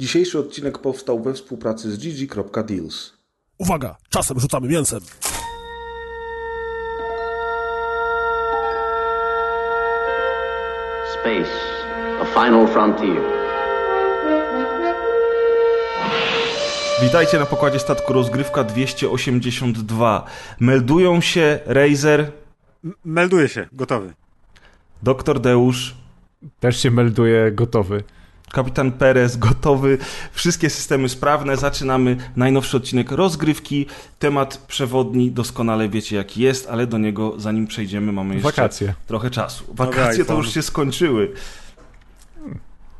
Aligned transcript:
Dzisiejszy 0.00 0.38
odcinek 0.38 0.78
powstał 0.78 1.22
we 1.22 1.34
współpracy 1.34 1.92
z 1.92 1.98
gg.deals. 1.98 3.12
Uwaga, 3.58 3.96
czasem 4.10 4.40
rzucamy 4.40 4.68
mięsem. 4.68 5.00
Space, 11.20 11.50
a 12.20 12.24
final 12.24 12.68
frontier. 12.68 13.22
Witajcie 17.02 17.38
na 17.38 17.46
pokładzie 17.46 17.78
statku 17.78 18.12
rozgrywka 18.12 18.64
282. 18.64 20.26
Meldują 20.60 21.20
się 21.20 21.58
Razer, 21.66 22.32
Melduje 23.04 23.48
się, 23.48 23.66
gotowy. 23.72 24.14
Doktor 25.02 25.40
Deusz, 25.40 25.94
Też 26.60 26.82
się 26.82 26.90
melduje 26.90 27.52
gotowy. 27.52 28.04
Kapitan 28.52 28.92
Perez 28.92 29.36
gotowy, 29.36 29.98
wszystkie 30.32 30.70
systemy 30.70 31.08
sprawne. 31.08 31.56
Zaczynamy 31.56 32.16
najnowszy 32.36 32.76
odcinek 32.76 33.10
rozgrywki. 33.12 33.86
Temat 34.18 34.64
przewodni 34.68 35.30
doskonale 35.30 35.88
wiecie 35.88 36.16
jaki 36.16 36.42
jest, 36.42 36.68
ale 36.70 36.86
do 36.86 36.98
niego 36.98 37.34
zanim 37.36 37.66
przejdziemy 37.66 38.12
mamy 38.12 38.34
jeszcze 38.34 38.50
Wakacje. 38.50 38.94
trochę 39.06 39.30
czasu. 39.30 39.64
Wakacje 39.68 40.24
to 40.24 40.34
już 40.34 40.54
się 40.54 40.62
skończyły. 40.62 41.32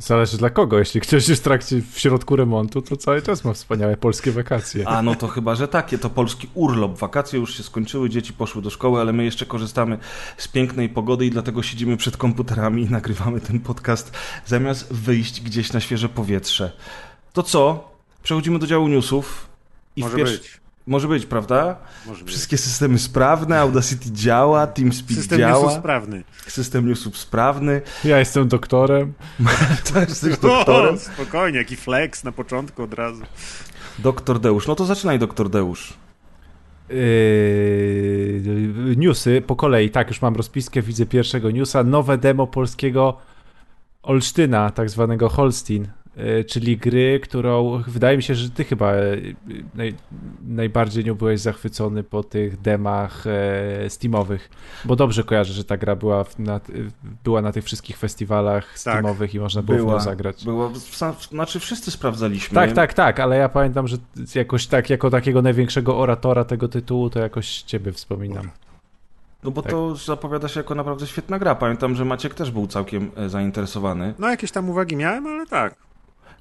Zależy 0.01 0.39
dla 0.39 0.51
kogo. 0.51 0.79
Jeśli 0.79 1.01
ktoś 1.01 1.29
jest 1.29 1.41
w 1.41 1.45
trakcie, 1.45 1.83
w 1.93 1.99
środku 1.99 2.37
remontu, 2.37 2.83
to 2.83 2.97
cały 2.97 3.23
czas 3.23 3.45
ma 3.45 3.53
wspaniałe 3.53 3.97
polskie 3.97 4.33
wakacje. 4.33 4.89
A 4.89 5.03
no 5.03 5.15
to 5.15 5.29
chyba, 5.29 5.55
że 5.55 5.69
takie, 5.69 5.99
to 5.99 6.11
polski 6.11 6.49
urlop. 6.55 6.99
Wakacje 6.99 7.39
już 7.41 7.57
się 7.57 7.63
skończyły, 7.63 8.11
dzieci 8.11 8.33
poszły 8.33 8.63
do 8.63 8.71
szkoły, 8.71 9.01
ale 9.01 9.13
my 9.13 9.25
jeszcze 9.25 9.47
korzystamy 9.47 9.99
z 10.37 10.49
pięknej 10.49 10.89
pogody 10.89 11.27
i 11.27 11.31
dlatego 11.31 11.63
siedzimy 11.63 11.97
przed 11.97 12.17
komputerami 12.17 12.83
i 12.83 12.91
nagrywamy 12.91 13.41
ten 13.41 13.61
podcast 13.61 14.13
zamiast 14.47 14.93
wyjść 14.93 15.41
gdzieś 15.41 15.73
na 15.73 15.81
świeże 15.81 16.09
powietrze. 16.09 16.73
To 17.33 17.43
co? 17.43 17.91
Przechodzimy 18.23 18.59
do 18.59 18.67
działu 18.67 18.89
newsów. 18.89 19.47
I 19.97 20.01
w 20.01 20.05
Może 20.05 20.17
pierwszy- 20.17 20.39
być. 20.39 20.60
Może 20.91 21.09
być, 21.09 21.27
prawda? 21.27 21.77
Może 22.07 22.25
być. 22.25 22.33
Wszystkie 22.35 22.59
systemy 22.59 22.99
sprawne, 22.99 23.61
Audacity 23.61 24.13
działa, 24.13 24.67
TeamSpeak 24.67 25.19
System 25.19 25.39
działa, 25.39 25.63
newsów 25.63 25.79
sprawny. 25.79 26.25
system 26.47 26.89
newsów 26.89 27.19
sprawny. 27.19 27.83
Ja 28.05 28.19
jestem 28.19 28.49
doktorem. 28.49 29.13
To 29.93 30.01
jesteś 30.01 30.39
doktorem. 30.49 30.95
O, 30.95 30.99
spokojnie, 30.99 31.59
jaki 31.59 31.77
flex 31.77 32.25
na 32.25 32.33
początku 32.33 32.83
od 32.83 32.95
razu. 32.95 33.23
Doktor 33.99 34.41
Deusz. 34.41 34.67
No 34.67 34.75
to 34.75 34.85
zaczynaj, 34.85 35.19
doktor 35.19 35.51
Deusz. 35.51 35.93
Yy, 36.89 36.97
newsy 38.97 39.43
po 39.47 39.57
kolei. 39.57 39.91
Tak, 39.91 40.09
już 40.09 40.23
mam 40.23 40.37
rozpiskę, 40.37 40.83
widzę 40.83 41.07
pierwszego 41.07 41.51
newsa. 41.51 41.85
Nowe 41.85 42.19
demo 42.19 42.47
polskiego 42.47 43.17
Olsztyna, 44.03 44.71
tak 44.71 44.91
zwanego 44.91 45.29
Holstein, 45.29 45.89
czyli 46.49 46.77
gry, 46.77 47.21
którą 47.23 47.83
wydaje 47.87 48.17
mi 48.17 48.23
się, 48.23 48.35
że 48.35 48.51
ty 48.51 48.65
chyba 48.65 48.95
yy, 48.95 49.35
naj, 49.75 49.95
najbardziej 50.43 51.05
nią 51.05 51.15
byłeś 51.15 51.41
zachwycony 51.41 52.03
po 52.03 52.23
tych 52.23 52.61
demach 52.61 53.25
e, 53.27 53.91
Steamowych, 53.91 54.51
bo 54.85 54.97
dobrze 54.97 55.25
kojarzę, 55.25 55.53
że 55.53 55.65
ta 55.65 55.77
gra 55.77 55.97
była, 55.97 56.25
w, 56.25 56.39
na, 56.39 56.61
była 57.25 57.43
na 57.43 57.53
tych 57.53 57.65
wszystkich 57.65 57.97
festiwalach 57.97 58.79
Steamowych 58.79 59.35
i 59.35 59.41
można 59.41 59.63
było 59.63 59.79
w 59.79 59.87
nią 59.87 60.01
zagrać. 60.01 60.45
była, 60.45 60.71
znaczy 61.31 61.61
wszyscy 61.61 61.91
sprawdzaliśmy. 61.91 62.55
Tak, 62.55 62.73
tak, 62.73 62.95
tak, 62.95 63.21
ale 63.21 63.37
ja 63.37 63.49
pamiętam, 63.49 63.89
że 63.89 63.97
jakoś 64.35 64.67
tak, 64.67 64.91
jako 64.91 65.11
takiego 65.11 65.43
największego 65.43 65.99
oratora 65.99 66.45
tego 66.45 66.69
tytułu, 66.69 67.11
to 67.11 67.19
jakoś 67.19 67.63
ciebie 67.63 67.93
wspominam. 67.93 68.51
No 69.43 69.51
bo 69.51 69.63
Tak. 69.63 69.71
to 69.73 69.97
zapowiada 69.97 70.49
się 70.49 70.61
jako 70.61 70.75
naprawdę 70.75 71.07
świetna 71.07 71.39
gra. 71.39 71.55
Pamiętam, 71.55 71.95
że 71.95 72.05
Maciek 72.05 72.35
też 72.35 72.51
był 72.51 72.67
całkiem 72.67 73.11
e, 73.17 73.29
zainteresowany. 73.29 74.15
No 74.19 74.29
jakieś 74.29 74.51
tam 74.51 74.71
uwagi 74.71 74.97
miałem, 74.97 75.27
ale 75.27 75.47
tak. 75.47 75.75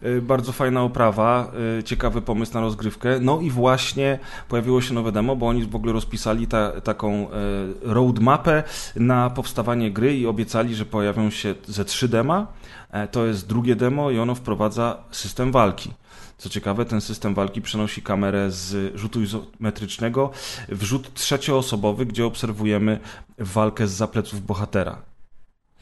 E, 0.01 0.21
Bardzo 0.21 0.51
fajna 0.51 0.83
oprawa, 0.83 1.51
e, 1.79 1.83
ciekawy 1.83 2.21
pomysł 2.21 2.53
na 2.53 2.61
rozgrywkę. 2.61 3.19
No 3.21 3.39
i 3.41 3.49
właśnie 3.51 4.19
pojawiło 4.47 4.81
się 4.81 4.93
nowe 4.93 5.11
demo, 5.11 5.35
bo 5.35 5.47
oni 5.47 5.65
w 5.65 5.75
ogóle 5.75 5.93
rozpisali 5.93 6.47
ta, 6.47 6.81
taką 6.81 7.13
e, 7.13 7.33
roadmapę 7.81 8.63
na 8.95 9.29
powstawanie 9.29 9.91
gry 9.91 10.17
i 10.17 10.27
obiecali, 10.27 10.75
że 10.75 10.85
pojawią 10.85 11.29
się 11.29 11.55
ze 11.67 11.85
trzy 11.85 12.07
dema. 12.07 12.47
E, 12.91 13.07
To 13.07 13.25
jest 13.25 13.47
drugie 13.47 13.75
demo 13.75 14.11
i 14.11 14.19
ono 14.19 14.35
wprowadza 14.35 14.97
system 15.11 15.51
walki. 15.51 15.93
Co 16.37 16.49
ciekawe, 16.49 16.85
ten 16.85 17.01
system 17.01 17.33
walki 17.33 17.61
przenosi 17.61 18.01
kamerę 18.01 18.51
z 18.51 18.95
rzutu 18.97 19.21
izometrycznego 19.21 20.31
w 20.69 20.83
rzut 20.83 21.13
trzecioosobowy, 21.13 22.05
gdzie 22.05 22.25
obserwujemy 22.25 22.99
walkę 23.37 23.87
z 23.87 23.91
zapleców 23.91 24.45
bohatera. 24.45 25.01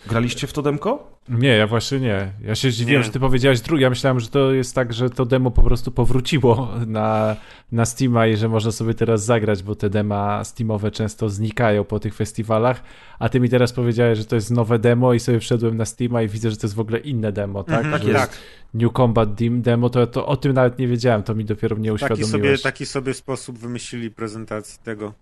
Graliście 0.07 0.47
w 0.47 0.53
to 0.53 0.61
demko? 0.61 1.16
Nie, 1.29 1.49
ja 1.49 1.67
właśnie 1.67 1.99
nie. 1.99 2.31
Ja 2.43 2.55
się 2.55 2.71
zdziwiłem, 2.71 3.01
Nie. 3.01 3.05
że 3.05 3.11
ty 3.11 3.19
powiedziałeś 3.19 3.61
drugi. 3.61 3.83
Ja 3.83 3.89
myślałem, 3.89 4.19
że 4.19 4.27
to 4.27 4.51
jest 4.51 4.75
tak, 4.75 4.93
że 4.93 5.09
to 5.09 5.25
demo 5.25 5.51
po 5.51 5.63
prostu 5.63 5.91
powróciło 5.91 6.69
na, 6.87 7.35
na 7.71 7.85
Steama 7.85 8.27
i 8.27 8.35
że 8.37 8.49
można 8.49 8.71
sobie 8.71 8.93
teraz 8.93 9.25
zagrać, 9.25 9.63
bo 9.63 9.75
te 9.75 9.89
dema 9.89 10.43
Steamowe 10.43 10.91
często 10.91 11.29
znikają 11.29 11.83
po 11.83 11.99
tych 11.99 12.15
festiwalach, 12.15 12.83
a 13.19 13.29
ty 13.29 13.39
mi 13.39 13.49
teraz 13.49 13.73
powiedziałeś, 13.73 14.17
że 14.17 14.25
to 14.25 14.35
jest 14.35 14.51
nowe 14.51 14.79
demo 14.79 15.13
i 15.13 15.19
sobie 15.19 15.39
wszedłem 15.39 15.77
na 15.77 15.85
Steama 15.85 16.21
i 16.21 16.27
widzę, 16.27 16.51
że 16.51 16.57
to 16.57 16.67
jest 16.67 16.75
w 16.75 16.79
ogóle 16.79 16.99
inne 16.99 17.31
demo, 17.31 17.63
tak? 17.63 17.85
Mhm, 17.85 18.07
jest 18.07 18.19
tak. 18.19 18.37
New 18.73 18.93
Combat 18.93 19.29
demo, 19.61 19.89
to, 19.89 20.07
to 20.07 20.25
o 20.27 20.37
tym 20.37 20.53
nawet 20.53 20.79
nie 20.79 20.87
wiedziałem, 20.87 21.23
to 21.23 21.35
mi 21.35 21.45
dopiero 21.45 21.75
mnie 21.75 21.89
Taki 21.91 21.95
uświadomiłeś. 21.95 22.31
sobie, 22.31 22.57
taki 22.57 22.85
sobie 22.85 23.13
sposób 23.13 23.57
wymyślili 23.57 24.11
prezentacji 24.11 24.79
tego. 24.83 25.13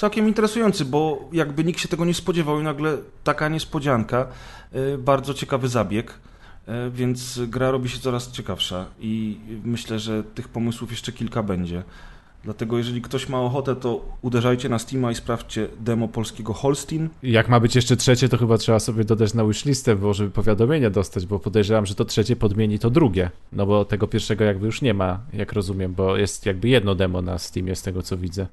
Całkiem 0.00 0.28
interesujący, 0.28 0.84
bo 0.84 1.28
jakby 1.32 1.64
nikt 1.64 1.80
się 1.80 1.88
tego 1.88 2.04
nie 2.04 2.14
spodziewał 2.14 2.60
i 2.60 2.62
nagle 2.62 2.98
taka 3.24 3.48
niespodzianka, 3.48 4.26
y, 4.94 4.98
bardzo 4.98 5.34
ciekawy 5.34 5.68
zabieg, 5.68 6.10
y, 6.68 6.90
więc 6.90 7.40
gra 7.48 7.70
robi 7.70 7.88
się 7.88 7.98
coraz 7.98 8.30
ciekawsza 8.30 8.86
i 9.00 9.38
myślę, 9.64 9.98
że 9.98 10.24
tych 10.24 10.48
pomysłów 10.48 10.90
jeszcze 10.90 11.12
kilka 11.12 11.42
będzie. 11.42 11.82
Dlatego 12.44 12.78
jeżeli 12.78 13.02
ktoś 13.02 13.28
ma 13.28 13.40
ochotę, 13.40 13.76
to 13.76 14.04
uderzajcie 14.22 14.68
na 14.68 14.78
Steama 14.78 15.12
i 15.12 15.14
sprawdźcie 15.14 15.68
demo 15.80 16.08
polskiego 16.08 16.52
Holstein. 16.52 17.08
Jak 17.22 17.48
ma 17.48 17.60
być 17.60 17.76
jeszcze 17.76 17.96
trzecie, 17.96 18.28
to 18.28 18.38
chyba 18.38 18.58
trzeba 18.58 18.78
sobie 18.78 19.04
dodać 19.04 19.34
na 19.34 19.44
wishlistę, 19.44 19.96
bo 19.96 20.14
żeby 20.14 20.30
powiadomienia 20.30 20.90
dostać, 20.90 21.26
bo 21.26 21.38
podejrzewam, 21.38 21.86
że 21.86 21.94
to 21.94 22.04
trzecie 22.04 22.36
podmieni 22.36 22.78
to 22.78 22.90
drugie. 22.90 23.30
No 23.52 23.66
bo 23.66 23.84
tego 23.84 24.06
pierwszego 24.06 24.44
jakby 24.44 24.66
już 24.66 24.82
nie 24.82 24.94
ma, 24.94 25.20
jak 25.32 25.52
rozumiem, 25.52 25.94
bo 25.94 26.16
jest 26.16 26.46
jakby 26.46 26.68
jedno 26.68 26.94
demo 26.94 27.22
na 27.22 27.38
Steamie 27.38 27.76
z 27.76 27.82
tego 27.82 28.02
co 28.02 28.16
widzę. 28.16 28.46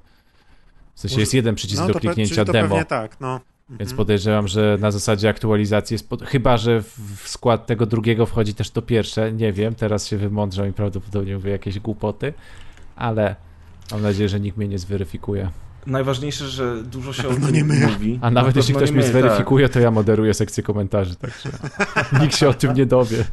W 0.98 1.00
sensie 1.00 1.20
jest 1.20 1.34
jeden 1.34 1.54
przycisk 1.54 1.80
No 1.82 1.88
do 1.88 1.94
pe- 1.94 2.00
kliknięcia 2.00 2.44
to 2.44 2.52
demo, 2.52 2.84
tak, 2.84 3.20
no. 3.20 3.40
więc 3.70 3.80
Mhm. 3.80 3.96
podejrzewam, 3.96 4.48
że 4.48 4.76
na 4.80 4.90
zasadzie 4.90 5.28
aktualizacji 5.28 5.94
jest, 5.94 6.08
pod... 6.08 6.22
chyba 6.22 6.56
że 6.56 6.82
w 7.16 7.22
skład 7.28 7.66
tego 7.66 7.86
drugiego 7.86 8.26
wchodzi 8.26 8.54
też 8.54 8.70
to 8.70 8.82
pierwsze, 8.82 9.32
nie 9.32 9.52
wiem, 9.52 9.74
teraz 9.74 10.06
się 10.06 10.16
wymądrzą 10.16 10.64
i 10.66 10.72
prawdopodobnie 10.72 11.34
mówię 11.34 11.50
jakieś 11.50 11.78
głupoty, 11.80 12.32
ale 12.96 13.36
mam 13.92 14.02
nadzieję, 14.02 14.28
że 14.28 14.40
nikt 14.40 14.56
mnie 14.58 14.68
nie 14.68 14.78
zweryfikuje. 14.78 15.50
Najważniejsze, 15.86 16.48
że 16.48 16.82
dużo 16.82 17.12
się 17.12 17.28
o 17.28 17.34
tym 17.34 17.52
nie 17.52 17.64
my. 17.64 17.86
mówi. 17.86 18.18
A 18.22 18.30
nawet 18.30 18.54
Na 18.54 18.58
jeśli 18.58 18.74
ktoś 18.74 18.88
nie 18.90 18.94
mnie 18.94 19.02
tak. 19.02 19.10
zweryfikuje, 19.12 19.68
to 19.68 19.80
ja 19.80 19.90
moderuję 19.90 20.34
sekcję 20.34 20.62
komentarzy, 20.62 21.16
także 21.16 21.48
nikt 22.22 22.36
się 22.36 22.48
o 22.48 22.54
tym 22.54 22.74
nie 22.74 22.86
dowie. 22.86 23.24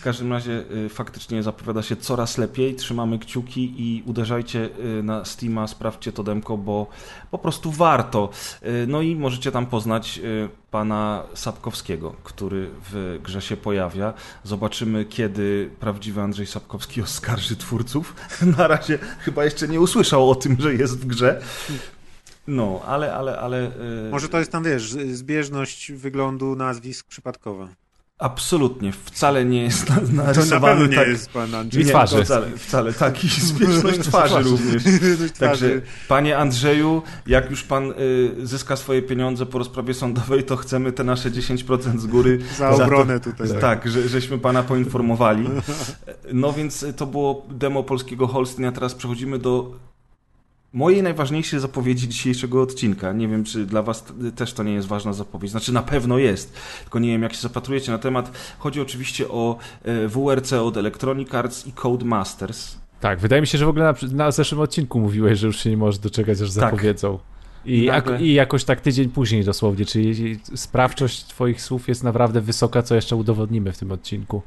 W 0.00 0.02
każdym 0.02 0.32
razie 0.32 0.64
y, 0.86 0.88
faktycznie 0.88 1.42
zapowiada 1.42 1.82
się 1.82 1.96
coraz 1.96 2.38
lepiej. 2.38 2.74
Trzymamy 2.74 3.18
kciuki 3.18 3.74
i 3.78 4.02
uderzajcie 4.06 4.68
y, 4.98 5.02
na 5.02 5.24
Steama, 5.24 5.66
sprawdźcie 5.66 6.12
to 6.12 6.22
demko, 6.22 6.56
bo 6.58 6.86
po 7.30 7.38
prostu 7.38 7.70
warto. 7.70 8.30
Y, 8.62 8.86
No 8.88 9.02
i 9.02 9.16
możecie 9.16 9.52
tam 9.52 9.66
poznać 9.66 10.20
pana 10.70 11.22
Sapkowskiego, 11.34 12.14
który 12.24 12.70
w 12.92 13.18
grze 13.22 13.42
się 13.42 13.56
pojawia. 13.56 14.14
Zobaczymy, 14.44 15.04
kiedy 15.04 15.70
prawdziwy 15.80 16.20
Andrzej 16.20 16.46
Sapkowski 16.46 17.02
oskarży 17.02 17.56
twórców. 17.56 18.14
Na 18.58 18.68
razie 18.68 18.98
chyba 19.18 19.44
jeszcze 19.44 19.68
nie 19.68 19.80
usłyszał 19.80 20.30
o 20.30 20.34
tym, 20.34 20.56
że 20.58 20.74
jest 20.74 20.98
w 20.98 21.06
grze. 21.06 21.42
No, 22.46 22.82
ale, 22.86 23.14
ale, 23.14 23.38
ale... 23.38 23.70
Może 24.10 24.28
to 24.28 24.38
jest 24.38 24.52
tam, 24.52 24.64
wiesz, 24.64 24.90
zbieżność 24.92 25.92
wyglądu 25.92 26.56
nazwisk 26.56 27.06
przypadkowa. 27.06 27.68
Absolutnie, 28.18 28.92
wcale 28.92 29.44
nie 29.44 29.62
jest 29.62 29.88
na- 29.90 29.96
To 29.96 30.02
na 30.02 30.22
narysowany 30.22 30.88
nie 30.88 30.96
tak... 30.96 31.08
jest 31.08 31.30
pan 31.30 31.54
Andrzej. 31.54 31.82
I 31.82 31.86
twarzy. 31.86 32.24
Wcale, 32.24 32.46
wcale 32.56 32.92
tak. 32.92 33.24
I 33.24 33.28
zbieżność 33.28 33.98
twarzy 34.00 34.42
również. 34.42 34.82
Także, 35.38 35.80
panie 36.08 36.38
Andrzeju, 36.38 37.02
jak 37.26 37.50
już 37.50 37.62
pan 37.62 37.90
y, 37.90 38.46
zyska 38.46 38.76
swoje 38.76 39.02
pieniądze 39.02 39.46
po 39.46 39.58
rozprawie 39.58 39.94
sądowej, 39.94 40.44
to 40.44 40.56
chcemy 40.56 40.92
te 40.92 41.04
nasze 41.04 41.30
10% 41.30 41.98
z 41.98 42.06
góry. 42.06 42.38
za 42.58 42.70
obronę 42.70 43.20
tutaj. 43.20 43.48
Tak, 43.48 43.60
tak 43.60 43.88
że, 43.90 44.08
żeśmy 44.08 44.38
pana 44.38 44.62
poinformowali. 44.62 45.48
No 46.32 46.52
więc 46.52 46.86
to 46.96 47.06
było 47.06 47.46
demo 47.50 47.82
polskiego 47.82 48.26
Holsteina. 48.26 48.72
Teraz 48.72 48.94
przechodzimy 48.94 49.38
do 49.38 49.72
mojej 50.76 51.02
najważniejszej 51.02 51.60
zapowiedzi 51.60 52.08
dzisiejszego 52.08 52.62
odcinka. 52.62 53.12
Nie 53.12 53.28
wiem, 53.28 53.44
czy 53.44 53.66
dla 53.66 53.82
was 53.82 54.04
też 54.36 54.52
to 54.52 54.62
nie 54.62 54.72
jest 54.72 54.88
ważna 54.88 55.12
zapowiedź. 55.12 55.50
Znaczy 55.50 55.72
na 55.72 55.82
pewno 55.82 56.18
jest, 56.18 56.52
tylko 56.82 56.98
nie 56.98 57.08
wiem, 57.08 57.22
jak 57.22 57.32
się 57.32 57.40
zapatrujecie 57.40 57.92
na 57.92 57.98
temat. 57.98 58.30
Chodzi 58.58 58.80
oczywiście 58.80 59.28
o 59.28 59.56
e, 59.84 60.08
WRC 60.08 60.52
od 60.52 60.76
Electronic 60.76 61.34
Arts 61.34 61.66
i 61.66 61.72
Codemasters. 61.72 62.76
Tak, 63.00 63.18
wydaje 63.18 63.40
mi 63.40 63.46
się, 63.46 63.58
że 63.58 63.66
w 63.66 63.68
ogóle 63.68 63.84
na, 63.84 63.94
na 64.12 64.30
zeszłym 64.30 64.60
odcinku 64.60 65.00
mówiłeś, 65.00 65.38
że 65.38 65.46
już 65.46 65.56
się 65.60 65.70
nie 65.70 65.76
możesz 65.76 65.98
doczekać, 65.98 66.40
aż 66.40 66.50
zapowiedzą. 66.50 67.18
I, 67.64 67.70
I 67.72 67.84
jak, 67.84 68.06
nagle- 68.06 68.22
I 68.22 68.34
jakoś 68.34 68.64
tak 68.64 68.80
tydzień 68.80 69.08
później 69.08 69.44
dosłownie, 69.44 69.84
czyli 69.84 70.38
sprawczość 70.54 71.24
twoich 71.24 71.62
słów 71.62 71.88
jest 71.88 72.04
naprawdę 72.04 72.40
wysoka, 72.40 72.82
co 72.82 72.94
jeszcze 72.94 73.16
udowodnimy 73.16 73.72
w 73.72 73.78
tym 73.78 73.92
odcinku. 73.92 74.42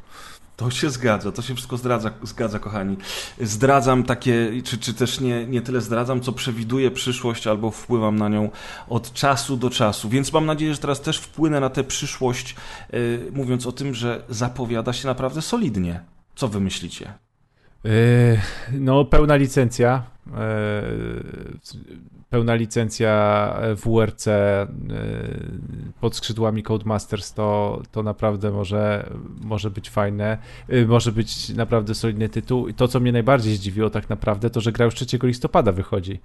To 0.59 0.71
się 0.71 0.89
zgadza, 0.89 1.31
to 1.31 1.41
się 1.41 1.55
wszystko 1.55 1.77
zdradza, 1.77 2.11
zgadza, 2.23 2.59
kochani. 2.59 2.97
Zdradzam 3.41 4.03
takie, 4.03 4.61
czy, 4.63 4.77
czy 4.77 4.93
też 4.93 5.19
nie, 5.19 5.47
nie 5.47 5.61
tyle 5.61 5.81
zdradzam, 5.81 6.21
co 6.21 6.31
przewiduję 6.31 6.91
przyszłość 6.91 7.47
albo 7.47 7.71
wpływam 7.71 8.15
na 8.15 8.29
nią 8.29 8.49
od 8.89 9.13
czasu 9.13 9.57
do 9.57 9.69
czasu. 9.69 10.09
Więc 10.09 10.33
mam 10.33 10.45
nadzieję, 10.45 10.73
że 10.73 10.79
teraz 10.79 11.01
też 11.01 11.17
wpłynę 11.17 11.59
na 11.59 11.69
tę 11.69 11.83
przyszłość, 11.83 12.55
yy, 12.93 13.31
mówiąc 13.31 13.67
o 13.67 13.71
tym, 13.71 13.93
że 13.93 14.23
zapowiada 14.29 14.93
się 14.93 15.07
naprawdę 15.07 15.41
solidnie. 15.41 16.01
Co 16.35 16.47
wy 16.47 16.59
myślicie? 16.59 17.13
Yy, 17.83 17.91
no, 18.71 19.05
pełna 19.05 19.35
licencja. 19.35 20.03
Yy, 20.27 20.33
pełna 22.29 22.55
licencja 22.55 23.55
WRC 23.85 24.25
yy, 24.25 24.33
pod 26.01 26.15
skrzydłami 26.15 26.63
Codemasters 26.63 27.33
to, 27.33 27.81
to 27.91 28.03
naprawdę 28.03 28.51
może, 28.51 29.09
może 29.41 29.71
być 29.71 29.89
fajne. 29.89 30.37
Może 30.87 31.11
być 31.11 31.49
naprawdę 31.49 31.95
solidny 31.95 32.29
tytuł. 32.29 32.67
I 32.67 32.73
to, 32.73 32.87
co 32.87 32.99
mnie 32.99 33.11
najbardziej 33.11 33.55
zdziwiło 33.55 33.89
tak 33.89 34.09
naprawdę, 34.09 34.49
to 34.49 34.61
że 34.61 34.71
gra 34.71 34.85
już 34.85 34.95
3 34.95 35.05
listopada 35.23 35.71
wychodzi. 35.71 36.19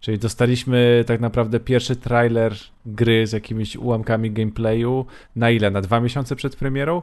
Czyli 0.00 0.18
dostaliśmy 0.18 1.04
tak 1.06 1.20
naprawdę 1.20 1.60
pierwszy 1.60 1.96
trailer 1.96 2.54
gry 2.86 3.26
z 3.26 3.32
jakimiś 3.32 3.76
ułamkami 3.76 4.30
gameplayu. 4.30 5.06
Na 5.36 5.50
ile? 5.50 5.70
Na 5.70 5.80
dwa 5.80 6.00
miesiące 6.00 6.36
przed 6.36 6.56
premierą? 6.56 7.02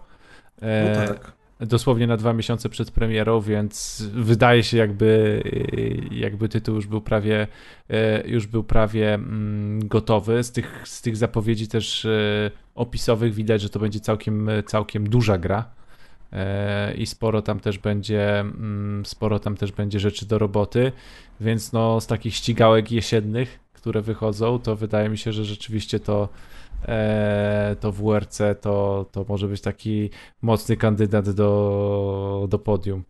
No 0.62 1.08
tak 1.08 1.43
dosłownie 1.60 2.08
na 2.08 2.18
dwa 2.18 2.34
miesiące 2.34 2.70
przed 2.70 2.92
premierą, 2.92 3.42
więc 3.42 4.04
wydaje 4.14 4.64
się 4.64 4.78
jakby, 4.78 5.44
jakby 6.12 6.50
tytuł 6.50 6.76
już 6.76 6.88
był 6.88 7.02
prawie 7.02 7.48
już 8.26 8.48
był 8.48 8.64
prawie 8.64 9.20
gotowy. 9.78 10.44
Z 10.44 10.52
tych, 10.52 10.82
z 10.86 11.02
tych 11.02 11.18
zapowiedzi 11.18 11.68
też 11.68 12.08
opisowych 12.76 13.34
widać, 13.34 13.62
że 13.62 13.70
to 13.70 13.80
będzie 13.80 14.00
całkiem, 14.00 14.50
całkiem 14.66 15.10
duża 15.10 15.38
gra 15.38 15.66
i 16.98 17.06
sporo 17.06 17.42
tam 17.42 17.60
też 17.60 17.78
będzie 17.78 18.46
sporo 19.04 19.40
tam 19.40 19.58
też 19.58 19.72
będzie 19.72 20.00
rzeczy 20.00 20.26
do 20.26 20.38
roboty, 20.40 20.92
więc 21.42 21.74
no 21.74 22.02
z 22.02 22.08
takich 22.08 22.36
ścigałek 22.36 22.92
jesiennych, 22.92 23.60
które 23.74 24.02
wychodzą, 24.02 24.60
to 24.60 24.76
wydaje 24.76 25.10
mi 25.10 25.18
się, 25.18 25.34
że 25.34 25.46
rzeczywiście 25.46 26.00
to 26.00 26.30
to 27.80 27.92
WRC 27.92 28.40
to, 28.62 29.06
to 29.12 29.26
może 29.30 29.48
być 29.48 29.62
taki 29.62 30.10
mocny 30.42 30.78
kandydat 30.78 31.30
do, 31.30 32.48
do 32.50 32.60
podium. 32.60 33.04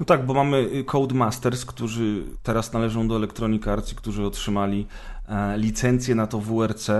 No 0.00 0.06
tak, 0.06 0.26
bo 0.26 0.34
mamy 0.34 0.84
Codemasters, 0.84 1.64
którzy 1.64 2.24
teraz 2.42 2.72
należą 2.72 3.08
do 3.08 3.16
Electronic 3.16 3.68
Arts 3.68 3.94
którzy 3.94 4.26
otrzymali 4.26 4.86
e, 5.21 5.21
licencję 5.56 6.14
na 6.14 6.26
to 6.26 6.38
WRC 6.38 6.90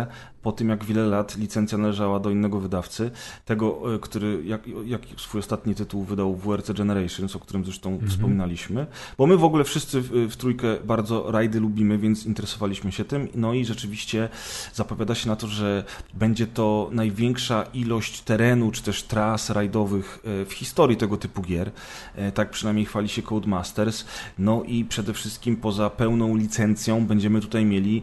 po 0.42 0.52
tym, 0.52 0.68
jak 0.68 0.84
wiele 0.84 1.06
lat 1.06 1.36
licencja 1.36 1.78
należała 1.78 2.20
do 2.20 2.30
innego 2.30 2.60
wydawcy, 2.60 3.10
tego, 3.44 3.94
e, 3.94 3.98
który 3.98 4.42
jak, 4.44 4.62
jak 4.84 5.00
swój 5.16 5.38
ostatni 5.38 5.74
tytuł 5.74 6.04
wydał 6.04 6.36
WRC 6.36 6.72
Generations, 6.72 7.36
o 7.36 7.40
którym 7.40 7.64
zresztą 7.64 7.90
mhm. 7.90 8.10
wspominaliśmy, 8.10 8.86
bo 9.18 9.26
my 9.26 9.36
w 9.36 9.44
ogóle 9.44 9.64
wszyscy 9.64 10.00
w, 10.00 10.10
w 10.30 10.36
trójkę 10.36 10.76
bardzo 10.84 11.30
rajdy 11.30 11.60
lubimy, 11.60 11.98
więc 11.98 12.26
interesowaliśmy 12.26 12.92
się 12.92 13.04
tym, 13.04 13.28
no 13.34 13.54
i 13.54 13.64
rzeczywiście 13.64 14.28
zapowiada 14.74 15.14
się 15.14 15.28
na 15.28 15.36
to, 15.36 15.46
że 15.46 15.84
będzie 16.14 16.46
to 16.46 16.90
największa 16.92 17.62
ilość 17.74 18.20
terenu, 18.20 18.70
czy 18.70 18.82
też 18.82 19.02
tras 19.02 19.50
rajdowych 19.50 20.18
e, 20.42 20.44
w 20.44 20.52
historii 20.52 20.96
tego 20.96 21.16
typu 21.16 21.42
gier, 21.42 21.70
e, 22.14 22.32
tak 22.32 22.50
przynajmniej 22.50 22.86
chwali 22.86 23.08
się 23.08 23.22
Codemasters, 23.22 24.04
no 24.38 24.62
i 24.62 24.84
przede 24.84 25.12
wszystkim 25.12 25.56
poza 25.56 25.90
pełną 25.90 26.36
licencją 26.36 27.06
będziemy 27.06 27.40
tutaj 27.40 27.64
mieli 27.64 28.02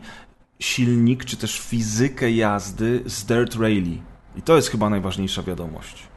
silnik, 0.62 1.26
czy 1.26 1.38
też 1.38 1.60
fizykę 1.60 2.32
jazdy 2.32 3.04
z 3.06 3.26
Dirt 3.26 3.56
Rally. 3.56 3.98
I 4.36 4.42
to 4.42 4.56
jest 4.56 4.70
chyba 4.70 4.90
najważniejsza 4.90 5.44
wiadomość. 5.44 6.08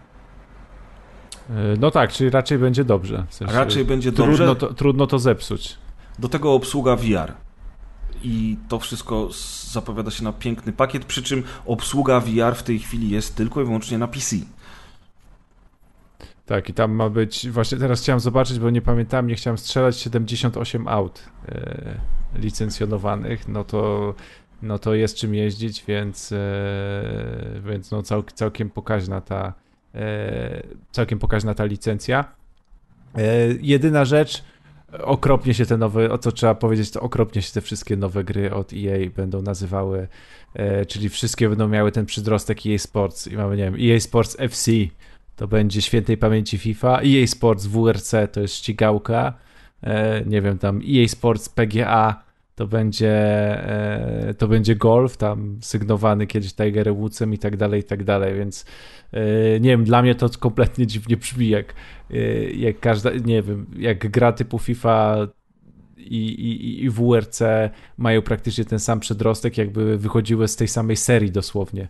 E, 1.51 1.55
no 1.81 1.91
tak, 1.91 2.13
czyli 2.13 2.31
raczej 2.31 2.59
będzie 2.59 2.85
dobrze. 2.85 3.27
W 3.29 3.35
sensie 3.35 3.55
raczej 3.55 3.85
będzie 3.85 4.13
trudno 4.13 4.47
dobrze. 4.47 4.57
To, 4.69 4.75
trudno 4.75 5.07
to 5.07 5.19
zepsuć. 5.19 5.79
Do 6.19 6.29
tego 6.29 6.55
obsługa 6.55 6.97
VR. 6.97 7.33
I 8.25 8.57
to 8.69 8.79
wszystko 8.79 9.29
zapowiada 9.73 10.11
się 10.11 10.25
na 10.25 10.33
piękny 10.33 10.73
pakiet, 10.73 11.05
przy 11.05 11.23
czym 11.23 11.43
obsługa 11.67 12.21
VR 12.21 12.55
w 12.55 12.63
tej 12.63 12.79
chwili 12.79 13.11
jest 13.11 13.37
tylko 13.37 13.63
i 13.63 13.65
wyłącznie 13.65 13.99
na 13.99 14.09
PC. 14.09 14.37
Tak, 16.47 16.69
i 16.69 16.75
tam 16.75 16.93
ma 16.93 17.09
być, 17.09 17.51
właśnie 17.51 17.79
teraz 17.79 18.03
chciałem 18.03 18.21
zobaczyć, 18.21 18.59
bo 18.59 18.71
nie 18.71 18.83
pamiętam, 18.83 19.27
nie 19.27 19.35
chciałem 19.35 19.59
strzelać 19.59 19.97
78 19.97 20.89
aut 20.89 21.25
e, 21.49 21.95
licencjonowanych, 22.35 23.49
no 23.49 23.65
to, 23.65 24.15
no 24.63 24.79
to 24.79 24.95
jest 24.95 25.17
czym 25.17 25.35
jeździć, 25.35 25.85
więc, 25.89 26.33
e, 26.33 26.37
więc 27.65 27.91
no 27.91 28.03
cał, 28.03 28.23
całkiem 28.23 28.71
pokaźna 28.71 29.21
ta 29.21 29.53
e, 29.95 30.63
całkiem 30.91 31.19
pokaźna 31.19 31.55
ta 31.55 31.65
licencja. 31.65 32.25
Jedyna 33.61 34.05
rzecz, 34.05 34.45
okropnie 34.99 35.55
się 35.55 35.67
te 35.67 35.77
nowe, 35.77 36.11
o 36.11 36.19
co 36.19 36.33
trzeba 36.33 36.55
powiedzieć, 36.55 36.91
to 36.91 37.01
okropnie 37.01 37.43
się 37.43 37.53
te 37.53 37.61
wszystkie 37.61 37.97
nowe 37.97 38.25
gry 38.25 38.55
od 38.55 38.73
EA 38.73 39.11
będą 39.17 39.43
nazywały, 39.43 40.09
czyli 40.89 41.09
wszystkie 41.09 41.49
będą 41.49 41.69
miały 41.69 41.93
ten 41.93 42.07
przydrostek 42.07 42.59
EA 42.67 42.79
Sports 42.79 43.27
i 43.27 43.37
mamy, 43.37 43.57
nie 43.57 43.71
wiem, 43.71 43.77
EA 43.81 44.01
Sports 44.01 44.37
FC, 44.39 44.71
to 45.37 45.49
będzie 45.49 45.83
świętej 45.83 46.17
pamięci 46.17 46.59
FIFA. 46.59 47.01
EA 47.01 47.27
Sports 47.27 47.67
WRC 47.67 48.15
to 48.33 48.41
jest 48.41 48.55
ścigałka. 48.55 49.35
E, 49.83 50.25
nie 50.27 50.43
wiem, 50.43 50.59
tam 50.59 50.81
EA 50.89 51.09
Sports 51.09 51.49
PGA 51.49 52.23
to 52.55 52.67
będzie, 52.67 53.11
e, 54.29 54.35
to 54.39 54.49
będzie 54.49 54.77
golf, 54.77 55.17
tam 55.17 55.59
sygnowany 55.63 56.27
kiedyś 56.27 56.55
Tiger 56.55 56.95
Woodsem 56.95 57.35
i 57.35 57.39
tak 57.39 57.57
dalej, 57.57 57.81
i 57.81 57.85
tak 57.85 58.05
dalej, 58.05 58.35
więc 58.35 58.67
e, 59.13 59.61
nie 59.61 59.71
wiem, 59.71 59.85
dla 59.85 60.03
mnie 60.03 60.15
to 60.15 60.29
kompletnie 60.29 60.87
dziwnie 60.87 61.17
brzmi, 61.17 61.49
jak, 61.49 61.75
jak 62.55 62.81
każda, 62.81 63.11
nie 63.11 63.43
wiem, 63.43 63.67
jak 63.79 64.11
gra 64.11 64.33
typu 64.33 64.59
FIFA 64.59 65.17
i, 65.97 66.29
i, 66.29 66.85
i 66.85 66.91
WRC 66.91 67.43
mają 67.99 68.23
praktycznie 68.23 68.65
ten 68.65 68.79
sam 68.79 69.01
przedrostek, 69.01 69.59
jakby 69.59 69.99
wychodziły 69.99 70.49
z 70.49 70.57
tej 70.57 70.69
samej 70.69 70.97
serii 70.97 71.31
dosłownie. 71.31 71.89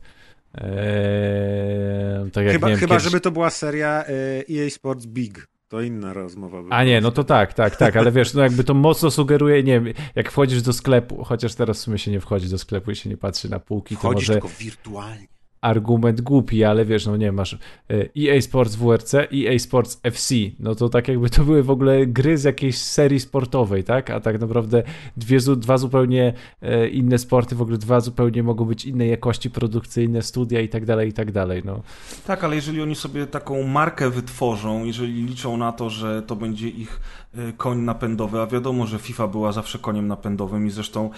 Eee, 0.55 2.31
tak 2.31 2.47
chyba, 2.47 2.69
wiem, 2.69 2.79
chyba 2.79 2.95
kiedyś... 2.95 3.05
żeby 3.05 3.21
to 3.21 3.31
była 3.31 3.51
seria 3.51 4.05
EA 4.51 4.71
Sports 4.71 5.07
Big. 5.07 5.49
To 5.69 5.81
inna 5.81 6.13
rozmowa. 6.13 6.63
A 6.71 6.85
nie, 6.85 7.01
no 7.01 7.11
to 7.11 7.25
tak, 7.25 7.55
tak, 7.55 7.77
tak, 7.77 7.97
ale 7.97 8.13
wiesz, 8.13 8.35
no 8.35 8.43
jakby 8.43 8.65
to 8.65 8.75
mocno 8.75 9.11
sugeruje, 9.11 9.63
nie 9.63 9.81
wiem, 9.81 9.95
jak 10.15 10.31
wchodzisz 10.31 10.63
do 10.63 10.73
sklepu, 10.73 11.25
chociaż 11.25 11.55
teraz 11.55 11.79
w 11.79 11.81
sumie 11.81 11.99
się 11.99 12.11
nie 12.11 12.21
wchodzi 12.21 12.49
do 12.49 12.59
sklepu 12.59 12.91
i 12.91 12.97
się 12.97 13.11
nie 13.11 13.17
patrzy 13.17 13.51
na 13.51 13.59
półki, 13.59 13.97
to 13.97 14.13
może... 14.13 14.33
tylko 14.33 14.49
wirtualnie 14.49 15.27
argument 15.63 16.21
głupi, 16.21 16.65
ale 16.65 16.85
wiesz, 16.85 17.07
no 17.07 17.17
nie 17.17 17.33
masz 17.33 17.59
EA 17.91 18.35
e 18.35 18.43
Sports 18.43 18.77
WRC, 18.77 19.15
EA 19.15 19.59
Sports 19.59 20.01
FC, 20.03 20.35
no 20.61 20.75
to 20.75 20.89
tak 20.89 21.09
jakby 21.09 21.31
to 21.31 21.45
były 21.45 21.63
w 21.63 21.71
ogóle 21.71 22.07
gry 22.07 22.39
z 22.39 22.45
jakiejś 22.45 22.79
serii 22.79 23.21
sportowej, 23.21 23.85
tak? 23.85 24.11
A 24.11 24.21
tak 24.21 24.41
naprawdę 24.41 24.83
dwie, 25.17 25.39
dwa 25.57 25.79
zupełnie 25.79 26.33
e, 26.63 26.89
inne 26.89 27.19
sporty, 27.19 27.55
w 27.55 27.63
ogóle 27.63 27.79
dwa 27.79 28.01
zupełnie 28.01 28.43
mogą 28.43 28.65
być 28.65 28.85
innej 28.85 29.11
jakości 29.11 29.51
produkcyjne, 29.51 30.23
studia 30.23 30.61
i 30.61 30.69
tak 30.69 30.85
dalej, 30.85 31.09
i 31.09 31.13
tak 31.13 31.33
dalej, 31.33 31.63
no. 31.65 31.83
Tak, 32.27 32.45
ale 32.45 32.57
jeżeli 32.57 32.83
oni 32.83 32.95
sobie 32.95 33.27
taką 33.27 33.63
markę 33.63 34.11
wytworzą, 34.11 34.85
jeżeli 34.85 35.23
liczą 35.23 35.57
na 35.57 35.73
to, 35.73 35.91
że 35.91 36.23
to 36.23 36.37
będzie 36.37 36.69
ich 36.69 37.01
e, 37.35 37.53
koń 37.53 37.79
napędowy, 37.79 38.41
a 38.41 38.47
wiadomo, 38.47 38.87
że 38.87 38.99
FIFA 38.99 39.29
była 39.29 39.53
zawsze 39.53 39.79
koniem 39.79 40.09
napędowym 40.09 40.67
i 40.67 40.71
zresztą 40.71 41.11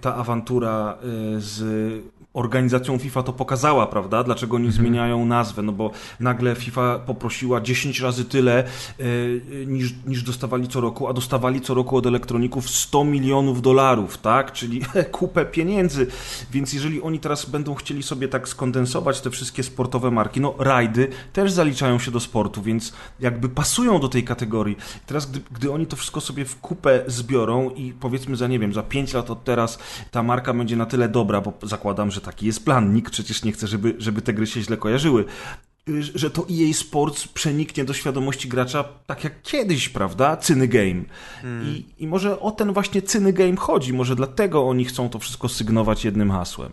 ta 0.00 0.14
awantura 0.14 0.98
z 1.38 1.60
organizacją 2.34 2.98
FIFA 2.98 3.22
to 3.22 3.32
pokazała, 3.32 3.86
prawda? 3.86 4.24
Dlaczego 4.24 4.56
oni 4.56 4.66
mhm. 4.66 4.82
zmieniają 4.82 5.26
nazwę? 5.26 5.62
No 5.62 5.72
bo 5.72 5.90
nagle 6.20 6.54
FIFA 6.54 6.98
poprosiła 6.98 7.60
10 7.60 8.00
razy 8.00 8.24
tyle 8.24 8.64
yy, 8.98 9.66
niż, 9.66 9.94
niż 10.06 10.22
dostawali 10.22 10.68
co 10.68 10.80
roku, 10.80 11.08
a 11.08 11.12
dostawali 11.12 11.60
co 11.60 11.74
roku 11.74 11.96
od 11.96 12.06
elektroników 12.06 12.70
100 12.70 13.04
milionów 13.04 13.62
dolarów, 13.62 14.18
tak? 14.18 14.52
Czyli 14.52 14.82
kupę 15.12 15.44
pieniędzy. 15.44 16.06
Więc 16.52 16.72
jeżeli 16.72 17.02
oni 17.02 17.18
teraz 17.18 17.46
będą 17.46 17.74
chcieli 17.74 18.02
sobie 18.02 18.28
tak 18.28 18.48
skondensować 18.48 19.20
te 19.20 19.30
wszystkie 19.30 19.62
sportowe 19.62 20.10
marki, 20.10 20.40
no 20.40 20.54
rajdy 20.58 21.08
też 21.32 21.52
zaliczają 21.52 21.98
się 21.98 22.10
do 22.10 22.20
sportu, 22.20 22.62
więc 22.62 22.92
jakby 23.20 23.48
pasują 23.48 24.00
do 24.00 24.08
tej 24.08 24.24
kategorii. 24.24 24.76
Teraz, 25.06 25.30
gdy, 25.30 25.40
gdy 25.50 25.72
oni 25.72 25.86
to 25.86 25.96
wszystko 25.96 26.20
sobie 26.20 26.44
w 26.44 26.60
kupę 26.60 27.04
zbiorą 27.06 27.70
i 27.70 27.92
powiedzmy 27.92 28.36
za, 28.36 28.46
nie 28.46 28.58
wiem, 28.58 28.72
za 28.72 28.82
5 28.82 29.14
lat 29.14 29.30
od 29.30 29.44
teraz 29.44 29.78
ta 30.10 30.22
marka 30.22 30.54
będzie 30.54 30.76
na 30.76 30.86
tyle 30.86 31.08
dobra, 31.08 31.40
bo 31.40 31.52
zakładam, 31.62 32.10
że 32.10 32.19
że 32.20 32.26
taki 32.26 32.46
jest 32.46 32.64
plan. 32.64 32.94
Nikt 32.94 33.12
przecież 33.12 33.44
nie 33.44 33.52
chce, 33.52 33.66
żeby, 33.66 33.94
żeby 33.98 34.22
te 34.22 34.32
gry 34.32 34.46
się 34.46 34.62
źle 34.62 34.76
kojarzyły 34.76 35.24
że 36.14 36.30
to 36.30 36.46
EA 36.50 36.72
Sports 36.72 37.28
przeniknie 37.28 37.84
do 37.84 37.94
świadomości 37.94 38.48
gracza 38.48 38.84
tak 39.06 39.24
jak 39.24 39.42
kiedyś, 39.42 39.88
prawda? 39.88 40.36
Cyny 40.36 40.68
game. 40.68 41.02
Hmm. 41.42 41.66
I, 41.66 41.84
I 41.98 42.06
może 42.06 42.40
o 42.40 42.50
ten 42.50 42.72
właśnie 42.72 43.02
cyny 43.02 43.32
game 43.32 43.56
chodzi. 43.56 43.92
Może 43.92 44.16
dlatego 44.16 44.68
oni 44.68 44.84
chcą 44.84 45.08
to 45.08 45.18
wszystko 45.18 45.48
sygnować 45.48 46.04
jednym 46.04 46.30
hasłem. 46.30 46.72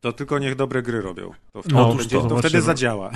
To 0.00 0.12
tylko 0.12 0.38
niech 0.38 0.56
dobre 0.56 0.82
gry 0.82 1.00
robią. 1.00 1.32
To 1.52 1.62
wtedy, 1.62 1.74
no, 1.74 1.94
będzie, 1.94 2.20
to, 2.20 2.28
to 2.28 2.38
wtedy 2.38 2.62
zadziała. 2.62 3.10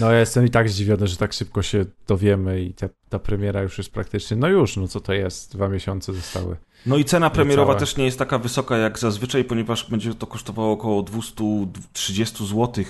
No 0.00 0.12
ja 0.12 0.20
jestem 0.20 0.46
i 0.46 0.50
tak 0.50 0.68
zdziwiony, 0.68 1.06
że 1.06 1.16
tak 1.16 1.32
szybko 1.32 1.62
się 1.62 1.84
dowiemy 2.06 2.62
i 2.62 2.74
ta, 2.74 2.88
ta 3.08 3.18
premiera 3.18 3.62
już 3.62 3.78
jest 3.78 3.92
praktycznie, 3.92 4.36
no 4.36 4.48
już, 4.48 4.76
no 4.76 4.88
co 4.88 5.00
to 5.00 5.12
jest, 5.12 5.52
dwa 5.52 5.68
miesiące 5.68 6.12
zostały. 6.12 6.56
No 6.86 6.96
i 6.96 7.04
cena 7.04 7.30
premierowa 7.30 7.74
też 7.74 7.96
nie 7.96 8.04
jest 8.04 8.18
taka 8.18 8.38
wysoka 8.38 8.76
jak 8.76 8.98
zazwyczaj, 8.98 9.44
ponieważ 9.44 9.90
będzie 9.90 10.14
to 10.14 10.26
kosztowało 10.26 10.72
około 10.72 11.02
230 11.02 12.46
zł 12.46 12.84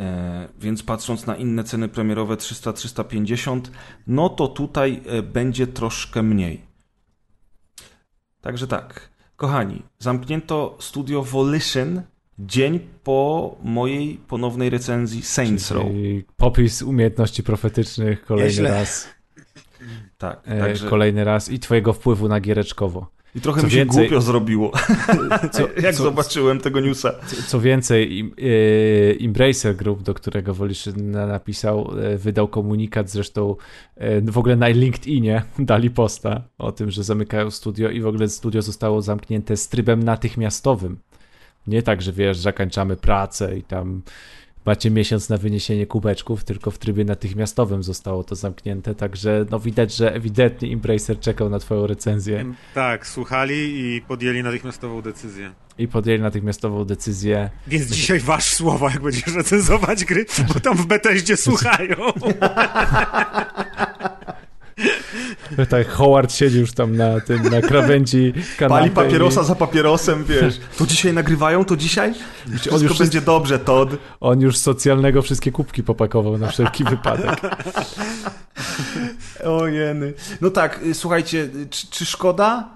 E, 0.00 0.48
więc 0.58 0.82
patrząc 0.82 1.26
na 1.26 1.36
inne 1.36 1.64
ceny 1.64 1.88
premierowe 1.88 2.34
300-350, 2.34 3.60
no 4.06 4.28
to 4.28 4.48
tutaj 4.48 5.02
e, 5.06 5.22
będzie 5.22 5.66
troszkę 5.66 6.22
mniej. 6.22 6.62
Także 8.40 8.66
tak, 8.66 9.10
kochani, 9.36 9.82
zamknięto 9.98 10.76
studio 10.80 11.22
Volition 11.22 12.02
dzień 12.38 12.80
po 13.04 13.56
mojej 13.62 14.16
ponownej 14.28 14.70
recenzji 14.70 15.22
Saints 15.22 15.70
Row. 15.70 15.86
Popis 16.36 16.82
umiejętności 16.82 17.42
profetycznych 17.42 18.24
kolejny 18.24 18.48
Nieźle. 18.48 18.70
raz. 18.70 19.08
Tak, 20.18 20.40
E, 20.44 20.60
także... 20.60 20.88
Kolejny 20.88 21.24
raz 21.24 21.50
i 21.50 21.58
twojego 21.58 21.92
wpływu 21.92 22.28
na 22.28 22.40
giereczkowo. 22.40 23.06
I 23.36 23.40
trochę 23.40 23.60
Co 23.60 23.66
mi 23.66 23.70
się 23.70 23.76
więcej- 23.78 24.08
głupio 24.08 24.20
zrobiło, 24.20 24.72
Co, 25.52 25.68
jak 25.82 25.94
co, 25.94 26.02
zobaczyłem 26.02 26.60
tego 26.60 26.80
newsa. 26.80 27.12
co 27.46 27.60
więcej, 27.60 28.18
im, 28.18 28.34
e, 29.20 29.24
Embracer 29.24 29.76
Group, 29.76 30.02
do 30.02 30.14
którego 30.14 30.54
Wolisz 30.54 30.86
napisał, 30.96 31.92
e, 32.02 32.18
wydał 32.18 32.48
komunikat, 32.48 33.10
zresztą 33.10 33.56
e, 33.96 34.20
w 34.20 34.38
ogóle 34.38 34.56
na 34.56 34.68
LinkedInie 34.68 35.42
dali 35.58 35.90
posta 35.90 36.42
o 36.58 36.72
tym, 36.72 36.90
że 36.90 37.04
zamykają 37.04 37.50
studio 37.50 37.90
i 37.90 38.00
w 38.00 38.06
ogóle 38.06 38.28
studio 38.28 38.62
zostało 38.62 39.02
zamknięte 39.02 39.56
z 39.56 39.68
trybem 39.68 40.02
natychmiastowym. 40.02 40.98
Nie 41.66 41.82
tak, 41.82 42.02
że 42.02 42.12
wiesz, 42.12 42.38
zakończamy 42.38 42.96
pracę 42.96 43.58
i 43.58 43.62
tam 43.62 44.02
macie 44.66 44.90
miesiąc 44.90 45.28
na 45.28 45.36
wyniesienie 45.36 45.86
kubeczków, 45.86 46.44
tylko 46.44 46.70
w 46.70 46.78
trybie 46.78 47.04
natychmiastowym 47.04 47.82
zostało 47.82 48.24
to 48.24 48.34
zamknięte, 48.34 48.94
także 48.94 49.44
no 49.50 49.60
widać, 49.60 49.96
że 49.96 50.14
ewidentnie 50.14 50.72
Embracer 50.72 51.20
czekał 51.20 51.50
na 51.50 51.58
twoją 51.58 51.86
recenzję 51.86 52.52
Tak, 52.74 53.06
słuchali 53.06 53.80
i 53.80 54.02
podjęli 54.08 54.42
natychmiastową 54.42 55.02
decyzję. 55.02 55.52
i 55.78 55.88
podjęli 55.88 56.20
natychmiastową 56.22 56.84
decyzję. 56.84 57.50
Więc 57.66 57.86
dzisiaj 57.90 58.20
wasz 58.20 58.44
słowa, 58.44 58.90
jak 58.90 59.02
będziesz 59.02 59.26
recenzować 59.34 60.04
gry, 60.04 60.26
bo 60.54 60.60
tam 60.60 60.76
w 60.76 60.86
Bethesdzie 60.86 61.36
słuchają. 61.36 61.96
Tak, 65.70 65.88
Howard 65.88 66.32
siedzi 66.32 66.60
już 66.60 66.72
tam 66.72 66.96
na 66.96 67.20
tym, 67.20 67.42
na 67.42 67.60
krawędzi 67.60 68.32
kanapy. 68.58 68.80
Pali 68.80 68.90
papierosa 68.90 69.42
i 69.42 69.44
za 69.44 69.54
papierosem, 69.54 70.24
wiesz. 70.24 70.60
To 70.78 70.86
dzisiaj 70.86 71.12
nagrywają, 71.12 71.64
to 71.64 71.76
dzisiaj? 71.76 72.14
Wszystko 72.58 72.78
już 72.78 72.98
będzie 72.98 73.20
dobrze, 73.20 73.58
Todd. 73.58 73.90
On 74.20 74.40
już 74.40 74.56
socjalnego 74.58 75.22
wszystkie 75.22 75.52
kubki 75.52 75.82
popakował 75.82 76.38
na 76.38 76.48
wszelki 76.48 76.84
wypadek. 76.84 77.40
O 79.44 79.66
jeny. 79.66 80.14
No 80.40 80.50
tak, 80.50 80.82
y, 80.82 80.94
słuchajcie, 80.94 81.38
y, 81.38 81.66
czy, 81.70 81.86
czy 81.90 82.06
szkoda? 82.06 82.75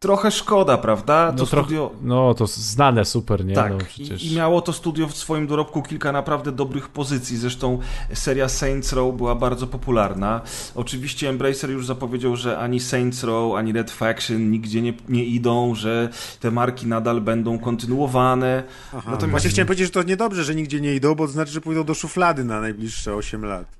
Trochę 0.00 0.30
szkoda, 0.30 0.78
prawda? 0.78 1.32
To 1.32 1.38
No, 1.42 1.46
trochę- 1.46 1.64
studio... 1.66 1.90
no 2.02 2.34
to 2.34 2.46
znane 2.46 3.04
super, 3.04 3.44
nie? 3.44 3.54
Tak, 3.54 3.72
no, 3.72 3.78
przecież. 3.88 4.22
I, 4.24 4.32
i 4.32 4.36
miało 4.36 4.60
to 4.60 4.72
studio 4.72 5.08
w 5.08 5.16
swoim 5.16 5.46
dorobku 5.46 5.82
kilka 5.82 6.12
naprawdę 6.12 6.52
dobrych 6.52 6.88
pozycji. 6.88 7.36
Zresztą 7.36 7.78
seria 8.14 8.48
Saints 8.48 8.92
Row 8.92 9.16
była 9.16 9.34
bardzo 9.34 9.66
popularna. 9.66 10.40
Oczywiście 10.74 11.28
Embracer 11.28 11.70
już 11.70 11.86
zapowiedział, 11.86 12.36
że 12.36 12.58
ani 12.58 12.80
Saints 12.80 13.24
Row, 13.24 13.54
ani 13.56 13.72
Red 13.72 13.90
Faction 13.90 14.50
nigdzie 14.50 14.82
nie, 14.82 14.92
nie 15.08 15.24
idą, 15.24 15.74
że 15.74 16.08
te 16.40 16.50
marki 16.50 16.86
nadal 16.86 17.20
będą 17.20 17.58
kontynuowane. 17.58 18.62
Aha, 18.94 19.10
Natomiast- 19.10 19.30
Właśnie 19.30 19.50
chciałem 19.50 19.66
powiedzieć, 19.66 19.86
że 19.86 19.92
to 19.92 20.02
niedobrze, 20.02 20.44
że 20.44 20.54
nigdzie 20.54 20.80
nie 20.80 20.94
idą, 20.94 21.14
bo 21.14 21.26
to 21.26 21.32
znaczy, 21.32 21.52
że 21.52 21.60
pójdą 21.60 21.84
do 21.84 21.94
szuflady 21.94 22.44
na 22.44 22.60
najbliższe 22.60 23.14
8 23.14 23.44
lat. 23.44 23.79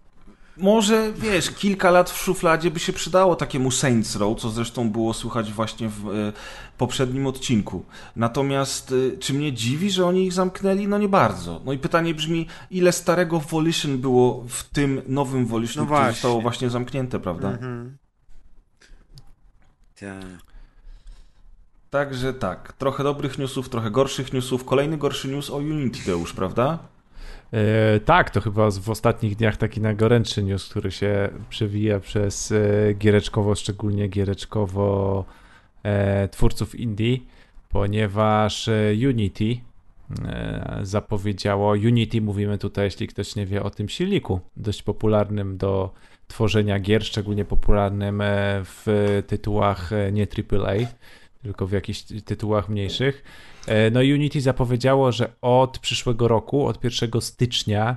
Może, 0.61 1.12
wiesz, 1.12 1.50
kilka 1.50 1.90
lat 1.90 2.11
w 2.11 2.17
szufladzie 2.23 2.71
by 2.71 2.81
się 2.81 2.93
przydało 2.93 3.37
takiemu 3.37 3.71
Saints 3.71 4.17
Row, 4.17 4.40
co 4.40 4.50
zresztą 4.50 4.90
było 4.90 5.14
słychać 5.14 5.52
właśnie 5.52 5.88
w 5.88 6.09
e, 6.09 6.33
poprzednim 6.79 7.26
odcinku. 7.26 7.85
Natomiast 8.17 8.95
e, 9.14 9.19
czy 9.19 9.35
mnie 9.35 9.52
dziwi, 9.52 9.90
że 9.90 10.07
oni 10.07 10.26
ich 10.26 10.33
zamknęli? 10.33 10.88
No 10.88 10.99
nie 10.99 11.09
bardzo. 11.09 11.61
No 11.64 11.73
i 11.73 11.79
pytanie 11.79 12.14
brzmi, 12.14 12.47
ile 12.71 12.93
starego 12.93 13.40
Volition 13.40 13.99
było 13.99 14.45
w 14.49 14.62
tym 14.62 15.02
nowym 15.07 15.47
Volition, 15.47 15.83
No 15.83 15.87
które 15.87 15.99
właśnie. 16.00 16.12
zostało 16.12 16.40
właśnie 16.40 16.71
zamknięte, 16.71 17.21
prawda? 17.21 17.49
Mhm. 17.49 17.97
Tak. 20.00 20.25
Także 21.90 22.35
tak, 22.35 22.73
trochę 22.73 23.05
dobrych 23.05 23.38
newsów, 23.38 23.69
trochę 23.69 23.90
gorszych 23.90 24.33
newsów. 24.33 24.64
Kolejny 24.64 24.99
gorszy 24.99 25.29
news 25.29 25.50
o 25.50 25.57
Unity, 25.57 25.99
Deusz, 26.07 26.33
prawda? 26.33 26.79
E, 27.52 28.00
tak, 28.00 28.30
to 28.30 28.40
chyba 28.40 28.71
w 28.71 28.90
ostatnich 28.90 29.37
dniach 29.37 29.57
taki 29.57 29.80
najgorętszy 29.80 30.42
news, 30.42 30.69
który 30.69 30.90
się 30.90 31.28
przewija 31.49 32.00
przez 32.00 32.52
e, 32.52 32.95
giereczkowo, 32.95 33.54
szczególnie 33.54 34.09
giereczkowo 34.09 35.25
e, 35.83 36.28
twórców 36.28 36.75
indie, 36.75 37.19
ponieważ 37.69 38.71
Unity 39.09 39.57
zapowiedziało, 40.83 41.73
Unity 41.73 42.21
mówimy 42.21 42.59
tutaj, 42.59 42.85
jeśli 42.85 43.07
ktoś 43.07 43.37
nie 43.37 43.47
wie 43.47 43.62
o 43.62 43.71
tym 43.71 43.88
silniku, 43.88 44.40
dość 44.57 44.83
popularnym 44.83 45.57
do 45.57 45.90
tworzenia 46.28 46.78
gier, 46.78 47.04
szczególnie 47.04 47.45
popularnym 47.45 48.23
w 48.64 48.87
tytułach 49.26 49.90
nie 50.12 50.26
AAA, 50.52 50.75
tylko 51.42 51.66
w 51.66 51.73
jakichś 51.73 52.02
tytułach 52.25 52.68
mniejszych. 52.68 53.25
E, 53.66 53.90
No 53.90 54.00
Unity 54.00 54.40
zapowiedziało, 54.40 55.12
że 55.12 55.32
od 55.40 55.78
przyszłego 55.78 56.28
roku, 56.28 56.66
od 56.66 56.85
1 56.85 57.20
stycznia 57.20 57.97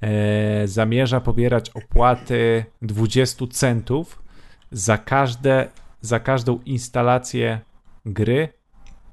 e, 0.00 0.68
zamierza 0.68 1.20
pobierać 1.20 1.70
opłaty 1.70 2.64
20 2.82 3.46
centów 3.46 4.22
za, 4.72 4.98
każde, 4.98 5.68
za 6.00 6.20
każdą 6.20 6.60
instalację 6.64 7.60
gry 8.06 8.48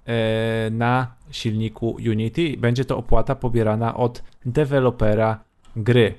e, 0.06 0.70
na 0.72 1.16
silniku 1.32 1.98
Unity. 2.10 2.58
Będzie 2.58 2.86
to 2.86 2.98
opłata 2.98 3.36
pobierana 3.36 3.98
od 3.98 4.24
dewelopera 4.46 5.44
gry. 5.76 6.14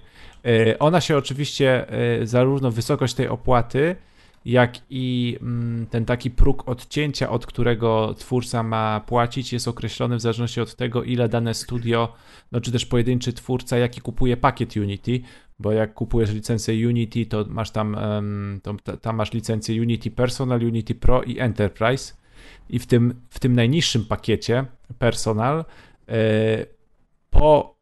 Ona 0.78 1.00
się 1.00 1.16
oczywiście, 1.16 1.87
zarówno 2.23 2.71
wysokość 2.71 3.14
tej 3.14 3.28
opłaty, 3.28 3.97
jak 4.45 4.79
i 4.91 5.37
mm, 5.41 5.87
ten 5.87 6.05
taki 6.05 6.31
próg 6.31 6.69
odcięcia, 6.69 7.31
od 7.31 7.47
którego 7.47 8.15
twórca 8.19 8.63
ma 8.63 9.01
płacić, 9.01 9.53
jest 9.53 9.69
określony 9.69 10.17
w 10.17 10.21
zależności 10.21 10.61
od 10.61 10.77
tego, 10.77 11.03
ile 11.03 11.29
dane 11.29 11.55
studio, 11.55 12.13
no 12.53 12.61
czy 12.61 12.73
też 12.73 12.87
pojedynczy 12.87 13.33
twórca, 13.33 13.79
jaki 13.79 14.01
kupuje 14.01 14.37
pakiet 14.37 14.77
Unity, 14.77 15.21
bo 15.59 15.73
jak 15.73 15.95
kupujesz 15.95 16.31
licencję 16.31 16.89
Unity, 16.89 17.27
to 17.27 17.45
masz 17.49 17.71
tam, 17.71 17.97
to, 18.63 18.75
ta- 18.83 18.97
tam 18.97 19.17
masz 19.17 19.33
licencję 19.33 19.83
Unity 19.83 20.11
Personal, 20.11 20.65
Unity 20.65 20.95
Pro 20.95 21.23
i 21.23 21.39
Enterprise. 21.39 22.15
I 22.71 22.79
w 22.79 22.87
tym, 22.87 23.15
w 23.31 23.39
tym 23.39 23.55
najniższym 23.55 24.05
pakiecie 24.05 24.65
Personal 24.99 25.65
e, 26.09 26.15
po 27.31 27.77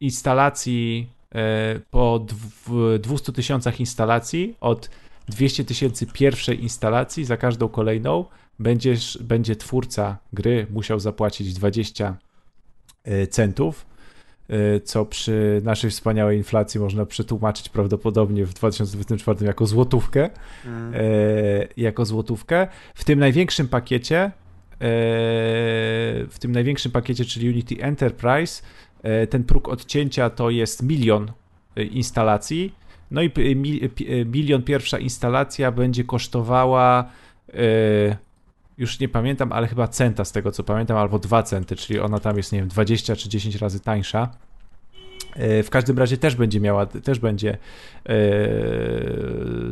instalacji, 0.00 1.10
e, 1.34 1.80
po 1.90 2.20
dw- 2.20 2.98
200 2.98 3.32
tysiącach 3.32 3.80
instalacji 3.80 4.56
od 4.60 4.90
200 5.28 5.64
tysięcy 5.64 6.06
pierwszej 6.06 6.62
instalacji, 6.62 7.24
za 7.24 7.36
każdą 7.36 7.68
kolejną 7.68 8.24
będziesz, 8.58 9.18
będzie 9.22 9.56
twórca 9.56 10.18
gry 10.32 10.66
musiał 10.70 11.00
zapłacić 11.00 11.54
20 11.54 12.16
e, 13.04 13.26
centów, 13.26 13.86
e, 14.48 14.80
co 14.80 15.06
przy 15.06 15.60
naszej 15.64 15.90
wspaniałej 15.90 16.38
inflacji 16.38 16.80
można 16.80 17.06
przetłumaczyć 17.06 17.68
prawdopodobnie 17.68 18.46
w 18.46 18.54
2024 18.54 19.46
jako 19.46 19.66
złotówkę. 19.66 20.30
e, 20.94 21.68
Jako 21.76 22.04
złotówkę. 22.04 22.68
W 22.94 23.04
tym 23.04 23.18
największym 23.18 23.68
pakiecie, 23.68 24.30
w 26.30 26.36
tym 26.40 26.52
największym 26.52 26.92
pakiecie, 26.92 27.24
czyli 27.24 27.48
Unity 27.48 27.82
Enterprise, 27.82 28.62
ten 29.30 29.44
próg 29.44 29.68
odcięcia 29.68 30.30
to 30.30 30.50
jest 30.50 30.82
milion 30.82 31.32
instalacji. 31.76 32.74
No 33.10 33.22
i 33.22 33.30
p- 33.30 33.54
mi- 33.54 33.88
pi- 33.88 34.24
milion 34.26 34.62
pierwsza 34.62 34.98
instalacja 34.98 35.72
będzie 35.72 36.04
kosztowała 36.04 37.10
e, 37.54 38.16
już 38.78 39.00
nie 39.00 39.08
pamiętam, 39.08 39.52
ale 39.52 39.66
chyba 39.66 39.88
centa 39.88 40.24
z 40.24 40.32
tego 40.32 40.52
co 40.52 40.64
pamiętam, 40.64 40.96
albo 40.96 41.18
2 41.18 41.42
centy, 41.42 41.76
czyli 41.76 42.00
ona 42.00 42.20
tam 42.20 42.36
jest, 42.36 42.52
nie 42.52 42.58
wiem, 42.58 42.68
20 42.68 43.16
czy 43.16 43.28
10 43.28 43.56
razy 43.56 43.80
tańsza. 43.80 44.28
E, 45.36 45.62
W 45.62 45.70
każdym 45.70 45.98
razie 45.98 46.16
też 46.16 46.36
będzie 46.36 46.60
miała, 46.60 46.86
też 46.86 47.18
będzie, 47.18 47.58
e, 48.08 48.18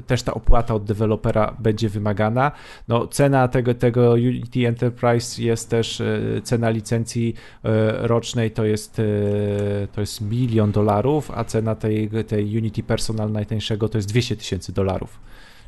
też 0.07 0.23
ta 0.23 0.35
opłata 0.35 0.75
od 0.75 0.85
dewelopera 0.85 1.57
będzie 1.59 1.89
wymagana. 1.89 2.53
No, 2.89 3.07
cena 3.07 3.49
tego, 3.49 3.75
tego 3.75 4.13
Unity 4.13 4.69
Enterprise 4.69 5.43
jest 5.43 5.71
też, 5.71 6.01
e, 6.01 6.21
cena 6.43 6.71
licencji 6.71 7.35
rocznej 7.99 8.51
to 8.51 8.65
jest, 8.65 9.01
to 9.93 10.01
jest 10.01 10.21
milion 10.21 10.73
dolarów, 10.73 11.31
a 11.35 11.45
cena 11.45 11.75
tej, 11.75 12.11
tej 12.27 12.59
Unity 12.59 12.83
Personal 12.83 13.33
najtańszego 13.33 13.89
to 13.89 13.99
jest 13.99 14.09
200 14.09 14.37
tysięcy 14.37 14.73
dolarów. 14.73 15.21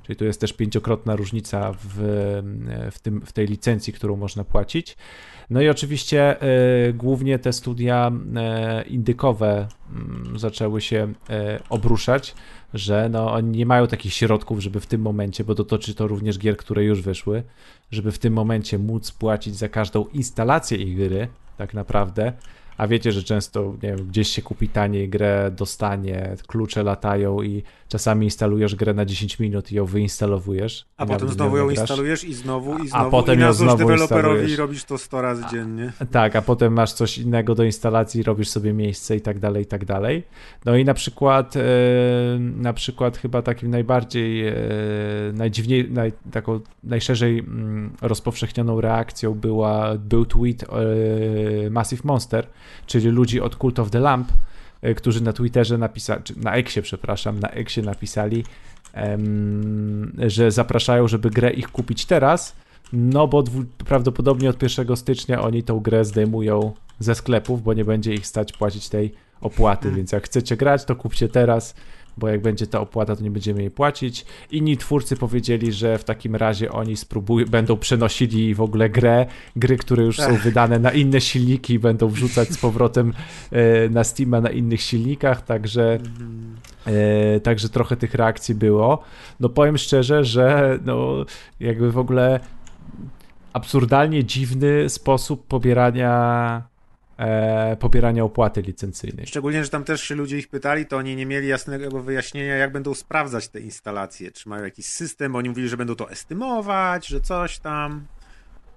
Czyli 0.03 0.17
tu 0.17 0.25
jest 0.25 0.41
też 0.41 0.53
pięciokrotna 0.53 1.17
różnica 1.17 1.73
w, 1.73 1.95
w, 2.93 2.99
tym, 2.99 3.21
w 3.27 3.33
tej 3.33 3.47
licencji, 3.47 3.93
którą 3.93 4.17
można 4.17 4.45
płacić. 4.45 4.97
No 5.51 5.61
i 5.61 5.69
oczywiście 5.69 6.43
e, 6.43 6.93
głównie 6.93 7.39
te 7.39 7.53
studia 7.53 8.13
e, 8.37 8.83
indykowe 8.83 9.69
mm, 9.91 10.39
zaczęły 10.39 10.81
się 10.81 11.13
e, 11.31 11.61
obruszać, 11.69 12.35
że 12.75 13.09
no, 13.09 13.33
oni 13.33 13.59
nie 13.59 13.67
mają 13.67 13.87
takich 13.87 14.13
środków, 14.13 14.61
żeby 14.61 14.81
w 14.81 14.87
tym 14.87 15.01
momencie, 15.01 15.45
bo 15.45 15.55
dotyczy 15.55 15.95
to 15.95 16.07
również 16.07 16.39
gier, 16.39 16.57
które 16.57 16.85
już 16.85 17.03
wyszły, 17.03 17.43
żeby 17.91 18.13
w 18.13 18.19
tym 18.19 18.33
momencie 18.33 18.79
móc 18.79 19.13
płacić 19.13 19.57
za 19.57 19.69
każdą 19.69 20.05
instalację 20.05 20.79
ich 20.79 20.97
gry, 20.97 21.29
tak 21.59 21.75
naprawdę, 21.75 22.33
A 22.77 22.87
wiecie, 22.87 23.13
że 23.13 23.23
często 23.23 23.75
nie 23.83 23.97
wiem, 23.97 24.07
gdzieś 24.07 24.29
się 24.29 24.43
kupi 24.43 24.69
taniej 24.69 25.09
grę, 25.09 25.51
dostanie, 25.57 26.37
klucze 26.47 26.83
latają 26.83 27.43
i 27.43 27.63
czasami 27.89 28.27
instalujesz 28.27 28.75
grę 28.75 28.95
na 28.95 29.05
10 29.05 29.39
minut 29.39 29.73
i 29.73 29.75
ją 29.75 29.85
wyinstalowujesz. 29.87 30.87
A 30.97 31.07
potem 31.07 31.29
znowu 31.29 31.57
ją 31.57 31.67
grasz. 31.67 31.79
instalujesz 31.79 32.25
i 32.25 32.35
znowu, 32.35 32.79
i 32.79 32.83
A 32.83 32.87
znowu. 32.87 33.11
potem 33.11 33.39
I 33.39 33.43
ją 33.43 33.53
znowu 33.53 33.77
deweloperowi 33.79 34.57
robisz 34.57 34.85
to 34.85 34.99
100 34.99 35.23
razy 35.23 35.43
dziennie. 35.53 35.93
Tak, 36.11 36.37
a 36.37 36.43
potem 36.43 36.73
masz 36.73 36.93
coś 36.93 37.19
innego 37.19 37.55
do 37.55 37.65
instalacji, 37.65 38.23
robisz 38.23 38.49
sobie 38.49 38.73
miejsce 38.73 39.17
i 39.17 39.21
tak 39.21 39.39
dalej, 39.39 39.63
i 39.63 39.67
tak 39.67 39.85
dalej. 39.85 40.23
No 40.65 40.77
i 40.77 40.85
na 40.85 40.95
przykład, 40.95 41.57
e, 41.57 41.61
na 42.39 42.73
przykład 42.73 43.19
chyba 43.19 43.43
takim 43.43 43.71
najbardziej, 43.71 44.49
e, 44.49 44.55
najdziwniej, 45.33 45.91
naj, 45.91 46.13
taką 46.33 46.61
najszerzej 46.85 47.39
mm, 47.39 47.93
rozpowszechnioną 48.03 48.81
reakcją 48.81 49.35
była, 49.35 49.95
był 49.99 50.27
tweet 50.27 50.65
Massive 51.71 52.03
Monster, 52.05 52.47
czyli 52.87 53.09
ludzi 53.09 53.41
od 53.41 53.57
Cult 53.57 53.79
of 53.79 53.91
the 53.91 54.01
Lamp, 54.01 54.29
którzy 54.97 55.23
na 55.23 55.33
Twitterze 55.33 55.79
napisali, 55.79 56.23
na 56.37 56.55
Exie, 56.55 56.83
przepraszam, 56.83 57.41
na 57.41 57.49
Exie 57.49 57.83
napisali, 57.83 58.45
em, 58.93 60.13
że 60.27 60.51
zapraszają, 60.51 61.09
żeby 61.09 61.31
grę 61.31 61.51
ich 61.51 61.69
kupić 61.69 62.07
teraz, 62.07 62.57
no 62.93 63.29
bo 63.29 63.43
dwu, 63.43 63.65
prawdopodobnie 63.87 64.51
od 64.51 64.59
1 64.59 64.97
stycznia 64.97 65.43
oni 65.43 65.63
tą 65.63 65.81
grę 65.81 66.05
zdejmują 66.05 66.73
ze 66.99 67.15
sklepów, 67.15 67.63
bo 67.63 67.75
nie 67.75 67.85
będzie 67.85 68.15
ich 68.15 68.27
stać 68.27 68.53
płacić 68.53 68.89
tej 68.89 69.15
opłaty, 69.41 69.91
więc 69.91 70.13
jak 70.13 70.25
chcecie 70.25 70.57
grać, 70.57 70.85
to 70.85 70.97
kupcie 70.97 71.29
teraz, 71.29 71.75
bo 72.17 72.29
jak 72.29 72.41
będzie 72.43 72.67
ta 72.67 72.81
opłata, 72.81 73.17
to 73.17 73.23
nie 73.23 73.31
będziemy 73.31 73.61
jej 73.61 73.71
płacić. 73.71 74.25
Inni 74.51 74.77
twórcy 74.77 75.17
powiedzieli, 75.17 75.73
że 75.73 75.99
w 75.99 76.05
takim 76.05 76.37
razie 76.37 76.73
oni 76.73 76.97
spróbują, 76.97 77.47
będą 77.47 77.77
przenosili 77.77 78.55
w 78.55 78.61
ogóle 78.61 78.91
grę, 78.91 79.27
gry, 79.57 79.77
które 79.77 80.05
już 80.05 80.17
są 80.17 80.37
wydane 80.37 80.79
na 80.79 80.91
inne 80.91 81.21
silniki 81.21 81.75
i 81.75 81.79
będą 81.79 82.09
wrzucać 82.09 82.49
z 82.49 82.59
powrotem 82.59 83.13
e, 83.53 83.89
na 83.89 84.05
Steama 84.05 84.41
na 84.41 84.51
innych 84.51 84.81
silnikach, 84.81 85.45
także 85.45 85.99
E, 86.87 87.41
także 87.41 87.69
trochę 87.69 87.97
tych 87.97 88.15
reakcji 88.15 88.55
było. 88.55 89.03
No 89.41 89.49
powiem 89.49 89.79
szczerze, 89.79 90.25
że 90.25 90.79
no 90.85 91.25
jakby 91.61 91.93
w 91.93 91.99
ogóle 91.99 92.41
absurdalnie 93.53 94.25
dziwny 94.25 94.89
sposób 94.89 95.47
pobierania 95.47 96.63
e, 97.19 97.77
pobierania 97.77 98.25
opłaty 98.25 98.63
licencyjnej. 98.63 99.27
Szczególnie, 99.27 99.65
że 99.65 99.71
tam 99.71 99.85
też 99.85 100.03
się 100.03 100.15
ludzie 100.15 100.39
ich 100.39 100.49
pytali, 100.49 100.87
to 100.87 100.97
oni 100.97 101.17
nie 101.17 101.27
mieli 101.27 101.49
jasnego 101.49 102.03
wyjaśnienia, 102.03 102.57
jak 102.57 102.73
będą 102.73 102.95
sprawdzać 102.95 103.49
te 103.49 103.61
instalacje. 103.61 104.31
Czy 104.33 104.49
mają 104.49 104.65
jakiś 104.65 104.87
system, 104.87 105.33
bo 105.33 105.39
oni 105.39 105.49
mówili, 105.49 105.69
że 105.69 105.77
będą 105.77 105.95
to 105.95 106.11
estymować, 106.11 107.07
że 107.07 107.21
coś 107.21 107.59
tam. 107.59 108.07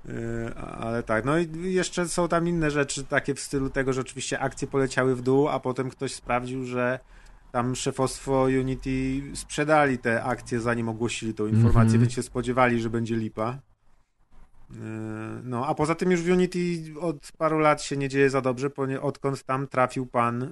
Yy, 0.05 0.13
ale 0.55 1.03
tak, 1.03 1.25
no 1.25 1.37
i 1.39 1.47
jeszcze 1.73 2.07
są 2.07 2.27
tam 2.27 2.47
inne 2.47 2.71
rzeczy, 2.71 3.03
takie 3.03 3.35
w 3.35 3.39
stylu 3.39 3.69
tego, 3.69 3.93
że 3.93 4.01
oczywiście 4.01 4.39
akcje 4.39 4.67
poleciały 4.67 5.15
w 5.15 5.21
dół, 5.21 5.47
a 5.47 5.59
potem 5.59 5.89
ktoś 5.89 6.13
sprawdził, 6.13 6.65
że 6.65 6.99
tam 7.51 7.75
szefostwo 7.75 8.43
Unity 8.43 9.21
sprzedali 9.33 9.97
te 9.97 10.23
akcje, 10.23 10.59
zanim 10.59 10.89
ogłosili 10.89 11.33
tą 11.33 11.47
informację, 11.47 11.81
Mhm. 11.81 12.01
więc 12.01 12.13
się 12.13 12.23
spodziewali, 12.23 12.81
że 12.81 12.89
będzie 12.89 13.15
lipa. 13.15 13.59
Yy, 14.71 14.79
No, 15.43 15.67
a 15.67 15.75
poza 15.75 15.95
tym 15.95 16.11
już 16.11 16.21
w 16.21 16.29
Unity 16.29 16.59
od 16.99 17.31
paru 17.37 17.59
lat 17.59 17.81
się 17.81 17.97
nie 17.97 18.09
dzieje 18.09 18.29
za 18.29 18.41
dobrze, 18.41 18.69
odkąd 19.01 19.43
tam 19.43 19.67
trafił 19.67 20.05
pan 20.05 20.51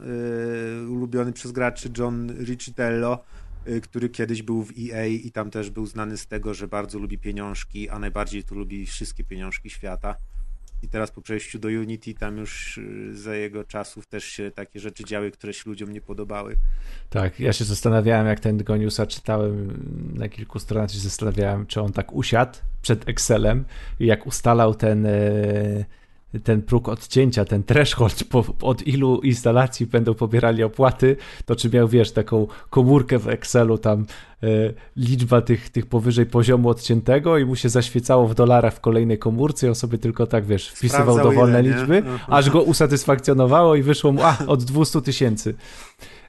yy, 0.81 0.89
ulubiony 0.91 1.33
przez 1.33 1.51
graczy 1.51 1.89
John 1.97 2.43
Riccitello, 2.45 3.23
yy, 3.65 3.81
który 3.81 4.09
kiedyś 4.09 4.41
był 4.41 4.63
w 4.63 4.71
EA 4.79 5.05
i 5.05 5.31
tam 5.31 5.51
też 5.51 5.69
był 5.69 5.85
znany 5.85 6.17
z 6.17 6.27
tego, 6.27 6.53
że 6.53 6.67
bardzo 6.67 6.99
lubi 6.99 7.17
pieniążki, 7.17 7.89
a 7.89 7.99
najbardziej 7.99 8.43
tu 8.43 8.55
lubi 8.55 8.85
wszystkie 8.85 9.23
pieniążki 9.23 9.69
świata. 9.69 10.15
I 10.83 10.89
teraz 10.89 11.11
po 11.11 11.21
przejściu 11.21 11.59
do 11.59 11.67
Unity 11.67 12.13
tam 12.13 12.37
już 12.37 12.77
yy, 12.77 13.17
za 13.17 13.35
jego 13.35 13.63
czasów 13.63 14.05
też 14.05 14.23
się 14.23 14.51
takie 14.51 14.79
rzeczy 14.79 15.03
działy, 15.03 15.31
które 15.31 15.53
się 15.53 15.63
ludziom 15.65 15.93
nie 15.93 16.01
podobały. 16.01 16.55
Tak, 17.09 17.39
ja 17.39 17.53
się 17.53 17.65
zastanawiałem, 17.65 18.27
jak 18.27 18.39
ten 18.39 18.57
Goniusa 18.57 19.05
czytałem 19.05 19.83
na 20.13 20.29
kilku 20.29 20.59
stronach, 20.59 20.91
się 20.91 20.99
zastanawiałem, 20.99 21.65
czy 21.65 21.81
on 21.81 21.93
tak 21.93 22.13
usiadł 22.13 22.59
przed 22.81 23.09
Excelem 23.09 23.65
i 23.99 24.05
jak 24.05 24.27
ustalał 24.27 24.75
ten, 24.75 25.05
e, 25.05 25.85
ten 26.43 26.61
próg 26.61 26.89
odcięcia, 26.89 27.45
ten 27.45 27.63
threshold, 27.63 28.23
po, 28.23 28.45
od 28.61 28.87
ilu 28.87 29.19
instalacji 29.21 29.85
będą 29.85 30.13
pobierali 30.13 30.63
opłaty, 30.63 31.15
to 31.45 31.55
czy 31.55 31.69
miał, 31.69 31.87
wiesz, 31.87 32.11
taką 32.11 32.47
komórkę 32.69 33.19
w 33.19 33.27
Excelu, 33.27 33.77
tam 33.77 34.05
e, 34.43 34.47
liczba 34.95 35.41
tych, 35.41 35.69
tych 35.69 35.85
powyżej 35.85 36.25
poziomu 36.25 36.69
odciętego 36.69 37.37
i 37.37 37.45
mu 37.45 37.55
się 37.55 37.69
zaświecało 37.69 38.27
w 38.27 38.35
dolarach 38.35 38.73
w 38.73 38.79
kolejnej 38.79 39.19
komórce 39.19 39.65
i 39.65 39.69
on 39.69 39.75
sobie 39.75 39.97
tylko 39.97 40.27
tak, 40.27 40.45
wiesz, 40.45 40.69
wpisywał 40.69 41.17
dowolne 41.17 41.61
ile, 41.61 41.77
liczby, 41.77 42.03
Aha. 42.07 42.25
aż 42.37 42.49
go 42.49 42.61
usatysfakcjonowało 42.61 43.75
i 43.75 43.81
wyszło 43.81 44.11
mu, 44.11 44.23
a, 44.23 44.37
od 44.47 44.63
200 44.63 45.01
tysięcy. 45.01 45.53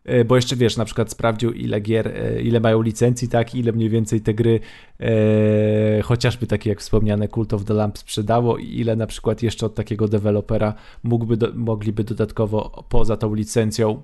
E, 0.04 0.24
Bo 0.24 0.37
jeszcze 0.37 0.56
wiesz, 0.56 0.76
na 0.76 0.84
przykład 0.84 1.11
sprawdził, 1.11 1.52
ile 1.52 1.80
gier, 1.80 2.08
e, 2.08 2.42
ile 2.42 2.61
mają 2.61 2.82
licencji, 2.82 3.28
tak, 3.28 3.54
ile 3.54 3.72
mniej 3.72 3.88
więcej 3.90 4.20
te 4.20 4.34
gry, 4.34 4.61
e, 5.00 6.02
chociażby 6.02 6.46
takie 6.46 6.70
jak 6.70 6.80
wspomniane 6.80 7.28
Cult 7.28 7.54
of 7.54 7.64
the 7.64 7.74
Lamp 7.74 7.98
sprzedało 7.98 8.58
i 8.58 8.80
ile 8.80 8.96
na 8.96 9.06
przykład 9.06 9.42
jeszcze 9.42 9.66
od 9.66 9.74
takiego 9.74 10.08
dewelopera 10.08 10.74
mógłby 11.02 11.37
do, 11.37 11.52
mogliby 11.54 12.04
dodatkowo 12.04 12.84
poza 12.88 13.16
tą 13.16 13.34
licencją 13.34 14.02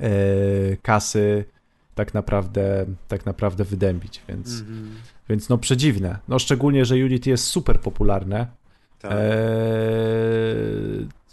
e, 0.00 0.10
kasy 0.82 1.44
tak 1.94 2.14
naprawdę, 2.14 2.86
tak 3.08 3.26
naprawdę 3.26 3.64
wydębić, 3.64 4.22
więc, 4.28 4.60
Mhm. 4.60 4.90
więc 5.28 5.48
no 5.48 5.58
przedziwne. 5.58 6.18
No 6.28 6.38
szczególnie, 6.38 6.84
że 6.84 6.94
Unity 6.94 7.30
jest 7.30 7.44
super 7.44 7.80
popularne, 7.80 8.46
Tak. 9.00 9.12
Eee, 9.12 9.18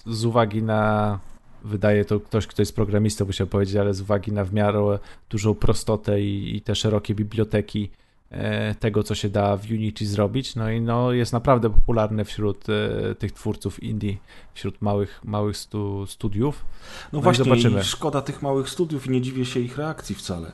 z 0.06 0.26
uwagi 0.26 0.64
na, 0.64 1.20
wydaje 1.64 2.06
to 2.06 2.20
ktoś, 2.20 2.48
kto 2.48 2.62
jest 2.62 2.76
programistą, 2.76 3.26
musiał 3.26 3.48
powiedzieć, 3.48 3.76
ale 3.76 3.94
z 3.94 4.02
uwagi 4.02 4.32
na 4.32 4.46
w 4.46 4.54
miarę 4.54 5.00
dużą 5.30 5.56
prostotę 5.56 6.22
i, 6.22 6.56
i 6.56 6.62
te 6.62 6.76
szerokie 6.76 7.16
biblioteki 7.16 7.90
e, 8.32 8.76
tego, 8.76 9.04
co 9.04 9.16
się 9.16 9.30
da 9.30 9.58
w 9.58 9.72
Unity 9.72 10.08
zrobić, 10.08 10.56
no 10.56 10.70
i 10.72 10.82
no, 10.82 11.12
jest 11.12 11.34
naprawdę 11.34 11.70
popularny 11.70 12.26
wśród 12.26 12.66
e, 12.70 13.16
tych 13.16 13.32
twórców 13.32 13.84
indie, 13.84 14.18
wśród 14.54 14.82
małych, 14.82 15.22
małych 15.24 15.58
stu, 15.58 16.06
studiów. 16.06 16.66
No 17.14 17.20
i 17.20 17.22
właśnie, 17.22 17.44
zobaczymy. 17.44 17.84
szkoda 17.84 18.22
tych 18.22 18.42
małych 18.42 18.70
studiów 18.70 19.08
i 19.08 19.10
nie 19.10 19.22
dziwię 19.22 19.46
się 19.46 19.60
ich 19.60 19.78
reakcji 19.78 20.16
wcale. 20.16 20.52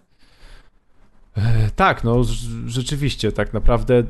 E, 1.38 1.70
Tak, 1.76 2.04
no 2.04 2.16
rz- 2.16 2.68
rzeczywiście, 2.68 3.32
tak 3.32 3.54
naprawdę. 3.54 4.04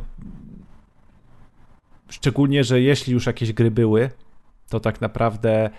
Szczególnie, 2.09 2.63
że 2.63 2.81
jeśli 2.81 3.13
już 3.13 3.25
jakieś 3.25 3.53
gry 3.53 3.71
były, 3.71 4.09
to 4.69 4.79
tak 4.79 5.01
naprawdę 5.01 5.69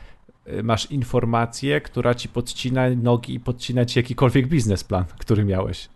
masz 0.62 0.90
informację, 0.90 1.80
która 1.80 2.14
ci 2.14 2.28
podcina 2.28 2.90
nogi 2.90 3.34
i 3.34 3.40
podcina 3.40 3.84
ci 3.84 3.98
jakikolwiek 3.98 4.48
biznesplan, 4.48 5.04
który 5.18 5.44
miałeś. 5.44 5.88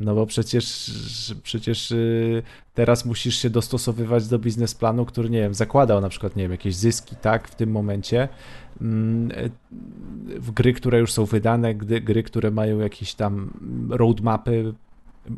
No 0.00 0.14
bo 0.14 0.26
przecież, 0.26 0.90
przecież 1.42 1.90
y, 1.90 2.42
teraz 2.74 3.04
musisz 3.04 3.36
się 3.36 3.50
dostosowywać 3.50 4.28
do 4.28 4.38
biznesplanu, 4.38 5.04
który, 5.04 5.30
nie 5.30 5.40
wiem, 5.40 5.54
zakładał 5.54 6.00
na 6.00 6.08
przykład, 6.08 6.36
nie 6.36 6.42
wiem, 6.42 6.52
jakieś 6.52 6.74
zyski, 6.74 7.16
tak, 7.16 7.48
w 7.48 7.54
tym 7.54 7.70
momencie. 7.70 8.28
Mm, 8.80 9.30
e, 9.30 9.50
W 10.40 10.50
gry, 10.50 10.72
które 10.72 10.98
już 10.98 11.12
są 11.12 11.24
wydane, 11.24 11.74
gry, 11.74 12.22
które 12.22 12.50
mają 12.50 12.78
jakieś 12.78 13.14
tam 13.14 13.50
roadmapy 13.90 14.74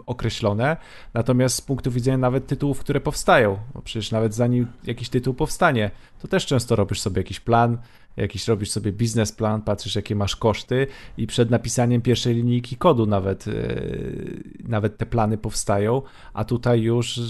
określone, 0.07 0.77
natomiast 1.14 1.57
z 1.57 1.61
punktu 1.61 1.90
widzenia 1.90 2.18
nawet 2.18 2.46
tytułów, 2.46 2.79
które 2.79 3.01
powstają, 3.01 3.59
bo 3.75 3.83
przecież 3.83 4.11
nawet 4.11 4.35
zanim 4.35 4.66
jakiś 4.85 5.09
tytuł 5.09 5.35
powstanie, 5.35 5.90
to 6.20 6.29
też 6.29 6.46
często 6.46 6.77
robisz 6.77 7.01
sobie 7.01 7.20
jakiś 7.20 7.40
plan, 7.40 7.79
jakiś 8.16 8.48
robisz 8.48 8.70
sobie 8.70 8.92
biznesplan, 8.92 9.62
patrzysz 9.62 9.96
jakie 9.96 10.14
masz 10.14 10.37
koszty 10.37 10.87
i 11.16 11.27
przed 11.27 11.51
napisaniem 11.51 12.03
pierwszej 12.03 12.35
linijki 12.35 12.77
kodu 12.77 13.07
nawet, 13.07 13.46
yy, 13.46 14.42
nawet 14.68 14.98
te 14.98 15.07
plany 15.07 15.38
powstają, 15.38 16.03
a 16.35 16.44
tutaj 16.44 16.81
już 16.81 17.20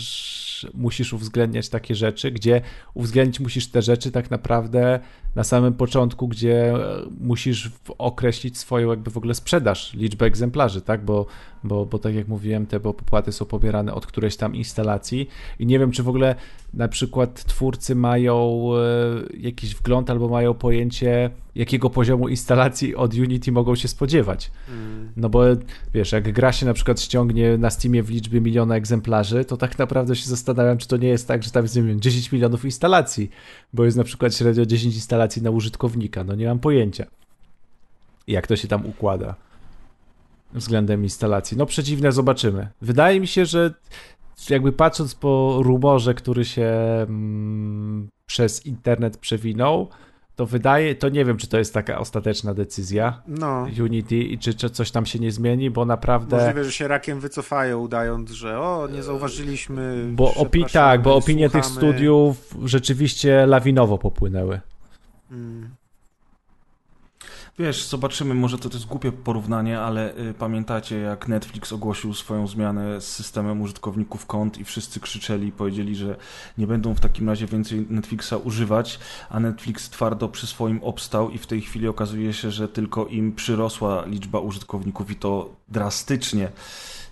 musisz 0.75 1.13
uwzględniać 1.13 1.69
takie 1.69 1.95
rzeczy, 1.95 2.31
gdzie 2.31 2.61
uwzględnić 2.95 3.41
musisz 3.41 3.67
te 3.71 3.83
rzeczy 3.83 4.11
tak 4.11 4.31
naprawdę 4.31 5.01
na 5.35 5.45
samym 5.45 5.75
początku, 5.75 6.29
gdzie 6.29 6.75
e, 6.75 6.79
musisz 7.21 7.71
określić 7.99 8.59
swoją 8.59 8.91
jakby 8.91 9.11
w 9.11 9.17
ogóle 9.17 9.35
sprzedaż, 9.35 9.95
liczbę 9.95 10.27
egzemplarzy, 10.27 10.83
tak, 10.83 11.05
bo, 11.05 11.27
bo, 11.65 11.87
bo 11.87 11.99
tak 11.99 12.15
jak 12.15 12.29
mówiłem, 12.29 12.67
te 12.67 12.77
opłaty 12.77 13.33
są 13.33 13.45
pobierane 13.45 13.95
od 13.95 14.07
którejś 14.07 14.37
tam 14.37 14.55
instalacji 14.55 15.29
i 15.59 15.67
nie 15.67 15.79
wiem, 15.79 15.91
czy 15.91 16.03
w 16.03 16.09
ogóle 16.09 16.35
na 16.75 16.89
przykład 16.89 17.45
twórcy 17.45 17.95
mają 17.95 18.67
e, 18.75 19.39
jakiś 19.39 19.75
wgląd 19.75 20.11
albo 20.11 20.29
mają 20.29 20.55
pojęcie, 20.55 21.31
jakiego 21.55 21.91
poziomu 21.91 22.29
instalacji 22.29 22.97
od 22.97 23.15
Unity 23.15 23.53
mogą 23.53 23.75
się 23.75 23.89
spodziewać. 23.89 24.51
No 25.17 25.29
bo 25.29 25.43
wiesz, 25.95 26.13
jak 26.13 26.33
gra 26.33 26.53
się 26.53 26.67
na 26.67 26.75
przykład 26.75 27.01
ściągnie 27.01 27.59
na 27.59 27.71
Steamie 27.71 28.03
w 28.03 28.11
liczbie 28.11 28.41
miliona 28.41 28.77
egzemplarzy, 28.77 29.45
to 29.45 29.57
tak 29.57 29.79
naprawdę 29.79 30.17
się 30.17 30.29
zastanawiam, 30.29 30.79
czy 30.79 30.89
to 30.89 30.97
nie 30.97 31.09
jest 31.09 31.29
tak, 31.29 31.43
że 31.43 31.51
tam 31.51 31.63
jest 31.63 31.77
nie 31.77 31.83
wiem, 31.83 32.01
10 32.01 32.33
milionów 32.33 32.65
instalacji, 32.65 33.31
bo 33.73 33.85
jest 33.85 33.97
na 33.97 34.05
przykład 34.05 34.35
średnio 34.35 34.67
10 34.67 34.95
instalacji 34.95 35.43
na 35.43 35.51
użytkownika. 35.51 36.25
No 36.25 36.35
nie 36.35 36.47
mam 36.47 36.59
pojęcia, 36.59 37.07
jak 38.27 38.47
to 38.47 38.57
się 38.57 38.69
tam 38.69 38.87
układa 38.87 39.35
względem 40.55 41.03
instalacji. 41.03 41.57
No 41.57 41.67
przedziwne, 41.67 42.13
zobaczymy. 42.13 42.69
Wydaje 42.83 43.21
mi 43.21 43.27
się, 43.27 43.47
że 43.47 43.75
jakby 44.51 44.73
patrząc 44.73 45.15
po 45.15 45.59
rumorze, 45.63 46.15
który 46.15 46.45
się 46.45 46.71
mm, 47.09 48.09
przez 48.27 48.67
internet 48.67 49.17
przewinął, 49.17 49.89
to 50.37 50.47
wydaje, 50.47 50.95
to 50.95 51.09
nie 51.09 51.25
wiem, 51.25 51.37
czy 51.37 51.47
to 51.47 51.59
jest 51.59 51.75
taka 51.75 51.99
ostateczna 51.99 52.55
decyzja 52.55 53.23
No, 53.29 53.67
Unity 53.81 54.17
i 54.17 54.39
czy, 54.39 54.55
czy 54.55 54.71
coś 54.71 54.91
tam 54.91 55.07
się 55.07 55.19
nie 55.19 55.33
zmieni, 55.33 55.71
bo 55.71 55.85
naprawdę... 55.85 56.37
możliwe, 56.37 56.65
że 56.65 56.73
się 56.73 56.89
rakiem 56.89 57.21
wycofają, 57.21 57.81
udając, 57.81 58.31
że 58.31 58.59
o, 58.61 58.89
nie 58.93 59.03
zauważyliśmy. 59.03 60.07
Bo 60.13 60.33
opi- 60.33 60.73
tak, 60.73 61.03
bo 61.03 61.17
opinie 61.17 61.51
tych 61.51 61.65
słuchamy. 61.65 61.93
studiów 61.93 62.55
rzeczywiście 62.65 63.47
lawinowo 63.47 63.99
popłynęły. 63.99 64.61
Mm. 65.31 65.71
Wiesz, 67.59 67.85
zobaczymy, 67.85 68.35
może 68.35 68.59
to, 68.59 68.69
jest 68.69 68.87
głupie 68.87 69.13
porównanie, 69.13 69.81
ale 69.81 70.19
y, 70.19 70.35
pamiętacie 70.35 70.99
jak 70.99 71.29
Netflix 71.29 71.73
ogłosił 71.73 72.15
swoją 72.15 72.47
zmianę 72.47 73.01
z 73.01 73.09
systemem 73.09 73.61
użytkowników 73.61 74.27
kont 74.27 74.59
i 74.59 74.65
wszyscy 74.65 75.01
krzyczeli 75.01 75.49
i 75.49 75.53
powiedzieli, 75.53 75.97
że 75.97 76.17
nie 76.59 76.67
będą 76.67 76.95
w 76.95 77.01
takim 77.01 77.29
razie 77.29 77.47
więcej 77.47 77.87
Netflixa 77.91 78.35
używać, 78.45 78.99
a 79.31 79.41
Netflix 79.41 79.91
twardo 79.91 80.29
przy 80.29 80.47
swoim 80.47 80.83
obstał 80.83 81.31
i 81.31 81.39
w 81.39 81.47
tej 81.47 81.61
chwili 81.61 81.89
okazuje 81.89 82.33
się, 82.33 82.51
że 82.51 82.69
tylko 82.69 83.07
im 83.07 83.33
przyrosła 83.33 84.05
liczba 84.07 84.41
użytkowników 84.41 85.11
i 85.11 85.17
to 85.17 85.57
drastycznie. 85.69 86.53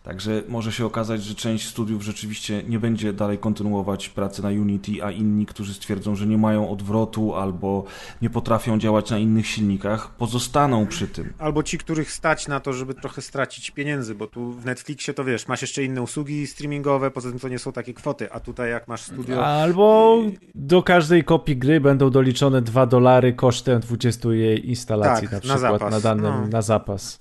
Także 0.02 0.42
może 0.48 0.72
się 0.72 0.86
okazać, 0.86 1.22
że 1.24 1.34
część 1.34 1.68
studiów 1.68 2.02
rzeczywiście 2.02 2.62
nie 2.68 2.78
będzie 2.78 3.12
dalej 3.12 3.38
kontynuować 3.38 4.08
pracy 4.08 4.42
na 4.42 4.48
Unity, 4.48 4.92
a 5.04 5.10
inni, 5.10 5.46
którzy 5.46 5.74
stwierdzą, 5.74 6.14
że 6.16 6.26
nie 6.26 6.38
mają 6.38 6.70
odwrotu 6.70 7.34
albo 7.34 7.84
nie 8.22 8.30
potrafią 8.30 8.78
działać 8.78 9.10
na 9.10 9.18
innych 9.18 9.46
silnikach, 9.46 10.10
pozostaną 10.16 10.86
przy 10.86 11.08
tym. 11.08 11.32
Albo 11.38 11.62
ci, 11.62 11.78
których 11.78 12.12
stać 12.12 12.48
na 12.48 12.60
to, 12.60 12.72
żeby 12.72 12.94
trochę 12.94 13.22
stracić 13.22 13.70
pieniędzy, 13.70 14.14
bo 14.14 14.26
tu 14.26 14.52
w 14.52 14.64
Netflixie 14.64 15.14
to 15.14 15.24
wiesz, 15.24 15.48
masz 15.48 15.62
jeszcze 15.62 15.84
inne 15.84 16.02
usługi 16.02 16.46
streamingowe, 16.46 17.10
poza 17.10 17.30
tym 17.30 17.38
to 17.38 17.48
nie 17.48 17.58
są 17.58 17.72
takie 17.72 17.94
kwoty, 17.94 18.32
a 18.32 18.40
tutaj 18.40 18.70
jak 18.70 18.88
masz 18.88 19.02
studio. 19.02 19.46
Albo 19.46 20.18
do 20.54 20.82
każdej 20.82 21.24
kopii 21.24 21.56
gry 21.56 21.80
będą 21.80 22.10
doliczone 22.10 22.62
2 22.62 22.86
dolary 22.86 23.32
kosztem 23.32 23.80
20 23.80 24.28
jej 24.32 24.68
instalacji 24.68 25.28
Tak, 25.28 25.32
na 25.44 25.48
na 25.48 25.54
przykład 25.56 25.80
zapas. 25.80 25.92
na 25.92 26.00
danym, 26.00 26.24
No. 26.42 26.46
na 26.48 26.62
zapas. 26.62 27.19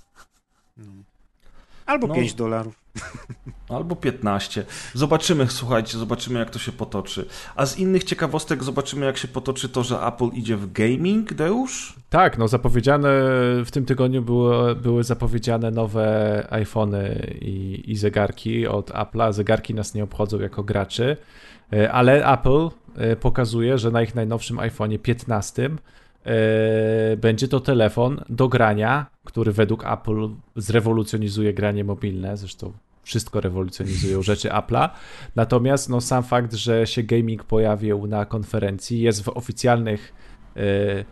Albo 1.89 2.07
No. 2.07 2.15
5 2.15 2.33
dolarów. 2.33 2.79
Albo 3.69 3.95
15. 3.95 4.65
Zobaczymy, 4.93 5.47
słuchajcie, 5.47 5.97
zobaczymy 5.97 6.39
jak 6.39 6.49
to 6.49 6.59
się 6.59 6.71
potoczy. 6.71 7.25
A 7.55 7.65
z 7.65 7.77
innych 7.77 8.03
ciekawostek 8.03 8.63
zobaczymy 8.63 9.05
jak 9.05 9.17
się 9.17 9.27
potoczy 9.27 9.69
to, 9.69 9.83
że 9.83 9.99
Apple 10.01 10.29
idzie 10.33 10.57
w 10.57 10.71
gaming, 10.71 11.33
Deusz? 11.33 11.95
Tak, 12.09 12.37
no 12.37 12.47
zapowiedziane 12.47 13.09
w 13.65 13.67
tym 13.71 13.85
tygodniu 13.85 14.21
było, 14.21 14.75
były 14.75 15.03
zapowiedziane 15.03 15.71
nowe 15.71 16.47
iPhony 16.49 17.37
i, 17.41 17.83
i 17.91 17.95
zegarki 17.95 18.67
od 18.67 18.91
Apple'a. 18.91 19.33
Zegarki 19.33 19.73
nas 19.73 19.93
nie 19.93 20.03
obchodzą 20.03 20.39
jako 20.39 20.63
graczy, 20.63 21.17
e, 21.73 21.91
ale 21.91 22.33
Apple 22.33 22.69
e, 22.95 23.15
pokazuje, 23.15 23.77
że 23.77 23.91
na 23.91 24.01
ich 24.01 24.15
najnowszym 24.15 24.57
iPhone'ie 24.57 24.99
15 24.99 25.65
e, 25.65 25.69
będzie 27.17 27.47
to 27.47 27.59
telefon 27.59 28.23
do 28.29 28.47
grania, 28.47 29.05
który 29.23 29.51
według 29.51 29.85
Apple 29.85 30.29
zrewolucjonizuje 30.55 31.53
granie 31.53 31.83
mobilne. 31.83 32.37
Zresztą 32.37 32.73
wszystko 33.03 33.41
rewolucjonizują 33.41 34.21
rzeczy 34.21 34.49
Apple'a. 34.49 34.89
Natomiast 35.35 35.89
no, 35.89 36.01
sam 36.01 36.23
fakt, 36.23 36.53
że 36.53 36.87
się 36.87 37.03
gaming 37.03 37.43
pojawił 37.43 38.07
na 38.07 38.25
konferencji, 38.25 39.01
jest 39.01 39.23
w 39.23 39.29
oficjalnych 39.29 40.13
e, 40.55 41.05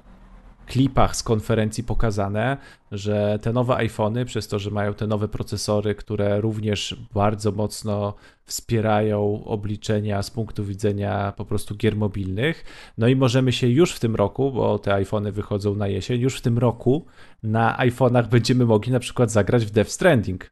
klipach 0.68 1.16
z 1.16 1.24
konferencji 1.24 1.84
pokazane, 1.84 2.58
że 2.92 3.40
te 3.42 3.54
nowe 3.54 3.76
iPhony, 3.76 4.26
przez 4.26 4.48
to, 4.48 4.60
że 4.60 4.72
mają 4.72 4.94
te 4.94 5.08
nowe 5.08 5.28
procesory, 5.28 5.96
które 5.96 6.42
również 6.42 6.96
bardzo 7.14 7.52
mocno 7.52 8.14
wspierają 8.46 9.44
obliczenia 9.46 10.24
z 10.24 10.32
punktu 10.32 10.66
widzenia 10.66 11.34
po 11.38 11.46
prostu 11.46 11.76
gier 11.76 11.96
mobilnych. 11.96 12.66
No 12.98 13.08
i 13.08 13.16
możemy 13.16 13.52
się 13.52 13.68
już 13.68 13.94
w 13.94 14.00
tym 14.00 14.16
roku, 14.16 14.52
bo 14.52 14.80
te 14.80 14.94
iPhony 14.94 15.32
wychodzą 15.32 15.76
na 15.76 15.88
jesień, 15.88 16.22
już 16.22 16.38
w 16.38 16.42
tym 16.42 16.58
roku 16.58 17.06
na 17.44 17.78
iPhone'ach 17.78 18.28
będziemy 18.28 18.66
mogli 18.66 18.92
na 18.92 19.00
przykład 19.00 19.32
zagrać 19.32 19.66
w 19.66 19.72
Death 19.72 19.92
Stranding. 19.92 20.52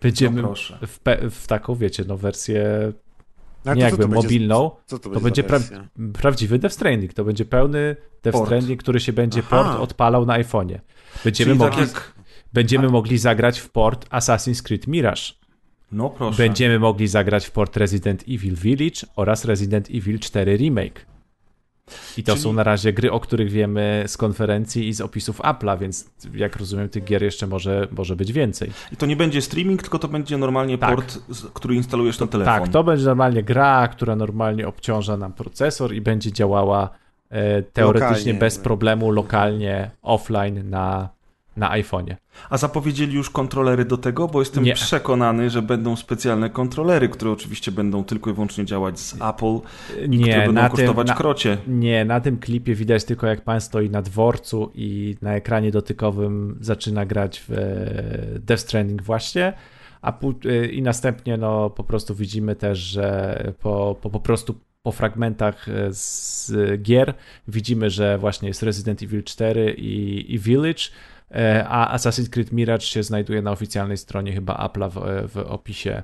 Będziemy 0.00 0.42
No 0.42 0.86
w, 0.86 1.00
w 1.30 1.46
taką, 1.46 1.74
wiecie, 1.74 2.04
no 2.06 2.16
wersję 2.16 2.92
No, 3.68 3.74
nie 3.74 3.80
to 3.82 3.86
co 3.86 3.90
jakby 3.90 4.02
to 4.02 4.08
będzie- 4.08 4.26
mobilną, 4.28 4.70
Co 4.86 4.98
to, 4.98 5.10
to 5.10 5.20
będzie, 5.20 5.42
będzie 5.42 5.68
pra 5.68 5.84
prawdziwy 6.20 6.58
Death 6.58 6.74
Stranding. 6.74 7.14
To 7.14 7.24
będzie 7.24 7.44
pełny 7.44 7.96
Death 8.22 8.38
Port. 8.38 8.48
Stranding, 8.48 8.80
który 8.82 9.00
się 9.00 9.12
będzie 9.12 9.40
Aha. 9.40 9.64
port 9.64 9.80
odpalał 9.80 10.26
na 10.26 10.42
iPhone'ie. 10.42 10.78
Będziemy, 11.24 11.50
Czyli 11.50 11.60
tak 11.60 11.70
mogli, 11.70 11.80
jak... 11.80 12.12
będziemy 12.52 12.88
mogli 12.88 13.18
zagrać 13.18 13.58
w 13.58 13.70
port 13.70 14.08
Assassin's 14.08 14.62
Creed 14.62 14.86
Mirage. 14.86 15.22
No 15.92 16.10
proszę. 16.10 16.42
Będziemy 16.42 16.78
mogli 16.78 17.08
zagrać 17.08 17.46
w 17.46 17.50
port 17.50 17.76
Resident 17.76 18.24
Evil 18.28 18.54
Village 18.54 19.00
oraz 19.16 19.44
Resident 19.44 19.88
Evil 19.90 20.18
4 20.18 20.56
Remake. 20.56 21.06
I 22.16 22.22
to 22.22 22.32
Czyli- 22.32 22.42
są 22.42 22.52
na 22.52 22.62
razie 22.62 22.92
gry, 22.92 23.12
o 23.12 23.20
których 23.20 23.50
wiemy 23.50 24.04
z 24.06 24.16
konferencji 24.16 24.88
i 24.88 24.92
z 24.92 25.00
opisów 25.00 25.40
Apple'a, 25.40 25.78
więc 25.78 26.10
jak 26.34 26.56
rozumiem, 26.56 26.88
tych 26.88 27.04
gier 27.04 27.22
jeszcze 27.22 27.46
może, 27.46 27.88
może 27.96 28.16
być 28.16 28.32
więcej. 28.32 28.70
I 28.92 28.96
to 28.96 29.06
nie 29.06 29.16
będzie 29.16 29.42
streaming, 29.42 29.82
tylko 29.82 29.98
to 29.98 30.08
będzie 30.08 30.38
normalnie 30.38 30.78
Tak. 30.78 30.94
port, 30.94 31.18
który 31.54 31.74
instalujesz 31.74 32.20
na 32.20 32.26
telefon. 32.26 32.54
Tak, 32.54 32.68
to 32.68 32.84
będzie 32.84 33.04
normalnie 33.04 33.42
gra, 33.42 33.88
która 33.88 34.16
normalnie 34.16 34.68
obciąża 34.68 35.16
nam 35.16 35.32
procesor 35.32 35.94
i 35.94 36.00
będzie 36.00 36.32
działała 36.32 36.90
e, 37.30 37.62
teoretycznie 37.62 38.16
Lokalnie, 38.16 38.34
bez 38.34 38.58
problemu 38.58 39.10
lokalnie, 39.10 39.90
offline 40.02 40.70
na, 40.70 41.08
na 41.58 41.70
iPhone'ie. 41.70 42.16
A 42.50 42.58
zapowiedzieli 42.58 43.14
już 43.14 43.30
kontrolery 43.30 43.84
do 43.84 43.96
tego, 43.98 44.28
bo 44.28 44.40
jestem 44.40 44.64
Nie. 44.64 44.74
przekonany, 44.74 45.50
że 45.50 45.62
będą 45.62 45.96
specjalne 45.96 46.50
kontrolery, 46.50 47.08
które 47.08 47.30
oczywiście 47.30 47.72
będą 47.72 48.04
tylko 48.04 48.30
i 48.30 48.32
wyłącznie 48.32 48.64
działać 48.64 49.00
z 49.00 49.14
Apple 49.14 49.60
Nie, 50.08 50.18
które 50.18 50.36
będą 50.36 50.52
na 50.52 50.68
tym, 50.68 50.76
kosztować 50.76 51.08
na, 51.08 51.14
krocie. 51.14 51.58
nie, 51.68 52.04
na 52.04 52.20
tym 52.20 52.38
klipie 52.38 52.74
widać 52.74 53.04
tylko 53.04 53.26
jak 53.26 53.40
pan 53.40 53.60
stoi 53.60 53.90
na 53.90 54.02
dworcu 54.02 54.72
i 54.74 55.16
na 55.22 55.34
ekranie 55.34 55.70
dotykowym 55.70 56.58
zaczyna 56.60 57.06
grać 57.06 57.40
w 57.48 57.52
e, 57.52 58.38
Death 58.38 58.62
Stranding 58.62 59.02
właśnie, 59.02 59.52
a 60.02 60.18
e, 60.44 60.66
i 60.66 60.82
następnie 60.82 61.36
no 61.36 61.70
po 61.70 61.84
prostu 61.84 62.14
widzimy 62.14 62.56
też, 62.56 62.78
że 62.78 63.52
po, 63.60 63.96
po, 64.02 64.10
po 64.10 64.20
prostu 64.20 64.54
po 64.82 64.92
fragmentach 64.92 65.68
e, 65.68 65.88
z 65.90 66.52
gier 66.82 67.14
widzimy, 67.48 67.90
że 67.90 68.18
właśnie 68.18 68.48
jest 68.48 68.62
Resident 68.62 69.02
Evil 69.02 69.24
4 69.24 69.74
i, 69.78 70.34
i 70.34 70.38
Village, 70.38 70.82
a 71.68 71.96
Assassin's 71.96 72.28
Creed 72.28 72.52
Mirage 72.52 72.86
się 72.86 73.02
znajduje 73.02 73.42
na 73.42 73.50
oficjalnej 73.50 73.96
stronie 73.96 74.32
chyba 74.32 74.54
Apple'a 74.54 74.90
w, 74.90 75.28
w 75.32 75.36
opisie 75.36 76.02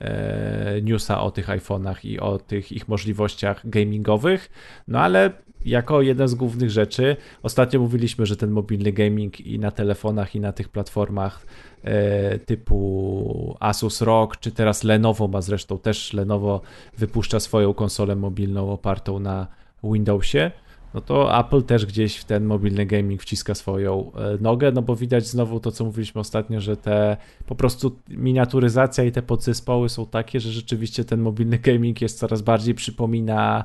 e, 0.00 0.82
newsa 0.82 1.20
o 1.20 1.30
tych 1.30 1.48
iPhone'ach 1.48 2.06
i 2.06 2.20
o 2.20 2.38
tych 2.38 2.72
ich 2.72 2.88
możliwościach 2.88 3.70
gamingowych. 3.70 4.50
No 4.88 5.00
ale 5.00 5.30
jako 5.64 6.02
jedna 6.02 6.28
z 6.28 6.34
głównych 6.34 6.70
rzeczy, 6.70 7.16
ostatnio 7.42 7.80
mówiliśmy, 7.80 8.26
że 8.26 8.36
ten 8.36 8.50
mobilny 8.50 8.92
gaming 8.92 9.40
i 9.40 9.58
na 9.58 9.70
telefonach, 9.70 10.34
i 10.34 10.40
na 10.40 10.52
tych 10.52 10.68
platformach 10.68 11.46
e, 11.82 12.38
typu 12.38 13.56
Asus 13.60 14.00
ROG, 14.00 14.36
czy 14.36 14.50
teraz 14.50 14.84
Lenovo 14.84 15.28
ma 15.28 15.40
zresztą 15.40 15.78
też 15.78 16.12
Lenovo 16.12 16.60
wypuszcza 16.98 17.40
swoją 17.40 17.74
konsolę 17.74 18.16
mobilną 18.16 18.72
opartą 18.72 19.18
na 19.18 19.46
Windowsie. 19.84 20.50
No 20.94 21.00
to 21.00 21.38
Apple 21.40 21.62
też 21.62 21.86
gdzieś 21.86 22.16
w 22.16 22.24
ten 22.24 22.44
mobilny 22.44 22.86
gaming 22.86 23.22
wciska 23.22 23.54
swoją 23.54 24.12
e, 24.12 24.38
nogę, 24.40 24.72
no 24.72 24.82
bo 24.82 24.96
widać 24.96 25.26
znowu 25.26 25.60
to, 25.60 25.72
co 25.72 25.84
mówiliśmy 25.84 26.20
ostatnio, 26.20 26.60
że 26.60 26.76
te 26.76 27.16
po 27.46 27.54
prostu 27.54 27.96
miniaturyzacja 28.08 29.04
i 29.04 29.12
te 29.12 29.22
podzespoły 29.22 29.88
są 29.88 30.06
takie, 30.06 30.40
że 30.40 30.52
rzeczywiście 30.52 31.04
ten 31.04 31.20
mobilny 31.20 31.58
gaming 31.58 32.00
jest 32.00 32.18
coraz 32.18 32.42
bardziej 32.42 32.74
przypomina 32.74 33.64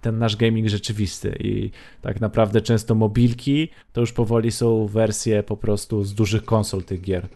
ten 0.00 0.18
nasz 0.18 0.36
gaming 0.36 0.68
rzeczywisty 0.68 1.36
i 1.40 1.70
tak 2.02 2.20
naprawdę 2.20 2.60
często 2.60 2.94
mobilki 2.94 3.68
to 3.92 4.00
już 4.00 4.12
powoli 4.12 4.50
są 4.50 4.86
wersje 4.86 5.42
po 5.42 5.56
prostu 5.56 6.04
z 6.04 6.14
dużych 6.14 6.44
konsol 6.44 6.82
tych 6.82 7.00
gier. 7.00 7.28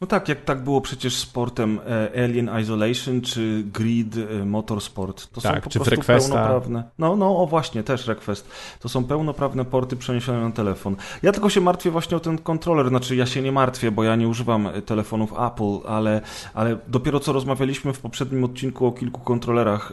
No 0.00 0.06
tak, 0.06 0.28
jak 0.28 0.44
tak 0.44 0.64
było 0.64 0.80
przecież 0.80 1.16
z 1.16 1.18
sportem 1.18 1.80
e, 2.14 2.24
Alien 2.24 2.50
Isolation 2.62 3.20
czy 3.20 3.64
Grid 3.72 4.16
e, 4.16 4.44
Motorsport. 4.44 5.26
To 5.32 5.40
Tak, 5.40 5.54
są 5.54 5.60
po 5.60 5.70
czy 5.70 5.78
prostu 5.78 5.90
Requesta. 5.96 6.34
pełnoprawne. 6.34 6.84
No, 6.98 7.16
no, 7.16 7.38
o 7.38 7.46
właśnie, 7.46 7.82
też 7.82 8.06
Request. 8.06 8.48
To 8.80 8.88
są 8.88 9.04
pełnoprawne 9.04 9.64
porty 9.64 9.96
przeniesione 9.96 10.40
na 10.40 10.50
telefon. 10.50 10.96
Ja 11.22 11.32
tylko 11.32 11.50
się 11.50 11.60
martwię 11.60 11.90
właśnie 11.90 12.16
o 12.16 12.20
ten 12.20 12.38
kontroler. 12.38 12.88
Znaczy, 12.88 13.16
ja 13.16 13.26
się 13.26 13.42
nie 13.42 13.52
martwię, 13.52 13.90
bo 13.90 14.04
ja 14.04 14.16
nie 14.16 14.28
używam 14.28 14.66
e, 14.66 14.82
telefonów 14.82 15.32
Apple, 15.32 15.88
ale, 15.88 16.20
ale 16.54 16.78
dopiero 16.88 17.20
co 17.20 17.32
rozmawialiśmy 17.32 17.92
w 17.92 18.00
poprzednim 18.00 18.44
odcinku 18.44 18.86
o 18.86 18.92
kilku 18.92 19.20
kontrolerach, 19.20 19.92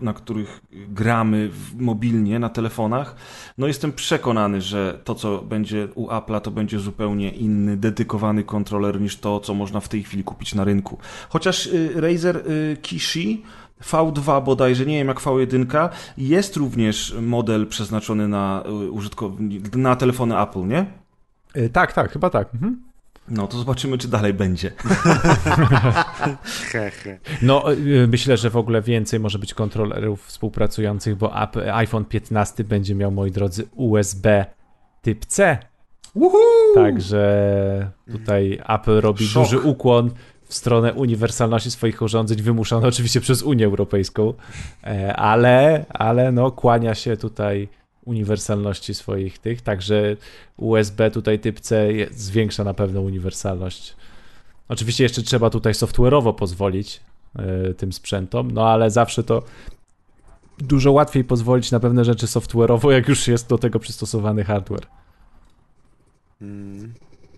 na 0.00 0.12
których 0.12 0.60
gramy 0.72 1.50
mobilnie 1.78 2.38
na 2.38 2.48
telefonach. 2.48 3.16
No, 3.58 3.66
jestem 3.66 3.92
przekonany, 3.92 4.60
że 4.62 5.00
to, 5.04 5.14
co 5.14 5.38
będzie 5.42 5.88
u 5.94 6.08
Apple'a, 6.08 6.40
to 6.40 6.50
będzie 6.50 6.78
zupełnie 6.78 7.30
inny, 7.30 7.76
dedykowany 7.76 8.44
kontroler 8.44 9.00
niż 9.00 9.16
to, 9.16 9.27
co 9.42 9.54
można 9.54 9.80
w 9.80 9.88
tej 9.88 10.02
chwili 10.02 10.24
kupić 10.24 10.54
na 10.54 10.64
rynku. 10.64 10.98
Chociaż 11.28 11.66
y, 11.66 11.92
Razer 12.00 12.36
y, 12.36 12.76
Kishi 12.82 13.42
V2 13.90 14.44
bodajże, 14.44 14.86
nie 14.86 14.98
wiem 14.98 15.08
jak 15.08 15.20
V1, 15.20 15.88
jest 16.18 16.56
również 16.56 17.14
model 17.22 17.66
przeznaczony 17.66 18.28
na 18.28 18.64
y, 19.74 19.78
na 19.78 19.96
telefony 19.96 20.40
Apple, 20.40 20.66
nie? 20.66 20.86
Tak, 21.72 21.92
tak, 21.92 22.12
chyba 22.12 22.30
tak. 22.30 22.54
Mhm. 22.54 22.88
No 23.30 23.46
to 23.46 23.58
zobaczymy, 23.58 23.98
czy 23.98 24.08
dalej 24.08 24.34
będzie. 24.34 24.72
No, 27.42 27.64
myślę, 28.08 28.36
że 28.36 28.50
w 28.50 28.56
ogóle 28.56 28.82
więcej 28.82 29.20
może 29.20 29.38
być 29.38 29.54
kontrolerów 29.54 30.26
współpracujących, 30.26 31.16
bo 31.16 31.32
iPhone 31.74 32.04
15 32.04 32.64
będzie 32.64 32.94
miał, 32.94 33.10
moi 33.10 33.30
drodzy, 33.30 33.68
USB 33.76 34.46
typ 35.02 35.26
C. 35.26 35.58
Także 36.74 37.90
tutaj 38.12 38.60
Apple 38.68 39.00
robi 39.00 39.26
Szok. 39.26 39.42
duży 39.42 39.60
ukłon 39.60 40.10
w 40.44 40.54
stronę 40.54 40.94
uniwersalności 40.94 41.70
swoich 41.70 42.02
urządzeń, 42.02 42.42
wymuszony 42.42 42.86
oczywiście 42.86 43.20
przez 43.20 43.42
Unię 43.42 43.66
Europejską, 43.66 44.34
e, 44.84 45.16
ale, 45.16 45.86
ale 45.88 46.32
no, 46.32 46.50
kłania 46.50 46.94
się 46.94 47.16
tutaj 47.16 47.68
uniwersalności 48.04 48.94
swoich 48.94 49.38
tych, 49.38 49.60
także 49.62 50.16
USB 50.56 51.10
tutaj 51.10 51.38
typ 51.38 51.60
C 51.60 51.88
zwiększa 52.10 52.64
na 52.64 52.74
pewno 52.74 53.00
uniwersalność. 53.00 53.96
Oczywiście 54.68 55.04
jeszcze 55.04 55.22
trzeba 55.22 55.50
tutaj 55.50 55.72
software'owo 55.72 56.34
pozwolić 56.34 57.00
e, 57.36 57.74
tym 57.74 57.92
sprzętom, 57.92 58.50
no 58.50 58.68
ale 58.68 58.90
zawsze 58.90 59.24
to 59.24 59.42
dużo 60.58 60.92
łatwiej 60.92 61.24
pozwolić 61.24 61.70
na 61.70 61.80
pewne 61.80 62.04
rzeczy 62.04 62.26
software'owo, 62.26 62.90
jak 62.90 63.08
już 63.08 63.28
jest 63.28 63.48
do 63.48 63.58
tego 63.58 63.78
przystosowany 63.78 64.44
hardware. 64.44 64.86
Mm. 66.40 66.94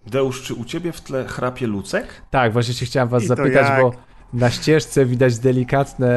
Deusz, 0.06 0.42
czy 0.42 0.54
u 0.54 0.64
ciebie 0.64 0.92
w 0.92 1.00
tle 1.00 1.24
chrapie 1.24 1.66
Lucek? 1.66 2.22
Tak, 2.30 2.52
właśnie 2.52 2.74
się 2.74 2.86
chciałem 2.86 3.08
was 3.08 3.22
I 3.22 3.26
zapytać, 3.26 3.80
bo 3.80 3.92
na 4.32 4.50
ścieżce 4.50 5.06
widać 5.06 5.38
delikatne 5.38 6.10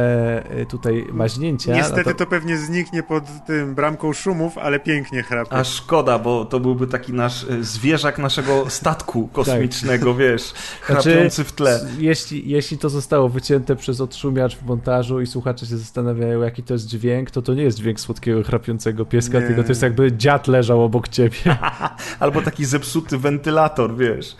y, 0.61 0.65
tutaj 0.65 1.05
maźnięcia. 1.11 1.73
Niestety 1.73 2.09
no 2.09 2.15
to... 2.15 2.25
pewnie 2.25 2.57
zniknie 2.57 3.03
pod 3.03 3.23
tym 3.45 3.75
bramką 3.75 4.13
szumów, 4.13 4.57
ale 4.57 4.79
pięknie 4.79 5.23
chrapie. 5.23 5.53
A 5.53 5.63
szkoda, 5.63 6.19
bo 6.19 6.45
to 6.45 6.59
byłby 6.59 6.87
taki 6.87 7.13
nasz 7.13 7.43
y, 7.43 7.63
zwierzak 7.63 8.17
naszego 8.17 8.69
statku 8.69 9.27
kosmicznego, 9.33 10.15
wiesz, 10.15 10.53
chrapiący 10.81 11.43
w 11.43 11.51
tle. 11.51 11.79
Jeśli, 11.97 12.49
jeśli 12.49 12.77
to 12.77 12.89
zostało 12.89 13.29
wycięte 13.29 13.75
przez 13.75 14.01
odszumiacz 14.01 14.55
w 14.57 14.65
montażu 14.65 15.21
i 15.21 15.27
słuchacze 15.27 15.65
się 15.65 15.77
zastanawiają, 15.77 16.41
jaki 16.41 16.63
to 16.63 16.73
jest 16.73 16.85
dźwięk, 16.87 17.31
to 17.31 17.41
to 17.41 17.53
nie 17.53 17.63
jest 17.63 17.77
dźwięk 17.77 17.99
słodkiego, 17.99 18.43
chrapiącego 18.43 19.05
pieska, 19.05 19.39
Nie. 19.39 19.47
tylko 19.47 19.63
to 19.63 19.69
jest 19.69 19.81
jakby 19.81 20.11
dziad 20.11 20.47
leżał 20.47 20.83
obok 20.83 21.07
ciebie. 21.07 21.37
Albo 22.19 22.41
taki 22.41 22.65
zepsuty 22.65 23.17
wentylator, 23.17 23.97
wiesz. 23.97 24.35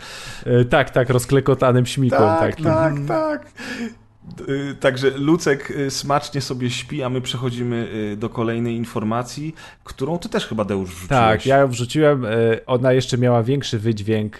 E, 0.46 0.64
tak, 0.64 0.90
tak, 0.90 1.10
rozklekotanym 1.10 1.86
śmigłem. 1.86 2.20
Tak, 2.20 2.60
tak, 2.60 2.94
tak. 3.08 3.46
Y, 3.46 3.63
Także 4.80 5.10
Lucek 5.10 5.70
y, 5.70 5.90
smacznie 5.90 6.40
sobie 6.40 6.70
śpi, 6.70 7.02
a 7.02 7.08
my 7.08 7.20
przechodzimy 7.20 7.88
y, 8.12 8.16
do 8.16 8.28
kolejnej 8.28 8.76
informacji, 8.76 9.54
którą 9.84 10.18
ty 10.18 10.28
też 10.28 10.46
chyba 10.46 10.64
Deusz 10.64 10.90
wrzuciłeś. 10.90 11.08
Tak, 11.08 11.46
ja 11.46 11.58
ją 11.58 11.68
wrzuciłem. 11.68 12.26
Ona 12.66 12.92
jeszcze 12.92 13.18
miała 13.18 13.42
większy 13.42 13.78
wydźwięk 13.78 14.38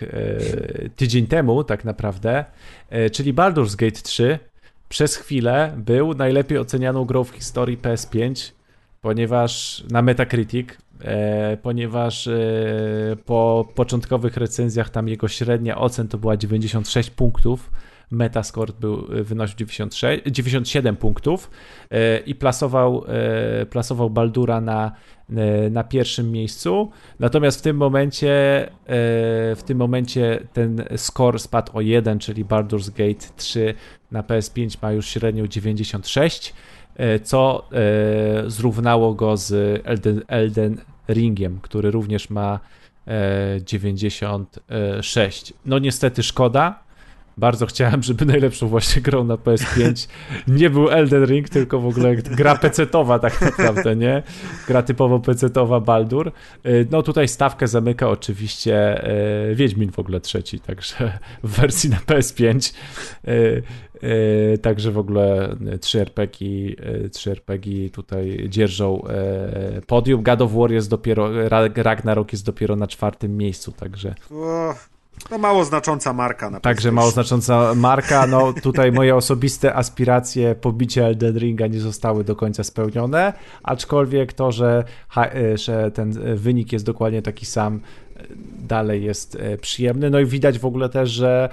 tydzień 0.96 1.26
temu, 1.26 1.64
tak 1.64 1.84
naprawdę. 1.84 2.44
Czyli 3.12 3.34
Baldur's 3.34 3.76
Gate 3.76 4.00
3 4.02 4.38
przez 4.88 5.16
chwilę 5.16 5.72
był 5.76 6.14
najlepiej 6.14 6.58
ocenianą 6.58 7.04
grą 7.04 7.24
w 7.24 7.30
historii 7.30 7.78
PS5, 7.78 8.52
ponieważ 9.00 9.84
na 9.90 10.02
Metacritic, 10.02 10.68
ponieważ 11.62 12.28
po 13.26 13.68
początkowych 13.74 14.36
recenzjach 14.36 14.90
tam 14.90 15.08
jego 15.08 15.28
średnia 15.28 15.78
ocen 15.78 16.08
to 16.08 16.18
była 16.18 16.36
96 16.36 17.10
punktów. 17.10 17.70
Metascore 18.10 18.72
był, 18.80 19.06
wynosił 19.24 19.56
96, 19.56 20.22
97 20.26 20.96
punktów 20.96 21.50
e, 21.90 22.18
i 22.18 22.34
plasował, 22.34 23.04
e, 23.08 23.66
plasował 23.66 24.10
Baldura 24.10 24.60
na, 24.60 24.92
e, 25.30 25.70
na 25.70 25.84
pierwszym 25.84 26.32
miejscu. 26.32 26.90
Natomiast 27.20 27.58
w 27.58 27.62
tym 27.62 27.76
momencie 27.76 28.64
e, 28.66 28.70
w 29.56 29.62
tym 29.66 29.78
momencie 29.78 30.40
ten 30.52 30.84
score 30.96 31.38
spadł 31.38 31.78
o 31.78 31.80
1, 31.80 32.18
czyli 32.18 32.44
Baldur's 32.44 32.90
Gate 32.90 33.26
3 33.36 33.74
na 34.10 34.22
PS5 34.22 34.76
ma 34.82 34.92
już 34.92 35.08
średnią 35.08 35.46
96, 35.46 36.54
e, 36.96 37.20
co 37.20 37.68
e, 37.72 38.50
zrównało 38.50 39.14
go 39.14 39.36
z 39.36 39.80
Elden, 39.84 40.22
Elden 40.28 40.80
Ringiem, 41.08 41.58
który 41.62 41.90
również 41.90 42.30
ma 42.30 42.60
e, 43.06 43.60
96. 43.64 45.52
No 45.66 45.78
niestety 45.78 46.22
szkoda, 46.22 46.83
bardzo 47.36 47.66
chciałem, 47.66 48.02
żeby 48.02 48.24
najlepszą 48.26 48.68
właśnie 48.68 49.02
grą 49.02 49.24
na 49.24 49.34
PS5 49.34 50.08
nie 50.48 50.70
był 50.70 50.90
Elden 50.90 51.24
Ring, 51.26 51.48
tylko 51.48 51.80
w 51.80 51.86
ogóle 51.86 52.16
gra 52.16 52.56
pecetowa 52.58 53.18
tak 53.18 53.40
naprawdę, 53.40 53.96
nie? 53.96 54.22
Gra 54.68 54.82
typowo 54.82 55.20
pecetowa 55.20 55.80
Baldur. 55.80 56.32
Y, 56.66 56.86
No 56.90 57.02
tutaj 57.02 57.28
stawkę 57.28 57.68
zamyka 57.68 58.08
oczywiście 58.08 59.04
y, 59.50 59.54
Wiedźmin 59.54 59.92
w 59.92 59.98
ogóle 59.98 60.20
trzeci, 60.20 60.60
także 60.60 61.18
w 61.44 61.60
wersji 61.60 61.90
na 61.90 61.96
PS5. 61.96 62.74
Y, 63.28 63.62
Także 64.62 64.90
w 64.90 64.98
ogóle 64.98 65.56
3 65.80 66.00
RPG, 66.00 66.48
3 67.12 67.30
RPG 67.30 67.90
tutaj 67.90 68.46
dzierżą 68.48 69.02
podium. 69.86 70.22
God 70.22 70.42
of 70.42 70.52
War 70.54 70.72
jest 70.72 70.90
dopiero, 70.90 71.48
Ra- 71.48 71.68
Ragnarok 71.76 72.32
jest 72.32 72.46
dopiero 72.46 72.76
na 72.76 72.86
czwartym 72.86 73.36
miejscu, 73.36 73.72
także 73.72 74.14
O, 75.26 75.28
to 75.28 75.38
mało 75.38 75.64
znacząca 75.64 76.12
marka 76.12 76.50
na 76.50 76.60
Także 76.60 76.92
mało 76.92 77.10
znacząca 77.10 77.74
marka. 77.74 78.26
No 78.26 78.52
tutaj 78.52 78.92
moje 78.92 79.16
osobiste 79.16 79.74
aspiracje 79.74 80.54
pobicia 80.54 81.02
Elden 81.02 81.38
Ringa 81.38 81.66
nie 81.66 81.80
zostały 81.80 82.24
do 82.24 82.36
końca 82.36 82.64
spełnione, 82.64 83.32
aczkolwiek 83.62 84.32
to, 84.32 84.52
że, 84.52 84.84
e, 85.16 85.58
że 85.58 85.90
ten 85.90 86.36
wynik 86.36 86.72
jest 86.72 86.84
dokładnie 86.84 87.22
taki 87.22 87.46
sam, 87.46 87.80
e, 88.16 88.22
dalej 88.58 89.04
jest 89.04 89.36
e, 89.36 89.58
przyjemny. 89.58 90.10
No 90.10 90.20
i 90.20 90.26
widać 90.26 90.58
w 90.58 90.64
ogóle 90.64 90.88
też, 90.88 91.10
że 91.10 91.48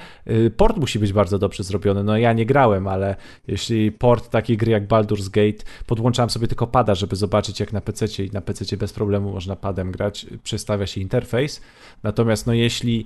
port 0.57 0.77
musi 0.77 0.99
być 0.99 1.13
bardzo 1.13 1.39
dobrze 1.39 1.63
zrobiony. 1.63 2.03
No 2.03 2.17
ja 2.17 2.33
nie 2.33 2.45
grałem, 2.45 2.87
ale 2.87 3.15
jeśli 3.47 3.91
port 3.91 4.29
takiej 4.29 4.57
gry 4.57 4.71
jak 4.71 4.87
Baldur's 4.87 5.29
Gate, 5.29 5.63
podłączałem 5.87 6.29
sobie 6.29 6.47
tylko 6.47 6.67
pada, 6.67 6.95
żeby 6.95 7.15
zobaczyć 7.15 7.59
jak 7.59 7.73
na 7.73 7.81
PC 7.81 8.23
i 8.23 8.31
na 8.31 8.41
PC 8.41 8.77
bez 8.77 8.93
problemu 8.93 9.31
można 9.31 9.55
padem 9.55 9.91
grać, 9.91 10.25
przestawia 10.43 10.87
się 10.87 11.01
interfejs. 11.01 11.61
Natomiast 12.03 12.47
no 12.47 12.53
jeśli 12.53 13.05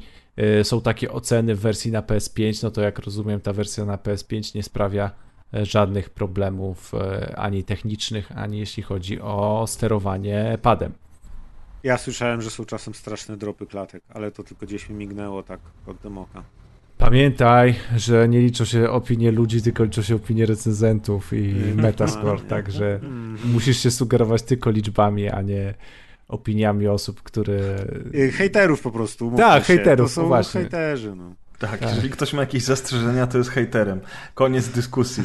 są 0.63 0.81
takie 0.81 1.11
oceny 1.11 1.55
w 1.55 1.59
wersji 1.59 1.91
na 1.91 2.01
PS5, 2.01 2.63
no 2.63 2.71
to 2.71 2.81
jak 2.81 2.99
rozumiem, 2.99 3.41
ta 3.41 3.53
wersja 3.53 3.85
na 3.85 3.97
PS5 3.97 4.55
nie 4.55 4.63
sprawia 4.63 5.11
e, 5.53 5.65
żadnych 5.65 6.09
problemów 6.09 6.93
e, 6.93 7.35
ani 7.39 7.63
technicznych, 7.63 8.31
ani 8.35 8.59
jeśli 8.59 8.83
chodzi 8.83 9.21
o 9.21 9.65
sterowanie 9.67 10.57
padem. 10.61 10.91
Ja 11.83 11.97
słyszałem, 11.97 12.41
że 12.41 12.49
są 12.49 12.65
czasem 12.65 12.93
straszne 12.93 13.37
dropy 13.37 13.65
klatek, 13.65 14.03
ale 14.09 14.31
to 14.31 14.43
tylko 14.43 14.65
gdzieś 14.65 14.89
mi 14.89 14.95
mignęło 14.95 15.43
tak 15.43 15.59
od 15.87 15.97
demoka. 15.97 16.43
Pamiętaj, 16.97 17.75
że 17.95 18.29
nie 18.29 18.39
liczą 18.39 18.65
się 18.65 18.89
opinie 18.89 19.31
ludzi, 19.31 19.61
tylko 19.61 19.83
liczą 19.83 20.01
się 20.01 20.15
opinie 20.15 20.45
recenzentów 20.45 21.33
i 21.33 21.53
metascore, 21.75 22.41
także 22.41 22.99
musisz 23.45 23.77
się 23.77 23.91
sugerować 23.91 24.43
tylko 24.43 24.71
liczbami, 24.71 25.29
a 25.29 25.41
nie 25.41 25.73
opiniami 26.27 26.87
osób, 26.87 27.23
które... 27.23 27.85
Y, 28.15 28.31
Hejterów 28.31 28.81
po 28.81 28.91
prostu. 28.91 29.31
Tak, 29.37 29.63
się. 29.63 29.67
hejterów, 29.67 30.09
To 30.09 30.15
są 30.15 30.27
właśnie. 30.27 30.61
hejterzy, 30.61 31.15
no. 31.15 31.33
Tak, 31.59 31.81
jeżeli 31.81 32.09
ktoś 32.09 32.33
ma 32.33 32.41
jakieś 32.41 32.63
zastrzeżenia, 32.63 33.27
to 33.27 33.37
jest 33.37 33.49
hejterem. 33.49 33.99
Koniec 34.33 34.67
dyskusji. 34.67 35.23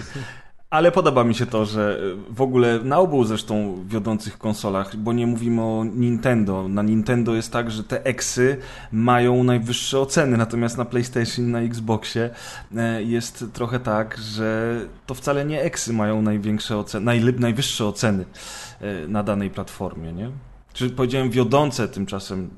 Ale 0.70 0.92
podoba 0.92 1.24
mi 1.24 1.34
się 1.34 1.46
to, 1.46 1.64
że 1.66 2.00
w 2.30 2.42
ogóle 2.42 2.78
na 2.84 2.98
obu 2.98 3.24
zresztą 3.24 3.84
wiodących 3.88 4.38
konsolach, 4.38 4.96
bo 4.96 5.12
nie 5.12 5.26
mówimy 5.26 5.62
o 5.62 5.84
Nintendo. 5.84 6.68
Na 6.68 6.82
Nintendo 6.82 7.34
jest 7.34 7.52
tak, 7.52 7.70
że 7.70 7.84
te 7.84 8.04
eksy 8.04 8.56
mają 8.92 9.44
najwyższe 9.44 10.00
oceny, 10.00 10.36
natomiast 10.36 10.78
na 10.78 10.84
PlayStation 10.84 11.44
i 11.44 11.48
na 11.48 11.60
Xboxie 11.60 12.30
e, 12.76 13.02
jest 13.02 13.44
trochę 13.52 13.80
tak, 13.80 14.18
że 14.18 14.80
to 15.06 15.14
wcale 15.14 15.44
nie 15.44 15.62
eksy 15.62 15.92
mają 15.92 16.22
największe 16.22 16.76
oceny, 16.76 17.32
najwyższe 17.38 17.86
oceny 17.86 18.24
e, 18.80 19.08
na 19.08 19.22
danej 19.22 19.50
platformie, 19.50 20.12
nie? 20.12 20.30
Czy 20.72 20.90
powiedziałem 20.90 21.30
wiodące 21.30 21.88
tymczasem 21.88 22.50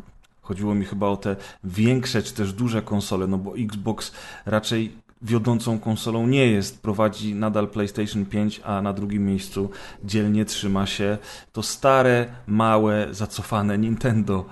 Chodziło 0.42 0.74
mi 0.74 0.84
chyba 0.84 1.06
o 1.06 1.16
te 1.16 1.36
większe 1.64 2.22
czy 2.22 2.34
też 2.34 2.52
duże 2.52 2.82
konsole, 2.82 3.26
no 3.26 3.38
bo 3.38 3.56
Xbox 3.58 4.12
raczej 4.46 4.96
wiodącą 5.22 5.78
konsolą 5.78 6.26
nie 6.26 6.46
jest. 6.46 6.82
Prowadzi 6.82 7.34
nadal 7.34 7.68
PlayStation 7.68 8.26
5, 8.26 8.60
a 8.64 8.82
na 8.82 8.92
drugim 8.92 9.26
miejscu 9.26 9.70
dzielnie 10.04 10.44
trzyma 10.44 10.86
się 10.86 11.18
to 11.52 11.62
stare, 11.62 12.26
małe, 12.46 13.08
zacofane 13.10 13.78
Nintendo, 13.78 14.44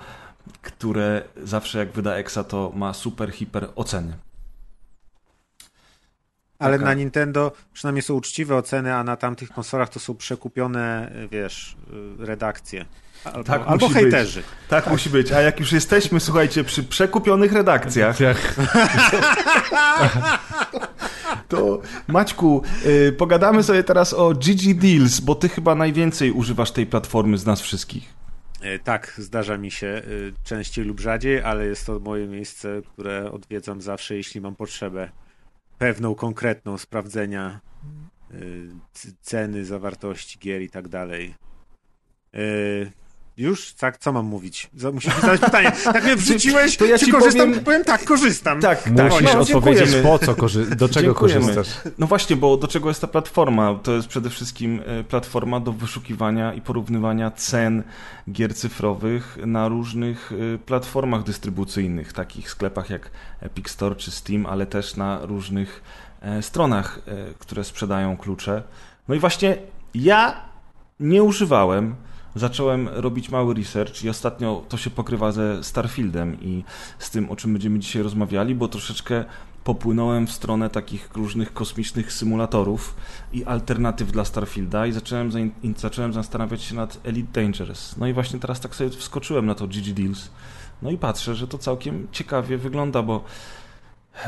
które 0.61 1.23
zawsze 1.43 1.79
jak 1.79 1.91
wyda 1.91 2.15
Exa 2.15 2.43
to 2.43 2.71
ma 2.75 2.93
super, 2.93 3.31
hiper 3.31 3.69
oceny. 3.75 4.13
Ale 6.59 6.77
Taka- 6.77 6.85
na 6.85 6.93
Nintendo 6.93 7.51
przynajmniej 7.73 8.03
są 8.03 8.13
uczciwe 8.13 8.55
oceny, 8.55 8.95
a 8.95 9.03
na 9.03 9.15
tamtych 9.15 9.49
konsolach 9.49 9.89
to 9.89 9.99
są 9.99 10.15
przekupione, 10.15 11.11
wiesz, 11.31 11.77
redakcje. 12.19 12.85
Albo, 13.23 13.43
Tak 13.43 13.61
albo 13.67 13.87
musi 13.87 13.99
hejterzy. 13.99 14.43
Tak, 14.67 14.87
musi 14.89 15.09
być. 15.09 15.31
A 15.31 15.41
jak 15.41 15.59
już 15.59 15.71
jesteśmy, 15.71 16.19
słuchajcie, 16.19 16.63
przy 16.63 16.83
przekupionych 16.83 17.51
redakcjach, 17.53 18.17
to 21.47 21.81
Maćku, 22.07 22.63
y, 22.85 23.11
pogadamy 23.17 23.63
sobie 23.63 23.83
teraz 23.83 24.13
o 24.13 24.33
GG 24.33 24.73
Deals, 24.73 25.19
bo 25.19 25.35
ty 25.35 25.49
chyba 25.49 25.75
najwięcej 25.75 26.31
używasz 26.31 26.71
tej 26.71 26.85
platformy 26.85 27.37
z 27.37 27.45
nas 27.45 27.61
wszystkich. 27.61 28.13
E, 28.61 28.79
Tak, 28.79 29.13
zdarza 29.17 29.57
mi 29.57 29.71
się 29.71 29.87
e, 29.87 30.01
częściej 30.43 30.85
lub 30.85 30.99
rzadziej, 30.99 31.41
ale 31.43 31.65
jest 31.65 31.85
to 31.85 31.99
moje 31.99 32.27
miejsce, 32.27 32.81
które 32.93 33.31
odwiedzam 33.31 33.81
zawsze, 33.81 34.15
jeśli 34.15 34.41
mam 34.41 34.55
potrzebę 34.55 35.09
pewną, 35.77 36.15
konkretną 36.15 36.77
sprawdzenia 36.77 37.59
e, 38.31 38.35
c- 38.93 39.09
ceny, 39.21 39.65
zawartości 39.65 40.39
gier 40.39 40.61
i 40.61 40.69
tak 40.69 40.87
dalej. 40.87 41.35
Już? 43.41 43.73
Tak, 43.73 43.97
co 43.97 44.11
mam 44.11 44.25
mówić? 44.25 44.69
Musisz 44.93 45.15
mi 45.15 45.21
zadać 45.21 45.41
pytanie. 45.41 45.71
Tak 45.83 46.03
mnie 46.03 46.15
wrzuciłeś, 46.21 46.77
To 46.77 46.85
ja 46.85 46.97
czy 46.97 47.05
ci 47.05 47.11
korzystam? 47.11 47.49
powiem- 47.49 47.63
Powiem 47.63 47.83
tak, 47.83 48.03
korzystam. 48.05 48.61
Tak, 48.61 48.87
Musisz 48.87 49.33
no, 49.33 49.39
odpowiedzieć 49.39 49.89
dziękujemy. 49.89 50.03
po 50.19 50.19
co, 50.25 50.35
korzy- 50.35 50.75
do 50.75 50.89
czego 50.89 51.05
Dziękujemy. 51.05 51.41
korzystasz. 51.55 51.93
No 51.97 52.07
właśnie, 52.07 52.35
bo 52.35 52.57
do 52.57 52.67
czego 52.67 52.89
jest 52.89 53.01
ta 53.01 53.07
platforma? 53.07 53.75
To 53.83 53.91
jest 53.91 54.07
przede 54.07 54.29
wszystkim 54.29 54.81
e, 54.85 55.03
platforma 55.03 55.59
do 55.59 55.71
wyszukiwania 55.73 56.53
i 56.53 56.61
porównywania 56.61 57.31
cen 57.31 57.83
gier 58.31 58.55
cyfrowych 58.55 59.37
na 59.45 59.67
różnych 59.67 60.31
e, 60.55 60.57
platformach 60.57 61.23
dystrybucyjnych, 61.23 62.13
takich 62.13 62.49
sklepach 62.51 62.89
jak 62.89 63.11
Epic 63.41 63.69
Store 63.69 63.95
czy 63.95 64.11
Steam, 64.11 64.45
ale 64.45 64.65
też 64.65 64.95
na 64.95 65.19
różnych 65.25 65.83
e, 66.21 66.41
stronach, 66.41 66.99
które 67.39 67.63
sprzedają 67.63 68.17
klucze. 68.17 68.63
No 69.07 69.15
i 69.15 69.19
właśnie 69.19 69.57
ja 69.93 70.41
nie 70.99 71.23
używałem. 71.23 71.95
Zacząłem 72.35 72.87
robić 72.87 73.29
mały 73.29 73.53
research 73.53 74.03
i 74.03 74.09
ostatnio 74.09 74.63
to 74.69 74.77
się 74.77 74.89
pokrywa 74.89 75.31
ze 75.31 75.63
Starfieldem 75.63 76.41
i 76.41 76.63
z 76.99 77.09
tym, 77.09 77.29
o 77.29 77.35
czym 77.35 77.53
będziemy 77.53 77.79
dzisiaj 77.79 78.03
rozmawiali, 78.03 78.55
bo 78.55 78.67
troszeczkę 78.67 79.25
popłynąłem 79.63 80.27
w 80.27 80.31
stronę 80.31 80.69
takich 80.69 81.09
różnych 81.15 81.53
kosmicznych 81.53 82.13
symulatorów 82.13 82.95
i 83.33 83.45
alternatyw 83.45 84.11
dla 84.11 84.25
Starfielda 84.25 84.87
i 84.87 84.91
zacząłem, 84.91 85.31
zain- 85.31 85.51
zacząłem 85.77 86.13
zastanawiać 86.13 86.61
się 86.63 86.75
nad 86.75 86.99
Elite 87.03 87.41
Dangerous. 87.41 87.97
No 87.97 88.07
i 88.07 88.13
właśnie 88.13 88.39
teraz 88.39 88.59
tak 88.59 88.75
sobie 88.75 88.89
wskoczyłem 88.89 89.45
na 89.45 89.55
to 89.55 89.67
GG 89.67 89.93
Deals. 89.93 90.29
No 90.81 90.91
i 90.91 90.97
patrzę, 90.97 91.35
że 91.35 91.47
to 91.47 91.57
całkiem 91.57 92.07
ciekawie 92.11 92.57
wygląda, 92.57 93.03
bo 93.03 93.23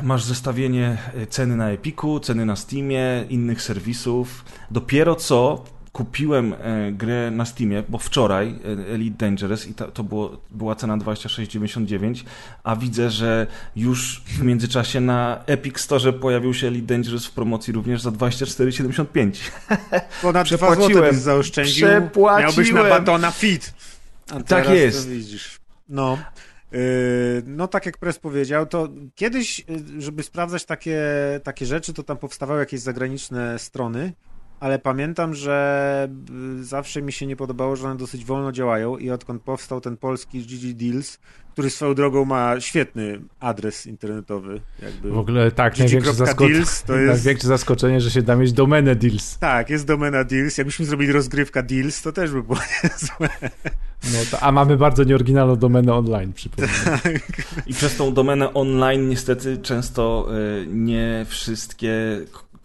masz 0.03 0.23
zestawienie 0.23 0.97
e, 1.15 1.27
ceny 1.27 1.55
na 1.55 1.69
Epiku, 1.69 2.19
ceny 2.19 2.45
na 2.45 2.55
Steamie, 2.55 3.25
innych 3.29 3.61
serwisów. 3.61 4.45
Dopiero 4.71 5.15
co 5.15 5.63
kupiłem 5.93 6.53
e, 6.53 6.91
grę 6.91 7.31
na 7.31 7.45
Steamie, 7.45 7.83
bo 7.89 7.97
wczoraj 7.97 8.55
e, 8.89 8.93
Elite 8.93 9.17
Dangerous 9.17 9.67
i 9.67 9.73
ta, 9.73 9.91
to 9.91 10.03
było, 10.03 10.41
była 10.51 10.75
cena 10.75 10.97
26,99, 10.97 12.23
a 12.63 12.75
widzę, 12.75 13.09
że 13.09 13.47
już 13.75 14.23
w 14.25 14.41
międzyczasie 14.43 14.99
na 14.99 15.43
Epic 15.45 15.79
Store 15.79 16.13
pojawił 16.13 16.53
się 16.53 16.67
Elite 16.67 16.87
Dangerous 16.87 17.25
w 17.25 17.31
promocji 17.31 17.73
również 17.73 18.01
za 18.01 18.09
24,75. 18.09 19.31
Ponad 20.21 20.47
2 20.47 20.57
Przepłaciłem. 20.57 20.93
zł 20.93 21.11
byś 21.11 21.19
zaoszczędził. 21.21 21.87
Przepłaciłem. 21.87 22.41
Miałbyś 22.43 22.71
na 22.71 22.83
batona 22.83 23.31
fit. 23.31 23.73
Tak 24.47 24.69
jest. 24.69 25.05
To 25.05 25.11
widzisz. 25.11 25.59
No. 25.89 26.17
Yy, 26.71 26.79
No 27.45 27.67
tak 27.67 27.85
jak 27.85 27.97
Press 27.97 28.19
powiedział, 28.19 28.65
to 28.65 28.87
kiedyś, 29.15 29.59
yy, 29.59 30.01
żeby 30.01 30.23
sprawdzać 30.23 30.65
takie, 30.65 31.01
takie 31.43 31.65
rzeczy, 31.65 31.93
to 31.93 32.03
tam 32.03 32.17
powstawały 32.17 32.59
jakieś 32.59 32.79
zagraniczne 32.79 33.59
strony, 33.59 34.13
ale 34.63 34.79
pamiętam, 34.79 35.33
że 35.33 36.09
yy, 36.57 36.63
zawsze 36.63 37.01
mi 37.01 37.11
się 37.11 37.25
nie 37.27 37.35
podobało, 37.35 37.75
że 37.75 37.87
one 37.87 37.97
dosyć 37.97 38.25
wolno 38.25 38.51
działają 38.51 38.97
i 38.97 39.09
odkąd 39.09 39.41
powstał 39.41 39.81
ten 39.81 39.97
polski 39.97 40.41
GG 40.41 40.73
Deals, 40.77 41.19
który 41.53 41.69
swoją 41.69 41.93
drogą 41.95 42.25
ma 42.25 42.59
świetny 42.59 43.21
adres 43.39 43.85
internetowy. 43.85 44.61
Jakby. 44.81 45.09
W 45.11 45.17
ogóle 45.17 45.51
tak, 45.51 45.79
największe, 45.79 46.11
zasko- 46.11 46.37
to 46.37 46.49
jest- 46.49 46.89
największe 47.07 47.47
zaskoczenie, 47.47 48.01
że 48.01 48.11
się 48.11 48.21
da 48.21 48.35
mieć 48.35 48.53
domenę 48.53 48.95
deals. 48.95 49.37
Tak, 49.39 49.69
jest 49.69 49.87
domena 49.87 50.23
Deals. 50.23 50.57
Jakbyśmy 50.57 50.85
zrobili 50.85 51.11
rozgrywka 51.11 51.63
Deals, 51.63 52.01
to 52.01 52.11
też 52.11 52.31
by 52.31 52.43
było 52.43 52.59
niezłe. 52.83 53.29
No 54.03 54.19
to, 54.31 54.39
a 54.39 54.51
mamy 54.51 54.77
bardzo 54.77 55.03
nieoryginalną 55.03 55.55
domenę 55.55 55.93
online, 55.93 56.33
przypomnę. 56.33 56.69
I 57.67 57.73
przez 57.73 57.95
tą 57.97 58.13
domenę 58.13 58.53
online 58.53 59.09
niestety 59.09 59.57
często 59.57 60.27
y, 60.61 60.67
nie 60.67 61.25
wszystkie 61.29 61.91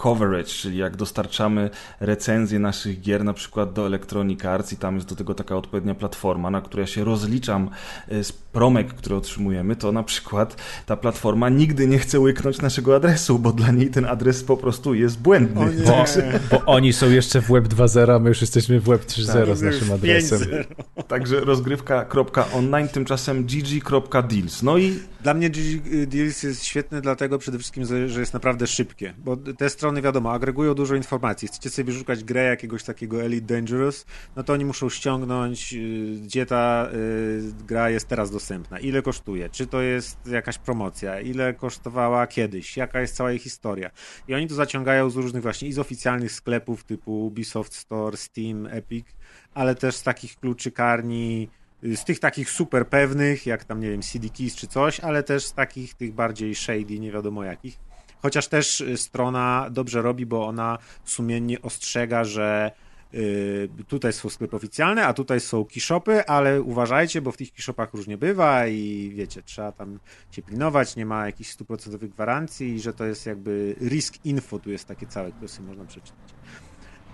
coverage, 0.03 0.49
czyli 0.49 0.79
jak 0.79 0.97
dostarczamy 0.97 1.71
recenzje 2.01 2.59
naszych 2.59 3.01
gier 3.01 3.25
na 3.25 3.33
przykład 3.33 3.73
do 3.73 3.87
Electronic 3.87 4.45
Arts 4.45 4.73
i 4.73 4.77
tam 4.77 4.95
jest 4.95 5.09
do 5.09 5.15
tego 5.15 5.35
taka 5.35 5.57
odpowiednia 5.57 5.95
platforma, 5.95 6.51
na 6.51 6.61
której 6.61 6.83
ja 6.83 6.87
się 6.87 7.05
rozliczam 7.05 7.71
y, 8.13 8.25
z 8.25 8.33
promek, 8.33 8.95
które 8.95 9.17
otrzymujemy, 9.17 9.77
to 9.77 9.93
na 9.93 10.03
przykład 10.03 10.57
ta 10.87 10.97
platforma 10.97 11.49
nigdy 11.49 11.87
nie 11.87 11.99
chce 11.99 12.21
łyknąć 12.21 12.63
naszego 12.63 12.97
adresu, 12.97 13.39
bo 13.39 13.53
dla 13.53 13.71
niej 13.71 13.91
ten 13.91 14.05
adres 14.05 14.45
po 14.45 14.57
prostu 14.57 14.95
jest 14.95 15.19
błędny. 15.19 15.73
Bo, 15.85 16.05
bo 16.51 16.65
oni 16.67 16.93
są 16.93 17.11
jeszcze 17.11 17.43
w 17.43 17.49
Web 17.49 17.69
2.0, 17.69 18.15
a 18.15 18.19
my 18.19 18.29
już 18.29 18.41
jesteśmy 18.41 18.81
w 18.81 18.85
Web 18.85 19.05
3.0 19.05 19.57
z 19.57 19.63
naszym 19.63 19.93
adresem. 19.93 20.39
5-0. 20.39 20.65
Także 21.09 21.41
rozgrywka.online, 21.41 22.89
tymczasem 22.89 23.45
gg.deals. 23.47 24.63
No 24.63 24.79
i 24.79 24.99
Dla 25.23 25.35
mnie 25.35 25.51
GG 25.51 26.07
Deals 26.07 26.43
jest 26.43 26.65
świetny 26.65 27.01
dlatego 27.01 27.39
przede 27.39 27.59
wszystkim, 27.59 27.85
że 27.85 28.09
że 28.09 28.21
jest 28.21 28.35
naprawdę 28.35 28.67
szybkie, 28.67 29.15
bo 29.19 29.37
te 29.37 29.71
strony 29.71 29.88
wiadomo, 29.96 30.33
agregują 30.33 30.74
dużo 30.74 30.94
informacji. 30.94 31.48
Chcecie 31.48 31.70
sobie 31.70 31.92
wyszukać 31.92 32.24
grę 32.24 32.44
jakiegoś 32.44 32.85
takiego 32.85 33.22
Elite 33.22 33.55
Dangerous, 33.55 34.07
no 34.37 34.42
to 34.42 34.53
oni 34.53 34.64
muszą 34.64 34.88
ściągnąć, 34.88 35.74
y, 35.74 36.20
gdzie 36.22 36.46
ta 36.46 36.88
y, 36.92 37.64
gra 37.66 37.90
jest 37.90 38.09
teraz 38.09 38.31
dostępna, 38.31 38.79
ile 38.79 39.03
kosztuje, 39.03 39.48
czy 39.48 39.66
to 39.66 39.81
jest 39.81 40.27
jakaś 40.27 40.59
promocja, 40.59 41.20
ile 41.20 41.55
kosztowała 41.55 42.27
kiedyś, 42.27 42.77
jaka 42.77 43.01
jest 43.01 43.16
cała 43.16 43.31
jej 43.31 43.38
historia. 43.38 43.90
I 44.29 44.35
oni 44.35 44.48
to 44.48 44.55
zaciągają 44.55 45.11
z 45.11 45.16
różnych 45.16 45.42
właśnie 45.42 45.68
i 45.68 45.72
z 45.72 45.79
oficjalnych 45.79 46.33
sklepów 46.33 46.85
typu 46.85 47.27
Ubisoft 47.27 47.74
Store, 47.74 48.16
Steam, 48.16 48.66
Epic, 48.66 49.07
ale 49.55 49.74
też 49.74 49.96
z 49.96 50.03
takich 50.03 50.37
kluczykarni, 50.37 51.48
y, 51.85 51.96
z 51.96 52.05
tych 52.05 52.20
takich 52.20 52.51
super 52.51 52.88
pewnych, 52.88 53.46
jak 53.46 53.64
tam, 53.64 53.81
nie 53.81 53.90
wiem, 53.90 54.03
CD 54.03 54.29
Keys 54.29 54.57
czy 54.57 54.66
coś, 54.66 55.01
ale 55.01 55.22
też 55.22 55.46
z 55.46 55.53
takich 55.53 55.94
tych 55.94 56.14
bardziej 56.14 56.55
shady, 56.55 56.98
nie 57.01 57.12
wiadomo 57.12 57.44
jakich. 57.44 57.88
Chociaż 58.23 58.49
też 58.49 58.81
y, 58.81 58.97
strona 58.97 59.69
dobrze 59.71 60.03
robi, 60.03 60.27
bo 60.27 60.47
ona 60.47 60.79
sumiennie 61.05 61.63
ostrzega, 61.63 62.25
że 62.25 62.73
y, 63.15 63.69
tutaj 63.89 64.13
są 64.13 64.29
sklepy 64.29 64.57
oficjalne, 64.57 65.07
a 65.07 65.13
tutaj 65.13 65.41
są 65.41 65.65
keyshopy, 65.65 66.27
ale 66.27 66.63
uważajcie, 66.63 67.21
bo 67.21 67.33
w 67.33 67.37
tych 67.37 67.53
keyshopach 67.53 67.95
różnie 67.95 68.19
bywa 68.19 68.67
i 68.67 69.13
wiecie, 69.15 69.43
trzeba 69.43 69.73
tam 69.73 69.99
się 70.31 70.43
pilnować, 70.43 70.97
nie 70.97 71.07
ma 71.07 71.27
jakichś 71.27 71.51
stuprocentowych 71.51 72.11
gwarancji 72.11 72.75
i 72.75 72.81
że 72.81 72.93
to 72.93 73.05
jest 73.05 73.27
jakby 73.27 73.77
risk 73.81 74.15
info, 74.25 74.59
tu 74.59 74.71
jest 74.71 74.85
takie 74.89 75.07
całe, 75.07 75.33
które 75.33 75.49
sobie 75.49 75.69
można 75.69 75.85
przeczytać. 75.85 76.35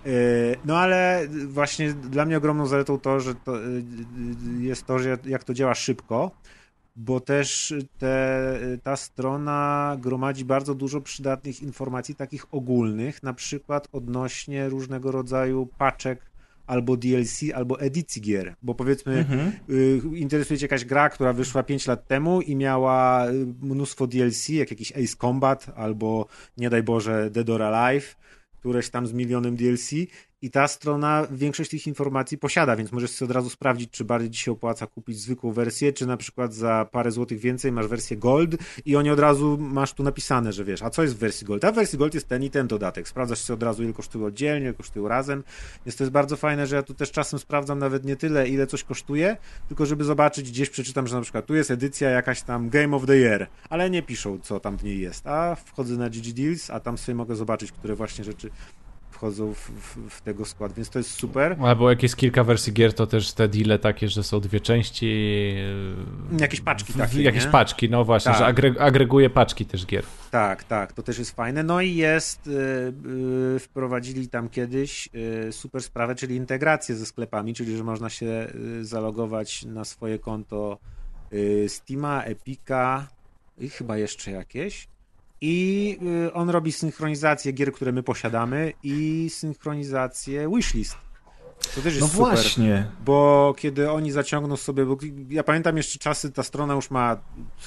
Yy, 0.05 0.11
No 0.65 0.77
ale 0.77 1.27
właśnie 1.47 1.93
dla 1.93 2.25
mnie 2.25 2.37
ogromną 2.37 2.65
zaletą 2.65 2.99
to, 2.99 3.19
że 3.19 3.35
to 3.35 3.53
jest 4.59 4.85
to, 4.85 4.99
że 4.99 5.17
jak 5.25 5.43
to 5.43 5.53
działa 5.53 5.75
szybko, 5.75 6.31
bo 6.95 7.19
też 7.19 7.73
te, 7.97 8.59
ta 8.83 8.95
strona 8.95 9.97
gromadzi 9.99 10.45
bardzo 10.45 10.75
dużo 10.75 11.01
przydatnych 11.01 11.61
informacji, 11.61 12.15
takich 12.15 12.53
ogólnych, 12.53 13.23
na 13.23 13.33
przykład 13.33 13.87
odnośnie 13.91 14.69
różnego 14.69 15.11
rodzaju 15.11 15.69
paczek 15.77 16.21
albo 16.67 16.97
DLC, 16.97 17.39
albo 17.55 17.79
edycji 17.79 18.21
gier, 18.21 18.55
bo 18.61 18.75
powiedzmy 18.75 19.25
y, 19.69 20.01
interesuje 20.15 20.59
cię 20.59 20.65
jakaś 20.65 20.85
gra, 20.85 21.09
która 21.09 21.33
wyszła 21.33 21.63
5 21.63 21.87
lat 21.87 22.07
temu 22.07 22.41
i 22.41 22.55
miała 22.55 23.27
y, 23.29 23.45
mnóstwo 23.61 24.07
DLC, 24.07 24.49
jak 24.49 24.71
jakiś 24.71 24.91
Ace 24.91 25.15
Combat 25.21 25.71
albo 25.75 26.27
nie 26.57 26.69
daj 26.69 26.83
Boże 26.83 27.29
Dead 27.31 27.49
or 27.49 27.61
Alive, 27.63 28.15
któreś 28.59 28.89
tam 28.89 29.07
z 29.07 29.13
milionem 29.13 29.55
DLC 29.55 29.91
i 30.41 30.51
ta 30.51 30.67
strona 30.67 31.27
większość 31.31 31.71
tych 31.71 31.87
informacji 31.87 32.37
posiada, 32.37 32.75
więc 32.75 32.91
możesz 32.91 33.11
sobie 33.11 33.29
od 33.29 33.35
razu 33.35 33.49
sprawdzić, 33.49 33.91
czy 33.91 34.05
bardziej 34.05 34.31
ci 34.31 34.41
się 34.41 34.51
opłaca 34.51 34.87
kupić 34.87 35.19
zwykłą 35.19 35.51
wersję, 35.51 35.93
czy 35.93 36.05
na 36.05 36.17
przykład 36.17 36.53
za 36.53 36.87
parę 36.91 37.11
złotych 37.11 37.39
więcej 37.39 37.71
masz 37.71 37.87
wersję 37.87 38.17
Gold 38.17 38.55
i 38.85 38.95
oni 38.95 39.09
od 39.09 39.19
razu 39.19 39.57
masz 39.59 39.93
tu 39.93 40.03
napisane, 40.03 40.53
że 40.53 40.63
wiesz, 40.63 40.81
a 40.81 40.89
co 40.89 41.03
jest 41.03 41.15
w 41.15 41.17
wersji 41.17 41.47
Gold? 41.47 41.65
A 41.65 41.71
w 41.71 41.75
wersji 41.75 41.97
Gold 41.97 42.13
jest 42.13 42.27
ten 42.27 42.43
i 42.43 42.49
ten 42.49 42.67
dodatek. 42.67 43.07
Sprawdzasz 43.07 43.39
sobie 43.39 43.55
od 43.55 43.63
razu, 43.63 43.83
ile 43.83 43.93
kosztują 43.93 44.25
oddzielnie, 44.25 44.65
ile 44.65 44.73
kosztują 44.73 45.07
razem. 45.07 45.43
Więc 45.85 45.95
to 45.95 46.03
jest 46.03 46.11
bardzo 46.11 46.37
fajne, 46.37 46.67
że 46.67 46.75
ja 46.75 46.83
tu 46.83 46.93
też 46.93 47.11
czasem 47.11 47.39
sprawdzam 47.39 47.79
nawet 47.79 48.05
nie 48.05 48.15
tyle, 48.15 48.49
ile 48.49 48.67
coś 48.67 48.83
kosztuje, 48.83 49.37
tylko 49.67 49.85
żeby 49.85 50.03
zobaczyć, 50.03 50.51
gdzieś 50.51 50.69
przeczytam, 50.69 51.07
że 51.07 51.15
na 51.15 51.21
przykład 51.21 51.45
tu 51.45 51.55
jest 51.55 51.71
edycja 51.71 52.09
jakaś 52.09 52.41
tam 52.41 52.69
Game 52.69 52.95
of 52.95 53.05
the 53.05 53.17
Year, 53.17 53.47
ale 53.69 53.89
nie 53.89 54.03
piszą, 54.03 54.39
co 54.39 54.59
tam 54.59 54.77
w 54.77 54.83
niej 54.83 54.99
jest. 54.99 55.27
A 55.27 55.55
wchodzę 55.55 55.97
na 55.97 56.09
GG 56.09 56.33
Deals, 56.33 56.69
a 56.69 56.79
tam 56.79 56.97
sobie 56.97 57.15
mogę 57.15 57.35
zobaczyć, 57.35 57.71
które 57.71 57.95
właśnie 57.95 58.23
rzeczy 58.23 58.49
wchodzą 59.15 59.53
w, 59.53 59.57
w, 59.69 60.09
w 60.09 60.21
tego 60.21 60.45
skład, 60.45 60.73
więc 60.73 60.89
to 60.89 60.99
jest 60.99 61.11
super. 61.11 61.57
Albo 61.63 61.89
jak 61.89 62.03
jest 62.03 62.17
kilka 62.17 62.43
wersji 62.43 62.73
gier, 62.73 62.93
to 62.93 63.07
też 63.07 63.33
te 63.33 63.47
deale 63.47 63.79
takie, 63.79 64.09
że 64.09 64.23
są 64.23 64.39
dwie 64.39 64.59
części. 64.59 65.05
yy, 66.31 66.39
Jakieś 66.39 66.61
paczki 66.61 66.93
takie, 66.93 67.21
Jakieś 67.21 67.45
nie? 67.45 67.51
paczki, 67.51 67.89
no 67.89 68.05
właśnie, 68.05 68.31
Tak. 68.31 68.39
że 68.39 68.45
agre- 68.45 68.79
agreguje 68.79 69.29
paczki 69.29 69.65
też 69.65 69.85
gier. 69.85 70.03
Tak, 70.31 70.63
tak, 70.63 70.93
to 70.93 71.03
też 71.03 71.19
jest 71.19 71.31
fajne. 71.35 71.63
No 71.63 71.81
i 71.81 71.95
jest, 71.95 72.47
y, 72.47 72.51
y, 73.55 73.59
wprowadzili 73.59 74.27
tam 74.27 74.49
kiedyś 74.49 75.09
y, 75.47 75.51
super 75.51 75.83
sprawę, 75.83 76.15
czyli 76.15 76.35
integrację 76.35 76.95
ze 76.95 77.05
sklepami, 77.05 77.53
czyli 77.53 77.77
że 77.77 77.83
można 77.83 78.09
się 78.09 78.47
zalogować 78.81 79.65
na 79.65 79.85
swoje 79.85 80.19
konto 80.19 80.77
y, 81.33 81.65
Steama, 81.69 82.23
Epica 82.23 83.07
i 83.57 83.69
chyba 83.69 83.97
jeszcze 83.97 84.31
jakieś. 84.31 84.87
I 85.41 85.97
y, 86.27 86.33
on 86.33 86.49
robi 86.49 86.71
synchronizację 86.71 87.51
gier, 87.51 87.73
które 87.73 87.91
my 87.91 88.03
posiadamy 88.03 88.73
i 88.83 89.27
synchronizację 89.29 90.49
wishlist. 90.55 90.97
To 91.75 91.81
też 91.81 91.95
jest 91.95 92.01
No 92.01 92.07
super. 92.07 92.33
właśnie. 92.33 92.87
Bo 93.05 93.53
kiedy 93.57 93.91
oni 93.91 94.11
zaciągną 94.11 94.55
sobie, 94.55 94.85
bo 94.85 94.97
ja 95.29 95.43
pamiętam 95.43 95.77
jeszcze 95.77 95.99
czasy, 95.99 96.31
ta 96.31 96.43
strona 96.43 96.73
już 96.73 96.91
ma 96.91 97.17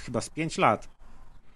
chyba 0.05 0.21
z 0.21 0.31
5 0.31 0.59
lat. 0.59 0.89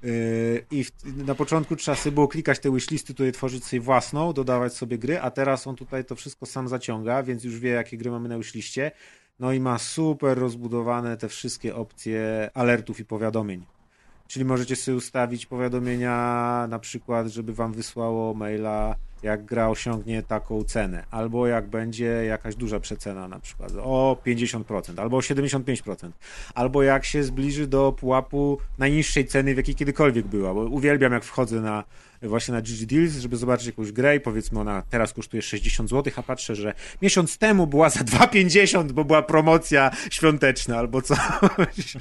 Yy, 0.02 0.64
I 0.70 0.84
w, 0.84 0.92
na 1.26 1.34
początku 1.34 1.76
trzeba 1.76 1.96
sobie 1.96 2.14
było 2.14 2.28
klikać 2.28 2.58
te 2.58 2.72
wishlisty, 2.72 3.14
tutaj 3.14 3.32
tworzyć 3.32 3.64
sobie 3.64 3.80
własną, 3.80 4.32
dodawać 4.32 4.74
sobie 4.74 4.98
gry, 4.98 5.20
a 5.20 5.30
teraz 5.30 5.66
on 5.66 5.76
tutaj 5.76 6.04
to 6.04 6.14
wszystko 6.14 6.46
sam 6.46 6.68
zaciąga, 6.68 7.22
więc 7.22 7.44
już 7.44 7.58
wie, 7.58 7.70
jakie 7.70 7.96
gry 7.96 8.10
mamy 8.10 8.28
na 8.28 8.38
wishliście. 8.38 8.90
No 9.40 9.52
i 9.52 9.60
ma 9.60 9.78
super 9.78 10.38
rozbudowane 10.38 11.16
te 11.16 11.28
wszystkie 11.28 11.76
opcje 11.76 12.50
alertów 12.54 13.00
i 13.00 13.04
powiadomień. 13.04 13.64
Czyli 14.32 14.44
możecie 14.44 14.76
sobie 14.76 14.96
ustawić 14.96 15.46
powiadomienia, 15.46 16.66
na 16.70 16.78
przykład, 16.78 17.26
żeby 17.26 17.54
wam 17.54 17.72
wysłało 17.72 18.34
maila, 18.34 18.96
jak 19.22 19.44
gra 19.44 19.68
osiągnie 19.68 20.22
taką 20.22 20.64
cenę, 20.64 21.04
albo 21.10 21.46
jak 21.46 21.68
będzie 21.68 22.04
jakaś 22.04 22.54
duża 22.54 22.80
przecena, 22.80 23.28
na 23.28 23.40
przykład 23.40 23.72
o 23.82 24.16
50%, 24.26 25.00
albo 25.00 25.16
o 25.16 25.20
75%, 25.20 26.10
albo 26.54 26.82
jak 26.82 27.04
się 27.04 27.22
zbliży 27.22 27.66
do 27.66 27.92
pułapu 27.92 28.58
najniższej 28.78 29.26
ceny, 29.26 29.54
w 29.54 29.56
jakiej 29.56 29.74
kiedykolwiek 29.74 30.26
była. 30.26 30.54
Bo 30.54 30.60
uwielbiam, 30.60 31.12
jak 31.12 31.24
wchodzę 31.24 31.60
na 31.60 31.84
właśnie 32.22 32.54
na 32.54 32.60
GG 32.60 32.86
Deals, 32.86 33.12
żeby 33.12 33.36
zobaczyć 33.36 33.66
jakąś 33.66 33.92
grę 33.92 34.16
i 34.16 34.20
powiedzmy 34.20 34.60
ona 34.60 34.82
teraz 34.90 35.12
kosztuje 35.12 35.42
60 35.42 35.90
zł, 35.90 36.12
a 36.16 36.22
patrzę, 36.22 36.54
że 36.54 36.74
miesiąc 37.02 37.38
temu 37.38 37.66
była 37.66 37.90
za 37.90 38.00
2,50, 38.00 38.92
bo 38.92 39.04
była 39.04 39.22
promocja 39.22 39.90
świąteczna 40.10 40.78
albo 40.78 41.02
coś. 41.02 41.18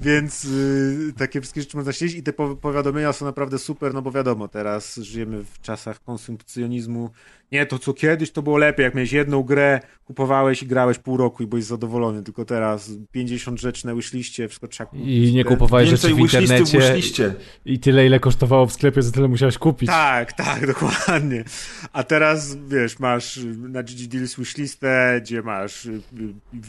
Więc 0.00 0.44
y, 0.44 1.12
takie 1.18 1.40
wszystkie 1.40 1.60
rzeczy 1.60 1.76
można 1.76 1.92
śledzić 1.92 2.18
i 2.18 2.22
te 2.22 2.32
po- 2.32 2.56
powiadomienia 2.56 3.12
są 3.12 3.24
naprawdę 3.24 3.58
super, 3.58 3.94
no 3.94 4.02
bo 4.02 4.12
wiadomo, 4.12 4.48
teraz 4.48 4.96
żyjemy 4.96 5.44
w 5.44 5.60
czasach 5.60 6.02
konsumpcjonizmu. 6.02 7.10
Nie 7.52 7.66
to 7.66 7.78
co 7.78 7.94
kiedyś 7.94 8.30
to 8.30 8.42
było 8.42 8.58
lepiej, 8.58 8.84
jak 8.84 8.94
miałeś 8.94 9.12
jedną 9.12 9.42
grę, 9.42 9.80
kupowałeś 10.04 10.62
i 10.62 10.66
grałeś 10.66 10.98
pół 10.98 11.16
roku 11.16 11.42
i 11.42 11.46
byłeś 11.46 11.64
zadowolony, 11.64 12.22
tylko 12.22 12.44
teraz 12.44 12.90
50 13.12 13.60
rzeczy 13.60 13.86
na 13.86 13.94
wishliście, 13.94 14.48
wszystko 14.48 14.68
trzeba 14.68 14.90
kupić. 14.90 15.06
I 15.06 15.34
nie 15.34 15.44
kupowałeś 15.44 15.88
rzeczy 15.88 16.08
Więcej 16.08 16.28
w 16.28 16.32
internecie 16.32 17.34
i 17.64 17.78
tyle, 17.78 18.06
ile 18.06 18.20
kosztowało 18.20 18.66
w 18.66 18.72
sklepie, 18.72 19.02
za 19.02 19.12
tyle 19.12 19.28
musiałeś 19.28 19.58
kupić. 19.58 19.88
Tak, 19.88 20.32
tak, 20.32 20.66
dokładnie. 20.72 21.44
A 21.92 22.02
teraz, 22.02 22.56
wiesz, 22.68 22.98
masz 22.98 23.36
y, 23.36 23.56
na 23.56 23.82
GG 23.82 24.08
Deals 24.08 24.36
wishlistę, 24.36 25.20
gdzie 25.22 25.42
masz 25.42 25.86
y, 25.86 26.00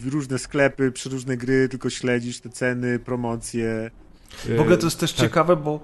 y, 0.05 0.09
różne 0.09 0.39
sklepy, 0.39 0.91
przeróżne 0.91 1.37
gry, 1.37 1.69
tylko 1.69 1.89
śledzisz 1.89 2.39
te 2.39 2.49
ceny, 2.49 2.99
promocje. 2.99 3.91
W 4.57 4.59
ogóle 4.59 4.77
to 4.77 4.87
jest 4.87 4.99
też 4.99 5.13
tak. 5.13 5.21
ciekawe, 5.21 5.55
bo 5.55 5.83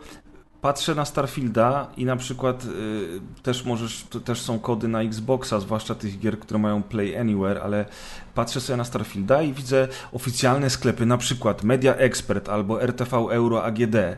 patrzę 0.62 0.96
na 0.96 1.06
Starfielda 1.06 1.88
i 1.98 2.06
na 2.06 2.16
przykład 2.16 2.66
y, 2.66 3.42
też 3.44 3.66
możesz, 3.66 4.06
też 4.26 4.42
są 4.42 4.60
kody 4.60 4.88
na 4.88 5.02
Xboxa, 5.02 5.60
zwłaszcza 5.60 5.96
tych 5.96 6.20
gier, 6.20 6.40
które 6.40 6.60
mają 6.60 6.84
Play 6.84 7.18
Anywhere, 7.18 7.62
ale 7.64 7.86
patrzę 8.34 8.62
sobie 8.62 8.78
na 8.78 8.84
Starfielda 8.84 9.42
i 9.42 9.54
widzę 9.54 9.88
oficjalne 10.12 10.70
sklepy, 10.70 11.06
na 11.06 11.18
przykład 11.18 11.64
Media 11.64 11.96
Expert 11.96 12.50
albo 12.50 12.82
RTV 12.82 13.18
Euro 13.18 13.64
AGD 13.64 13.96
e, 13.96 14.18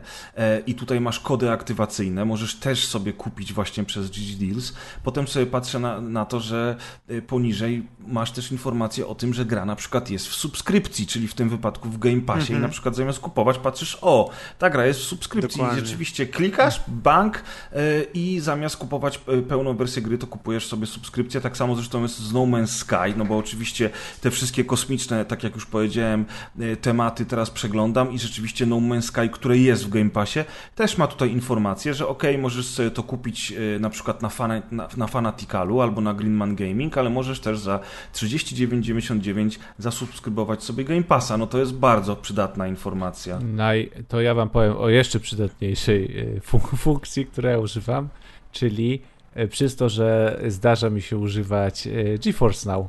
i 0.68 0.76
tutaj 0.76 1.02
masz 1.02 1.20
kody 1.20 1.52
aktywacyjne, 1.52 2.26
możesz 2.26 2.56
też 2.56 2.88
sobie 2.88 3.14
kupić 3.14 3.54
właśnie 3.54 3.84
przez 3.84 4.10
GG 4.10 4.38
Deals. 4.40 4.74
Potem 5.04 5.28
sobie 5.28 5.46
patrzę 5.46 5.80
na, 5.80 6.02
na 6.02 6.26
to, 6.26 6.40
że 6.40 6.76
y, 7.12 7.22
poniżej 7.22 7.88
masz 8.08 8.32
też 8.32 8.52
informację 8.52 9.08
o 9.08 9.16
tym, 9.16 9.34
że 9.34 9.46
gra 9.46 9.66
na 9.66 9.76
przykład 9.76 10.10
jest 10.10 10.28
w 10.28 10.34
subskrypcji, 10.34 11.08
czyli 11.08 11.28
w 11.28 11.34
tym 11.34 11.50
wypadku 11.50 11.90
w 11.90 12.00
Game 12.00 12.22
Passie 12.22 12.54
i 12.54 12.56
na 12.56 12.70
przykład 12.70 12.96
zamiast 12.96 13.20
kupować 13.20 13.58
patrzysz, 13.58 13.98
o, 14.02 14.30
ta 14.60 14.70
gra 14.70 14.86
jest 14.86 15.00
w 15.00 15.04
subskrypcji 15.04 15.58
Dokładnie. 15.58 15.82
i 15.82 15.86
rzeczywiście 15.86 16.28
klikasz, 16.34 16.82
bank 16.88 17.44
y, 17.74 18.08
i 18.14 18.40
zamiast 18.40 18.78
kupować 18.78 19.20
y, 19.30 19.42
pełną 19.42 19.76
wersję 19.76 20.02
gry, 20.02 20.18
to 20.18 20.28
kupujesz 20.28 20.68
sobie 20.68 20.86
subskrypcję. 20.86 21.42
Tak 21.42 21.58
samo 21.58 21.76
zresztą 21.76 22.02
jest 22.02 22.20
z 22.20 22.34
No 22.34 22.40
Man's 22.40 22.68
Sky, 22.68 23.18
no 23.18 23.26
bo 23.26 23.38
oczywiście 23.38 23.90
te 24.22 24.32
wszystkie 24.32 24.66
kosmiczne, 24.66 25.26
tak 25.26 25.44
jak 25.44 25.56
już 25.56 25.66
powiedziałem, 25.66 26.26
y, 26.60 26.78
tematy 26.78 27.26
teraz 27.26 27.50
przeglądam 27.50 28.12
i 28.12 28.20
rzeczywiście 28.20 28.66
No 28.66 28.76
Man's 28.76 29.02
Sky, 29.02 29.30
które 29.32 29.58
jest 29.58 29.86
w 29.86 29.90
Game 29.90 30.10
Passie, 30.10 30.40
też 30.76 30.98
ma 30.98 31.08
tutaj 31.08 31.32
informację, 31.32 31.94
że 31.94 32.08
ok, 32.08 32.24
możesz 32.40 32.66
sobie 32.66 32.92
to 32.92 33.04
kupić 33.04 33.54
na 33.80 33.90
przykład 33.90 34.22
na, 34.22 34.30
fana, 34.30 34.62
na, 34.72 34.88
na 34.98 35.08
Fanaticalu 35.08 35.82
albo 35.82 36.02
na 36.02 36.14
Greenman 36.14 36.56
Gaming, 36.56 36.98
ale 36.98 37.10
możesz 37.10 37.40
też 37.40 37.60
za 37.60 37.80
39,99 38.14 39.60
zasubskrybować 39.78 40.64
sobie 40.64 40.84
Game 40.84 41.04
Passa. 41.04 41.38
No 41.38 41.48
to 41.48 41.60
jest 41.60 41.74
bardzo 41.74 42.16
przydatna 42.16 42.68
informacja. 42.68 43.40
Naj, 43.40 43.92
to 44.08 44.22
ja 44.22 44.34
wam 44.34 44.50
powiem 44.50 44.78
o 44.78 44.90
jeszcze 44.90 45.20
przydatniejszej 45.20 46.18
e, 46.18 46.23
fun- 46.52 46.78
funkcji, 46.78 47.26
której 47.26 47.52
ja 47.52 47.60
używam, 47.60 48.10
czyli 48.52 49.02
e, 49.34 49.48
przez 49.48 49.76
to, 49.76 49.90
że 49.90 50.40
zdarza 50.48 50.90
mi 50.90 51.02
się 51.02 51.18
używać 51.18 51.88
e, 51.88 51.92
GeForce 52.18 52.70
Now, 52.72 52.88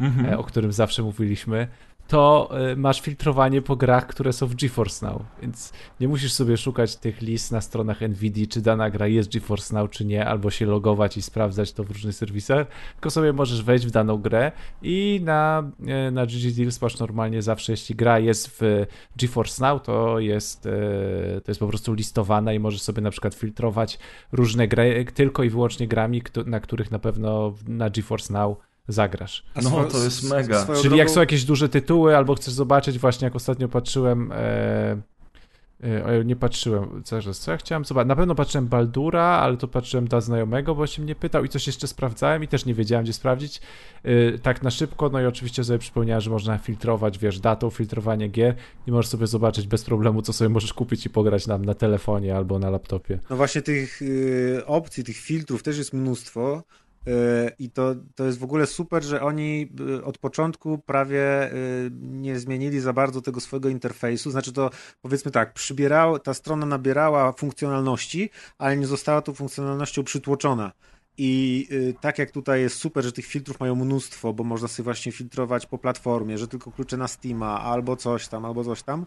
Mhm. 0.00 0.26
e, 0.34 0.38
o 0.38 0.44
którym 0.44 0.72
zawsze 0.72 1.02
mówiliśmy, 1.02 1.68
to 2.12 2.50
e, 2.72 2.76
masz 2.76 3.00
filtrowanie 3.00 3.62
po 3.62 3.76
grach, 3.76 4.06
które 4.06 4.32
są 4.32 4.46
w 4.46 4.54
GeForce 4.54 5.06
Now, 5.06 5.22
więc 5.42 5.72
nie 6.00 6.08
musisz 6.08 6.32
sobie 6.32 6.56
szukać 6.56 6.96
tych 6.96 7.20
list 7.20 7.52
na 7.52 7.60
stronach 7.60 8.00
NVIDIA, 8.00 8.46
czy 8.46 8.60
dana 8.60 8.90
gra 8.90 9.06
jest 9.06 9.32
GeForce 9.32 9.74
Now, 9.74 9.90
czy 9.90 10.04
nie, 10.04 10.26
albo 10.26 10.50
się 10.50 10.66
logować 10.66 11.16
i 11.16 11.22
sprawdzać 11.22 11.72
to 11.72 11.84
w 11.84 11.90
różnych 11.90 12.14
serwisach, 12.14 12.66
tylko 12.94 13.10
sobie 13.10 13.32
możesz 13.32 13.62
wejść 13.62 13.86
w 13.86 13.90
daną 13.90 14.18
grę 14.18 14.52
i 14.82 15.20
na, 15.24 15.70
e, 15.86 16.10
na 16.10 16.26
GG 16.26 16.56
Deals 16.56 16.82
masz 16.82 16.98
normalnie 16.98 17.42
zawsze, 17.42 17.72
jeśli 17.72 17.94
gra 17.94 18.18
jest 18.18 18.56
w 18.60 18.86
GeForce 19.16 19.62
Now, 19.64 19.82
to 19.82 20.18
jest, 20.18 20.66
e, 20.66 21.40
to 21.40 21.50
jest 21.50 21.60
po 21.60 21.66
prostu 21.66 21.94
listowana 21.94 22.52
i 22.52 22.58
możesz 22.58 22.82
sobie 22.82 23.02
na 23.02 23.10
przykład 23.10 23.34
filtrować 23.34 23.98
różne 24.32 24.68
gry 24.68 25.04
tylko 25.14 25.42
i 25.42 25.50
wyłącznie 25.50 25.88
grami, 25.88 26.22
na 26.46 26.60
których 26.60 26.90
na 26.90 26.98
pewno 26.98 27.54
na 27.68 27.90
GeForce 27.90 28.32
Now 28.32 28.56
zagrasz. 28.88 29.44
No, 29.62 29.84
to 29.84 30.04
jest 30.04 30.30
mega. 30.30 30.66
Czyli 30.82 30.96
jak 30.96 31.10
są 31.10 31.20
jakieś 31.20 31.44
duże 31.44 31.68
tytuły, 31.68 32.16
albo 32.16 32.34
chcesz 32.34 32.54
zobaczyć, 32.54 32.98
właśnie 32.98 33.24
jak 33.24 33.36
ostatnio 33.36 33.68
patrzyłem. 33.68 34.32
E, 34.32 34.96
e, 35.82 36.24
nie 36.24 36.36
patrzyłem, 36.36 37.02
zaraz, 37.06 37.38
co 37.38 37.50
ja 37.50 37.56
chciałem 37.56 37.84
zobaczyć? 37.84 38.08
Na 38.08 38.16
pewno 38.16 38.34
patrzyłem 38.34 38.66
Baldura, 38.66 39.24
ale 39.24 39.56
to 39.56 39.68
patrzyłem 39.68 40.08
dla 40.08 40.20
znajomego, 40.20 40.74
bo 40.74 40.86
się 40.86 41.02
mnie 41.02 41.14
pytał 41.14 41.44
i 41.44 41.48
coś 41.48 41.66
jeszcze 41.66 41.86
sprawdzałem 41.86 42.44
i 42.44 42.48
też 42.48 42.66
nie 42.66 42.74
wiedziałem, 42.74 43.04
gdzie 43.04 43.12
sprawdzić. 43.12 43.60
E, 44.02 44.38
tak 44.38 44.62
na 44.62 44.70
szybko, 44.70 45.08
no 45.08 45.20
i 45.20 45.26
oczywiście 45.26 45.64
sobie 45.64 45.78
przypomniałem, 45.78 46.20
że 46.20 46.30
można 46.30 46.58
filtrować, 46.58 47.18
wiesz, 47.18 47.40
datą, 47.40 47.70
filtrowanie 47.70 48.28
gier 48.28 48.54
i 48.86 48.92
możesz 48.92 49.10
sobie 49.10 49.26
zobaczyć 49.26 49.66
bez 49.66 49.84
problemu, 49.84 50.22
co 50.22 50.32
sobie 50.32 50.48
możesz 50.48 50.74
kupić 50.74 51.06
i 51.06 51.10
pograć 51.10 51.46
nam 51.46 51.64
na 51.64 51.74
telefonie 51.74 52.36
albo 52.36 52.58
na 52.58 52.70
laptopie. 52.70 53.18
No 53.30 53.36
właśnie 53.36 53.62
tych 53.62 54.02
y, 54.02 54.62
opcji, 54.66 55.04
tych 55.04 55.16
filtrów 55.16 55.62
też 55.62 55.78
jest 55.78 55.92
mnóstwo. 55.92 56.62
Y, 57.08 57.12
I 57.58 57.70
to, 57.70 57.94
to 58.14 58.24
jest 58.24 58.38
w 58.38 58.44
ogóle 58.44 58.66
super, 58.66 59.04
że 59.04 59.22
oni 59.22 59.68
y, 59.80 60.04
od 60.04 60.18
początku 60.18 60.78
prawie 60.78 61.52
y, 61.52 61.90
nie 62.00 62.38
zmienili 62.38 62.80
za 62.80 62.92
bardzo 62.92 63.22
tego 63.22 63.40
swojego 63.40 63.68
interfejsu. 63.68 64.30
Znaczy 64.30 64.52
to 64.52 64.70
powiedzmy 65.02 65.30
tak, 65.30 65.52
przybierał, 65.52 66.18
ta 66.18 66.34
strona 66.34 66.66
nabierała 66.66 67.32
funkcjonalności, 67.32 68.30
ale 68.58 68.76
nie 68.76 68.86
została 68.86 69.22
tą 69.22 69.34
funkcjonalnością 69.34 70.04
przytłoczona. 70.04 70.72
I 71.18 71.68
tak 72.00 72.18
jak 72.18 72.30
tutaj 72.30 72.60
jest 72.60 72.76
super, 72.76 73.04
że 73.04 73.12
tych 73.12 73.26
filtrów 73.26 73.60
mają 73.60 73.74
mnóstwo, 73.74 74.32
bo 74.32 74.44
można 74.44 74.68
sobie 74.68 74.84
właśnie 74.84 75.12
filtrować 75.12 75.66
po 75.66 75.78
platformie, 75.78 76.38
że 76.38 76.48
tylko 76.48 76.70
klucze 76.70 76.96
na 76.96 77.08
Steama, 77.08 77.60
albo 77.60 77.96
coś 77.96 78.28
tam, 78.28 78.44
albo 78.44 78.64
coś 78.64 78.82
tam, 78.82 79.06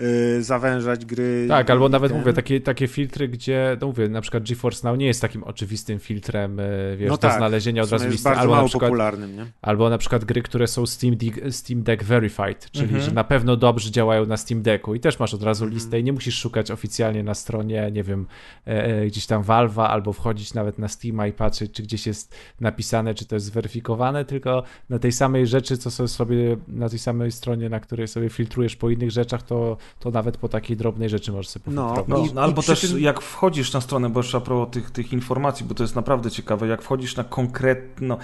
y, 0.00 0.42
zawężać 0.42 1.04
gry. 1.06 1.46
Tak, 1.48 1.70
albo 1.70 1.88
nawet 1.88 2.12
ten. 2.12 2.20
mówię, 2.20 2.32
takie, 2.32 2.60
takie 2.60 2.88
filtry, 2.88 3.28
gdzie, 3.28 3.76
no 3.80 3.86
mówię, 3.86 4.08
na 4.08 4.20
przykład 4.20 4.48
GeForce 4.48 4.88
Now 4.88 4.98
nie 4.98 5.06
jest 5.06 5.20
takim 5.20 5.44
oczywistym 5.44 5.98
filtrem, 5.98 6.60
e, 6.60 6.64
wiesz, 6.96 7.08
No 7.08 7.14
do 7.14 7.18
tak, 7.18 7.36
znalezienia 7.38 7.82
od 7.82 7.90
razu 7.90 8.08
listy, 8.08 8.24
bardzo 8.24 8.40
albo 8.40 8.56
na 8.56 8.64
przykład 8.64 8.88
popularnym, 8.90 9.36
nie? 9.36 9.46
Albo 9.62 9.90
na 9.90 9.98
przykład 9.98 10.24
gry, 10.24 10.42
które 10.42 10.66
są 10.66 10.86
Steam, 10.86 11.14
Deck- 11.16 11.50
Steam 11.50 11.82
Deck 11.82 12.02
Verified, 12.04 12.70
czyli 12.70 12.84
Mhm. 12.84 13.02
że 13.04 13.10
na 13.12 13.24
pewno 13.24 13.56
dobrze 13.56 13.90
działają 13.90 14.26
na 14.26 14.36
Steam 14.36 14.62
Decku 14.62 14.94
i 14.94 15.00
też 15.00 15.18
masz 15.18 15.34
od 15.34 15.42
razu 15.42 15.64
Mhm. 15.64 15.74
listę 15.78 16.00
i 16.00 16.04
nie 16.04 16.12
musisz 16.12 16.38
szukać 16.38 16.70
oficjalnie 16.70 17.22
na 17.22 17.34
stronie, 17.34 17.90
nie 17.92 18.02
wiem, 18.02 18.26
e, 18.66 18.84
e, 18.84 19.06
gdzieś 19.06 19.26
tam 19.26 19.42
Valve'a 19.42 19.86
albo 19.86 20.12
wchodzić 20.12 20.54
nawet 20.54 20.78
na 20.78 20.88
Steama 20.88 21.26
i 21.26 21.32
patrzeć, 21.32 21.72
czy 21.72 21.82
gdzieś 21.82 22.06
jest 22.06 22.34
napisane, 22.60 23.14
czy 23.14 23.26
to 23.26 23.36
jest 23.36 23.46
zweryfikowane, 23.46 24.24
tylko 24.24 24.62
na 24.90 24.98
tej 24.98 25.12
samej 25.12 25.46
rzeczy, 25.46 25.76
co 25.76 26.08
sobie 26.08 26.56
na 26.68 26.88
tej 26.88 26.98
samej 26.98 27.32
stronie, 27.32 27.68
na 27.68 27.80
której 27.80 28.08
sobie 28.08 28.28
filtrujesz 28.28 28.76
po 28.76 28.90
innych 28.90 29.10
rzeczach, 29.10 29.42
to, 29.42 29.76
to 30.00 30.10
nawet 30.10 30.36
po 30.36 30.48
takiej 30.48 30.76
drobnej 30.76 31.08
rzeczy 31.08 31.32
możesz 31.32 31.48
sobie 31.48 31.64
No. 31.68 32.04
No, 32.08 32.26
I- 32.26 32.38
albo 32.38 32.62
i 32.62 32.64
też 32.64 32.80
tym- 32.80 33.00
jak 33.00 33.20
wchodzisz 33.20 33.72
na 33.72 33.80
stronę, 33.80 34.08
bo 34.10 34.20
jeszcze 34.20 34.38
a 34.38 34.40
propos 34.40 34.74
tych, 34.74 34.90
tych 34.90 35.12
informacji, 35.12 35.66
bo 35.66 35.74
to 35.74 35.82
jest 35.84 35.96
naprawdę 35.96 36.30
ciekawe, 36.30 36.66
jak 36.66 36.82
wchodzisz 36.82 37.16
na 37.16 37.24
konkretną 37.24 38.16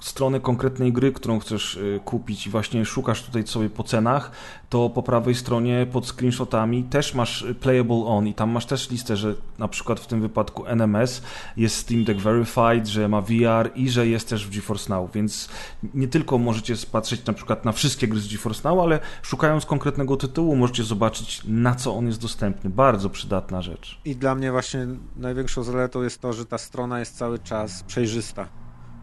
stronę 0.00 0.40
konkretnej 0.40 0.92
gry, 0.92 1.12
którą 1.12 1.38
chcesz 1.38 1.76
y, 1.76 2.00
kupić 2.04 2.46
i 2.46 2.50
właśnie 2.50 2.84
szukasz 2.84 3.22
tutaj 3.22 3.46
sobie 3.46 3.70
po 3.70 3.82
cenach, 3.82 4.30
to 4.74 4.90
po 4.90 5.02
prawej 5.02 5.34
stronie 5.34 5.86
pod 5.92 6.06
screenshotami 6.06 6.84
też 6.84 7.14
masz 7.14 7.46
Playable 7.60 8.04
On 8.06 8.26
i 8.26 8.34
tam 8.34 8.50
masz 8.50 8.66
też 8.66 8.90
listę, 8.90 9.16
że 9.16 9.34
na 9.58 9.68
przykład 9.68 10.00
w 10.00 10.06
tym 10.06 10.20
wypadku 10.20 10.66
NMS 10.66 11.22
jest 11.56 11.76
Steam 11.76 12.04
Deck 12.04 12.20
Verified, 12.20 12.86
że 12.86 13.08
ma 13.08 13.20
VR 13.20 13.70
i 13.74 13.90
że 13.90 14.06
jest 14.06 14.28
też 14.28 14.46
w 14.46 14.50
GeForce 14.50 14.94
Now, 14.94 15.12
więc 15.12 15.48
nie 15.94 16.08
tylko 16.08 16.38
możecie 16.38 16.74
patrzeć 16.92 17.26
na 17.26 17.32
przykład 17.32 17.64
na 17.64 17.72
wszystkie 17.72 18.08
gry 18.08 18.20
z 18.20 18.28
GeForce 18.28 18.68
Now, 18.68 18.78
ale 18.78 19.00
szukając 19.22 19.66
konkretnego 19.66 20.16
tytułu 20.16 20.56
możecie 20.56 20.84
zobaczyć 20.84 21.42
na 21.44 21.74
co 21.74 21.94
on 21.94 22.06
jest 22.06 22.20
dostępny. 22.20 22.70
Bardzo 22.70 23.10
przydatna 23.10 23.62
rzecz. 23.62 24.00
I 24.04 24.16
dla 24.16 24.34
mnie 24.34 24.52
właśnie 24.52 24.86
największą 25.16 25.62
zaletą 25.62 26.02
jest 26.02 26.20
to, 26.20 26.32
że 26.32 26.46
ta 26.46 26.58
strona 26.58 26.98
jest 26.98 27.16
cały 27.16 27.38
czas 27.38 27.82
przejrzysta. 27.82 28.48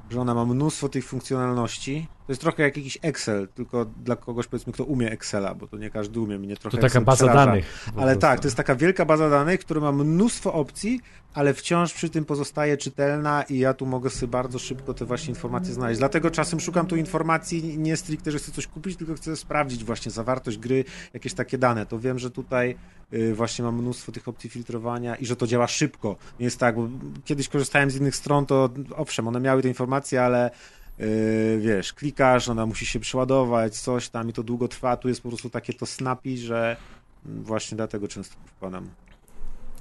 Że 0.09 0.21
ona 0.21 0.33
ma 0.33 0.45
mnóstwo 0.45 0.89
tych 0.89 1.05
funkcjonalności. 1.05 2.07
To 2.31 2.33
jest 2.33 2.41
trochę 2.41 2.63
jak 2.63 2.77
jakiś 2.77 2.97
Excel, 3.01 3.47
tylko 3.47 3.85
dla 3.85 4.15
kogoś 4.15 4.47
powiedzmy, 4.47 4.73
kto 4.73 4.83
umie 4.83 5.11
Excela, 5.11 5.55
bo 5.55 5.67
to 5.67 5.77
nie 5.77 5.89
każdy 5.89 6.19
umie, 6.19 6.39
mnie 6.39 6.57
trochę 6.57 6.77
To 6.77 6.81
taka 6.81 6.87
Excel 6.87 7.03
baza 7.03 7.25
przeraża. 7.25 7.45
danych. 7.45 7.91
Ale 7.97 8.15
tak, 8.15 8.39
to 8.39 8.47
jest 8.47 8.57
taka 8.57 8.75
wielka 8.75 9.05
baza 9.05 9.29
danych, 9.29 9.59
która 9.59 9.81
ma 9.81 9.91
mnóstwo 9.91 10.53
opcji, 10.53 10.99
ale 11.33 11.53
wciąż 11.53 11.93
przy 11.93 12.09
tym 12.09 12.25
pozostaje 12.25 12.77
czytelna 12.77 13.43
i 13.43 13.57
ja 13.57 13.73
tu 13.73 13.85
mogę 13.85 14.09
sobie 14.09 14.31
bardzo 14.31 14.59
szybko 14.59 14.93
te 14.93 15.05
właśnie 15.05 15.29
informacje 15.29 15.73
znaleźć. 15.73 15.99
Dlatego 15.99 16.31
czasem 16.31 16.59
szukam 16.59 16.87
tu 16.87 16.95
informacji 16.95 17.77
nie 17.77 17.97
stricte, 17.97 18.31
że 18.31 18.37
chcę 18.37 18.51
coś 18.51 18.67
kupić, 18.67 18.97
tylko 18.97 19.13
chcę 19.13 19.35
sprawdzić 19.35 19.83
właśnie 19.83 20.11
zawartość 20.11 20.57
gry, 20.57 20.85
jakieś 21.13 21.33
takie 21.33 21.57
dane. 21.57 21.85
To 21.85 21.99
wiem, 21.99 22.19
że 22.19 22.31
tutaj 22.31 22.75
y, 23.13 23.33
właśnie 23.35 23.65
mam 23.65 23.75
mnóstwo 23.75 24.11
tych 24.11 24.27
opcji 24.27 24.49
filtrowania 24.49 25.15
i 25.15 25.25
że 25.25 25.35
to 25.35 25.47
działa 25.47 25.67
szybko. 25.67 26.15
Nie 26.39 26.45
jest 26.45 26.59
tak, 26.59 26.75
bo 26.75 26.89
kiedyś 27.25 27.49
korzystałem 27.49 27.91
z 27.91 27.95
innych 27.95 28.15
stron, 28.15 28.45
to 28.45 28.69
owszem, 28.95 29.27
one 29.27 29.39
miały 29.39 29.61
te 29.61 29.67
informacje, 29.67 30.23
ale 30.23 30.51
wiesz, 31.59 31.93
klikasz, 31.93 32.49
ona 32.49 32.65
musi 32.65 32.85
się 32.85 32.99
przeładować, 32.99 33.79
coś 33.79 34.09
tam 34.09 34.29
i 34.29 34.33
to 34.33 34.43
długo 34.43 34.67
trwa. 34.67 34.97
Tu 34.97 35.07
jest 35.07 35.21
po 35.21 35.29
prostu 35.29 35.49
takie 35.49 35.73
to 35.73 35.85
snappy, 35.85 36.37
że 36.37 36.77
mm, 37.25 37.43
właśnie 37.43 37.75
dlatego 37.75 38.07
często 38.07 38.35
wpadam. 38.45 38.89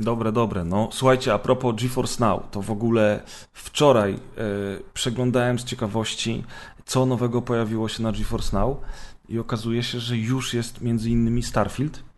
Dobre, 0.00 0.32
dobre. 0.32 0.64
No 0.64 0.88
słuchajcie, 0.92 1.34
a 1.34 1.38
propos 1.38 1.74
GeForce 1.82 2.24
Now, 2.24 2.50
to 2.50 2.62
w 2.62 2.70
ogóle 2.70 3.22
wczoraj 3.52 4.12
e, 4.12 4.18
przeglądałem 4.94 5.58
z 5.58 5.64
ciekawości, 5.64 6.44
co 6.84 7.06
nowego 7.06 7.42
pojawiło 7.42 7.88
się 7.88 8.02
na 8.02 8.12
GeForce 8.12 8.56
Now 8.56 8.76
i 9.28 9.38
okazuje 9.38 9.82
się, 9.82 10.00
że 10.00 10.16
już 10.16 10.54
jest 10.54 10.80
między 10.80 11.10
innymi 11.10 11.42
Starfield. 11.42 12.09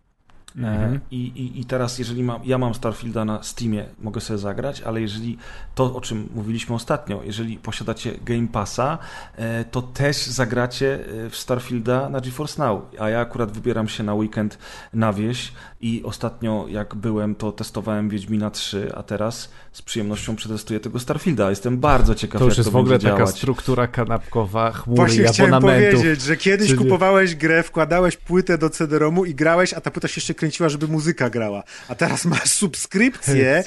E, 0.56 0.82
Mhm. 0.82 1.00
I, 1.10 1.16
i, 1.16 1.60
I 1.60 1.64
teraz, 1.64 1.98
jeżeli 1.98 2.22
mam, 2.22 2.40
ja 2.44 2.58
mam 2.58 2.74
Starfielda 2.74 3.24
na 3.24 3.42
Steamie, 3.42 3.84
mogę 4.00 4.20
sobie 4.20 4.38
zagrać, 4.38 4.80
ale 4.80 5.00
jeżeli 5.00 5.38
to, 5.74 5.94
o 5.96 6.00
czym 6.00 6.28
mówiliśmy 6.34 6.74
ostatnio, 6.74 7.22
jeżeli 7.24 7.56
posiadacie 7.56 8.12
Game 8.24 8.48
Passa, 8.48 8.98
e, 9.36 9.64
to 9.64 9.82
też 9.82 10.26
zagracie 10.26 11.06
e, 11.26 11.30
w 11.30 11.36
Starfielda 11.36 12.08
na 12.08 12.20
GeForce 12.20 12.62
Now. 12.62 12.82
A 12.98 13.08
ja 13.08 13.20
akurat 13.20 13.52
wybieram 13.52 13.88
się 13.88 14.02
na 14.02 14.14
weekend 14.14 14.58
na 14.92 15.12
wieś 15.12 15.52
i 15.82 16.02
ostatnio 16.04 16.66
jak 16.68 16.94
byłem, 16.94 17.34
to 17.34 17.52
testowałem 17.52 18.08
Wiedźmina 18.08 18.50
3, 18.50 18.92
a 18.94 19.02
teraz 19.02 19.48
z 19.72 19.82
przyjemnością 19.82 20.36
przetestuję 20.36 20.80
tego 20.80 20.98
Starfielda. 21.00 21.50
Jestem 21.50 21.78
bardzo 21.78 22.14
ciekaw, 22.14 22.38
To 22.38 22.44
już 22.44 22.52
jak 22.52 22.58
jest 22.58 22.68
to 22.68 22.72
w 22.72 22.76
ogóle 22.76 22.98
taka 22.98 23.16
działać. 23.16 23.36
struktura 23.36 23.86
kanapkowa, 23.86 24.72
chmury 24.72 24.96
Właśnie 24.96 25.24
i 25.24 25.26
chciałem 25.26 25.60
powiedzieć, 25.62 26.22
że 26.22 26.36
kiedyś 26.36 26.66
Czyli- 26.68 26.78
kupowałeś 26.78 27.34
grę, 27.34 27.62
wkładałeś 27.62 28.16
płytę 28.16 28.58
do 28.58 28.70
CD-ROMu 28.70 29.24
i 29.24 29.34
grałeś, 29.34 29.74
a 29.74 29.80
ta 29.80 29.90
płyta 29.90 30.08
się 30.08 30.18
jeszcze 30.18 30.34
kręciła, 30.34 30.68
żeby 30.68 30.88
muzyka 30.88 31.30
grała. 31.30 31.62
A 31.88 31.94
teraz 31.94 32.24
masz 32.24 32.50
subskrypcję 32.50 33.64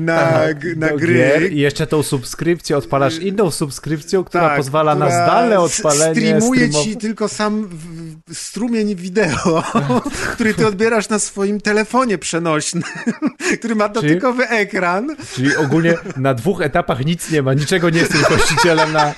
na, 0.00 0.54
g- 0.54 0.76
na 0.76 0.88
gry. 0.88 1.14
gier 1.14 1.52
I 1.52 1.58
jeszcze 1.60 1.86
tą 1.86 2.02
subskrypcję 2.02 2.76
odpalasz 2.76 3.18
inną 3.18 3.50
subskrypcją, 3.50 4.24
która 4.24 4.48
tak, 4.48 4.56
pozwala 4.56 4.94
na 4.94 5.06
która 5.06 5.24
zdalne 5.24 5.56
s- 5.56 5.78
odpalenie. 5.78 6.14
Streamuje 6.14 6.68
streamow- 6.68 6.84
ci 6.84 6.96
tylko 6.96 7.28
sam 7.28 7.68
strumień 8.32 8.94
wideo, 8.94 9.62
który 10.34 10.54
ty 10.54 10.66
odbierasz 10.66 11.08
na 11.08 11.18
swoim 11.18 11.55
telefonie 11.60 12.18
przenośnym, 12.18 12.82
który 13.58 13.74
ma 13.74 13.88
dotykowy 13.88 14.48
ekran. 14.48 15.16
Czyli 15.34 15.56
ogólnie 15.56 15.94
na 16.16 16.34
dwóch 16.34 16.60
etapach 16.62 17.04
nic 17.04 17.30
nie 17.30 17.42
ma, 17.42 17.54
niczego 17.54 17.90
nie 17.90 17.98
jesteś 17.98 18.20
właścicielem 18.20 18.92
na, 18.92 19.14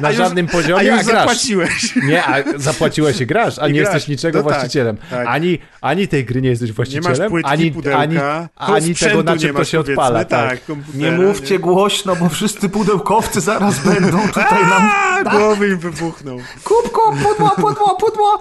na 0.00 0.08
A 0.08 0.10
już- 0.10 0.18
żadnym 0.18 0.46
A 0.48 0.52
poziomie, 0.52 0.84
już 0.84 1.00
a 1.00 1.04
grasz. 1.04 1.14
zapłaciłeś. 1.18 1.96
Nie, 1.96 2.24
a 2.24 2.36
zapłaciłeś 2.56 3.20
i 3.20 3.26
grasz, 3.26 3.58
a 3.58 3.68
I 3.68 3.72
nie 3.72 3.80
grasz. 3.80 3.94
jesteś 3.94 4.08
niczego 4.08 4.38
No 4.38 4.44
tak, 4.44 4.52
właścicielem. 4.54 4.96
tak. 5.10 5.26
Ani, 5.26 5.58
ani 5.80 6.08
tej 6.08 6.24
gry 6.24 6.42
nie 6.42 6.48
jesteś 6.48 6.68
Nie 6.68 6.74
właścicielem, 6.74 7.18
masz 7.20 7.28
płytki, 7.30 7.50
ani, 7.50 7.72
pudełka, 7.72 7.98
ani, 7.98 8.16
ani 8.56 8.94
tego, 8.94 9.22
na 9.22 9.34
nie 9.34 9.40
czym 9.40 9.56
to 9.56 9.64
się 9.64 9.80
odpala. 9.80 10.24
Tak. 10.24 10.60
Tak, 10.60 10.76
Nie 10.94 11.10
mówcie 11.12 11.58
głośno, 11.58 12.16
bo 12.16 12.28
wszyscy 12.28 12.68
pudełkowcy 12.68 13.40
zaraz 13.40 13.78
będą 13.88 14.28
tutaj 14.28 14.62
nam... 14.64 14.90
A, 15.24 15.30
głowy 15.36 15.68
im 15.68 15.78
wybuchną. 15.78 16.38
Kubko, 16.64 17.12
pudło, 17.22 17.50
pudło, 17.50 17.96
pudło! 18.00 18.38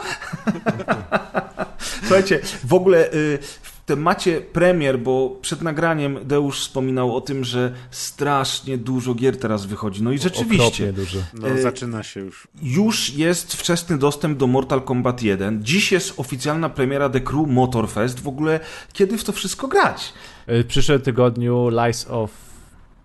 Słuchajcie, 1.79 2.39
w 2.63 2.73
ogóle 2.73 3.13
y, 3.13 3.39
w 3.61 3.79
temacie 3.85 4.41
premier, 4.41 4.99
bo 4.99 5.37
przed 5.41 5.61
nagraniem 5.61 6.19
Deusz 6.23 6.59
wspominał 6.59 7.15
o 7.15 7.21
tym, 7.21 7.43
że 7.43 7.73
strasznie 7.91 8.77
dużo 8.77 9.13
gier 9.13 9.37
teraz 9.39 9.65
wychodzi. 9.65 10.03
No 10.03 10.11
i 10.11 10.19
rzeczywiście, 10.19 10.93
dużo. 10.93 11.19
No, 11.33 11.49
Y, 11.49 11.61
zaczyna 11.61 12.03
się 12.03 12.19
już. 12.19 12.47
już 12.61 13.13
jest 13.13 13.53
wczesny 13.53 13.97
dostęp 13.97 14.37
do 14.37 14.47
Mortal 14.47 14.81
Kombat 14.81 15.21
1. 15.23 15.63
Dziś 15.63 15.91
jest 15.91 16.13
oficjalna 16.19 16.69
premiera 16.69 17.09
The 17.09 17.21
Crew 17.21 17.47
Motorfest. 17.47 18.19
W 18.19 18.27
ogóle 18.27 18.59
kiedy 18.93 19.17
w 19.17 19.23
to 19.23 19.31
wszystko 19.31 19.67
grać? 19.67 20.13
W 20.47 20.65
przyszłym 20.67 21.01
tygodniu 21.01 21.69
Lies 21.69 22.07
of 22.09 22.31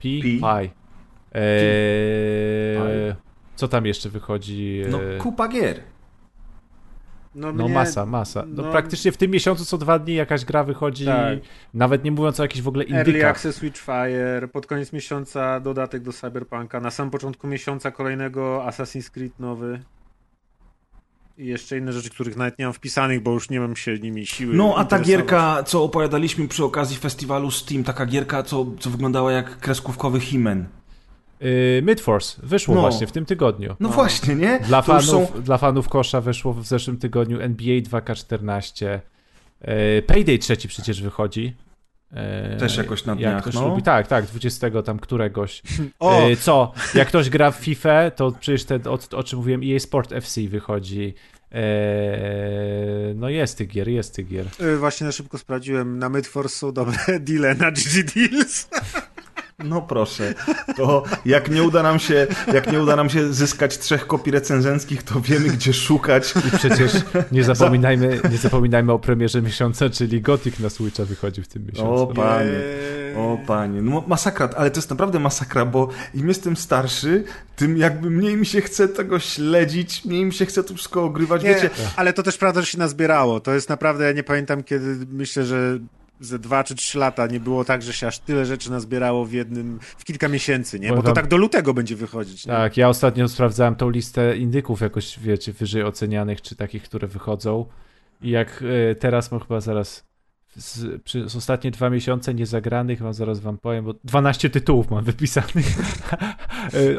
P. 0.02 0.08
P. 0.22 0.22
Pi. 0.22 0.70
Eee, 1.34 3.14
co 3.56 3.68
tam 3.68 3.86
jeszcze 3.86 4.08
wychodzi? 4.10 4.82
No 4.90 5.00
kupa 5.18 5.48
gier. 5.48 5.80
No 7.34 7.52
mnie- 7.52 7.68
masa, 7.74 8.06
masa. 8.06 8.44
No, 8.48 8.62
no- 8.62 8.70
praktycznie 8.72 9.12
w 9.12 9.16
tym 9.16 9.30
miesiącu 9.30 9.64
co 9.64 9.78
dwa 9.78 9.98
dni 9.98 10.14
jakaś 10.14 10.44
gra 10.44 10.64
wychodzi, 10.64 11.04
Tak. 11.04 11.38
nawet 11.74 12.04
nie 12.04 12.12
mówiąc 12.12 12.40
o 12.40 12.42
jakichś 12.42 12.62
w 12.62 12.68
ogóle 12.68 12.84
Early 12.84 12.98
indykach. 12.98 13.30
Access 13.30 13.60
Witchfire, 13.60 14.48
pod 14.52 14.66
koniec 14.66 14.92
miesiąca 14.92 15.60
dodatek 15.60 16.02
do 16.02 16.12
Cyberpunka, 16.12 16.80
na 16.80 16.90
sam 16.90 17.10
początku 17.10 17.46
miesiąca 17.46 17.90
kolejnego 17.90 18.64
Assassin's 18.68 19.10
Creed 19.10 19.40
nowy. 19.40 19.80
I 21.38 21.46
jeszcze 21.46 21.78
inne 21.78 21.92
rzeczy, 21.92 22.10
których 22.10 22.36
nawet 22.36 22.58
nie 22.58 22.64
mam 22.64 22.74
wpisanych, 22.74 23.22
bo 23.22 23.32
już 23.32 23.50
nie 23.50 23.60
mam 23.60 23.76
się 23.76 23.98
nimi 23.98 24.26
siły 24.26 24.54
No, 24.54 24.74
a 24.76 24.84
ta 24.84 24.98
gierka, 24.98 25.62
co 25.62 25.82
opowiadaliśmy 25.84 26.48
przy 26.48 26.64
okazji 26.64 26.96
festiwalu 26.96 27.50
Steam, 27.50 27.84
taka 27.84 28.06
gierka, 28.06 28.42
co, 28.42 28.66
co 28.80 28.90
wyglądała 28.90 29.32
jak 29.32 29.58
kreskówkowy 29.58 30.20
Himen. 30.20 30.66
Yy, 31.40 31.82
Midforce 31.82 32.40
wyszło 32.42 32.74
No. 32.74 32.80
właśnie 32.80 33.06
w 33.06 33.12
tym 33.12 33.24
tygodniu. 33.26 33.76
No 33.80 33.88
właśnie, 33.88 34.34
nie? 34.34 34.60
Dla 34.60 34.82
To 34.82 34.86
fanów, 34.86 35.04
są- 35.30 35.42
dla 35.42 35.58
fanów 35.58 35.88
kosza 35.88 36.20
wyszło 36.20 36.52
w 36.52 36.66
zeszłym 36.66 36.96
tygodniu 36.98 37.40
NBA 37.40 37.80
2K14. 37.80 39.00
Yy, 39.66 40.02
Payday 40.06 40.38
trzeci 40.38 40.68
przecież 40.68 41.02
wychodzi. 41.02 41.54
Yy, 42.52 42.56
Też 42.58 42.76
jakoś 42.76 43.04
na 43.04 43.12
jak 43.12 43.18
dniach, 43.18 43.42
ktoś 43.42 43.54
no. 43.54 43.68
lubi. 43.68 43.82
Tak, 43.82 44.06
tak, 44.06 44.24
20 44.26 44.82
tam 44.82 44.98
któregoś. 44.98 45.62
O! 45.98 46.20
Co? 46.40 46.72
Jak 46.94 47.08
ktoś 47.08 47.30
gra 47.30 47.50
w 47.50 47.56
FIFA, 47.56 48.10
to 48.10 48.32
przecież 48.40 48.64
ten, 48.64 48.80
o, 48.88 48.98
o 49.16 49.22
czym 49.22 49.38
mówiłem, 49.38 49.60
EA 49.64 49.78
Sport 49.80 50.12
FC 50.12 50.40
wychodzi. 50.48 51.14
Yy, 51.50 53.14
no 53.14 53.28
jest 53.28 53.58
tych 53.58 53.68
gier, 53.68 53.88
jest 53.88 54.14
tych 54.16 54.28
gier. 54.28 54.46
Y, 54.60 54.76
Właśnie 54.78 55.06
na 55.06 55.12
szybko 55.12 55.38
sprawdziłem, 55.38 55.98
na 55.98 56.08
Midforce 56.08 56.56
są 56.56 56.72
dobre 56.72 56.96
deale 57.20 57.54
na 57.54 57.70
GG 57.70 58.14
Deals. 58.14 58.68
No 59.58 59.82
proszę, 59.82 60.34
to 60.76 61.04
jak 61.24 61.50
nie 61.50 61.62
uda 61.62 61.82
nam 61.82 61.98
się, 61.98 62.26
jak 62.52 62.72
nie 62.72 62.80
uda 62.80 62.96
nam 62.96 63.10
się 63.10 63.32
zyskać 63.32 63.78
trzech 63.78 64.06
kopii 64.06 64.32
recenzenckich, 64.32 65.02
to 65.02 65.20
wiemy 65.20 65.48
gdzie 65.48 65.72
szukać. 65.72 66.34
I 66.48 66.56
przecież 66.58 66.92
nie 67.32 67.44
zapominajmy, 67.44 68.20
nie 68.30 68.36
zapominajmy 68.36 68.92
o 68.92 68.98
premierze 68.98 69.42
miesiąca, 69.42 69.90
czyli 69.90 70.20
Gothic 70.20 70.58
na 70.58 70.70
Switcha 70.70 71.04
wychodzi 71.04 71.42
w 71.42 71.48
tym 71.48 71.66
miesiącu. 71.66 72.02
O 72.02 72.06
panie, 72.06 72.60
o 73.16 73.38
panie, 73.46 73.82
no 73.82 74.04
masakra, 74.06 74.48
ale 74.56 74.70
to 74.70 74.78
jest 74.78 74.90
naprawdę 74.90 75.18
masakra, 75.18 75.64
bo 75.64 75.88
im 76.14 76.28
jestem 76.28 76.56
starszy, 76.56 77.24
tym 77.56 77.76
jakby 77.76 78.10
mniej 78.10 78.36
mi 78.36 78.46
się 78.46 78.60
chce 78.60 78.88
tego 78.88 79.18
śledzić, 79.18 80.04
mniej 80.04 80.24
mi 80.24 80.32
się 80.32 80.46
chce 80.46 80.64
to 80.64 80.74
wszystko 80.74 81.04
ogrywać, 81.04 81.42
Nie, 81.42 81.54
wiecie. 81.54 81.70
ale 81.96 82.12
to 82.12 82.22
też 82.22 82.38
prawda, 82.38 82.60
że 82.60 82.66
się 82.66 82.78
nazbierało. 82.78 83.40
To 83.40 83.54
jest 83.54 83.68
naprawdę, 83.68 84.04
ja 84.04 84.12
nie 84.12 84.22
pamiętam 84.22 84.62
kiedy, 84.62 85.06
myślę, 85.12 85.44
że 85.44 85.78
ze 86.24 86.38
dwa 86.38 86.64
czy 86.64 86.74
trzy 86.74 86.98
lata 86.98 87.26
nie 87.26 87.40
było 87.40 87.64
tak, 87.64 87.82
że 87.82 87.92
się 87.92 88.06
aż 88.06 88.18
tyle 88.18 88.46
rzeczy 88.46 88.70
nazbierało 88.70 89.24
w 89.24 89.32
jednym, 89.32 89.78
w 89.80 90.04
kilka 90.04 90.28
miesięcy, 90.28 90.80
nie? 90.80 90.88
Bo 90.88 91.02
to 91.02 91.12
tak 91.12 91.28
do 91.28 91.36
lutego 91.36 91.74
będzie 91.74 91.96
wychodzić. 91.96 92.46
Nie? 92.46 92.52
Tak, 92.52 92.76
ja 92.76 92.88
ostatnio 92.88 93.28
sprawdzałem 93.28 93.76
tą 93.76 93.90
listę 93.90 94.36
indyków 94.36 94.80
jakoś, 94.80 95.18
wiecie, 95.18 95.52
wyżej 95.52 95.82
ocenianych, 95.82 96.42
czy 96.42 96.56
takich, 96.56 96.82
które 96.82 97.08
wychodzą. 97.08 97.66
I 98.22 98.30
jak 98.30 98.64
e, 98.90 98.94
teraz 98.94 99.32
mam 99.32 99.40
chyba 99.40 99.60
zaraz 99.60 100.04
z, 100.56 101.02
przez 101.02 101.36
ostatnie 101.36 101.70
dwa 101.70 101.90
miesiące 101.90 102.34
niezagranych, 102.34 103.00
mam 103.00 103.14
zaraz 103.14 103.40
wam 103.40 103.58
powiem, 103.58 103.84
bo 103.84 103.94
12 104.04 104.50
tytułów 104.50 104.90
mam 104.90 105.04
wypisanych 105.04 105.66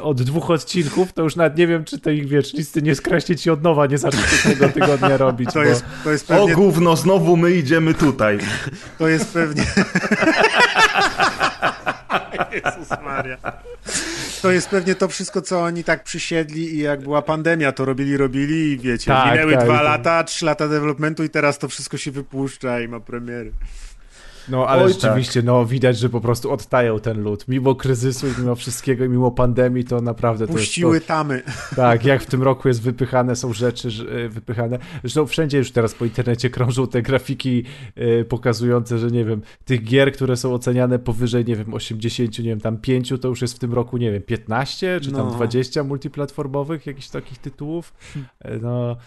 od 0.02 0.22
dwóch 0.22 0.50
odcinków, 0.50 1.14
to 1.14 1.24
już 1.24 1.36
nawet 1.36 1.58
nie 1.58 1.68
wiem, 1.68 1.86
czy 1.86 2.00
to 2.00 2.10
ich, 2.10 2.28
wiesz, 2.28 2.54
listy 2.54 2.82
nie 2.82 2.96
skreślić 2.96 3.46
i 3.46 3.50
od 3.50 3.64
nowa 3.64 3.86
nie 3.86 3.98
zacząć 3.98 4.44
tego 4.44 4.70
tygodnia 4.70 5.18
robić. 5.26 5.50
To 5.54 5.60
bo... 5.60 5.66
jest, 5.66 5.86
to 6.04 6.12
jest 6.12 6.32
O 6.32 6.36
pewnie, 6.36 6.56
gówno, 6.56 6.96
znowu 6.96 7.38
my 7.38 7.52
idziemy 7.52 7.94
tutaj. 7.94 8.38
to 9.00 9.08
jest 9.08 9.34
pewnie... 9.34 9.66
Jezus 12.66 12.90
Maria. 13.04 13.38
To 14.42 14.52
jest 14.52 14.70
pewnie 14.70 14.96
to 14.96 15.08
wszystko, 15.08 15.42
co 15.42 15.62
oni 15.64 15.84
tak 15.84 16.04
przysiedli 16.04 16.76
i 16.76 16.78
jak 16.78 17.02
była 17.02 17.22
pandemia, 17.22 17.72
to 17.72 17.86
robili, 17.86 18.18
robili 18.18 18.72
i 18.72 18.78
wiecie, 18.78 19.12
Tak, 19.12 19.32
minęły 19.32 19.54
tak, 19.54 19.64
dwa 19.64 19.74
tak. 19.74 19.84
lata, 19.84 20.24
trzy 20.24 20.46
lata 20.46 20.68
developmentu 20.68 21.24
i 21.24 21.30
teraz 21.30 21.60
to 21.60 21.68
wszystko 21.68 21.98
się 21.98 22.12
wypuszcza 22.12 22.82
i 22.82 22.88
ma 22.88 23.00
premiery. 23.00 23.52
No 24.50 24.68
ale 24.68 24.84
Oj, 24.84 24.94
rzeczywiście, 24.94 25.42
no 25.42 25.66
widać, 25.66 25.98
że 25.98 26.10
po 26.10 26.22
prostu 26.22 26.52
odtają 26.52 27.00
ten 27.00 27.24
lud. 27.24 27.48
Mimo 27.48 27.76
kryzysu, 27.76 28.28
i 28.28 28.32
mimo 28.40 28.56
wszystkiego, 28.56 29.06
i 29.06 29.10
mimo 29.10 29.32
pandemii, 29.32 29.84
to 29.84 30.02
naprawdę 30.02 30.48
to 30.48 30.54
Puściły 30.54 30.96
jest 30.96 31.08
tamy. 31.08 31.42
to, 31.70 31.76
Tak, 31.76 32.06
jak 32.06 32.22
w 32.24 32.26
tym 32.26 32.44
roku 32.44 32.68
jest 32.68 32.82
wypychane, 32.82 33.36
są 33.36 33.54
rzeczy 33.54 33.90
że, 33.92 34.04
e, 34.04 34.30
wypychane. 34.30 34.80
Zresztą 35.02 35.26
wszędzie 35.28 35.58
już 35.58 35.72
teraz 35.72 35.94
po 35.94 36.06
internecie 36.06 36.50
krążą 36.50 36.88
te 36.88 37.02
grafiki 37.02 37.64
e, 37.96 38.24
pokazujące, 38.24 38.98
że 39.00 39.08
nie 39.08 39.26
wiem, 39.26 39.42
tych 39.66 39.84
gier, 39.84 40.12
które 40.14 40.38
są 40.38 40.54
oceniane 40.54 41.00
powyżej, 41.00 41.46
nie 41.46 41.56
wiem, 41.56 41.74
80, 41.74 42.40
nie 42.40 42.46
wiem, 42.46 42.62
tam 42.62 42.78
5, 42.78 43.14
to 43.22 43.28
już 43.28 43.42
jest 43.42 43.56
w 43.56 43.60
tym 43.60 43.74
roku, 43.74 43.98
nie 43.98 44.12
wiem, 44.12 44.22
15 44.22 45.00
czy 45.04 45.12
tam 45.12 45.28
No. 45.28 45.32
20 45.32 45.84
multiplatformowych 45.84 46.86
jakichś 46.86 47.08
takich 47.08 47.38
tytułów. 47.38 47.94
E, 48.40 48.58
No 48.60 48.98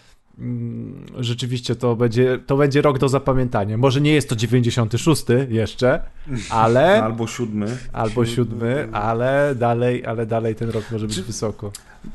rzeczywiście 1.19 1.75
to 1.75 1.95
będzie, 1.95 2.39
to 2.45 2.57
będzie 2.57 2.81
rok 2.81 2.99
do 2.99 3.09
zapamiętania. 3.09 3.77
Może 3.77 4.01
nie 4.01 4.13
jest 4.13 4.29
to 4.29 4.35
96 4.35 5.25
jeszcze, 5.49 6.01
ale 6.49 6.87
Albo 7.03 7.27
siódmy. 7.27 7.77
albo 7.93 8.25
siódmy, 8.25 8.87
ale 8.91 9.55
dalej, 9.55 10.05
ale 10.05 10.25
dalej 10.25 10.55
ten 10.55 10.69
rok 10.69 10.83
może 10.91 11.07
być 11.07 11.15
Czy- 11.15 11.23
wysoko. 11.23 11.71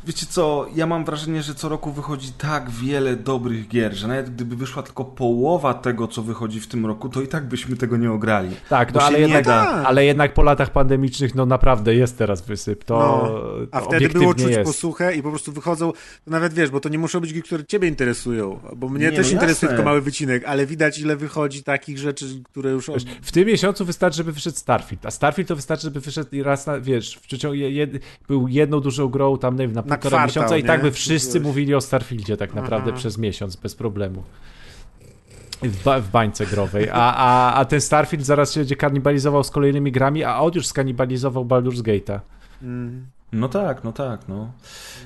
Wiecie 0.06 0.26
co, 0.26 0.66
ja 0.74 0.86
mam 0.86 1.04
wrażenie, 1.04 1.42
że 1.42 1.54
co 1.54 1.68
roku 1.68 1.92
wychodzi 1.92 2.32
tak 2.38 2.70
wiele 2.70 3.16
dobrych 3.16 3.68
gier, 3.68 3.94
że 3.94 4.08
nawet 4.08 4.30
gdyby 4.30 4.56
wyszła 4.56 4.82
tylko 4.82 5.04
połowa 5.04 5.74
tego, 5.74 6.08
co 6.08 6.22
wychodzi 6.22 6.60
w 6.60 6.66
tym 6.66 6.86
roku, 6.86 7.08
to 7.08 7.22
i 7.22 7.28
tak 7.28 7.48
byśmy 7.48 7.76
tego 7.76 7.96
nie 7.96 8.12
ograli. 8.12 8.48
Tak, 8.68 8.94
no 8.94 9.02
ale 9.02 9.20
jednak, 9.20 9.46
ale 9.84 10.04
jednak 10.04 10.34
po 10.34 10.42
latach 10.42 10.70
pandemicznych, 10.70 11.34
no 11.34 11.46
naprawdę 11.46 11.94
jest 11.94 12.18
teraz 12.18 12.42
wysyp. 12.42 12.84
To, 12.84 12.94
No, 12.98 13.40
a 13.70 13.80
to 13.80 13.86
wtedy 13.86 14.08
było 14.08 14.34
czuć 14.34 14.50
jest. 14.50 14.64
posuchę 14.64 15.16
i 15.16 15.22
po 15.22 15.30
prostu 15.30 15.52
wychodzą, 15.52 15.92
to 16.24 16.30
nawet 16.30 16.54
wiesz, 16.54 16.70
bo 16.70 16.80
to 16.80 16.88
nie 16.88 16.98
muszą 16.98 17.20
być 17.20 17.32
gry, 17.32 17.42
które 17.42 17.64
ciebie 17.64 17.88
interesują, 17.88 18.58
bo 18.76 18.88
mnie 18.88 19.04
Nie, 19.04 19.12
też 19.12 19.26
no 19.26 19.32
interesuje 19.32 19.68
tylko 19.68 19.84
mały 19.84 20.00
wycinek, 20.00 20.44
ale 20.46 20.66
widać 20.66 20.98
ile 20.98 21.16
wychodzi 21.16 21.62
takich 21.62 21.98
rzeczy, 21.98 22.26
które 22.44 22.70
już... 22.70 22.88
Od... 22.88 23.02
W 23.22 23.32
tym 23.32 23.46
miesiącu 23.46 23.84
wystarczy, 23.84 24.16
żeby 24.16 24.32
wyszedł 24.32 24.56
Starfield, 24.56 25.06
a 25.06 25.10
Starfield 25.10 25.48
to 25.48 25.56
wystarczy, 25.56 25.84
żeby 25.84 26.00
wyszedł 26.00 26.28
i 26.32 26.42
raz 26.42 26.66
na, 26.66 26.80
wiesz, 26.80 27.14
w 27.14 27.20
przeciągu, 27.20 27.54
jed, 27.54 27.90
był 28.28 28.48
jedną 28.48 28.80
dużą 28.80 29.08
grą 29.08 29.38
tam, 29.38 29.58
nie 29.58 29.73
na 29.74 29.82
półtora 29.82 29.98
kwartał, 29.98 30.26
miesiąca 30.26 30.56
i 30.56 30.62
nie? 30.62 30.66
tak 30.66 30.82
by 30.82 30.92
wszyscy 30.92 31.32
Coś. 31.32 31.42
mówili 31.42 31.74
o 31.74 31.80
Starfieldzie 31.80 32.36
tak 32.36 32.54
naprawdę 32.54 32.90
Aha. 32.90 32.98
przez 32.98 33.18
miesiąc, 33.18 33.56
bez 33.56 33.74
problemu. 33.74 34.22
W, 35.62 35.84
ba, 35.84 36.00
w 36.00 36.10
bańce 36.10 36.46
growej. 36.46 36.90
A, 36.90 37.14
a, 37.16 37.54
a 37.54 37.64
ten 37.64 37.80
Starfield 37.80 38.26
zaraz 38.26 38.52
się 38.52 38.60
będzie 38.60 38.76
kanibalizował 38.76 39.44
z 39.44 39.50
kolejnymi 39.50 39.92
grami, 39.92 40.24
a 40.24 40.38
on 40.40 40.52
już 40.54 40.66
skanibalizował 40.66 41.44
Baldur's 41.44 41.82
Gate'a. 41.82 42.20
Mm. 42.62 43.06
No 43.32 43.48
tak, 43.48 43.84
no 43.84 43.92
tak, 43.92 44.28
no. 44.28 44.52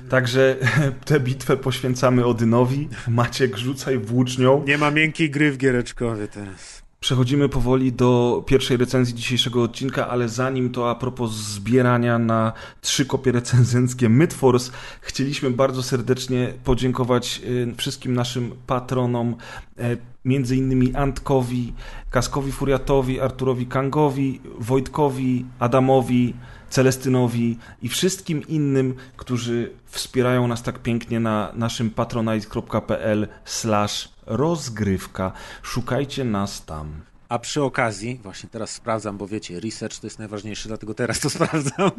Także 0.09 0.55
tę 1.05 1.19
bitwę 1.19 1.57
poświęcamy 1.57 2.25
Odynowi. 2.25 2.89
Maciek, 3.07 3.57
rzucaj 3.57 3.97
włócznią. 3.97 4.63
Nie 4.67 4.77
ma 4.77 4.91
miękkiej 4.91 5.31
gry 5.31 5.51
w 5.51 5.57
giereczkowie 5.57 6.27
teraz. 6.27 6.78
Przechodzimy 6.99 7.49
powoli 7.49 7.93
do 7.93 8.43
pierwszej 8.47 8.77
recenzji 8.77 9.15
dzisiejszego 9.15 9.63
odcinka, 9.63 10.07
ale 10.07 10.29
zanim 10.29 10.69
to 10.69 10.89
a 10.89 10.95
propos 10.95 11.31
zbierania 11.31 12.19
na 12.19 12.53
trzy 12.81 13.05
kopie 13.05 13.31
recenzenckie 13.31 14.09
Midforce, 14.09 14.71
chcieliśmy 15.01 15.51
bardzo 15.51 15.83
serdecznie 15.83 16.53
podziękować 16.63 17.41
y, 17.43 17.75
wszystkim 17.77 18.13
naszym 18.13 18.51
patronom, 18.67 19.35
e, 19.77 19.97
między 20.25 20.55
innymi 20.55 20.95
Antkowi, 20.95 21.73
Kaskowi 22.09 22.51
Furiatowi, 22.51 23.19
Arturowi 23.19 23.67
Kangowi, 23.67 24.41
Wojtkowi, 24.59 25.45
Adamowi, 25.59 26.33
Celestynowi 26.69 27.57
i 27.81 27.89
wszystkim 27.89 28.47
innym, 28.47 28.95
którzy 29.17 29.71
wspierają 29.85 30.47
nas 30.47 30.63
tak 30.63 30.79
pięknie 30.79 31.19
na 31.19 31.51
naszym 31.55 31.89
patronite.pl 31.89 33.27
slash 33.45 34.09
rozgrywka. 34.29 35.31
Szukajcie 35.63 36.23
nas 36.25 36.65
tam. 36.65 37.01
A 37.29 37.39
przy 37.39 37.63
okazji, 37.63 38.19
właśnie 38.23 38.49
teraz 38.49 38.69
sprawdzam, 38.69 39.17
bo 39.17 39.27
wiecie, 39.27 39.59
research 39.59 39.99
to 39.99 40.07
jest 40.07 40.19
najważniejsze, 40.19 40.67
dlatego 40.69 40.93
teraz 40.93 41.19
to 41.19 41.29
sprawdzam. 41.39 41.91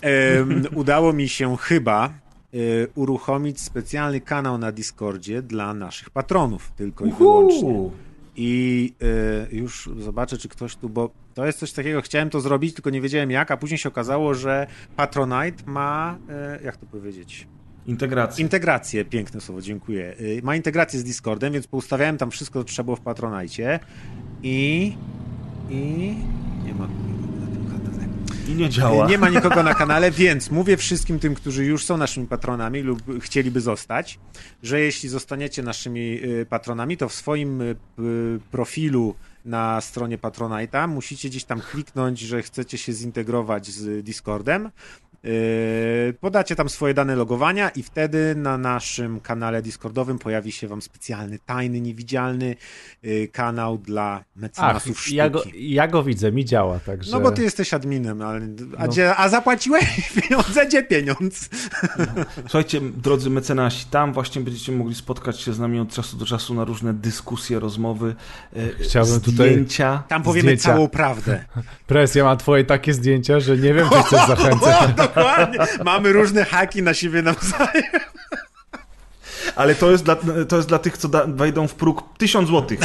Em, 0.00 0.64
udało 0.74 1.12
mi 1.12 1.28
się 1.28 1.56
chyba 1.56 2.06
e, 2.06 2.10
uruchomić 2.94 3.60
specjalny 3.60 4.20
kanał 4.20 4.58
na 4.58 4.72
Discordzie 4.72 5.42
dla 5.42 5.74
naszych 5.74 6.10
patronów, 6.10 6.72
tylko 6.76 7.04
i 7.04 7.12
wyłącznie. 7.12 7.68
Uhu. 7.68 7.92
I 8.40 8.94
y, 9.52 9.56
już 9.56 9.90
zobaczę, 9.98 10.38
czy 10.38 10.48
ktoś 10.48 10.76
tu, 10.76 10.88
bo 10.88 11.10
to 11.34 11.46
jest 11.46 11.58
coś 11.58 11.72
takiego, 11.72 12.02
chciałem 12.02 12.30
to 12.30 12.40
zrobić, 12.40 12.74
tylko 12.74 12.90
nie 12.90 13.00
wiedziałem 13.00 13.30
jak, 13.30 13.50
a 13.50 13.56
później 13.56 13.78
się 13.78 13.88
okazało, 13.88 14.34
że 14.34 14.66
Patronite 14.96 15.62
ma, 15.66 16.18
y, 16.60 16.64
jak 16.64 16.76
to 16.76 16.86
powiedzieć, 16.86 17.46
Integracja. 17.88 18.42
integrację, 18.42 19.04
piękne 19.04 19.40
słowo, 19.40 19.62
dziękuję, 19.62 20.14
y, 20.20 20.40
ma 20.42 20.56
integrację 20.56 20.98
z 20.98 21.04
Discordem, 21.04 21.52
więc 21.52 21.66
poustawiałem 21.66 22.18
tam 22.18 22.30
wszystko, 22.30 22.58
co 22.58 22.64
trzeba 22.64 22.84
było 22.84 22.96
w 22.96 23.00
Patronite 23.00 23.80
i... 24.42 24.96
i... 25.70 26.14
nie 26.64 26.74
ma... 26.74 26.86
na 27.40 27.46
tym 27.46 27.66
kanale. 27.66 28.08
I 28.48 28.54
nie 28.54 28.68
działa. 28.68 29.08
Nie 29.08 29.18
ma 29.18 29.28
nikogo 29.28 29.62
na 29.62 29.74
kanale, 29.74 30.10
więc 30.10 30.50
mówię 30.50 30.76
wszystkim 30.76 31.18
tym, 31.18 31.34
którzy 31.34 31.64
już 31.64 31.84
są 31.84 31.96
naszymi 31.96 32.26
patronami 32.26 32.80
lub 32.80 33.02
chcieliby 33.20 33.60
zostać, 33.60 34.18
że 34.62 34.80
jeśli 34.80 35.08
zostaniecie 35.08 35.62
naszymi 35.62 36.24
y, 36.24 36.46
patronami, 36.46 36.96
to 36.96 37.08
w 37.08 37.14
swoim 37.14 37.60
y, 37.60 37.76
profilu 38.50 39.14
na 39.44 39.80
stronie 39.80 40.18
Patronite'a 40.18 40.88
musicie 40.88 41.28
gdzieś 41.28 41.44
tam 41.44 41.60
kliknąć, 41.60 42.20
że 42.20 42.42
chcecie 42.42 42.78
się 42.78 42.92
zintegrować 42.92 43.66
z 43.66 44.04
Discordem. 44.04 44.70
Yy, 45.24 46.14
Podacie 46.20 46.56
tam 46.56 46.68
swoje 46.68 46.94
dane 46.94 47.16
logowania 47.16 47.68
i 47.68 47.82
wtedy 47.82 48.34
na 48.36 48.58
naszym 48.58 49.20
kanale 49.20 49.62
Discordowym 49.62 50.18
pojawi 50.18 50.52
się 50.52 50.68
wam 50.68 50.82
specjalny, 50.82 51.38
tajny, 51.46 51.80
niewidzialny 51.80 52.56
yy, 53.02 53.28
kanał 53.28 53.78
dla 53.78 54.14
Ach, 54.16 54.24
mecenasów 54.36 55.00
sztuki. 55.00 55.16
ja 55.16 55.30
go, 55.30 55.42
ja 55.54 55.88
go 55.88 56.02
widzę, 56.02 56.32
mi 56.32 56.44
działa, 56.44 56.78
także... 56.80 57.10
No 57.12 57.20
bo 57.20 57.30
ty 57.30 57.42
jesteś 57.42 57.74
adminem, 57.74 58.22
ale, 58.22 58.40
a, 58.78 58.82
No. 58.82 58.88
gdzie, 58.88 59.16
a 59.16 59.28
zapłaciłeś 59.28 59.84
pieniądze? 60.22 60.66
Gdzie 60.66 60.82
pieniądz? 60.82 61.48
Słuchajcie, 62.42 62.80
drodzy 62.80 63.30
mecenasi, 63.30 63.86
tam 63.90 64.12
właśnie 64.12 64.42
będziecie 64.42 64.72
mogli 64.72 64.94
spotkać 64.94 65.40
się 65.40 65.52
z 65.52 65.58
nami 65.58 65.80
od 65.80 65.90
czasu 65.94 66.16
do 66.16 66.26
czasu 66.26 66.54
na 66.54 66.64
różne 66.64 66.94
dyskusje, 66.94 67.60
rozmowy, 67.60 68.14
e, 68.56 68.68
Chciałbym 68.84 69.20
tutaj- 69.20 69.48
zdjęcia. 69.50 70.02
Tam 70.08 70.22
powiemy 70.22 70.42
Zdjęcia. 70.48 70.64
całą 70.64 70.88
prawdę. 70.88 71.44
Pres, 71.86 72.14
ja 72.14 72.24
mam 72.24 72.38
twoje 72.38 72.64
takie 72.64 72.94
zdjęcia, 72.94 73.40
że 73.40 73.56
nie 73.56 73.74
wiem, 73.74 73.88
czy 73.88 74.02
chcesz 74.02 74.26
zachęcać. 74.36 74.90
Dokładnie. 75.14 75.58
Mamy 75.84 76.12
różne 76.12 76.44
haki 76.44 76.82
na 76.82 76.94
siebie 76.94 77.22
nawzajem. 77.22 77.84
Ale 79.56 79.74
to 79.74 79.90
jest 79.90 80.04
dla, 80.04 80.16
to 80.48 80.56
jest 80.56 80.68
dla 80.68 80.78
tych, 80.78 80.98
co 80.98 81.08
da, 81.08 81.24
wejdą 81.26 81.68
w 81.68 81.74
próg 81.74 82.02
1000 82.18 82.48
złotych. 82.48 82.78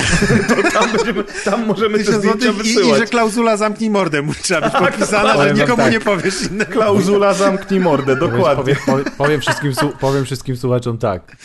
Tam, 0.74 0.92
będziemy, 0.92 1.24
tam 1.46 1.66
możemy 1.66 1.98
te 2.04 2.04
zdjęcia 2.04 2.22
złotych 2.22 2.66
i, 2.66 2.70
i 2.72 2.76
wysyłać. 2.76 3.00
że 3.00 3.06
klauzula 3.08 3.58
zamknij 3.58 3.90
mordę 3.90 4.22
mu 4.22 4.34
trzeba 4.42 4.70
być 4.70 4.80
podpisana, 4.80 5.30
że 5.30 5.34
Powiem 5.34 5.48
wam 5.48 5.58
nikomu 5.58 5.84
tak. 5.84 5.92
nie 5.92 6.00
powiesz 6.00 6.42
innego. 6.42 6.72
Klauzula 6.72 7.34
zamknij 7.34 7.80
mordę, 7.80 8.16
dokładnie. 8.16 8.56
Powiem, 8.56 8.78
powiem, 8.86 9.06
powiem, 9.18 9.42
wszystkim, 9.42 9.72
powiem 10.00 10.26
wszystkim 10.26 10.58
słuchaczom 10.58 10.98
tak. 10.98 11.36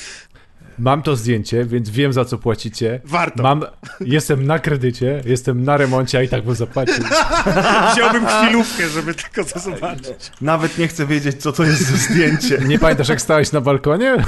Mam 0.79 1.03
to 1.03 1.17
zdjęcie, 1.17 1.65
więc 1.65 1.91
wiem 1.91 2.13
za 2.13 2.25
co 2.25 2.39
płacicie. 2.39 3.01
Warto. 3.05 3.43
Mam, 3.43 3.65
jestem 4.01 4.47
na 4.47 4.59
kredycie, 4.59 5.23
jestem 5.27 5.65
na 5.65 5.77
remoncie, 5.77 6.19
a 6.19 6.23
i 6.23 6.29
tak 6.29 6.45
bym 6.45 6.55
zapłacił. 6.55 7.05
Wziąłbym 7.95 8.27
chwilówkę, 8.27 8.89
żeby 8.89 9.15
tylko 9.15 9.45
to 9.45 9.59
zobaczyć. 9.59 10.33
Nawet 10.41 10.79
nie 10.79 10.89
chcę 10.89 11.07
wiedzieć, 11.07 11.43
co 11.43 11.53
to 11.53 11.65
jest 11.65 11.83
za 11.83 11.97
zdjęcie. 11.97 12.59
Nie 12.67 12.79
pamiętasz, 12.79 13.09
jak 13.09 13.21
stałeś 13.21 13.53
na 13.53 13.61
balkonie? 13.61 14.25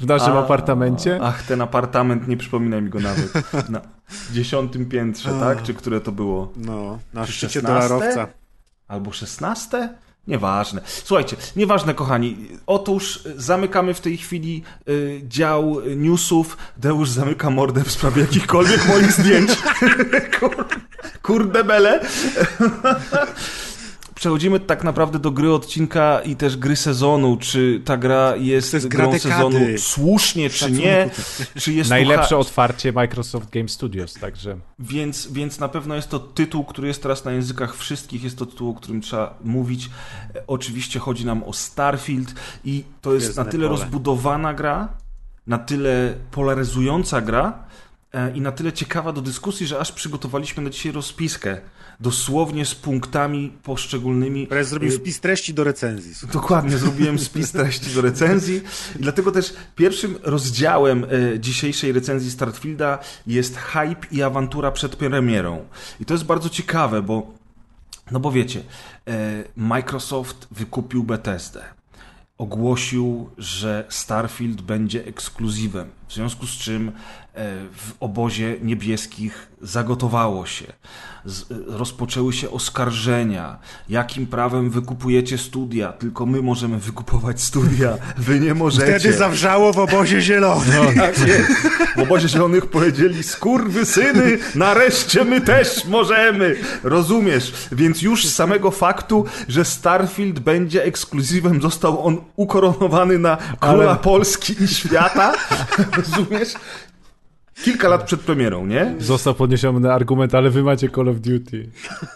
W 0.00 0.06
naszym 0.06 0.32
A, 0.32 0.38
apartamencie? 0.38 1.18
Ach, 1.22 1.42
ten 1.42 1.60
apartament, 1.60 2.28
nie 2.28 2.36
przypominaj 2.36 2.82
mi 2.82 2.90
go 2.90 3.00
nawet. 3.00 3.32
Na 3.70 3.80
dziesiątym 4.32 4.86
piętrze, 4.86 5.30
tak? 5.40 5.62
Czy 5.62 5.74
które 5.74 6.00
to 6.00 6.12
było? 6.12 6.52
No, 6.56 6.98
na 7.14 7.26
Czy 7.26 7.32
szczycie 7.32 7.60
16? 7.60 7.88
dolarowca. 7.88 8.28
Albo 8.88 9.12
16? 9.12 9.88
Nieważne. 10.28 10.80
Słuchajcie, 11.04 11.36
nieważne, 11.56 11.94
kochani. 11.94 12.36
Otóż 12.66 13.20
zamykamy 13.36 13.94
w 13.94 14.00
tej 14.00 14.16
chwili 14.16 14.62
y, 14.88 15.20
dział 15.28 15.82
newsów. 15.96 16.56
Deusz 16.76 17.10
zamyka 17.10 17.50
mordę 17.50 17.84
w 17.84 17.90
sprawie 17.90 18.22
jakichkolwiek 18.22 18.88
moich 18.88 19.12
zdjęć. 19.12 19.50
Kur, 20.40 20.66
kurde 21.22 21.64
bele. 21.64 22.00
Przechodzimy 24.18 24.60
tak 24.60 24.84
naprawdę 24.84 25.18
do 25.18 25.30
gry 25.30 25.52
odcinka 25.52 26.20
i 26.20 26.36
też 26.36 26.56
gry 26.56 26.76
sezonu. 26.76 27.36
Czy 27.36 27.82
ta 27.84 27.96
gra 27.96 28.36
jest, 28.36 28.70
To 28.70 28.76
jest 28.76 28.88
grą 28.88 29.04
dekady. 29.12 29.20
sezonu 29.34 29.58
słusznie, 29.78 30.50
czy 30.50 30.70
nie? 30.70 31.10
Czy 31.58 31.72
jest 31.72 31.90
Najlepsze 31.90 32.36
otwarcie 32.36 32.92
Microsoft 32.92 33.50
Game 33.50 33.68
Studios, 33.68 34.14
także... 34.14 34.58
więc, 34.78 35.32
więc 35.32 35.60
na 35.60 35.68
pewno 35.68 35.94
jest 35.94 36.08
to 36.08 36.18
tytuł, 36.18 36.64
który 36.64 36.88
jest 36.88 37.02
teraz 37.02 37.24
na 37.24 37.32
językach 37.32 37.76
wszystkich, 37.76 38.22
jest 38.24 38.38
to 38.38 38.46
tytuł, 38.46 38.70
o 38.70 38.74
którym 38.74 39.00
trzeba 39.00 39.34
mówić. 39.44 39.90
E, 40.34 40.42
Oczywiście 40.46 40.98
chodzi 40.98 41.26
nam 41.26 41.42
o 41.44 41.52
Starfield 41.52 42.34
i 42.64 42.84
to 43.00 43.14
jest 43.14 43.26
Gwiezdne 43.26 43.44
na 43.44 43.50
tyle 43.50 43.68
pole. 43.68 43.80
rozbudowana 43.80 44.54
gra, 44.54 44.88
na 45.46 45.58
tyle 45.58 46.14
polaryzująca 46.30 47.20
gra, 47.20 47.64
e, 48.12 48.32
i 48.36 48.40
na 48.40 48.52
tyle 48.52 48.72
ciekawa 48.72 49.12
do 49.12 49.20
dyskusji, 49.22 49.66
że 49.66 49.78
aż 49.78 49.92
przygotowaliśmy 49.92 50.62
na 50.62 50.70
dzisiaj 50.70 50.92
rozpiskę. 50.92 51.60
Dosłownie 52.00 52.66
z 52.66 52.74
punktami 52.74 53.52
poszczególnymi. 53.62 54.46
Perez 54.46 54.68
zrobił 54.68 54.88
e, 54.88 54.92
spis 54.92 55.20
treści 55.20 55.54
do 55.54 55.64
recenzji. 55.64 56.28
Dokładnie, 56.32 56.78
zrobiłem 56.78 57.18
spis 57.18 57.52
treści 57.52 57.90
do 57.94 58.00
recenzji 58.00 58.60
i 58.96 59.02
dlatego 59.02 59.32
też 59.32 59.54
pierwszym 59.76 60.18
rozdziałem 60.22 61.04
e, 61.04 61.40
dzisiejszej 61.40 61.92
recenzji 61.92 62.30
Startfielda 62.30 62.98
jest 63.26 63.56
hype 63.56 64.06
i 64.10 64.22
awantura 64.22 64.70
przed 64.70 64.96
premierą. 64.96 65.64
I 66.00 66.04
to 66.04 66.14
jest 66.14 66.24
bardzo 66.24 66.48
ciekawe, 66.48 67.02
bo 67.02 67.38
no 68.10 68.20
bo 68.20 68.32
wiecie, 68.32 68.62
e, 69.08 69.44
Microsoft 69.56 70.48
wykupił 70.50 71.02
Bethesdę. 71.04 71.64
Ogłosił, 72.38 73.30
że 73.38 73.84
Starfield 73.88 74.62
będzie 74.62 75.06
ekskluzywem, 75.06 75.90
w 76.08 76.14
związku 76.14 76.46
z 76.46 76.50
czym 76.50 76.88
e, 76.88 76.92
w 77.76 77.92
obozie 78.00 78.56
niebieskich 78.62 79.48
zagotowało 79.62 80.46
się. 80.46 80.64
E, 80.66 81.32
rozpoczęły 81.66 82.32
się 82.32 82.50
oskarżenia. 82.50 83.58
Jakim 83.88 84.26
prawem 84.26 84.70
wykupujecie 84.70 85.38
studia? 85.38 85.92
Tylko 85.92 86.26
my 86.26 86.42
możemy 86.42 86.78
wykupować 86.78 87.42
studia, 87.42 87.98
wy 88.16 88.40
nie 88.40 88.54
możecie. 88.54 88.98
Wtedy 88.98 89.16
zawrzało 89.16 89.72
w 89.72 89.78
obozie 89.78 90.20
zielonym. 90.20 90.94
Tak 90.96 91.18
jest. 91.28 91.50
W 91.96 92.00
obozie 92.00 92.28
zielonych 92.28 92.66
powiedzieli, 92.66 93.22
skurwy 93.22 93.86
syny, 93.86 94.38
nareszcie 94.54 95.24
my 95.24 95.40
też 95.40 95.84
możemy. 95.84 96.56
Rozumiesz? 96.82 97.52
Więc 97.72 98.02
już 98.02 98.26
z 98.26 98.34
samego 98.34 98.70
faktu, 98.70 99.24
że 99.48 99.64
Starfield 99.64 100.38
będzie 100.38 100.84
ekskluzywem, 100.84 101.62
został 101.62 102.06
on 102.06 102.20
ukoronowany 102.36 103.18
na 103.18 103.36
króla 103.60 103.90
Ale- 103.90 103.96
Polski 103.96 104.62
i 104.62 104.68
świata. 104.68 105.32
Rozumiesz? 105.98 106.54
Kilka 107.64 107.88
lat 107.88 108.04
przed 108.04 108.20
premierą, 108.20 108.66
nie? 108.66 108.94
Został 108.98 109.34
podniesiony 109.34 109.92
argument, 109.92 110.34
ale 110.34 110.50
wy 110.50 110.62
macie 110.62 110.90
Call 110.90 111.08
of 111.08 111.16
Duty. 111.16 111.70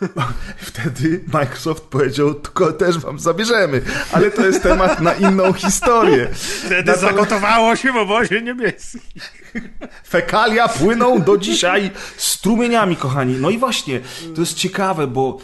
Wtedy 0.56 1.24
Microsoft 1.32 1.82
powiedział, 1.82 2.34
tylko 2.34 2.72
też 2.72 2.98
wam 2.98 3.18
zabierzemy. 3.18 3.82
Ale 4.12 4.30
to 4.30 4.46
jest 4.46 4.62
temat 4.62 5.00
na 5.00 5.14
inną 5.14 5.52
historię. 5.52 6.28
Wtedy 6.66 6.96
zagotowało 6.96 7.76
się 7.76 7.92
w 7.92 7.96
obozie 7.96 8.42
niebieskim. 8.42 9.00
Fekalia 10.08 10.68
płyną 10.68 11.22
do 11.22 11.38
dzisiaj 11.38 11.90
strumieniami, 12.16 12.96
kochani. 12.96 13.36
No 13.40 13.50
i 13.50 13.58
właśnie, 13.58 14.00
to 14.34 14.40
jest 14.40 14.54
ciekawe, 14.54 15.06
bo 15.06 15.38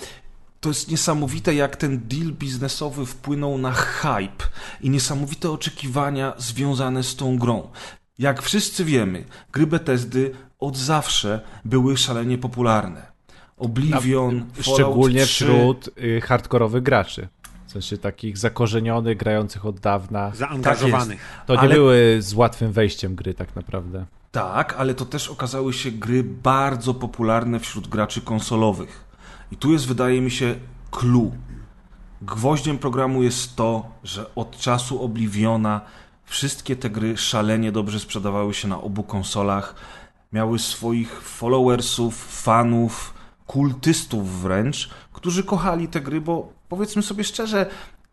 to 0.61 0.68
jest 0.68 0.91
niesamowite, 0.91 1.55
jak 1.55 1.76
ten 1.76 2.01
deal 2.05 2.32
biznesowy 2.32 3.07
wpłynął 3.07 3.59
na 3.59 3.72
hype 3.72 4.45
i 4.80 4.91
niesamowite 4.91 5.51
oczekiwania 5.51 6.32
związane 6.39 7.03
z 7.03 7.16
tą 7.16 7.39
grą. 7.39 7.70
Jak 8.18 8.42
wszyscy 8.42 8.84
wiemy, 8.84 9.24
gry 9.52 9.66
Bethesdy 9.66 10.32
od 10.58 10.76
zawsze 10.76 11.40
były 11.64 11.96
szalenie 11.96 12.38
popularne. 12.38 13.06
Oblivion, 13.56 14.46
Fallout 14.52 14.74
Szczególnie 14.74 15.24
3, 15.24 15.44
wśród 15.44 15.88
y, 15.98 16.20
hardkorowych 16.20 16.82
graczy. 16.82 17.28
W 17.66 17.72
sensie 17.72 17.98
takich 17.98 18.38
zakorzenionych, 18.38 19.16
grających 19.16 19.66
od 19.66 19.80
dawna. 19.80 20.30
Zaangażowanych. 20.34 21.42
To 21.46 21.54
nie 21.54 21.60
Ale- 21.60 21.74
były 21.74 22.16
z 22.20 22.34
łatwym 22.34 22.72
wejściem 22.72 23.14
gry 23.14 23.34
tak 23.34 23.56
naprawdę. 23.56 24.06
Tak, 24.32 24.74
ale 24.78 24.94
to 24.94 25.04
też 25.04 25.28
okazały 25.28 25.72
się 25.72 25.90
gry 25.90 26.24
bardzo 26.24 26.94
popularne 26.94 27.60
wśród 27.60 27.88
graczy 27.88 28.20
konsolowych. 28.20 29.04
I 29.52 29.56
tu 29.56 29.72
jest, 29.72 29.86
wydaje 29.86 30.20
mi 30.20 30.30
się, 30.30 30.54
clue. 30.90 31.32
Gwoździem 32.22 32.78
programu 32.78 33.22
jest 33.22 33.56
to, 33.56 33.86
że 34.04 34.34
od 34.34 34.56
czasu 34.58 35.02
Obliviona 35.02 35.80
wszystkie 36.28 36.76
te 36.76 36.90
gry 36.90 37.16
szalenie 37.16 37.72
dobrze 37.72 38.00
sprzedawały 38.00 38.54
się 38.54 38.68
na 38.68 38.80
obu 38.80 39.02
konsolach. 39.02 39.74
Miały 40.32 40.58
swoich 40.58 41.22
followersów, 41.22 42.42
fanów, 42.42 43.14
kultystów 43.46 44.40
wręcz, 44.42 44.90
którzy 45.12 45.44
kochali 45.44 45.88
te 45.88 46.00
gry, 46.00 46.20
bo 46.20 46.52
powiedzmy 46.68 47.02
sobie 47.02 47.24
szczerze, 47.24 47.66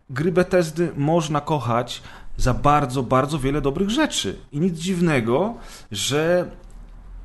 gry 0.09 0.31
Bethesdy 0.31 0.91
można 0.97 1.41
kochać 1.41 2.01
za 2.37 2.53
bardzo, 2.53 3.03
bardzo 3.03 3.39
wiele 3.39 3.61
dobrych 3.61 3.89
rzeczy. 3.89 4.35
I 4.51 4.59
nic 4.59 4.79
dziwnego, 4.79 5.53
że 5.91 6.51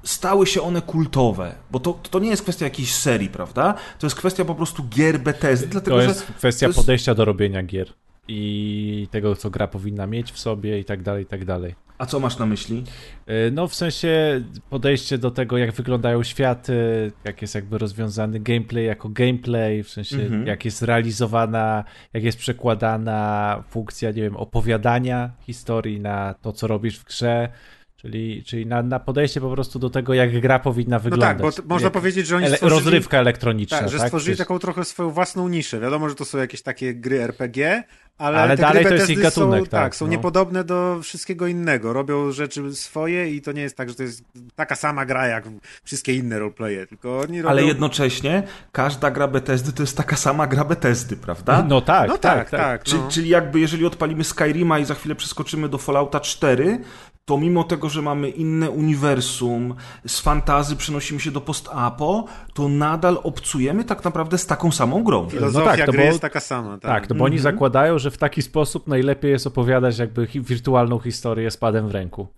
stały 0.04 0.46
się 0.46 0.62
one 0.62 0.82
kultowe, 0.82 1.54
bo 1.70 1.80
to, 1.80 1.98
to 2.10 2.18
nie 2.18 2.28
jest 2.30 2.42
kwestia 2.42 2.64
jakiejś 2.64 2.94
serii, 2.94 3.28
prawda? 3.28 3.74
To 3.98 4.06
jest 4.06 4.16
kwestia 4.16 4.44
po 4.44 4.54
prostu 4.54 4.84
gier 4.84 5.20
Bethesdy, 5.20 5.66
dlatego 5.66 5.96
To 5.96 6.02
jest 6.02 6.26
że 6.26 6.32
kwestia 6.34 6.66
to 6.66 6.70
jest- 6.70 6.78
podejścia 6.78 7.14
do 7.14 7.24
robienia 7.24 7.62
gier. 7.62 7.92
I 8.28 9.08
tego, 9.10 9.36
co 9.36 9.50
gra 9.50 9.66
powinna 9.66 10.06
mieć 10.06 10.32
w 10.32 10.38
sobie 10.38 10.78
i 10.78 10.84
tak 10.84 11.02
dalej, 11.02 11.22
i 11.22 11.26
tak 11.26 11.44
dalej. 11.44 11.74
A 11.98 12.06
co 12.06 12.20
masz 12.20 12.38
na 12.38 12.46
myśli? 12.46 12.84
Y, 13.30 13.50
No 13.52 13.68
w 13.68 13.74
sensie 13.74 14.42
podejście 14.70 15.18
do 15.18 15.30
tego, 15.30 15.58
jak 15.58 15.72
wyglądają 15.72 16.22
światy, 16.22 17.12
jak 17.24 17.42
jest 17.42 17.54
jakby 17.54 17.78
rozwiązany 17.78 18.40
gameplay 18.40 18.84
jako 18.84 19.08
gameplay, 19.08 19.82
w 19.82 19.88
sensie 19.90 20.16
Mhm. 20.16 20.46
jak 20.46 20.64
jest 20.64 20.82
realizowana, 20.82 21.84
jak 22.12 22.24
jest 22.24 22.38
przekładana 22.38 23.64
funkcja, 23.70 24.10
nie 24.10 24.22
wiem, 24.22 24.36
opowiadania 24.36 25.30
historii 25.40 26.00
na 26.00 26.34
to, 26.34 26.52
co 26.52 26.66
robisz 26.66 26.98
w 26.98 27.04
grze, 27.04 27.48
czyli, 28.02 28.42
czyli 28.46 28.66
na, 28.66 28.82
na 28.82 28.98
podejście 29.00 29.40
po 29.40 29.50
prostu 29.50 29.78
do 29.78 29.90
tego, 29.90 30.14
jak 30.14 30.40
gra 30.40 30.58
powinna 30.58 30.96
No 30.96 31.00
wyglądać. 31.00 31.56
tak, 31.56 31.64
bo 31.64 31.74
można 31.74 31.86
Jak 31.86 31.92
powiedzieć, 31.92 32.26
że 32.26 32.36
oni 32.36 32.46
ele- 32.46 32.56
stworzyli... 32.56 32.80
Rozrywka 32.80 33.18
elektroniczna, 33.18 33.78
Tak, 33.78 33.88
że 33.88 33.98
tak? 33.98 34.06
stworzyli 34.06 34.36
taką 34.36 34.58
trochę 34.58 34.84
swoją 34.84 35.10
własną 35.10 35.48
niszę. 35.48 35.80
Wiadomo, 35.80 36.08
że 36.08 36.14
to 36.14 36.24
są 36.24 36.38
jakieś 36.38 36.62
takie 36.62 36.94
gry 36.94 37.20
RPG, 37.22 37.82
ale, 38.18 38.38
Ale 38.38 38.56
te 38.56 38.62
dalej 38.62 38.84
gry 38.84 38.88
to 38.90 38.94
jest 38.94 39.10
ich 39.10 39.20
gatunek, 39.22 39.60
są, 39.60 39.66
tak, 39.66 39.96
są 39.96 40.04
no. 40.04 40.10
niepodobne 40.10 40.64
do 40.64 40.98
wszystkiego 41.02 41.46
innego. 41.46 41.92
Robią 41.92 42.32
rzeczy 42.32 42.74
swoje 42.74 43.30
i 43.34 43.40
to 43.42 43.52
nie 43.52 43.62
jest 43.62 43.76
tak, 43.76 43.88
że 43.88 43.94
to 43.94 44.02
jest 44.02 44.22
taka 44.54 44.76
sama 44.76 45.04
gra 45.06 45.26
jak 45.26 45.44
wszystkie 45.84 46.14
inne 46.14 46.38
roleplaye, 46.38 46.86
tylko 46.86 47.20
oni 47.20 47.42
robią... 47.42 47.50
Ale 47.50 47.62
jednocześnie 47.64 48.42
każda 48.72 49.10
gra 49.10 49.28
Bethesdy 49.28 49.72
to 49.72 49.82
jest 49.82 49.96
taka 49.96 50.16
sama 50.16 50.46
gra 50.46 50.64
Bethesdy, 50.64 51.16
prawda? 51.16 51.64
No 51.68 51.80
tak, 51.80 52.08
No 52.08 52.18
tak, 52.18 52.50
tak. 52.50 52.84
Czy, 52.84 52.96
no. 52.96 53.08
Czyli 53.10 53.28
jakby 53.28 53.60
jeżeli 53.60 53.86
odpalimy 53.86 54.24
Skyrima 54.24 54.78
i 54.78 54.84
za 54.84 54.94
chwilę 54.94 55.14
przeskoczymy 55.14 55.68
do 55.68 55.78
Fallouta 55.78 56.20
4, 56.20 56.78
to 57.30 57.38
mimo 57.38 57.64
tego, 57.64 57.88
że 57.88 58.02
mamy 58.02 58.28
inne 58.28 58.70
uniwersum, 58.70 59.74
z 60.06 60.20
fantazy 60.20 60.76
przenosimy 60.76 61.20
się 61.20 61.30
do 61.30 61.40
post-apo, 61.40 62.24
to 62.54 62.68
nadal 62.68 63.20
obcujemy 63.22 63.84
tak 63.84 64.04
naprawdę 64.04 64.38
z 64.38 64.46
taką 64.46 64.72
samą 64.72 65.04
grą. 65.04 65.28
Filozofia 65.30 65.70
No 65.70 65.76
tak, 65.76 65.86
to 65.86 65.92
gry 65.92 66.00
bo- 66.00 66.06
jest 66.06 66.20
taka 66.20 66.40
sama. 66.40 66.78
Tak, 66.78 66.80
Tak, 66.80 67.10
no 67.10 67.16
bo 67.16 67.24
oni 67.24 67.38
zakładają, 67.38 67.98
że 67.98 68.10
w 68.10 68.18
taki 68.18 68.42
sposób 68.42 68.86
najlepiej 68.86 69.30
jest 69.30 69.46
opowiadać 69.46 69.98
jakby 69.98 70.26
wirtualną 70.26 70.98
historię 70.98 71.50
z 71.50 71.56
padem 71.56 71.88
w 71.88 71.90
ręku. 71.90 72.28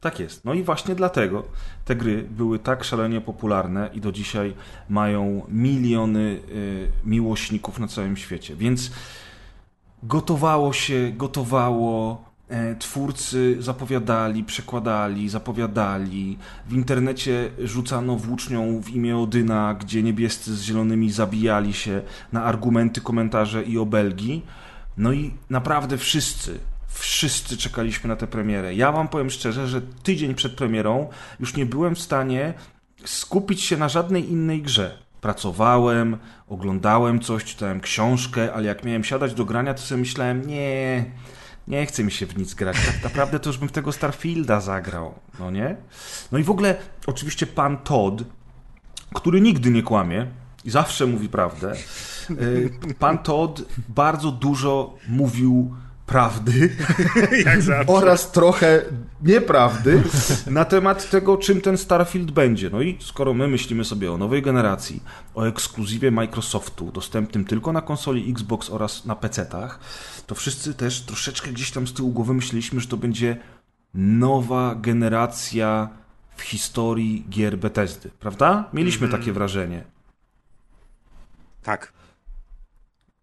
Tak 0.00 0.20
jest. 0.20 0.44
No 0.44 0.54
i 0.54 0.62
właśnie 0.62 0.94
dlatego 0.94 1.44
te 1.84 1.96
gry 1.96 2.22
były 2.30 2.58
tak 2.58 2.84
szalenie 2.84 3.20
popularne 3.20 3.90
i 3.94 4.00
do 4.00 4.12
dzisiaj 4.12 4.54
mają 4.88 5.42
miliony 5.48 6.40
y, 6.48 6.88
miłośników 7.04 7.78
na 7.78 7.88
całym 7.88 8.16
świecie. 8.16 8.56
Więc 8.56 8.90
gotowało 10.02 10.72
się, 10.72 11.12
gotowało. 11.16 12.27
E, 12.48 12.76
Twórcy 12.76 13.56
zapowiadali, 13.60 14.44
przekładali, 14.44 15.28
zapowiadali. 15.28 16.38
W 16.66 16.72
internecie 16.74 17.50
rzucano 17.58 18.16
włócznią 18.16 18.80
w 18.80 18.90
imię 18.90 19.18
Odyna, 19.18 19.74
gdzie 19.74 20.02
niebiescy 20.02 20.56
z 20.56 20.62
zielonymi 20.62 21.12
zabijali 21.12 21.72
się 21.72 22.02
na 22.32 22.44
argumenty, 22.44 23.00
komentarze 23.00 23.62
i 23.62 23.78
obelgi. 23.78 24.42
No 24.96 25.12
i 25.12 25.34
naprawdę 25.50 25.98
wszyscy, 25.98 26.58
wszyscy 26.88 27.56
czekaliśmy 27.56 28.08
na 28.08 28.16
tę 28.16 28.26
premierę. 28.26 28.74
Ja 28.74 28.92
wam 28.92 29.08
powiem 29.08 29.30
szczerze, 29.30 29.68
że 29.68 29.82
tydzień 29.82 30.34
przed 30.34 30.52
premierą 30.52 31.08
już 31.40 31.56
nie 31.56 31.66
byłem 31.66 31.94
w 31.94 32.00
stanie 32.00 32.54
skupić 33.04 33.62
się 33.62 33.76
na 33.76 33.88
żadnej 33.88 34.32
innej 34.32 34.62
grze. 34.62 34.98
Pracowałem, 35.20 36.16
oglądałem 36.48 37.20
coś, 37.20 37.44
czytałem 37.44 37.80
książkę, 37.80 38.54
ale 38.54 38.66
jak 38.66 38.84
miałem 38.84 39.04
siadać 39.04 39.34
do 39.34 39.44
grania, 39.44 39.74
to 39.74 39.80
sobie 39.80 40.00
myślałem, 40.00 40.46
nie, 40.46 41.04
nie 41.68 41.86
chce 41.86 42.04
mi 42.04 42.12
się 42.12 42.26
w 42.26 42.38
nic 42.38 42.54
grać. 42.54 42.76
Tak 42.86 43.04
naprawdę 43.04 43.40
to 43.40 43.50
już 43.50 43.58
bym 43.58 43.68
w 43.68 43.72
tego 43.72 43.92
Starfielda 43.92 44.60
zagrał, 44.60 45.14
no 45.40 45.50
nie? 45.50 45.76
No 46.32 46.38
i 46.38 46.42
w 46.42 46.50
ogóle, 46.50 46.76
oczywiście 47.06 47.46
pan 47.46 47.78
Todd, 47.78 48.24
który 49.14 49.40
nigdy 49.40 49.70
nie 49.70 49.82
kłamie 49.82 50.26
i 50.64 50.70
zawsze 50.70 51.06
mówi 51.06 51.28
prawdę, 51.28 51.72
y, 52.30 52.94
pan 52.98 53.18
Todd 53.18 53.62
bardzo 53.88 54.30
dużo 54.32 54.94
mówił 55.08 55.74
prawdy 56.08 56.76
oraz 57.86 58.32
trochę 58.32 58.82
nieprawdy 59.22 60.02
na 60.46 60.64
temat 60.64 61.10
tego, 61.10 61.36
czym 61.36 61.60
ten 61.60 61.78
Starfield 61.78 62.30
będzie. 62.30 62.70
No 62.70 62.82
i 62.82 62.98
skoro 63.00 63.34
my 63.34 63.48
myślimy 63.48 63.84
sobie 63.84 64.12
o 64.12 64.18
nowej 64.18 64.42
generacji, 64.42 65.02
o 65.34 65.44
ekskluzywie 65.44 66.10
Microsoftu, 66.10 66.92
dostępnym 66.92 67.44
tylko 67.44 67.72
na 67.72 67.80
konsoli 67.80 68.30
Xbox 68.30 68.70
oraz 68.70 69.04
na 69.04 69.14
PC-tach, 69.14 69.78
to 70.26 70.34
wszyscy 70.34 70.74
też 70.74 71.00
troszeczkę 71.00 71.50
gdzieś 71.50 71.70
tam 71.70 71.86
z 71.86 71.92
tyłu 71.92 72.10
głowy 72.10 72.34
myśleliśmy, 72.34 72.80
że 72.80 72.88
to 72.88 72.96
będzie 72.96 73.36
nowa 73.94 74.74
generacja 74.74 75.88
w 76.36 76.42
historii 76.42 77.24
gier 77.30 77.58
Bethesdy, 77.58 78.10
prawda? 78.20 78.68
Mieliśmy 78.72 79.08
takie 79.08 79.32
wrażenie. 79.32 79.84
Tak. 81.62 81.92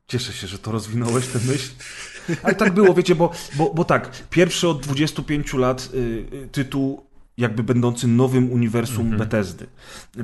Cieszę 0.07 0.33
się, 0.33 0.47
że 0.47 0.59
to 0.59 0.71
rozwinąłeś 0.71 1.27
tę 1.27 1.39
myśl. 1.47 1.71
Ale 2.43 2.55
tak 2.55 2.73
było, 2.73 2.93
wiecie, 2.93 3.15
bo, 3.15 3.31
bo, 3.55 3.73
bo 3.73 3.85
tak, 3.85 4.11
pierwszy 4.29 4.67
od 4.67 4.81
25 4.81 5.53
lat 5.53 5.89
y, 5.93 5.97
y, 6.33 6.47
tytuł 6.51 7.05
jakby 7.37 7.63
będący 7.63 8.07
nowym 8.07 8.51
uniwersum 8.51 9.17
Bethesdy. 9.17 9.67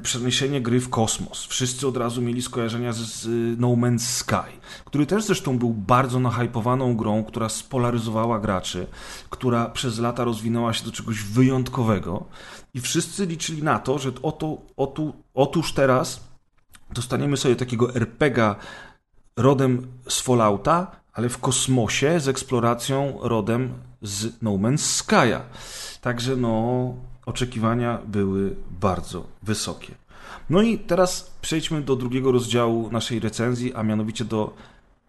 Przeniesienie 0.03 0.61
gry 0.61 0.79
w 0.79 0.89
kosmos. 0.89 1.45
Wszyscy 1.45 1.87
od 1.87 1.97
razu 1.97 2.21
mieli 2.21 2.41
skojarzenia 2.41 2.93
z, 2.93 2.97
z 2.97 3.27
No 3.59 3.67
Man's 3.67 3.99
Sky, 3.99 4.59
który 4.85 5.05
też 5.05 5.23
zresztą 5.23 5.59
był 5.59 5.73
bardzo 5.73 6.19
nahypowaną 6.19 6.95
grą, 6.95 7.23
która 7.23 7.49
spolaryzowała 7.49 8.39
graczy, 8.39 8.87
która 9.29 9.69
przez 9.69 9.99
lata 9.99 10.23
rozwinęła 10.23 10.73
się 10.73 10.85
do 10.85 10.91
czegoś 10.91 11.23
wyjątkowego 11.23 12.25
i 12.73 12.81
wszyscy 12.81 13.25
liczyli 13.25 13.63
na 13.63 13.79
to, 13.79 13.99
że 13.99 14.11
oto, 14.21 14.57
otu, 14.77 15.13
otóż 15.33 15.73
teraz 15.73 16.23
dostaniemy 16.93 17.37
sobie 17.37 17.55
takiego 17.55 17.95
RPGa 17.95 18.55
rodem 19.37 19.87
z 20.09 20.21
Fallouta, 20.21 21.00
ale 21.13 21.29
w 21.29 21.37
kosmosie 21.37 22.19
z 22.19 22.27
eksploracją 22.27 23.17
rodem 23.21 23.73
z 24.01 24.41
No 24.41 24.51
Man's 24.51 25.03
Sky'a. 25.03 25.39
Także 26.01 26.35
no, 26.35 26.93
oczekiwania 27.25 27.99
były 28.05 28.55
bardzo 28.71 29.27
wysokie. 29.43 29.95
No 30.49 30.61
i 30.61 30.79
teraz 30.79 31.31
przejdźmy 31.41 31.81
do 31.81 31.95
drugiego 31.95 32.31
rozdziału 32.31 32.91
naszej 32.91 33.19
recenzji, 33.19 33.73
a 33.73 33.83
mianowicie 33.83 34.25
do 34.25 34.53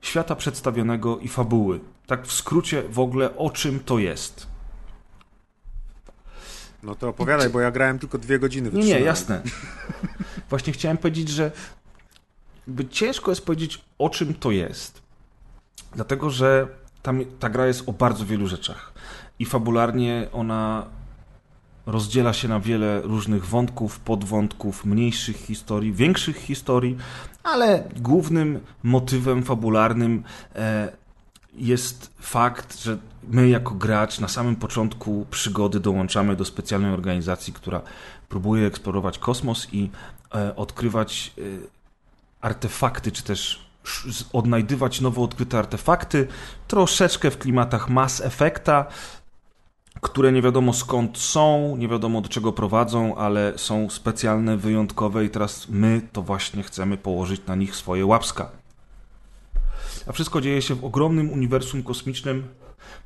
świata 0.01 0.37
przedstawionego 0.37 1.19
i 1.19 1.29
fabuły. 1.29 1.81
Tak 2.07 2.27
w 2.27 2.33
skrócie 2.33 2.83
w 2.83 2.99
ogóle 2.99 3.37
o 3.37 3.51
czym 3.51 3.81
to 3.81 3.99
jest. 3.99 4.47
No 6.83 6.95
to 6.95 7.09
opowiadaj, 7.09 7.51
bo 7.51 7.61
ja 7.61 7.71
grałem 7.71 7.99
tylko 7.99 8.19
dwie 8.19 8.39
godziny. 8.39 8.71
Nie, 8.73 8.85
nie, 8.85 9.01
jasne. 9.01 9.43
Właśnie 10.51 10.73
chciałem 10.73 10.97
powiedzieć, 10.99 11.29
że 11.29 11.53
ciężko 12.91 13.31
jest 13.31 13.45
powiedzieć, 13.45 13.85
o 13.99 14.11
czym 14.11 14.35
to 14.35 14.51
jest. 14.51 15.02
Dlatego, 15.95 16.30
że 16.30 16.68
tam, 17.03 17.20
ta 17.38 17.51
gra 17.51 17.66
jest 17.66 17.88
o 17.88 17.93
bardzo 17.93 18.26
wielu 18.26 18.47
rzeczach. 18.47 18.93
I 19.38 19.45
fabularnie 19.45 20.28
ona 20.32 20.86
rozdziela 21.86 22.32
się 22.32 22.49
na 22.49 22.61
wiele 22.61 23.01
różnych 23.01 23.47
wątków, 23.47 24.01
podwątków, 24.01 24.84
mniejszych 24.84 25.36
historii, 25.36 25.93
większych 25.93 26.36
historii, 26.36 26.97
ale 27.43 27.84
głównym 27.97 28.61
motywem 28.82 29.43
fabularnym 29.43 30.24
e, 30.55 30.93
jest 31.55 32.14
fakt, 32.20 32.80
że 32.80 32.99
my 33.28 33.49
jako 33.49 33.74
gracz 33.74 34.20
na 34.20 34.28
samym 34.28 34.57
początku 34.57 35.26
przygody 35.30 35.80
dołączamy 35.80 36.36
do 36.36 36.45
specjalnej 36.45 36.93
organizacji, 36.93 37.53
która 37.53 37.82
próbuje 38.28 38.66
eksplorować 38.66 39.18
kosmos 39.18 39.68
i 39.72 39.90
e, 40.34 40.57
odkrywać 40.57 41.32
e, 41.38 41.43
artefakty, 42.40 43.12
czy 43.12 43.22
też 43.22 43.62
odnajdywać 44.33 45.01
nowo 45.01 45.22
odkryte 45.22 45.59
artefakty, 45.59 46.28
troszeczkę 46.68 47.30
w 47.30 47.39
klimatach 47.39 47.89
Mass 47.89 48.20
Effecta, 48.20 48.87
które 50.01 50.33
nie 50.33 50.43
wiadomo 50.43 50.72
skąd 50.72 51.18
są, 51.18 51.76
nie 51.76 51.89
wiadomo 51.89 52.20
do 52.20 52.28
czego 52.28 52.53
prowadzą, 52.53 53.16
ale 53.16 53.53
są 53.57 53.91
specjalne, 53.91 54.57
wyjątkowe 54.57 55.24
i 55.24 55.30
teraz 55.30 55.68
my 55.68 56.01
to 56.12 56.22
właśnie 56.22 56.62
chcemy 56.62 56.97
położyć 56.97 57.43
na 57.47 57.55
nich 57.55 57.76
swoje 57.76 58.07
łapska. 58.07 58.51
A 60.07 60.12
wszystko 60.12 60.41
dzieje 60.41 60.62
się 60.62 60.74
w 60.74 60.85
ogromnym 60.85 61.30
uniwersum 61.30 61.83
kosmicznym, 61.83 62.49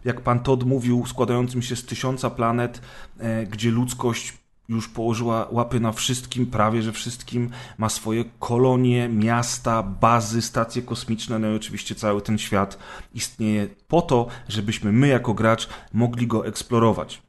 jak 0.04 0.20
pan 0.20 0.40
Todd 0.40 0.64
mówił, 0.64 1.06
składającym 1.06 1.62
się 1.62 1.76
z 1.76 1.84
tysiąca 1.84 2.30
planet, 2.30 2.80
e, 3.18 3.46
gdzie 3.46 3.70
ludzkość 3.70 4.34
już 4.68 4.88
położyła 4.88 5.48
łapy 5.50 5.80
na 5.80 5.92
wszystkim, 5.92 6.46
prawie 6.46 6.82
że 6.82 6.92
wszystkim, 6.92 7.50
ma 7.78 7.88
swoje 7.88 8.24
kolonie, 8.38 9.08
miasta, 9.08 9.82
bazy, 9.82 10.42
stacje 10.42 10.82
kosmiczne, 10.82 11.38
no 11.38 11.52
i 11.52 11.56
oczywiście 11.56 11.94
cały 11.94 12.22
ten 12.22 12.38
świat 12.38 12.78
istnieje 13.14 13.68
po 13.88 14.02
to, 14.02 14.26
żebyśmy 14.48 14.92
my 14.92 15.08
jako 15.08 15.34
gracz 15.34 15.68
mogli 15.92 16.26
go 16.26 16.46
eksplorować. 16.46 17.22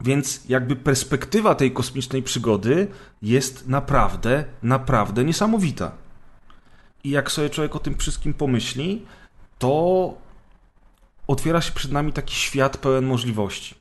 Więc 0.00 0.40
jakby 0.48 0.76
perspektywa 0.76 1.54
tej 1.54 1.72
kosmicznej 1.72 2.22
przygody 2.22 2.88
jest 3.22 3.68
naprawdę, 3.68 4.44
naprawdę 4.62 5.24
niesamowita. 5.24 5.92
I 7.04 7.10
jak 7.10 7.30
sobie 7.32 7.50
człowiek 7.50 7.76
o 7.76 7.78
tym 7.78 7.96
wszystkim 7.96 8.34
pomyśli, 8.34 9.06
to 9.58 10.14
otwiera 11.26 11.60
się 11.60 11.72
przed 11.72 11.92
nami 11.92 12.12
taki 12.12 12.34
świat 12.34 12.76
pełen 12.76 13.06
możliwości. 13.06 13.74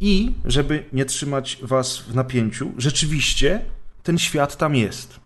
I 0.00 0.32
żeby 0.44 0.84
nie 0.92 1.04
trzymać 1.04 1.58
was 1.62 1.98
w 1.98 2.14
napięciu, 2.14 2.72
rzeczywiście 2.78 3.60
ten 4.02 4.18
świat 4.18 4.56
tam 4.56 4.76
jest. 4.76 5.20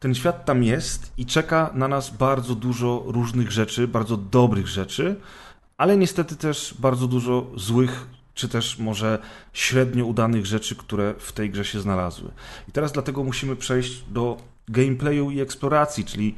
Ten 0.00 0.14
świat 0.14 0.44
tam 0.44 0.62
jest 0.62 1.12
i 1.16 1.26
czeka 1.26 1.70
na 1.74 1.88
nas 1.88 2.10
bardzo 2.10 2.54
dużo 2.54 3.02
różnych 3.06 3.52
rzeczy, 3.52 3.88
bardzo 3.88 4.16
dobrych 4.16 4.66
rzeczy, 4.66 5.16
ale 5.76 5.96
niestety 5.96 6.36
też 6.36 6.74
bardzo 6.78 7.06
dużo 7.06 7.50
złych, 7.56 8.06
czy 8.34 8.48
też 8.48 8.78
może 8.78 9.18
średnio 9.52 10.06
udanych 10.06 10.46
rzeczy, 10.46 10.76
które 10.76 11.14
w 11.18 11.32
tej 11.32 11.50
grze 11.50 11.64
się 11.64 11.80
znalazły. 11.80 12.30
I 12.68 12.72
teraz 12.72 12.92
dlatego 12.92 13.24
musimy 13.24 13.56
przejść 13.56 14.04
do 14.08 14.36
gameplayu 14.68 15.30
i 15.30 15.40
eksploracji, 15.40 16.04
czyli 16.04 16.34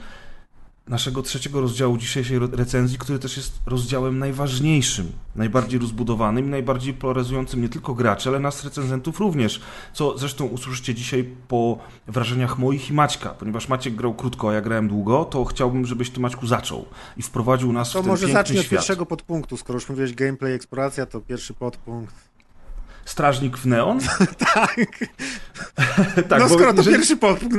naszego 0.89 1.23
trzeciego 1.23 1.61
rozdziału 1.61 1.97
dzisiejszej 1.99 2.37
re- 2.37 2.49
recenzji, 2.53 2.99
który 2.99 3.19
też 3.19 3.37
jest 3.37 3.59
rozdziałem 3.67 4.19
najważniejszym, 4.19 5.13
najbardziej 5.37 5.81
rozbudowanym 5.81 6.47
i 6.47 6.49
najbardziej 6.49 6.95
polaryzującym 6.95 7.63
nie 7.63 7.69
tylko 7.69 7.95
graczy, 7.95 8.29
ale 8.29 8.39
nas 8.41 8.65
recenzentów 8.65 9.21
również, 9.21 9.61
co 9.93 10.19
zresztą 10.19 10.45
usłyszycie 10.47 10.95
dzisiaj 10.95 11.31
po 11.49 11.79
wrażeniach 12.07 12.59
moich 12.59 12.91
i 12.91 12.93
Maćka, 12.93 13.29
ponieważ 13.31 13.69
Maciek 13.69 13.95
grał 13.95 14.15
krótko, 14.15 14.51
a 14.51 14.53
ja 14.53 14.61
grałem 14.61 14.89
długo, 14.89 15.25
to 15.25 15.45
chciałbym, 15.45 15.87
żebyś 15.87 16.11
ty 16.11 16.21
Maćku 16.21 16.47
zaczął 16.47 16.85
i 17.17 17.23
wprowadził 17.23 17.73
nas 17.73 17.93
To 17.93 17.99
w 17.99 18.03
ten 18.03 18.11
może 18.11 18.21
piękny 18.27 18.41
zacznij 18.41 18.59
od 18.59 18.65
świat. 18.65 18.71
pierwszego 18.79 19.07
podpunktu. 19.07 19.57
Skoro 19.57 19.77
już 19.77 19.89
mówiłeś 19.89 20.15
gameplay, 20.15 20.53
eksploracja, 20.53 21.07
to 21.07 21.21
pierwszy 21.21 21.55
podpunkt. 21.55 22.28
Strażnik 23.09 23.57
w 23.57 23.67
neon? 23.67 24.01
tak. 24.55 24.77
tak, 26.29 26.41
no 26.41 26.49
skoro 26.49 26.73
to 26.73 26.77
jeżeli- 26.77 26.97
pierwszy 26.97 27.17
podpunkt 27.17 27.59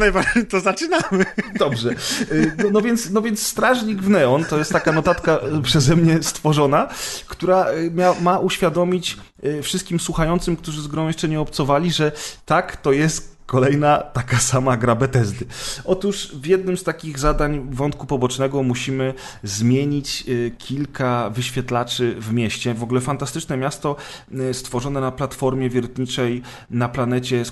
to 0.50 0.60
zaczynamy. 0.60 1.26
Dobrze. 1.56 1.90
Y, 2.32 2.56
No, 2.64 2.70
no, 2.72 2.82
więc, 2.82 3.10
no 3.10 3.22
więc 3.22 3.48
Strażnik 3.48 4.02
w 4.02 4.10
Neon 4.10 4.46
to 4.46 4.58
jest 4.58 4.72
taka 4.72 4.92
notatka 4.92 5.40
y, 5.60 5.62
przeze 5.62 5.96
mnie 5.96 6.24
stworzona, 6.24 6.88
która 7.28 7.72
y, 7.72 7.92
mia, 7.92 8.14
ma 8.22 8.40
uświadomić 8.40 9.18
wszystkim 9.64 10.00
słuchającym, 10.00 10.56
którzy 10.56 10.82
z 10.82 10.88
grą 10.88 11.08
jeszcze 11.08 11.28
nie 11.28 11.40
obcowali, 11.40 11.92
że 11.92 12.12
tak, 12.46 12.78
to 12.78 12.92
jest 12.92 13.39
kolejna 13.50 13.98
taka 13.98 14.38
sama 14.38 14.78
gra 14.78 14.96
Bethesdy. 14.96 15.46
Otóż 15.86 16.32
w 16.36 16.46
jednym 16.46 16.78
z 16.78 16.84
takich 16.84 17.20
zadań 17.20 17.68
wątku 17.72 18.06
pobocznego 18.06 18.64
musimy 18.64 19.14
zmienić 19.44 20.24
y, 20.28 20.52
kilka 20.58 21.30
wyświetlaczy 21.30 22.16
w 22.20 22.34
mieście. 22.34 22.74
W 22.74 22.84
ogóle 22.84 23.02
fantastyczne 23.02 23.58
miasto 23.58 23.96
y, 24.32 24.54
stworzone 24.54 25.02
na 25.02 25.12
platformie 25.12 25.70
wiertniczej 25.70 26.42
na 26.70 26.90
planecie, 26.90 27.42
y, 27.42 27.46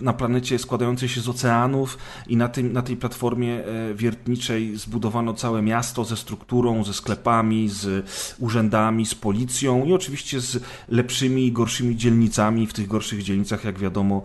na 0.00 0.12
planecie 0.12 0.58
składającej 0.58 1.08
się 1.08 1.20
z 1.20 1.28
oceanów 1.28 1.98
i 2.26 2.36
na, 2.36 2.48
tym, 2.48 2.72
na 2.72 2.82
tej 2.82 2.96
platformie 2.96 3.64
e, 3.64 3.94
wiertniczej 3.94 4.76
zbudowano 4.76 5.34
całe 5.34 5.62
miasto 5.62 6.04
ze 6.04 6.16
strukturą, 6.16 6.84
ze 6.84 6.94
sklepami, 6.94 7.68
z 7.68 8.06
urzędami, 8.38 9.06
z 9.06 9.14
policją 9.14 9.84
i 9.84 9.92
oczywiście 9.92 10.40
z 10.40 10.62
lepszymi 10.88 11.46
i 11.46 11.52
gorszymi 11.52 11.96
dzielnicami. 11.96 12.66
W 12.66 12.72
tych 12.72 12.86
gorszych 12.86 13.22
dzielnicach, 13.22 13.64
jak 13.64 13.78
wiadomo, 13.78 14.22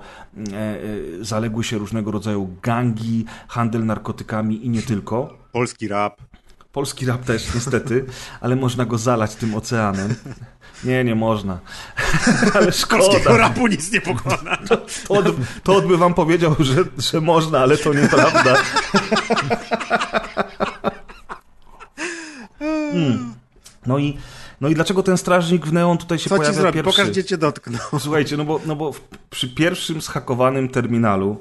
zaległy 1.21 1.63
się 1.63 1.77
różnego 1.77 2.11
rodzaju 2.11 2.57
gangi, 2.61 3.25
handel 3.47 3.86
narkotykami 3.86 4.65
i 4.65 4.69
nie 4.69 4.81
tylko. 4.81 5.38
Polski 5.51 5.88
rap. 5.88 6.21
Polski 6.71 7.05
rap 7.05 7.25
też, 7.25 7.55
niestety, 7.55 8.05
ale 8.41 8.55
można 8.55 8.86
go 8.86 8.97
zalać 8.97 9.36
tym 9.36 9.55
oceanem. 9.55 10.15
Nie, 10.84 11.03
nie 11.03 11.15
można. 11.15 11.59
Ale 12.55 12.71
szkoda. 12.71 13.03
Polskiego 13.03 13.38
rapu 13.38 13.67
nic 13.67 13.91
nie 13.91 14.01
pokona. 14.01 14.57
Todd, 15.07 15.36
Todd 15.63 15.88
by 15.88 15.97
wam 15.97 16.13
powiedział, 16.13 16.55
że, 16.59 16.84
że 16.97 17.21
można, 17.21 17.59
ale 17.59 17.77
to 17.77 17.93
nieprawda. 17.93 18.55
Mm. 22.93 23.34
No 23.86 23.97
i, 23.97 24.17
no 24.64 24.70
i 24.70 24.76
dlaczego 24.76 25.03
ten 25.03 25.18
strażnik 25.18 25.66
w 25.66 25.74
neon 25.74 25.97
tutaj 25.97 26.20
się 26.20 26.30
Co 26.30 26.36
ci 26.36 26.39
pojawia 26.39 26.61
zrobi? 26.61 26.76
pierwszy? 26.76 26.91
Pokaż, 26.91 27.09
gdzie 27.09 27.24
cię 27.24 27.38
dotknął. 27.38 27.82
Słuchajcie, 27.99 28.38
no 28.38 28.45
bo, 28.45 28.59
no 28.66 28.76
bo 28.76 28.91
w, 28.91 29.01
przy 29.30 29.49
pierwszym 29.49 30.01
schakowanym 30.01 30.70
terminalu 30.70 31.38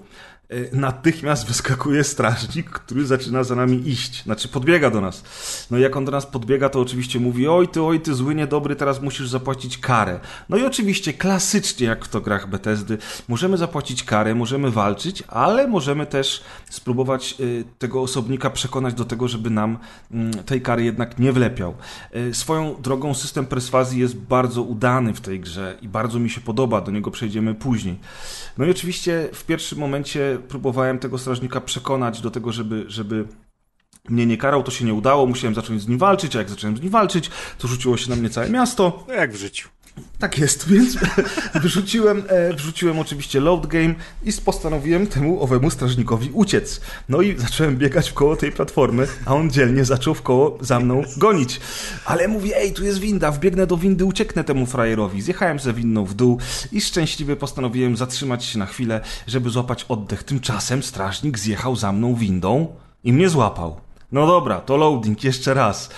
natychmiast 0.72 1.46
wyskakuje 1.46 2.04
strażnik, 2.04 2.70
który 2.70 3.06
zaczyna 3.06 3.44
za 3.44 3.54
nami 3.54 3.88
iść. 3.88 4.22
Znaczy 4.22 4.48
podbiega 4.48 4.90
do 4.90 5.00
nas. 5.00 5.24
No 5.70 5.78
i 5.78 5.80
jak 5.80 5.96
on 5.96 6.04
do 6.04 6.12
nas 6.12 6.26
podbiega, 6.26 6.68
to 6.68 6.80
oczywiście 6.80 7.20
mówi 7.20 7.48
oj 7.48 7.68
ty, 7.68 7.82
oj 7.82 8.00
ty, 8.00 8.14
zły, 8.14 8.34
niedobry, 8.34 8.76
teraz 8.76 9.02
musisz 9.02 9.28
zapłacić 9.28 9.78
karę. 9.78 10.20
No 10.48 10.56
i 10.56 10.64
oczywiście 10.64 11.12
klasycznie, 11.12 11.86
jak 11.86 12.04
w 12.04 12.08
to 12.08 12.20
grach 12.20 12.48
Bethesdy, 12.48 12.98
możemy 13.28 13.56
zapłacić 13.56 14.04
karę, 14.04 14.34
możemy 14.34 14.70
walczyć, 14.70 15.22
ale 15.28 15.68
możemy 15.68 16.06
też 16.06 16.42
spróbować 16.70 17.34
y, 17.40 17.64
tego 17.78 18.02
osobnika 18.02 18.50
przekonać 18.50 18.94
do 18.94 19.04
tego, 19.04 19.28
żeby 19.28 19.50
nam 19.50 19.78
mm, 20.10 20.32
tej 20.32 20.62
kary 20.62 20.84
jednak 20.84 21.18
nie 21.18 21.32
wlepiał. 21.32 21.74
Y, 22.16 22.34
Swoją 22.34 22.74
drogą 22.82 23.14
system 23.14 23.46
perswazji 23.46 24.00
jest 24.00 24.16
bardzo 24.16 24.62
udany 24.62 25.14
w 25.14 25.20
tej 25.20 25.40
grze 25.40 25.78
i 25.82 25.88
bardzo 25.88 26.18
mi 26.18 26.30
się 26.30 26.40
podoba, 26.40 26.80
do 26.80 26.90
niego 26.90 27.10
przejdziemy 27.10 27.54
później. 27.54 27.98
No 28.58 28.64
i 28.64 28.70
oczywiście 28.70 29.28
w 29.32 29.44
pierwszym 29.44 29.78
momencie 29.78 30.38
próbowałem 30.42 30.98
tego 30.98 31.18
strażnika 31.18 31.60
przekonać 31.60 32.20
do 32.20 32.30
tego, 32.30 32.52
żeby, 32.52 32.84
żeby 32.88 33.24
mnie 34.08 34.26
nie 34.26 34.36
karał, 34.36 34.62
to 34.62 34.70
się 34.70 34.84
nie 34.84 34.94
udało, 34.94 35.26
musiałem 35.26 35.54
zacząć 35.54 35.82
z 35.82 35.88
nim 35.88 35.98
walczyć, 35.98 36.36
a 36.36 36.38
jak 36.38 36.50
zacząłem 36.50 36.76
z 36.76 36.80
nim 36.80 36.90
walczyć, 36.90 37.30
to 37.58 37.68
rzuciło 37.68 37.96
się 37.96 38.10
na 38.10 38.16
mnie 38.16 38.30
całe 38.30 38.50
miasto. 38.50 39.04
No 39.08 39.14
jak 39.14 39.32
w 39.32 39.36
życiu. 39.36 39.68
Tak 40.18 40.38
jest, 40.38 40.66
więc 40.72 40.96
wrzuciłem, 41.54 42.22
e, 42.28 42.54
wrzuciłem 42.54 42.98
oczywiście 42.98 43.40
load 43.40 43.66
game 43.66 43.94
i 44.24 44.32
postanowiłem 44.44 45.06
temu 45.06 45.42
owemu 45.42 45.70
strażnikowi 45.70 46.30
uciec. 46.32 46.80
No 47.08 47.22
i 47.22 47.38
zacząłem 47.38 47.76
biegać 47.76 48.10
w 48.10 48.14
koło 48.14 48.36
tej 48.36 48.52
platformy, 48.52 49.06
a 49.26 49.34
on 49.34 49.50
dzielnie 49.50 49.84
zaczął 49.84 50.14
w 50.14 50.22
koło 50.22 50.58
za 50.60 50.80
mną 50.80 51.02
gonić. 51.16 51.60
Ale 52.04 52.28
mówię, 52.28 52.56
ej, 52.56 52.72
tu 52.72 52.84
jest 52.84 52.98
winda, 52.98 53.30
wbiegnę 53.30 53.66
do 53.66 53.76
windy, 53.76 54.04
ucieknę 54.04 54.44
temu 54.44 54.66
frajerowi. 54.66 55.22
Zjechałem 55.22 55.58
ze 55.58 55.72
winną 55.72 56.04
w 56.04 56.14
dół 56.14 56.38
i 56.72 56.80
szczęśliwie 56.80 57.36
postanowiłem 57.36 57.96
zatrzymać 57.96 58.44
się 58.44 58.58
na 58.58 58.66
chwilę, 58.66 59.00
żeby 59.26 59.50
złapać 59.50 59.84
oddech. 59.88 60.22
Tymczasem 60.22 60.82
strażnik 60.82 61.38
zjechał 61.38 61.76
za 61.76 61.92
mną 61.92 62.14
windą 62.14 62.76
i 63.04 63.12
mnie 63.12 63.28
złapał. 63.28 63.80
No 64.12 64.26
dobra, 64.26 64.60
to 64.60 64.76
loading, 64.76 65.24
jeszcze 65.24 65.54
raz. 65.54 65.90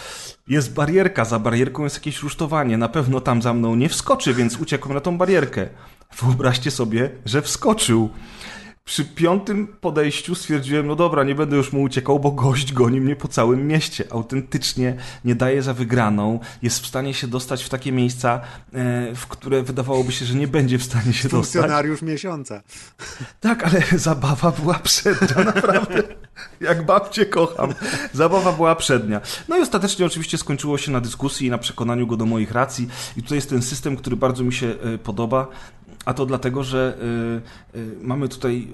Jest 0.49 0.75
barierka, 0.75 1.25
za 1.25 1.39
barierką 1.39 1.85
jest 1.85 1.97
jakieś 1.97 2.23
rusztowanie. 2.23 2.77
Na 2.77 2.89
pewno 2.89 3.21
tam 3.21 3.43
za 3.43 3.55
mną 3.55 3.75
nie 3.75 3.89
wskoczy, 3.89 4.35
więc 4.35 4.57
uciekłem 4.61 4.95
na 4.95 5.01
tą 5.01 5.19
barierkę. 5.19 5.69
Wyobraźcie 6.21 6.71
sobie, 6.71 7.11
że 7.25 7.43
wskoczył. 7.43 8.11
Przy 8.85 9.05
piątym 9.05 9.67
podejściu 9.67 10.35
stwierdziłem, 10.35 10.87
no 10.87 10.97
dobra, 10.97 11.25
nie 11.25 11.35
będę 11.35 11.57
już 11.57 11.73
mu 11.73 11.83
uciekał, 11.83 12.21
bo 12.21 12.31
gość 12.31 12.73
goni 12.73 13.01
mnie 13.01 13.17
po 13.17 13.29
całym 13.29 13.67
mieście. 13.67 14.05
Autentycznie 14.11 14.97
nie 15.25 15.35
daje 15.35 15.63
za 15.63 15.75
wygraną. 15.75 16.41
Jest 16.63 16.81
w 16.81 16.87
stanie 16.87 17.15
się 17.15 17.27
dostać 17.27 17.65
w 17.65 17.69
takie 17.69 17.93
miejsca, 17.93 18.41
e, 18.73 19.15
w 19.15 19.27
które 19.27 19.63
wydawałoby 19.63 20.13
się, 20.13 20.25
że 20.25 20.35
nie 20.35 20.49
będzie 20.49 20.79
w 20.79 20.83
stanie 20.83 21.13
się 21.13 21.29
dostać. 21.29 21.53
Funkcjonariusz 21.53 22.03
miesiąca. 22.03 22.63
Tak, 23.41 23.65
ale 23.65 23.83
zabawa 23.99 24.51
była 24.51 24.75
przednia, 24.75 25.45
naprawdę. 25.45 26.03
Jak 26.61 26.87
babcie 26.87 27.27
kocham. 27.27 27.75
Zabawa 28.13 28.53
była 28.53 28.77
przednia. 28.77 29.21
No 29.49 29.59
i 29.59 29.61
ostatecznie 29.61 30.07
oczywiście 30.07 30.39
skończyło 30.39 30.79
się 30.79 30.93
na 30.93 31.01
dyskusji 31.01 31.47
i 31.47 31.51
na 31.51 31.59
przekonaniu 31.59 32.07
go 32.07 32.17
do 32.17 32.27
moich 32.27 32.53
racji. 32.53 32.89
I 33.17 33.23
tutaj 33.23 33.39
jest 33.39 33.51
ten 33.51 33.63
system, 33.63 33.97
który 33.97 34.17
bardzo 34.17 34.45
mi 34.45 34.53
się 34.53 34.67
e, 34.67 34.99
podoba. 34.99 35.49
A 36.05 36.15
to 36.15 36.27
dlatego, 36.27 36.65
że 36.65 36.99
y, 37.75 37.79
y, 37.79 37.97
mamy 38.01 38.29
tutaj. 38.29 38.69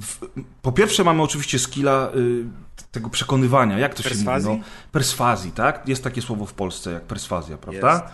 W, 0.00 0.18
po 0.62 0.72
pierwsze, 0.72 1.04
mamy 1.04 1.22
oczywiście 1.22 1.58
skilla 1.58 2.10
y, 2.16 2.44
tego 2.92 3.10
przekonywania. 3.10 3.78
Jak 3.78 3.94
to 3.94 4.02
Perswazji? 4.02 4.46
się 4.46 4.50
mówi? 4.50 4.62
No, 4.62 4.90
perswazji, 4.92 5.52
tak? 5.52 5.88
Jest 5.88 6.04
takie 6.04 6.22
słowo 6.22 6.46
w 6.46 6.52
Polsce 6.52 6.92
jak 6.92 7.02
perswazja, 7.02 7.58
prawda? 7.58 8.10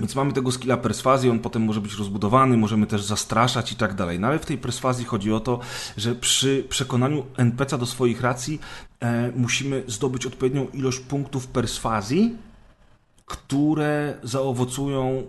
Więc 0.00 0.14
mamy 0.14 0.32
tego 0.32 0.52
skilla 0.52 0.76
perswazji, 0.76 1.30
on 1.30 1.38
potem 1.38 1.62
może 1.62 1.80
być 1.80 1.94
rozbudowany, 1.94 2.56
możemy 2.56 2.86
też 2.86 3.02
zastraszać 3.02 3.72
i 3.72 3.76
tak 3.76 3.94
dalej. 3.94 4.20
No 4.20 4.26
ale 4.28 4.38
w 4.38 4.46
tej 4.46 4.58
perswazji 4.58 5.04
chodzi 5.04 5.32
o 5.32 5.40
to, 5.40 5.60
że 5.96 6.14
przy 6.14 6.66
przekonaniu 6.68 7.26
NPC 7.36 7.78
do 7.78 7.86
swoich 7.86 8.20
racji 8.20 8.60
e, 9.00 9.32
musimy 9.36 9.84
zdobyć 9.86 10.26
odpowiednią 10.26 10.66
ilość 10.68 11.00
punktów 11.00 11.46
perswazji, 11.46 12.36
które 13.26 14.18
zaowocują 14.22 15.22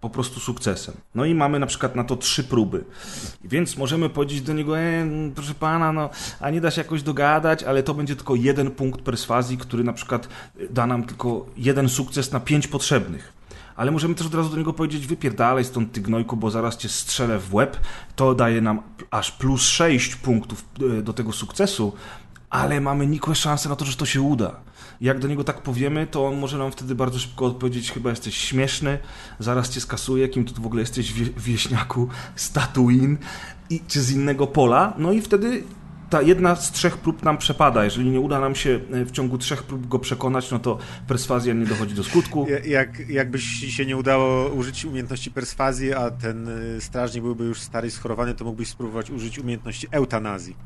po 0.00 0.10
prostu 0.10 0.40
sukcesem. 0.40 0.94
No 1.14 1.24
i 1.24 1.34
mamy 1.34 1.58
na 1.58 1.66
przykład 1.66 1.96
na 1.96 2.04
to 2.04 2.16
trzy 2.16 2.44
próby. 2.44 2.84
Więc 3.44 3.76
możemy 3.76 4.08
powiedzieć 4.08 4.40
do 4.40 4.52
niego, 4.52 4.78
e, 4.78 5.06
proszę 5.34 5.54
pana, 5.54 5.92
no, 5.92 6.10
a 6.40 6.50
nie 6.50 6.60
da 6.60 6.70
się 6.70 6.80
jakoś 6.80 7.02
dogadać, 7.02 7.62
ale 7.62 7.82
to 7.82 7.94
będzie 7.94 8.16
tylko 8.16 8.34
jeden 8.34 8.70
punkt 8.70 9.00
perswazji, 9.00 9.58
który 9.58 9.84
na 9.84 9.92
przykład 9.92 10.28
da 10.70 10.86
nam 10.86 11.04
tylko 11.04 11.46
jeden 11.56 11.88
sukces 11.88 12.32
na 12.32 12.40
pięć 12.40 12.66
potrzebnych. 12.66 13.32
Ale 13.76 13.90
możemy 13.90 14.14
też 14.14 14.26
od 14.26 14.34
razu 14.34 14.50
do 14.50 14.56
niego 14.56 14.72
powiedzieć, 14.72 15.06
wypierdalaj 15.06 15.64
stąd 15.64 15.92
ty 15.92 16.00
gnojku, 16.00 16.36
bo 16.36 16.50
zaraz 16.50 16.76
cię 16.76 16.88
strzelę 16.88 17.38
w 17.38 17.54
łeb. 17.54 17.76
To 18.16 18.34
daje 18.34 18.60
nam 18.60 18.82
aż 19.10 19.32
plus 19.32 19.62
sześć 19.62 20.16
punktów 20.16 20.64
e, 20.98 21.02
do 21.02 21.12
tego 21.12 21.32
sukcesu, 21.32 21.92
ale 22.50 22.80
mamy 22.80 23.06
nikłe 23.06 23.34
szanse 23.34 23.68
na 23.68 23.76
to, 23.76 23.84
że 23.84 23.96
to 23.96 24.06
się 24.06 24.20
uda. 24.20 24.56
Jak 25.00 25.18
do 25.18 25.28
niego 25.28 25.44
tak 25.44 25.62
powiemy, 25.62 26.06
to 26.06 26.26
on 26.26 26.38
może 26.38 26.58
nam 26.58 26.72
wtedy 26.72 26.94
bardzo 26.94 27.18
szybko 27.18 27.46
odpowiedzieć, 27.46 27.92
chyba 27.92 28.10
jesteś 28.10 28.36
śmieszny, 28.36 28.98
zaraz 29.38 29.70
cię 29.70 29.80
skasuję, 29.80 30.28
kim 30.28 30.44
tu 30.44 30.62
w 30.62 30.66
ogóle 30.66 30.82
jesteś 30.82 31.12
wie, 31.12 31.24
wieśniaku 31.36 32.08
z 32.36 32.52
Tatooine, 32.52 33.16
i, 33.70 33.80
czy 33.88 34.00
z 34.00 34.10
innego 34.10 34.46
pola, 34.46 34.94
no 34.98 35.12
i 35.12 35.20
wtedy 35.20 35.62
ta 36.10 36.22
jedna 36.22 36.56
z 36.56 36.72
trzech 36.72 36.96
prób 36.96 37.22
nam 37.22 37.38
przepada. 37.38 37.84
Jeżeli 37.84 38.10
nie 38.10 38.20
uda 38.20 38.40
nam 38.40 38.54
się 38.54 38.80
e, 38.92 39.04
w 39.04 39.10
ciągu 39.10 39.38
trzech 39.38 39.62
prób 39.62 39.88
go 39.88 39.98
przekonać, 39.98 40.50
no 40.50 40.58
to 40.58 40.78
perswazja 41.06 41.54
nie 41.54 41.66
dochodzi 41.66 41.94
do 41.94 42.04
skutku. 42.04 42.46
Jak, 42.64 43.08
jakbyś 43.08 43.44
się 43.44 43.86
nie 43.86 43.96
udało 43.96 44.48
użyć 44.48 44.84
umiejętności 44.84 45.30
perswazji, 45.30 45.94
a 45.94 46.10
ten 46.10 46.48
y, 46.48 46.80
strażnik 46.80 47.22
byłby 47.22 47.44
już 47.44 47.60
stary 47.60 47.88
i 47.88 47.90
schorowany, 47.90 48.34
to 48.34 48.44
mógłbyś 48.44 48.68
spróbować 48.68 49.10
użyć 49.10 49.38
umiejętności 49.38 49.86
eutanazji. 49.90 50.56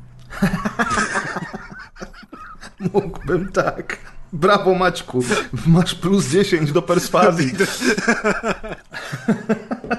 Mógłbym 2.93 3.51
tak. 3.51 4.12
Brawo 4.33 4.73
Maćku, 4.75 5.23
masz 5.67 5.95
plus 5.95 6.25
10 6.29 6.71
do 6.71 6.81
perswazji. 6.81 7.51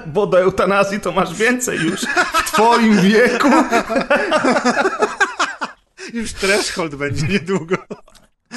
Bo 0.07 0.27
do 0.27 0.39
eutanazji 0.39 0.99
to 0.99 1.11
masz 1.11 1.33
więcej 1.33 1.79
już 1.79 2.01
w 2.45 2.51
twoim 2.51 3.01
wieku. 3.01 3.47
Już 6.13 6.33
threshold 6.33 6.95
będzie 6.95 7.27
niedługo. 7.27 7.75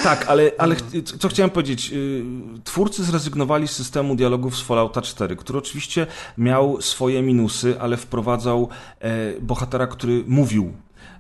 Tak, 0.03 0.25
ale, 0.29 0.51
ale 0.59 0.75
ch- 0.75 0.81
co 1.21 1.29
chciałem 1.29 1.51
powiedzieć? 1.51 1.91
y, 1.93 2.25
Twórcy 2.65 3.05
zrezygnowali 3.05 3.69
z 3.69 3.71
systemu 3.73 4.17
dialogów 4.17 4.57
z 4.57 4.61
Fallouta 4.63 5.03
4, 5.03 5.37
który 5.37 5.59
oczywiście 5.59 6.07
miał 6.39 6.81
swoje 6.83 7.23
minusy, 7.23 7.77
ale 7.81 7.97
wprowadzał 7.97 8.69
e, 9.01 9.41
bohatera, 9.41 9.87
który 9.87 10.25
mówił. 10.27 10.73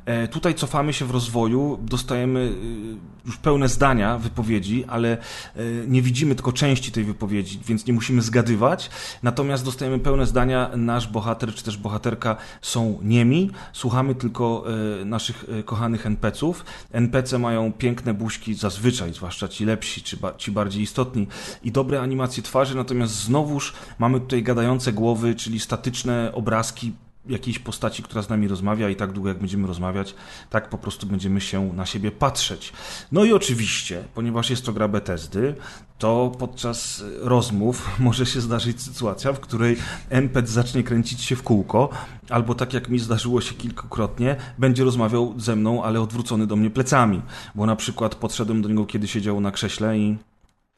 E, 0.08 0.28
Tutaj 0.28 0.54
cofamy 0.54 0.92
się 0.92 1.04
w 1.04 1.10
rozwoju, 1.10 1.78
dostajemy 1.82 2.40
y, 2.40 3.26
już 3.26 3.36
pełne 3.36 3.68
zdania, 3.68 4.18
wypowiedzi, 4.18 4.84
ale 4.84 5.12
e, 5.12 5.18
nie 5.88 6.02
widzimy 6.02 6.34
tylko 6.34 6.52
części 6.52 6.92
tej 6.92 7.04
wypowiedzi, 7.04 7.60
więc 7.66 7.86
nie 7.86 7.92
musimy 7.92 8.22
zgadywać. 8.22 8.90
Natomiast 9.22 9.64
dostajemy 9.64 9.98
pełne 9.98 10.26
zdania, 10.26 10.70
nasz 10.76 11.08
bohater 11.08 11.54
czy 11.54 11.64
też 11.64 11.76
bohaterka 11.76 12.36
są 12.62 12.98
niemi, 13.02 13.50
słuchamy 13.72 14.14
tylko 14.14 14.64
e, 15.00 15.04
naszych 15.04 15.44
kochanych 15.64 16.06
NPC-ów. 16.06 16.64
NPC 16.92 17.38
mają 17.38 17.72
piękne 17.72 18.14
buźki 18.14 18.54
zazwyczaj, 18.54 19.12
zwłaszcza 19.14 19.48
ci 19.48 19.64
lepsi, 19.64 20.02
czy 20.02 20.16
ba- 20.16 20.34
ci 20.34 20.50
bardziej 20.52 20.82
istotni 20.82 21.26
i 21.64 21.72
dobre 21.72 22.00
animacje 22.00 22.42
twarzy, 22.42 22.76
natomiast 22.76 23.14
znowuż 23.14 23.72
mamy 23.98 24.20
tutaj 24.20 24.42
gadające 24.42 24.92
głowy, 24.92 25.34
czyli 25.34 25.60
statyczne 25.60 26.30
obrazki 26.34 26.92
jakiejś 27.28 27.58
postaci, 27.58 28.02
która 28.02 28.22
z 28.22 28.28
nami 28.28 28.48
rozmawia 28.48 28.88
i 28.88 28.96
tak 28.96 29.12
długo 29.12 29.28
jak 29.28 29.38
będziemy 29.38 29.66
rozmawiać, 29.66 30.14
tak 30.50 30.68
po 30.68 30.78
prostu 30.78 31.06
będziemy 31.06 31.40
się 31.40 31.72
na 31.72 31.86
siebie 31.86 32.10
patrzeć. 32.10 32.72
No 33.12 33.24
i 33.24 33.32
oczywiście, 33.32 34.04
ponieważ 34.14 34.50
jest 34.50 34.66
to 34.66 34.72
gra 34.72 34.88
Bethesdy, 34.88 35.54
to 35.98 36.32
podczas 36.38 37.04
rozmów 37.20 37.88
może 37.98 38.26
się 38.26 38.40
zdarzyć 38.40 38.82
sytuacja, 38.82 39.32
w 39.32 39.40
której 39.40 39.76
NPC 40.10 40.52
zacznie 40.52 40.82
kręcić 40.82 41.22
się 41.22 41.36
w 41.36 41.42
kółko, 41.42 41.88
albo 42.30 42.54
tak 42.54 42.74
jak 42.74 42.88
mi 42.88 42.98
zdarzyło 42.98 43.40
się 43.40 43.54
kilkukrotnie, 43.54 44.36
będzie 44.58 44.84
rozmawiał 44.84 45.34
ze 45.36 45.56
mną, 45.56 45.84
ale 45.84 46.00
odwrócony 46.00 46.46
do 46.46 46.56
mnie 46.56 46.70
plecami, 46.70 47.22
bo 47.54 47.66
na 47.66 47.76
przykład 47.76 48.14
podszedłem 48.14 48.62
do 48.62 48.68
niego, 48.68 48.86
kiedy 48.86 49.08
siedział 49.08 49.40
na 49.40 49.50
krześle 49.50 49.98
i 49.98 50.16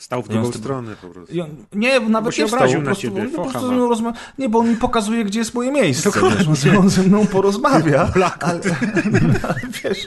Stał 0.00 0.22
w 0.22 0.28
drugą 0.28 0.52
stronę 0.52 0.96
po 1.02 1.08
prostu. 1.08 1.34
nie, 1.72 2.00
nawet 2.00 2.34
się 2.34 2.42
nie 2.42 2.48
wstał, 2.48 2.68
po 2.68 2.78
na 2.78 2.84
prostu, 2.84 3.02
ciebie, 3.02 3.22
po 3.36 3.42
prostu 3.42 3.88
rozma- 3.88 4.12
Nie, 4.38 4.48
bo 4.48 4.58
on 4.58 4.68
mi 4.70 4.76
pokazuje, 4.76 5.24
gdzie 5.24 5.38
jest 5.38 5.54
moje 5.54 5.72
miejsce. 5.72 6.10
Wiesz, 6.10 6.78
on, 6.78 6.90
ze- 6.90 7.02
mną 7.02 7.26
porozmawia. 7.26 8.08
Ale, 8.40 8.60
wiesz, 9.84 10.06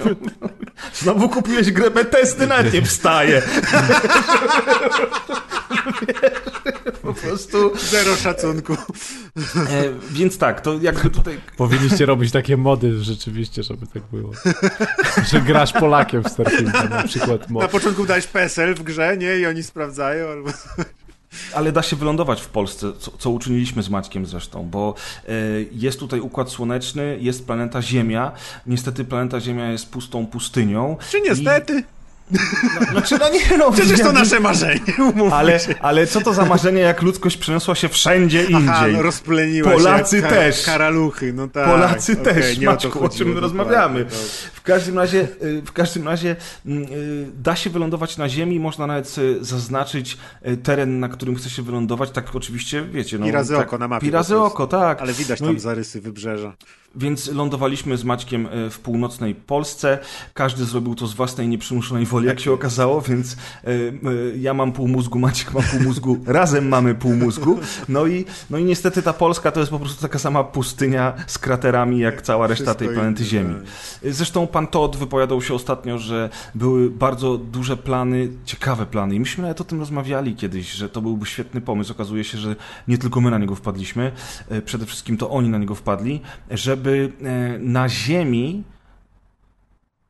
znowu 0.94 1.30
kupiłeś 1.30 1.72
grę 1.72 1.92
Bethesdy, 1.92 2.48
nawet 2.48 2.74
nie 2.74 2.82
wstaje. 2.82 3.42
po 7.24 7.30
prostu. 7.30 7.78
Zero 7.78 8.16
szacunku. 8.16 8.74
E, 8.74 9.84
więc 10.12 10.38
tak, 10.38 10.62
to 10.62 10.80
jakby 10.82 11.10
tutaj 11.10 11.40
Powinniście 11.58 12.06
robić 12.06 12.32
takie 12.32 12.58
mody 12.58 13.04
rzeczywiście, 13.04 13.64
żeby 13.64 13.88
tak 13.88 14.04
było. 14.12 14.32
Że 15.32 15.42
grasz 15.42 15.74
Polakiem 15.74 16.24
w 16.24 16.30
Starfieldzie, 16.30 16.90
na 16.90 17.04
przykład 17.04 17.50
mod. 17.50 17.64
Na 17.64 17.70
początku 17.70 18.06
dałeś 18.06 18.28
PSL 18.28 18.76
w 18.76 18.84
grze, 18.84 19.18
nie? 19.18 19.38
I 19.38 19.46
oni 19.46 19.64
sprawdzają, 19.64 20.28
albo... 20.28 20.50
Ale 21.54 21.72
da 21.72 21.82
się 21.82 21.96
wylądować 21.96 22.42
w 22.42 22.48
Polsce, 22.48 22.94
co, 23.00 23.12
co 23.12 23.30
uczyniliśmy 23.30 23.84
z 23.84 23.90
Maćkiem 23.90 24.26
zresztą, 24.26 24.70
bo 24.70 24.96
e, 25.28 25.32
jest 25.72 26.00
tutaj 26.00 26.20
układ 26.20 26.50
słoneczny, 26.50 27.18
jest 27.22 27.46
planeta 27.46 27.82
Ziemia. 27.82 28.32
Niestety 28.68 29.06
planeta 29.06 29.40
Ziemia 29.40 29.72
jest 29.72 29.90
pustą 29.90 30.28
pustynią. 30.28 30.98
Czy 31.10 31.22
niestety? 31.22 31.80
I, 31.80 32.03
znaczy, 32.92 33.18
no 33.20 33.30
nie 33.30 33.58
no, 33.58 33.72
Przecież 33.72 34.00
to 34.00 34.12
nasze 34.12 34.40
marzenie, 34.40 34.82
Ale, 35.32 35.60
ale 35.82 36.08
co 36.08 36.22
to 36.22 36.34
za 36.34 36.46
marzenie, 36.46 36.82
jak 36.82 37.02
ludzkość 37.02 37.38
przeniosła 37.38 37.76
się 37.76 37.90
wszędzie 37.90 38.44
indziej? 38.44 38.70
Aha, 38.70 38.86
no 38.94 39.02
rozpleniła 39.02 39.72
Polacy 39.72 40.22
się 40.22 40.28
też. 40.28 40.66
karaluchy, 40.66 41.34
no 41.34 41.48
tak. 41.48 41.66
Polacy 41.66 42.12
okej, 42.22 42.24
też, 42.34 42.58
nie 42.58 42.70
o 42.70 42.72
Maćku, 42.72 42.88
o 42.88 42.92
chodziło, 42.92 43.10
czym 43.10 43.34
my 43.34 43.40
rozmawiamy. 43.40 44.06
W 44.54 44.62
każdym 44.62 44.98
razie, 45.00 45.28
y, 45.44 45.62
w 45.66 45.72
każdym 45.72 46.08
razie 46.08 46.36
mm, 46.66 46.84
y, 46.84 47.28
da 47.44 47.56
się 47.56 47.70
wylądować 47.70 48.18
na 48.18 48.30
Ziemi, 48.30 48.60
można 48.60 48.88
nawet 48.88 49.10
sobie 49.10 49.44
zaznaczyć 49.44 50.18
y, 50.48 50.58
teren, 50.58 51.00
na 51.00 51.10
którym 51.10 51.36
chce 51.36 51.50
się 51.50 51.62
wylądować, 51.62 52.12
tak 52.12 52.36
oczywiście, 52.36 52.84
wiecie. 52.92 53.20
No, 53.20 53.26
Pi 53.26 53.32
razy 53.32 53.56
tak, 53.56 53.68
oko 53.68 53.78
na 53.78 53.88
mapie 53.88 54.06
Pi 54.06 54.12
razy 54.12 54.34
po 54.34 54.40
prostu. 54.40 54.56
oko, 54.64 54.68
tak. 54.68 55.02
Ale 55.02 55.14
widać 55.14 55.40
No 55.42 55.48
tam 55.48 55.56
i- 55.56 55.60
zarysy 55.60 56.02
wybrzeża. 56.02 56.54
Więc 56.96 57.28
lądowaliśmy 57.28 57.98
z 57.98 58.04
Maćkiem 58.04 58.48
e, 58.48 58.70
w 58.70 58.80
północnej 58.80 59.36
Polsce. 59.36 60.00
Każdy 60.34 60.66
zrobił 60.66 60.96
to 60.96 61.08
z 61.08 61.14
własnej 61.14 61.48
nieprzymuszonej 61.48 62.06
powoli, 62.06 62.28
jak 62.28 62.40
się 62.40 62.52
okazało, 62.52 63.02
więc 63.02 63.34
e, 63.34 63.68
e, 63.68 63.74
ja 64.38 64.54
mam 64.54 64.72
pół 64.72 64.88
mózgu, 64.88 65.20
Maciek 65.20 65.54
ma 65.54 65.62
pół 65.62 65.80
mózgu, 65.80 66.18
razem 66.26 66.68
mamy 66.68 66.96
pół 66.96 67.14
mózgu. 67.14 67.60
No 67.90 68.08
i, 68.08 68.26
no 68.50 68.58
i 68.58 68.64
niestety 68.64 69.02
ta 69.02 69.14
Polska 69.14 69.52
to 69.52 69.60
jest 69.60 69.72
po 69.72 69.80
prostu 69.80 70.02
taka 70.02 70.20
sama 70.20 70.44
pustynia 70.44 71.14
z 71.28 71.38
kraterami, 71.38 72.00
jak 72.00 72.22
cała 72.22 72.48
reszta 72.48 72.76
tej 72.76 72.90
planety 72.90 73.26
Ziemi. 73.26 73.56
tak. 73.56 74.14
Zresztą 74.14 74.48
pan 74.48 74.68
Todd 74.68 74.96
wypowiadał 74.96 75.42
się 75.42 75.54
ostatnio, 75.54 75.98
że 75.98 76.30
były 76.56 76.90
bardzo 76.90 77.38
duże 77.38 77.78
plany, 77.78 78.30
ciekawe 78.46 78.86
plany. 78.86 79.16
I 79.16 79.20
myśmy 79.20 79.42
nawet 79.42 79.62
o 79.62 79.64
tym 79.64 79.80
rozmawiali 79.80 80.36
kiedyś, 80.36 80.72
że 80.72 80.90
to 80.90 81.02
byłby 81.02 81.26
świetny 81.26 81.62
pomysł. 81.62 81.92
Okazuje 81.92 82.24
się, 82.24 82.38
że 82.38 82.56
nie 82.88 82.98
tylko 82.98 83.22
my 83.22 83.32
na 83.32 83.38
niego 83.38 83.56
wpadliśmy, 83.56 84.12
przede 84.66 84.86
wszystkim 84.86 85.18
to 85.18 85.30
oni 85.30 85.50
na 85.50 85.58
niego 85.58 85.76
wpadli, 85.76 86.22
żeby 86.52 86.83
e, 86.92 87.60
na 87.60 87.90
Ziemi 87.90 88.64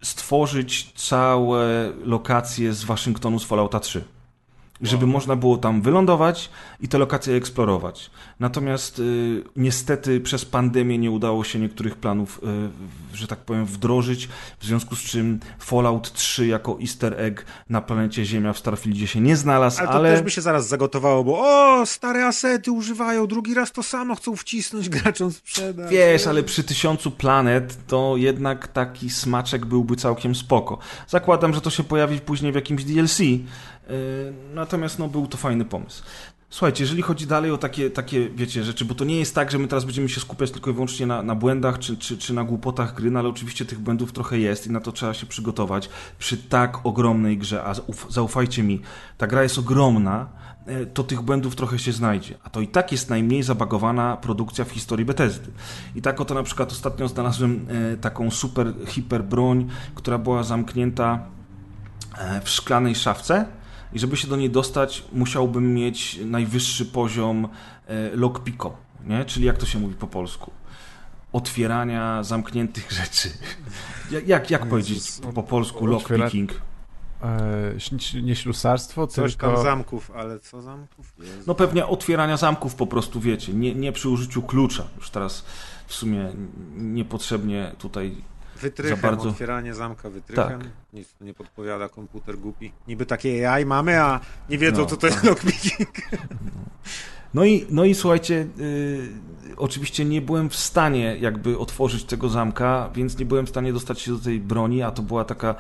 stworzyć 0.04 0.92
całe 0.96 1.94
lokacje 2.04 2.74
z 2.74 2.84
Waszyngtonu 2.84 3.40
z 3.40 3.44
Fallouta 3.44 3.80
3. 3.80 4.04
Żeby 4.84 5.08
można 5.08 5.36
było 5.36 5.58
tam 5.58 5.82
wylądować 5.82 6.50
i 6.80 6.88
te 6.88 6.98
lokacje 6.98 7.36
eksplorować. 7.36 8.12
Natomiast 8.40 9.00
y, 9.00 9.44
niestety 9.56 10.22
przez 10.22 10.46
pandemię 10.46 10.98
nie 10.98 11.12
udało 11.12 11.44
się 11.44 11.60
niektórych 11.60 11.96
planów, 11.96 12.42
y, 13.14 13.18
że 13.18 13.28
tak 13.28 13.40
powiem, 13.40 13.66
wdrożyć, 13.66 14.30
w 14.60 14.66
związku 14.66 14.96
z 14.96 15.00
czym 15.00 15.40
Fallout 15.60 16.14
3 16.14 16.48
jako 16.48 16.78
easter 16.82 17.22
egg 17.22 17.46
na 17.70 17.82
planecie 17.82 18.26
Ziemia 18.26 18.54
w 18.54 18.58
Starfieldzie 18.58 19.08
się 19.08 19.22
nie 19.22 19.38
znalazł, 19.38 19.80
Ale 19.80 19.90
ale... 19.90 20.10
to 20.10 20.16
też 20.16 20.24
by 20.24 20.32
się 20.32 20.42
zaraz 20.42 20.68
zagotowało, 20.68 21.24
bo 21.24 21.40
o, 21.40 21.86
stare 21.86 22.26
asety 22.26 22.72
używają, 22.72 23.28
drugi 23.28 23.54
raz 23.54 23.72
to 23.72 23.84
samo 23.84 24.16
chcą 24.16 24.36
wcisnąć 24.36 24.90
graczom 25.00 25.32
sprzedać. 25.32 25.92
Wiesz, 25.92 26.28
ale 26.28 26.44
przy 26.44 26.64
tysiącu 26.64 27.12
planet 27.12 27.78
to 27.88 28.14
jednak 28.18 28.68
taki 28.68 29.10
smaczek 29.10 29.66
byłby 29.66 29.96
całkiem 29.96 30.36
spoko. 30.36 30.78
Zakładam, 31.08 31.54
że 31.54 31.62
to 31.62 31.70
się 31.70 31.84
pojawi 31.84 32.20
później 32.20 32.52
w 32.52 32.56
jakimś 32.56 32.84
DLC, 32.84 33.20
natomiast 34.54 35.00
no, 35.00 35.08
był 35.08 35.28
to 35.28 35.38
fajny 35.38 35.66
pomysł. 35.66 36.04
Słuchajcie, 36.54 36.84
jeżeli 36.84 37.02
chodzi 37.02 37.28
dalej 37.28 37.52
o 37.52 37.58
takie, 37.58 37.90
takie, 37.90 38.30
wiecie, 38.30 38.64
rzeczy, 38.64 38.86
bo 38.86 38.96
to 38.96 39.06
nie 39.06 39.20
jest 39.20 39.36
tak, 39.36 39.52
że 39.52 39.60
my 39.60 39.68
teraz 39.68 39.86
będziemy 39.86 40.10
się 40.10 40.22
skupiać 40.22 40.52
tylko 40.52 40.72
i 40.72 40.74
wyłącznie 40.74 41.06
na, 41.06 41.24
na 41.24 41.36
błędach 41.36 41.80
czy, 41.80 41.98
czy, 41.98 42.18
czy 42.18 42.34
na 42.34 42.44
głupotach 42.44 42.96
gry, 42.96 43.12
no 43.12 43.20
ale 43.20 43.30
oczywiście 43.30 43.66
tych 43.66 43.80
błędów 43.80 44.12
trochę 44.12 44.38
jest 44.38 44.68
i 44.68 44.72
na 44.72 44.80
to 44.80 44.92
trzeba 44.92 45.14
się 45.14 45.26
przygotować 45.26 45.90
przy 46.20 46.38
tak 46.38 46.86
ogromnej 46.86 47.38
grze, 47.38 47.64
a 47.64 47.74
zauf- 47.74 48.12
zaufajcie 48.12 48.64
mi, 48.64 48.82
ta 49.18 49.28
gra 49.28 49.44
jest 49.44 49.60
ogromna, 49.60 50.28
e, 50.66 50.86
to 50.86 51.04
tych 51.04 51.22
błędów 51.22 51.56
trochę 51.56 51.80
się 51.80 51.92
znajdzie. 51.92 52.38
A 52.44 52.50
to 52.50 52.62
i 52.62 52.68
tak 52.68 52.92
jest 52.92 53.10
najmniej 53.10 53.44
zabagowana 53.44 54.18
produkcja 54.18 54.66
w 54.66 54.72
historii 54.72 55.06
Bethesdy. 55.06 55.52
I 55.96 56.02
tak 56.02 56.22
oto 56.22 56.34
na 56.34 56.44
przykład 56.44 56.72
ostatnio 56.72 57.08
znalazłem 57.08 57.68
e, 57.94 57.98
taką 57.98 58.32
super, 58.32 58.74
hiper 58.88 59.24
broń, 59.24 59.70
która 59.96 60.18
była 60.18 60.44
zamknięta 60.44 61.20
e, 62.18 62.42
w 62.42 62.50
szklanej 62.50 62.96
szafce 62.96 63.63
i 63.94 64.00
żeby 64.00 64.18
się 64.18 64.28
do 64.28 64.36
niej 64.36 64.50
dostać, 64.50 65.04
musiałbym 65.14 65.74
mieć 65.74 66.20
najwyższy 66.26 66.86
poziom 66.86 67.48
e, 67.88 68.16
lockpicko, 68.16 68.78
nie? 69.06 69.26
Czyli 69.26 69.46
jak 69.46 69.58
to 69.58 69.66
się 69.66 69.80
mówi 69.80 69.96
po 69.96 70.08
polsku? 70.08 70.52
Otwierania 71.34 72.24
zamkniętych 72.24 72.92
rzeczy. 73.02 73.30
Jak, 74.12 74.28
jak, 74.28 74.52
jak 74.52 74.66
powiedzieć 74.66 75.12
po, 75.22 75.34
po 75.34 75.44
polsku 75.44 75.86
lockpicking? 75.86 76.62
E, 77.24 78.22
nie 78.22 78.36
ślusarstwo, 78.36 79.08
Coś 79.08 79.36
tam 79.36 79.50
tylko... 79.50 79.64
zamków, 79.64 80.12
ale 80.12 80.40
co 80.40 80.62
zamków? 80.62 81.14
Jezu. 81.20 81.44
No 81.48 81.56
pewnie 81.56 81.86
otwierania 81.86 82.38
zamków 82.38 82.76
po 82.76 82.88
prostu, 82.88 83.20
wiecie, 83.20 83.54
nie, 83.54 83.76
nie 83.76 83.92
przy 83.92 84.10
użyciu 84.10 84.42
klucza. 84.42 84.84
Już 84.98 85.10
teraz 85.10 85.46
w 85.88 85.94
sumie 85.94 86.32
niepotrzebnie 86.76 87.72
tutaj 87.78 88.16
Wytrychem, 88.64 89.00
bardzo- 89.02 89.30
otwieranie 89.30 89.74
zamka 89.74 90.10
wytrychem. 90.10 90.60
Tak. 90.60 90.70
Nic 90.94 91.16
nie 91.22 91.34
podpowiada 91.34 91.90
komputer 91.90 92.38
głupi. 92.38 92.72
Niby 92.88 93.06
takie 93.06 93.52
AI 93.52 93.66
mamy, 93.66 94.02
a 94.02 94.20
nie 94.50 94.58
wiedzą, 94.58 94.82
No, 94.82 94.88
co 94.88 94.98
to 94.98 95.08
jest 95.08 95.24
lockpicking. 95.24 95.90
No 97.34 97.46
i, 97.46 97.66
no 97.70 97.86
i 97.86 97.96
słuchajcie, 97.96 98.48
y, 98.60 99.08
oczywiście 99.58 100.06
nie 100.06 100.22
byłem 100.22 100.50
w 100.50 100.56
stanie 100.56 101.18
jakby 101.18 101.58
otworzyć 101.58 102.04
tego 102.04 102.30
zamka, 102.30 102.90
więc 102.96 103.18
nie 103.18 103.26
byłem 103.26 103.46
w 103.46 103.50
stanie 103.50 103.74
dostać 103.74 104.02
się 104.02 104.12
do 104.12 104.20
tej 104.20 104.40
broni, 104.40 104.82
a 104.82 104.92
to 104.92 105.02
była 105.02 105.26
taka 105.26 105.56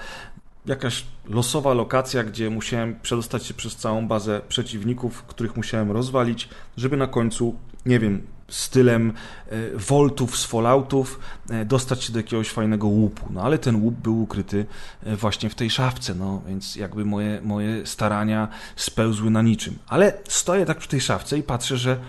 jakaś 0.65 1.05
losowa 1.25 1.73
lokacja, 1.73 2.23
gdzie 2.23 2.49
musiałem 2.49 2.99
przedostać 2.99 3.45
się 3.45 3.53
przez 3.53 3.75
całą 3.75 4.07
bazę 4.07 4.41
przeciwników, 4.47 5.23
których 5.23 5.57
musiałem 5.57 5.91
rozwalić, 5.91 6.49
żeby 6.77 6.97
na 6.97 7.07
końcu, 7.07 7.55
nie 7.85 7.99
wiem, 7.99 8.21
stylem 8.53 9.13
e, 9.49 9.77
voltów 9.77 10.37
z 10.37 10.45
falloutów 10.45 11.19
e, 11.49 11.65
dostać 11.65 12.03
się 12.03 12.13
do 12.13 12.19
jakiegoś 12.19 12.49
fajnego 12.49 12.87
łupu. 12.87 13.25
No 13.29 13.41
ale 13.41 13.57
ten 13.57 13.75
łup 13.75 13.95
był 13.95 14.21
ukryty 14.21 14.65
e, 15.03 15.15
właśnie 15.15 15.49
w 15.49 15.55
tej 15.55 15.69
szafce, 15.69 16.15
no 16.15 16.41
więc 16.47 16.75
jakby 16.75 17.05
moje, 17.05 17.41
moje 17.41 17.85
starania 17.85 18.47
spełzły 18.75 19.29
na 19.31 19.41
niczym. 19.41 19.77
Ale 19.87 20.13
stoję 20.27 20.65
tak 20.65 20.77
przy 20.77 20.89
tej 20.89 21.01
szafce 21.01 21.37
i 21.37 21.43
patrzę, 21.43 21.77
że 21.77 21.99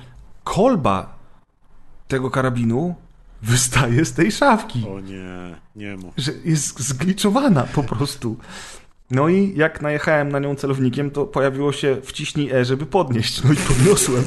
kolba 0.44 1.18
tego 2.08 2.30
karabinu 2.30 2.94
wystaje 3.42 4.04
z 4.04 4.12
tej 4.12 4.32
szafki 4.32 4.86
O 4.88 5.00
nie, 5.00 5.56
nie 5.76 5.96
mów. 5.96 6.14
że 6.16 6.32
jest 6.44 6.80
zgliczowana 6.80 7.62
po 7.62 7.82
prostu. 7.82 8.36
No 9.14 9.28
i 9.28 9.52
jak 9.56 9.82
najechałem 9.82 10.32
na 10.32 10.38
nią 10.38 10.54
celownikiem, 10.54 11.10
to 11.10 11.26
pojawiło 11.26 11.72
się 11.72 11.96
wciśnij 12.04 12.50
E, 12.52 12.64
żeby 12.64 12.86
podnieść. 12.86 13.42
No 13.44 13.52
i 13.52 13.56
podniosłem. 13.56 14.24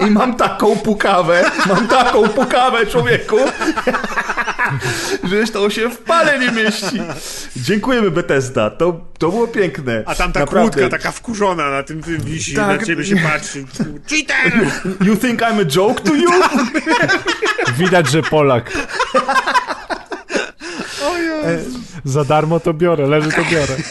I 0.00 0.10
mam 0.10 0.36
taką 0.36 0.76
pukawę, 0.76 1.44
mam 1.66 1.88
taką 1.88 2.28
pukawę, 2.28 2.86
człowieku, 2.86 3.36
że 5.24 5.46
to 5.52 5.70
się 5.70 5.90
w 5.90 5.98
pale 5.98 6.38
nie 6.38 6.52
mieści. 6.52 7.00
Dziękujemy 7.56 8.10
Bethesda, 8.10 8.70
to, 8.70 9.00
to 9.18 9.28
było 9.30 9.48
piękne. 9.48 10.02
A 10.06 10.14
tam 10.14 10.32
ta 10.32 10.40
Naprawdę. 10.40 10.70
kłódka 10.72 10.88
taka 10.96 11.12
wkurzona 11.12 11.70
na 11.70 11.82
tym, 11.82 12.02
tym 12.02 12.20
wisi, 12.20 12.54
Tak. 12.54 12.80
na 12.80 12.86
ciebie 12.86 13.04
się 13.04 13.16
patrzy. 13.16 13.64
Cheater! 14.10 14.52
You 15.06 15.16
think 15.16 15.40
I'm 15.40 15.60
a 15.60 15.64
joke 15.64 16.00
to 16.00 16.14
you? 16.14 16.30
Widać, 17.78 18.10
że 18.10 18.22
Polak. 18.22 18.70
Za 22.04 22.24
darmo 22.24 22.60
to 22.60 22.74
biorę, 22.74 23.06
leży 23.06 23.30
to 23.30 23.42
biorę. 23.52 23.76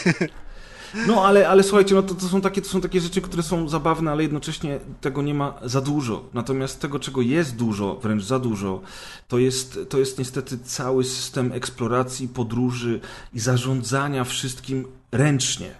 No, 1.06 1.24
ale, 1.26 1.48
ale 1.48 1.62
słuchajcie, 1.62 1.94
no 1.94 2.02
to, 2.02 2.14
to, 2.14 2.28
są 2.28 2.40
takie, 2.40 2.62
to 2.62 2.68
są 2.68 2.80
takie 2.80 3.00
rzeczy, 3.00 3.20
które 3.20 3.42
są 3.42 3.68
zabawne, 3.68 4.10
ale 4.10 4.22
jednocześnie 4.22 4.78
tego 5.00 5.22
nie 5.22 5.34
ma 5.34 5.54
za 5.64 5.80
dużo. 5.80 6.24
Natomiast 6.34 6.80
tego, 6.80 6.98
czego 6.98 7.20
jest 7.22 7.56
dużo, 7.56 7.94
wręcz 8.02 8.24
za 8.24 8.38
dużo, 8.38 8.80
to 9.28 9.38
jest, 9.38 9.78
to 9.88 9.98
jest 9.98 10.18
niestety 10.18 10.58
cały 10.58 11.04
system 11.04 11.52
eksploracji, 11.52 12.28
podróży 12.28 13.00
i 13.32 13.40
zarządzania 13.40 14.24
wszystkim 14.24 14.84
ręcznie. 15.12 15.70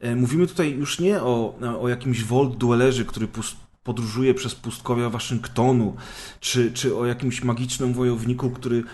E, 0.00 0.16
Mówimy 0.16 0.46
tutaj 0.46 0.70
już 0.72 0.98
nie 0.98 1.22
o, 1.22 1.54
o 1.80 1.88
jakimś 1.88 2.24
Volt 2.24 2.56
Duelerze, 2.56 3.04
który 3.04 3.28
pus- 3.28 3.56
podróżuje 3.84 4.34
przez 4.34 4.54
pustkowia 4.54 5.10
Waszyngtonu, 5.10 5.96
czy, 6.40 6.72
czy 6.72 6.96
o 6.96 7.06
jakimś 7.06 7.44
magicznym 7.44 7.92
wojowniku, 7.94 8.50
który 8.50 8.84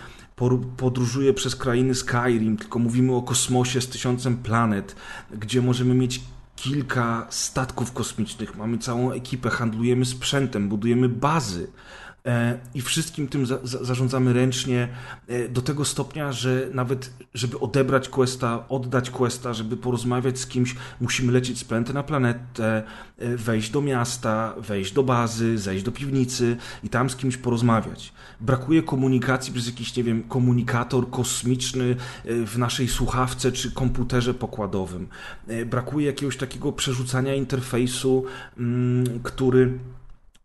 podróżuje 0.77 1.33
przez 1.33 1.55
krainy 1.55 1.95
Skyrim, 1.95 2.57
tylko 2.57 2.79
mówimy 2.79 3.15
o 3.15 3.21
kosmosie 3.21 3.81
z 3.81 3.87
tysiącem 3.87 4.37
planet, 4.37 4.95
gdzie 5.31 5.61
możemy 5.61 5.95
mieć 5.95 6.21
kilka 6.55 7.27
statków 7.29 7.91
kosmicznych, 7.91 8.57
mamy 8.57 8.77
całą 8.77 9.11
ekipę, 9.11 9.49
handlujemy 9.49 10.05
sprzętem, 10.05 10.69
budujemy 10.69 11.09
bazy. 11.09 11.67
E, 12.25 12.59
I 12.73 12.81
wszystkim 12.81 13.27
tym 13.27 13.45
za, 13.45 13.59
za, 13.63 13.83
zarządzamy 13.83 14.33
ręcznie 14.33 14.87
e, 15.27 15.49
do 15.49 15.61
tego 15.61 15.85
stopnia, 15.85 16.31
że 16.31 16.67
nawet 16.73 17.13
żeby 17.33 17.59
odebrać 17.59 18.09
questa, 18.09 18.65
oddać 18.69 19.09
questa, 19.09 19.53
żeby 19.53 19.77
porozmawiać 19.77 20.39
z 20.39 20.47
kimś, 20.47 20.75
musimy 21.01 21.31
lecieć 21.31 21.59
z 21.59 21.63
planety 21.63 21.93
na 21.93 22.03
planetę, 22.03 22.83
e, 23.17 23.37
wejść 23.37 23.69
do 23.71 23.81
miasta, 23.81 24.55
wejść 24.57 24.93
do 24.93 25.03
bazy, 25.03 25.57
zejść 25.57 25.83
do 25.83 25.91
piwnicy 25.91 26.57
i 26.83 26.89
tam 26.89 27.09
z 27.09 27.15
kimś 27.15 27.37
porozmawiać. 27.37 28.13
Brakuje 28.41 28.83
komunikacji 28.83 29.53
przez 29.53 29.65
jakiś, 29.65 29.95
nie 29.95 30.03
wiem, 30.03 30.23
komunikator 30.23 31.09
kosmiczny 31.09 31.95
w 32.25 32.57
naszej 32.57 32.87
słuchawce 32.87 33.51
czy 33.51 33.71
komputerze 33.71 34.33
pokładowym. 34.33 35.07
Brakuje 35.65 36.05
jakiegoś 36.05 36.37
takiego 36.37 36.71
przerzucania 36.71 37.35
interfejsu, 37.35 38.25
mm, 38.57 39.19
który 39.23 39.79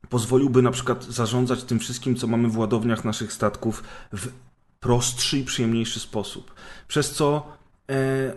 pozwoliłby 0.08 0.62
na 0.62 0.70
przykład 0.70 1.04
zarządzać 1.04 1.64
tym 1.64 1.78
wszystkim, 1.78 2.16
co 2.16 2.26
mamy 2.26 2.48
w 2.48 2.58
ładowniach 2.58 3.04
naszych 3.04 3.32
statków 3.32 3.82
w 4.12 4.28
prostszy 4.80 5.38
i 5.38 5.44
przyjemniejszy 5.44 6.00
sposób. 6.00 6.54
Przez 6.88 7.10
co, 7.10 7.56
e, 7.90 8.32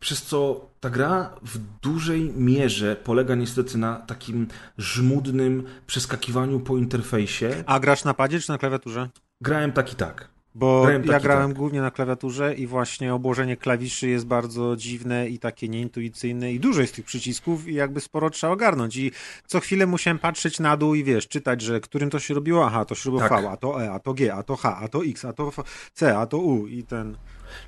przez 0.00 0.22
co 0.22 0.68
ta 0.80 0.90
gra 0.90 1.34
w 1.42 1.58
dużej 1.82 2.32
mierze 2.36 2.96
polega 2.96 3.34
niestety 3.34 3.78
na 3.78 3.96
takim 3.96 4.48
żmudnym 4.78 5.64
przeskakiwaniu 5.86 6.60
po 6.60 6.76
interfejsie. 6.76 7.64
A 7.66 7.80
grasz 7.80 8.04
na 8.04 8.14
padzie 8.14 8.40
czy 8.40 8.50
na 8.50 8.58
klawiaturze? 8.58 9.08
Grałem 9.40 9.72
tak 9.72 9.92
i 9.92 9.96
tak. 9.96 10.33
Bo 10.54 10.86
ja 10.90 11.20
grałem 11.20 11.50
tak. 11.50 11.58
głównie 11.58 11.80
na 11.80 11.90
klawiaturze 11.90 12.54
i 12.54 12.66
właśnie 12.66 13.14
obłożenie 13.14 13.56
klawiszy 13.56 14.08
jest 14.08 14.26
bardzo 14.26 14.76
dziwne 14.76 15.28
i 15.28 15.38
takie 15.38 15.68
nieintuicyjne 15.68 16.52
i 16.52 16.60
dużo 16.60 16.80
jest 16.80 16.94
tych 16.94 17.04
przycisków 17.04 17.68
i 17.68 17.74
jakby 17.74 18.00
sporo 18.00 18.30
trzeba 18.30 18.52
ogarnąć 18.52 18.96
i 18.96 19.12
co 19.46 19.60
chwilę 19.60 19.86
musiałem 19.86 20.18
patrzeć 20.18 20.60
na 20.60 20.76
dół 20.76 20.94
i 20.94 21.04
wiesz, 21.04 21.28
czytać, 21.28 21.62
że 21.62 21.80
którym 21.80 22.10
to 22.10 22.18
się 22.18 22.34
robiło, 22.34 22.66
aha, 22.66 22.84
to 22.84 22.94
się 22.94 23.10
robiło 23.10 23.28
Tak. 23.28 23.42
V, 23.42 23.50
a 23.50 23.56
to 23.56 23.82
E, 23.82 23.92
a 23.92 23.98
to 23.98 24.14
G, 24.14 24.34
a 24.34 24.42
to 24.42 24.56
H, 24.56 24.76
a 24.76 24.88
to 24.88 25.04
X, 25.04 25.24
a 25.24 25.32
to 25.32 25.52
C, 25.92 26.18
a 26.18 26.26
to 26.26 26.38
U 26.38 26.66
i 26.66 26.82
ten 26.82 27.16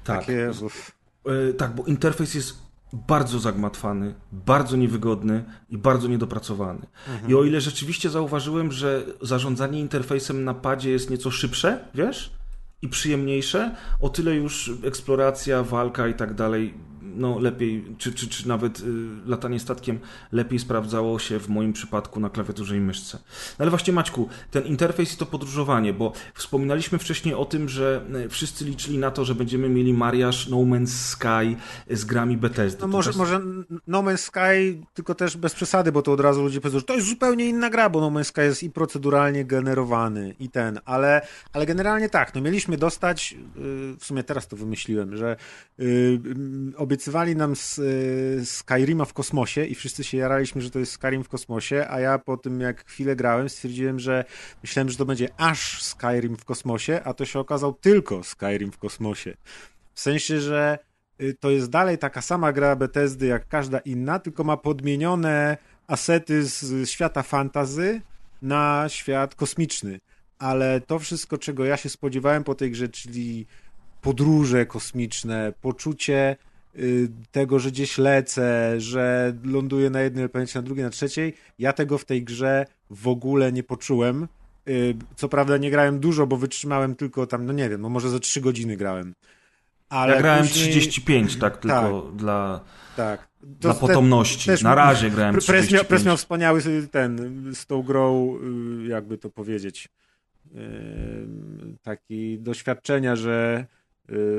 Tak. 0.05 0.21
takie... 0.21 0.51
E, 1.27 1.53
tak, 1.53 1.75
bo 1.75 1.85
interfejs 1.85 2.35
jest 2.35 2.67
bardzo 2.93 3.39
zagmatwany, 3.39 4.15
bardzo 4.33 4.77
niewygodny 4.77 5.45
i 5.71 5.79
bardzo 5.79 6.09
niedopracowany. 6.09 6.87
I 7.29 7.35
o 7.35 7.45
ile 7.45 7.61
rzeczywiście 7.61 8.11
zauważyłem, 8.11 8.73
że 8.73 9.05
zarządzanie 9.23 9.81
interfejsem 9.81 10.45
na 10.45 10.55
padzie 10.55 10.91
jest 10.91 11.11
nieco 11.11 11.31
szybsze, 11.31 11.85
wiesz, 11.95 12.37
i 12.83 12.89
przyjemniejsze, 12.89 13.77
o 14.01 14.09
tyle 14.09 14.35
już 14.35 14.71
eksploracja, 14.85 15.63
walka 15.63 16.09
i 16.09 16.15
tak 16.15 16.35
dalej, 16.35 16.75
no 17.17 17.39
lepiej, 17.39 17.85
czy, 17.99 18.13
czy, 18.13 18.29
czy 18.29 18.49
nawet 18.49 18.81
y, 18.81 18.85
latanie 19.27 19.61
statkiem 19.61 19.99
lepiej 20.33 20.59
sprawdzało 20.59 21.19
się 21.19 21.39
w 21.39 21.49
moim 21.49 21.73
przypadku 21.73 22.21
na 22.21 22.31
klawiaturze 22.31 22.77
i 22.77 22.81
myszce. 22.81 23.19
No 23.59 23.63
ale 23.63 23.71
właśnie 23.71 23.93
Maćku, 23.93 24.29
ten 24.51 24.65
interfejs 24.65 25.15
i 25.15 25.17
to 25.17 25.27
podróżowanie, 25.27 25.93
bo 25.93 26.13
wspominaliśmy 26.35 26.99
wcześniej 26.99 27.35
o 27.35 27.45
tym, 27.45 27.69
że 27.69 28.07
y, 28.25 28.29
wszyscy 28.29 28.65
liczyli 28.65 28.99
na 28.99 29.11
to, 29.11 29.25
że 29.25 29.35
będziemy 29.35 29.69
mieli 29.69 29.95
mariaż 29.95 30.49
No 30.49 30.57
Man's 30.57 30.87
Sky 30.87 31.57
z 31.91 32.05
grami 32.05 32.37
Bethesdy. 32.37 32.81
No 32.81 32.89
może, 32.89 33.13
może 33.13 33.41
No 33.87 34.03
Man's 34.03 34.17
Sky, 34.17 34.83
tylko 34.95 35.15
też 35.15 35.37
bez 35.37 35.55
przesady, 35.55 35.93
bo 35.93 36.03
to 36.03 36.13
od 36.13 36.21
razu 36.21 36.43
ludzie 36.43 36.61
powiedzą, 36.61 36.79
że 36.79 36.85
to 36.85 36.95
jest 36.95 37.09
zupełnie 37.09 37.47
inna 37.47 37.71
gra, 37.71 37.91
bo 37.91 38.01
No 38.01 38.11
Man's 38.11 38.25
Sky 38.25 38.41
jest 38.41 38.63
i 38.63 38.71
proceduralnie 38.71 39.45
generowany 39.45 40.35
i 40.41 40.49
ten, 40.49 40.81
ale, 40.85 41.27
ale 41.53 41.67
generalnie 41.67 42.09
tak, 42.09 42.35
no 42.35 42.41
mieliśmy 42.41 42.77
dostać, 42.77 43.35
y, 43.57 43.97
w 43.99 44.05
sumie 44.05 44.23
teraz 44.23 44.49
to 44.49 44.57
wymyśliłem, 44.57 45.17
że 45.17 45.37
y, 45.81 46.21
obiecywali 47.07 47.37
nam 47.37 47.57
z, 47.57 47.79
y, 47.79 48.47
Skyrima 48.47 49.05
w 49.05 49.13
kosmosie 49.13 49.65
i 49.65 49.75
wszyscy 49.75 50.05
się 50.05 50.17
jaraliśmy, 50.17 50.61
że 50.61 50.71
to 50.71 50.79
jest 50.79 50.93
Skyrim 50.93 51.25
w 51.25 51.29
kosmosie, 51.29 51.87
a 51.89 52.01
ja 52.01 52.19
po 52.19 52.37
tym 52.37 52.61
jak 52.61 52.85
chwilę 52.87 53.17
grałem 53.17 53.49
stwierdziłem, 53.49 53.99
że 53.99 54.25
myślałem, 54.63 54.91
że 54.91 54.97
to 54.97 55.05
będzie 55.05 55.29
aż 55.37 55.83
Skyrim 55.83 56.37
w 56.37 56.45
kosmosie, 56.45 57.01
a 57.05 57.15
to 57.15 57.25
się 57.25 57.39
okazał 57.39 57.73
tylko 57.73 58.25
Skyrim 58.25 58.73
w 58.73 58.79
kosmosie. 58.79 59.37
W 59.95 60.01
sensie, 60.01 60.41
że 60.41 60.79
to 61.41 61.51
jest 61.51 61.71
dalej 61.71 61.99
taka 61.99 62.23
sama 62.23 62.53
gra 62.53 62.77
Bethesdy 62.77 63.27
jak 63.27 63.49
każda 63.49 63.79
inna, 63.79 64.19
tylko 64.19 64.45
ma 64.45 64.57
podmienione 64.57 65.57
asety 65.87 66.45
z 66.45 66.89
świata 66.91 67.23
fantazy 67.23 68.01
na 68.43 68.85
świat 68.89 69.35
kosmiczny. 69.35 70.01
Ale 70.39 70.81
to 70.81 70.99
wszystko, 70.99 71.39
czego 71.39 71.65
ja 71.65 71.77
się 71.77 71.89
spodziewałem 71.89 72.45
po 72.45 72.55
tej 72.55 72.71
grze, 72.71 72.89
czyli 72.89 73.47
podróże 74.01 74.67
kosmiczne, 74.67 75.53
poczucie 75.61 76.37
y, 76.41 76.56
tego, 77.31 77.59
że 77.59 77.71
gdzieś 77.71 77.99
lecę, 77.99 78.75
że 78.81 79.35
ląduję 79.45 79.91
na 79.91 80.01
jednej 80.01 80.29
planecie, 80.29 80.59
na 80.59 80.63
drugiej, 80.63 80.85
na 80.85 80.91
trzeciej, 80.91 81.35
ja 81.59 81.73
tego 81.73 81.99
w 81.99 82.05
tej 82.05 82.23
grze 82.23 82.67
w 82.91 83.09
ogóle 83.09 83.53
nie 83.53 83.63
poczułem. 83.63 84.29
Y, 84.69 84.95
co 85.17 85.29
prawda 85.29 85.57
nie 85.57 85.71
grałem 85.71 86.01
dużo, 86.01 86.27
bo 86.27 86.37
wytrzymałem 86.37 86.95
tylko 86.95 87.27
tam, 87.27 87.47
no 87.47 87.53
nie 87.53 87.69
wiem, 87.69 87.81
no 87.81 87.89
może 87.89 88.11
ze 88.11 88.21
trzy 88.21 88.41
godziny 88.41 88.77
grałem. 88.77 89.15
Ale 89.89 90.15
ja 90.15 90.21
grałem 90.21 90.47
później... 90.47 90.71
35, 90.71 91.37
tak, 91.37 91.57
tylko 91.61 92.03
tak, 92.03 92.17
dla, 92.17 92.61
tak. 92.97 93.29
dla 93.43 93.75
potomności. 93.75 94.51
Na 94.63 94.75
razie 94.75 95.11
grałem 95.11 95.35
pres 95.35 95.45
35. 95.45 95.73
Miał, 95.73 95.85
pres 95.85 96.05
miał 96.05 96.17
wspaniały 96.17 96.63
ten, 96.91 97.45
z 97.55 97.67
tą 97.67 97.83
grą, 97.83 98.37
y, 98.85 98.87
jakby 98.87 99.19
to 99.19 99.31
powiedzieć, 99.31 99.89
taki 101.83 102.39
doświadczenia, 102.39 103.17
że 103.17 103.67
Y, 103.67 103.76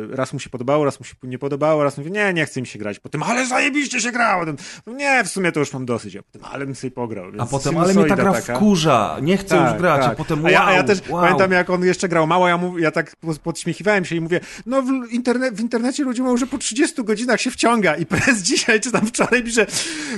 raz 0.09 0.33
mu 0.33 0.39
się 0.39 0.49
podobało, 0.49 0.85
raz 0.85 0.99
mu 0.99 1.05
się 1.05 1.15
nie 1.23 1.39
podobało, 1.39 1.83
raz 1.83 1.97
mówi, 1.97 2.11
nie, 2.11 2.33
nie 2.33 2.45
chce 2.45 2.61
mi 2.61 2.67
się 2.67 2.79
grać. 2.79 2.99
Potem, 2.99 3.23
ale 3.23 3.45
zajebiście 3.45 4.01
się 4.01 4.11
grało. 4.11 4.45
Potem, 4.45 4.57
nie, 4.97 5.23
w 5.23 5.27
sumie 5.27 5.51
to 5.51 5.59
już 5.59 5.73
mam 5.73 5.85
dosyć. 5.85 6.15
A 6.15 6.23
potem, 6.23 6.41
ale 6.51 6.65
bym 6.65 6.75
sobie 6.75 6.91
pograł. 6.91 7.25
a 7.37 7.45
potem, 7.45 7.77
ale 7.77 7.93
mnie 7.93 8.05
ta 8.05 8.15
gra 8.15 8.33
taka. 8.33 8.55
wkurza, 8.55 9.17
nie 9.21 9.37
chcę 9.37 9.57
tak, 9.57 9.71
już 9.71 9.81
grać. 9.81 10.01
Tak. 10.01 10.11
A 10.11 10.15
potem, 10.15 10.39
wow, 10.39 10.47
a 10.47 10.51
ja, 10.51 10.65
a 10.65 10.73
ja 10.73 10.83
też 10.83 10.99
wow. 11.09 11.21
pamiętam, 11.21 11.51
jak 11.51 11.69
on 11.69 11.83
jeszcze 11.83 12.09
grał 12.09 12.27
mało, 12.27 12.47
ja, 12.47 12.57
mu, 12.57 12.77
ja 12.77 12.91
tak 12.91 13.15
podśmiechiwałem 13.43 14.05
się 14.05 14.15
i 14.15 14.21
mówię, 14.21 14.39
no 14.65 14.81
w, 14.81 15.11
interne, 15.11 15.51
w 15.51 15.59
internecie 15.59 16.03
ludzie 16.03 16.23
mówią, 16.23 16.37
że 16.37 16.47
po 16.47 16.57
30 16.57 17.03
godzinach 17.03 17.41
się 17.41 17.51
wciąga 17.51 17.95
i 17.95 18.05
prez 18.15 18.41
dzisiaj, 18.41 18.81
czy 18.81 18.91
tam 18.91 19.05
wczoraj 19.05 19.43
pisze, 19.43 19.65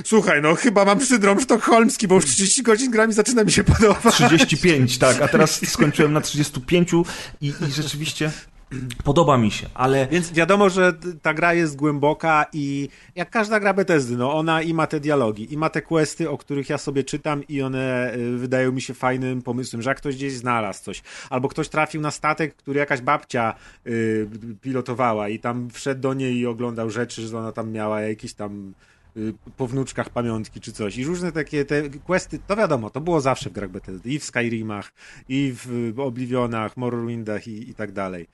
słuchaj, 0.04 0.42
no 0.42 0.54
chyba 0.54 0.84
mam 0.84 1.00
syndrom 1.00 1.40
sztokholmski, 1.40 2.08
bo 2.08 2.14
już 2.14 2.26
30 2.26 2.62
godzin 2.62 2.90
gra 2.90 3.06
mi 3.06 3.12
zaczyna 3.12 3.44
mi 3.44 3.52
się 3.52 3.64
podobać. 3.78 4.14
35, 4.14 4.98
tak, 4.98 5.22
a 5.22 5.28
teraz 5.28 5.60
skończyłem 5.72 6.12
na 6.12 6.20
35 6.20 6.92
i, 7.40 7.46
i 7.68 7.72
rzeczywiście 7.72 8.30
Podoba 9.04 9.38
mi 9.38 9.50
się, 9.50 9.66
ale... 9.74 10.08
Więc 10.10 10.32
wiadomo, 10.32 10.68
że 10.68 10.92
ta 11.22 11.34
gra 11.34 11.54
jest 11.54 11.76
głęboka 11.76 12.46
i 12.52 12.88
jak 13.14 13.30
każda 13.30 13.60
gra 13.60 13.74
Bethesdy, 13.74 14.16
no 14.16 14.34
ona 14.34 14.62
i 14.62 14.74
ma 14.74 14.86
te 14.86 15.00
dialogi, 15.00 15.54
i 15.54 15.56
ma 15.56 15.70
te 15.70 15.82
questy, 15.82 16.30
o 16.30 16.38
których 16.38 16.68
ja 16.68 16.78
sobie 16.78 17.04
czytam 17.04 17.42
i 17.48 17.62
one 17.62 18.14
y, 18.14 18.38
wydają 18.38 18.72
mi 18.72 18.82
się 18.82 18.94
fajnym 18.94 19.42
pomysłem, 19.42 19.82
że 19.82 19.90
jak 19.90 19.98
ktoś 19.98 20.16
gdzieś 20.16 20.32
znalazł 20.32 20.82
coś, 20.84 21.02
albo 21.30 21.48
ktoś 21.48 21.68
trafił 21.68 22.00
na 22.00 22.10
statek, 22.10 22.54
który 22.54 22.78
jakaś 22.78 23.00
babcia 23.00 23.54
y, 23.86 24.28
pilotowała 24.60 25.28
i 25.28 25.38
tam 25.38 25.70
wszedł 25.70 26.00
do 26.00 26.14
niej 26.14 26.36
i 26.36 26.46
oglądał 26.46 26.90
rzeczy, 26.90 27.28
że 27.28 27.38
ona 27.38 27.52
tam 27.52 27.70
miała 27.70 28.00
jakieś 28.00 28.34
tam 28.34 28.74
y, 29.16 29.34
po 29.56 29.66
wnuczkach 29.66 30.10
pamiątki 30.10 30.60
czy 30.60 30.72
coś. 30.72 30.96
I 30.96 31.04
różne 31.04 31.32
takie 31.32 31.64
te 31.64 31.82
questy, 31.90 32.38
to 32.46 32.56
wiadomo, 32.56 32.90
to 32.90 33.00
było 33.00 33.20
zawsze 33.20 33.50
w 33.50 33.52
grach 33.52 33.70
Bethesdy, 33.70 34.10
i 34.10 34.18
w 34.18 34.24
Skyrimach, 34.24 34.92
i 35.28 35.54
w 35.64 36.00
Oblivionach, 36.00 36.76
Morrowindach 36.76 37.48
i, 37.48 37.70
i 37.70 37.74
tak 37.74 37.92
dalej. 37.92 38.26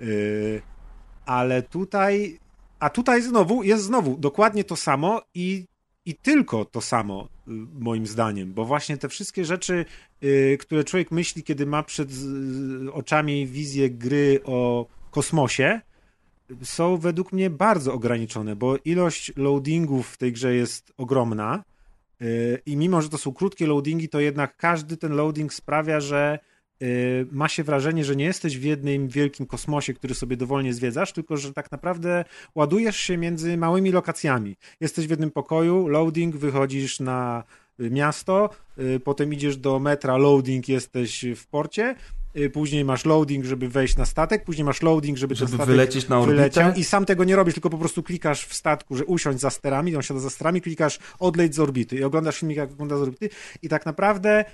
Yy, 0.00 0.62
ale 1.26 1.62
tutaj, 1.62 2.38
a 2.78 2.90
tutaj 2.90 3.22
znowu 3.22 3.62
jest 3.62 3.84
znowu 3.84 4.16
dokładnie 4.18 4.64
to 4.64 4.76
samo 4.76 5.22
i, 5.34 5.64
i 6.04 6.14
tylko 6.14 6.64
to 6.64 6.80
samo, 6.80 7.28
y, 7.48 7.50
moim 7.80 8.06
zdaniem, 8.06 8.52
bo 8.52 8.64
właśnie 8.64 8.96
te 8.96 9.08
wszystkie 9.08 9.44
rzeczy, 9.44 9.84
yy, 10.20 10.58
które 10.60 10.84
człowiek 10.84 11.10
myśli, 11.10 11.42
kiedy 11.42 11.66
ma 11.66 11.82
przed 11.82 12.08
oczami 12.92 13.46
wizję 13.46 13.90
gry 13.90 14.40
o 14.44 14.86
kosmosie, 15.10 15.80
są 16.62 16.96
według 16.96 17.32
mnie 17.32 17.50
bardzo 17.50 17.92
ograniczone, 17.92 18.56
bo 18.56 18.76
ilość 18.84 19.32
loadingów 19.36 20.08
w 20.08 20.16
tej 20.16 20.32
grze 20.32 20.54
jest 20.54 20.92
ogromna. 20.96 21.64
Yy, 22.20 22.60
I 22.66 22.76
mimo, 22.76 23.02
że 23.02 23.08
to 23.08 23.18
są 23.18 23.32
krótkie 23.32 23.66
loadingi, 23.66 24.08
to 24.08 24.20
jednak 24.20 24.56
każdy 24.56 24.96
ten 24.96 25.12
loading 25.12 25.54
sprawia, 25.54 26.00
że 26.00 26.38
ma 27.32 27.48
się 27.48 27.64
wrażenie, 27.64 28.04
że 28.04 28.16
nie 28.16 28.24
jesteś 28.24 28.58
w 28.58 28.62
jednym 28.62 29.08
wielkim 29.08 29.46
kosmosie, 29.46 29.94
który 29.94 30.14
sobie 30.14 30.36
dowolnie 30.36 30.74
zwiedzasz, 30.74 31.12
tylko 31.12 31.36
że 31.36 31.52
tak 31.52 31.72
naprawdę 31.72 32.24
ładujesz 32.54 32.96
się 32.96 33.16
między 33.16 33.56
małymi 33.56 33.92
lokacjami. 33.92 34.56
Jesteś 34.80 35.06
w 35.06 35.10
jednym 35.10 35.30
pokoju, 35.30 35.88
loading, 35.88 36.36
wychodzisz 36.36 37.00
na 37.00 37.44
miasto, 37.78 38.50
y, 38.78 39.00
potem 39.00 39.32
idziesz 39.32 39.56
do 39.56 39.78
metra, 39.78 40.16
loading, 40.16 40.68
jesteś 40.68 41.24
w 41.36 41.46
porcie, 41.46 41.94
y, 42.36 42.50
później 42.50 42.84
masz 42.84 43.04
loading, 43.04 43.44
żeby 43.44 43.68
wejść 43.68 43.96
na 43.96 44.04
statek, 44.04 44.44
później 44.44 44.64
masz 44.64 44.82
loading, 44.82 45.18
żeby, 45.18 45.34
żeby 45.34 45.50
ten 45.50 45.58
statek 45.58 45.74
wylecieć 45.74 46.08
na 46.08 46.18
orbitę. 46.18 46.36
Wyleciał. 46.36 46.72
I 46.74 46.84
sam 46.84 47.04
tego 47.04 47.24
nie 47.24 47.36
robisz, 47.36 47.54
tylko 47.54 47.70
po 47.70 47.78
prostu 47.78 48.02
klikasz 48.02 48.46
w 48.46 48.54
statku, 48.54 48.96
że 48.96 49.04
usiądź 49.04 49.40
za 49.40 49.50
sterami, 49.50 49.96
on 49.96 50.02
siada 50.02 50.20
za 50.20 50.30
sterami, 50.30 50.60
klikasz 50.60 50.98
odleć 51.18 51.54
z 51.54 51.60
orbity 51.60 51.96
i 51.96 52.04
oglądasz 52.04 52.38
filmik, 52.38 52.56
jak 52.56 52.70
wygląda 52.70 52.96
z 52.96 53.00
orbity 53.00 53.30
i 53.62 53.68
tak 53.68 53.86
naprawdę 53.86 54.44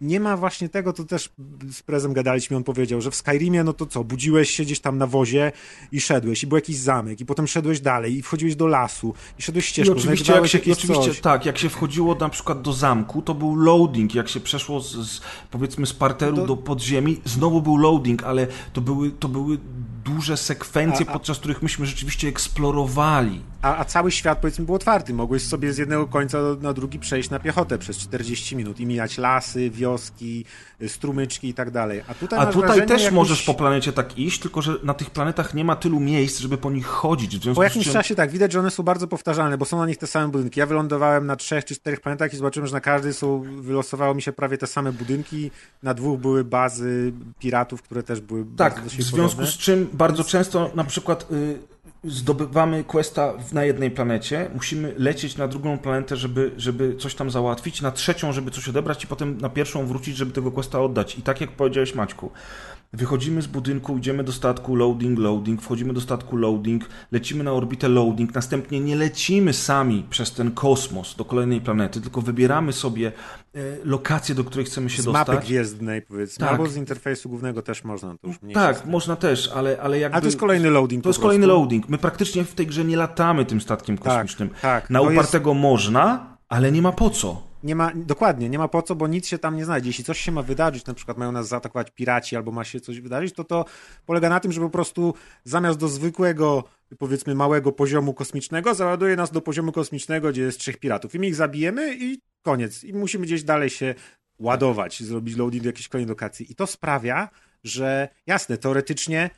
nie 0.00 0.20
ma 0.20 0.36
właśnie 0.36 0.68
tego, 0.68 0.92
to 0.92 1.04
też 1.04 1.32
z 1.72 1.82
prezem 1.82 2.12
gadaliśmy, 2.12 2.56
on 2.56 2.64
powiedział, 2.64 3.00
że 3.00 3.10
w 3.10 3.14
Skyrimie, 3.14 3.64
no 3.64 3.72
to 3.72 3.86
co, 3.86 4.04
budziłeś 4.04 4.50
się 4.50 4.62
gdzieś 4.62 4.80
tam 4.80 4.98
na 4.98 5.06
wozie 5.06 5.52
i 5.92 6.00
szedłeś, 6.00 6.42
i 6.42 6.46
był 6.46 6.56
jakiś 6.56 6.76
zamek, 6.76 7.20
i 7.20 7.26
potem 7.26 7.46
szedłeś 7.46 7.80
dalej, 7.80 8.16
i 8.16 8.22
wchodziłeś 8.22 8.56
do 8.56 8.66
lasu, 8.66 9.14
i 9.38 9.42
szedłeś 9.42 9.66
ścieżką, 9.66 9.94
I 9.94 9.98
oczywiście, 9.98 10.32
jak 10.32 10.46
się, 10.46 10.58
oczywiście 10.72 11.04
coś. 11.04 11.20
tak, 11.20 11.46
jak 11.46 11.58
się 11.58 11.68
wchodziło 11.68 12.14
na 12.14 12.28
przykład 12.28 12.62
do 12.62 12.72
zamku, 12.72 13.22
to 13.22 13.34
był 13.34 13.56
loading, 13.56 14.14
jak 14.14 14.28
się 14.28 14.40
przeszło 14.40 14.80
z, 14.80 14.92
z 15.10 15.20
powiedzmy 15.50 15.86
z 15.86 15.92
parteru 15.92 16.36
do... 16.36 16.46
do 16.46 16.56
podziemi, 16.56 17.20
znowu 17.24 17.62
był 17.62 17.76
loading, 17.76 18.24
ale 18.24 18.46
to 18.72 18.80
były, 18.80 19.10
to 19.10 19.28
były 19.28 19.58
duże 20.04 20.36
sekwencje, 20.36 21.06
a, 21.06 21.10
a... 21.10 21.12
podczas 21.12 21.38
których 21.38 21.62
myśmy 21.62 21.86
rzeczywiście 21.86 22.28
eksplorowali. 22.28 23.40
A, 23.66 23.76
a, 23.76 23.84
cały 23.84 24.10
świat, 24.10 24.38
powiedzmy, 24.38 24.64
był 24.64 24.74
otwarty. 24.74 25.14
Mogłeś 25.14 25.42
sobie 25.42 25.72
z 25.72 25.78
jednego 25.78 26.06
końca 26.06 26.38
na 26.60 26.72
drugi 26.72 26.98
przejść 26.98 27.30
na 27.30 27.38
piechotę 27.38 27.78
przez 27.78 27.98
40 27.98 28.56
minut 28.56 28.80
i 28.80 28.86
mijać 28.86 29.18
lasy, 29.18 29.70
wioski, 29.70 30.44
strumyczki 30.86 31.48
i 31.48 31.54
tak 31.54 31.70
dalej. 31.70 32.02
A 32.08 32.14
tutaj, 32.14 32.38
a 32.38 32.46
tutaj 32.46 32.86
też 32.86 33.10
możesz 33.10 33.42
po 33.42 33.54
planecie 33.54 33.92
tak 33.92 34.18
iść, 34.18 34.40
tylko 34.40 34.62
że 34.62 34.76
na 34.82 34.94
tych 34.94 35.10
planetach 35.10 35.54
nie 35.54 35.64
ma 35.64 35.76
tylu 35.76 36.00
miejsc, 36.00 36.38
żeby 36.38 36.58
po 36.58 36.70
nich 36.70 36.86
chodzić. 36.86 37.48
po 37.54 37.62
jakimś 37.62 37.84
czym... 37.84 37.92
czasie 37.92 38.14
tak, 38.14 38.30
widać, 38.30 38.52
że 38.52 38.60
one 38.60 38.70
są 38.70 38.82
bardzo 38.82 39.08
powtarzalne, 39.08 39.58
bo 39.58 39.64
są 39.64 39.78
na 39.78 39.86
nich 39.86 39.98
te 39.98 40.06
same 40.06 40.28
budynki. 40.28 40.60
Ja 40.60 40.66
wylądowałem 40.66 41.26
na 41.26 41.36
trzech 41.36 41.64
czy 41.64 41.74
czterech 41.74 42.00
planetach 42.00 42.32
i 42.32 42.36
zobaczyłem, 42.36 42.66
że 42.66 42.72
na 42.72 42.80
każdej 42.80 43.14
są, 43.14 43.42
wylosowało 43.60 44.14
mi 44.14 44.22
się 44.22 44.32
prawie 44.32 44.58
te 44.58 44.66
same 44.66 44.92
budynki. 44.92 45.50
Na 45.82 45.94
dwóch 45.94 46.20
były 46.20 46.44
bazy 46.44 47.12
piratów, 47.38 47.82
które 47.82 48.02
też 48.02 48.20
były 48.20 48.44
Tak, 48.56 48.80
w 48.80 48.90
związku 48.90 49.16
podobne. 49.16 49.46
z 49.46 49.58
czym 49.58 49.88
bardzo 49.92 50.24
często 50.24 50.70
na 50.74 50.84
przykład... 50.84 51.26
Y 51.32 51.75
zdobywamy 52.06 52.84
questa 52.84 53.32
na 53.52 53.64
jednej 53.64 53.90
planecie, 53.90 54.50
musimy 54.54 54.94
lecieć 54.98 55.36
na 55.36 55.48
drugą 55.48 55.78
planetę, 55.78 56.16
żeby, 56.16 56.50
żeby 56.56 56.96
coś 56.96 57.14
tam 57.14 57.30
załatwić, 57.30 57.82
na 57.82 57.90
trzecią, 57.90 58.32
żeby 58.32 58.50
coś 58.50 58.68
odebrać 58.68 59.04
i 59.04 59.06
potem 59.06 59.38
na 59.40 59.48
pierwszą 59.48 59.86
wrócić, 59.86 60.16
żeby 60.16 60.32
tego 60.32 60.52
questa 60.52 60.80
oddać. 60.80 61.18
I 61.18 61.22
tak 61.22 61.40
jak 61.40 61.50
powiedziałeś 61.50 61.94
Maćku, 61.94 62.30
wychodzimy 62.92 63.42
z 63.42 63.46
budynku, 63.46 63.98
idziemy 63.98 64.24
do 64.24 64.32
statku, 64.32 64.76
loading, 64.76 65.18
loading, 65.18 65.62
wchodzimy 65.62 65.92
do 65.92 66.00
statku, 66.00 66.36
loading, 66.36 66.84
lecimy 67.12 67.44
na 67.44 67.52
orbitę, 67.52 67.88
loading, 67.88 68.34
następnie 68.34 68.80
nie 68.80 68.96
lecimy 68.96 69.52
sami 69.52 70.06
przez 70.10 70.32
ten 70.32 70.50
kosmos 70.50 71.14
do 71.16 71.24
kolejnej 71.24 71.60
planety, 71.60 72.00
tylko 72.00 72.20
wybieramy 72.22 72.72
sobie 72.72 73.12
lokację, 73.84 74.34
do 74.34 74.44
której 74.44 74.66
chcemy 74.66 74.90
się 74.90 75.02
z 75.02 75.04
dostać. 75.04 75.28
mapy 75.28 75.46
gwiezdnej, 75.46 76.02
powiedzmy. 76.02 76.40
Tak. 76.46 76.50
Albo 76.50 76.66
z 76.68 76.76
interfejsu 76.76 77.28
głównego 77.28 77.62
też 77.62 77.84
można, 77.84 78.14
to 78.18 78.26
już 78.28 78.36
Tak, 78.54 78.86
można 78.86 79.16
też, 79.16 79.48
ale, 79.54 79.80
ale 79.80 79.98
jakby... 79.98 80.14
Ale 80.14 80.22
to 80.22 80.26
jest 80.26 80.38
kolejny 80.38 80.70
loading 80.70 81.02
To 81.04 81.08
jest 81.10 81.20
kolejny 81.20 81.46
loading. 81.46 81.88
My 81.88 81.98
praktycznie 81.98 82.44
w 82.44 82.54
tej 82.54 82.66
grze 82.66 82.84
nie 82.84 82.96
latamy 82.96 83.44
tym 83.44 83.60
statkiem 83.60 83.98
Tak, 83.98 84.04
kosmicznym. 84.14 84.50
tak. 84.62 84.90
Na 84.90 84.98
To 84.98 85.04
jest- 85.10 85.14
upartego 85.20 85.54
można, 85.54 86.36
ale 86.48 86.72
nie 86.72 86.82
ma 86.82 86.92
po 86.92 87.10
co. 87.10 87.42
Nie 87.66 87.74
ma, 87.74 87.92
dokładnie, 87.94 88.48
nie 88.48 88.58
ma 88.58 88.68
po 88.68 88.82
co, 88.82 88.94
bo 88.94 89.06
nic 89.06 89.26
się 89.26 89.38
tam 89.38 89.56
nie 89.56 89.64
znajdzie. 89.64 89.88
Jeśli 89.88 90.04
coś 90.04 90.20
się 90.20 90.32
ma 90.32 90.42
wydarzyć, 90.42 90.86
na 90.86 90.94
przykład 90.94 91.18
mają 91.18 91.32
nas 91.32 91.48
zaatakować 91.48 91.90
piraci 91.90 92.36
albo 92.36 92.52
ma 92.52 92.64
się 92.64 92.80
coś 92.80 93.00
wydarzyć, 93.00 93.34
to 93.34 93.44
to 93.44 93.64
polega 94.06 94.28
na 94.28 94.40
tym, 94.40 94.52
że 94.52 94.60
po 94.60 94.70
prostu 94.70 95.14
zamiast 95.44 95.78
do 95.78 95.88
zwykłego, 95.88 96.64
powiedzmy 96.98 97.34
małego 97.34 97.72
poziomu 97.72 98.14
kosmicznego, 98.14 98.74
załaduje 98.74 99.16
nas 99.16 99.30
do 99.30 99.40
poziomu 99.40 99.72
kosmicznego, 99.72 100.30
gdzie 100.30 100.42
jest 100.42 100.58
trzech 100.58 100.76
piratów. 100.78 101.14
I 101.14 101.18
my 101.18 101.26
ich 101.26 101.34
zabijemy 101.34 101.96
i 102.00 102.20
koniec. 102.42 102.84
I 102.84 102.92
musimy 102.92 103.26
gdzieś 103.26 103.42
dalej 103.42 103.70
się 103.70 103.94
ładować, 104.38 105.02
zrobić 105.02 105.36
loading 105.36 105.62
do 105.62 105.68
jakiejś 105.68 105.88
kolejnej 105.88 106.08
lokacji. 106.08 106.52
I 106.52 106.54
to 106.54 106.66
sprawia, 106.66 107.28
że 107.64 108.08
jasne, 108.26 108.58
teoretycznie 108.58 109.30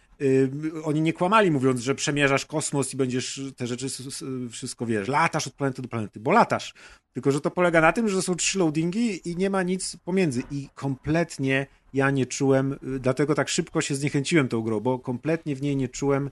oni 0.84 1.00
nie 1.00 1.12
kłamali 1.12 1.50
mówiąc, 1.50 1.80
że 1.80 1.94
przemierzasz 1.94 2.46
kosmos 2.46 2.94
i 2.94 2.96
będziesz 2.96 3.40
te 3.56 3.66
rzeczy 3.66 3.86
wszystko 4.50 4.86
wiesz, 4.86 5.08
latasz 5.08 5.46
od 5.46 5.52
planety 5.52 5.82
do 5.82 5.88
planety, 5.88 6.20
bo 6.20 6.32
latasz. 6.32 6.74
Tylko, 7.12 7.30
że 7.30 7.40
to 7.40 7.50
polega 7.50 7.80
na 7.80 7.92
tym, 7.92 8.08
że 8.08 8.22
są 8.22 8.34
trzy 8.34 8.58
loadingi 8.58 9.30
i 9.30 9.36
nie 9.36 9.50
ma 9.50 9.62
nic 9.62 9.96
pomiędzy. 9.96 10.42
I 10.50 10.68
kompletnie 10.74 11.66
ja 11.94 12.10
nie 12.10 12.26
czułem, 12.26 12.72
y, 12.72 13.00
dlatego 13.00 13.34
tak 13.34 13.48
szybko 13.48 13.80
się 13.80 13.94
zniechęciłem 13.94 14.48
tą 14.48 14.62
grą, 14.62 14.80
bo 14.80 14.98
kompletnie 14.98 15.56
w 15.56 15.62
niej 15.62 15.76
nie 15.76 15.88
czułem 15.88 16.30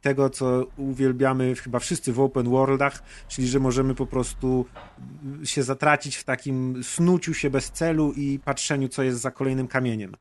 tego, 0.00 0.30
co 0.30 0.66
uwielbiamy 0.76 1.54
chyba 1.54 1.78
wszyscy 1.78 2.12
w 2.12 2.20
open 2.20 2.48
worldach, 2.48 3.02
czyli 3.28 3.48
że 3.48 3.60
możemy 3.60 3.94
po 3.94 4.06
prostu 4.06 4.66
y, 5.42 5.46
się 5.46 5.62
zatracić 5.62 6.16
w 6.16 6.24
takim 6.24 6.84
snuciu 6.84 7.34
się 7.34 7.50
bez 7.50 7.70
celu 7.70 8.12
i 8.12 8.38
patrzeniu, 8.44 8.88
co 8.88 9.02
jest 9.02 9.20
za 9.20 9.30
kolejnym 9.30 9.68
kamieniem. 9.68 10.16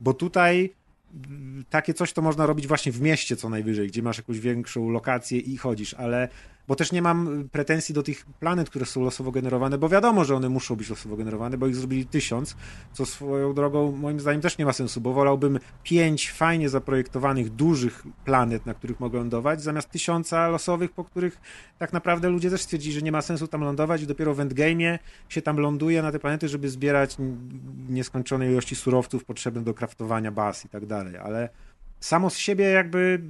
Bo 0.00 0.14
tutaj 0.14 0.74
takie 1.70 1.94
coś 1.94 2.12
to 2.12 2.22
można 2.22 2.46
robić 2.46 2.66
właśnie 2.66 2.92
w 2.92 3.00
mieście 3.00 3.36
co 3.36 3.48
najwyżej, 3.48 3.88
gdzie 3.88 4.02
masz 4.02 4.18
jakąś 4.18 4.40
większą 4.40 4.90
lokację 4.90 5.38
i 5.38 5.56
chodzisz, 5.56 5.94
ale 5.94 6.28
bo 6.68 6.76
też 6.76 6.92
nie 6.92 7.02
mam 7.02 7.40
y, 7.40 7.48
pretensji 7.48 7.94
do 7.94 8.02
tych 8.02 8.26
planet, 8.26 8.70
które 8.70 8.86
są 8.86 9.04
losowo 9.04 9.32
generowane, 9.32 9.78
bo 9.78 9.88
wiadomo, 9.88 10.24
że 10.24 10.36
one 10.36 10.48
muszą 10.48 10.76
być 10.76 10.90
losowo 10.90 11.16
generowane, 11.16 11.58
bo 11.58 11.66
ich 11.66 11.76
zrobili 11.76 12.06
tysiąc, 12.06 12.56
co 12.92 13.06
swoją 13.06 13.54
drogą 13.54 13.92
moim 13.92 14.20
zdaniem 14.20 14.40
też 14.40 14.58
nie 14.58 14.64
ma 14.64 14.72
sensu, 14.72 15.00
bo 15.00 15.12
wolałbym 15.12 15.58
pięć 15.82 16.32
fajnie 16.32 16.68
zaprojektowanych, 16.68 17.50
dużych 17.50 18.02
planet, 18.24 18.66
na 18.66 18.74
których 18.74 19.00
mogę 19.00 19.18
lądować, 19.18 19.62
zamiast 19.62 19.90
tysiąca 19.90 20.48
losowych, 20.48 20.90
po 20.92 21.04
których 21.04 21.40
tak 21.78 21.92
naprawdę 21.92 22.28
ludzie 22.28 22.50
też 22.50 22.62
stwierdzili, 22.62 22.94
że 22.94 23.02
nie 23.02 23.12
ma 23.12 23.22
sensu 23.22 23.48
tam 23.48 23.60
lądować 23.60 24.02
i 24.02 24.06
dopiero 24.06 24.34
w 24.34 24.38
endgame'ie 24.38 24.98
się 25.28 25.42
tam 25.42 25.56
ląduje 25.56 26.02
na 26.02 26.12
te 26.12 26.18
planety, 26.18 26.48
żeby 26.48 26.68
zbierać 26.68 27.16
nieskończone 27.88 28.50
ilości 28.50 28.76
surowców 28.76 29.24
potrzebnych 29.24 29.64
do 29.64 29.74
kraftowania 29.74 30.32
baz 30.32 30.64
i 30.64 30.68
tak 30.68 30.86
dalej, 30.86 31.16
ale 31.16 31.48
samo 32.00 32.30
z 32.30 32.38
siebie 32.38 32.64
jakby 32.64 33.22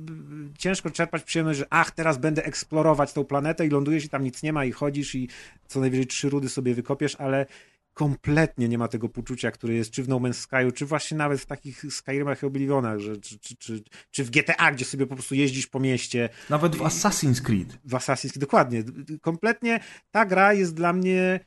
ciężko 0.58 0.90
czerpać 0.90 1.22
przyjemność, 1.22 1.58
że 1.58 1.66
ach, 1.70 1.90
teraz 1.90 2.18
będę 2.18 2.44
eksplorować 2.44 3.12
tą 3.12 3.24
planetę 3.24 3.66
i 3.66 3.70
lądujesz 3.70 4.04
i 4.04 4.08
tam 4.08 4.24
nic 4.24 4.42
nie 4.42 4.52
ma 4.52 4.64
i 4.64 4.72
chodzisz 4.72 5.14
i 5.14 5.28
co 5.66 5.80
najwyżej 5.80 6.06
trzy 6.06 6.30
rudy 6.30 6.48
sobie 6.48 6.74
wykopiesz, 6.74 7.14
ale 7.14 7.46
kompletnie 7.94 8.68
nie 8.68 8.78
ma 8.78 8.88
tego 8.88 9.08
poczucia, 9.08 9.50
które 9.50 9.74
jest 9.74 9.90
czy 9.90 10.02
w 10.02 10.08
No 10.08 10.16
Man's 10.16 10.48
Sky'u, 10.48 10.72
czy 10.72 10.86
właśnie 10.86 11.16
nawet 11.16 11.40
w 11.40 11.46
takich 11.46 11.84
Skyrimach 11.90 12.42
i 12.42 12.46
Oblivionach, 12.46 12.98
że, 12.98 13.16
czy, 13.16 13.38
czy, 13.38 13.56
czy, 13.56 13.82
czy 14.10 14.24
w 14.24 14.30
GTA, 14.30 14.72
gdzie 14.72 14.84
sobie 14.84 15.06
po 15.06 15.14
prostu 15.14 15.34
jeździsz 15.34 15.66
po 15.66 15.80
mieście, 15.80 16.28
Nawet 16.50 16.76
w 16.76 16.80
Assassin's 16.80 17.40
Creed. 17.40 17.78
w 17.84 17.92
Assassin's 17.92 18.30
Creed, 18.30 18.38
dokładnie. 18.38 18.84
Kompletnie 19.20 19.80
ta 20.10 20.26
gra 20.26 20.52
jest 20.52 20.74
dla 20.74 20.92
mnie 20.92 21.40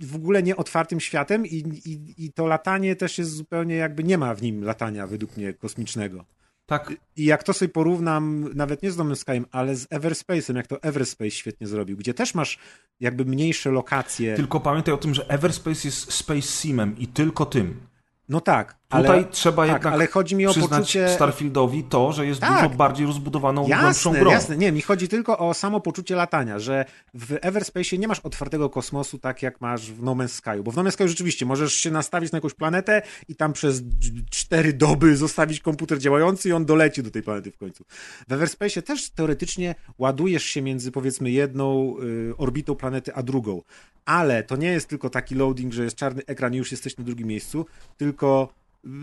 w 0.00 0.16
ogóle 0.16 0.42
nie 0.42 0.56
otwartym 0.56 1.00
światem 1.00 1.46
i, 1.46 1.56
i, 1.84 2.24
i 2.24 2.32
to 2.32 2.46
latanie 2.46 2.96
też 2.96 3.18
jest 3.18 3.30
zupełnie 3.30 3.74
jakby 3.74 4.04
nie 4.04 4.18
ma 4.18 4.34
w 4.34 4.42
nim 4.42 4.64
latania 4.64 5.06
według 5.06 5.36
mnie 5.36 5.52
kosmicznego. 5.52 6.24
Tak, 6.66 6.92
I 7.16 7.24
jak 7.24 7.42
to 7.42 7.52
sobie 7.52 7.68
porównam, 7.68 8.50
nawet 8.54 8.82
nie 8.82 8.90
z 8.90 8.96
Man's 8.96 9.16
Skyem, 9.16 9.46
ale 9.50 9.76
z 9.76 9.88
Everspace'em, 9.88 10.56
jak 10.56 10.66
to 10.66 10.82
Everspace 10.82 11.30
świetnie 11.30 11.66
zrobił, 11.66 11.96
gdzie 11.96 12.14
też 12.14 12.34
masz 12.34 12.58
jakby 13.00 13.24
mniejsze 13.24 13.70
lokacje. 13.70 14.36
tylko 14.36 14.60
pamiętaj 14.60 14.94
o 14.94 14.98
tym, 14.98 15.14
że 15.14 15.30
Everspace 15.30 15.88
jest 15.88 16.12
Space 16.12 16.42
Simem 16.42 16.98
i 16.98 17.06
tylko 17.06 17.46
tym. 17.46 17.80
No 18.28 18.40
tak, 18.40 18.76
Tutaj 18.92 19.18
ale, 19.18 19.24
trzeba 19.24 19.62
tak, 19.66 19.72
jednak 19.72 19.92
ale 19.94 20.06
chodzi 20.06 20.36
mi 20.36 20.46
o 20.46 20.54
poczucie... 20.54 21.08
Starfieldowi 21.08 21.84
to, 21.84 22.12
że 22.12 22.26
jest 22.26 22.40
Tak. 22.40 22.62
dużo 22.62 22.76
bardziej 22.76 23.06
rozbudowaną, 23.06 23.62
głębszą 23.64 23.86
Jasne, 23.86 24.20
grą. 24.20 24.30
jasne. 24.30 24.56
Nie, 24.56 24.72
mi 24.72 24.80
chodzi 24.82 25.08
tylko 25.08 25.38
o 25.38 25.54
samo 25.54 25.80
poczucie 25.80 26.16
latania, 26.16 26.58
że 26.58 26.84
w 27.14 27.38
Everspace 27.42 27.98
nie 27.98 28.08
masz 28.08 28.20
otwartego 28.20 28.70
kosmosu 28.70 29.18
tak 29.18 29.42
jak 29.42 29.60
masz 29.60 29.90
w 29.92 30.02
No 30.02 30.12
Man's 30.14 30.28
Sky, 30.28 30.62
bo 30.64 30.70
w 30.70 30.76
No 30.76 30.82
Man's 30.82 30.90
Sky 30.90 31.08
rzeczywiście 31.08 31.46
możesz 31.46 31.74
się 31.74 31.90
nastawić 31.90 32.32
na 32.32 32.36
jakąś 32.36 32.54
planetę 32.54 33.02
i 33.28 33.34
tam 33.36 33.52
przez 33.52 33.82
cztery 34.30 34.72
doby 34.72 35.16
zostawić 35.16 35.60
komputer 35.60 35.98
działający 35.98 36.48
i 36.48 36.52
on 36.52 36.64
doleci 36.64 37.02
do 37.02 37.10
tej 37.10 37.22
planety 37.22 37.50
w 37.50 37.56
końcu. 37.56 37.84
W 38.28 38.32
Everspace 38.32 38.82
też 38.82 39.10
teoretycznie 39.10 39.74
ładujesz 39.98 40.44
się 40.44 40.62
między 40.62 40.92
powiedzmy 40.92 41.30
jedną 41.30 41.94
y, 42.02 42.34
orbitą 42.36 42.74
planety 42.74 43.14
a 43.14 43.22
drugą, 43.22 43.62
ale 44.04 44.42
to 44.42 44.56
nie 44.56 44.68
jest 44.68 44.88
tylko 44.88 45.10
taki 45.10 45.34
loading, 45.34 45.72
że 45.72 45.84
jest 45.84 45.96
czarny 45.96 46.22
ekran 46.26 46.54
i 46.54 46.56
już 46.56 46.70
jesteś 46.70 46.96
na 46.96 47.04
drugim 47.04 47.26
miejscu, 47.28 47.66
tylko 47.96 48.48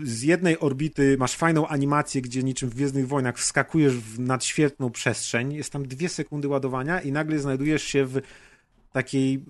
z 0.02 0.22
jednej 0.22 0.58
orbity 0.58 1.16
masz 1.18 1.36
fajną 1.36 1.68
animację, 1.68 2.22
gdzie 2.22 2.42
niczym 2.42 2.70
w 2.70 2.74
Gwiezdnych 2.74 3.08
Wojnach 3.08 3.38
wskakujesz 3.38 3.96
w 3.96 4.20
nadświetlną 4.20 4.90
przestrzeń, 4.90 5.52
jest 5.52 5.72
tam 5.72 5.88
dwie 5.88 6.08
sekundy 6.08 6.48
ładowania 6.48 7.00
i 7.00 7.12
nagle 7.12 7.38
znajdujesz 7.38 7.82
się 7.82 8.06
w 8.06 8.20
takiej, 8.92 9.44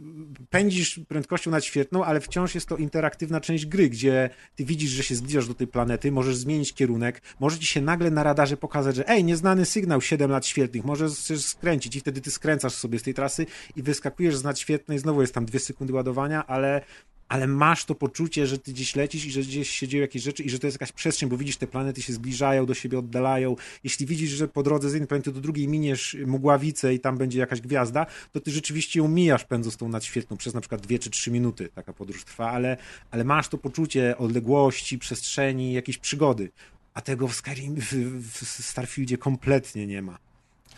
pędzisz 0.50 1.00
prędkością 1.08 1.50
nadświetlną, 1.50 2.04
ale 2.04 2.20
wciąż 2.20 2.54
jest 2.54 2.68
to 2.68 2.76
interaktywna 2.76 3.40
część 3.40 3.66
gry, 3.66 3.88
gdzie 3.88 4.30
ty 4.56 4.64
widzisz, 4.64 4.90
że 4.90 5.02
się 5.02 5.14
zbliżasz 5.14 5.48
do 5.48 5.54
tej 5.54 5.66
planety, 5.66 6.12
możesz 6.12 6.36
zmienić 6.36 6.74
kierunek, 6.74 7.22
może 7.40 7.58
ci 7.58 7.66
się 7.66 7.80
nagle 7.80 8.10
na 8.10 8.22
radarze 8.22 8.56
pokazać, 8.56 8.96
że 8.96 9.08
ej, 9.08 9.24
nieznany 9.24 9.64
sygnał 9.64 10.00
7 10.00 10.30
lat 10.30 10.46
świetlnych, 10.46 10.84
możesz 10.84 11.12
skręcić. 11.40 11.96
I 11.96 12.00
wtedy 12.00 12.20
ty 12.20 12.30
skręcasz 12.30 12.74
sobie 12.74 12.98
z 12.98 13.02
tej 13.02 13.14
trasy 13.14 13.46
i 13.76 13.82
wyskakujesz 13.82 14.36
z 14.36 14.44
nadświetlnej, 14.44 14.98
znowu 14.98 15.20
jest 15.20 15.34
tam 15.34 15.44
dwie 15.44 15.58
sekundy 15.58 15.92
ładowania, 15.92 16.46
ale 16.46 16.82
ale 17.30 17.46
masz 17.46 17.84
to 17.84 17.94
poczucie, 17.94 18.46
że 18.46 18.58
ty 18.58 18.72
gdzieś 18.72 18.96
lecisz 18.96 19.24
i 19.24 19.30
że 19.30 19.40
gdzieś 19.40 19.70
się 19.70 19.88
dzieją 19.88 20.02
jakieś 20.02 20.22
rzeczy 20.22 20.42
i 20.42 20.50
że 20.50 20.58
to 20.58 20.66
jest 20.66 20.74
jakaś 20.74 20.92
przestrzeń, 20.92 21.28
bo 21.28 21.36
widzisz, 21.36 21.56
te 21.56 21.66
planety 21.66 22.02
się 22.02 22.12
zbliżają, 22.12 22.66
do 22.66 22.74
siebie 22.74 22.98
oddalają. 22.98 23.56
Jeśli 23.84 24.06
widzisz, 24.06 24.30
że 24.30 24.48
po 24.48 24.62
drodze 24.62 24.90
z 24.90 24.92
jednej 24.92 25.08
planety 25.08 25.32
do 25.32 25.40
drugiej 25.40 25.68
miniesz 25.68 26.16
mgławicę 26.26 26.94
i 26.94 27.00
tam 27.00 27.18
będzie 27.18 27.38
jakaś 27.38 27.60
gwiazda, 27.60 28.06
to 28.32 28.40
ty 28.40 28.50
rzeczywiście 28.50 28.98
ją 28.98 29.08
mijasz 29.08 29.44
pędząc 29.44 29.76
tą 29.76 29.88
nadświetlną 29.88 30.36
przez 30.36 30.54
na 30.54 30.60
przykład 30.60 30.80
dwie 30.80 30.98
czy 30.98 31.10
trzy 31.10 31.30
minuty 31.30 31.68
taka 31.74 31.92
podróż 31.92 32.24
trwa, 32.24 32.50
ale, 32.50 32.76
ale 33.10 33.24
masz 33.24 33.48
to 33.48 33.58
poczucie 33.58 34.18
odległości, 34.18 34.98
przestrzeni, 34.98 35.72
jakiejś 35.72 35.98
przygody. 35.98 36.50
A 36.94 37.00
tego 37.00 37.28
w 37.28 37.34
Skyrim, 37.34 37.76
w, 37.76 37.92
w 38.32 38.64
Starfieldzie 38.64 39.18
kompletnie 39.18 39.86
nie 39.86 40.02
ma. 40.02 40.29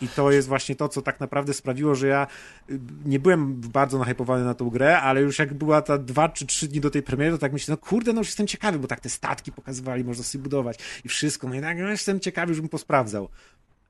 I 0.03 0.07
to 0.07 0.31
jest 0.31 0.47
właśnie 0.47 0.75
to, 0.75 0.89
co 0.89 1.01
tak 1.01 1.19
naprawdę 1.19 1.53
sprawiło, 1.53 1.95
że 1.95 2.07
ja 2.07 2.27
y, 2.69 2.79
nie 3.05 3.19
byłem 3.19 3.61
bardzo 3.61 3.97
nahypowany 3.97 4.45
na 4.45 4.53
tą 4.53 4.69
grę, 4.69 5.01
ale 5.01 5.21
już 5.21 5.39
jak 5.39 5.53
była 5.53 5.81
ta 5.81 5.97
dwa 5.97 6.29
czy 6.29 6.45
trzy 6.45 6.67
dni 6.67 6.79
do 6.79 6.89
tej 6.89 7.03
premiery, 7.03 7.31
to 7.31 7.37
tak 7.37 7.53
myślę, 7.53 7.71
no 7.71 7.77
kurde, 7.77 8.13
no 8.13 8.21
już 8.21 8.27
jestem 8.27 8.47
ciekawy, 8.47 8.79
bo 8.79 8.87
tak 8.87 8.99
te 8.99 9.09
statki 9.09 9.51
pokazywali, 9.51 10.03
można 10.03 10.23
sobie 10.23 10.43
budować 10.43 10.77
i 11.05 11.09
wszystko, 11.09 11.47
no 11.47 11.55
i 11.55 11.61
tak 11.61 11.77
jestem 11.77 12.19
ciekawy, 12.19 12.51
już 12.51 12.61
bym 12.61 12.69
posprawdzał. 12.69 13.29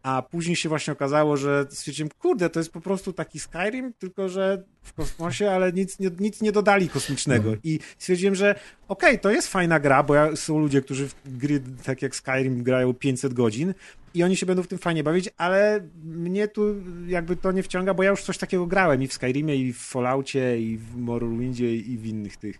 A 0.03 0.21
później 0.21 0.55
się 0.55 0.69
właśnie 0.69 0.93
okazało, 0.93 1.37
że 1.37 1.65
stwierdziłem, 1.69 2.09
kurde, 2.19 2.49
to 2.49 2.59
jest 2.59 2.71
po 2.71 2.81
prostu 2.81 3.13
taki 3.13 3.39
Skyrim, 3.39 3.93
tylko 3.93 4.29
że 4.29 4.63
w 4.83 4.93
kosmosie, 4.93 5.51
ale 5.51 5.73
nic 5.73 5.99
nie, 5.99 6.09
nic 6.19 6.41
nie 6.41 6.51
dodali 6.51 6.89
kosmicznego. 6.89 7.53
I 7.63 7.79
stwierdziłem, 7.97 8.35
że 8.35 8.55
okej, 8.87 9.19
to 9.19 9.31
jest 9.31 9.47
fajna 9.47 9.79
gra, 9.79 10.03
bo 10.03 10.15
ja, 10.15 10.35
są 10.35 10.59
ludzie, 10.59 10.81
którzy 10.81 11.07
w 11.07 11.37
gry 11.37 11.61
tak 11.83 12.01
jak 12.01 12.15
Skyrim 12.15 12.63
grają 12.63 12.93
500 12.93 13.33
godzin 13.33 13.73
i 14.13 14.23
oni 14.23 14.35
się 14.35 14.45
będą 14.45 14.63
w 14.63 14.67
tym 14.67 14.77
fajnie 14.77 15.03
bawić, 15.03 15.29
ale 15.37 15.87
mnie 16.03 16.47
tu 16.47 16.75
jakby 17.07 17.35
to 17.35 17.51
nie 17.51 17.63
wciąga, 17.63 17.93
bo 17.93 18.03
ja 18.03 18.09
już 18.09 18.23
coś 18.23 18.37
takiego 18.37 18.67
grałem 18.67 19.03
i 19.03 19.07
w 19.07 19.13
Skyrimie, 19.13 19.55
i 19.55 19.73
w 19.73 19.77
Falloutie, 19.77 20.61
i 20.61 20.77
w 20.77 20.95
Morrowindzie, 20.95 21.75
i 21.75 21.97
w 21.97 22.05
innych 22.05 22.37
tych. 22.37 22.59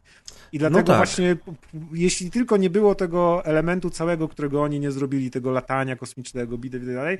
I 0.51 0.59
dlatego 0.59 0.83
tak. 0.83 0.97
właśnie, 0.97 1.37
jeśli 1.93 2.31
tylko 2.31 2.57
nie 2.57 2.69
było 2.69 2.95
tego 2.95 3.45
elementu 3.45 3.89
całego, 3.89 4.27
którego 4.27 4.63
oni 4.63 4.79
nie 4.79 4.91
zrobili, 4.91 5.31
tego 5.31 5.51
latania 5.51 5.95
kosmicznego, 5.95 6.57
bitew 6.57 6.83
i 6.83 6.85
tak 6.85 6.95
dalej, 6.95 7.17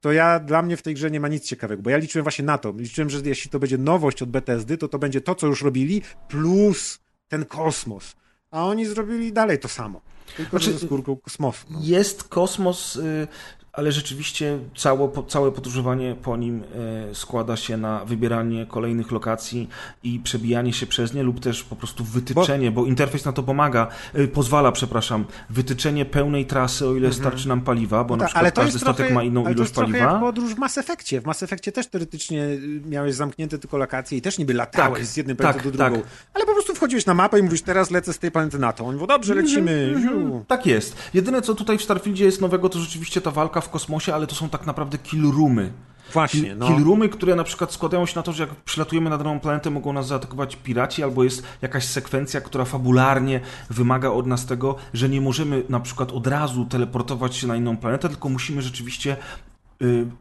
to 0.00 0.12
ja, 0.12 0.40
dla 0.40 0.62
mnie 0.62 0.76
w 0.76 0.82
tej 0.82 0.94
grze 0.94 1.10
nie 1.10 1.20
ma 1.20 1.28
nic 1.28 1.44
ciekawego, 1.44 1.82
bo 1.82 1.90
ja 1.90 1.96
liczyłem 1.96 2.24
właśnie 2.24 2.44
na 2.44 2.58
to. 2.58 2.74
Liczyłem, 2.76 3.10
że 3.10 3.20
jeśli 3.24 3.50
to 3.50 3.58
będzie 3.58 3.78
nowość 3.78 4.22
od 4.22 4.30
Bethesdy, 4.30 4.78
to 4.78 4.88
to 4.88 4.98
będzie 4.98 5.20
to, 5.20 5.34
co 5.34 5.46
już 5.46 5.62
robili, 5.62 6.02
plus 6.28 6.98
ten 7.28 7.44
kosmos. 7.44 8.16
A 8.50 8.66
oni 8.66 8.86
zrobili 8.86 9.32
dalej 9.32 9.58
to 9.58 9.68
samo. 9.68 10.00
Tylko 10.36 10.50
Znaczy, 10.50 10.72
że 10.72 10.78
ze 10.78 10.86
skórką 10.86 11.16
kosmosu. 11.16 11.66
No. 11.70 11.78
Jest 11.82 12.24
kosmos, 12.24 12.96
y, 12.96 13.28
ale 13.72 13.92
rzeczywiście 13.92 14.58
całe, 14.76 15.10
całe 15.28 15.52
podróżowanie 15.52 16.16
po 16.22 16.36
nim 16.36 16.62
y, 17.10 17.14
składa 17.14 17.56
się 17.56 17.76
na 17.76 18.04
wybieranie 18.04 18.66
kolejnych 18.66 19.10
lokacji 19.12 19.68
i 20.02 20.20
przebijanie 20.20 20.72
się 20.72 20.86
przez 20.86 21.14
nie 21.14 21.22
lub 21.22 21.40
też 21.40 21.62
po 21.64 21.76
prostu 21.76 22.04
wytyczenie, 22.04 22.70
bo, 22.70 22.86
interfejs 22.86 23.24
na 23.24 23.32
to 23.32 23.42
pomaga, 23.42 23.88
y, 24.18 24.28
pozwala, 24.28 24.72
przepraszam, 24.72 25.24
wytyczenie 25.50 26.04
pełnej 26.04 26.46
trasy, 26.46 26.86
o 26.86 26.94
ile 26.96 27.12
starczy 27.12 27.48
nam 27.48 27.60
paliwa, 27.60 28.04
bo 28.04 28.16
No 28.16 28.16
na 28.16 28.24
tak, 28.24 28.28
przykład 28.28 28.42
ale 28.44 28.52
to 28.52 28.60
każdy 28.60 28.72
jest 28.74 28.84
statek 28.84 28.96
trochę, 28.96 29.14
ma 29.14 29.22
inną 29.22 29.40
ale 29.40 29.48
to 29.54 29.58
ilość 29.58 29.68
jest 29.68 29.74
trochę 29.74 29.92
paliwa. 29.92 30.12
jak 30.12 30.20
podróż 30.20 30.54
w 30.54 30.58
Mass 30.58 30.78
Effectie. 30.78 31.20
W 31.20 31.24
Mass 31.26 31.42
Effectie 31.42 31.72
też 31.72 31.86
teoretycznie 31.86 32.44
y, 32.44 32.82
miałeś 32.86 33.14
zamknięte 33.14 33.58
tylko 33.58 33.76
lokacje 33.78 34.18
i 34.18 34.22
też 34.22 34.38
niby 34.38 34.54
latałeś 34.54 34.98
Tak, 34.98 35.06
z 35.06 35.16
jednej 35.16 35.36
tak, 35.36 35.56
do 35.56 35.70
drugą. 35.70 35.78
tak. 36.00 36.10
Ale 36.34 36.46
po 36.46 36.52
prostu 36.52 36.69
wchodziłeś 36.80 37.06
na 37.06 37.14
mapę 37.14 37.38
i 37.38 37.42
mówisz, 37.42 37.62
teraz 37.62 37.90
lecę 37.90 38.12
z 38.12 38.18
tej 38.18 38.30
planety 38.30 38.58
na 38.58 38.72
to. 38.72 38.84
On 38.84 38.92
mówił, 38.92 39.06
dobrze, 39.06 39.34
lecimy. 39.34 39.94
ziu. 40.02 40.44
Tak 40.48 40.66
jest. 40.66 40.96
Jedyne 41.14 41.42
co 41.42 41.54
tutaj 41.54 41.78
w 41.78 41.82
Starfieldzie 41.82 42.24
jest 42.24 42.40
nowego, 42.40 42.68
to 42.68 42.78
rzeczywiście 42.78 43.20
ta 43.20 43.30
walka 43.30 43.60
w 43.60 43.70
kosmosie, 43.70 44.14
ale 44.14 44.26
to 44.26 44.34
są 44.34 44.48
tak 44.48 44.66
naprawdę 44.66 44.98
kill 44.98 45.22
roomy. 45.22 45.72
Właśnie, 46.12 46.54
no. 46.54 46.66
kill 46.66 46.84
roomy, 46.84 47.08
które 47.08 47.34
na 47.34 47.44
przykład 47.44 47.72
składają 47.72 48.06
się 48.06 48.12
na 48.16 48.22
to, 48.22 48.32
że 48.32 48.42
jak 48.42 48.54
przylatujemy 48.54 49.10
na 49.10 49.18
daną 49.18 49.40
planetę, 49.40 49.70
mogą 49.70 49.92
nas 49.92 50.06
zaatakować 50.06 50.56
piraci, 50.56 51.02
albo 51.02 51.24
jest 51.24 51.42
jakaś 51.62 51.84
sekwencja, 51.84 52.40
która 52.40 52.64
fabularnie 52.64 53.40
wymaga 53.70 54.10
od 54.10 54.26
nas 54.26 54.46
tego, 54.46 54.76
że 54.94 55.08
nie 55.08 55.20
możemy 55.20 55.62
na 55.68 55.80
przykład 55.80 56.12
od 56.12 56.26
razu 56.26 56.64
teleportować 56.64 57.36
się 57.36 57.46
na 57.46 57.56
inną 57.56 57.76
planetę, 57.76 58.08
tylko 58.08 58.28
musimy 58.28 58.62
rzeczywiście 58.62 59.16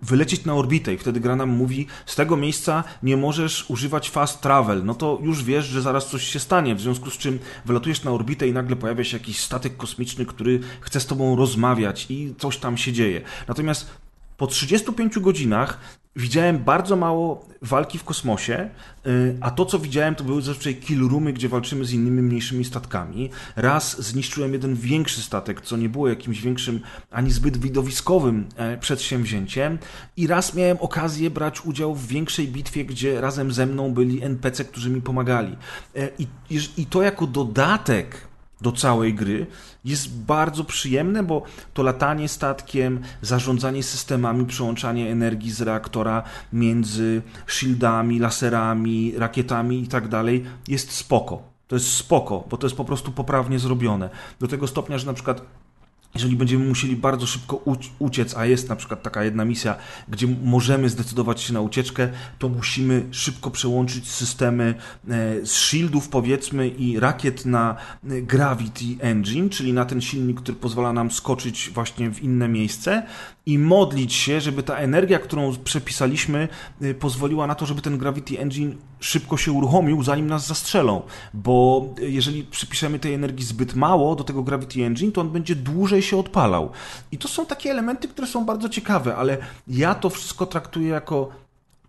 wylecieć 0.02 0.46
na 0.46 0.54
orbitę 0.54 0.94
i 0.94 0.98
wtedy 0.98 1.20
gra 1.20 1.36
nam 1.36 1.50
mówi, 1.50 1.88
z 2.06 2.16
tego 2.16 2.38
miejsca 2.38 2.84
nie 3.04 3.18
możesz 3.18 3.70
używać 3.70 4.10
fast 4.10 4.42
travel, 4.42 4.86
no 4.86 4.96
to 4.96 5.20
już 5.24 5.44
wiesz, 5.44 5.66
że 5.66 5.82
zaraz 5.82 6.10
coś 6.10 6.24
się 6.24 6.40
stanie, 6.40 6.76
w 6.76 6.82
związku 6.82 7.10
z 7.10 7.18
czym 7.18 7.40
wylatujesz 7.66 8.04
na 8.04 8.12
orbitę 8.12 8.48
i 8.48 8.54
nagle 8.54 8.76
pojawia 8.76 9.04
się 9.04 9.18
jakiś 9.18 9.40
statek 9.40 9.78
kosmiczny, 9.78 10.26
który 10.26 10.60
chce 10.82 11.00
z 11.00 11.06
tobą 11.06 11.36
rozmawiać 11.36 12.06
i 12.10 12.34
coś 12.38 12.58
tam 12.58 12.78
się 12.78 12.94
dzieje. 12.94 13.22
Natomiast 13.48 13.90
po 14.38 14.48
35 14.48 15.20
godzinach 15.20 15.99
widziałem 16.16 16.60
bardzo 16.60 16.96
mało 16.96 17.46
walki 17.62 17.98
w 17.98 18.04
kosmosie, 18.04 18.70
y, 19.08 19.38
a 19.42 19.52
to 19.52 19.66
co 19.66 19.80
widziałem 19.80 20.16
to 20.16 20.24
były 20.24 20.42
zazwyczaj 20.42 20.76
kill 20.76 21.10
roomy, 21.10 21.34
gdzie 21.34 21.50
walczymy 21.50 21.86
z 21.86 21.94
innymi 21.94 22.22
mniejszymi 22.22 22.66
statkami. 22.66 23.30
Raz 23.56 24.02
zniszczyłem 24.02 24.54
jeden 24.54 24.76
większy 24.76 25.22
statek, 25.22 25.62
co 25.62 25.78
nie 25.78 25.90
było 25.90 26.10
jakimś 26.10 26.42
większym 26.42 26.80
ani 27.12 27.32
zbyt 27.32 27.58
widowiskowym 27.58 28.50
e, 28.56 28.78
przedsięwzięciem 28.78 29.78
i 30.18 30.28
raz 30.28 30.56
miałem 30.56 30.78
okazję 30.78 31.30
brać 31.30 31.66
udział 31.66 31.96
w 31.96 32.08
większej 32.08 32.48
bitwie, 32.48 32.86
gdzie 32.86 33.22
razem 33.22 33.52
ze 33.52 33.66
mną 33.66 33.94
byli 33.94 34.24
NPC, 34.24 34.66
którzy 34.66 34.90
mi 34.90 35.02
pomagali. 35.02 35.56
E, 35.96 36.10
I, 36.20 36.28
i 36.78 36.86
to 36.86 37.02
jako 37.02 37.28
dodatek 37.28 38.29
do 38.62 38.72
całej 38.72 39.14
gry 39.14 39.48
jest 39.86 40.24
bardzo 40.24 40.64
przyjemne, 40.64 41.24
bo 41.24 41.44
to 41.74 41.84
latanie 41.84 42.28
statkiem, 42.28 43.00
zarządzanie 43.22 43.84
systemami, 43.84 44.46
przełączanie 44.46 45.12
energii 45.12 45.52
z 45.52 45.62
reaktora 45.62 46.24
między 46.54 47.22
shieldami, 47.48 48.20
laserami, 48.20 49.14
rakietami 49.18 49.84
i 49.84 49.88
tak 49.88 50.08
dalej 50.08 50.46
jest 50.68 50.92
spoko. 50.92 51.42
To 51.68 51.76
jest 51.76 51.94
spoko, 51.94 52.44
bo 52.50 52.58
to 52.58 52.68
jest 52.68 52.78
po 52.78 52.86
prostu 52.86 53.12
poprawnie 53.12 53.60
zrobione. 53.60 54.10
Do 54.40 54.48
tego 54.48 54.68
stopnia, 54.68 54.98
że 54.98 55.06
na 55.06 55.14
przykład 55.14 55.42
jeżeli 56.14 56.36
będziemy 56.36 56.66
musieli 56.66 56.96
bardzo 56.96 57.26
szybko 57.26 57.56
uc- 57.66 57.90
uciec, 58.00 58.38
a 58.38 58.46
jest 58.46 58.70
na 58.70 58.76
przykład 58.76 59.04
taka 59.04 59.24
jedna 59.24 59.46
misja, 59.46 59.76
gdzie 60.08 60.28
możemy 60.44 60.90
zdecydować 60.90 61.42
się 61.42 61.54
na 61.54 61.62
ucieczkę, 61.62 62.10
to 62.40 62.50
musimy 62.50 63.06
szybko 63.12 63.52
przełączyć 63.52 64.12
systemy 64.12 64.76
e, 65.10 65.46
z 65.46 65.52
shieldów 65.52 66.10
powiedzmy 66.10 66.68
i 66.68 67.00
rakiet 67.00 67.46
na 67.46 67.76
e, 68.10 68.22
Gravity 68.22 68.86
Engine, 69.00 69.50
czyli 69.50 69.74
na 69.74 69.86
ten 69.86 70.02
silnik, 70.02 70.42
który 70.42 70.58
pozwala 70.58 70.94
nam 70.94 71.12
skoczyć 71.12 71.70
właśnie 71.74 72.12
w 72.12 72.24
inne 72.24 72.48
miejsce 72.48 73.04
i 73.46 73.60
modlić 73.60 74.14
się, 74.14 74.42
żeby 74.42 74.64
ta 74.64 74.76
energia, 74.76 75.20
którą 75.20 75.56
przepisaliśmy, 75.64 76.48
e, 76.82 76.94
pozwoliła 76.94 77.48
na 77.48 77.56
to, 77.56 77.66
żeby 77.66 77.82
ten 77.82 77.98
Gravity 77.98 78.40
Engine 78.40 78.76
szybko 79.00 79.38
się 79.38 79.52
uruchomił, 79.52 80.04
zanim 80.04 80.28
nas 80.28 80.48
zastrzelą, 80.48 81.02
bo 81.34 81.86
jeżeli 82.02 82.44
przypiszemy 82.44 83.00
tej 83.00 83.14
energii 83.14 83.46
zbyt 83.46 83.76
mało 83.76 84.16
do 84.16 84.24
tego 84.24 84.44
Gravity 84.44 84.86
Engine, 84.86 85.12
to 85.12 85.22
on 85.22 85.30
będzie 85.30 85.56
dłużej 85.56 86.02
się 86.02 86.18
odpalał. 86.18 86.72
I 87.12 87.18
to 87.18 87.28
są 87.28 87.46
takie 87.46 87.72
elementy, 87.72 88.08
które 88.08 88.28
są 88.28 88.46
bardzo 88.46 88.70
ciekawe, 88.70 89.16
ale 89.16 89.38
ja 89.68 89.96
to 89.96 90.10
wszystko 90.10 90.46
traktuję 90.46 90.90
jako 90.90 91.30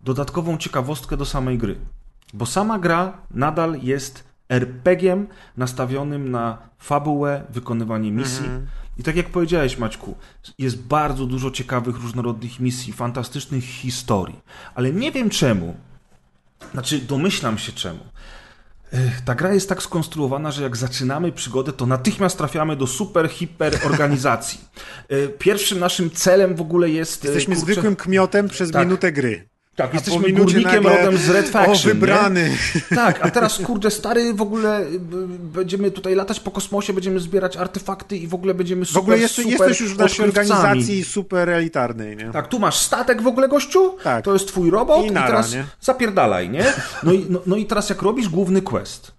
dodatkową 0.05 0.57
ciekawostkę 0.57 1.17
do 1.17 1.25
samej 1.25 1.59
gry. 1.59 1.77
Bo 2.35 2.47
sama 2.47 2.79
gra 2.79 3.19
nadal 3.31 3.81
jest 3.83 4.25
RPG-iem 4.49 5.27
nastawionym 5.57 6.31
na 6.31 6.59
fabułę, 6.79 7.45
wykonywanie 7.51 8.13
misji. 8.13 8.45
I 9.01 9.03
tak 9.03 9.17
jak 9.17 9.29
powiedziałeś, 9.29 9.79
Maćku, 9.79 10.15
jest 10.59 10.79
bardzo 10.79 11.27
dużo 11.27 11.51
ciekawych, 11.51 11.97
różnorodnych 11.97 12.61
misji, 12.61 12.93
fantastycznych 12.93 13.65
historii. 13.65 14.41
Ale 14.75 14.93
nie 14.93 15.13
wiem 15.13 15.31
czemu, 15.31 15.77
znaczy, 16.73 16.99
domyślam 16.99 17.59
się 17.59 17.73
czemu. 17.73 18.01
Ta 19.25 19.35
gra 19.35 19.55
jest 19.55 19.69
tak 19.69 19.83
skonstruowana, 19.83 20.51
że 20.51 20.63
jak 20.63 20.77
zaczynamy 20.77 21.33
przygodę, 21.33 21.73
to 21.73 21.87
natychmiast 21.87 22.39
trafiamy 22.39 22.77
do 22.77 22.87
super, 22.87 23.29
hiper 23.29 23.81
organizacji. 23.85 24.61
E, 25.09 25.29
Pierwszym 25.29 25.79
naszym 25.79 26.11
celem 26.11 26.55
w 26.57 26.61
ogóle 26.61 26.91
jest. 26.91 27.25
e, 27.25 27.29
Jesteśmy 27.29 27.55
kurczę, 27.57 27.73
zwykłym 27.73 27.97
kmiotem 27.97 28.49
przez 28.49 28.71
Tak. 28.71 28.87
minutę 28.87 29.13
gry. 29.13 29.49
Tak, 29.81 29.91
A 29.91 29.95
jesteśmy 29.95 30.33
górnikiem 30.33 30.83
nagle, 30.85 30.97
rodem 30.97 31.19
z 31.19 31.29
Red 31.29 31.49
Faction. 31.49 31.75
O, 31.75 31.95
nie? 31.95 31.95
wybrany. 31.95 32.57
Tak, 32.95 33.27
a 33.27 33.31
teraz 33.31 33.59
kurde 33.59 33.91
stary, 33.91 34.35
w 34.35 34.43
ogóle 34.43 34.85
b- 34.99 35.17
będziemy 35.29 35.91
tutaj 35.91 36.15
latać 36.15 36.41
po 36.41 36.51
kosmosie, 36.51 36.93
będziemy 36.93 37.21
zbierać 37.21 37.57
artefakty 37.57 38.17
i 38.17 38.27
w 38.27 38.35
ogóle 38.35 38.55
będziemy 38.55 38.85
W 38.85 38.89
super, 38.89 39.03
ogóle 39.03 39.19
jest, 39.19 39.35
super 39.35 39.51
jesteś 39.51 39.81
już 39.81 39.95
w 39.95 39.99
naszej 39.99 40.25
organizacji 40.25 41.05
super 41.05 41.51
elitarnej, 41.51 42.17
nie? 42.17 42.31
Tak, 42.33 42.49
tu 42.49 42.59
masz 42.59 42.77
statek 42.79 43.23
w 43.23 43.27
ogóle, 43.27 43.49
gościu? 43.49 43.97
Tak. 44.05 44.25
To 44.25 44.33
jest 44.33 44.49
twój 44.49 44.71
robot 44.71 45.05
I 45.05 45.09
i, 45.09 45.11
nara, 45.11 45.27
teraz 45.27 45.53
nie? 45.55 45.65
zapierdalaj, 45.81 46.51
nie? 46.51 46.65
No 47.03 47.13
i, 47.13 47.27
no, 47.29 47.41
no 47.47 47.57
i 47.57 47.67
teraz 47.67 47.89
jak 47.91 48.03
robisz 48.03 48.29
główny 48.29 48.63
quest, 48.63 49.07
e, 49.09 49.13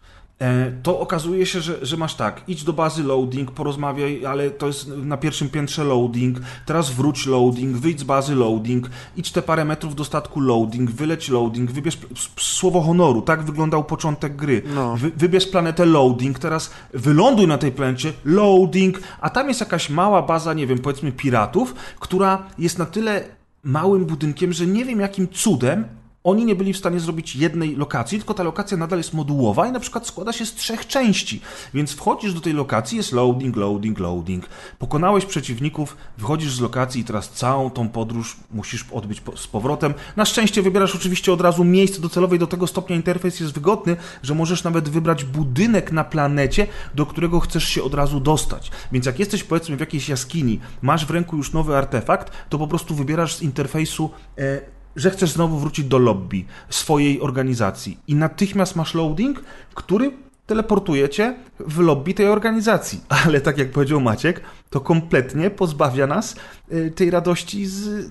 to 0.83 0.99
okazuje 0.99 1.45
się, 1.45 1.61
że, 1.61 1.85
że 1.85 1.97
masz 1.97 2.15
tak, 2.15 2.41
idź 2.47 2.63
do 2.63 2.73
bazy 2.73 3.03
loading, 3.03 3.51
porozmawiaj, 3.51 4.25
ale 4.25 4.49
to 4.49 4.67
jest 4.67 4.87
na 4.87 5.17
pierwszym 5.17 5.49
piętrze 5.49 5.83
loading, 5.83 6.37
teraz 6.65 6.91
wróć 6.91 7.25
loading, 7.25 7.77
wyjdź 7.77 7.99
z 7.99 8.03
bazy 8.03 8.35
loading, 8.35 8.89
idź 9.17 9.31
te 9.31 9.41
parę 9.41 9.65
metrów 9.65 9.95
do 9.95 10.05
statku 10.05 10.39
loading, 10.39 10.91
wyleć 10.91 11.29
loading, 11.29 11.71
wybierz 11.71 11.97
słowo 12.39 12.81
honoru, 12.81 13.21
tak 13.21 13.43
wyglądał 13.43 13.83
początek 13.83 14.35
gry. 14.35 14.61
No. 14.75 14.95
Wy, 14.97 15.11
wybierz 15.17 15.47
planetę 15.47 15.85
loading, 15.85 16.39
teraz 16.39 16.71
wyląduj 16.93 17.47
na 17.47 17.57
tej 17.57 17.71
planecie, 17.71 18.13
loading, 18.25 18.99
a 19.21 19.29
tam 19.29 19.47
jest 19.47 19.59
jakaś 19.59 19.89
mała 19.89 20.21
baza, 20.21 20.53
nie 20.53 20.67
wiem, 20.67 20.79
powiedzmy 20.79 21.11
piratów, 21.11 21.75
która 21.99 22.43
jest 22.57 22.77
na 22.77 22.85
tyle 22.85 23.23
małym 23.63 24.05
budynkiem, 24.05 24.53
że 24.53 24.67
nie 24.67 24.85
wiem 24.85 24.99
jakim 24.99 25.27
cudem 25.27 26.00
oni 26.23 26.45
nie 26.45 26.55
byli 26.55 26.73
w 26.73 26.77
stanie 26.77 26.99
zrobić 26.99 27.35
jednej 27.35 27.75
lokacji, 27.75 28.17
tylko 28.17 28.33
ta 28.33 28.43
lokacja 28.43 28.77
nadal 28.77 28.99
jest 28.99 29.13
modułowa 29.13 29.67
i 29.67 29.71
na 29.71 29.79
przykład 29.79 30.07
składa 30.07 30.33
się 30.33 30.45
z 30.45 30.53
trzech 30.53 30.87
części. 30.87 31.41
Więc 31.73 31.91
wchodzisz 31.91 32.33
do 32.33 32.41
tej 32.41 32.53
lokacji, 32.53 32.97
jest 32.97 33.11
loading, 33.11 33.55
loading, 33.55 33.99
loading. 33.99 34.45
Pokonałeś 34.79 35.25
przeciwników, 35.25 35.97
wychodzisz 36.17 36.55
z 36.55 36.59
lokacji 36.59 37.01
i 37.01 37.03
teraz 37.03 37.29
całą 37.29 37.69
tą 37.69 37.89
podróż 37.89 38.37
musisz 38.51 38.85
odbyć 38.91 39.21
z 39.35 39.47
powrotem. 39.47 39.93
Na 40.15 40.25
szczęście 40.25 40.61
wybierasz 40.61 40.95
oczywiście 40.95 41.33
od 41.33 41.41
razu 41.41 41.63
miejsce 41.63 42.01
docelowe 42.01 42.35
i 42.35 42.39
do 42.39 42.47
tego 42.47 42.67
stopnia 42.67 42.95
interfejs 42.95 43.39
jest 43.39 43.53
wygodny, 43.53 43.95
że 44.23 44.35
możesz 44.35 44.63
nawet 44.63 44.89
wybrać 44.89 45.23
budynek 45.23 45.91
na 45.91 46.03
planecie, 46.03 46.67
do 46.95 47.05
którego 47.05 47.39
chcesz 47.39 47.67
się 47.67 47.83
od 47.83 47.93
razu 47.93 48.19
dostać. 48.19 48.71
Więc 48.91 49.05
jak 49.05 49.19
jesteś 49.19 49.43
powiedzmy 49.43 49.77
w 49.77 49.79
jakiejś 49.79 50.09
jaskini, 50.09 50.59
masz 50.81 51.05
w 51.05 51.11
ręku 51.11 51.37
już 51.37 51.53
nowy 51.53 51.77
artefakt, 51.77 52.31
to 52.49 52.57
po 52.57 52.67
prostu 52.67 52.95
wybierasz 52.95 53.35
z 53.35 53.41
interfejsu 53.41 54.09
e, 54.37 54.80
że 54.95 55.11
chcesz 55.11 55.31
znowu 55.31 55.59
wrócić 55.59 55.85
do 55.85 55.97
lobby 55.97 56.45
swojej 56.69 57.21
organizacji 57.21 57.97
i 58.07 58.15
natychmiast 58.15 58.75
masz 58.75 58.93
loading, 58.93 59.43
który 59.73 60.11
teleportuje 60.47 61.09
cię 61.09 61.35
w 61.59 61.79
lobby 61.79 62.13
tej 62.13 62.27
organizacji. 62.27 63.01
Ale 63.25 63.41
tak 63.41 63.57
jak 63.57 63.71
powiedział 63.71 64.01
Maciek, 64.01 64.41
to 64.69 64.79
kompletnie 64.79 65.49
pozbawia 65.49 66.07
nas 66.07 66.35
y, 66.71 66.91
tej 66.95 67.09
radości 67.11 67.65
z 67.65 68.09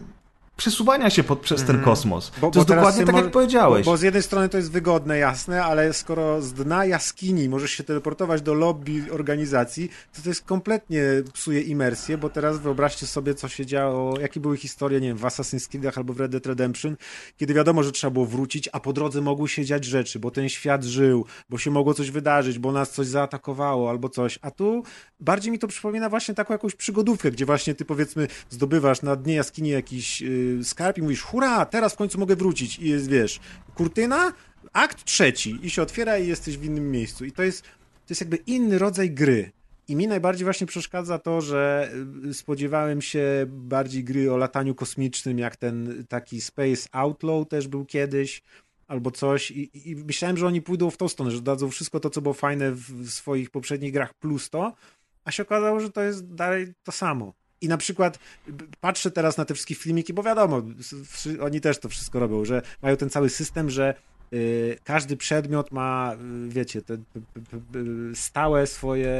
przesuwania 0.61 1.11
się 1.11 1.24
pod, 1.24 1.41
przez 1.41 1.65
ten 1.65 1.82
kosmos. 1.82 2.32
to 2.41 2.51
jest 2.55 2.69
dokładnie 2.69 3.05
tak, 3.05 3.16
jak 3.16 3.31
powiedziałeś. 3.31 3.85
Bo, 3.87 3.93
bo 3.93 3.97
z 3.97 4.03
jednej 4.03 4.23
strony 4.23 4.49
to 4.49 4.57
jest 4.57 4.70
wygodne, 4.70 5.19
jasne, 5.19 5.65
ale 5.65 5.93
skoro 5.93 6.43
z 6.43 6.53
dna 6.53 6.85
jaskini 6.85 7.49
możesz 7.49 7.70
się 7.70 7.85
teleportować 7.85 8.43
do 8.43 8.55
lobby 8.55 9.05
organizacji, 9.12 9.91
to 10.16 10.23
to 10.23 10.28
jest 10.28 10.45
kompletnie 10.45 11.03
psuje 11.32 11.61
imersję, 11.61 12.19
bo 12.19 12.31
teraz 12.31 12.59
wyobraźcie 12.59 13.07
sobie, 13.07 13.35
co 13.35 13.49
się 13.49 13.66
działo, 13.66 14.20
jakie 14.20 14.41
były 14.41 14.57
historie, 14.57 15.01
nie 15.01 15.09
wiem, 15.09 15.16
w 15.16 15.23
Assassin's 15.23 15.69
Creedach 15.69 15.99
albo 15.99 16.12
w 16.12 16.20
Red 16.20 16.32
Dead 16.32 16.47
Redemption, 16.47 16.97
kiedy 17.37 17.55
wiadomo, 17.55 17.82
że 17.82 17.93
trzeba 17.93 18.11
było 18.11 18.27
wrócić, 18.27 18.69
a 18.73 18.81
po 18.81 18.93
drodze 18.93 19.20
mogły 19.20 19.49
się 19.49 19.65
dziać 19.65 19.85
rzeczy, 19.85 20.19
bo 20.19 20.31
ten 20.31 20.49
świat 20.49 20.85
żył, 20.85 21.27
bo 21.51 21.59
się 21.59 21.70
mogło 21.70 21.95
coś 21.95 22.11
wydarzyć, 22.11 22.59
bo 22.59 22.73
nas 22.73 22.91
coś 22.91 23.07
zaatakowało 23.07 23.91
albo 23.91 24.09
coś, 24.09 24.39
a 24.43 24.51
tu 24.51 24.82
bardziej 25.20 25.53
mi 25.53 25.59
to 25.59 25.69
przypomina 25.69 26.09
właśnie 26.09 26.35
taką 26.35 26.55
jakąś 26.55 26.74
przygodówkę, 26.74 27.31
gdzie 27.31 27.47
właśnie 27.47 27.74
ty 27.74 27.85
powiedzmy 27.85 28.28
zdobywasz 28.51 29.03
na 29.03 29.16
dnie 29.16 29.35
jaskini 29.35 29.69
jakiś 29.69 30.20
yy, 30.20 30.49
skarb 30.64 30.98
i 30.98 31.02
mówisz, 31.02 31.22
hurra, 31.22 31.66
teraz 31.66 31.93
w 31.93 31.97
końcu 31.97 32.18
mogę 32.18 32.36
wrócić 32.36 32.78
i 32.78 32.89
jest, 32.89 33.09
wiesz, 33.10 33.40
kurtyna, 33.74 34.32
akt 34.72 35.05
trzeci 35.05 35.59
i 35.62 35.70
się 35.70 35.82
otwiera 35.82 36.18
i 36.18 36.28
jesteś 36.28 36.59
w 36.59 36.64
innym 36.64 36.90
miejscu 36.90 37.24
i 37.24 37.32
to 37.32 37.43
jest, 37.43 37.62
to 37.62 38.10
jest 38.10 38.20
jakby 38.20 38.36
inny 38.36 38.78
rodzaj 38.78 39.10
gry. 39.10 39.52
I 39.89 39.97
mi 39.97 40.09
najbardziej 40.09 40.44
właśnie 40.44 40.66
przeszkadza 40.66 41.18
to, 41.18 41.40
że 41.40 41.90
y, 42.27 42.35
spodziewałem 42.35 43.02
się 43.02 43.24
bardziej 43.48 44.05
gry 44.05 44.32
o 44.32 44.36
lataniu 44.36 44.74
kosmicznym, 44.74 45.39
jak 45.39 45.56
ten 45.56 46.05
taki 46.09 46.40
Space 46.40 46.89
Outlaw 46.93 47.48
też 47.48 47.68
był 47.68 47.85
kiedyś, 47.85 48.43
albo 48.89 49.10
coś. 49.10 49.51
I- 49.51 49.90
i 49.90 49.97
myślałem, 49.97 50.36
że 50.36 50.47
oni 50.47 50.62
pójdą 50.62 50.90
w 50.90 50.97
tą 50.97 51.09
stronę, 51.09 51.31
że 51.31 51.43
dadzą 51.43 51.70
wszystko 51.70 52.01
to, 52.01 52.10
co 52.10 52.20
było 52.20 52.35
fajne 52.35 52.72
w, 52.72 52.81
w 52.81 53.10
swoich 53.10 53.51
poprzednich 53.51 53.93
grach, 53.93 54.14
plus 54.14 54.51
to, 54.51 54.74
a 55.24 55.31
się 55.31 55.43
okazało, 55.43 55.81
że 55.81 55.90
to 55.90 56.02
jest 56.02 56.35
dalej 56.35 56.72
to 56.82 56.93
samo. 56.93 57.32
I 57.61 57.69
na 57.69 57.77
przykład 57.77 58.19
patrzę 58.81 59.11
teraz 59.11 59.37
na 59.37 59.45
te 59.45 59.55
wszystkie 59.55 59.74
filmiki, 59.74 60.12
bo 60.12 60.23
wiadomo, 60.23 60.62
oni 61.41 61.61
też 61.61 61.78
to 61.78 61.89
wszystko 61.89 62.20
robią, 62.20 62.45
że 62.45 62.62
mają 62.82 62.97
ten 62.97 63.11
cały 63.11 63.31
system, 63.31 63.70
że 63.70 63.95
każdy 64.85 65.16
przedmiot 65.16 65.73
ma, 65.73 66.15
y, 66.47 66.48
wiecie, 66.48 66.82
te, 66.82 66.97
stałe 68.15 68.66
swoje 68.66 69.11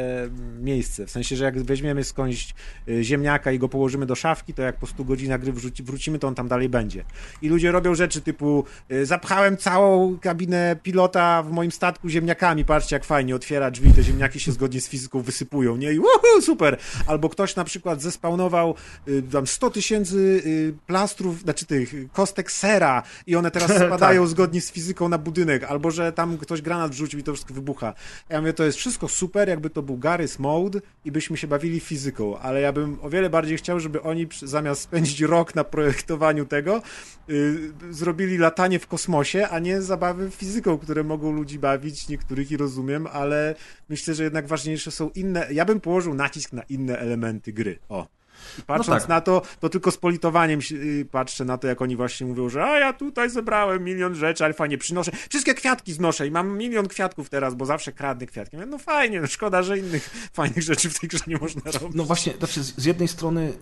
miejsce. 0.61 1.07
W 1.07 1.11
sensie, 1.11 1.37
że 1.37 1.45
jak 1.45 1.63
weźmiemy 1.63 2.05
skądś 2.05 2.55
y, 2.89 3.05
ziemniaka 3.05 3.53
i 3.53 3.59
go 3.59 3.69
położymy 3.69 4.07
do 4.07 4.15
szafki, 4.15 4.55
to 4.55 4.63
jak 4.63 4.79
po 4.79 4.87
100 4.87 5.05
godzinach 5.05 5.41
gry 5.41 5.53
wrócimy, 5.83 6.19
to 6.19 6.29
on 6.29 6.35
tam 6.35 6.49
dalej 6.49 6.69
będzie. 6.69 7.05
I 7.43 7.49
ludzie 7.49 7.73
robią 7.73 7.95
rzeczy 7.95 8.21
typu 8.21 8.65
y, 8.93 9.07
zapchałem 9.07 9.57
całą 9.57 10.19
kabinę 10.19 10.77
pilota 10.83 11.43
w 11.43 11.51
moim 11.51 11.73
statku 11.73 12.09
ziemniakami, 12.09 12.65
patrzcie 12.65 12.97
jak 12.97 13.05
fajnie, 13.05 13.35
otwiera 13.35 13.71
drzwi, 13.71 13.93
te 13.93 14.03
ziemniaki 14.03 14.41
się 14.41 14.53
zgodnie 14.53 14.81
z 14.81 14.89
fizyką 14.89 15.21
wysypują, 15.21 15.77
nie? 15.77 15.93
I 15.93 15.99
uhu, 15.99 16.43
super! 16.43 16.77
Albo 17.07 17.29
ktoś 17.29 17.57
na 17.57 17.65
przykład 17.65 18.03
zespawnował 18.03 18.75
y, 19.09 19.23
tam 19.23 19.47
100 19.47 19.71
tysięcy 19.71 20.43
y, 20.47 20.75
plastrów, 20.87 21.41
znaczy 21.41 21.67
tych 21.67 21.95
kostek 22.13 22.53
sera 22.53 23.03
i 23.27 23.37
one 23.37 23.51
teraz 23.51 23.71
spadają 23.87 24.27
zgodnie 24.27 24.61
z 24.61 24.73
fizyką 24.73 25.00
na 25.09 25.19
budynek, 25.19 25.65
albo 25.65 25.91
że 25.91 26.13
tam 26.13 26.39
ktoś 26.39 26.63
granat 26.63 26.91
wrzucił 26.91 27.21
i 27.21 27.23
to 27.23 27.33
wszystko 27.33 27.55
wybucha. 27.55 27.95
Ja 28.29 28.41
mówię, 28.41 28.53
to 28.53 28.65
jest 28.65 28.79
wszystko 28.79 29.09
super, 29.09 29.49
jakby 29.49 29.71
to 29.71 29.83
był 29.83 29.97
Garry's 29.97 30.41
Mode 30.41 30.81
i 31.05 31.13
byśmy 31.13 31.37
się 31.37 31.47
bawili 31.47 31.81
fizyką, 31.81 32.39
ale 32.39 32.61
ja 32.61 32.73
bym 32.73 32.99
o 33.03 33.11
wiele 33.11 33.31
bardziej 33.31 33.59
chciał, 33.59 33.81
żeby 33.81 34.03
oni 34.03 34.27
zamiast 34.43 34.83
spędzić 34.83 35.21
rok 35.21 35.55
na 35.55 35.65
projektowaniu 35.65 36.47
tego, 36.47 36.83
y, 37.31 37.73
zrobili 37.91 38.39
latanie 38.39 38.79
w 38.79 38.87
kosmosie, 38.87 39.49
a 39.49 39.59
nie 39.59 39.83
zabawy 39.83 40.31
fizyką, 40.31 40.79
które 40.79 41.05
mogą 41.05 41.33
ludzi 41.33 41.59
bawić, 41.59 42.09
niektórych 42.09 42.51
i 42.51 42.57
rozumiem, 42.57 43.07
ale 43.07 43.55
myślę, 43.89 44.15
że 44.15 44.25
jednak 44.25 44.47
ważniejsze 44.47 44.91
są 44.91 45.11
inne. 45.15 45.47
Ja 45.53 45.65
bym 45.65 45.81
położył 45.81 46.15
nacisk 46.15 46.53
na 46.53 46.63
inne 46.63 46.99
elementy 46.99 47.53
gry. 47.53 47.79
O. 47.89 48.20
Patrząc 48.67 49.03
tak. 49.03 49.09
na 49.09 49.21
to, 49.21 49.43
to 49.61 49.69
tylko 49.69 49.91
z 49.91 49.97
politowaniem 49.97 50.61
y, 50.73 51.07
patrzę 51.11 51.45
na 51.45 51.59
to, 51.59 51.67
jak 51.67 51.83
oni 51.83 51.97
właśnie 51.97 52.27
mówią, 52.27 52.49
że 52.49 52.65
a 52.65 52.79
ja 52.79 52.93
tutaj 52.93 53.31
zebrałem 53.31 53.85
milion 53.85 54.15
rzeczy, 54.15 54.45
ale 54.45 54.55
fajnie 54.55 54.79
przynoszę. 54.79 55.13
Wszystkie 55.29 55.55
kwiatki 55.55 55.93
znoszę 55.93 56.27
i 56.27 56.31
mam 56.31 56.59
milion 56.59 56.89
kwiatków 56.89 57.31
teraz, 57.31 57.55
bo 57.55 57.67
zawsze 57.67 57.93
kradnę 57.93 58.27
kwiatki. 58.27 58.57
No 58.57 58.79
fajnie, 58.79 59.21
no 59.21 59.27
szkoda, 59.27 59.63
że 59.63 59.79
innych 59.79 60.11
fajnych 60.33 60.63
rzeczy 60.63 60.91
w 60.91 60.99
tej 61.01 61.09
grze 61.09 61.25
nie 61.27 61.39
można 61.39 61.71
robić. 61.71 61.95
No 61.95 62.05
właśnie, 62.05 62.33
znaczy 62.33 62.63
z 62.63 62.81
z 62.81 62.85
jednej 62.85 63.09
strony 63.09 63.41
y, 63.43 63.53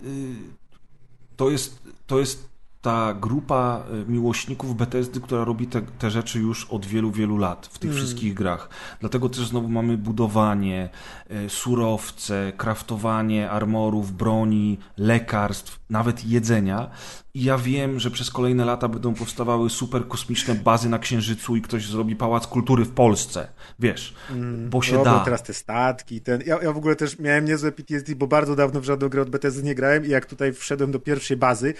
to 1.35 1.49
jest, 1.49 1.79
to 2.07 2.19
jest 2.19 2.48
ta 2.81 3.13
grupa 3.13 3.83
y, 4.07 4.11
miłośników 4.11 4.75
Bethesdy, 4.75 5.21
która 5.21 5.43
robi 5.43 5.67
te, 5.67 5.81
te 5.81 6.11
rzeczy 6.11 6.39
już 6.39 6.65
od 6.65 6.85
wielu, 6.85 7.11
wielu 7.11 7.37
lat 7.37 7.69
w 7.71 7.79
tych 7.79 7.93
wszystkich 7.93 8.33
grach. 8.33 8.69
Dlatego 8.99 9.29
też 9.29 9.47
znowu 9.47 9.67
mamy 9.67 9.97
budowanie, 9.97 10.89
y, 11.31 11.49
surowce, 11.49 12.53
kraftowanie 12.57 13.49
armorów, 13.49 14.11
broni, 14.11 14.77
lekarstw, 14.97 15.79
nawet 15.89 16.25
jedzenia. 16.25 16.89
I 17.33 17.43
ja 17.43 17.57
wiem, 17.57 17.99
że 17.99 18.11
przez 18.11 18.31
kolejne 18.31 18.65
lata 18.65 18.87
będą 18.87 19.13
powstawały 19.13 19.69
super 19.69 20.07
kosmiczne 20.07 20.55
bazy 20.55 20.89
na 20.89 20.99
Księżycu 20.99 21.55
i 21.55 21.61
ktoś 21.61 21.87
zrobi 21.87 22.15
pałac 22.15 22.47
kultury 22.47 22.85
w 22.85 22.91
Polsce. 22.91 23.47
Wiesz, 23.79 24.15
bo 24.69 24.81
się 24.81 24.95
Robią 24.95 25.11
da. 25.11 25.19
teraz 25.19 25.43
te 25.43 25.53
statki. 25.53 26.21
Ten... 26.21 26.41
Ja, 26.45 26.59
ja 26.63 26.73
w 26.73 26.77
ogóle 26.77 26.95
też 26.95 27.19
miałem 27.19 27.45
niezłe 27.45 27.71
PTSD, 27.71 28.15
bo 28.15 28.27
bardzo 28.27 28.55
dawno 28.55 28.81
w 28.81 28.83
żadną 28.83 29.09
grę 29.09 29.21
od 29.21 29.29
Bethesdy 29.29 29.63
nie 29.63 29.75
grałem 29.75 30.05
i 30.05 30.09
jak 30.09 30.25
tutaj 30.25 30.53
wszedłem 30.53 30.91
do 30.91 30.99
pierwszej 30.99 31.37
bazy 31.37 31.73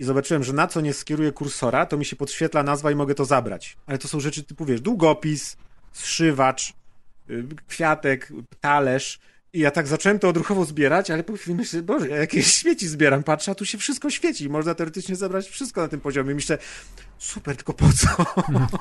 i 0.00 0.04
zobaczyłem, 0.04 0.44
że 0.44 0.52
na 0.52 0.66
co 0.66 0.80
nie 0.80 0.92
skieruję 0.92 1.32
kursora, 1.32 1.86
to 1.86 1.96
mi 1.96 2.04
się 2.04 2.16
podświetla 2.16 2.62
nazwa 2.62 2.90
i 2.90 2.94
mogę 2.94 3.14
to 3.14 3.24
zabrać. 3.24 3.76
Ale 3.86 3.98
to 3.98 4.08
są 4.08 4.20
rzeczy 4.20 4.42
typu, 4.42 4.64
wiesz, 4.64 4.80
długopis, 4.80 5.56
zszywacz, 5.92 6.72
y, 7.30 7.44
kwiatek, 7.68 8.32
talerz. 8.60 9.20
I 9.52 9.60
ja 9.60 9.70
tak 9.70 9.86
zacząłem 9.86 10.18
to 10.18 10.28
odruchowo 10.28 10.64
zbierać, 10.64 11.10
ale 11.10 11.24
po 11.24 11.32
chwili 11.32 11.56
myślę, 11.56 11.82
Boże, 11.82 12.08
ja 12.08 12.16
jakieś 12.16 12.52
śmieci 12.52 12.88
zbieram, 12.88 13.22
patrzę, 13.22 13.52
a 13.52 13.54
tu 13.54 13.66
się 13.66 13.78
wszystko 13.78 14.10
świeci. 14.10 14.48
Można 14.48 14.74
teoretycznie 14.74 15.16
zebrać 15.16 15.48
wszystko 15.48 15.80
na 15.80 15.88
tym 15.88 16.00
poziomie. 16.00 16.34
Myślę, 16.34 16.58
super, 17.20 17.56
tylko 17.56 17.72
po 17.74 17.86
co? 17.92 18.08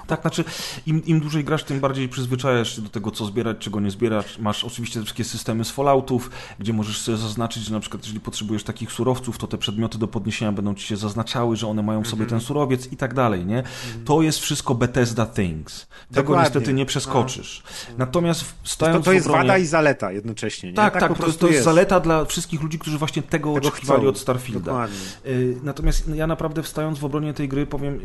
Tak, 0.07 0.21
znaczy 0.21 0.43
im, 0.85 1.05
im 1.05 1.19
dłużej 1.19 1.43
grasz, 1.43 1.63
tym 1.63 1.79
bardziej 1.79 2.09
przyzwyczajasz 2.09 2.75
się 2.75 2.81
do 2.81 2.89
tego, 2.89 3.11
co 3.11 3.25
zbierać, 3.25 3.57
czego 3.57 3.79
nie 3.79 3.91
zbierać. 3.91 4.37
Masz 4.39 4.63
oczywiście 4.63 4.99
te 4.99 5.03
wszystkie 5.05 5.23
systemy 5.23 5.65
z 5.65 5.71
Falloutów, 5.71 6.31
gdzie 6.59 6.73
możesz 6.73 7.01
sobie 7.01 7.17
zaznaczyć, 7.17 7.63
że 7.63 7.73
na 7.73 7.79
przykład 7.79 8.03
jeżeli 8.03 8.19
potrzebujesz 8.19 8.63
takich 8.63 8.91
surowców, 8.91 9.37
to 9.37 9.47
te 9.47 9.57
przedmioty 9.57 9.97
do 9.97 10.07
podniesienia 10.07 10.51
będą 10.51 10.75
ci 10.75 10.87
się 10.87 10.97
zaznaczały, 10.97 11.55
że 11.55 11.67
one 11.67 11.83
mają 11.83 12.05
sobie 12.05 12.25
ten 12.25 12.39
surowiec 12.41 12.91
i 12.91 12.97
tak 12.97 13.13
dalej, 13.13 13.45
nie? 13.45 13.63
To 14.05 14.21
jest 14.21 14.39
wszystko 14.39 14.75
Bethesda 14.75 15.25
Things. 15.25 15.87
Tego 16.07 16.21
Dokładnie. 16.21 16.43
niestety 16.43 16.73
nie 16.73 16.85
przeskoczysz. 16.85 17.63
Natomiast 17.97 18.41
w- 18.41 18.53
To, 18.53 18.69
stając 18.69 19.05
to 19.05 19.13
jest 19.13 19.27
obronie... 19.27 19.47
wada 19.47 19.57
i 19.57 19.65
zaleta 19.65 20.11
jednocześnie. 20.11 20.69
Nie? 20.69 20.75
Tak, 20.75 20.99
tak, 20.99 21.13
po 21.13 21.19
to, 21.19 21.27
jest, 21.27 21.39
to 21.39 21.47
jest 21.47 21.63
zaleta 21.63 21.99
dla 21.99 22.25
wszystkich 22.25 22.61
ludzi, 22.61 22.79
którzy 22.79 22.97
właśnie 22.97 23.21
tego, 23.21 23.53
Tego 23.53 23.67
oczekiwali 23.67 24.01
chcą. 24.01 24.09
od 24.09 24.17
Starfielda. 24.19 24.59
Dokładnie. 24.65 24.97
Y, 25.25 25.57
Natomiast 25.63 26.07
ja 26.15 26.27
naprawdę 26.27 26.63
wstając 26.63 26.99
w 26.99 27.05
obronie 27.05 27.33
tej 27.33 27.49
gry 27.49 27.65
powiem 27.67 27.99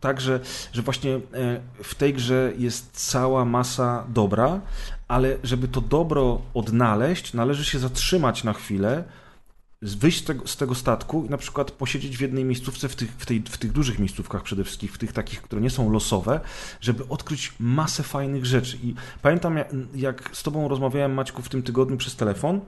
tak, 0.00 0.20
że, 0.20 0.40
że 0.72 0.82
właśnie 0.82 1.14
e, 1.14 1.20
w 1.82 1.94
tej 1.94 2.14
grze 2.14 2.52
jest 2.58 3.10
cała 3.10 3.44
masa 3.44 4.04
dobra, 4.08 4.60
ale 5.08 5.36
żeby 5.42 5.68
to 5.68 5.80
dobro 5.80 6.42
odnaleźć, 6.54 7.34
należy 7.34 7.64
się 7.64 7.78
zatrzymać 7.78 8.44
na 8.44 8.52
chwilę, 8.52 9.04
wyjść 9.82 10.20
z 10.20 10.24
tego, 10.24 10.46
z 10.46 10.56
tego 10.56 10.74
statku 10.74 11.24
i 11.24 11.30
na 11.30 11.36
przykład 11.36 11.70
posiedzieć 11.70 12.16
w 12.16 12.20
jednej 12.20 12.44
miejscówce, 12.44 12.88
w 12.88 12.96
tych, 12.96 13.10
w, 13.18 13.26
tej, 13.26 13.40
w 13.40 13.58
tych 13.58 13.72
dużych 13.72 13.98
miejscówkach 13.98 14.42
przede 14.42 14.64
wszystkim, 14.64 14.88
w 14.88 14.98
tych 14.98 15.12
takich, 15.12 15.42
które 15.42 15.62
nie 15.62 15.70
są 15.70 15.92
losowe, 15.92 16.40
żeby 16.80 17.08
odkryć 17.08 17.52
masę 17.58 18.02
fajnych 18.02 18.46
rzeczy. 18.46 18.78
I 18.82 18.94
pamiętam, 19.22 19.56
jak, 19.56 19.68
jak 19.94 20.30
z 20.32 20.42
tobą 20.42 20.68
rozmawiałem, 20.68 21.14
Maćku, 21.14 21.42
w 21.42 21.48
tym 21.48 21.62
tygodniu 21.62 21.96
przez 21.96 22.16
telefon, 22.16 22.60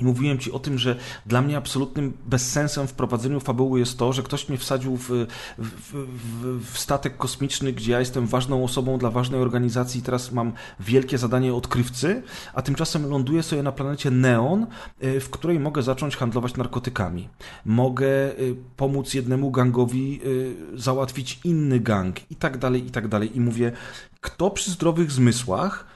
i 0.00 0.04
mówiłem 0.04 0.38
ci 0.38 0.52
o 0.52 0.58
tym, 0.58 0.78
że 0.78 0.96
dla 1.26 1.42
mnie 1.42 1.56
absolutnym 1.56 2.12
bezsensem 2.26 2.86
w 2.86 2.92
prowadzeniu 2.92 3.40
fabuły 3.40 3.80
jest 3.80 3.98
to, 3.98 4.12
że 4.12 4.22
ktoś 4.22 4.48
mnie 4.48 4.58
wsadził 4.58 4.96
w, 4.96 5.08
w, 5.08 5.26
w, 5.58 6.64
w 6.72 6.78
statek 6.78 7.16
kosmiczny, 7.16 7.72
gdzie 7.72 7.92
ja 7.92 8.00
jestem 8.00 8.26
ważną 8.26 8.64
osobą 8.64 8.98
dla 8.98 9.10
ważnej 9.10 9.40
organizacji 9.40 10.00
i 10.00 10.02
teraz 10.02 10.32
mam 10.32 10.52
wielkie 10.80 11.18
zadanie 11.18 11.54
odkrywcy, 11.54 12.22
a 12.54 12.62
tymczasem 12.62 13.10
ląduję 13.10 13.42
sobie 13.42 13.62
na 13.62 13.72
planecie 13.72 14.10
Neon, 14.10 14.66
y, 15.04 15.20
w 15.20 15.30
której 15.30 15.60
mogę 15.60 15.82
zacząć 15.82 16.16
handlować 16.16 16.56
narkotykami. 16.56 17.28
Mogę 17.64 18.06
y, 18.38 18.56
pomóc 18.76 19.14
jednemu 19.14 19.50
gangowi 19.50 20.20
y, 20.24 20.56
załatwić 20.74 21.40
inny 21.44 21.80
gang 21.80 22.30
i 22.30 22.36
tak 22.36 22.58
dalej, 22.58 22.86
i 22.86 22.90
tak 22.90 23.08
dalej. 23.08 23.36
I 23.36 23.40
mówię, 23.40 23.72
kto 24.20 24.50
przy 24.50 24.70
zdrowych 24.70 25.12
zmysłach 25.12 25.86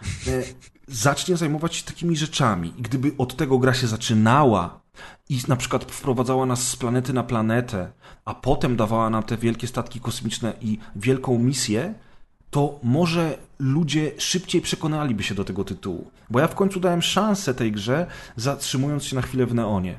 zacznie 0.88 1.36
zajmować 1.36 1.74
się 1.74 1.84
takimi 1.84 2.16
rzeczami. 2.16 2.72
I 2.78 2.82
gdyby 2.82 3.12
od 3.18 3.36
tego 3.36 3.58
gra 3.58 3.74
się 3.74 3.86
zaczynała 3.86 4.80
i 5.28 5.38
na 5.48 5.56
przykład 5.56 5.92
wprowadzała 5.92 6.46
nas 6.46 6.68
z 6.68 6.76
planety 6.76 7.12
na 7.12 7.22
planetę, 7.22 7.92
a 8.24 8.34
potem 8.34 8.76
dawała 8.76 9.10
nam 9.10 9.22
te 9.22 9.36
wielkie 9.36 9.66
statki 9.66 10.00
kosmiczne 10.00 10.52
i 10.60 10.78
wielką 10.96 11.38
misję, 11.38 11.94
to 12.50 12.78
może 12.82 13.38
ludzie 13.58 14.12
szybciej 14.18 14.60
przekonaliby 14.60 15.22
się 15.22 15.34
do 15.34 15.44
tego 15.44 15.64
tytułu. 15.64 16.10
Bo 16.30 16.40
ja 16.40 16.48
w 16.48 16.54
końcu 16.54 16.80
dałem 16.80 17.02
szansę 17.02 17.54
tej 17.54 17.72
grze, 17.72 18.06
zatrzymując 18.36 19.04
się 19.04 19.16
na 19.16 19.22
chwilę 19.22 19.46
w 19.46 19.54
Neonie. 19.54 19.94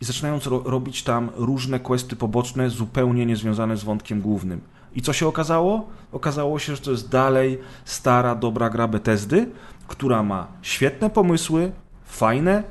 I 0.00 0.04
zaczynając 0.04 0.46
ro- 0.46 0.62
robić 0.66 1.02
tam 1.02 1.30
różne 1.34 1.80
questy 1.80 2.16
poboczne, 2.16 2.70
zupełnie 2.70 3.26
niezwiązane 3.26 3.76
z 3.76 3.84
wątkiem 3.84 4.20
głównym. 4.20 4.60
I 4.94 5.02
co 5.02 5.12
się 5.12 5.26
okazało? 5.26 5.88
Okazało 6.12 6.58
się, 6.58 6.76
że 6.76 6.82
to 6.82 6.90
jest 6.90 7.08
dalej 7.08 7.58
stara, 7.84 8.34
dobra 8.34 8.70
gra 8.70 8.88
Bethesdy, 8.88 9.50
która 9.88 10.22
ma 10.22 10.46
świetne 10.62 11.10
pomysły, 11.10 11.72
fajne 12.04 12.62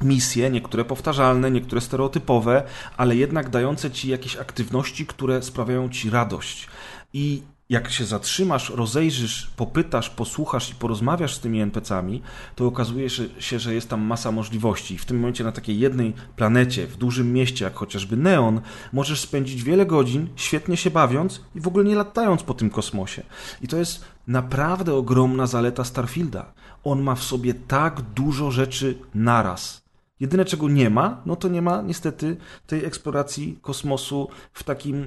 misje, 0.00 0.50
niektóre 0.50 0.84
powtarzalne, 0.84 1.50
niektóre 1.50 1.80
stereotypowe, 1.80 2.62
ale 2.96 3.16
jednak 3.16 3.48
dające 3.48 3.90
ci 3.90 4.08
jakieś 4.08 4.36
aktywności, 4.36 5.06
które 5.06 5.42
sprawiają 5.42 5.88
ci 5.88 6.10
radość. 6.10 6.68
I 7.12 7.42
jak 7.68 7.90
się 7.90 8.04
zatrzymasz, 8.04 8.70
rozejrzysz, 8.70 9.50
popytasz, 9.56 10.10
posłuchasz 10.10 10.70
i 10.70 10.74
porozmawiasz 10.74 11.34
z 11.34 11.40
tymi 11.40 11.60
NPC-ami, 11.60 12.22
to 12.54 12.66
okazuje 12.66 13.10
się, 13.38 13.58
że 13.58 13.74
jest 13.74 13.88
tam 13.88 14.00
masa 14.00 14.32
możliwości. 14.32 14.94
I 14.94 14.98
w 14.98 15.04
tym 15.04 15.16
momencie 15.16 15.44
na 15.44 15.52
takiej 15.52 15.78
jednej 15.78 16.12
planecie, 16.36 16.86
w 16.86 16.96
dużym 16.96 17.32
mieście, 17.32 17.64
jak 17.64 17.74
chociażby 17.74 18.16
Neon, 18.16 18.60
możesz 18.92 19.20
spędzić 19.20 19.62
wiele 19.62 19.86
godzin, 19.86 20.28
świetnie 20.36 20.76
się 20.76 20.90
bawiąc 20.90 21.40
i 21.54 21.60
w 21.60 21.68
ogóle 21.68 21.84
nie 21.84 21.96
latając 21.96 22.42
po 22.42 22.54
tym 22.54 22.70
kosmosie. 22.70 23.22
I 23.62 23.68
to 23.68 23.76
jest 23.76 24.04
naprawdę 24.26 24.94
ogromna 24.94 25.46
zaleta 25.46 25.84
Starfielda. 25.84 26.52
On 26.84 27.02
ma 27.02 27.14
w 27.14 27.22
sobie 27.22 27.54
tak 27.54 28.02
dużo 28.02 28.50
rzeczy 28.50 28.98
naraz. 29.14 29.83
Jedyne, 30.24 30.44
czego 30.44 30.68
nie 30.68 30.90
ma, 30.90 31.22
no 31.26 31.36
to 31.36 31.48
nie 31.48 31.62
ma 31.62 31.82
niestety 31.82 32.36
tej 32.66 32.84
eksploracji 32.84 33.58
kosmosu 33.62 34.28
w 34.52 34.62
takim 34.62 35.02
e, 35.02 35.06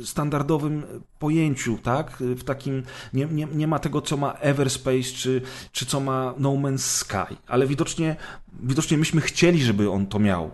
e, 0.00 0.04
standardowym 0.04 0.82
pojęciu, 1.18 1.78
tak? 1.82 2.16
W 2.20 2.44
takim, 2.44 2.82
nie, 3.12 3.26
nie, 3.26 3.46
nie 3.54 3.66
ma 3.66 3.78
tego, 3.78 4.02
co 4.02 4.16
ma 4.16 4.32
Everspace, 4.32 5.02
czy, 5.02 5.42
czy 5.72 5.86
co 5.86 6.00
ma 6.00 6.34
No 6.38 6.50
Man's 6.50 6.78
Sky, 6.78 7.36
ale 7.46 7.66
widocznie, 7.66 8.16
widocznie 8.62 8.98
myśmy 8.98 9.20
chcieli, 9.20 9.62
żeby 9.62 9.90
on 9.90 10.06
to 10.06 10.18
miał. 10.18 10.50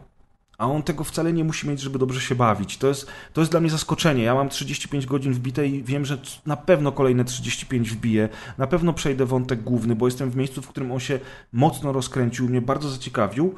A 0.59 0.66
on 0.66 0.82
tego 0.82 1.05
wcale 1.05 1.32
nie 1.32 1.44
musi 1.44 1.69
mieć, 1.69 1.81
żeby 1.81 1.98
dobrze 1.98 2.20
się 2.20 2.35
bawić. 2.35 2.78
To 2.78 2.89
jest, 2.89 3.06
to 3.32 3.40
jest 3.40 3.51
dla 3.51 3.60
mnie 3.60 3.70
zaskoczenie. 3.70 4.23
Ja 4.23 4.35
mam 4.35 4.48
35 4.48 5.06
godzin 5.06 5.32
wbite 5.32 5.66
i 5.66 5.82
wiem, 5.82 6.05
że 6.05 6.19
na 6.47 6.56
pewno 6.56 6.93
kolejne 6.93 7.24
35 7.24 7.90
wbiję. 7.90 8.28
Na 8.59 8.66
pewno 8.66 8.93
przejdę 8.93 9.27
wątek 9.27 9.62
główny, 9.62 9.97
bo 9.97 10.06
jestem 10.06 10.31
w 10.31 10.36
miejscu, 10.36 10.62
w 10.62 10.69
którym 10.69 10.93
on 10.93 11.01
się 11.01 11.20
mocno 11.52 11.93
rozkręcił, 11.93 12.48
mnie 12.48 12.60
bardzo 12.60 12.89
zaciekawił. 12.89 13.55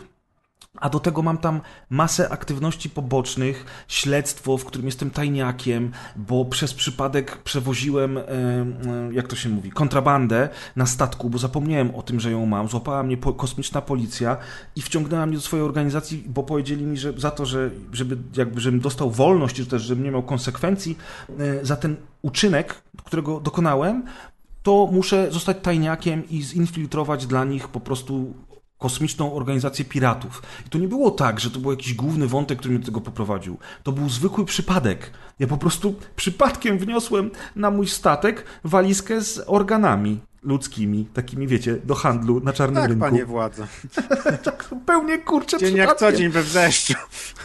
A 0.81 0.89
do 0.91 1.01
tego 1.01 1.23
mam 1.23 1.39
tam 1.39 1.61
masę 1.91 2.29
aktywności 2.29 2.91
pobocznych, 2.91 3.85
śledztwo, 3.89 4.59
w 4.59 4.65
którym 4.65 4.87
jestem 4.87 5.11
tajniakiem, 5.11 5.91
bo 6.17 6.45
przez 6.45 6.75
przypadek 6.75 7.39
przewoziłem, 7.39 8.19
e, 8.19 8.23
e, 8.23 8.65
jak 9.13 9.29
to 9.29 9.37
się 9.37 9.49
mówi, 9.49 9.71
kontrabandę 9.71 10.49
na 10.77 10.87
statku, 10.87 11.31
bo 11.31 11.39
zapomniałem 11.39 11.95
o 11.95 12.03
tym, 12.03 12.21
że 12.21 12.31
ją 12.31 12.47
mam. 12.47 12.69
Złapała 12.69 13.03
mnie 13.03 13.17
kosmiczna 13.17 13.83
policja 13.83 14.37
i 14.77 14.83
wciągnęła 14.83 15.27
mnie 15.27 15.37
do 15.37 15.43
swojej 15.43 15.67
organizacji, 15.67 16.25
bo 16.27 16.43
powiedzieli 16.43 16.87
mi, 16.87 16.97
że 16.97 17.13
za 17.13 17.31
to, 17.31 17.47
że 17.47 17.71
żeby, 17.93 18.17
jakby, 18.37 18.61
żebym 18.61 18.81
dostał 18.81 19.11
wolność, 19.11 19.57
czy 19.57 19.67
też 19.67 19.83
żebym 19.83 20.05
nie 20.05 20.11
miał 20.11 20.23
konsekwencji 20.23 20.99
e, 21.39 21.65
za 21.65 21.77
ten 21.77 21.97
uczynek, 22.23 22.83
którego 23.05 23.41
dokonałem, 23.41 24.05
to 24.63 24.89
muszę 24.93 25.33
zostać 25.33 25.57
tajniakiem 25.63 26.29
i 26.31 26.43
zinfiltrować 26.43 27.27
dla 27.27 27.45
nich 27.45 27.69
po 27.69 27.81
prostu 27.81 28.35
kosmiczną 28.85 29.35
organizację 29.35 29.85
piratów. 29.85 30.43
I 30.67 30.71
to 30.71 30.79
nie 30.79 30.89
było 30.89 31.11
tak, 31.11 31.41
że 31.41 31.51
to 31.51 31.59
był 31.59 31.71
jakiś 31.71 31.95
główny 31.95 32.27
wątek, 32.27 32.59
który 32.59 32.75
mnie 32.75 32.81
do 32.81 32.87
tego 32.87 33.01
poprowadził. 33.01 33.59
To 33.83 33.93
był 33.93 34.09
zwykły 34.09 34.45
przypadek. 34.45 35.11
Ja 35.39 35.47
po 35.47 35.57
prostu 35.57 35.95
przypadkiem 36.17 36.79
wniosłem 36.79 37.31
na 37.57 37.71
mój 37.71 37.89
statek 37.89 38.45
walizkę 38.65 39.21
z 39.21 39.41
organami 39.47 40.21
ludzkimi, 40.43 41.07
takimi 41.15 41.47
wiecie, 41.47 41.77
do 41.85 41.95
handlu 41.95 42.41
na 42.41 42.53
czarnym 42.53 42.83
Tak, 42.83 42.89
rynku. 42.91 43.05
panie 43.05 43.25
władzo. 43.25 43.67
Tak 44.45 44.67
zupełnie 44.71 45.19
kurczę 45.19 45.59
Dzień 45.59 45.77
jak 45.77 45.99
co 45.99 46.13
dzień 46.13 46.29
we 46.29 46.43
wrzeszczu. 46.43 46.95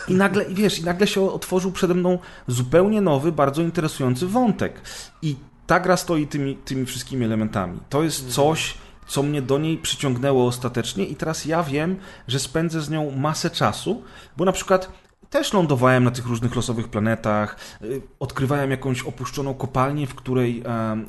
I 0.08 0.14
nagle, 0.14 0.46
wiesz, 0.50 0.80
i 0.80 0.84
nagle 0.84 1.08
się 1.08 1.32
otworzył 1.32 1.72
przede 1.72 1.94
mną 1.94 2.20
zupełnie 2.48 3.02
nowy, 3.02 3.32
bardzo 3.32 3.62
interesujący 3.62 4.28
wątek. 4.28 4.82
I 5.22 5.36
ta 5.68 5.80
gra 5.80 5.98
stoi 5.98 6.28
tymi, 6.28 6.56
tymi 6.56 6.86
wszystkimi 6.86 7.26
elementami. 7.26 7.80
To 7.90 8.04
jest 8.04 8.28
coś, 8.30 8.74
co 9.10 9.24
mnie 9.24 9.42
do 9.42 9.58
niej 9.58 9.78
przyciągnęło 9.78 10.48
ostatecznie 10.48 11.06
i 11.06 11.16
teraz 11.16 11.46
ja 11.46 11.64
wiem, 11.64 11.96
że 12.28 12.40
spędzę 12.40 12.82
z 12.82 12.90
nią 12.90 13.12
masę 13.12 13.50
czasu, 13.50 14.04
bo 14.38 14.46
na 14.46 14.52
przykład 14.52 14.92
też 15.30 15.54
lądowałem 15.54 16.04
na 16.04 16.12
tych 16.12 16.26
różnych 16.26 16.56
losowych 16.56 16.88
planetach, 16.88 17.58
y, 17.82 18.02
odkrywałem 18.20 18.72
jakąś 18.72 19.04
opuszczoną 19.04 19.54
kopalnię, 19.54 20.08
w 20.08 20.16
której, 20.16 20.64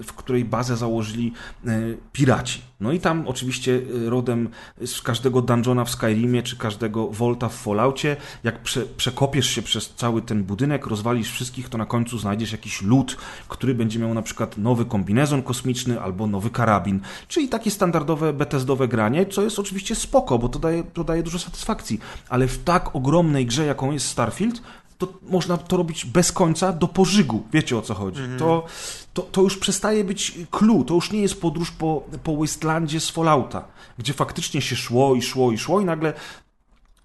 w 0.05 0.13
której 0.13 0.45
bazę 0.45 0.77
założyli 0.77 1.33
y, 1.67 1.99
piraci. 2.13 2.70
No 2.81 2.93
i 2.93 3.01
tam 3.01 3.29
oczywiście 3.29 3.73
y, 3.73 4.11
rodem 4.11 4.49
z 4.87 5.03
każdego 5.03 5.43
dungeona 5.43 5.85
w 5.85 5.91
Skyrimie, 5.91 6.43
czy 6.43 6.57
każdego 6.57 7.09
Volta 7.09 7.49
w 7.49 7.55
Falloutie, 7.55 8.17
jak 8.45 8.63
prze, 8.63 8.83
przekopiesz 8.83 9.47
się 9.47 9.63
przez 9.63 9.95
cały 9.95 10.23
ten 10.23 10.45
budynek, 10.45 10.87
rozwalisz 10.87 11.33
wszystkich, 11.33 11.69
to 11.69 11.79
na 11.79 11.87
końcu 11.87 12.19
znajdziesz 12.19 12.53
jakiś 12.53 12.83
lód, 12.83 13.17
który 13.49 13.75
będzie 13.75 13.99
miał 13.99 14.15
na 14.15 14.23
przykład 14.23 14.59
nowy 14.59 14.85
kombinezon 14.85 15.43
kosmiczny 15.43 16.01
albo 16.01 16.27
nowy 16.27 16.51
karabin. 16.51 17.01
Czyli 17.29 17.49
takie 17.49 17.71
standardowe 17.71 18.33
Bethesdowe 18.33 18.89
granie, 18.89 19.27
co 19.27 19.43
jest 19.43 19.59
oczywiście 19.59 19.95
spoko, 19.95 20.39
bo 20.39 20.49
to 20.49 20.59
daje, 20.59 20.85
to 20.85 21.05
daje 21.05 21.23
dużo 21.23 21.39
satysfakcji. 21.39 22.01
Ale 22.29 22.49
w 22.49 22.65
tak 22.65 22.97
ogromnej 22.97 23.47
grze, 23.47 23.67
jaką 23.67 23.93
jest 23.93 24.07
Starfield, 24.07 24.63
to 25.01 25.09
można 25.23 25.57
to 25.57 25.77
robić 25.77 26.05
bez 26.05 26.33
końca 26.33 26.73
do 26.73 26.89
pożygu. 26.89 27.43
Wiecie 27.53 27.79
o 27.79 27.83
co 27.83 27.95
chodzi. 27.95 28.23
To, 28.39 28.65
to, 29.13 29.23
to 29.23 29.43
już 29.43 29.57
przestaje 29.57 30.05
być 30.05 30.39
clue. 30.51 30.85
To 30.85 30.95
już 30.95 31.13
nie 31.13 31.21
jest 31.21 31.41
podróż 31.41 31.71
po, 31.71 32.03
po 32.23 32.37
Wastelandzie 32.37 33.01
z 33.01 33.11
Fallouta, 33.11 33.65
gdzie 33.99 34.13
faktycznie 34.13 34.61
się 34.61 34.77
szło 34.77 35.15
i 35.15 35.23
szło 35.23 35.53
i 35.53 35.59
szło 35.59 35.81
i 35.81 35.85
nagle 35.85 36.13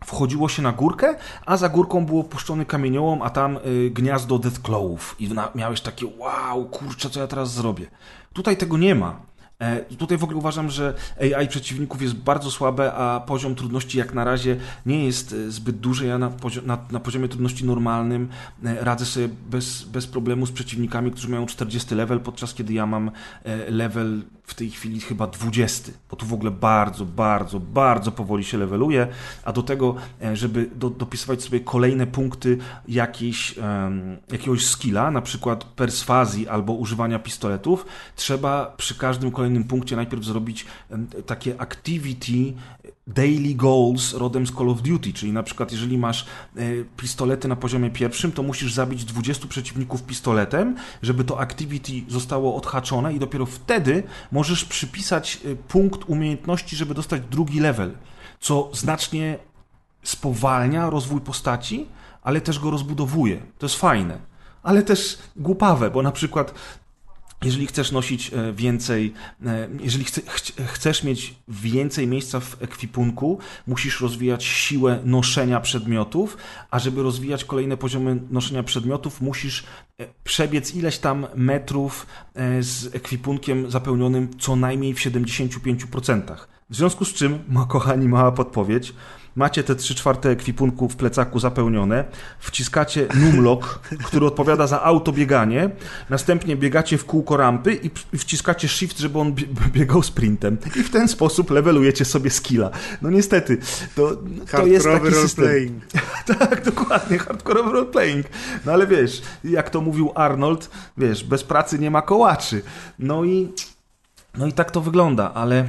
wchodziło 0.05 0.49
się 0.49 0.61
na 0.61 0.71
górkę, 0.71 1.15
a 1.45 1.57
za 1.57 1.69
górką 1.69 2.05
było 2.05 2.23
puszczony 2.23 2.65
kamieniołom, 2.65 3.21
a 3.21 3.29
tam 3.29 3.57
y, 3.57 3.89
gniazdo 3.89 4.39
Deathclawów 4.39 5.15
i 5.19 5.29
na, 5.29 5.51
miałeś 5.55 5.81
takie 5.81 6.05
wow, 6.17 6.65
kurczę, 6.65 7.09
co 7.09 7.19
ja 7.19 7.27
teraz 7.27 7.53
zrobię. 7.53 7.87
Tutaj 8.33 8.57
tego 8.57 8.77
nie 8.77 8.95
ma. 8.95 9.19
E, 9.59 9.95
tutaj 9.95 10.17
w 10.17 10.23
ogóle 10.23 10.37
uważam, 10.37 10.69
że 10.69 10.93
AI 11.35 11.47
przeciwników 11.47 12.01
jest 12.01 12.15
bardzo 12.15 12.51
słabe, 12.51 12.93
a 12.93 13.19
poziom 13.19 13.55
trudności 13.55 13.97
jak 13.97 14.13
na 14.13 14.23
razie 14.23 14.57
nie 14.85 15.05
jest 15.05 15.33
e, 15.33 15.51
zbyt 15.51 15.77
duży. 15.77 16.05
Ja 16.05 16.17
na, 16.17 16.31
na, 16.65 16.77
na 16.91 16.99
poziomie 16.99 17.27
trudności 17.27 17.65
normalnym 17.65 18.29
e, 18.63 18.83
radzę 18.83 19.05
sobie 19.05 19.29
bez, 19.49 19.83
bez 19.83 20.07
problemu 20.07 20.45
z 20.45 20.51
przeciwnikami, 20.51 21.11
którzy 21.11 21.29
mają 21.29 21.45
40 21.45 21.95
level, 21.95 22.19
podczas 22.19 22.53
kiedy 22.53 22.73
ja 22.73 22.85
mam 22.85 23.11
level 23.69 24.21
w 24.45 24.53
tej 24.53 24.69
chwili 24.69 24.99
chyba 24.99 25.27
20, 25.27 25.91
bo 26.09 26.15
tu 26.15 26.25
w 26.25 26.33
ogóle 26.33 26.51
bardzo, 26.51 27.05
bardzo, 27.05 27.59
bardzo 27.59 28.11
powoli 28.11 28.43
się 28.43 28.57
leveluje, 28.57 29.07
a 29.43 29.53
do 29.53 29.63
tego, 29.63 29.95
e, 30.21 30.35
żeby 30.35 30.69
do, 30.75 30.89
dopisywać 30.89 31.43
sobie 31.43 31.59
kolejne 31.59 32.07
punkty 32.07 32.57
jakiejś, 32.87 33.57
em, 33.57 34.17
jakiegoś 34.31 34.65
skilla, 34.65 35.11
na 35.11 35.21
przykład 35.21 35.63
perswazji 35.63 36.47
albo 36.47 36.73
używania 36.73 37.19
pistoletów, 37.19 37.85
trzeba 38.15 38.73
przy 38.77 38.95
każdym 38.97 39.31
kolejnym 39.31 39.63
punkcie 39.63 39.95
najpierw 39.95 40.23
zrobić 40.23 40.65
em, 40.89 41.07
takie 41.25 41.61
activity 41.61 42.53
daily 43.07 43.55
goals 43.55 44.13
rodem 44.13 44.47
z 44.47 44.51
Call 44.51 44.69
of 44.69 44.81
Duty, 44.81 45.13
czyli 45.13 45.31
na 45.31 45.43
przykład 45.43 45.71
jeżeli 45.71 45.97
masz 45.97 46.25
e, 46.55 46.61
pistolety 46.97 47.47
na 47.47 47.55
poziomie 47.55 47.89
pierwszym, 47.89 48.31
to 48.31 48.43
musisz 48.43 48.73
zabić 48.73 49.05
20 49.05 49.47
przeciwników 49.47 50.03
pistoletem, 50.03 50.75
żeby 51.01 51.23
to 51.23 51.39
activity 51.39 51.91
zostało 52.07 52.55
odhaczone 52.55 53.13
i 53.13 53.19
dopiero 53.19 53.45
wtedy 53.45 54.03
możesz 54.31 54.65
przypisać 54.65 55.39
e, 55.45 55.55
punkt 55.55 56.09
umiejętności, 56.09 56.75
żeby 56.75 56.93
dostać 56.93 57.21
drugi 57.31 57.59
level, 57.59 57.91
co 58.39 58.69
znacznie 58.73 59.37
spowalnia 60.03 60.89
rozwój 60.89 61.21
postaci, 61.21 61.87
ale 62.21 62.41
też 62.41 62.59
go 62.59 62.71
rozbudowuje. 62.71 63.37
To 63.57 63.65
jest 63.65 63.75
fajne, 63.75 64.19
ale 64.63 64.83
też 64.83 65.17
głupawe, 65.35 65.91
bo 65.91 66.01
na 66.01 66.11
przykład 66.11 66.53
jeżeli 67.43 67.67
chcesz 67.67 67.91
nosić 67.91 68.33
e, 68.33 68.53
więcej, 68.53 69.13
e, 69.45 69.67
jeżeli 69.79 70.05
chce, 70.05 70.21
chc- 70.21 70.65
chcesz 70.65 71.03
mieć 71.03 71.35
więcej 71.47 72.07
miejsca 72.07 72.39
w 72.39 72.63
ekwipunku, 72.63 73.39
musisz 73.67 74.01
rozwijać 74.01 74.43
siłę 74.43 74.99
noszenia 75.03 75.59
przedmiotów, 75.59 76.37
a 76.71 76.79
żeby 76.79 77.03
rozwijać 77.03 77.45
kolejne 77.45 77.77
poziomy 77.77 78.19
noszenia 78.31 78.63
przedmiotów, 78.63 79.21
musisz 79.21 79.63
e, 79.99 80.05
przebiec 80.23 80.75
ileś 80.75 80.97
tam 80.97 81.27
metrów 81.35 82.07
z 82.59 82.95
ekwipunkiem 82.95 83.71
zapełnionym 83.71 84.29
co 84.39 84.55
najmniej 84.55 84.93
w 84.93 84.97
75%. 84.97 86.21
W 86.69 86.75
związku 86.75 87.05
z 87.05 87.13
czym, 87.13 87.39
ma 87.47 87.65
kochani, 87.65 88.07
mała 88.07 88.31
podpowiedź, 88.31 88.93
macie 89.35 89.63
te 89.63 89.75
3 89.75 89.95
czwarte 89.95 90.29
ekwipunku 90.29 90.89
w 90.89 90.95
plecaku 90.95 91.39
zapełnione, 91.39 92.03
wciskacie 92.39 93.07
numlock, 93.15 93.79
który 94.05 94.25
odpowiada 94.25 94.67
za 94.67 94.83
autobieganie, 94.83 95.69
następnie 96.09 96.55
biegacie 96.55 96.97
w 96.97 97.05
kółko 97.05 97.37
rampy 97.37 97.79
i 98.13 98.17
wciskacie 98.17 98.67
shift, 98.67 98.99
żeby 98.99 99.19
on 99.19 99.33
bie- 99.33 99.47
biegał 99.75 100.03
sprintem. 100.03 100.57
I 100.75 100.83
w 100.83 100.89
ten 100.89 101.07
sposób 101.07 101.51
levelujecie 101.51 102.05
sobie 102.05 102.29
skilla. 102.29 102.69
No 103.01 103.09
niestety, 103.09 103.57
to, 103.95 104.15
to 104.51 104.65
jest 104.65 104.85
Hardkorowy 104.85 105.11
taki 105.11 105.21
system. 105.21 105.45
Tak, 106.39 106.63
dokładnie, 106.65 107.17
hardcore 107.17 107.61
roleplaying. 107.61 108.25
No 108.65 108.71
ale 108.71 108.87
wiesz, 108.87 109.21
jak 109.43 109.69
to 109.69 109.81
mówił 109.81 110.11
Arnold, 110.15 110.69
wiesz, 110.97 111.23
bez 111.23 111.43
pracy 111.43 111.79
nie 111.79 111.91
ma 111.91 112.01
kołaczy. 112.01 112.61
No 112.99 113.23
i, 113.23 113.51
no 114.37 114.47
i 114.47 114.53
tak 114.53 114.71
to 114.71 114.81
wygląda, 114.81 115.33
ale, 115.33 115.65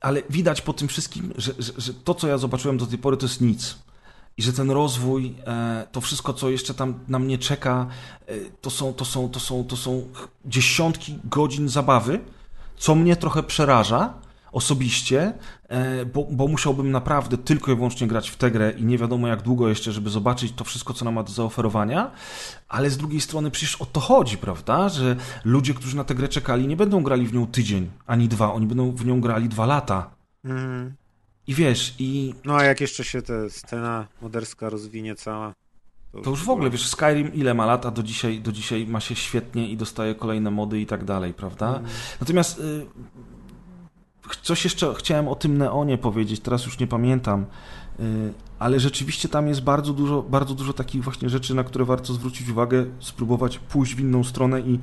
ale 0.00 0.22
widać 0.30 0.60
po 0.60 0.72
tym 0.72 0.88
wszystkim, 0.88 1.32
że, 1.36 1.52
że, 1.58 1.72
że 1.76 1.94
to, 1.94 2.14
co 2.14 2.28
ja 2.28 2.38
zobaczyłem 2.38 2.78
do 2.78 2.86
tej 2.86 2.98
pory, 2.98 3.16
to 3.16 3.26
jest 3.26 3.40
nic. 3.40 3.76
I 4.36 4.42
że 4.42 4.52
ten 4.52 4.70
rozwój, 4.70 5.34
e, 5.46 5.86
to 5.92 6.00
wszystko, 6.00 6.34
co 6.34 6.50
jeszcze 6.50 6.74
tam 6.74 6.94
na 7.08 7.18
mnie 7.18 7.38
czeka, 7.38 7.86
e, 8.26 8.34
to 8.60 8.70
są, 8.70 8.92
to 8.92 9.04
są, 9.04 9.28
to 9.28 9.40
są, 9.40 9.64
to 9.64 9.76
są 9.76 10.08
dziesiątki 10.44 11.18
godzin 11.24 11.68
zabawy, 11.68 12.20
co 12.76 12.94
mnie 12.94 13.16
trochę 13.16 13.42
przeraża 13.42 14.14
osobiście, 14.58 15.32
e, 15.68 16.06
bo, 16.06 16.26
bo 16.30 16.48
musiałbym 16.48 16.90
naprawdę 16.90 17.38
tylko 17.38 17.72
i 17.72 17.76
wyłącznie 17.76 18.06
grać 18.06 18.30
w 18.30 18.36
tę 18.36 18.50
grę 18.50 18.72
i 18.78 18.84
nie 18.84 18.98
wiadomo 18.98 19.28
jak 19.28 19.42
długo 19.42 19.68
jeszcze, 19.68 19.92
żeby 19.92 20.10
zobaczyć 20.10 20.52
to 20.52 20.64
wszystko, 20.64 20.94
co 20.94 21.04
nam 21.04 21.14
ma 21.14 21.22
do 21.22 21.32
zaoferowania, 21.32 22.10
ale 22.68 22.90
z 22.90 22.96
drugiej 22.96 23.20
strony 23.20 23.50
przecież 23.50 23.76
o 23.76 23.86
to 23.86 24.00
chodzi, 24.00 24.38
prawda, 24.38 24.88
że 24.88 25.16
ludzie, 25.44 25.74
którzy 25.74 25.96
na 25.96 26.04
tę 26.04 26.14
grę 26.14 26.28
czekali, 26.28 26.68
nie 26.68 26.76
będą 26.76 27.02
grali 27.02 27.26
w 27.26 27.32
nią 27.34 27.46
tydzień, 27.46 27.90
ani 28.06 28.28
dwa, 28.28 28.52
oni 28.52 28.66
będą 28.66 28.92
w 28.92 29.06
nią 29.06 29.20
grali 29.20 29.48
dwa 29.48 29.66
lata. 29.66 30.10
Mhm. 30.44 30.94
I 31.46 31.54
wiesz, 31.54 31.94
i 31.98 32.34
No 32.44 32.56
a 32.56 32.64
jak 32.64 32.80
jeszcze 32.80 33.04
się 33.04 33.22
ta 33.22 33.48
scena 33.48 34.06
moderska 34.22 34.70
rozwinie 34.70 35.14
cała. 35.14 35.54
to 36.24 36.30
już 36.30 36.44
w 36.44 36.50
ogóle, 36.50 36.70
wiesz, 36.70 36.88
Skyrim 36.88 37.34
ile 37.34 37.54
ma 37.54 37.66
lat, 37.66 37.86
a 37.86 37.90
do 37.90 38.02
dzisiaj, 38.02 38.40
do 38.40 38.52
dzisiaj 38.52 38.86
ma 38.86 39.00
się 39.00 39.14
świetnie 39.14 39.68
i 39.68 39.76
dostaje 39.76 40.14
kolejne 40.14 40.50
mody 40.50 40.80
i 40.80 40.86
tak 40.86 41.04
dalej, 41.04 41.34
prawda? 41.34 41.80
Natomiast 42.20 42.58
y, 42.58 42.86
coś 44.36 44.64
jeszcze 44.64 44.94
chciałem 44.94 45.28
o 45.28 45.34
tym 45.34 45.58
Neonie 45.58 45.98
powiedzieć, 45.98 46.40
teraz 46.40 46.66
już 46.66 46.78
nie 46.78 46.86
pamiętam, 46.86 47.46
y, 48.00 48.32
ale 48.58 48.80
rzeczywiście 48.80 49.28
tam 49.28 49.48
jest 49.48 49.62
bardzo 49.62 49.92
dużo, 49.92 50.22
bardzo 50.22 50.54
dużo 50.54 50.72
takich 50.72 51.04
właśnie 51.04 51.28
rzeczy, 51.28 51.54
na 51.54 51.64
które 51.64 51.84
warto 51.84 52.12
zwrócić 52.12 52.48
uwagę, 52.48 52.86
spróbować 53.00 53.58
pójść 53.58 53.94
w 53.94 54.00
inną 54.00 54.24
stronę 54.24 54.60
i 54.60 54.78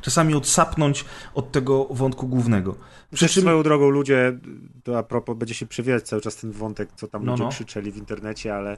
czasami 0.00 0.34
odsapnąć 0.34 1.04
od 1.34 1.52
tego 1.52 1.84
wątku 1.84 2.28
głównego. 2.28 2.72
Przy 2.72 2.80
Przecież 3.12 3.34
czym, 3.34 3.42
swoją 3.42 3.62
drogą 3.62 3.88
ludzie, 3.90 4.38
to 4.84 4.98
a 4.98 5.02
propos, 5.02 5.36
będzie 5.36 5.54
się 5.54 5.66
przewijać 5.66 6.02
cały 6.02 6.22
czas 6.22 6.36
ten 6.36 6.52
wątek, 6.52 6.88
co 6.96 7.08
tam 7.08 7.24
No, 7.24 7.32
ludzie 7.32 7.44
no. 7.44 7.50
krzyczeli 7.50 7.92
w 7.92 7.96
internecie, 7.96 8.54
ale 8.54 8.76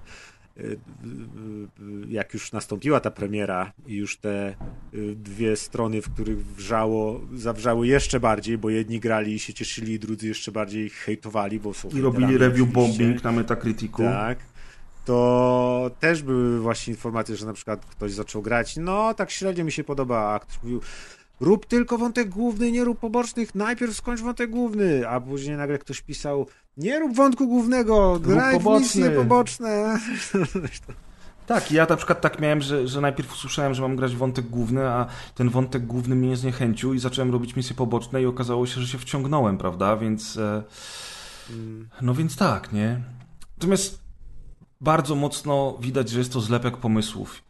jak 2.09 2.35
już 2.35 2.53
nastąpiła 2.53 3.01
ta 3.01 3.11
premiera 3.11 3.73
i 3.87 3.95
już 3.95 4.17
te 4.17 4.55
y, 4.95 5.17
dwie 5.17 5.57
strony, 5.57 6.03
w 6.03 6.15
których 6.15 6.47
wrzało, 6.47 7.21
zawrzały 7.35 7.87
jeszcze 7.87 8.21
bardziej, 8.21 8.59
bo 8.59 8.71
jedni 8.71 9.01
grali 9.01 9.35
i 9.35 9.39
się 9.39 9.55
cieszyli, 9.55 9.99
drudzy 9.99 10.29
jeszcze 10.29 10.53
bardziej 10.53 10.91
hejtowali, 10.91 11.61
bo 11.61 11.75
są 11.75 11.89
I 11.89 12.01
robili 12.01 12.39
review 12.39 12.69
bombing 12.69 13.25
na 13.25 13.33
Metacriticu. 13.33 14.03
Tak. 14.03 14.39
To 15.05 15.91
też 16.01 16.23
były 16.23 16.61
właśnie 16.61 16.93
informacje, 16.95 17.37
że 17.37 17.47
na 17.47 17.53
przykład 17.53 17.87
ktoś 17.87 18.13
zaczął 18.13 18.43
grać, 18.43 18.77
no 18.77 19.15
tak 19.15 19.31
średnio 19.31 19.65
mi 19.65 19.73
się 19.73 19.85
podoba, 19.85 20.35
a 20.35 20.39
ktoś 20.39 20.63
mówił, 20.63 20.81
rób 21.43 21.67
tylko 21.67 21.99
wątek 21.99 22.29
główny, 22.29 22.73
nie 22.73 22.85
rób 22.85 22.99
pobocznych, 22.99 23.55
najpierw 23.55 23.97
skończ 23.97 24.21
wątek 24.21 24.51
główny, 24.51 25.09
a 25.09 25.21
później 25.21 25.57
nagle 25.57 25.79
ktoś 25.79 26.01
pisał, 26.03 26.47
nie 26.77 26.99
rób 26.99 27.17
wątku 27.17 27.49
głównego, 27.49 28.21
graj 28.21 28.61
w 28.61 28.67
misje 28.67 29.11
poboczne. 29.11 29.69
Tak, 31.47 31.73
ja 31.73 31.87
na 31.87 31.97
przykład 31.97 32.21
tak 32.21 32.41
miałem, 32.41 32.61
że, 32.61 32.89
że 32.89 33.01
najpierw 33.01 33.33
usłyszałem, 33.33 33.75
że 33.75 33.83
mam 33.83 33.97
grać 33.97 34.17
wątek 34.17 34.47
główny, 34.47 34.89
a 34.89 35.07
ten 35.35 35.51
wątek 35.51 35.87
główny 35.87 36.15
mnie 36.15 36.37
zniechęcił 36.37 36.95
i 36.95 36.99
zacząłem 36.99 37.33
robić 37.33 37.57
misje 37.57 37.77
poboczne 37.77 38.23
i 38.23 38.27
okazało 38.27 38.67
się, 38.67 38.81
że 38.81 38.87
się 38.87 38.99
wciągnąłem, 38.99 39.59
prawda? 39.59 39.97
Więc 39.97 40.37
e, 40.37 40.63
no 42.03 42.15
więc 42.15 42.37
tak, 42.37 42.73
nie? 42.73 43.01
Natomiast 43.57 44.03
bardzo 44.81 45.15
mocno 45.15 45.79
widać, 45.81 46.11
że 46.11 46.19
jest 46.19 46.33
to 46.33 46.41
zlepek 46.41 46.77
pomysłów 46.77 47.43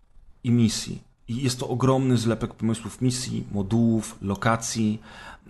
i 0.45 0.51
misji. 0.51 1.03
I 1.33 1.43
jest 1.43 1.61
to 1.61 1.69
ogromny 1.69 2.17
zlepek 2.17 2.55
pomysłów 2.55 3.01
misji, 3.01 3.45
modułów, 3.53 4.19
lokacji. 4.23 5.01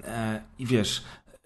E, 0.04 0.42
I 0.58 0.66
wiesz, 0.66 1.02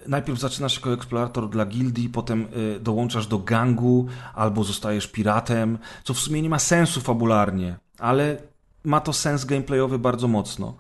najpierw 0.08 0.38
zaczynasz 0.38 0.76
jako 0.76 0.92
eksplorator 0.92 1.50
dla 1.50 1.66
gildii, 1.66 2.08
potem 2.08 2.46
y, 2.76 2.80
dołączasz 2.80 3.26
do 3.26 3.38
gangu, 3.38 4.06
albo 4.34 4.64
zostajesz 4.64 5.06
piratem, 5.06 5.78
co 6.04 6.14
w 6.14 6.18
sumie 6.18 6.42
nie 6.42 6.48
ma 6.48 6.58
sensu 6.58 7.00
fabularnie, 7.00 7.76
ale 7.98 8.36
ma 8.84 9.00
to 9.00 9.12
sens 9.12 9.44
gameplayowy 9.44 9.98
bardzo 9.98 10.28
mocno. 10.28 10.76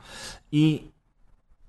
I, 0.52 0.90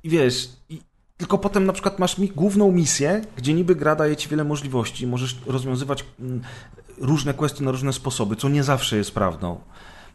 i 0.03 0.09
wiesz, 0.09 0.49
i, 0.69 0.81
tylko 1.18 1.38
potem 1.38 1.65
na 1.65 1.73
przykład 1.73 1.99
masz 1.99 2.18
mi 2.18 2.30
główną 2.30 2.72
misję, 2.72 3.22
gdzie 3.38 3.53
niby 3.53 3.76
gra 3.76 3.95
daje 3.95 4.15
ci 4.15 4.30
wiele 4.30 4.43
możliwości, 4.43 5.07
możesz 5.07 5.38
rozwiązywać 5.45 6.05
mm, 6.19 6.41
różne 6.97 7.34
questy 7.34 7.64
na 7.64 7.72
różne 7.72 7.93
sposoby, 7.93 8.35
co 8.35 8.49
nie 8.49 8.64
zawsze 8.64 8.97
jest 8.97 9.11
prawdą. 9.11 9.59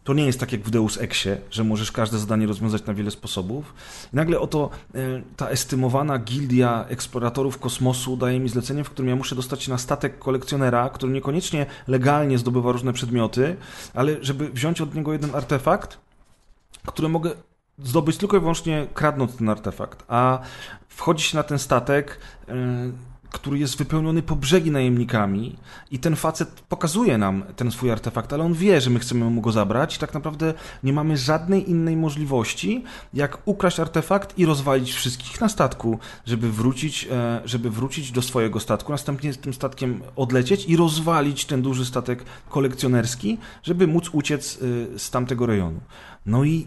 To 0.04 0.14
nie 0.14 0.26
jest 0.26 0.40
tak 0.40 0.52
jak 0.52 0.60
w 0.60 0.70
Deus 0.70 0.98
Exie, 0.98 1.38
że 1.50 1.64
możesz 1.64 1.92
każde 1.92 2.18
zadanie 2.18 2.46
rozwiązać 2.46 2.86
na 2.86 2.94
wiele 2.94 3.10
sposobów. 3.10 3.74
I 4.12 4.16
nagle 4.16 4.40
oto 4.40 4.70
e, 4.94 4.98
ta 5.36 5.48
estymowana 5.48 6.18
gildia 6.18 6.84
eksploratorów 6.88 7.58
kosmosu 7.58 8.16
daje 8.16 8.40
mi 8.40 8.48
zlecenie, 8.48 8.84
w 8.84 8.90
którym 8.90 9.08
ja 9.08 9.16
muszę 9.16 9.34
dostać 9.34 9.62
się 9.62 9.70
na 9.70 9.78
statek 9.78 10.18
kolekcjonera, 10.18 10.90
który 10.90 11.12
niekoniecznie 11.12 11.66
legalnie 11.86 12.38
zdobywa 12.38 12.72
różne 12.72 12.92
przedmioty, 12.92 13.56
ale 13.94 14.16
żeby 14.20 14.48
wziąć 14.48 14.80
od 14.80 14.94
niego 14.94 15.12
jeden 15.12 15.34
artefakt, 15.34 15.98
który 16.86 17.08
mogę 17.08 17.30
zdobyć 17.78 18.16
tylko 18.16 18.36
i 18.36 18.40
wyłącznie 18.40 18.86
kradnąc 18.94 19.36
ten 19.36 19.48
artefakt. 19.48 20.04
A 20.08 20.38
wchodzi 20.88 21.24
się 21.24 21.36
na 21.36 21.42
ten 21.42 21.58
statek, 21.58 22.18
e, 22.48 22.54
który 23.32 23.59
jest 23.59 23.78
wypełniony 23.78 24.22
po 24.22 24.36
brzegi 24.36 24.70
najemnikami 24.70 25.56
i 25.90 25.98
ten 25.98 26.16
facet 26.16 26.48
pokazuje 26.68 27.18
nam 27.18 27.44
ten 27.56 27.70
swój 27.70 27.90
artefakt, 27.90 28.32
ale 28.32 28.44
on 28.44 28.54
wie, 28.54 28.80
że 28.80 28.90
my 28.90 28.98
chcemy 28.98 29.30
mu 29.30 29.40
go 29.40 29.52
zabrać 29.52 29.96
i 29.96 29.98
tak 29.98 30.14
naprawdę 30.14 30.54
nie 30.82 30.92
mamy 30.92 31.16
żadnej 31.16 31.70
innej 31.70 31.96
możliwości, 31.96 32.84
jak 33.14 33.38
ukraść 33.44 33.80
artefakt 33.80 34.38
i 34.38 34.46
rozwalić 34.46 34.92
wszystkich 34.92 35.40
na 35.40 35.48
statku, 35.48 35.98
żeby 36.26 36.52
wrócić, 36.52 37.09
e, 37.10 37.40
żeby 37.44 37.70
wrócić 37.70 38.12
do 38.12 38.22
swojego 38.22 38.60
statku, 38.60 38.92
następnie 38.92 39.32
z 39.32 39.38
tym 39.38 39.54
statkiem 39.54 40.00
odlecieć 40.16 40.64
i 40.64 40.76
rozwalić 40.76 41.44
ten 41.44 41.62
duży 41.62 41.84
statek 41.84 42.24
kolekcjonerski, 42.48 43.38
żeby 43.62 43.86
móc 43.86 44.09
uciec 44.12 44.59
e, 44.94 44.98
z 44.98 45.10
tamtego 45.10 45.46
rejonu. 45.46 45.80
No 46.26 46.44
i 46.44 46.66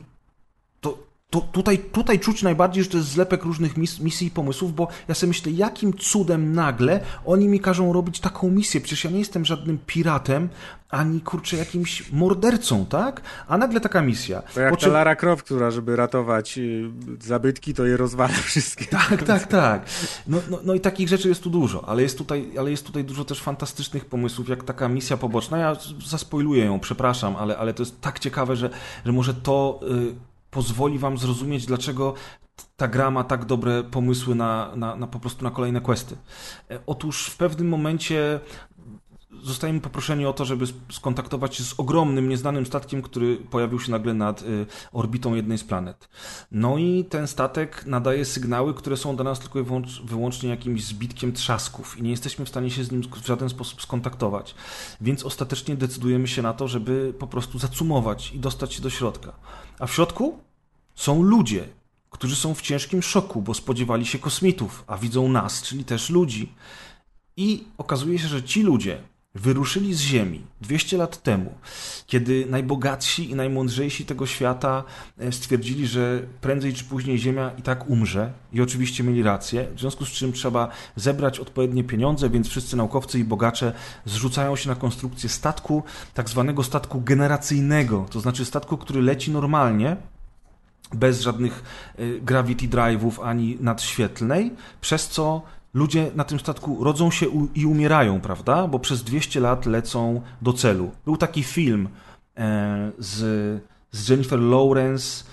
tutaj, 1.29 1.77
tutaj 1.79 2.19
czuć 2.19 2.43
najbardziej, 2.43 2.83
że 2.83 2.89
to 2.89 2.97
jest 2.97 3.09
zlepek 3.09 3.43
różnych 3.43 3.77
mis, 3.77 3.99
misji 3.99 4.27
i 4.27 4.31
pomysłów, 4.31 4.75
bo 4.75 4.87
ja 5.07 5.15
sobie 5.15 5.27
myślę, 5.27 5.51
jakim 5.51 5.93
cudem 5.93 6.53
nagle 6.53 6.99
oni 7.25 7.47
mi 7.47 7.59
każą 7.59 7.93
robić 7.93 8.19
taką 8.19 8.51
misję. 8.51 8.81
Przecież 8.81 9.03
ja 9.03 9.11
nie 9.11 9.19
jestem 9.19 9.45
żadnym 9.45 9.77
piratem, 9.85 10.49
ani 10.89 11.21
kurczę 11.21 11.57
jakimś 11.57 12.11
mordercą, 12.11 12.85
tak? 12.85 13.21
A 13.47 13.57
nagle 13.57 13.81
taka 13.81 14.01
misja. 14.01 14.41
To 14.41 14.61
jak 14.61 14.69
Po 14.69 14.75
ta 14.77 14.81
czym- 14.83 14.93
Lara 14.93 15.15
Croft, 15.15 15.45
która 15.45 15.71
żeby 15.71 15.95
ratować 15.95 16.57
y, 16.57 16.89
zabytki, 17.21 17.73
to 17.73 17.85
je 17.85 17.97
rozwala 17.97 18.33
wszystkie. 18.49 18.85
Tak, 18.85 19.23
tak, 19.23 19.47
tak. 19.47 19.85
No, 20.27 20.37
no, 20.49 20.59
no 20.63 20.73
i 20.73 20.79
takich 20.79 21.09
rzeczy 21.09 21.27
jest 21.29 21.43
tu 21.43 21.49
dużo, 21.49 21.89
ale 21.89 22.01
jest 22.01 22.17
tutaj, 22.17 22.51
ale 22.59 22.71
jest 22.71 22.85
tutaj 22.85 23.03
dużo 23.03 23.25
też 23.25 23.41
fantastycznych 23.41 24.05
pomysłów, 24.05 24.49
jak 24.49 24.63
taka 24.63 24.89
misja 24.89 25.17
poboczna. 25.17 25.57
Ja 25.57 25.75
zaspoiluję 26.05 26.65
ją, 26.65 26.79
przepraszam, 26.79 27.35
ale, 27.35 27.57
ale 27.57 27.73
to 27.73 27.81
jest 27.83 28.01
tak 28.01 28.19
ciekawe, 28.19 28.55
że, 28.55 28.69
że 29.05 29.11
może 29.11 29.33
to 29.33 29.79
y, 29.91 30.34
pozwoli 30.55 30.99
wam 30.99 31.17
zrozumieć, 31.17 31.65
dlaczego 31.65 32.13
ta 32.77 32.87
gra 32.87 33.11
ma 33.11 33.23
tak 33.23 33.45
dobre 33.45 33.83
pomysły 33.83 34.35
na, 34.35 34.71
na, 34.75 34.95
na 34.95 35.07
po 35.07 35.19
prostu 35.19 35.43
na 35.43 35.51
kolejne 35.51 35.81
questy. 35.81 36.17
E, 36.71 36.79
Otóż 36.85 37.27
w 37.27 37.37
pewnym 37.37 37.69
momencie 37.69 38.39
zostajemy 39.43 39.79
poproszeni 39.79 40.25
o 40.25 40.33
to, 40.33 40.45
żeby 40.45 40.65
skontaktować 40.91 41.55
się 41.55 41.63
z 41.63 41.79
ogromnym, 41.79 42.29
nieznanym 42.29 42.65
statkiem, 42.65 43.01
który 43.01 43.37
pojawił 43.37 43.79
się 43.79 43.91
nagle 43.91 44.13
nad 44.13 44.41
y, 44.41 44.65
orbitą 44.91 45.35
jednej 45.35 45.57
z 45.57 45.63
planet. 45.63 46.09
No 46.51 46.77
i 46.77 47.05
ten 47.09 47.27
statek 47.27 47.85
nadaje 47.85 48.25
sygnały, 48.25 48.73
które 48.73 48.97
są 48.97 49.15
dla 49.15 49.25
nas 49.25 49.39
tylko 49.39 49.59
i 49.59 49.63
wyłącz, 49.63 50.01
wyłącznie 50.01 50.49
jakimś 50.49 50.83
zbitkiem 50.83 51.33
trzasków 51.33 51.97
i 51.97 52.03
nie 52.03 52.11
jesteśmy 52.11 52.45
w 52.45 52.49
stanie 52.49 52.71
się 52.71 52.83
z 52.83 52.91
nim 52.91 53.01
w 53.01 53.27
żaden 53.27 53.49
sposób 53.49 53.81
skontaktować. 53.81 54.55
Więc 55.01 55.23
ostatecznie 55.23 55.75
decydujemy 55.75 56.27
się 56.27 56.41
na 56.41 56.53
to, 56.53 56.67
żeby 56.67 57.13
po 57.19 57.27
prostu 57.27 57.59
zacumować 57.59 58.31
i 58.33 58.39
dostać 58.39 58.73
się 58.73 58.81
do 58.81 58.89
środka. 58.89 59.33
A 59.79 59.87
w 59.87 59.93
środku 59.93 60.39
są 60.95 61.23
ludzie, 61.23 61.67
którzy 62.09 62.35
są 62.35 62.53
w 62.53 62.61
ciężkim 62.61 63.01
szoku, 63.01 63.41
bo 63.41 63.53
spodziewali 63.53 64.05
się 64.05 64.19
kosmitów, 64.19 64.83
a 64.87 64.97
widzą 64.97 65.29
nas, 65.29 65.61
czyli 65.61 65.85
też 65.85 66.09
ludzi. 66.09 66.51
I 67.37 67.63
okazuje 67.77 68.19
się, 68.19 68.27
że 68.27 68.43
ci 68.43 68.63
ludzie 68.63 69.01
wyruszyli 69.35 69.93
z 69.93 69.99
Ziemi 69.99 70.41
200 70.61 70.97
lat 70.97 71.23
temu, 71.23 71.53
kiedy 72.07 72.45
najbogatsi 72.49 73.31
i 73.31 73.35
najmądrzejsi 73.35 74.05
tego 74.05 74.25
świata 74.25 74.83
e, 75.17 75.31
stwierdzili, 75.31 75.87
że 75.87 76.21
prędzej 76.41 76.73
czy 76.73 76.83
później 76.83 77.17
Ziemia 77.17 77.51
i 77.57 77.61
tak 77.61 77.89
umrze. 77.89 78.33
I 78.53 78.61
oczywiście 78.61 79.03
mieli 79.03 79.23
rację, 79.23 79.67
w 79.75 79.79
związku 79.79 80.05
z 80.05 80.09
czym 80.09 80.33
trzeba 80.33 80.69
zebrać 80.95 81.39
odpowiednie 81.39 81.83
pieniądze, 81.83 82.29
więc 82.29 82.47
wszyscy 82.47 82.77
naukowcy 82.77 83.19
i 83.19 83.23
bogacze 83.23 83.73
zrzucają 84.05 84.55
się 84.55 84.69
na 84.69 84.75
konstrukcję 84.75 85.29
statku, 85.29 85.83
tak 86.13 86.29
zwanego 86.29 86.63
statku 86.63 87.01
generacyjnego, 87.01 88.05
to 88.11 88.19
znaczy 88.19 88.45
statku, 88.45 88.77
który 88.77 89.01
leci 89.01 89.31
normalnie, 89.31 89.97
bez 90.93 91.21
żadnych 91.21 91.63
y, 91.99 92.19
gravity 92.21 92.67
drive'ów 92.67 93.23
ani 93.23 93.57
nadświetlnej, 93.59 94.51
przez 94.81 95.07
co 95.07 95.41
ludzie 95.75 96.11
na 96.15 96.23
tym 96.23 96.39
statku 96.39 96.83
rodzą 96.83 97.11
się 97.11 97.25
i 97.55 97.65
umierają, 97.65 98.21
prawda? 98.21 98.67
Bo 98.67 98.79
przez 98.79 99.03
200 99.03 99.39
lat 99.39 99.65
lecą 99.65 100.21
do 100.41 100.53
celu. 100.53 100.91
Był 101.05 101.17
taki 101.17 101.43
film 101.43 101.89
e, 102.37 102.91
z, 102.99 103.17
z 103.91 104.09
Jennifer 104.09 104.39
Lawrence 104.39 105.23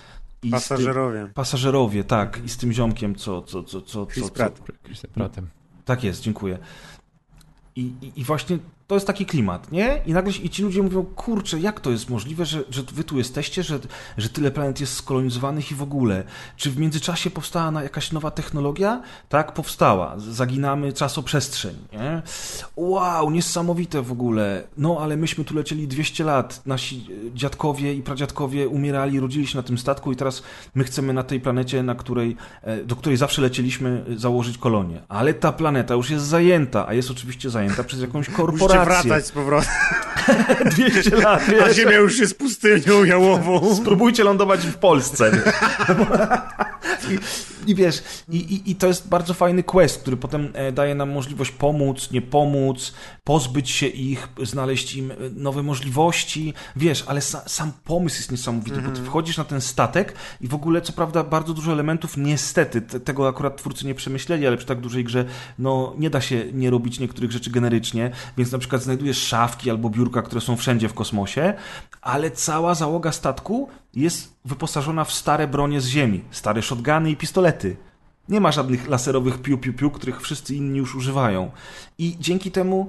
i 0.43 0.51
Pasażerowie. 0.51 1.19
tym, 1.25 1.35
pasażerowie, 1.35 2.05
tak, 2.05 2.45
i 2.45 2.49
z 2.49 2.57
tym 2.57 2.73
ziomkiem, 2.73 3.15
co, 3.15 3.43
co, 3.43 3.63
co, 3.63 3.83
co, 3.83 4.07
Chris 4.07 4.25
co, 4.25 4.29
co, 4.29 4.35
Pratt. 4.35 4.61
Chrisem 4.85 5.11
Prattem. 5.15 5.49
tak 5.85 6.05
jest, 6.05 6.23
dziękuję. 6.23 6.59
I, 7.77 7.81
i, 7.81 8.21
I 8.21 8.25
właśnie 8.25 8.59
to 8.87 8.95
jest 8.95 9.07
taki 9.07 9.27
klimat, 9.27 9.73
nie? 9.73 10.01
I 10.07 10.13
nagle 10.13 10.33
i 10.33 10.51
ci 10.51 10.63
ludzie 10.63 10.83
mówią, 10.83 11.05
kurczę, 11.05 11.61
jak 11.61 11.81
to 11.81 11.91
jest 11.91 12.11
możliwe, 12.11 12.47
że, 12.47 12.65
że 12.71 12.83
wy 12.83 13.05
tu 13.05 13.19
jesteście, 13.19 13.63
że, 13.63 13.79
że 14.17 14.29
tyle 14.29 14.51
planet 14.51 14.81
jest 14.81 14.95
skolonizowanych 14.95 15.73
i 15.73 15.75
w 15.75 15.83
ogóle. 15.83 16.25
Czy 16.57 16.71
w 16.71 16.79
międzyczasie 16.79 17.31
powstała 17.31 17.83
jakaś 17.83 18.13
nowa 18.13 18.31
technologia? 18.31 19.03
Tak, 19.29 19.53
powstała. 19.53 20.15
Zaginamy 20.19 20.93
czasoprzestrzeń, 20.93 21.75
nie? 21.93 22.23
Wow, 22.77 23.31
niesamowite 23.31 24.03
w 24.03 24.13
ogóle. 24.13 24.63
No, 24.77 24.99
ale 25.01 25.17
myśmy 25.17 25.45
tu 25.45 25.55
lecieli 25.55 25.89
200 25.89 26.25
lat. 26.25 26.63
Nasi 26.67 26.97
e, 26.97 27.35
dziadkowie 27.35 27.95
i 27.95 28.03
pradziadkowie 28.03 28.69
umierali, 28.69 29.21
rodzili 29.21 29.47
się 29.47 29.57
na 29.57 29.63
tym 29.63 29.79
statku 29.79 30.13
i 30.13 30.17
teraz 30.17 30.43
my 30.75 30.85
chcemy 30.85 31.13
na 31.13 31.23
tej 31.23 31.41
planecie, 31.41 31.83
na 31.83 31.95
której, 31.95 32.37
e, 32.63 32.85
do 32.85 32.97
której 32.97 33.17
zawsze 33.17 33.43
leciliśmy, 33.43 34.05
e, 34.13 34.19
założyć 34.19 34.59
kolonię. 34.59 35.03
Ale 35.09 35.35
ta 35.35 35.53
planeta 35.53 35.95
już 35.95 36.11
jest 36.11 36.25
zajęta, 36.25 36.89
a 36.89 36.95
jest 36.95 37.11
oczywiście 37.11 37.51
zajęta 37.51 37.85
przez 37.85 38.01
jakąś 38.01 38.31
Korporację. 38.77 39.11
wracać 39.11 39.27
z 39.27 39.33
powrotem, 39.33 39.71
200 40.77 41.17
lat, 41.17 41.43
a 41.49 41.51
wiesz? 41.51 41.77
Ziemia 41.77 41.97
już 41.97 42.19
jest 42.19 42.39
pustynią 42.39 43.05
jałową. 43.05 43.77
Spróbujcie 43.77 44.25
lądować 44.25 44.67
w 44.67 44.75
Polsce. 44.75 45.31
I, 47.11 47.19
I 47.67 47.75
wiesz, 47.75 48.03
i, 48.29 48.37
i, 48.37 48.71
i 48.71 48.77
to 48.77 48.87
jest 48.87 49.09
bardzo 49.09 49.35
fajny 49.35 49.63
quest, 49.63 50.01
który 50.01 50.17
potem 50.17 50.49
e, 50.55 50.73
daje 50.73 50.95
nam 50.95 51.11
możliwość 51.11 51.51
pomóc, 51.51 52.11
nie 52.11 52.23
pomóc, 52.23 52.95
pozbyć 53.25 53.71
się 53.71 53.87
ich, 53.87 54.29
znaleźć 54.43 54.95
im 54.95 55.11
e, 55.11 55.15
nowe 55.37 55.63
możliwości, 55.63 56.55
wiesz, 56.77 57.05
ale 57.07 57.21
sa, 57.21 57.49
sam 57.49 57.73
pomysł 57.85 58.17
jest 58.17 58.31
niesamowity, 58.31 58.83
bo 58.83 58.91
ty 58.91 59.03
wchodzisz 59.05 59.37
na 59.37 59.45
ten 59.45 59.61
statek 59.61 60.15
i 60.41 60.49
w 60.49 60.55
ogóle, 60.55 60.81
co 60.81 60.93
prawda, 60.93 61.25
bardzo 61.25 61.55
dużo 61.55 61.73
elementów, 61.73 62.17
niestety, 62.17 62.83
te, 62.83 63.01
tego 63.01 63.29
akurat 63.29 63.57
twórcy 63.57 63.87
nie 63.87 63.95
przemyśleli, 63.95 64.47
ale 64.47 64.57
przy 64.57 64.67
tak 64.67 64.81
dużej 64.81 65.05
grze, 65.05 65.25
no, 65.59 65.95
nie 65.99 66.11
da 66.11 66.21
się 66.21 66.45
nie 66.53 66.71
robić 66.71 67.01
niektórych 67.01 67.33
rzeczy 67.33 67.51
generycznie, 67.51 68.11
więc 68.37 68.53
na 68.53 68.59
przykład 68.63 68.83
znajdujesz 68.83 69.19
szafki 69.19 69.71
albo 69.71 69.91
biurka, 69.91 70.23
które 70.23 70.41
są 70.41 70.57
wszędzie 70.57 70.89
w 70.89 70.95
kosmosie, 70.95 71.55
ale 72.03 72.31
cała 72.31 72.75
załoga 72.75 73.13
statku 73.13 73.69
jest 73.95 74.37
wyposażona 74.45 75.05
w 75.05 75.13
stare 75.13 75.49
bronie 75.49 75.81
z 75.81 75.87
ziemi, 75.87 76.25
stare 76.31 76.63
shotguny 76.63 77.11
i 77.11 77.17
pistolety. 77.17 77.77
Nie 78.29 78.41
ma 78.41 78.53
żadnych 78.53 78.89
laserowych 78.89 79.43
piu-piu-piu, 79.43 79.91
których 79.91 80.21
wszyscy 80.21 80.55
inni 80.55 80.79
już 80.79 80.95
używają. 80.95 81.51
I 81.99 82.17
dzięki 82.21 82.51
temu 82.51 82.89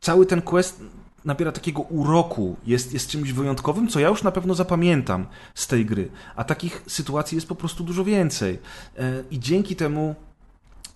cały 0.00 0.26
ten 0.26 0.42
quest 0.42 0.82
nabiera 1.24 1.52
takiego 1.52 1.82
uroku, 1.82 2.56
jest, 2.66 2.92
jest 2.92 3.10
czymś 3.10 3.32
wyjątkowym, 3.32 3.88
co 3.88 4.00
ja 4.00 4.08
już 4.08 4.22
na 4.22 4.30
pewno 4.30 4.54
zapamiętam 4.54 5.26
z 5.54 5.66
tej 5.66 5.86
gry. 5.86 6.10
A 6.36 6.44
takich 6.44 6.82
sytuacji 6.86 7.34
jest 7.34 7.48
po 7.48 7.54
prostu 7.54 7.84
dużo 7.84 8.04
więcej. 8.04 8.58
E, 8.98 9.22
I 9.30 9.40
dzięki 9.40 9.76
temu, 9.76 10.14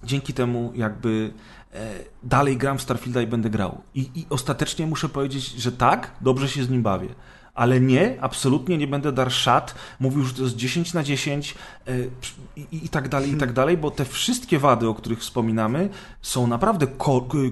dzięki 0.05 0.35
temu 0.35 0.73
jakby 0.75 1.33
dalej 2.23 2.57
gram 2.57 2.79
w 2.79 2.83
Starfielda 2.83 3.23
i 3.23 3.27
będę 3.27 3.51
grał. 3.51 3.81
I, 3.95 4.11
I 4.15 4.27
ostatecznie 4.31 4.87
muszę 4.87 5.09
powiedzieć, 5.09 5.53
że 5.53 5.73
tak, 5.73 6.11
dobrze 6.21 6.49
się 6.49 6.65
z 6.65 6.71
nim 6.71 6.83
bawię. 6.83 7.09
Ale 7.55 7.81
nie, 7.81 8.19
absolutnie 8.21 8.79
nie 8.79 8.87
będę 8.87 9.13
dar 9.13 9.33
szat, 9.33 9.75
mówił, 10.01 10.25
że 10.25 10.35
to 10.35 10.43
jest 10.43 10.57
10 10.57 10.95
na 10.95 11.03
10 11.03 11.55
e, 11.87 11.93
i, 12.57 12.85
i 12.85 12.89
tak 12.89 13.09
dalej, 13.09 13.33
i 13.33 13.37
tak 13.37 13.53
dalej, 13.53 13.77
bo 13.77 13.91
te 13.91 14.05
wszystkie 14.05 14.59
wady, 14.59 14.89
o 14.89 14.95
których 14.95 15.19
wspominamy, 15.19 15.89
są 16.23 16.47
naprawdę 16.47 16.87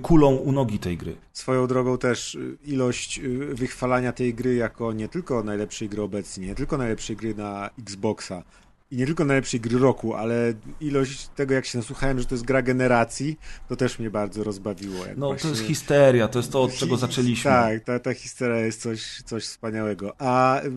kulą 0.02 0.36
u 0.36 0.52
nogi 0.52 0.78
tej 0.78 0.96
gry. 0.96 1.16
Swoją 1.32 1.66
drogą 1.66 1.98
też 1.98 2.34
y, 2.34 2.58
ilość 2.64 3.18
y, 3.18 3.54
wychwalania 3.54 4.12
tej 4.12 4.34
gry 4.34 4.54
jako 4.54 4.92
nie 4.92 5.08
tylko 5.08 5.42
najlepszej 5.42 5.88
gry 5.88 6.02
obecnie, 6.02 6.46
nie 6.46 6.54
tylko 6.54 6.78
najlepszej 6.78 7.16
gry 7.16 7.34
na 7.34 7.70
Xboxa 7.78 8.42
i 8.90 8.96
nie 8.96 9.06
tylko 9.06 9.24
najlepszej 9.24 9.60
gry 9.60 9.78
roku, 9.78 10.14
ale 10.14 10.54
ilość 10.80 11.28
tego, 11.28 11.54
jak 11.54 11.66
się 11.66 11.78
nasłuchałem, 11.78 12.18
że 12.18 12.24
to 12.24 12.34
jest 12.34 12.44
gra 12.44 12.62
generacji, 12.62 13.38
to 13.68 13.76
też 13.76 13.98
mnie 13.98 14.10
bardzo 14.10 14.44
rozbawiło. 14.44 15.04
No 15.16 15.26
właśnie... 15.26 15.42
to 15.42 15.56
jest 15.56 15.68
histeria, 15.68 16.28
to 16.28 16.38
jest 16.38 16.52
to, 16.52 16.62
od 16.62 16.74
czego 16.74 16.96
zaczęliśmy. 16.96 17.50
Tak, 17.50 17.84
ta, 17.84 17.98
ta 17.98 18.14
historia 18.14 18.56
jest 18.56 18.80
coś, 18.80 19.22
coś 19.22 19.44
wspaniałego. 19.44 20.14
A, 20.18 20.62
y, 20.62 20.68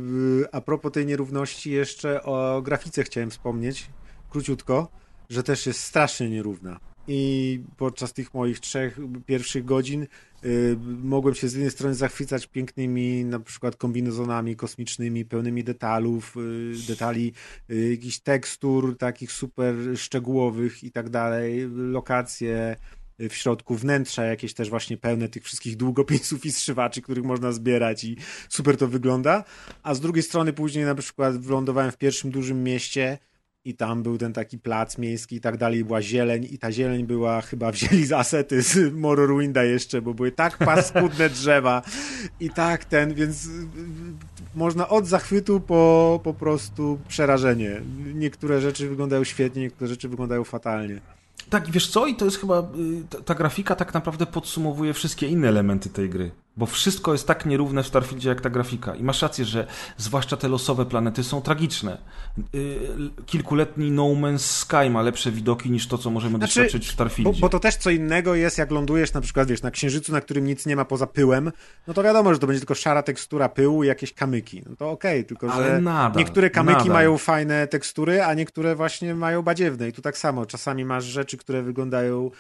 a 0.52 0.62
propos 0.62 0.92
tej 0.92 1.06
nierówności, 1.06 1.72
jeszcze 1.72 2.24
o 2.24 2.62
grafice 2.62 3.04
chciałem 3.04 3.32
wspomnieć, 3.32 3.90
króciutko, 4.30 4.88
że 5.30 5.44
też 5.44 5.68
jest 5.68 5.80
strasznie 5.80 6.30
nierówna. 6.30 6.80
I 7.08 7.60
podczas 7.78 8.14
tych 8.14 8.34
moich 8.34 8.60
trzech 8.60 9.00
pierwszych 9.26 9.66
godzin 9.66 10.08
y, 10.46 10.78
mogłem 11.04 11.36
się 11.36 11.48
z 11.48 11.54
jednej 11.54 11.72
strony 11.72 11.96
zachwycać 11.96 12.48
pięknymi 12.48 13.26
na 13.26 13.40
przykład 13.40 13.76
kombinezonami 13.76 14.56
kosmicznymi, 14.56 15.26
pełnymi 15.26 15.64
detalów, 15.64 16.38
y, 16.38 16.88
detali, 16.88 17.34
y, 17.70 17.90
jakichś 17.92 18.20
tekstur 18.20 18.98
takich 18.98 19.32
super 19.32 19.76
szczegółowych 19.96 20.84
i 20.84 20.92
tak 20.92 21.10
dalej, 21.10 21.70
lokacje, 21.70 22.76
w 23.20 23.34
środku 23.34 23.76
wnętrza 23.76 24.24
jakieś 24.24 24.54
też 24.54 24.70
właśnie 24.70 24.98
pełne 24.98 25.30
tych 25.30 25.44
wszystkich 25.44 25.78
długopisów 25.78 26.46
i 26.46 26.52
strzywaczy, 26.52 27.02
których 27.02 27.24
można 27.24 27.52
zbierać 27.52 28.04
i 28.04 28.18
super 28.50 28.78
to 28.78 28.88
wygląda. 28.88 29.44
A 29.84 29.96
z 29.96 30.00
drugiej 30.00 30.24
strony 30.24 30.54
później 30.54 30.86
na 30.86 30.96
przykład 30.96 31.38
wylądowałem 31.38 31.92
w 31.92 31.98
pierwszym 31.98 32.32
dużym 32.32 32.64
mieście 32.64 33.18
i 33.66 33.76
tam 33.76 34.04
był 34.04 34.18
ten 34.18 34.34
taki 34.34 34.60
plac 34.60 34.98
miejski 34.98 35.36
i 35.36 35.42
tak 35.42 35.58
dalej, 35.58 35.86
była 35.86 36.02
zieleń 36.02 36.48
i 36.52 36.58
ta 36.58 36.72
zieleń 36.72 37.04
była, 37.04 37.42
chyba 37.42 37.72
wzięli 37.72 38.06
z 38.06 38.12
asety 38.12 38.62
z 38.62 38.94
Morrowinda 38.94 39.64
jeszcze, 39.64 40.02
bo 40.02 40.14
były 40.14 40.32
tak 40.32 40.58
paskudne 40.58 41.30
drzewa 41.30 41.82
i 42.40 42.50
tak 42.50 42.86
ten, 42.86 43.14
więc 43.14 43.46
y, 43.46 43.50
można 44.56 44.90
od 44.90 45.08
zachwytu 45.08 45.60
po 45.60 46.20
po 46.24 46.34
prostu 46.34 47.00
przerażenie. 47.08 47.82
Niektóre 48.14 48.62
rzeczy 48.62 48.90
wyglądają 48.90 49.24
świetnie, 49.24 49.62
niektóre 49.62 49.88
rzeczy 49.88 50.10
wyglądają 50.10 50.44
fatalnie. 50.44 51.02
Tak, 51.50 51.72
wiesz 51.72 51.88
co? 51.88 52.08
I 52.08 52.16
to 52.16 52.26
jest 52.26 52.38
chyba. 52.38 52.60
y, 53.20 53.24
ta 53.24 53.36
grafika 53.36 53.76
tak 53.76 53.94
naprawdę 53.94 54.26
podsumowuje 54.26 54.94
wszystkie 54.94 55.28
inne 55.28 55.48
elementy 55.48 55.90
tej 55.90 56.10
gry. 56.10 56.32
Bo 56.58 56.66
wszystko 56.66 57.12
jest 57.12 57.28
tak 57.28 57.46
nierówne 57.46 57.84
w 57.84 57.88
Starfieldzie 57.88 58.30
jak 58.30 58.42
ta 58.42 58.50
grafika. 58.50 58.96
I 58.96 59.04
masz 59.04 59.22
rację, 59.22 59.46
że 59.46 59.68
zwłaszcza 59.98 60.38
te 60.38 60.48
losowe 60.48 60.86
planety 60.86 61.24
są 61.24 61.42
tragiczne. 61.42 61.98
Y, 62.56 62.80
Kilkuletni 63.26 63.92
No 63.92 64.04
Man's 64.04 64.38
Sky 64.40 64.90
ma 64.90 65.02
lepsze 65.02 65.32
widoki 65.32 65.72
niż 65.72 65.88
to, 65.88 65.98
co 65.98 66.10
możemy 66.10 66.38
Znaczy, 66.38 66.60
doświadczyć 66.60 66.86
w 66.86 66.88
Bo, 66.90 66.94
Starfieldzie. 66.94 67.42
bo 67.42 67.50
to 67.50 67.60
też 67.60 67.76
co 67.76 67.90
innego 67.90 68.36
jest, 68.36 68.58
jak 68.58 68.72
lądujesz 68.72 69.14
na 69.14 69.22
przykład, 69.22 69.48
wiesz, 69.48 69.62
na 69.62 69.72
księżycu, 69.72 70.12
na 70.12 70.22
którym 70.22 70.46
nic 70.46 70.66
nie 70.66 70.76
ma 70.76 70.86
poza 70.86 71.08
pyłem, 71.08 71.52
no 71.88 71.94
to 71.94 72.04
wiadomo, 72.04 72.34
że 72.34 72.40
to 72.40 72.48
będzie 72.48 72.60
tylko 72.60 72.76
szara 72.76 73.04
tekstura 73.04 73.50
pyłu 73.50 73.84
i 73.84 73.88
jakieś 73.88 74.14
kamyki. 74.14 74.64
No 74.70 74.76
to 74.76 74.92
okej, 74.92 75.26
tylko 75.26 75.52
Ale 75.52 75.68
że 75.68 75.82
nadal, 75.82 76.20
niektóre 76.20 76.50
kamyki 76.50 76.78
nadal. 76.78 76.94
mają 76.94 77.18
fajne 77.18 77.68
tekstury, 77.68 78.24
a 78.24 78.34
niektóre 78.34 78.76
właśnie 78.76 79.16
mają 79.16 79.42
badziewne. 79.42 79.88
I 79.88 79.94
tu 79.94 80.02
tak 80.02 80.18
samo, 80.18 80.46
czasami 80.46 80.86
masz 80.86 81.04
rzeczy, 81.06 81.38
które 81.38 81.62
wyglądają 81.62 82.32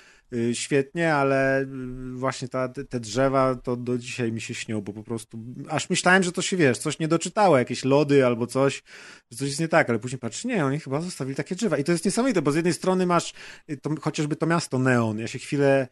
świetnie, 0.53 1.13
ale 1.13 1.61
y, 1.61 1.65
właśnie 2.13 2.47
ta, 2.47 2.69
te 2.69 2.85
te 2.85 2.99
drzewa 2.99 3.55
to 3.55 3.75
do 3.75 3.97
dzisiaj 3.97 4.31
mi 4.31 4.41
się 4.41 4.53
śnią, 4.53 4.81
bo 4.81 4.93
po 4.93 5.03
prostu 5.03 5.39
aż 5.69 5.89
myślałem, 5.89 6.23
że 6.23 6.31
to 6.31 6.41
się, 6.41 6.57
wiesz, 6.57 6.77
coś 6.77 6.99
nie 6.99 7.07
doczytało, 7.07 7.57
jakieś 7.57 7.85
lody 7.85 8.25
albo 8.25 8.47
coś, 8.47 8.83
że 9.31 9.37
coś 9.37 9.47
jest 9.47 9.59
nie 9.59 9.67
tak, 9.67 9.89
ale 9.89 9.99
później 9.99 10.19
patrz, 10.19 10.45
nie, 10.45 10.65
oni 10.65 10.79
chyba 10.79 11.01
zostawili 11.01 11.35
takie 11.35 11.55
drzewa. 11.55 11.77
I 11.77 11.83
to 11.83 11.91
jest 11.91 12.05
niesamowite, 12.05 12.41
bo 12.41 12.51
z 12.51 12.55
jednej 12.55 12.73
strony 12.73 13.05
masz 13.05 13.33
y, 13.69 13.77
to, 13.77 13.89
chociażby 14.01 14.35
to 14.35 14.45
miasto 14.45 14.79
Neon, 14.79 15.19
ja 15.19 15.27
się 15.27 15.39
chwilę 15.39 15.87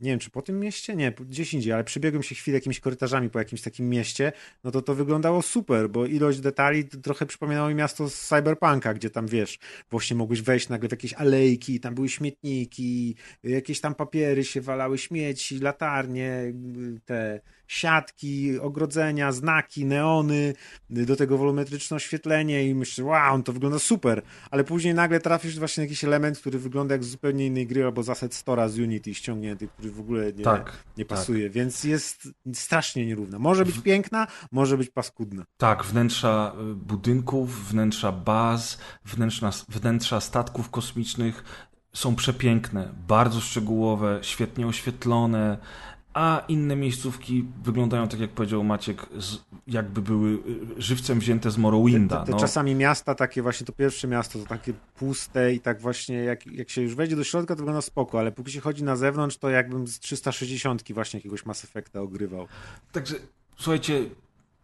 nie 0.00 0.10
wiem, 0.10 0.18
czy 0.18 0.30
po 0.30 0.42
tym 0.42 0.60
mieście? 0.60 0.96
Nie, 0.96 1.12
gdzieś 1.12 1.54
indziej, 1.54 1.72
ale 1.72 1.84
przebiegłem 1.84 2.22
się 2.22 2.34
chwilę 2.34 2.56
jakimiś 2.56 2.80
korytarzami 2.80 3.30
po 3.30 3.38
jakimś 3.38 3.62
takim 3.62 3.88
mieście, 3.88 4.32
no 4.64 4.70
to 4.70 4.82
to 4.82 4.94
wyglądało 4.94 5.42
super, 5.42 5.90
bo 5.90 6.06
ilość 6.06 6.40
detali 6.40 6.84
trochę 6.84 7.26
przypominało 7.26 7.68
mi 7.68 7.74
miasto 7.74 8.10
z 8.10 8.28
Cyberpunka, 8.28 8.94
gdzie 8.94 9.10
tam, 9.10 9.26
wiesz, 9.26 9.58
właśnie 9.90 10.16
mogłeś 10.16 10.42
wejść 10.42 10.68
nagle 10.68 10.88
w 10.88 10.92
jakieś 10.92 11.12
alejki, 11.12 11.80
tam 11.80 11.94
były 11.94 12.08
śmietniki, 12.08 13.16
jakieś 13.42 13.80
tam 13.80 13.94
papiery 13.94 14.44
się 14.44 14.60
walały, 14.60 14.98
śmieci, 14.98 15.58
latarnie, 15.58 16.52
y, 16.96 17.00
te 17.04 17.40
siatki, 17.68 18.58
ogrodzenia, 18.58 19.32
znaki, 19.32 19.84
neony, 19.84 20.54
do 20.90 21.16
tego 21.16 21.38
wolumetryczne 21.38 21.96
oświetlenie 21.96 22.68
i 22.68 22.74
myślę, 22.74 23.04
wow, 23.04 23.42
to 23.42 23.52
wygląda 23.52 23.78
super, 23.78 24.22
ale 24.50 24.64
później 24.64 24.94
nagle 24.94 25.20
trafisz 25.20 25.58
właśnie 25.58 25.80
na 25.80 25.84
jakiś 25.84 26.04
element, 26.04 26.38
który 26.38 26.58
wygląda 26.58 26.94
jak 26.94 27.04
z 27.04 27.10
zupełnie 27.10 27.46
innej 27.46 27.66
gry, 27.66 27.84
albo 27.84 28.02
z 28.02 28.08
asset 28.10 28.34
Stora 28.34 28.68
z 28.68 28.78
Unity 28.78 29.14
ściągnięty, 29.14 29.68
który 29.68 29.90
w 29.90 30.00
ogóle 30.00 30.32
nie, 30.32 30.44
Tak, 30.44 30.72
nie 30.96 31.04
tak. 31.04 31.18
pasuje, 31.18 31.50
więc 31.50 31.84
jest 31.84 32.28
strasznie 32.52 33.06
nierówna. 33.06 33.38
Może 33.38 33.64
być 33.64 33.78
piękna, 33.78 34.26
może 34.52 34.78
być 34.78 34.90
paskudna. 34.90 35.44
Tak, 35.56 35.84
wnętrza 35.84 36.52
y, 36.72 36.74
budynków, 36.74 37.68
wnętrza 37.68 38.12
baz, 38.12 38.78
wnętrza, 39.04 39.50
wnętrza 39.68 40.20
statków 40.20 40.70
kosmicznych 40.70 41.44
są 41.92 42.16
przepiękne, 42.16 42.94
bardzo 43.08 43.40
szczegółowe, 43.40 44.18
świetnie 44.22 44.66
oświetlone, 44.66 45.58
a 46.18 46.44
inne 46.48 46.76
miejscówki 46.76 47.44
wyglądają 47.62 48.08
tak 48.08 48.20
jak 48.20 48.30
powiedział 48.30 48.64
Maciek, 48.64 49.06
z, 49.18 49.36
jakby 49.66 50.02
były 50.02 50.30
y, 50.30 50.82
żywcem 50.82 51.18
wzięte 51.18 51.50
z 51.50 51.58
Morrowinda. 51.58 52.20
Te, 52.20 52.26
te 52.26 52.32
no. 52.32 52.38
czasami 52.38 52.74
miasta 52.74 53.14
takie 53.14 53.42
właśnie, 53.42 53.66
to 53.66 53.72
pierwsze 53.72 54.08
miasto, 54.08 54.38
to 54.38 54.44
takie 54.44 54.72
puste 54.72 55.54
i 55.54 55.60
tak 55.60 55.80
właśnie, 55.80 56.16
jak, 56.16 56.46
jak 56.46 56.70
się 56.70 56.82
już 56.82 56.94
wejdzie 56.94 57.16
do 57.16 57.24
środka, 57.24 57.54
to 57.54 57.58
wygląda 57.58 57.82
spoko, 57.82 58.18
ale 58.18 58.32
póki 58.32 58.52
się 58.52 58.60
chodzi 58.60 58.84
na 58.84 58.96
zewnątrz, 58.96 59.36
to 59.36 59.50
jakbym 59.50 59.86
z 59.86 60.00
360 60.00 60.92
właśnie 60.92 61.18
jakiegoś 61.18 61.46
Mass 61.46 61.64
Effecta 61.64 62.00
ogrywał. 62.00 62.46
Także 62.92 63.14
słuchajcie, 63.56 64.04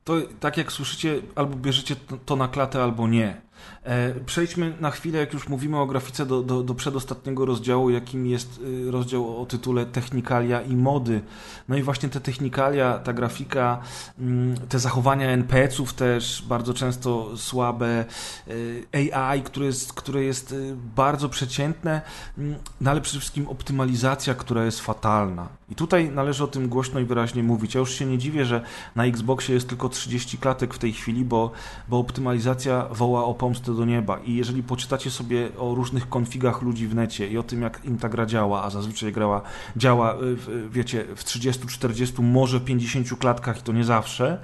to 0.05 0.14
tak 0.40 0.56
jak 0.56 0.72
słyszycie, 0.72 1.20
albo 1.35 1.56
bierzecie 1.56 1.97
to, 1.97 2.16
to 2.16 2.36
na 2.36 2.48
klatę, 2.48 2.82
albo 2.82 3.09
nie. 3.09 3.40
E, 3.85 4.14
przejdźmy 4.26 4.72
na 4.81 4.90
chwilę, 4.90 5.18
jak 5.18 5.32
już 5.32 5.48
mówimy 5.48 5.78
o 5.78 5.86
grafice, 5.86 6.26
do, 6.26 6.43
do, 6.43 6.62
do 6.62 6.74
przedostatniego 6.74 7.47
rozdziału, 7.47 7.90
jakim 7.90 8.26
jest 8.26 8.60
y, 8.60 8.90
rozdział 8.90 9.43
o 9.43 9.47
tytule 9.47 9.86
Technikalia 9.86 10.62
i 10.62 10.76
mody. 10.76 11.20
No 11.68 11.76
i 11.76 11.82
właśnie 11.82 12.09
te 12.09 12.20
technikalia, 12.20 12.98
ta 12.98 13.12
grafika, 13.12 13.78
mm, 14.18 14.56
te 14.68 14.78
zachowania 14.78 15.31
NPC-ów 15.31 15.94
też 15.94 16.44
bardzo 16.48 16.74
często 16.74 17.36
słabe, 17.36 18.05
y, 18.48 19.09
AI, 19.12 19.43
które 19.43 19.66
jest, 19.66 19.93
które 19.93 20.22
jest 20.22 20.52
y, 20.52 20.76
bardzo 20.97 21.28
przeciętne, 21.28 22.01
mm, 22.39 22.55
no 22.81 22.90
ale 22.90 23.01
przede 23.01 23.20
wszystkim 23.20 23.48
optymalizacja, 23.48 24.35
która 24.35 24.64
jest 24.64 24.81
fatalna. 24.81 25.48
I 25.70 25.74
tutaj 25.74 26.10
należy 26.10 26.44
o 26.44 26.47
tym 26.47 26.68
głośno 26.68 27.01
i 27.01 27.05
wyraźnie 27.05 27.43
mówić. 27.43 27.74
Ja 27.74 27.78
już 27.78 27.94
się 27.94 28.06
nie 28.06 28.18
dziwię, 28.18 28.44
że 28.44 28.60
na 28.94 29.05
Xboxie 29.05 29.55
jest 29.55 29.68
tylko 29.68 29.89
30 29.89 30.39
klatek 30.39 30.74
w 30.74 30.78
tej 30.78 30.93
chwili, 30.93 31.24
bo, 31.24 31.51
bo 31.89 31.98
optymalizacja 31.98 32.89
woła 32.90 33.24
o 33.24 33.35
pomstę 33.45 33.75
do 33.75 33.85
nieba. 33.85 34.19
I 34.19 34.35
jeżeli 34.35 34.62
poczytacie 34.62 35.11
sobie 35.11 35.49
o 35.59 35.75
różnych 35.75 36.09
konfigach 36.09 36.62
ludzi 36.62 36.87
w 36.89 36.95
necie 36.95 37.29
i 37.29 37.39
o 37.39 37.43
tym, 37.43 37.62
jak 37.62 37.85
im 37.85 37.99
ta 37.99 38.09
gra 38.09 38.27
działa, 38.27 38.62
a 38.62 38.71
zazwyczaj 38.71 39.12
grała, 39.12 39.43
działa, 39.77 40.15
y, 40.15 40.16
w, 40.21 40.69
wiecie, 40.73 41.05
w 41.16 41.25
30, 41.25 41.66
40, 41.66 42.23
może 42.23 42.61
50 42.61 43.19
klatkach 43.19 43.59
i 43.59 43.62
to 43.62 43.73
nie 43.73 43.85
zawsze, 43.85 44.41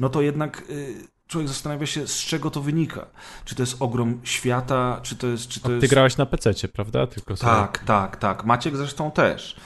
no 0.00 0.08
to 0.08 0.22
jednak 0.22 0.62
y, 0.70 0.94
człowiek 1.26 1.48
zastanawia 1.48 1.86
się, 1.86 2.06
z 2.06 2.18
czego 2.18 2.50
to 2.50 2.60
wynika. 2.60 3.06
Czy 3.44 3.54
to 3.54 3.62
jest 3.62 3.82
ogrom 3.82 4.20
świata, 4.24 5.00
czy 5.02 5.16
to 5.16 5.26
jest... 5.26 5.48
Czy 5.48 5.60
to 5.60 5.68
Ty 5.68 5.74
jest... 5.74 5.90
grałeś 5.90 6.16
na 6.16 6.26
PC, 6.26 6.68
prawda? 6.68 7.06
Tylko 7.06 7.36
sobie- 7.36 7.52
Tak, 7.52 7.78
tak, 7.78 8.16
tak. 8.16 8.44
Maciek 8.44 8.76
zresztą 8.76 9.10
też. 9.10 9.56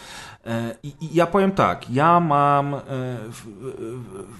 E, 0.46 0.74
I, 0.82 0.92
I 1.00 1.14
ja 1.14 1.26
powiem 1.26 1.52
tak, 1.52 1.90
ja 1.90 2.20
mam 2.20 2.74
e, 2.74 2.78
w, 3.30 3.46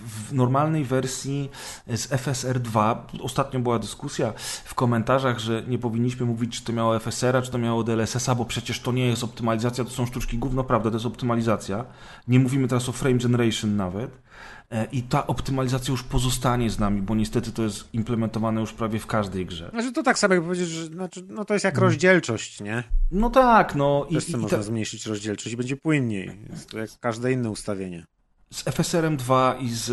w, 0.07 0.33
normalnej 0.33 0.85
wersji 0.85 1.51
z 1.87 2.07
FSR 2.07 2.61
2, 2.61 3.07
ostatnio 3.23 3.61
była 3.61 3.79
dyskusja 3.79 4.33
w 4.65 4.75
komentarzach, 4.75 5.39
że 5.39 5.63
nie 5.69 5.79
powinniśmy 5.79 6.27
mówić, 6.27 6.59
czy 6.59 6.65
to 6.65 6.73
miało 6.73 6.99
FSR-a, 6.99 7.43
czy 7.43 7.51
to 7.51 7.59
miało 7.59 7.85
DLSS-a, 7.85 8.35
bo 8.35 8.45
przecież 8.45 8.81
to 8.81 8.93
nie 8.93 9.07
jest 9.07 9.25
optymalizacja, 9.25 9.85
to 9.85 9.91
są 9.91 10.07
sztuczki 10.07 10.39
gówno, 10.39 10.65
prawda, 10.65 10.91
to 10.91 10.97
jest 10.97 11.07
optymalizacja. 11.07 11.85
Nie 12.29 12.39
mówimy 12.39 12.69
teraz 12.69 12.89
o 12.89 12.93
frame 12.93 13.19
generation 13.19 13.77
nawet. 13.77 14.26
E, 14.71 14.85
I 14.93 15.03
ta 15.03 15.27
optymalizacja 15.27 15.93
już 15.93 16.03
pozostanie 16.03 16.71
z 16.71 16.79
nami, 16.79 17.03
bo 17.03 17.15
niestety 17.15 17.53
to 17.53 17.63
jest 17.63 17.95
implementowane 17.95 18.61
już 18.61 18.73
prawie 18.73 18.99
w 18.99 19.07
każdej 19.07 19.47
grze. 19.47 19.71
Znaczy 19.71 19.93
to 19.93 20.03
tak 20.03 20.19
samo 20.19 20.35
jak 20.35 20.43
powiedzieć, 20.43 20.69
że 20.69 20.87
znaczy, 20.87 21.25
no 21.29 21.45
to 21.45 21.55
jest 21.55 21.65
jak 21.65 21.79
rozdzielczość, 21.79 22.61
nie? 22.61 22.85
No 23.11 23.31
tak, 23.31 23.75
no 23.75 24.07
Też 24.13 24.29
i, 24.29 24.33
i 24.33 24.37
można 24.37 24.59
ta, 24.59 24.63
zmniejszyć 24.63 25.07
rozdzielczość 25.07 25.53
i 25.53 25.57
będzie 25.57 25.77
płynniej. 25.77 26.39
Jest 26.51 26.71
to 26.71 26.79
jak 26.79 26.91
każde 27.01 27.33
inne 27.33 27.51
ustawienie. 27.51 28.07
z 28.51 28.63
FSR-em 28.63 29.17
2 29.17 29.57
i 29.61 29.71
z, 29.71 29.85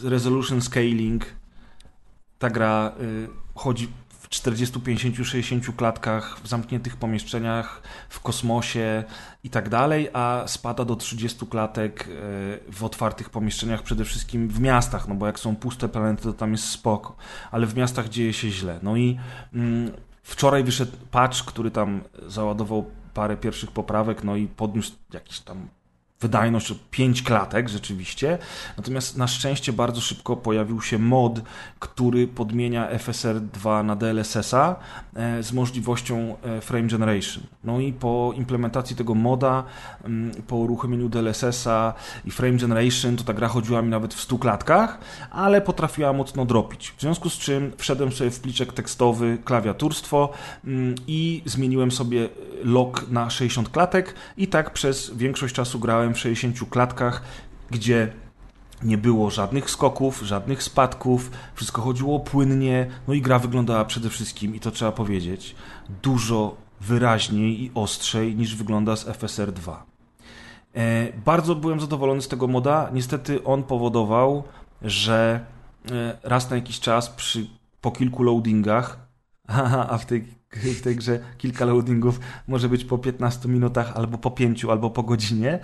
z 0.00 0.04
Resolution 0.04 0.62
Scaling 0.62 1.26
ta 2.38 2.50
gra 2.50 2.92
y, 3.00 3.28
chodzi 3.54 3.88
w 4.26 4.28
40, 4.28 4.80
50, 4.80 5.26
60 5.26 5.76
klatkach, 5.76 6.40
w 6.42 6.48
zamkniętych 6.48 6.96
pomieszczeniach, 6.96 7.82
w 8.08 8.20
kosmosie 8.20 9.04
i 9.44 9.50
tak 9.50 9.68
dalej, 9.68 10.08
a 10.12 10.44
spada 10.46 10.84
do 10.84 10.96
30 10.96 11.46
klatek 11.46 12.08
y, 12.08 12.72
w 12.72 12.84
otwartych 12.84 13.30
pomieszczeniach, 13.30 13.82
przede 13.82 14.04
wszystkim 14.04 14.48
w 14.48 14.60
miastach, 14.60 15.08
no 15.08 15.14
bo 15.14 15.26
jak 15.26 15.38
są 15.38 15.56
puste 15.56 15.88
planety, 15.88 16.22
to 16.22 16.32
tam 16.32 16.52
jest 16.52 16.64
spoko, 16.64 17.16
ale 17.50 17.66
w 17.66 17.76
miastach 17.76 18.08
dzieje 18.08 18.32
się 18.32 18.50
źle. 18.50 18.78
No 18.82 18.96
i 18.96 19.18
mm, 19.54 19.92
wczoraj 20.22 20.64
wyszedł 20.64 20.92
patch, 21.10 21.44
który 21.44 21.70
tam 21.70 22.00
załadował 22.26 22.90
parę 23.14 23.36
pierwszych 23.36 23.70
poprawek, 23.70 24.24
no 24.24 24.36
i 24.36 24.46
podniósł 24.46 24.92
jakiś 25.12 25.40
tam 25.40 25.68
wydajność 26.20 26.70
o 26.70 26.74
5 26.90 27.22
klatek 27.22 27.68
rzeczywiście. 27.68 28.38
Natomiast 28.76 29.16
na 29.16 29.26
szczęście 29.26 29.72
bardzo 29.72 30.00
szybko 30.00 30.36
pojawił 30.36 30.82
się 30.82 30.98
mod, 30.98 31.40
który 31.78 32.28
podmienia 32.28 32.88
FSR 32.98 33.40
2 33.40 33.82
na 33.82 33.96
DLSS-a 33.96 34.76
e, 35.14 35.42
z 35.42 35.52
możliwością 35.52 36.36
e, 36.42 36.60
frame 36.60 36.88
generation. 36.88 37.44
No 37.64 37.80
i 37.80 37.92
po 37.92 38.32
implementacji 38.36 38.96
tego 38.96 39.14
moda, 39.14 39.64
mm, 40.04 40.32
po 40.46 40.56
uruchomieniu 40.56 41.08
DLSS-a 41.08 41.94
i 42.24 42.30
frame 42.30 42.56
generation, 42.56 43.16
to 43.16 43.24
ta 43.24 43.32
gra 43.32 43.48
chodziła 43.48 43.82
mi 43.82 43.88
nawet 43.88 44.14
w 44.14 44.20
100 44.20 44.38
klatkach, 44.38 44.98
ale 45.30 45.60
potrafiła 45.60 46.12
mocno 46.12 46.44
dropić. 46.44 46.92
W 46.96 47.00
związku 47.00 47.30
z 47.30 47.38
czym 47.38 47.72
wszedłem 47.76 48.12
sobie 48.12 48.30
w 48.30 48.40
pliczek 48.40 48.72
tekstowy 48.72 49.38
klawiaturstwo 49.44 50.32
mm, 50.64 50.94
i 51.06 51.42
zmieniłem 51.44 51.90
sobie 51.90 52.28
lock 52.64 53.08
na 53.10 53.30
60 53.30 53.68
klatek 53.68 54.14
i 54.36 54.48
tak 54.48 54.72
przez 54.72 55.16
większość 55.16 55.54
czasu 55.54 55.78
grałem 55.78 56.05
w 56.14 56.18
60 56.18 56.70
klatkach, 56.70 57.22
gdzie 57.70 58.12
nie 58.82 58.98
było 58.98 59.30
żadnych 59.30 59.70
skoków, 59.70 60.20
żadnych 60.22 60.62
spadków, 60.62 61.30
wszystko 61.54 61.82
chodziło 61.82 62.20
płynnie, 62.20 62.86
no 63.08 63.14
i 63.14 63.22
gra 63.22 63.38
wyglądała 63.38 63.84
przede 63.84 64.10
wszystkim, 64.10 64.54
i 64.54 64.60
to 64.60 64.70
trzeba 64.70 64.92
powiedzieć, 64.92 65.54
dużo 66.02 66.56
wyraźniej 66.80 67.62
i 67.62 67.70
ostrzej 67.74 68.36
niż 68.36 68.56
wygląda 68.56 68.96
z 68.96 69.04
FSR 69.04 69.52
2. 69.52 69.86
E, 70.74 71.12
bardzo 71.24 71.54
byłem 71.54 71.80
zadowolony 71.80 72.22
z 72.22 72.28
tego 72.28 72.46
moda. 72.46 72.90
Niestety 72.92 73.44
on 73.44 73.62
powodował, 73.62 74.44
że 74.82 75.40
e, 75.90 76.18
raz 76.22 76.50
na 76.50 76.56
jakiś 76.56 76.80
czas 76.80 77.10
przy, 77.10 77.46
po 77.80 77.90
kilku 77.90 78.22
loadingach, 78.22 78.98
a 79.90 79.98
w 79.98 80.06
tej, 80.06 80.26
w 80.50 80.80
tej 80.82 80.96
grze 80.96 81.18
kilka 81.38 81.64
loadingów 81.64 82.20
może 82.48 82.68
być 82.68 82.84
po 82.84 82.98
15 82.98 83.48
minutach, 83.48 83.92
albo 83.96 84.18
po 84.18 84.30
5, 84.30 84.64
albo 84.64 84.90
po 84.90 85.02
godzinie, 85.02 85.58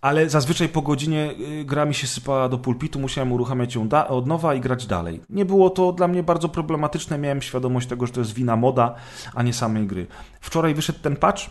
ale 0.00 0.30
zazwyczaj 0.30 0.68
po 0.68 0.82
godzinie 0.82 1.34
y, 1.60 1.64
gra 1.64 1.84
mi 1.84 1.94
się 1.94 2.06
sypała 2.06 2.48
do 2.48 2.58
pulpitu, 2.58 3.00
musiałem 3.00 3.32
uruchamiać 3.32 3.74
ją 3.74 3.88
od 4.08 4.26
nowa 4.26 4.54
i 4.54 4.60
grać 4.60 4.86
dalej. 4.86 5.20
Nie 5.30 5.44
było 5.44 5.70
to 5.70 5.92
dla 5.92 6.08
mnie 6.08 6.22
bardzo 6.22 6.48
problematyczne, 6.48 7.18
miałem 7.18 7.42
świadomość 7.42 7.88
tego, 7.88 8.06
że 8.06 8.12
to 8.12 8.20
jest 8.20 8.34
wina 8.34 8.56
moda, 8.56 8.94
a 9.34 9.42
nie 9.42 9.52
samej 9.52 9.86
gry. 9.86 10.06
Wczoraj 10.40 10.74
wyszedł 10.74 10.98
ten 10.98 11.16
patch, 11.16 11.42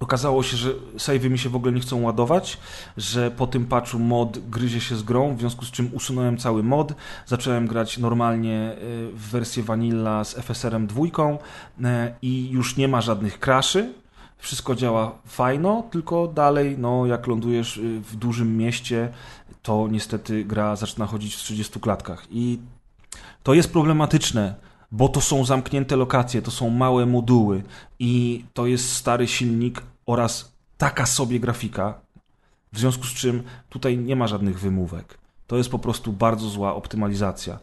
Okazało 0.00 0.42
się, 0.42 0.56
że 0.56 0.70
savey 0.98 1.30
mi 1.30 1.38
się 1.38 1.48
w 1.48 1.56
ogóle 1.56 1.72
nie 1.72 1.80
chcą 1.80 2.02
ładować, 2.02 2.58
że 2.96 3.30
po 3.30 3.46
tym 3.46 3.66
patchu 3.66 3.98
mod 3.98 4.50
gryzie 4.50 4.80
się 4.80 4.96
z 4.96 5.02
grą, 5.02 5.36
w 5.36 5.40
związku 5.40 5.64
z 5.64 5.70
czym 5.70 5.90
usunąłem 5.92 6.38
cały 6.38 6.62
mod, 6.62 6.92
zacząłem 7.26 7.66
grać 7.66 7.98
normalnie 7.98 8.72
y, 8.72 9.12
w 9.12 9.30
wersję 9.30 9.62
vanilla 9.62 10.24
z 10.24 10.34
FSR-em 10.34 10.86
dwójką 10.86 11.38
y, 11.78 11.82
i 12.22 12.50
już 12.50 12.76
nie 12.76 12.88
ma 12.88 13.00
żadnych 13.00 13.38
crashy. 13.38 13.92
Wszystko 14.38 14.74
działa 14.74 15.18
fajno, 15.26 15.84
tylko 15.90 16.28
dalej, 16.28 16.76
no 16.78 17.06
jak 17.06 17.26
lądujesz 17.26 17.76
y, 17.76 18.00
w 18.00 18.16
dużym 18.16 18.56
mieście, 18.56 19.08
to 19.62 19.88
niestety 19.90 20.44
gra 20.44 20.76
zaczyna 20.76 21.06
chodzić 21.06 21.34
w 21.34 21.38
30 21.38 21.80
klatkach 21.80 22.26
i 22.30 22.58
to 23.42 23.54
jest 23.54 23.72
problematyczne, 23.72 24.54
bo 24.92 25.08
to 25.08 25.20
są 25.20 25.44
zamknięte 25.44 25.96
lokacje, 25.96 26.42
to 26.42 26.50
są 26.50 26.70
małe 26.70 27.06
moduły 27.06 27.62
i 27.98 28.44
to 28.54 28.66
jest 28.66 28.92
stary 28.92 29.26
silnik 29.26 29.82
oraz 30.06 30.52
taka 30.78 31.06
sobie 31.06 31.40
grafika, 31.40 31.94
w 32.72 32.78
związku 32.78 33.04
z 33.04 33.14
czym 33.14 33.42
tutaj 33.68 33.98
nie 33.98 34.16
ma 34.16 34.26
żadnych 34.26 34.60
wymówek. 34.60 35.18
To 35.46 35.56
jest 35.56 35.70
po 35.70 35.78
prostu 35.78 36.12
bardzo 36.12 36.48
zła 36.48 36.74
optymalizacja. 36.74 37.58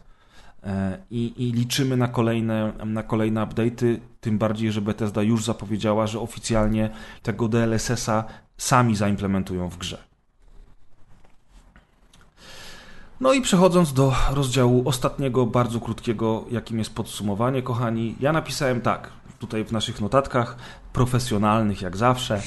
E, 0.62 0.98
I, 1.10 1.32
I 1.36 1.52
liczymy 1.52 1.96
na 1.96 2.08
kolejne, 2.08 2.72
na 2.84 3.02
kolejne 3.02 3.40
update'y, 3.40 3.98
tym 4.20 4.38
bardziej, 4.38 4.72
że 4.72 4.80
Bethesda 4.80 5.22
już 5.22 5.44
zapowiedziała, 5.44 6.06
że 6.06 6.20
oficjalnie 6.20 6.90
tego 7.22 7.48
DLSS-a 7.48 8.24
sami 8.56 8.96
zaimplementują 8.96 9.68
w 9.68 9.78
grze. 9.78 10.13
No 13.20 13.32
i 13.32 13.40
przechodząc 13.40 13.92
do 13.92 14.12
rozdziału 14.30 14.82
ostatniego, 14.88 15.46
bardzo 15.46 15.80
krótkiego, 15.80 16.44
jakim 16.50 16.78
jest 16.78 16.94
podsumowanie, 16.94 17.62
kochani, 17.62 18.14
ja 18.20 18.32
napisałem 18.32 18.80
tak, 18.80 19.10
tutaj 19.38 19.64
w 19.64 19.72
naszych 19.72 20.00
notatkach, 20.00 20.56
profesjonalnych 20.92 21.82
jak 21.82 21.96
zawsze, 21.96 22.42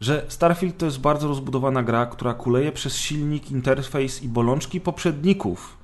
że 0.00 0.24
Starfield 0.28 0.78
to 0.78 0.86
jest 0.86 1.00
bardzo 1.00 1.28
rozbudowana 1.28 1.82
gra, 1.82 2.06
która 2.06 2.34
kuleje 2.34 2.72
przez 2.72 2.96
silnik, 2.96 3.50
interfejs 3.50 4.22
i 4.22 4.28
bolączki 4.28 4.80
poprzedników, 4.80 5.76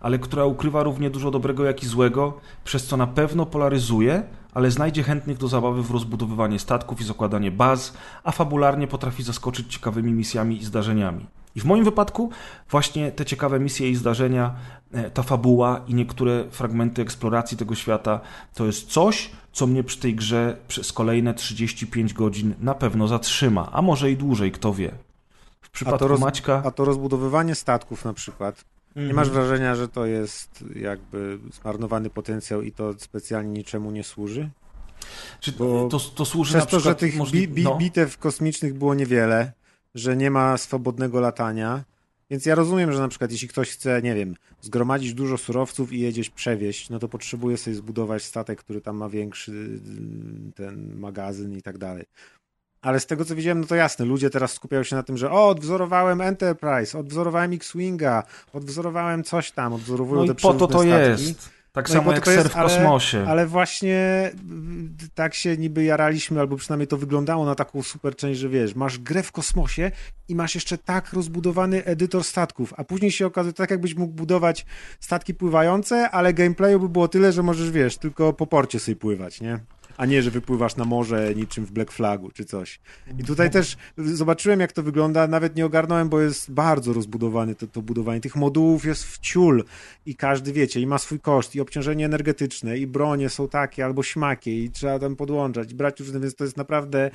ale 0.00 0.18
która 0.18 0.44
ukrywa 0.44 0.82
równie 0.82 1.10
dużo 1.10 1.30
dobrego 1.30 1.64
jak 1.64 1.82
i 1.82 1.86
złego, 1.86 2.40
przez 2.64 2.86
co 2.86 2.96
na 2.96 3.06
pewno 3.06 3.46
polaryzuje, 3.46 4.22
ale 4.54 4.70
znajdzie 4.70 5.02
chętnych 5.02 5.38
do 5.38 5.48
zabawy 5.48 5.82
w 5.82 5.90
rozbudowywanie 5.90 6.58
statków 6.58 7.00
i 7.00 7.04
zakładanie 7.04 7.50
baz, 7.50 7.92
a 8.24 8.32
fabularnie 8.32 8.86
potrafi 8.86 9.22
zaskoczyć 9.22 9.72
ciekawymi 9.72 10.12
misjami 10.12 10.58
i 10.58 10.64
zdarzeniami. 10.64 11.26
I 11.54 11.60
w 11.60 11.64
moim 11.64 11.84
wypadku 11.84 12.30
właśnie 12.70 13.12
te 13.12 13.24
ciekawe 13.24 13.60
misje 13.60 13.90
i 13.90 13.96
zdarzenia, 13.96 14.54
e, 14.92 15.10
ta 15.10 15.22
fabuła 15.22 15.80
i 15.88 15.94
niektóre 15.94 16.44
fragmenty 16.50 17.02
eksploracji 17.02 17.56
tego 17.56 17.74
świata 17.74 18.20
to 18.54 18.66
jest 18.66 18.88
coś, 18.88 19.30
co 19.52 19.66
mnie 19.66 19.84
przy 19.84 19.98
tej 19.98 20.14
grze 20.14 20.56
przez 20.68 20.92
kolejne 20.92 21.34
35 21.34 22.14
godzin 22.14 22.54
na 22.60 22.74
pewno 22.74 23.08
zatrzyma, 23.08 23.68
a 23.72 23.82
może 23.82 24.10
i 24.10 24.16
dłużej, 24.16 24.52
kto 24.52 24.74
wie. 24.74 24.92
W 25.60 25.70
przypadku 25.70 26.08
roz- 26.08 26.20
Maćka... 26.20 26.62
A 26.64 26.70
to 26.70 26.84
rozbudowywanie 26.84 27.54
statków 27.54 28.04
na 28.04 28.12
przykład. 28.12 28.64
Nie 28.96 29.02
Mhm. 29.02 29.16
masz 29.16 29.30
wrażenia, 29.30 29.74
że 29.74 29.88
to 29.88 30.06
jest 30.06 30.64
jakby 30.76 31.38
zmarnowany 31.60 32.10
potencjał 32.10 32.62
i 32.62 32.72
to 32.72 32.94
specjalnie 32.98 33.52
niczemu 33.52 33.90
nie 33.90 34.04
służy? 34.04 34.50
Czy 35.40 35.52
bo 35.52 35.88
to, 35.88 35.98
to 36.00 36.24
służy 36.24 36.50
Przez 36.52 36.64
na 36.64 36.70
to, 36.70 36.80
że 36.80 36.94
tych 36.94 37.16
możli- 37.16 37.32
bi, 37.32 37.48
bi, 37.48 37.62
no. 37.62 37.76
bitew 37.76 38.18
kosmicznych 38.18 38.74
było 38.74 38.94
niewiele, 38.94 39.52
że 39.94 40.16
nie 40.16 40.30
ma 40.30 40.56
swobodnego 40.58 41.20
latania, 41.20 41.84
więc 42.30 42.46
ja 42.46 42.54
rozumiem, 42.54 42.92
że 42.92 42.98
na 42.98 43.08
przykład 43.08 43.32
jeśli 43.32 43.48
ktoś 43.48 43.70
chce, 43.70 44.02
nie 44.02 44.14
wiem, 44.14 44.34
zgromadzić 44.60 45.14
dużo 45.14 45.38
surowców 45.38 45.92
i 45.92 46.00
je 46.00 46.08
gdzieś 46.10 46.30
przewieźć, 46.30 46.90
no 46.90 46.98
to 46.98 47.08
potrzebuje 47.08 47.56
sobie 47.56 47.76
zbudować 47.76 48.22
statek, 48.22 48.58
który 48.58 48.80
tam 48.80 48.96
ma 48.96 49.08
większy 49.08 49.80
ten 50.54 50.96
magazyn 50.98 51.56
i 51.56 51.62
tak 51.62 51.78
dalej. 51.78 52.04
Ale 52.82 53.00
z 53.00 53.06
tego 53.06 53.24
co 53.24 53.36
widziałem, 53.36 53.60
no 53.60 53.66
to 53.66 53.74
jasne, 53.74 54.04
ludzie 54.04 54.30
teraz 54.30 54.52
skupiają 54.52 54.82
się 54.82 54.96
na 54.96 55.02
tym, 55.02 55.16
że 55.16 55.30
o, 55.30 55.48
odwzorowałem 55.48 56.20
Enterprise, 56.20 56.98
odwzorowałem 56.98 57.52
X-Winga, 57.52 58.22
odwzorowałem 58.52 59.24
coś 59.24 59.50
tam, 59.52 59.72
odwzorowują 59.72 60.20
No 60.20 60.26
te 60.26 60.32
i 60.32 60.42
po 60.42 60.54
to 60.54 60.66
to 60.66 60.82
statki. 60.82 61.24
jest. 61.24 61.50
Tak 61.72 61.88
No 61.88 61.94
samo 61.94 62.12
jak 62.12 62.24
ser 62.24 62.48
w 62.48 62.52
kosmosie. 62.52 63.24
Ale 63.28 63.46
właśnie 63.46 64.30
mm, 64.34 64.96
tak 65.14 65.34
się 65.34 65.56
niby 65.56 65.84
jaraliśmy, 65.84 66.40
albo 66.40 66.56
przynajmniej 66.56 66.86
to 66.86 66.96
wyglądało 66.96 67.46
na 67.46 67.54
taką 67.54 67.82
super 67.82 68.16
część, 68.16 68.40
że 68.40 68.48
wiesz, 68.48 68.74
masz 68.74 68.98
grę 68.98 69.22
w 69.22 69.32
kosmosie 69.32 69.90
i 70.28 70.34
masz 70.34 70.54
jeszcze 70.54 70.78
tak 70.78 71.12
rozbudowany 71.12 71.84
edytor 71.84 72.24
statków, 72.24 72.74
a 72.76 72.84
później 72.84 73.10
się 73.10 73.26
okazuje 73.26 73.52
tak, 73.52 73.70
jakbyś 73.70 73.94
mógł 73.94 74.12
budować 74.12 74.66
statki 75.00 75.34
pływające, 75.34 76.10
ale 76.10 76.34
gameplayu 76.34 76.80
by 76.80 76.88
było 76.88 77.08
tyle, 77.08 77.32
że 77.32 77.42
możesz, 77.42 77.70
wiesz, 77.70 77.96
tylko 77.98 78.32
po 78.32 78.46
porcie 78.46 78.80
sobie 78.80 78.96
pływać, 78.96 79.40
nie? 79.40 79.58
A 80.00 80.06
nie, 80.06 80.22
że 80.22 80.30
wypływasz 80.30 80.76
na 80.76 80.84
morze 80.84 81.34
niczym 81.34 81.64
w 81.64 81.72
Black 81.72 81.92
Flagu 81.92 82.30
czy 82.30 82.44
coś. 82.44 82.80
I 83.18 83.24
tutaj 83.24 83.50
też 83.50 83.76
zobaczyłem, 83.96 84.60
jak 84.60 84.72
to 84.72 84.82
wygląda, 84.82 85.26
nawet 85.26 85.56
nie 85.56 85.66
ogarnąłem, 85.66 86.08
bo 86.08 86.20
jest 86.20 86.52
bardzo 86.52 86.92
rozbudowane 86.92 87.54
to, 87.54 87.66
to 87.66 87.82
budowanie. 87.82 88.20
Tych 88.20 88.36
modułów 88.36 88.84
jest 88.84 89.04
w 89.04 89.18
ciul 89.18 89.64
i 90.06 90.16
każdy, 90.16 90.52
wiecie, 90.52 90.80
i 90.80 90.86
ma 90.86 90.98
swój 90.98 91.20
koszt, 91.20 91.54
i 91.54 91.60
obciążenie 91.60 92.04
energetyczne, 92.04 92.78
i 92.78 92.86
bronie 92.86 93.28
są 93.28 93.48
takie 93.48 93.84
albo 93.84 94.02
śmakie, 94.02 94.64
i 94.64 94.70
trzeba 94.70 94.98
tam 94.98 95.16
podłączać, 95.16 95.74
brać 95.74 96.00
różne, 96.00 96.20
więc 96.20 96.34
to 96.34 96.44
jest 96.44 96.56
naprawdę, 96.56 97.10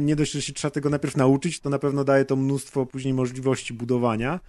nie 0.00 0.16
dość, 0.16 0.32
że 0.32 0.42
się 0.42 0.52
trzeba 0.52 0.70
tego 0.70 0.90
najpierw 0.90 1.16
nauczyć, 1.16 1.60
to 1.60 1.70
na 1.70 1.78
pewno 1.78 2.04
daje 2.04 2.24
to 2.24 2.36
mnóstwo 2.36 2.86
później 2.86 3.14
możliwości 3.14 3.74
budowania. 3.74 4.40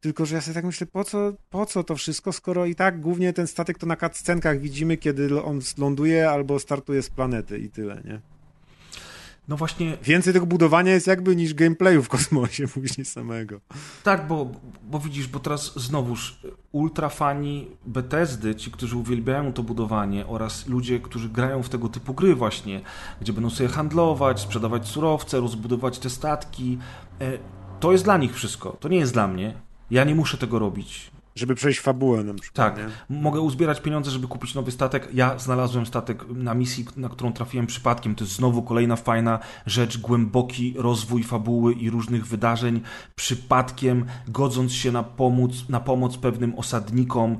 Tylko, 0.00 0.26
że 0.26 0.34
ja 0.34 0.40
sobie 0.40 0.54
tak 0.54 0.64
myślę, 0.64 0.86
po 0.86 1.04
co, 1.04 1.32
po 1.50 1.66
co 1.66 1.84
to 1.84 1.96
wszystko, 1.96 2.32
skoro 2.32 2.66
i 2.66 2.74
tak 2.74 3.00
głównie 3.00 3.32
ten 3.32 3.46
statek 3.46 3.78
to 3.78 3.86
na 3.86 3.96
cutscenkach 3.96 4.60
widzimy, 4.60 4.96
kiedy 4.96 5.42
on 5.42 5.60
ląduje 5.78 6.30
albo 6.30 6.58
startuje 6.58 7.02
z 7.02 7.10
planety 7.10 7.58
i 7.58 7.70
tyle, 7.70 8.02
nie? 8.04 8.20
No 9.48 9.56
właśnie. 9.56 9.96
Więcej 10.02 10.32
tego 10.32 10.46
budowania 10.46 10.92
jest 10.92 11.06
jakby 11.06 11.36
niż 11.36 11.54
gameplayu 11.54 12.02
w 12.02 12.08
kosmosie 12.08 12.68
później 12.74 13.04
samego. 13.04 13.60
Tak, 14.04 14.26
bo, 14.26 14.50
bo 14.82 14.98
widzisz, 14.98 15.28
bo 15.28 15.40
teraz 15.40 15.72
znowuż 15.76 16.40
ultrafani 16.72 17.68
Bethesdy, 17.86 18.54
ci, 18.54 18.70
którzy 18.70 18.96
uwielbiają 18.96 19.52
to 19.52 19.62
budowanie 19.62 20.26
oraz 20.26 20.66
ludzie, 20.66 21.00
którzy 21.00 21.28
grają 21.28 21.62
w 21.62 21.68
tego 21.68 21.88
typu 21.88 22.14
gry 22.14 22.34
właśnie, 22.34 22.80
gdzie 23.20 23.32
będą 23.32 23.50
sobie 23.50 23.68
handlować, 23.68 24.40
sprzedawać 24.40 24.88
surowce, 24.88 25.40
rozbudować 25.40 25.98
te 25.98 26.10
statki, 26.10 26.78
e, 27.20 27.38
to 27.80 27.92
jest 27.92 28.04
dla 28.04 28.16
nich 28.16 28.34
wszystko. 28.34 28.76
To 28.80 28.88
nie 28.88 28.98
jest 28.98 29.12
dla 29.12 29.28
mnie. 29.28 29.67
Ja 29.90 30.04
nie 30.04 30.14
muszę 30.14 30.38
tego 30.38 30.58
robić. 30.58 31.10
Żeby 31.34 31.54
przejść 31.54 31.80
fabułę 31.80 32.24
na 32.24 32.34
przykład. 32.34 32.76
Tak. 32.76 32.86
Nie? 33.08 33.20
Mogę 33.20 33.40
uzbierać 33.40 33.80
pieniądze, 33.80 34.10
żeby 34.10 34.28
kupić 34.28 34.54
nowy 34.54 34.70
statek. 34.70 35.08
Ja 35.14 35.38
znalazłem 35.38 35.86
statek 35.86 36.24
na 36.28 36.54
misji, 36.54 36.86
na 36.96 37.08
którą 37.08 37.32
trafiłem 37.32 37.66
przypadkiem. 37.66 38.14
To 38.14 38.24
jest 38.24 38.36
znowu 38.36 38.62
kolejna 38.62 38.96
fajna 38.96 39.38
rzecz, 39.66 39.98
głęboki 39.98 40.74
rozwój 40.76 41.22
fabuły 41.22 41.72
i 41.72 41.90
różnych 41.90 42.26
wydarzeń. 42.26 42.80
Przypadkiem, 43.14 44.04
godząc 44.28 44.72
się 44.72 44.92
na 44.92 45.02
pomoc, 45.02 45.68
na 45.68 45.80
pomoc 45.80 46.16
pewnym 46.16 46.58
osadnikom, 46.58 47.36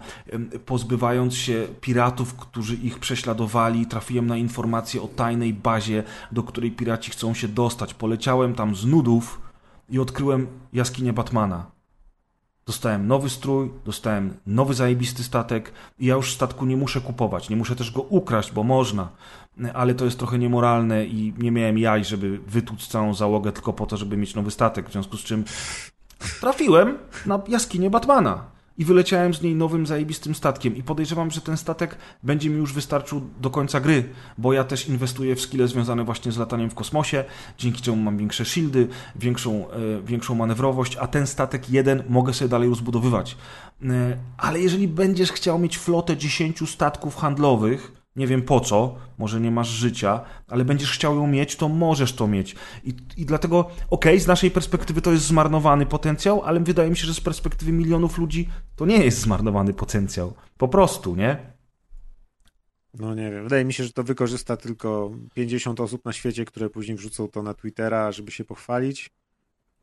pozbywając 0.66 1.34
się 1.34 1.66
piratów, 1.80 2.34
którzy 2.34 2.74
ich 2.74 2.98
prześladowali, 2.98 3.86
trafiłem 3.86 4.26
na 4.26 4.36
informację 4.36 5.02
o 5.02 5.08
tajnej 5.08 5.54
bazie, 5.54 6.02
do 6.32 6.42
której 6.42 6.70
piraci 6.70 7.10
chcą 7.10 7.34
się 7.34 7.48
dostać. 7.48 7.94
Poleciałem 7.94 8.54
tam 8.54 8.76
z 8.76 8.84
nudów 8.84 9.40
i 9.90 9.98
odkryłem 9.98 10.46
jaskinię 10.72 11.12
Batmana 11.12 11.77
Dostałem 12.68 13.06
nowy 13.06 13.30
strój, 13.30 13.70
dostałem 13.84 14.34
nowy 14.46 14.74
zajebisty 14.74 15.24
statek 15.24 15.72
i 15.98 16.06
ja 16.06 16.14
już 16.14 16.34
statku 16.34 16.66
nie 16.66 16.76
muszę 16.76 17.00
kupować, 17.00 17.50
nie 17.50 17.56
muszę 17.56 17.76
też 17.76 17.90
go 17.90 18.02
ukraść, 18.02 18.52
bo 18.52 18.62
można, 18.62 19.08
ale 19.74 19.94
to 19.94 20.04
jest 20.04 20.18
trochę 20.18 20.38
niemoralne 20.38 21.04
i 21.04 21.34
nie 21.38 21.52
miałem 21.52 21.78
jaj, 21.78 22.04
żeby 22.04 22.38
wytłuc 22.38 22.88
całą 22.88 23.14
załogę 23.14 23.52
tylko 23.52 23.72
po 23.72 23.86
to, 23.86 23.96
żeby 23.96 24.16
mieć 24.16 24.34
nowy 24.34 24.50
statek, 24.50 24.88
w 24.88 24.92
związku 24.92 25.16
z 25.16 25.20
czym 25.20 25.44
trafiłem 26.40 26.98
na 27.26 27.42
jaskinię 27.48 27.90
Batmana 27.90 28.57
i 28.78 28.84
wyleciałem 28.84 29.34
z 29.34 29.42
niej 29.42 29.55
nowym, 29.55 29.86
zajebistym 29.86 30.34
statkiem. 30.34 30.76
I 30.76 30.82
podejrzewam, 30.82 31.30
że 31.30 31.40
ten 31.40 31.56
statek 31.56 31.96
będzie 32.22 32.50
mi 32.50 32.56
już 32.56 32.72
wystarczył 32.72 33.22
do 33.40 33.50
końca 33.50 33.80
gry, 33.80 34.05
bo 34.38 34.52
ja 34.52 34.64
też 34.64 34.88
inwestuję 34.88 35.36
w 35.36 35.40
skille 35.40 35.68
związane 35.68 36.05
właśnie 36.05 36.32
z 36.32 36.38
lataniem 36.38 36.70
w 36.70 36.74
kosmosie, 36.74 37.24
dzięki 37.59 37.82
czemu 37.82 37.96
mam 37.96 38.18
większe 38.18 38.44
shieldy, 38.44 38.88
większą, 39.16 39.70
e, 39.70 39.76
większą 40.05 40.34
manewrowość, 40.34 40.96
a 40.96 41.06
ten 41.06 41.26
statek 41.26 41.70
jeden 41.70 42.02
mogę 42.09 42.34
sobie 42.34 42.48
dalej 42.48 42.68
rozbudowywać. 42.68 43.36
E, 43.82 44.16
ale 44.36 44.60
jeżeli 44.60 44.88
będziesz 44.88 45.32
chciał 45.32 45.59
mieć 45.59 45.78
flotę 45.78 46.16
10 46.16 46.70
statków 46.70 47.16
handlowych, 47.16 47.97
nie 48.18 48.26
wiem 48.26 48.42
po 48.42 48.60
co, 48.60 48.96
może 49.18 49.40
nie 49.40 49.50
masz 49.50 49.68
życia, 49.68 50.20
ale 50.48 50.64
będziesz 50.64 50.92
chciał 50.92 51.16
ją 51.16 51.26
mieć, 51.26 51.56
to 51.56 51.68
możesz 51.68 52.12
to 52.12 52.26
mieć. 52.26 52.56
I, 52.84 52.94
i 53.16 53.26
dlatego, 53.26 53.60
okej, 53.60 53.78
okay, 53.90 54.20
z 54.20 54.26
naszej 54.26 54.50
perspektywy 54.50 55.02
to 55.02 55.12
jest 55.12 55.24
zmarnowany 55.24 55.86
potencjał, 55.86 56.42
ale 56.42 56.60
wydaje 56.60 56.90
mi 56.90 56.96
się, 56.96 57.06
że 57.06 57.14
z 57.14 57.20
perspektywy 57.20 57.72
milionów 57.72 58.18
ludzi 58.18 58.48
to 58.76 58.86
nie 58.86 59.04
jest 59.04 59.20
zmarnowany 59.20 59.74
potencjał. 59.74 60.34
Po 60.58 60.68
prostu, 60.68 61.16
nie? 61.16 61.52
No 62.94 63.14
nie 63.14 63.30
wiem, 63.30 63.42
wydaje 63.42 63.64
mi 63.64 63.72
się, 63.72 63.84
że 63.84 63.92
to 63.92 64.04
wykorzysta 64.04 64.56
tylko 64.56 65.10
50 65.34 65.80
osób 65.80 66.04
na 66.04 66.12
świecie, 66.12 66.44
które 66.44 66.70
później 66.70 66.96
wrzucą 66.96 67.28
to 67.28 67.42
na 67.42 67.54
Twittera, 67.54 68.12
żeby 68.12 68.30
się 68.30 68.44
pochwalić 68.44 69.10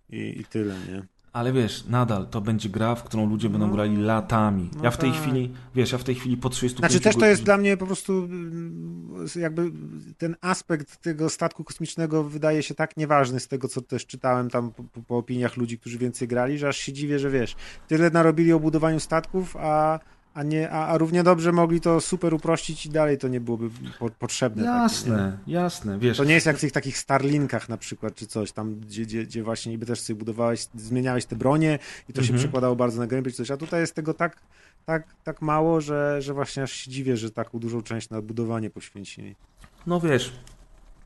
i, 0.10 0.40
i 0.40 0.46
tyle, 0.46 0.76
nie? 0.80 1.08
Ale 1.36 1.54
wiesz, 1.54 1.86
nadal 1.86 2.28
to 2.28 2.42
będzie 2.42 2.70
gra, 2.70 2.96
w 2.96 3.04
którą 3.04 3.30
ludzie 3.30 3.50
będą 3.50 3.68
no, 3.68 3.74
grali 3.74 3.98
latami. 3.98 4.70
No 4.76 4.84
ja 4.84 4.92
w 4.92 4.98
tej 4.98 5.12
tak. 5.12 5.22
chwili, 5.22 5.54
wiesz, 5.76 5.92
ja 5.92 5.98
w 5.98 6.04
tej 6.04 6.16
chwili 6.16 6.38
po 6.38 6.50
35 6.50 6.92
Znaczy 6.92 7.04
też 7.04 7.16
to 7.16 7.26
jest 7.26 7.44
dla 7.44 7.58
mnie 7.58 7.78
po 7.78 7.86
prostu 7.86 8.14
mm, 8.14 9.28
jakby 9.36 9.72
ten 10.18 10.36
aspekt 10.42 11.02
tego 11.02 11.30
statku 11.30 11.64
kosmicznego 11.64 12.24
wydaje 12.24 12.64
się 12.64 12.76
tak 12.76 12.98
nieważny 12.98 13.40
z 13.40 13.48
tego, 13.48 13.68
co 13.68 13.82
też 13.82 14.06
czytałem 14.06 14.50
tam 14.50 14.72
po, 14.72 14.84
po 15.02 15.18
opiniach 15.18 15.58
ludzi, 15.58 15.80
którzy 15.80 15.98
więcej 15.98 16.28
grali, 16.28 16.58
że 16.58 16.68
aż 16.68 16.78
się 16.78 16.94
dziwię, 16.94 17.20
że 17.20 17.30
wiesz, 17.30 17.56
tyle 17.88 18.10
narobili 18.10 18.54
o 18.54 18.60
budowaniu 18.60 19.00
statków, 19.00 19.56
a 19.56 20.00
a, 20.36 20.44
nie, 20.44 20.70
a, 20.70 20.88
a, 20.88 20.98
równie 20.98 21.24
dobrze 21.24 21.52
mogli 21.52 21.82
to 21.82 22.02
super 22.02 22.34
uprościć 22.34 22.86
i 22.86 22.90
dalej 22.90 23.18
to 23.18 23.28
nie 23.28 23.40
byłoby 23.40 23.70
po, 24.00 24.10
potrzebne. 24.10 24.64
Jasne, 24.64 25.38
takie, 25.38 25.52
jasne, 25.52 26.00
wiesz. 26.00 26.18
To 26.18 26.24
nie 26.24 26.34
jest 26.34 26.46
jak 26.46 26.58
w 26.58 26.62
tych 26.62 26.72
takich 26.72 26.98
Starlinkach 26.98 27.70
na 27.70 27.78
przykład, 27.78 28.16
czy 28.16 28.28
coś 28.28 28.52
tam, 28.52 28.80
gdzie, 28.80 29.04
gdzie, 29.04 29.24
gdzie 29.24 29.44
właśnie 29.44 29.72
niby 29.72 29.86
też 29.86 30.00
sobie 30.00 30.20
budowałeś, 30.20 30.68
zmieniałeś 30.76 31.26
te 31.26 31.36
bronie 31.36 31.80
i 32.10 32.14
to 32.14 32.22
mhm. 32.22 32.26
się 32.26 32.44
przekładało 32.44 32.76
bardzo 32.76 33.00
na 33.00 33.08
gameplay 33.08 33.32
czy 33.32 33.38
coś, 33.38 33.52
a 33.52 33.58
tutaj 33.58 33.82
jest 33.82 33.96
tego 33.96 34.14
tak, 34.14 34.42
tak, 34.86 35.04
tak 35.24 35.42
mało, 35.42 35.82
że, 35.82 36.22
że 36.22 36.34
właśnie 36.34 36.64
aż 36.64 36.72
się 36.72 36.92
dziwię, 36.92 37.18
że 37.18 37.32
taką 37.32 37.60
dużą 37.60 37.82
część 37.82 38.10
na 38.10 38.22
budowanie 38.22 38.70
poświęcili. 38.70 39.36
No 39.88 40.00
wiesz, 40.00 40.34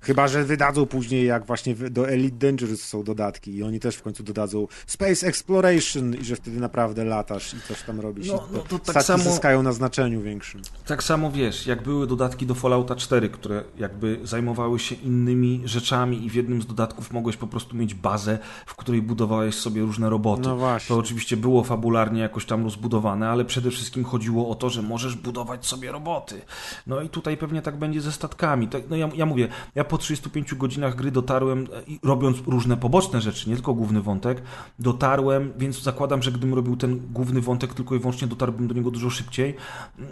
Chyba, 0.02 0.28
że 0.28 0.44
wydadzą 0.44 0.86
później, 0.86 1.26
jak 1.26 1.46
właśnie 1.46 1.76
do 1.76 2.10
Elite 2.10 2.48
Dangerous 2.48 2.82
są 2.82 3.04
dodatki 3.04 3.56
i 3.56 3.64
oni 3.64 3.80
też 3.80 3.96
w 3.96 4.02
końcu 4.02 4.24
dodadzą 4.24 4.68
Space 4.88 5.28
Exploration 5.28 6.16
i 6.16 6.26
że 6.26 6.36
wtedy 6.36 6.60
naprawdę 6.60 7.06
latasz 7.06 7.54
i 7.54 7.62
coś 7.68 7.82
tam 7.84 8.00
robisz. 8.00 8.28
No, 8.28 8.48
no 8.54 8.60
to 8.60 8.80
tak 8.80 9.04
samo 9.04 9.24
zyskają 9.24 9.64
na 9.64 9.72
znaczeniu 9.72 10.22
większym. 10.22 10.62
Tak 10.86 11.04
samo 11.04 11.32
wiesz, 11.32 11.68
jak 11.68 11.84
były 11.84 12.08
dodatki 12.08 12.46
do 12.46 12.56
Fallouta 12.56 12.96
4, 12.96 13.30
które 13.30 13.64
jakby 13.78 14.20
zajmowały 14.24 14.80
się 14.80 14.96
innymi 14.96 15.62
rzeczami 15.66 16.26
i 16.26 16.30
w 16.30 16.36
jednym 16.36 16.62
z 16.62 16.66
dodatków 16.66 17.12
mogłeś 17.12 17.38
po 17.38 17.48
prostu 17.48 17.76
mieć 17.76 17.94
bazę, 17.94 18.40
w 18.66 18.76
której 18.76 19.02
budowałeś 19.02 19.56
sobie 19.56 19.82
różne 19.82 20.10
roboty. 20.10 20.42
No 20.42 20.58
właśnie. 20.58 20.96
To 20.96 21.00
oczywiście 21.00 21.38
było 21.38 21.64
fabularnie 21.64 22.22
jakoś 22.22 22.46
tam 22.46 22.64
rozbudowane, 22.64 23.30
ale 23.30 23.46
przede 23.46 23.72
wszystkim 23.72 24.04
chodziło 24.04 24.50
o 24.50 24.56
to, 24.56 24.70
że 24.70 24.82
możesz 24.82 25.16
budować 25.16 25.66
sobie 25.66 25.92
roboty. 25.92 26.42
No 26.88 27.02
i 27.02 27.10
tutaj 27.10 27.38
pewnie 27.38 27.62
tak 27.62 27.78
będzie 27.78 28.02
ze 28.02 28.12
statkami. 28.12 28.70
No 28.90 28.96
ja, 28.96 29.10
ja 29.16 29.26
mówię, 29.26 29.48
ja 29.76 29.84
po 29.90 29.98
35 29.98 30.56
godzinach 30.56 30.95
gry 30.95 31.11
dotarłem, 31.11 31.68
i 31.88 31.99
robiąc 32.03 32.38
różne 32.48 32.78
poboczne 32.78 33.22
rzeczy, 33.22 33.49
nie 33.49 33.56
tylko 33.56 33.74
główny 33.74 34.02
wątek, 34.02 34.41
dotarłem, 34.80 35.53
więc 35.57 35.82
zakładam, 35.82 36.24
że 36.24 36.32
gdybym 36.32 36.53
robił 36.53 36.78
ten 36.78 36.99
główny 37.14 37.41
wątek 37.41 37.74
tylko 37.74 37.95
i 37.95 37.99
wyłącznie, 37.99 38.28
dotarłbym 38.28 38.68
do 38.68 38.74
niego 38.74 38.91
dużo 38.91 39.10
szybciej, 39.10 39.56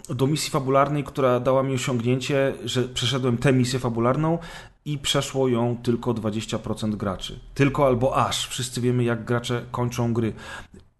do 0.08 0.26
misji 0.26 0.50
fabularnej, 0.50 1.04
która 1.04 1.40
dała 1.40 1.62
mi 1.62 1.74
osiągnięcie, 1.74 2.54
że 2.64 2.82
przeszedłem 2.82 3.38
tę 3.38 3.52
misję 3.52 3.78
fabularną 3.78 4.38
i 4.84 4.98
przeszło 4.98 5.48
ją 5.48 5.76
tylko 5.82 6.14
20% 6.14 6.96
graczy. 6.96 7.40
Tylko 7.54 7.86
albo 7.86 8.16
aż. 8.16 8.48
Wszyscy 8.48 8.80
wiemy, 8.80 9.04
jak 9.04 9.24
gracze 9.24 9.64
kończą 9.70 10.12
gry. 10.12 10.32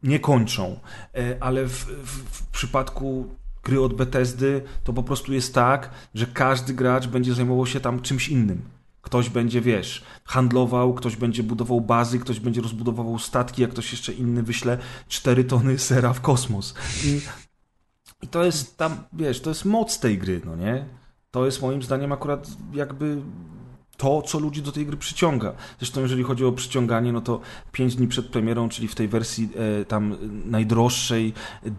Nie 0.03 0.21
kończą, 0.21 0.81
e, 1.15 1.37
ale 1.41 1.67
w, 1.67 1.85
w, 1.85 2.37
w 2.37 2.47
przypadku 2.47 3.29
gry 3.69 3.81
od 3.81 3.95
Bethesdy 3.95 4.63
to 4.85 4.93
po 4.93 5.03
prostu 5.03 5.33
jest 5.33 5.55
tak, 5.55 5.91
że 6.15 6.27
każdy 6.27 6.75
gracz 6.75 7.07
będzie 7.07 7.35
zajmował 7.35 7.67
się 7.67 7.81
tam 7.81 8.01
czymś 8.01 8.29
innym. 8.29 8.63
Ktoś 9.03 9.29
będzie, 9.29 9.61
wiesz, 9.61 10.05
handlował, 10.25 10.95
ktoś 10.95 11.17
będzie 11.17 11.43
budował 11.43 11.81
bazy, 11.81 12.19
ktoś 12.19 12.41
będzie 12.41 12.61
rozbudowywał 12.61 13.19
statki, 13.19 13.63
jak 13.63 13.71
ktoś 13.71 13.93
jeszcze 13.93 14.13
inny 14.13 14.43
wyśle 14.43 14.79
4 15.09 15.45
tony 15.45 15.79
sera 15.89 16.13
w 16.13 16.21
kosmos. 16.21 16.75
I, 17.05 17.21
I, 18.23 18.29
to 18.29 18.45
jest 18.45 18.77
tam, 18.77 18.97
wiesz, 19.13 19.41
to 19.41 19.51
jest 19.51 19.65
moc 19.65 19.99
tej 19.99 20.19
gry, 20.19 20.41
no 20.45 20.57
nie? 20.57 20.85
To 21.31 21.47
jest 21.47 21.63
moim 21.63 21.83
zdaniem 21.83 22.13
akurat 22.13 22.49
jakby 22.73 23.23
to, 23.99 24.23
co 24.23 24.39
ludzi 24.39 24.63
do 24.63 24.73
tej 24.73 24.87
gry 24.87 24.97
przyciąga. 24.97 25.53
Zresztą 25.79 26.01
jeżeli 26.01 26.23
chodzi 26.23 26.45
o 26.45 26.53
przyciąganie, 26.53 27.13
no 27.13 27.21
to 27.21 27.41
5 27.73 27.97
dni 27.97 28.09
przed 28.09 28.27
premierą, 28.27 28.69
czyli 28.69 28.89
w 28.89 28.95
tej 28.95 29.09
wersji 29.09 29.49
e, 29.81 29.85
tam 29.85 30.17
najdroższej 30.45 31.33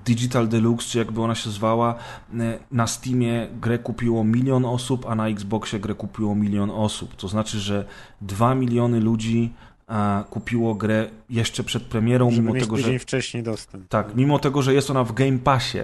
Digital 0.06 0.48
Deluxe, 0.48 0.90
czy 0.90 0.98
jakby 0.98 1.22
ona 1.22 1.36
się 1.36 1.50
zwała, 1.50 1.96
e, 2.40 2.60
na 2.72 2.88
Steamie 2.88 3.48
grę 3.62 3.80
kupiło 3.80 4.24
milion 4.24 4.66
osób, 4.66 5.06
a 5.10 5.16
na 5.16 5.28
Xboxie 5.28 5.80
grę 5.80 5.96
kupiło 5.96 6.36
milion 6.36 6.72
osób. 6.72 7.16
To 7.16 7.28
znaczy, 7.28 7.60
że 7.60 7.86
2 8.22 8.56
miliony 8.56 9.00
ludzi 9.00 9.54
a, 9.90 10.24
kupiło 10.30 10.76
grę 10.76 11.10
jeszcze 11.30 11.64
przed 11.64 11.84
premierą, 11.84 12.32
Żeby 12.32 12.48
mimo 12.48 12.60
tego, 12.60 12.78
że 12.78 13.00
wcześniej 13.00 13.44
dostęp. 13.44 13.88
tak, 13.88 14.16
mimo 14.16 14.40
tego, 14.40 14.62
że 14.62 14.74
jest 14.74 14.90
ona 14.90 15.04
w 15.04 15.14
Game 15.14 15.38
Passie, 15.38 15.80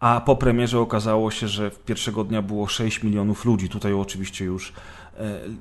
a 0.00 0.20
po 0.26 0.36
premierze 0.36 0.80
okazało 0.80 1.30
się, 1.30 1.48
że 1.48 1.70
w 1.70 1.78
pierwszego 1.78 2.24
dnia 2.24 2.42
było 2.42 2.66
6 2.66 3.02
milionów 3.02 3.44
ludzi. 3.44 3.68
Tutaj 3.68 3.92
oczywiście 3.92 4.44
już 4.44 4.72
e, 4.72 5.03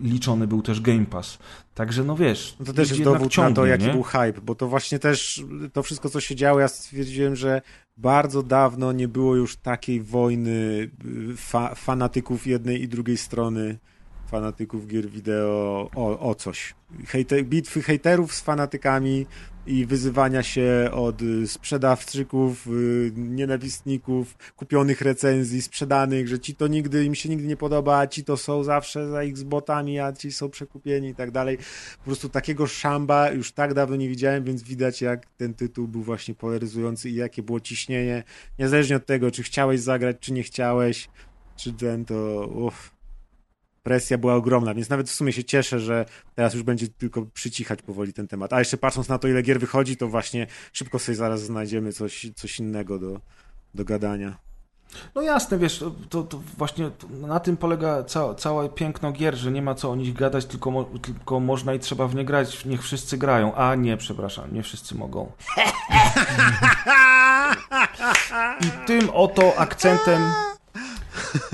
liczony 0.01 0.47
był 0.47 0.61
też 0.61 0.81
Game 0.81 1.05
Pass. 1.05 1.37
Także 1.73 2.03
no 2.03 2.15
wiesz, 2.15 2.55
No 2.59 2.65
to 2.65 2.73
też 2.73 2.89
jest 2.89 3.03
dowód 3.03 3.31
ciągnie, 3.31 3.49
na 3.49 3.55
to, 3.55 3.65
jaki 3.65 3.85
nie? 3.85 3.91
był 3.91 4.03
hype, 4.03 4.41
bo 4.41 4.55
to 4.55 4.67
właśnie 4.67 4.99
też 4.99 5.43
to 5.73 5.83
wszystko, 5.83 6.09
co 6.09 6.19
się 6.19 6.35
działo, 6.35 6.59
ja 6.59 6.67
stwierdziłem, 6.67 7.35
że 7.35 7.61
bardzo 7.97 8.43
dawno 8.43 8.91
nie 8.91 9.07
było 9.07 9.35
już 9.35 9.55
takiej 9.55 10.01
wojny 10.01 10.51
y, 11.05 11.37
fa 11.37 11.75
fanatyków 11.75 12.47
jednej 12.47 12.81
i 12.81 12.87
drugiej 12.87 13.17
strony, 13.17 13.77
fanatyków 14.27 14.87
gier 14.87 15.09
wideo 15.09 15.89
o, 15.95 16.19
o 16.29 16.35
coś. 16.35 16.75
Bitwy 17.43 17.81
hejterów 17.81 18.33
z 18.33 18.41
fanatykami 18.41 19.25
i 19.67 19.85
wyzywania 19.85 20.43
się 20.43 20.89
od 20.91 21.21
sprzedawczyków, 21.45 22.67
y, 22.67 23.11
nienawistników, 23.15 24.37
kupionych 24.55 25.01
recenzji, 25.01 25.61
sprzedanych, 25.61 26.27
że 26.27 26.39
ci 26.39 26.55
to 26.55 26.67
nigdy, 26.67 27.05
im 27.05 27.15
się 27.15 27.29
nigdy 27.29 27.47
nie 27.47 27.57
podoba, 27.57 27.97
a 27.97 28.07
ci 28.07 28.23
to 28.23 28.37
są 28.37 28.63
zawsze 28.63 29.09
za 29.09 29.21
X-botami, 29.21 29.99
a 29.99 30.13
ci 30.13 30.31
są 30.31 30.49
przekupieni 30.49 31.09
i 31.09 31.15
tak 31.15 31.31
dalej. 31.31 31.57
Po 31.97 32.05
prostu 32.05 32.29
takiego 32.29 32.67
szamba 32.67 33.31
już 33.31 33.51
tak 33.51 33.73
dawno 33.73 33.95
nie 33.95 34.09
widziałem, 34.09 34.43
więc 34.43 34.63
widać 34.63 35.01
jak 35.01 35.25
ten 35.37 35.53
tytuł 35.53 35.87
był 35.87 36.03
właśnie 36.03 36.35
polaryzujący 36.35 37.09
i 37.09 37.15
jakie 37.15 37.43
było 37.43 37.59
ciśnienie, 37.59 38.23
niezależnie 38.59 38.95
od 38.95 39.05
tego, 39.05 39.31
czy 39.31 39.43
chciałeś 39.43 39.79
zagrać, 39.79 40.17
czy 40.19 40.33
nie 40.33 40.43
chciałeś, 40.43 41.09
czy 41.55 41.73
ten 41.73 42.05
to... 42.05 42.47
Uff. 42.47 42.92
Presja 43.83 44.17
była 44.17 44.35
ogromna, 44.35 44.73
więc 44.73 44.89
nawet 44.89 45.09
w 45.09 45.13
sumie 45.13 45.33
się 45.33 45.43
cieszę, 45.43 45.79
że 45.79 46.05
teraz 46.35 46.53
już 46.53 46.63
będzie 46.63 46.87
tylko 46.87 47.25
przycichać 47.25 47.81
powoli 47.81 48.13
ten 48.13 48.27
temat. 48.27 48.53
A 48.53 48.59
jeszcze 48.59 48.77
patrząc 48.77 49.09
na 49.09 49.17
to, 49.17 49.27
ile 49.27 49.41
gier 49.41 49.59
wychodzi, 49.59 49.97
to 49.97 50.07
właśnie 50.07 50.47
szybko 50.73 50.99
sobie 50.99 51.15
zaraz 51.15 51.41
znajdziemy 51.41 51.93
coś, 51.93 52.31
coś 52.35 52.59
innego 52.59 52.99
do, 52.99 53.19
do 53.75 53.85
gadania. 53.85 54.37
No 55.15 55.21
jasne, 55.21 55.57
wiesz, 55.57 55.83
to, 56.09 56.23
to 56.23 56.41
właśnie 56.57 56.91
na 57.09 57.39
tym 57.39 57.57
polega 57.57 58.03
ca, 58.03 58.33
całe 58.33 58.69
piękno 58.69 59.11
gier, 59.11 59.35
że 59.35 59.51
nie 59.51 59.61
ma 59.61 59.75
co 59.75 59.91
o 59.91 59.95
nich 59.95 60.13
gadać, 60.13 60.45
tylko, 60.45 60.71
mo, 60.71 60.83
tylko 60.83 61.39
można 61.39 61.73
i 61.73 61.79
trzeba 61.79 62.07
w 62.07 62.15
nie 62.15 62.25
grać, 62.25 62.65
niech 62.65 62.83
wszyscy 62.83 63.17
grają. 63.17 63.55
A 63.55 63.75
nie, 63.75 63.97
przepraszam, 63.97 64.53
nie 64.53 64.63
wszyscy 64.63 64.95
mogą. 64.95 65.31
I 68.61 68.87
tym 68.87 69.09
oto 69.09 69.53
akcentem, 69.57 70.21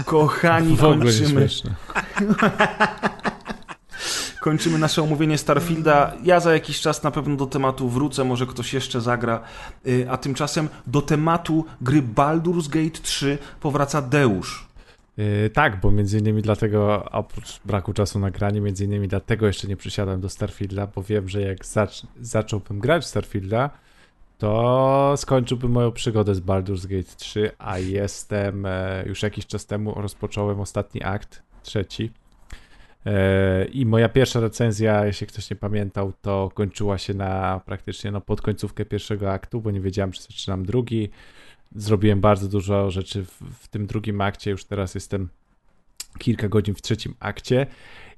kochani, 0.05 0.75
W 0.77 0.83
ogóle 0.83 1.11
kończymy, 1.11 1.47
kończymy 4.41 4.77
nasze 4.77 5.03
omówienie 5.03 5.37
Starfielda. 5.37 6.13
Ja 6.23 6.39
za 6.39 6.53
jakiś 6.53 6.81
czas 6.81 7.03
na 7.03 7.11
pewno 7.11 7.35
do 7.35 7.45
tematu 7.45 7.89
wrócę, 7.89 8.23
może 8.23 8.45
ktoś 8.45 8.73
jeszcze 8.73 9.01
zagra. 9.01 9.41
Y, 9.87 10.07
A 10.09 10.17
tymczasem 10.17 10.69
do 10.87 11.01
tematu 11.01 11.65
gry 11.81 12.01
Baldur's 12.01 12.69
Gate 12.69 12.99
3 13.01 13.37
powraca 13.59 14.01
Deusz. 14.01 14.69
Yy, 15.17 15.49
tak, 15.49 15.79
bo 15.79 15.91
między 15.91 16.19
innymi 16.19 16.41
dlatego, 16.41 17.05
oprócz 17.11 17.59
braku 17.65 17.93
czasu 17.93 18.19
na 18.19 18.31
granie, 18.31 18.61
między 18.61 18.85
innymi 18.85 19.07
dlatego 19.07 19.47
jeszcze 19.47 19.67
nie 19.67 19.77
przysiadłem 19.77 20.21
do 20.21 20.29
Starfielda, 20.29 20.87
bo 20.87 21.03
wiem, 21.03 21.29
że 21.29 21.41
jak 21.41 21.65
zac 21.65 22.01
zacząłbym 22.21 22.79
grać 22.79 23.03
w 23.03 23.07
Starfielda, 23.07 23.69
to 24.39 25.13
skończyłbym 25.17 25.71
moją 25.71 25.91
przygodę 25.91 26.35
z 26.35 26.41
Baldur's 26.41 26.87
Gate 26.87 27.15
3, 27.17 27.51
a 27.57 27.79
jestem 27.79 28.65
e, 28.65 29.03
już 29.05 29.23
jakiś 29.23 29.45
czas 29.47 29.65
temu 29.65 29.93
rozpocząłem 29.93 30.59
ostatni 30.59 31.03
akt, 31.03 31.43
trzeci. 31.63 32.11
E, 33.05 33.65
I 33.65 33.85
moja 33.85 34.09
pierwsza 34.09 34.39
recenzja, 34.39 35.05
jeśli 35.05 35.27
ktoś 35.27 35.49
nie 35.49 35.55
pamiętał, 35.55 36.13
to 36.21 36.51
kończyła 36.53 36.97
się 36.97 37.13
na 37.13 37.61
praktycznie 37.65 38.11
no, 38.11 38.21
pod 38.21 38.41
końcówkę 38.41 38.85
pierwszego 38.85 39.31
aktu, 39.31 39.61
bo 39.61 39.71
nie 39.71 39.81
wiedziałem, 39.81 40.11
czy 40.11 40.21
zaczynam 40.21 40.65
drugi. 40.65 41.09
Zrobiłem 41.75 42.21
bardzo 42.21 42.47
dużo 42.47 42.91
rzeczy 42.91 43.25
w, 43.25 43.41
w 43.59 43.67
tym 43.67 43.87
drugim 43.87 44.21
akcie, 44.21 44.51
już 44.51 44.65
teraz 44.65 44.95
jestem 44.95 45.29
kilka 46.17 46.49
godzin 46.49 46.75
w 46.75 46.81
trzecim 46.81 47.15
akcie. 47.19 47.67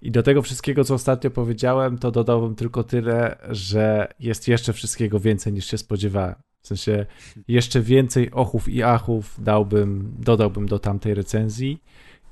I 0.02 0.12
do 0.12 0.24
tego 0.24 0.42
wszystkiego, 0.42 0.84
co 0.84 0.94
ostatnio 0.94 1.32
powiedziałem, 1.32 1.98
to 1.98 2.12
dodałbym 2.12 2.56
tylko 2.56 2.84
tyle, 2.84 3.38
że 3.50 4.08
jest 4.20 4.48
jeszcze 4.48 4.74
wszystkiego 4.74 5.20
więcej 5.20 5.54
niż 5.54 5.66
się 5.66 5.78
spodziewałem. 5.78 6.36
W 6.62 6.68
sensie 6.68 7.06
jeszcze 7.48 7.82
więcej 7.82 8.32
ochów 8.32 8.70
i 8.70 8.84
achów 8.84 9.36
dałbym, 9.40 10.16
dodałbym 10.20 10.66
do 10.66 10.80
tamtej 10.80 11.14
recenzji. 11.14 11.84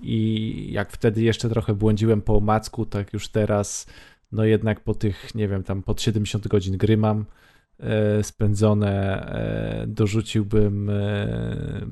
I 0.02 0.68
jak 0.72 0.92
wtedy 0.92 1.22
jeszcze 1.22 1.50
trochę 1.50 1.74
błądziłem 1.74 2.22
po 2.22 2.38
omacku, 2.38 2.86
tak 2.86 3.14
już 3.14 3.28
teraz, 3.28 3.88
no 4.32 4.46
jednak 4.46 4.84
po 4.84 4.94
tych, 4.94 5.36
nie 5.36 5.48
wiem, 5.48 5.64
tam 5.64 5.84
pod 5.84 6.02
70 6.02 6.48
godzin 6.48 6.78
gry 6.78 6.98
mam 6.98 7.26
spędzone, 8.22 9.22
e, 9.82 9.88
dorzuciłbym 9.88 10.90
e, 10.90 11.86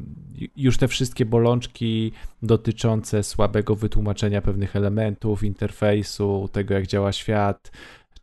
już 0.55 0.77
te 0.77 0.87
wszystkie 0.87 1.25
bolączki 1.25 2.11
dotyczące 2.41 3.23
słabego 3.23 3.75
wytłumaczenia 3.75 4.41
pewnych 4.41 4.75
elementów, 4.75 5.43
interfejsu, 5.43 6.49
tego 6.51 6.73
jak 6.73 6.87
działa 6.87 7.11
świat, 7.11 7.71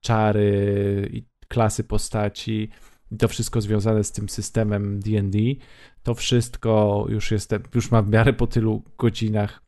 czary 0.01 1.25
klasy 1.49 1.85
postaci. 1.85 2.69
To 3.19 3.29
wszystko 3.29 3.61
związane 3.61 4.05
z 4.05 4.13
tym 4.13 4.29
systemem 4.29 5.01
D&D. 5.01 5.39
To 6.03 6.15
wszystko 6.15 7.07
już 7.09 7.31
jestem, 7.31 7.63
już 7.75 7.91
mam 7.91 8.05
w 8.05 8.11
miarę 8.11 8.33
po 8.33 8.47
tylu 8.47 8.83
godzinach 8.99 9.63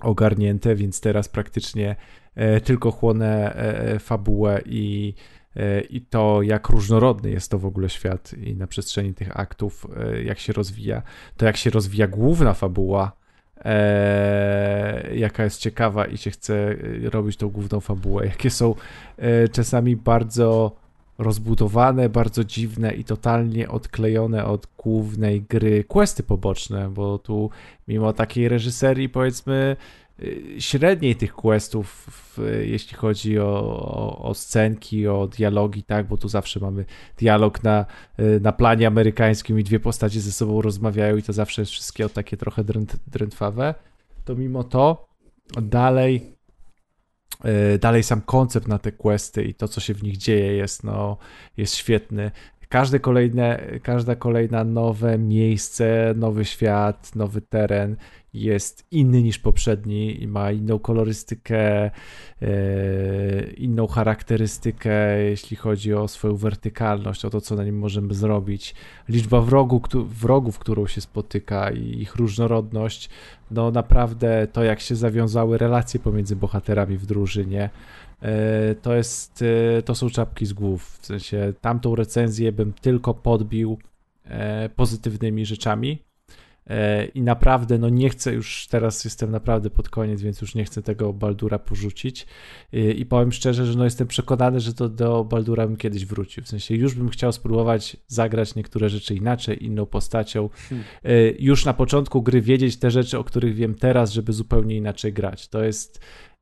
ogarnięte, 0.00 0.74
więc 0.74 1.00
teraz 1.00 1.28
praktycznie 1.28 1.96
e, 2.34 2.60
tylko 2.60 2.90
chłonę 2.90 3.54
e, 3.54 3.98
fabułę 3.98 4.60
i, 4.66 5.14
e, 5.14 5.43
i 5.90 6.00
to, 6.00 6.42
jak 6.42 6.68
różnorodny 6.68 7.30
jest 7.30 7.50
to 7.50 7.58
w 7.58 7.66
ogóle 7.66 7.88
świat 7.88 8.32
i 8.32 8.56
na 8.56 8.66
przestrzeni 8.66 9.14
tych 9.14 9.40
aktów, 9.40 9.86
e, 9.96 10.22
jak 10.22 10.38
się 10.38 10.52
rozwija, 10.52 11.02
to 11.36 11.46
jak 11.46 11.56
się 11.56 11.70
rozwija 11.70 12.06
główna 12.06 12.54
fabuła, 12.54 13.12
e, 13.64 15.16
jaka 15.16 15.44
jest 15.44 15.60
ciekawa 15.60 16.04
i 16.04 16.16
się 16.16 16.30
chce 16.30 16.54
e, 17.04 17.10
robić 17.10 17.36
tą 17.36 17.48
główną 17.48 17.80
fabułę, 17.80 18.26
jakie 18.26 18.50
są 18.50 18.74
e, 19.18 19.48
czasami 19.48 19.96
bardzo 19.96 20.76
rozbudowane, 21.18 22.08
bardzo 22.08 22.44
dziwne 22.44 22.94
i 22.94 23.04
totalnie 23.04 23.68
odklejone 23.68 24.44
od 24.44 24.68
głównej 24.78 25.42
gry 25.42 25.84
questy 25.84 26.22
poboczne, 26.22 26.90
bo 26.90 27.18
tu 27.18 27.50
mimo 27.88 28.12
takiej 28.12 28.48
reżyserii 28.48 29.08
powiedzmy 29.08 29.76
średniej 30.58 31.16
tych 31.16 31.34
questów, 31.34 32.06
jeśli 32.62 32.96
chodzi 32.96 33.38
o, 33.38 33.46
o, 33.46 34.18
o 34.18 34.34
scenki, 34.34 35.08
o 35.08 35.26
dialogi, 35.26 35.82
tak, 35.82 36.08
bo 36.08 36.16
tu 36.16 36.28
zawsze 36.28 36.60
mamy 36.60 36.84
dialog 37.16 37.62
na, 37.62 37.86
y, 38.20 38.40
na 38.40 38.52
planie 38.52 38.86
amerykańskim 38.86 39.60
i 39.60 39.64
dwie 39.64 39.80
postacie 39.80 40.20
ze 40.20 40.32
sobą 40.32 40.62
rozmawiają 40.62 41.16
i 41.16 41.22
to 41.22 41.32
zawsze 41.32 41.62
jest 41.62 41.72
wszystkie 41.72 42.08
takie 42.08 42.36
trochę 42.36 42.64
dręt, 42.64 42.96
drętwawe, 43.06 43.74
to 44.24 44.34
mimo 44.34 44.64
to 44.64 45.08
dalej 45.62 46.36
y, 47.74 47.78
dalej 47.78 48.02
sam 48.02 48.20
koncept 48.20 48.68
na 48.68 48.78
te 48.78 48.92
questy 48.92 49.44
i 49.44 49.54
to, 49.54 49.68
co 49.68 49.80
się 49.80 49.94
w 49.94 50.02
nich 50.02 50.16
dzieje 50.16 50.52
jest, 50.52 50.84
no, 50.84 51.16
jest 51.56 51.76
świetny. 51.76 52.30
Każde 52.74 53.00
kolejne, 53.00 53.60
każda 53.82 54.16
kolejna 54.16 54.64
nowe 54.64 55.18
miejsce, 55.18 56.14
nowy 56.16 56.44
świat, 56.44 57.16
nowy 57.16 57.40
teren 57.40 57.96
jest 58.32 58.86
inny 58.90 59.22
niż 59.22 59.38
poprzedni 59.38 60.22
i 60.22 60.28
ma 60.28 60.52
inną 60.52 60.78
kolorystykę, 60.78 61.84
e, 61.84 61.90
inną 63.56 63.86
charakterystykę, 63.86 65.22
jeśli 65.22 65.56
chodzi 65.56 65.94
o 65.94 66.08
swoją 66.08 66.36
wertykalność, 66.36 67.24
o 67.24 67.30
to, 67.30 67.40
co 67.40 67.54
na 67.54 67.64
nim 67.64 67.78
możemy 67.78 68.14
zrobić. 68.14 68.74
Liczba 69.08 69.40
wrogu, 69.40 69.82
wrogów, 69.94 70.58
którą 70.58 70.86
się 70.86 71.00
spotyka 71.00 71.70
i 71.70 72.00
ich 72.00 72.16
różnorodność, 72.16 73.10
no 73.50 73.70
naprawdę 73.70 74.46
to, 74.52 74.64
jak 74.64 74.80
się 74.80 74.96
zawiązały 74.96 75.58
relacje 75.58 76.00
pomiędzy 76.00 76.36
bohaterami 76.36 76.98
w 76.98 77.06
drużynie, 77.06 77.70
to 78.82 78.94
jest, 78.94 79.44
e, 79.78 79.82
to 79.82 79.94
są 79.94 80.10
czapki 80.10 80.46
z 80.46 80.52
głów. 80.52 80.98
W 81.00 81.06
sensie 81.06 81.52
tamtą 81.60 81.94
recenzję 81.94 82.52
bym 82.52 82.72
tylko 82.72 83.14
podbił 83.14 83.78
e, 84.24 84.68
pozytywnymi 84.68 85.46
rzeczami. 85.46 86.02
E, 86.66 87.04
I 87.04 87.22
naprawdę, 87.22 87.78
no 87.78 87.88
nie 87.88 88.10
chcę 88.10 88.34
już, 88.34 88.66
teraz 88.66 89.04
jestem 89.04 89.30
naprawdę 89.30 89.70
pod 89.70 89.88
koniec, 89.88 90.22
więc 90.22 90.40
już 90.40 90.54
nie 90.54 90.64
chcę 90.64 90.82
tego 90.82 91.12
Baldura 91.12 91.58
porzucić. 91.58 92.26
E, 92.72 92.78
I 92.90 93.06
powiem 93.06 93.32
szczerze, 93.32 93.66
że 93.66 93.78
no 93.78 93.84
jestem 93.84 94.06
przekonany, 94.06 94.60
że 94.60 94.74
to 94.74 94.88
do 94.88 95.24
Baldura 95.24 95.66
bym 95.66 95.76
kiedyś 95.76 96.06
wrócił. 96.06 96.44
W 96.44 96.48
sensie 96.48 96.74
już 96.74 96.94
bym 96.94 97.08
chciał 97.08 97.32
spróbować 97.32 97.96
zagrać 98.06 98.54
niektóre 98.54 98.88
rzeczy 98.88 99.14
inaczej, 99.14 99.64
inną 99.64 99.86
postacią. 99.86 100.50
E, 101.04 101.30
Już 101.38 101.64
na 101.64 101.74
początku 101.74 102.22
gry 102.22 102.40
wiedzieć 102.40 102.76
te 102.76 102.90
rzeczy, 102.90 103.18
o 103.18 103.24
których 103.24 103.54
wiem 103.54 103.74
teraz, 103.74 104.12
żeby 104.12 104.32
zupełnie 104.32 104.76
inaczej 104.76 105.12
grać. 105.12 105.48
To 105.48 105.64
jest 105.64 105.98
e, 105.98 106.33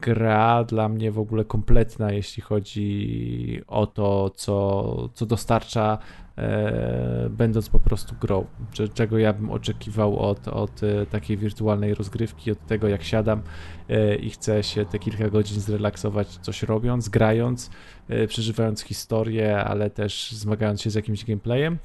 gra 0.00 0.64
dla 0.64 0.88
mnie 0.88 1.10
w 1.12 1.18
ogóle 1.18 1.44
kompletna, 1.44 2.12
jeśli 2.12 2.42
chodzi 2.42 3.62
o 3.66 3.86
to, 3.86 4.30
co, 4.30 5.08
co 5.14 5.26
dostarcza 5.26 5.98
e, 6.38 7.28
będąc 7.30 7.68
po 7.68 7.78
prostu 7.78 8.14
grą. 8.20 8.46
Cze- 8.72 8.88
Czego 8.88 9.18
ja 9.18 9.32
bym 9.32 9.50
oczekiwał 9.50 10.18
od, 10.18 10.48
od 10.48 10.82
e, 10.82 11.06
takiej 11.06 11.36
wirtualnej 11.36 11.94
rozgrywki, 11.94 12.50
od 12.50 12.66
tego 12.66 12.88
jak 12.88 13.02
siadam 13.02 13.42
e, 13.88 14.14
i 14.16 14.30
chcę 14.30 14.62
się 14.62 14.84
te 14.84 14.98
kilka 14.98 15.28
godzin 15.28 15.60
zrelaksować, 15.60 16.28
coś 16.28 16.62
robiąc, 16.62 17.08
grając, 17.08 17.70
e, 18.08 18.26
przeżywając 18.26 18.82
historię, 18.82 19.64
ale 19.64 19.90
też 19.90 20.32
zmagając 20.32 20.82
się 20.82 20.90
z 20.90 20.94
jakimś 20.94 21.24
gameplayem, 21.24 21.78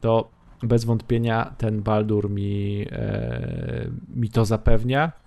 to 0.00 0.30
bez 0.62 0.84
wątpienia 0.84 1.54
ten 1.58 1.82
Baldur 1.82 2.30
mi, 2.30 2.86
e, 2.92 3.90
mi 4.16 4.28
to 4.30 4.44
zapewnia. 4.44 5.21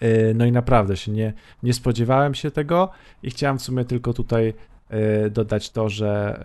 E, 0.00 0.34
No 0.34 0.46
i 0.46 0.52
naprawdę 0.52 0.96
się 0.96 1.12
nie, 1.12 1.32
nie 1.62 1.72
spodziewałem 1.72 2.34
się 2.34 2.50
tego 2.50 2.90
i 3.22 3.30
chciałem 3.30 3.58
w 3.58 3.62
sumie 3.62 3.84
tylko 3.84 4.12
tutaj 4.12 4.54
e, 4.88 5.30
dodać 5.30 5.70
to, 5.70 5.88
że, 5.88 6.40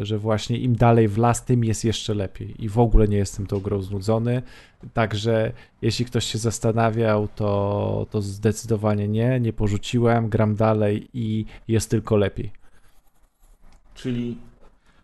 e, 0.00 0.06
że 0.06 0.18
właśnie 0.18 0.58
im 0.58 0.76
dalej 0.76 1.08
w 1.08 1.18
las, 1.18 1.44
tym 1.44 1.64
jest 1.64 1.84
jeszcze 1.84 2.14
lepiej 2.14 2.64
i 2.64 2.68
w 2.68 2.78
ogóle 2.78 3.08
nie 3.08 3.16
jestem 3.16 3.46
tą 3.46 3.60
grą 3.60 3.82
znudzony, 3.82 4.42
także 4.94 5.52
jeśli 5.82 6.04
ktoś 6.04 6.24
się 6.24 6.38
zastanawiał, 6.38 7.28
to, 7.28 8.06
to 8.10 8.22
zdecydowanie 8.22 9.08
nie, 9.08 9.40
nie 9.40 9.52
porzuciłem, 9.52 10.28
gram 10.28 10.54
dalej 10.54 11.08
i 11.14 11.44
jest 11.68 11.90
tylko 11.90 12.16
lepiej. 12.16 12.52
Czyli 13.94 14.38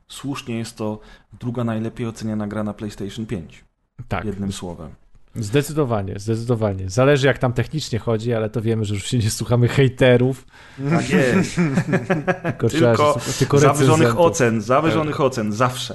słusznie 0.08 0.58
jest 0.58 0.76
to 0.76 1.00
druga 1.40 1.64
najlepiej 1.64 2.06
oceniana 2.06 2.46
gra 2.46 2.64
na 2.64 2.74
PlayStation 2.74 3.26
5. 3.26 3.64
Tak, 4.08 4.24
Jednym 4.24 4.52
słowem. 4.52 4.90
Zdecydowanie, 5.36 6.14
zdecydowanie. 6.18 6.90
Zależy 6.90 7.26
jak 7.26 7.38
tam 7.38 7.52
technicznie 7.52 7.98
chodzi, 7.98 8.34
ale 8.34 8.50
to 8.50 8.62
wiemy, 8.62 8.84
że 8.84 8.94
już 8.94 9.04
się 9.06 9.18
nie 9.18 9.30
słuchamy 9.30 9.68
hejterów, 9.68 10.46
Tak 10.90 11.10
jest. 11.10 11.56
tylko, 12.58 12.68
Tylko 12.68 13.16
tylko 13.38 13.58
zawyżonych 13.58 14.20
ocen, 14.20 14.60
zawyżonych 14.60 15.20
ocen, 15.20 15.52
zawsze. 15.52 15.94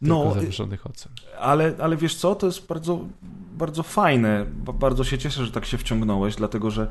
Tylko 0.00 0.24
No, 0.24 0.34
zawyżonych 0.34 0.86
ocen. 0.86 1.12
ale, 1.40 1.72
ale 1.78 1.96
wiesz 1.96 2.14
co, 2.14 2.34
to 2.34 2.46
jest 2.46 2.66
bardzo, 2.66 3.04
bardzo 3.52 3.82
fajne. 3.82 4.46
Ba- 4.48 4.72
Bardzo 4.72 5.04
się 5.04 5.18
cieszę, 5.18 5.44
że 5.44 5.52
tak 5.52 5.64
się 5.66 5.78
wciągnąłeś, 5.78 6.36
dlatego 6.36 6.70
że 6.70 6.88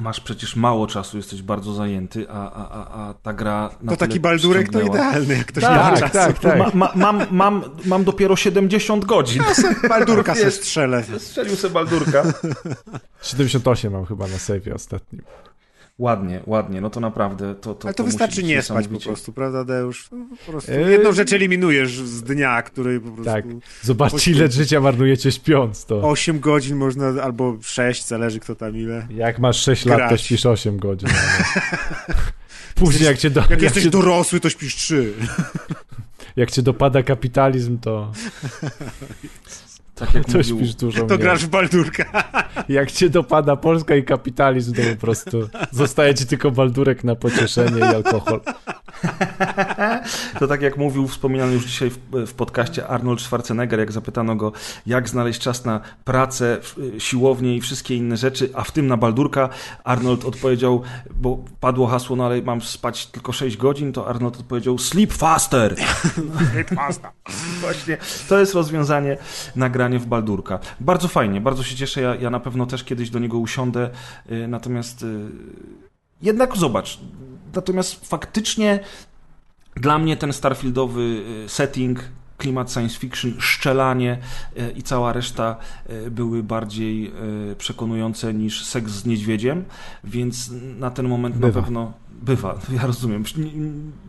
masz 0.00 0.20
przecież 0.20 0.56
mało 0.56 0.86
czasu, 0.86 1.16
jesteś 1.16 1.42
bardzo 1.42 1.72
zajęty, 1.74 2.26
a, 2.30 2.52
a, 2.52 2.68
a, 2.70 3.08
a 3.08 3.14
ta 3.14 3.32
gra 3.32 3.70
na 3.82 3.92
To 3.92 3.96
taki 3.96 4.20
baldurek 4.20 4.72
to 4.72 4.80
idealny, 4.80 5.36
jak 5.36 5.46
ktoś 5.46 5.64
Tak, 5.64 5.76
ma 5.76 6.00
tak, 6.00 6.12
czasu. 6.12 6.32
tak, 6.32 6.38
tak. 6.38 6.58
Ma, 6.58 6.70
ma, 6.74 6.92
mam, 6.94 7.26
mam, 7.30 7.62
mam 7.84 8.04
dopiero 8.04 8.36
70 8.36 9.04
godzin. 9.04 9.42
Baldurka 9.88 10.34
se 10.34 10.40
Jest. 10.40 10.56
strzelę. 10.62 11.04
Strzelił 11.18 11.56
sobie 11.56 11.74
baldurka. 11.74 12.22
78 13.22 13.92
mam 13.92 14.06
chyba 14.06 14.26
na 14.26 14.38
save 14.38 14.74
ostatnim. 14.74 15.22
Ładnie, 15.98 16.40
ładnie, 16.46 16.80
no 16.80 16.90
to 16.90 17.00
naprawdę 17.00 17.54
to, 17.54 17.74
to 17.74 17.88
Ale 17.88 17.94
to, 17.94 18.02
musi 18.02 18.12
wystarczy 18.12 18.42
nie 18.42 18.62
spać 18.62 18.88
po 18.88 19.00
prostu, 19.00 19.32
prawda, 19.32 19.64
Deusz? 19.64 20.08
No, 20.12 20.26
Po 20.46 20.52
prostu 20.52 20.72
Yy. 20.72 20.90
jedną 20.90 21.12
rzecz 21.12 21.32
eliminujesz 21.32 21.92
z 21.98 22.22
dnia, 22.22 22.62
której 22.62 23.00
po 23.00 23.06
prostu 23.10 23.24
Tak. 23.32 23.44
Zobaczcie, 23.82 24.30
ile 24.30 24.50
życia 24.50 24.80
marnujecie 24.80 25.32
śpiąc, 25.32 25.84
to 25.84 26.00
8 26.10 26.40
godzin 26.40 26.76
można, 26.76 27.22
albo 27.22 27.56
6, 27.62 28.06
zależy 28.06 28.40
kto 28.40 28.54
tam 28.54 28.76
ile. 28.76 29.06
jak 29.10 29.38
masz 29.38 29.62
6 29.62 29.84
lat, 29.86 29.98
to 29.98 30.08
Grać. 30.08 30.20
śpisz 30.22 30.46
8 30.46 30.78
godzin. 30.78 31.08
Ale... 31.08 31.44
Później 32.74 33.04
jak 33.06 33.18
cię, 33.18 33.30
do, 33.30 33.40
Jak 33.40 33.50
jak, 33.50 33.62
jesteś 33.62 33.82
cię, 33.84 33.90
dorosły, 33.90 34.40
to 34.40 34.50
śpisz 34.50 34.74
3. 34.76 35.12
jak 36.36 36.50
cię 36.50 36.62
dopada 36.62 37.02
kapitalizm, 37.02 37.78
to, 37.78 38.12
Tak 39.96 40.14
jak 40.14 40.24
to 40.32 40.38
mówił, 40.38 40.58
śpisz 40.58 40.74
dużo 40.74 41.06
To 41.06 41.18
grasz 41.18 41.46
w 41.46 41.48
Baldurka. 41.48 42.04
Jak 42.68 42.92
cię 42.92 43.10
dopada 43.10 43.56
Polska 43.56 43.96
i 43.96 44.04
kapitalizm, 44.04 44.74
to 44.74 44.82
po 44.82 45.00
prostu 45.00 45.48
zostaje 45.70 46.14
ci 46.14 46.26
tylko 46.26 46.50
baldurek 46.50 47.04
na 47.04 47.14
pocieszenie 47.14 47.78
i 47.78 47.82
alkohol. 47.82 48.40
To 50.38 50.46
tak 50.46 50.62
jak 50.62 50.76
mówił, 50.76 51.08
wspominany 51.08 51.52
już 51.52 51.64
dzisiaj 51.64 51.90
w, 51.90 51.98
w 52.26 52.34
podcaście 52.34 52.88
Arnold 52.88 53.20
Schwarzenegger, 53.20 53.78
jak 53.78 53.92
zapytano 53.92 54.36
go, 54.36 54.52
jak 54.86 55.08
znaleźć 55.08 55.40
czas 55.40 55.64
na 55.64 55.80
pracę, 56.04 56.58
siłownię 56.98 57.56
i 57.56 57.60
wszystkie 57.60 57.96
inne 57.96 58.16
rzeczy, 58.16 58.50
a 58.54 58.64
w 58.64 58.70
tym 58.70 58.86
na 58.86 58.96
Baldurka, 58.96 59.48
Arnold 59.84 60.24
odpowiedział, 60.24 60.82
bo 61.10 61.44
padło 61.60 61.86
hasło, 61.86 62.16
no 62.16 62.26
ale 62.26 62.42
mam 62.42 62.60
spać 62.60 63.06
tylko 63.06 63.32
6 63.32 63.56
godzin, 63.56 63.92
to 63.92 64.08
Arnold 64.08 64.40
odpowiedział, 64.40 64.78
sleep 64.78 65.12
faster! 65.12 65.76
Właśnie, 67.60 67.96
to 68.28 68.38
jest 68.38 68.54
rozwiązanie 68.54 69.16
nagranie 69.56 69.98
w 69.98 70.06
Baldurka. 70.06 70.58
Bardzo 70.80 71.08
fajnie, 71.08 71.40
bardzo 71.40 71.62
się 71.62 71.76
cieszę, 71.76 72.00
ja, 72.00 72.14
ja 72.14 72.30
na 72.30 72.40
pewno 72.40 72.66
też 72.66 72.84
kiedyś 72.84 73.10
do 73.10 73.18
niego 73.18 73.38
usiądę, 73.38 73.90
y, 74.30 74.48
natomiast 74.48 75.02
y, 75.02 75.06
jednak 76.22 76.56
zobacz, 76.56 77.00
natomiast 77.54 78.08
faktycznie 78.08 78.80
dla 79.76 79.98
mnie 79.98 80.16
ten 80.16 80.32
Starfieldowy 80.32 81.22
y, 81.44 81.48
setting, 81.48 82.00
klimat 82.38 82.72
science 82.72 82.98
fiction, 82.98 83.34
szczelanie 83.38 84.18
y, 84.58 84.72
i 84.76 84.82
cała 84.82 85.12
reszta 85.12 85.56
y, 86.06 86.10
były 86.10 86.42
bardziej 86.42 87.12
przekonujące 87.58 88.34
niż 88.34 88.64
seks 88.64 88.92
z 88.92 89.06
niedźwiedziem, 89.06 89.64
więc 90.04 90.50
na 90.78 90.90
ten 90.90 91.08
moment 91.08 91.36
Bywa. 91.36 91.46
na 91.46 91.62
pewno 91.62 91.92
bywa. 92.22 92.58
Ja 92.70 92.86
rozumiem. 92.86 93.24
Nie- 93.36 93.50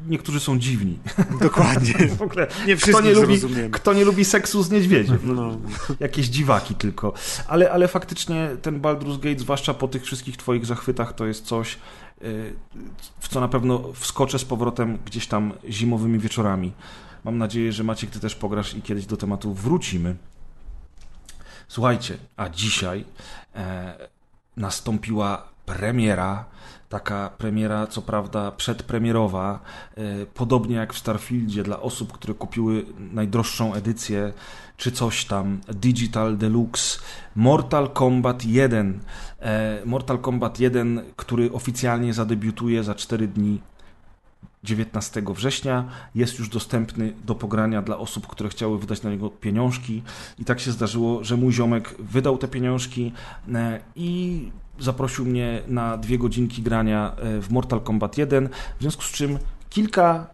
Niektórzy 0.10 0.40
są 0.40 0.60
dziwni. 0.60 1.00
Dokładnie. 1.42 1.94
W 2.18 2.22
ogóle 2.22 2.48
Nie 2.68 2.76
kto 2.76 3.02
nie, 3.02 3.14
lubi, 3.14 3.38
kto 3.72 3.94
nie 3.94 4.06
lubi 4.06 4.26
seksu 4.26 4.64
z 4.64 4.72
niedźwiedziem? 4.72 5.18
No. 5.24 5.58
Jakieś 6.00 6.28
dziwaki 6.28 6.76
tylko. 6.76 7.14
Ale, 7.48 7.72
ale 7.72 7.88
faktycznie 7.88 8.50
ten 8.62 8.82
Baldur's 8.82 9.20
Gate, 9.20 9.40
zwłaszcza 9.40 9.74
po 9.74 9.88
tych 9.88 10.04
wszystkich 10.04 10.38
twoich 10.38 10.66
zachwytach, 10.66 11.14
to 11.14 11.26
jest 11.26 11.46
coś, 11.46 11.78
w 13.20 13.28
co 13.30 13.42
na 13.42 13.48
pewno 13.48 13.94
wskoczę 13.94 14.40
z 14.40 14.46
powrotem 14.46 14.98
gdzieś 15.06 15.28
tam 15.28 15.54
zimowymi 15.70 16.20
wieczorami. 16.20 16.74
Mam 17.24 17.38
nadzieję, 17.38 17.72
że 17.72 17.84
Maciek, 17.84 18.10
ty 18.10 18.20
też 18.20 18.36
pograsz 18.36 18.74
i 18.74 18.82
kiedyś 18.82 19.06
do 19.06 19.18
tematu 19.18 19.54
wrócimy. 19.54 20.16
Słuchajcie, 21.68 22.18
a 22.38 22.50
dzisiaj 22.50 23.06
e, 23.56 23.98
nastąpiła 24.58 25.48
premiera, 25.66 26.46
taka 26.90 27.30
premiera, 27.38 27.88
co 27.88 28.02
prawda 28.02 28.52
przedpremierowa, 28.52 29.60
e, 29.96 30.26
podobnie 30.26 30.76
jak 30.76 30.94
w 30.94 30.98
Starfieldzie 30.98 31.64
dla 31.64 31.80
osób, 31.80 32.14
które 32.14 32.34
kupiły 32.34 32.86
najdroższą 33.00 33.74
edycję, 33.74 34.34
czy 34.78 34.92
coś 34.92 35.26
tam, 35.26 35.62
Digital 35.68 36.38
Deluxe, 36.38 37.00
Mortal 37.36 37.90
Kombat 37.90 38.46
1. 38.46 39.00
E, 39.42 39.82
Mortal 39.86 40.20
Kombat 40.20 40.60
1, 40.60 41.02
który 41.16 41.52
oficjalnie 41.52 42.14
zadebiutuje 42.14 42.84
za 42.84 42.96
4 42.96 43.28
dni 43.28 43.62
19 44.64 45.24
września. 45.36 45.86
Jest 46.16 46.40
już 46.40 46.50
dostępny 46.50 47.14
do 47.26 47.36
pogrania 47.36 47.82
dla 47.82 47.98
osób, 47.98 48.28
które 48.28 48.50
chciały 48.50 48.80
wydać 48.80 49.04
na 49.04 49.10
niego 49.10 49.30
pieniążki. 49.30 50.04
I 50.40 50.46
tak 50.46 50.60
się 50.60 50.72
zdarzyło, 50.72 51.24
że 51.24 51.38
mój 51.38 51.54
ziomek 51.54 51.96
wydał 52.00 52.38
te 52.38 52.48
pieniążki 52.48 53.12
e, 53.54 53.80
i 53.96 54.42
zaprosił 54.80 55.26
mnie 55.26 55.62
na 55.68 55.98
dwie 55.98 56.18
godzinki 56.18 56.62
grania 56.62 57.16
e, 57.18 57.42
w 57.42 57.52
Mortal 57.52 57.82
Kombat 57.82 58.18
1. 58.18 58.50
W 58.78 58.82
związku 58.82 59.04
z 59.04 59.12
czym 59.12 59.40
kilka, 59.70 60.28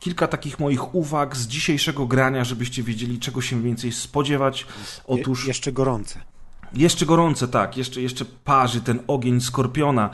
kilka 0.00 0.26
takich 0.26 0.60
moich 0.60 0.94
uwag 0.94 1.36
z 1.36 1.46
dzisiejszego 1.46 2.06
grania, 2.06 2.44
żebyście 2.44 2.82
wiedzieli, 2.82 3.18
czego 3.18 3.40
się 3.40 3.62
więcej 3.62 3.92
spodziewać. 3.92 4.66
Otóż. 5.06 5.42
Je, 5.42 5.48
jeszcze 5.48 5.72
gorące. 5.72 6.33
Jeszcze 6.76 7.06
gorące, 7.06 7.48
tak. 7.48 7.76
Jeszcze, 7.76 8.00
jeszcze 8.02 8.24
parzy 8.44 8.80
ten 8.80 8.98
ogień 9.06 9.40
skorpiona. 9.40 10.10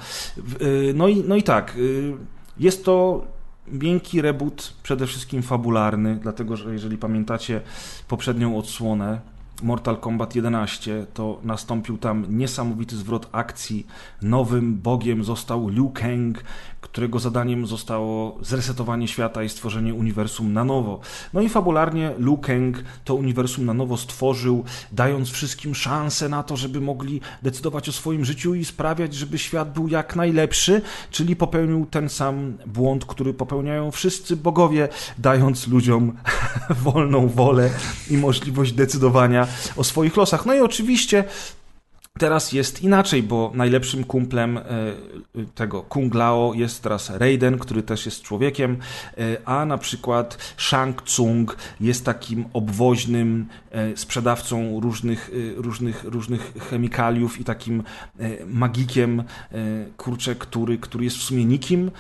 Y, 0.63 0.93
No 0.97 1.09
i, 1.09 1.25
no 1.29 1.37
i 1.37 1.43
tak. 1.43 1.77
y, 1.77 2.13
Jest 2.59 2.85
to 2.85 3.25
miękki 3.69 4.23
reboot, 4.23 4.75
przede 4.83 5.07
wszystkim 5.07 5.43
fabularny, 5.43 6.17
dlatego 6.23 6.57
że 6.57 6.73
jeżeli 6.73 6.99
pamiętacie 6.99 7.61
poprzednią 8.09 8.59
odsłonę 8.59 9.21
Mortal 9.63 9.97
Kombat 9.97 10.35
11, 10.35 11.07
to 11.15 11.41
nastąpił 11.43 11.99
tam 11.99 12.27
niesamowity 12.29 12.97
zwrot 12.97 13.29
akcji. 13.33 13.87
Nowym 14.23 14.75
bogiem 14.77 15.25
został 15.25 15.69
Liu 15.69 15.91
Kang, 15.91 16.45
którego 16.81 17.19
zadaniem 17.19 17.67
zostało 17.67 18.39
zresetowanie 18.43 19.09
świata 19.09 19.43
i 19.43 19.49
stworzenie 19.49 19.95
uniwersum 19.95 20.53
na 20.53 20.65
nowo. 20.65 21.01
No 21.33 21.41
i 21.41 21.49
fabularnie 21.49 22.13
Liu 22.19 22.39
Kang 22.39 22.85
to 23.05 23.15
uniwersum 23.15 23.67
na 23.67 23.75
nowo 23.75 23.97
stworzył, 23.97 24.65
dając 24.93 25.31
wszystkim 25.31 25.75
szansę 25.75 26.29
na 26.29 26.43
to, 26.43 26.57
żeby 26.57 26.81
mogli 26.81 27.21
decydować 27.43 27.89
o 27.89 27.93
swoim 27.93 28.25
życiu 28.25 28.55
i 28.55 28.65
sprawiać, 28.65 29.15
żeby 29.15 29.39
świat 29.39 29.73
był 29.73 29.89
jak 29.89 30.17
najlepszy, 30.17 30.83
czyli 31.11 31.37
popełnił 31.37 31.87
ten 31.87 32.09
sam 32.09 32.57
błąd, 32.67 33.05
który 33.05 33.35
popełniają 33.35 33.91
wszyscy 33.91 34.37
bogowie, 34.37 34.89
dając 35.19 35.69
ludziom 35.69 36.13
wolną 36.85 37.29
wolę 37.29 37.71
i 38.11 38.17
możliwość 38.17 38.73
decydowania 38.73 39.47
o 39.77 39.85
swoich 39.85 40.17
losach. 40.17 40.47
No 40.47 40.55
i 40.55 40.61
oczywiście 40.61 41.25
Teraz 42.19 42.53
jest 42.53 42.83
inaczej, 42.83 43.23
bo 43.23 43.53
najlepszym 43.55 44.05
kumplem 44.05 44.59
e, 44.59 44.63
tego 45.55 45.83
Kung 45.83 46.15
Lao 46.15 46.55
jest 46.55 46.83
teraz 46.83 47.11
Raiden, 47.11 47.59
który 47.59 47.83
też 47.83 48.07
jest 48.07 48.23
człowiekiem, 48.23 48.77
e, 49.19 49.37
a 49.45 49.65
na 49.65 49.79
przykład 49.79 50.55
Shang 50.57 51.03
Tsung 51.03 51.57
jest 51.81 52.05
takim 52.05 52.45
obwoźnym 52.53 53.49
e, 53.71 53.97
sprzedawcą 53.97 54.81
różnych, 54.81 55.31
różnych, 55.57 56.05
różnych 56.05 56.55
chemikaliów 56.71 57.41
i 57.41 57.45
takim 57.45 57.83
magikiem, 58.47 59.25
kurczę, 59.97 60.35
który, 60.35 60.79
który 60.79 61.05
jest 61.05 61.17
w 61.17 61.23
sumie 61.23 61.45
nikim, 61.45 61.91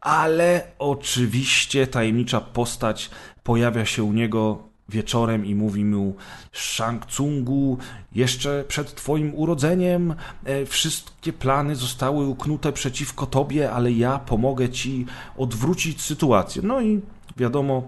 ale 0.00 0.62
oczywiście 0.78 1.86
tajemnicza 1.86 2.40
postać 2.40 3.10
pojawia 3.42 3.84
się 3.84 4.02
u 4.02 4.12
niego 4.12 4.67
wieczorem 4.88 5.46
i 5.46 5.54
mówi 5.54 5.84
mu 5.84 6.16
Shang 6.52 7.06
Tsungu, 7.06 7.78
jeszcze 8.14 8.64
przed 8.68 8.94
twoim 8.94 9.34
urodzeniem 9.34 10.14
e, 10.44 10.66
wszystkie 10.66 11.32
plany 11.32 11.76
zostały 11.76 12.26
uknute 12.26 12.72
przeciwko 12.72 13.26
tobie, 13.26 13.72
ale 13.72 13.92
ja 13.92 14.18
pomogę 14.18 14.68
ci 14.68 15.06
odwrócić 15.36 16.02
sytuację. 16.02 16.62
No 16.64 16.80
i 16.80 17.00
wiadomo, 17.36 17.82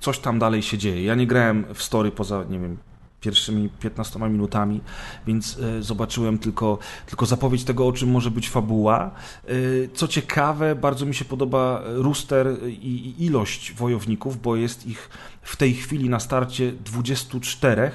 coś 0.00 0.18
tam 0.18 0.38
dalej 0.38 0.62
się 0.62 0.78
dzieje. 0.78 1.04
Ja 1.04 1.14
nie 1.14 1.26
grałem 1.26 1.64
w 1.74 1.82
story 1.82 2.10
poza, 2.10 2.44
nie 2.50 2.58
wiem, 2.58 2.78
pierwszymi 3.24 3.68
15 3.68 4.18
minutami, 4.18 4.80
więc 5.26 5.58
e, 5.58 5.82
zobaczyłem 5.82 6.38
tylko, 6.38 6.78
tylko 7.06 7.26
zapowiedź 7.26 7.64
tego, 7.64 7.86
o 7.86 7.92
czym 7.92 8.10
może 8.10 8.30
być 8.30 8.48
fabuła. 8.48 9.10
E, 9.44 9.50
co 9.94 10.08
ciekawe, 10.08 10.74
bardzo 10.74 11.06
mi 11.06 11.14
się 11.14 11.24
podoba 11.24 11.82
ruster 11.84 12.56
i, 12.68 13.14
i 13.20 13.24
ilość 13.24 13.72
wojowników, 13.72 14.42
bo 14.42 14.56
jest 14.56 14.86
ich 14.86 15.10
w 15.42 15.56
tej 15.56 15.74
chwili 15.74 16.08
na 16.08 16.20
starcie 16.20 16.72
24 16.72 17.90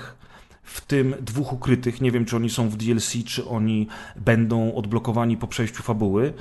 w 0.70 0.82
tym 0.82 1.16
dwóch 1.22 1.54
ukrytych. 1.54 2.02
Nie 2.02 2.12
wiem, 2.12 2.26
czy 2.26 2.36
oni 2.36 2.50
są 2.50 2.70
w 2.70 2.78
DLC, 2.78 3.14
czy 3.26 3.48
oni 3.48 3.88
będą 4.16 4.76
odblokowani 4.76 5.38
po 5.38 5.48
przejściu 5.48 5.84
fabuły. 5.84 6.34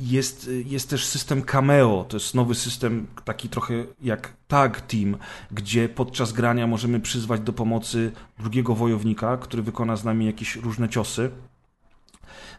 Jest, 0.00 0.50
jest 0.64 0.90
też 0.90 1.06
system 1.06 1.42
cameo, 1.42 2.04
to 2.08 2.16
jest 2.16 2.34
nowy 2.34 2.54
system, 2.54 3.06
taki 3.24 3.48
trochę 3.48 3.74
jak 4.02 4.32
tag 4.48 4.80
team, 4.80 5.16
gdzie 5.50 5.88
podczas 5.88 6.32
grania 6.32 6.66
możemy 6.66 7.00
przyzwać 7.00 7.40
do 7.40 7.52
pomocy 7.52 8.12
drugiego 8.38 8.74
wojownika, 8.74 9.36
który 9.36 9.62
wykona 9.62 9.96
z 9.96 10.04
nami 10.04 10.26
jakieś 10.26 10.56
różne 10.56 10.88
ciosy. 10.88 11.30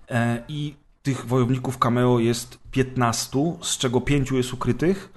E, 0.10 0.44
I 0.48 0.74
tych 1.04 1.26
wojowników 1.26 1.78
cameo 1.78 2.20
jest 2.20 2.60
15, 2.72 3.40
z 3.62 3.78
czego 3.78 4.02
5 4.02 4.32
jest 4.32 4.54
ukrytych. 4.54 5.14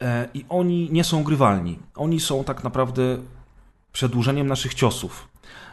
E, 0.00 0.28
I 0.34 0.44
oni 0.48 0.88
nie 0.92 1.04
są 1.04 1.24
grywalni. 1.24 1.78
Oni 1.94 2.20
są 2.20 2.44
tak 2.44 2.64
naprawdę 2.64 3.18
przedłużeniem 3.96 4.46
naszych 4.46 4.74
ciosów. 4.74 5.28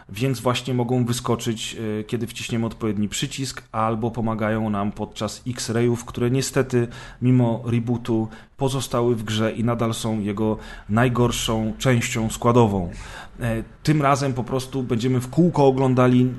Więc 0.10 0.40
właśnie 0.40 0.74
mogą 0.74 1.06
wyskoczyć, 1.06 1.76
e, 2.00 2.04
kiedy 2.04 2.28
wciśniemy 2.28 2.66
odpowiedni 2.66 3.10
przycisk, 3.10 3.64
albo 3.72 4.12
pomagają 4.12 4.70
nam 4.70 4.92
podczas 4.92 5.42
X-rayów, 5.48 6.06
które 6.06 6.32
niestety, 6.32 6.88
mimo 7.22 7.64
rebootu, 7.66 8.28
pozostały 8.58 9.16
w 9.16 9.24
grze 9.24 9.52
i 9.52 9.64
nadal 9.64 9.94
są 9.94 10.20
jego 10.20 10.58
najgorszą 10.90 11.74
częścią 11.78 12.30
składową. 12.30 12.92
E, 13.40 13.64
tym 13.84 14.02
razem 14.02 14.34
po 14.34 14.44
prostu 14.44 14.84
będziemy 14.84 15.20
w 15.20 15.30
kółko 15.30 15.68
oglądali 15.68 16.30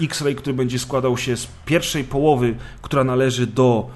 X-ray, 0.00 0.34
który 0.34 0.54
będzie 0.54 0.78
składał 0.78 1.18
się 1.18 1.36
z 1.36 1.48
pierwszej 1.64 2.04
połowy, 2.04 2.54
która 2.82 3.04
należy 3.04 3.46
do 3.46 3.90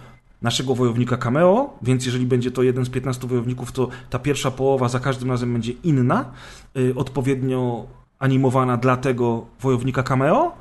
naszego 0.47 0.75
wojownika 0.75 1.17
cameo, 1.17 1.79
więc 1.83 2.07
jeżeli 2.07 2.27
będzie 2.27 2.51
to 2.51 2.63
jeden 2.63 2.85
z 2.85 2.89
15 2.89 3.27
wojowników, 3.27 3.73
to 3.73 3.89
ta 4.11 4.19
pierwsza 4.19 4.51
połowa 4.51 4.89
za 4.89 5.01
każdym 5.01 5.31
razem 5.31 5.53
będzie 5.53 5.73
inna, 5.85 6.33
y, 6.77 6.95
odpowiednio 6.97 7.87
animowana 8.19 8.77
dla 8.77 8.97
tego 8.97 9.47
wojownika 9.61 10.03
cameo, 10.03 10.53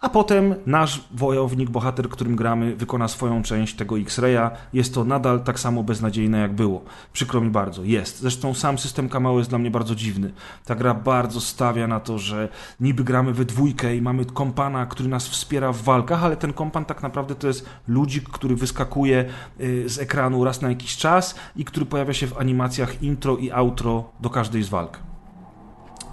a 0.00 0.08
potem 0.08 0.54
nasz 0.66 1.04
wojownik, 1.10 1.70
bohater, 1.70 2.08
którym 2.08 2.36
gramy, 2.36 2.76
wykona 2.76 3.08
swoją 3.08 3.42
część 3.42 3.74
tego 3.74 3.98
X-Raya. 3.98 4.50
Jest 4.72 4.94
to 4.94 5.04
nadal 5.04 5.40
tak 5.40 5.60
samo 5.60 5.82
beznadziejne, 5.82 6.38
jak 6.38 6.54
było. 6.54 6.84
Przykro 7.12 7.40
mi 7.40 7.50
bardzo. 7.50 7.84
Jest. 7.84 8.20
Zresztą 8.20 8.54
sam 8.54 8.78
system 8.78 9.08
cameo 9.08 9.38
jest 9.38 9.50
dla 9.50 9.58
mnie 9.58 9.70
bardzo 9.70 9.94
dziwny. 9.94 10.32
Ta 10.64 10.74
gra 10.74 10.94
bardzo 10.94 11.40
stawia 11.40 11.86
na 11.86 12.00
to, 12.00 12.18
że 12.18 12.48
niby 12.80 13.04
gramy 13.04 13.32
we 13.32 13.44
dwójkę 13.44 13.96
i 13.96 14.02
mamy 14.02 14.24
kompana, 14.24 14.86
który 14.86 15.08
nas 15.08 15.28
wspiera 15.28 15.72
w 15.72 15.82
walkach, 15.82 16.24
ale 16.24 16.36
ten 16.36 16.52
kompan 16.52 16.84
tak 16.84 17.02
naprawdę 17.02 17.34
to 17.34 17.46
jest 17.46 17.66
ludzik, 17.88 18.28
który 18.28 18.56
wyskakuje 18.56 19.24
y, 19.60 19.88
z 19.88 19.98
ekranu 19.98 20.44
raz 20.44 20.62
na 20.62 20.68
jakiś 20.68 20.96
czas 20.96 21.34
i 21.56 21.64
który 21.64 21.86
pojawia 21.86 22.12
się 22.12 22.26
w 22.26 22.38
animacjach 22.38 23.02
intro 23.02 23.36
i 23.36 23.50
outro 23.50 24.10
do 24.20 24.30
każdej 24.30 24.62
z 24.62 24.68
walk 24.68 25.11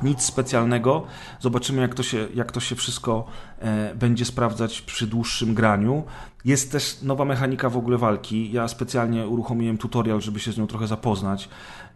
nic 0.03 0.21
specjalnego. 0.21 1.03
Zobaczymy, 1.39 1.81
jak 1.81 1.95
to 1.95 2.03
się, 2.03 2.27
jak 2.35 2.51
to 2.51 2.59
się 2.59 2.75
wszystko 2.75 3.25
e, 3.59 3.95
będzie 3.95 4.25
sprawdzać 4.25 4.81
przy 4.81 5.07
dłuższym 5.07 5.53
graniu. 5.53 6.03
Jest 6.45 6.71
też 6.71 7.01
nowa 7.01 7.25
mechanika 7.25 7.69
w 7.69 7.77
ogóle 7.77 7.97
walki. 7.97 8.51
Ja 8.51 8.67
specjalnie 8.67 9.27
uruchomiłem 9.27 9.77
tutorial, 9.77 10.21
żeby 10.21 10.39
się 10.39 10.51
z 10.51 10.57
nią 10.57 10.67
trochę 10.67 10.87
zapoznać. 10.87 11.49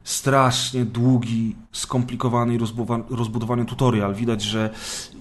Strasznie 0.03 0.85
długi, 0.85 1.55
skomplikowany 1.71 2.55
i 2.55 2.57
rozbudowany 3.09 3.65
tutorial. 3.65 4.15
Widać, 4.15 4.41
że 4.41 4.69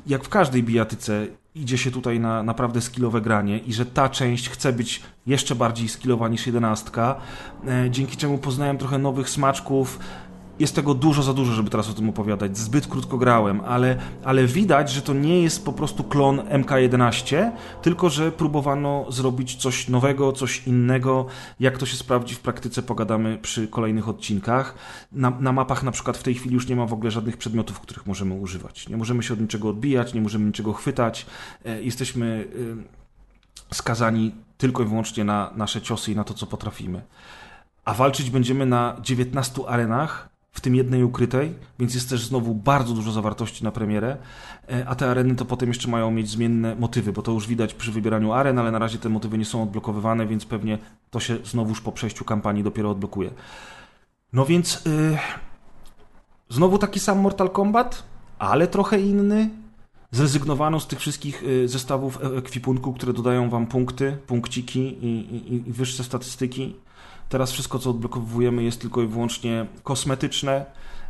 jak 0.07 0.25
w 0.25 0.29
każdej 0.29 0.63
bijatyce 0.63 1.27
idzie 1.55 1.79
się 1.79 1.91
tutaj 1.91 2.21
na 2.21 2.43
naprawdę 2.43 2.81
skillowe 2.81 3.21
granie 3.21 3.59
i 3.59 3.73
że 3.73 3.87
ta 3.87 4.09
część 4.09 4.49
chce 4.49 4.73
być 4.73 5.03
jeszcze 5.27 5.55
bardziej 5.55 5.89
skillowa 5.89 6.29
niż 6.29 6.47
jedenastka, 6.47 7.17
e, 7.69 7.91
dzięki 7.91 8.17
czemu 8.17 8.39
poznałem 8.39 8.79
trochę 8.79 8.99
nowych 8.99 9.31
smaczków, 9.31 9.99
jest 10.63 10.75
tego 10.75 10.95
dużo 10.95 11.23
za 11.23 11.35
dużo, 11.35 11.53
żeby 11.53 11.71
teraz 11.71 11.91
o 11.91 11.95
tym 11.95 12.09
opowiadać. 12.09 12.59
Zbyt 12.59 12.87
krótko 12.87 13.19
grałem, 13.19 13.61
ale, 13.61 13.97
ale 14.25 14.47
widać, 14.47 14.91
że 14.91 15.03
to 15.03 15.15
nie 15.15 15.43
jest 15.43 15.65
po 15.65 15.73
prostu 15.73 16.05
klon 16.05 16.39
MK11, 16.39 17.51
tylko 17.83 18.11
że 18.11 18.33
próbowano 18.33 19.07
zrobić 19.09 19.57
coś 19.57 19.89
nowego, 19.89 20.33
coś 20.33 20.67
innego. 20.67 21.27
Jak 21.61 21.79
to 21.79 21.87
się 21.87 21.97
sprawdzi 21.97 22.35
w 22.35 22.41
praktyce, 22.41 22.83
pogadamy 22.83 23.39
przy 23.39 23.69
kolejnych 23.69 24.09
odcinkach. 24.09 24.75
Na, 25.13 25.31
na 25.31 25.53
mapach 25.53 25.83
na 25.83 25.93
przykład 25.93 26.17
w 26.17 26.23
tej 26.23 26.35
chwili 26.35 26.55
już 26.55 26.69
nie 26.69 26.77
ma 26.77 26.87
w 26.87 26.93
ogóle 26.93 27.11
żadnych 27.11 27.37
przedmiotów, 27.37 27.81
których 27.81 28.07
możemy 28.07 28.35
używać. 28.35 28.89
Nie 28.89 28.97
możemy 28.97 29.23
się 29.23 29.35
od 29.35 29.41
niczego 29.41 29.69
odbijać, 29.69 30.15
nie 30.15 30.21
możemy 30.21 30.45
niczego 30.45 30.73
chwytać. 30.73 31.27
E, 31.65 31.83
jesteśmy 31.83 32.49
e, 33.71 33.75
skazani 33.75 34.35
tylko 34.59 34.83
i 34.83 34.87
wyłącznie 34.87 35.25
na 35.25 35.51
nasze 35.57 35.83
ciosy 35.83 36.13
i 36.13 36.17
na 36.17 36.25
to, 36.25 36.35
co 36.35 36.47
potrafimy. 36.47 37.03
A 37.85 37.95
walczyć 37.95 38.31
będziemy 38.31 38.67
na 38.67 38.97
19 39.03 39.63
arenach, 39.69 40.32
w 40.53 40.61
tym 40.61 40.75
jednej 40.75 41.05
ukrytej, 41.05 41.55
więc 41.79 41.95
jest 41.95 42.11
też 42.11 42.27
znowu 42.27 42.55
bardzo 42.55 42.95
dużo 42.95 43.13
zawartości 43.13 43.65
na 43.65 43.73
premierę, 43.73 44.17
e, 44.71 44.89
a 44.89 44.95
te 44.95 45.11
areny 45.11 45.35
to 45.35 45.45
potem 45.45 45.69
jeszcze 45.69 45.89
mają 45.89 46.11
mieć 46.11 46.31
zmienne 46.31 46.75
motywy, 46.75 47.13
bo 47.13 47.23
to 47.23 47.33
już 47.33 47.49
widać 47.49 47.75
przy 47.75 47.93
wybieraniu 47.93 48.33
aren, 48.33 48.59
ale 48.59 48.71
na 48.71 48.79
razie 48.79 48.99
te 48.99 49.09
motywy 49.09 49.39
nie 49.39 49.45
są 49.45 49.63
odblokowywane, 49.63 50.27
więc 50.27 50.45
pewnie 50.45 50.79
to 51.11 51.21
się 51.21 51.39
znowuż 51.45 51.81
po 51.81 51.93
przejściu 51.93 52.25
kampanii 52.25 52.63
dopiero 52.63 52.91
odblokuje. 52.91 53.31
No 54.33 54.47
więc 54.47 54.85
yy, 54.85 55.19
znowu 56.49 56.79
taki 56.79 57.01
sam 57.01 57.19
Mortal 57.19 57.51
Kombat, 57.51 58.03
ale 58.39 58.67
trochę 58.67 59.01
inny. 59.01 59.51
Zrezygnowano 60.11 60.81
z 60.81 60.87
tych 60.87 61.01
wszystkich 61.01 61.43
y, 61.43 61.69
zestawów 61.69 62.19
e, 62.23 62.37
ekwipunku, 62.37 62.93
które 62.93 63.13
dodają 63.13 63.51
wam 63.51 63.67
punkty, 63.67 64.17
punkciki 64.27 64.81
i, 64.81 65.37
i, 65.37 65.69
i 65.69 65.73
wyższe 65.73 66.05
statystyki. 66.05 66.77
Teraz 67.33 67.53
wszystko, 67.53 67.79
co 67.79 67.91
odblokowujemy, 67.91 68.63
jest 68.63 68.81
tylko 68.81 69.03
i 69.03 69.07
wyłącznie 69.07 69.67
kosmetyczne. 69.83 70.67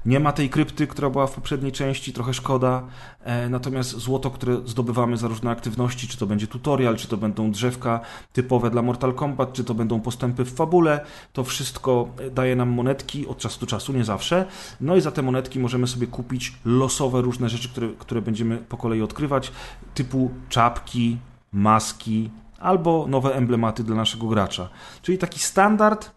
Nie 0.07 0.21
ma 0.21 0.33
tej 0.33 0.51
krypty, 0.51 0.87
która 0.87 1.11
była 1.11 1.27
w 1.27 1.35
poprzedniej 1.35 1.73
części, 1.73 2.13
trochę 2.13 2.35
szkoda. 2.35 2.83
E, 3.25 3.49
natomiast 3.49 3.91
złoto, 3.91 4.31
które 4.31 4.57
zdobywamy 4.67 5.17
za 5.17 5.29
różne 5.29 5.51
aktywności, 5.51 6.09
czy 6.09 6.19
to 6.19 6.27
będzie 6.27 6.47
tutorial, 6.47 6.97
czy 6.97 7.09
to 7.09 7.17
będą 7.17 7.51
drzewka 7.51 8.01
typowe 8.33 8.71
dla 8.71 8.83
Mortal 8.83 9.15
Kombat, 9.15 9.53
czy 9.53 9.65
to 9.65 9.75
będą 9.75 10.01
postępy 10.01 10.45
w 10.45 10.55
fabule, 10.55 11.05
to 11.33 11.45
wszystko 11.45 12.09
daje 12.33 12.57
nam 12.57 12.69
monetki 12.69 13.27
od 13.27 13.39
czasu 13.39 13.61
do 13.61 13.67
czasu, 13.67 13.93
nie 13.93 14.05
zawsze. 14.05 14.47
No 14.81 14.97
i 14.97 15.01
za 15.01 15.11
te 15.11 15.23
monetki 15.23 15.59
możemy 15.59 15.87
sobie 15.87 16.07
kupić 16.07 16.53
losowe 16.65 17.23
różne 17.23 17.49
rzeczy, 17.49 17.69
które, 17.69 17.89
które 17.99 18.23
będziemy 18.23 18.57
po 18.59 18.77
kolei 18.77 19.03
odkrywać, 19.03 19.53
typu 19.95 20.31
czapki, 20.49 21.19
maski, 21.53 22.31
albo 22.63 23.07
nowe 23.09 23.35
emblematy 23.35 23.85
dla 23.85 23.97
naszego 23.97 24.27
gracza. 24.27 24.69
Czyli 25.03 25.19
taki 25.19 25.41
standard, 25.41 26.11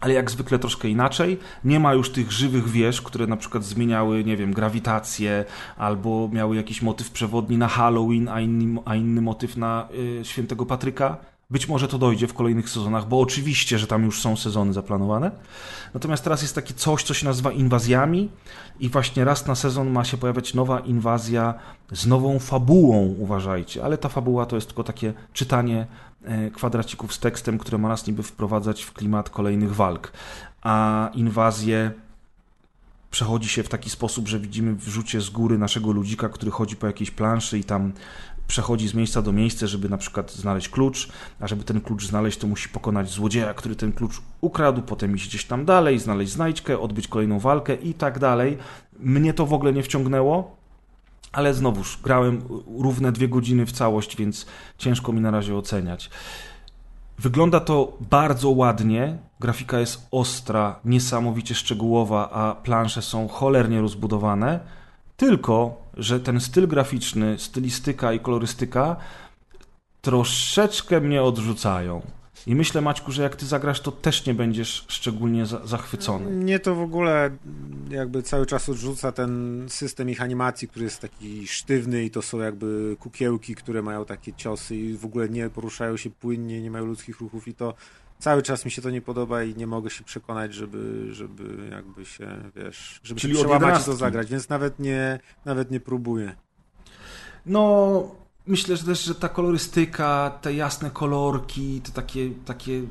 ale 0.00 0.14
jak 0.14 0.30
zwykle 0.30 0.58
troszkę 0.58 0.88
inaczej. 0.88 1.38
Nie 1.64 1.80
ma 1.80 1.94
już 1.94 2.10
tych 2.10 2.32
żywych 2.32 2.68
wież, 2.68 3.02
które 3.02 3.26
na 3.26 3.36
przykład 3.36 3.64
zmieniały, 3.64 4.24
nie 4.24 4.36
wiem, 4.36 4.52
grawitację, 4.52 5.44
albo 5.76 6.28
miały 6.32 6.56
jakiś 6.56 6.82
motyw 6.82 7.10
przewodni 7.10 7.58
na 7.58 7.68
Halloween, 7.68 8.28
a 8.28 8.40
inny, 8.40 8.80
a 8.84 8.94
inny 8.94 9.20
motyw 9.20 9.56
na 9.56 9.88
y, 10.20 10.24
świętego 10.24 10.66
Patryka. 10.66 11.16
Być 11.50 11.68
może 11.68 11.88
to 11.88 11.98
dojdzie 11.98 12.26
w 12.26 12.34
kolejnych 12.34 12.70
sezonach, 12.70 13.08
bo 13.08 13.20
oczywiście, 13.20 13.78
że 13.78 13.86
tam 13.86 14.04
już 14.04 14.20
są 14.20 14.36
sezony 14.36 14.72
zaplanowane. 14.72 15.30
Natomiast 15.94 16.24
teraz 16.24 16.42
jest 16.42 16.54
takie 16.54 16.74
coś, 16.74 17.02
co 17.02 17.14
się 17.14 17.26
nazywa 17.26 17.52
inwazjami 17.52 18.28
i 18.80 18.88
właśnie 18.88 19.24
raz 19.24 19.46
na 19.46 19.54
sezon 19.54 19.90
ma 19.90 20.04
się 20.04 20.16
pojawiać 20.16 20.54
nowa 20.54 20.80
inwazja 20.80 21.54
z 21.92 22.06
nową 22.06 22.38
fabułą, 22.38 23.14
uważajcie. 23.18 23.84
Ale 23.84 23.98
ta 23.98 24.08
fabuła 24.08 24.46
to 24.46 24.56
jest 24.56 24.66
tylko 24.66 24.84
takie 24.84 25.12
czytanie 25.32 25.86
e, 26.24 26.50
kwadracików 26.50 27.14
z 27.14 27.18
tekstem, 27.18 27.58
które 27.58 27.78
ma 27.78 27.88
nas 27.88 28.06
niby 28.06 28.22
wprowadzać 28.22 28.82
w 28.82 28.92
klimat 28.92 29.30
kolejnych 29.30 29.74
walk. 29.74 30.12
A 30.62 31.10
inwazje 31.14 31.90
przechodzi 33.10 33.48
się 33.48 33.62
w 33.62 33.68
taki 33.68 33.90
sposób, 33.90 34.28
że 34.28 34.40
widzimy 34.40 34.74
w 34.74 34.88
rzucie 34.88 35.20
z 35.20 35.30
góry 35.30 35.58
naszego 35.58 35.92
ludzika, 35.92 36.28
który 36.28 36.50
chodzi 36.50 36.76
po 36.76 36.86
jakiejś 36.86 37.10
planszy 37.10 37.58
i 37.58 37.64
tam 37.64 37.92
przechodzi 38.46 38.88
z 38.88 38.94
miejsca 38.94 39.22
do 39.22 39.32
miejsca, 39.32 39.66
żeby 39.66 39.88
na 39.88 39.98
przykład 39.98 40.32
znaleźć 40.32 40.68
klucz, 40.68 41.08
a 41.40 41.48
żeby 41.48 41.64
ten 41.64 41.80
klucz 41.80 42.06
znaleźć, 42.06 42.38
to 42.38 42.46
musi 42.46 42.68
pokonać 42.68 43.10
złodzieja, 43.10 43.54
który 43.54 43.76
ten 43.76 43.92
klucz 43.92 44.22
ukradł, 44.40 44.82
potem 44.82 45.16
iść 45.16 45.28
gdzieś 45.28 45.44
tam 45.44 45.64
dalej, 45.64 45.98
znaleźć 45.98 46.32
znajdźkę, 46.32 46.78
odbyć 46.78 47.08
kolejną 47.08 47.38
walkę 47.38 47.74
i 47.74 47.94
tak 47.94 48.18
dalej. 48.18 48.58
Mnie 48.98 49.34
to 49.34 49.46
w 49.46 49.52
ogóle 49.52 49.72
nie 49.72 49.82
wciągnęło, 49.82 50.56
ale 51.32 51.54
znowuż 51.54 51.98
grałem 52.02 52.42
równe 52.78 53.12
dwie 53.12 53.28
godziny 53.28 53.66
w 53.66 53.72
całość, 53.72 54.16
więc 54.16 54.46
ciężko 54.78 55.12
mi 55.12 55.20
na 55.20 55.30
razie 55.30 55.56
oceniać. 55.56 56.10
Wygląda 57.18 57.60
to 57.60 57.98
bardzo 58.10 58.50
ładnie. 58.50 59.18
Grafika 59.40 59.78
jest 59.80 60.06
ostra, 60.10 60.80
niesamowicie 60.84 61.54
szczegółowa, 61.54 62.30
a 62.30 62.54
plansze 62.54 63.02
są 63.02 63.28
cholernie 63.28 63.80
rozbudowane. 63.80 64.60
Tylko, 65.16 65.82
że 65.96 66.20
ten 66.20 66.40
styl 66.40 66.68
graficzny, 66.68 67.38
stylistyka 67.38 68.12
i 68.12 68.20
kolorystyka 68.20 68.96
troszeczkę 70.00 71.00
mnie 71.00 71.22
odrzucają. 71.22 72.02
I 72.46 72.54
myślę, 72.54 72.80
Maćku, 72.80 73.12
że 73.12 73.22
jak 73.22 73.36
ty 73.36 73.46
zagrasz, 73.46 73.80
to 73.80 73.92
też 73.92 74.26
nie 74.26 74.34
będziesz 74.34 74.84
szczególnie 74.88 75.46
za 75.46 75.66
zachwycony. 75.66 76.30
Mnie 76.30 76.58
to 76.58 76.74
w 76.74 76.80
ogóle 76.80 77.30
jakby 77.90 78.22
cały 78.22 78.46
czas 78.46 78.68
odrzuca 78.68 79.12
ten 79.12 79.64
system 79.68 80.10
ich 80.10 80.22
animacji, 80.22 80.68
który 80.68 80.84
jest 80.84 81.00
taki 81.00 81.46
sztywny 81.46 82.04
i 82.04 82.10
to 82.10 82.22
są 82.22 82.38
jakby 82.38 82.96
kukiełki, 83.00 83.54
które 83.54 83.82
mają 83.82 84.04
takie 84.04 84.32
ciosy 84.32 84.76
i 84.76 84.96
w 84.96 85.04
ogóle 85.04 85.28
nie 85.28 85.50
poruszają 85.50 85.96
się 85.96 86.10
płynnie, 86.10 86.62
nie 86.62 86.70
mają 86.70 86.84
ludzkich 86.84 87.20
ruchów 87.20 87.48
i 87.48 87.54
to 87.54 87.74
cały 88.18 88.42
czas 88.42 88.64
mi 88.64 88.70
się 88.70 88.82
to 88.82 88.90
nie 88.90 89.02
podoba 89.02 89.42
i 89.42 89.54
nie 89.54 89.66
mogę 89.66 89.90
się 89.90 90.04
przekonać, 90.04 90.54
żeby, 90.54 91.14
żeby 91.14 91.68
jakby 91.70 92.04
się, 92.04 92.28
wiesz, 92.56 93.00
żeby 93.02 93.20
Czyli 93.20 93.34
się 93.34 93.40
przełamać 93.40 93.84
to 93.84 93.96
zagrać, 93.96 94.30
więc 94.30 94.48
nawet 94.48 94.78
nie, 94.78 95.18
nawet 95.44 95.70
nie 95.70 95.80
próbuję. 95.80 96.36
No, 97.46 98.25
myślę 98.46 98.76
że 98.76 98.84
też, 98.84 99.04
że 99.04 99.14
ta 99.14 99.28
kolorystyka, 99.28 100.30
te 100.42 100.54
jasne 100.54 100.90
kolorki, 100.90 101.80
te 101.80 101.92
takie, 101.92 102.30
takie 102.44 102.82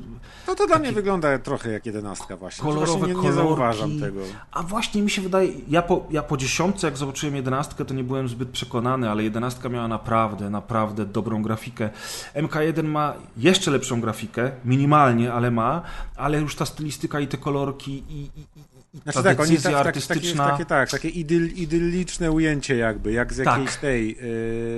No 0.46 0.54
to 0.54 0.66
dla 0.66 0.78
mnie 0.78 0.92
wygląda 0.92 1.38
trochę 1.38 1.70
jak 1.72 1.86
jedenastka 1.86 2.36
właśnie. 2.36 2.62
kolorowe 2.64 2.86
właśnie 2.86 3.06
nie, 3.06 3.14
nie 3.14 3.14
kolorki. 3.14 3.36
zauważam 3.36 4.00
tego. 4.00 4.20
A 4.52 4.62
właśnie 4.62 5.02
mi 5.02 5.10
się 5.10 5.22
wydaje, 5.22 5.52
ja 5.68 5.82
po, 5.82 6.06
ja 6.10 6.22
po 6.22 6.36
dziesiątce, 6.36 6.86
jak 6.86 6.96
zobaczyłem 6.96 7.36
jedenastkę, 7.36 7.84
to 7.84 7.94
nie 7.94 8.04
byłem 8.04 8.28
zbyt 8.28 8.48
przekonany, 8.48 9.10
ale 9.10 9.22
jedenastka 9.24 9.68
miała 9.68 9.88
naprawdę, 9.88 10.50
naprawdę 10.50 11.06
dobrą 11.06 11.42
grafikę. 11.42 11.90
MK1 12.34 12.84
ma 12.84 13.14
jeszcze 13.36 13.70
lepszą 13.70 14.00
grafikę, 14.00 14.50
minimalnie, 14.64 15.32
ale 15.32 15.50
ma, 15.50 15.82
ale 16.16 16.40
już 16.40 16.54
ta 16.56 16.66
stylistyka 16.66 17.20
i 17.20 17.28
te 17.28 17.36
kolorki 17.38 18.02
i 18.08 18.30
i 18.36 18.75
Znaczy 19.02 19.18
ta 19.18 19.22
tak, 19.22 19.40
oni 19.40 19.50
decyzja 19.50 19.70
tak, 19.70 19.84
tak, 19.84 19.94
takie, 19.94 20.14
artystyczna. 20.14 20.50
takie, 20.50 20.64
tak, 20.64 20.90
takie 20.90 21.08
idyl, 21.08 21.46
idylliczne 21.54 22.30
ujęcie 22.30 22.76
jakby, 22.76 23.12
jak 23.12 23.32
z 23.32 23.36
jakiejś 23.38 23.70
Tak. 23.70 23.80
tej 23.80 24.18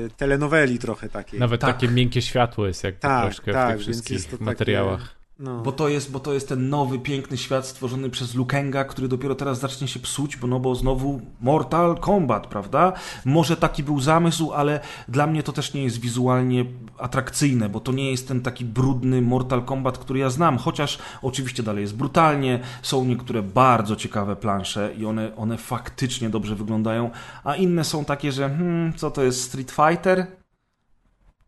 y, 0.06 0.10
telenoweli 0.16 0.78
trochę 0.78 1.08
takiej. 1.08 1.40
Nawet 1.40 1.60
Tak. 1.60 1.74
takie 1.74 1.88
miękkie 1.88 2.22
światło 2.22 2.66
jest 2.66 2.84
jak 2.84 2.98
Tak, 2.98 3.24
troszkę 3.24 3.52
tak, 3.52 3.68
w 3.68 3.76
tych 3.76 3.82
wszystkich 3.82 4.12
jest 4.12 4.26
to 4.30 4.32
takie- 4.32 4.44
materiałach. 4.44 5.17
No. 5.38 5.60
Bo 5.62 5.72
to, 5.72 5.88
jest, 5.88 6.10
bo 6.10 6.20
to 6.20 6.32
jest 6.32 6.48
ten 6.48 6.68
nowy, 6.68 6.98
piękny 6.98 7.36
świat 7.36 7.66
stworzony 7.66 8.10
przez 8.10 8.34
Lukenga, 8.34 8.84
który 8.84 9.08
dopiero 9.08 9.34
teraz 9.34 9.60
zacznie 9.60 9.88
się 9.88 10.00
psuć, 10.00 10.36
bo 10.36 10.46
no 10.46 10.60
bo 10.60 10.74
znowu 10.74 11.20
Mortal 11.40 11.98
Kombat, 11.98 12.46
prawda? 12.46 12.92
Może 13.24 13.56
taki 13.56 13.82
był 13.82 14.00
zamysł, 14.00 14.52
ale 14.52 14.80
dla 15.08 15.26
mnie 15.26 15.42
to 15.42 15.52
też 15.52 15.74
nie 15.74 15.82
jest 15.82 16.00
wizualnie 16.00 16.64
atrakcyjne, 16.98 17.68
bo 17.68 17.80
to 17.80 17.92
nie 17.92 18.10
jest 18.10 18.28
ten 18.28 18.40
taki 18.40 18.64
brudny 18.64 19.22
Mortal 19.22 19.64
Kombat, 19.64 19.98
który 19.98 20.18
ja 20.18 20.30
znam, 20.30 20.58
chociaż 20.58 20.98
oczywiście 21.22 21.62
dalej 21.62 21.82
jest 21.82 21.96
brutalnie, 21.96 22.60
są 22.82 23.04
niektóre 23.04 23.42
bardzo 23.42 23.96
ciekawe 23.96 24.36
plansze 24.36 24.94
i 24.98 25.06
one, 25.06 25.36
one 25.36 25.58
faktycznie 25.58 26.30
dobrze 26.30 26.54
wyglądają, 26.54 27.10
a 27.44 27.54
inne 27.54 27.84
są 27.84 28.04
takie, 28.04 28.32
że 28.32 28.48
hmm, 28.48 28.92
co 28.92 29.10
to 29.10 29.22
jest 29.22 29.42
Street 29.42 29.70
Fighter? 29.70 30.26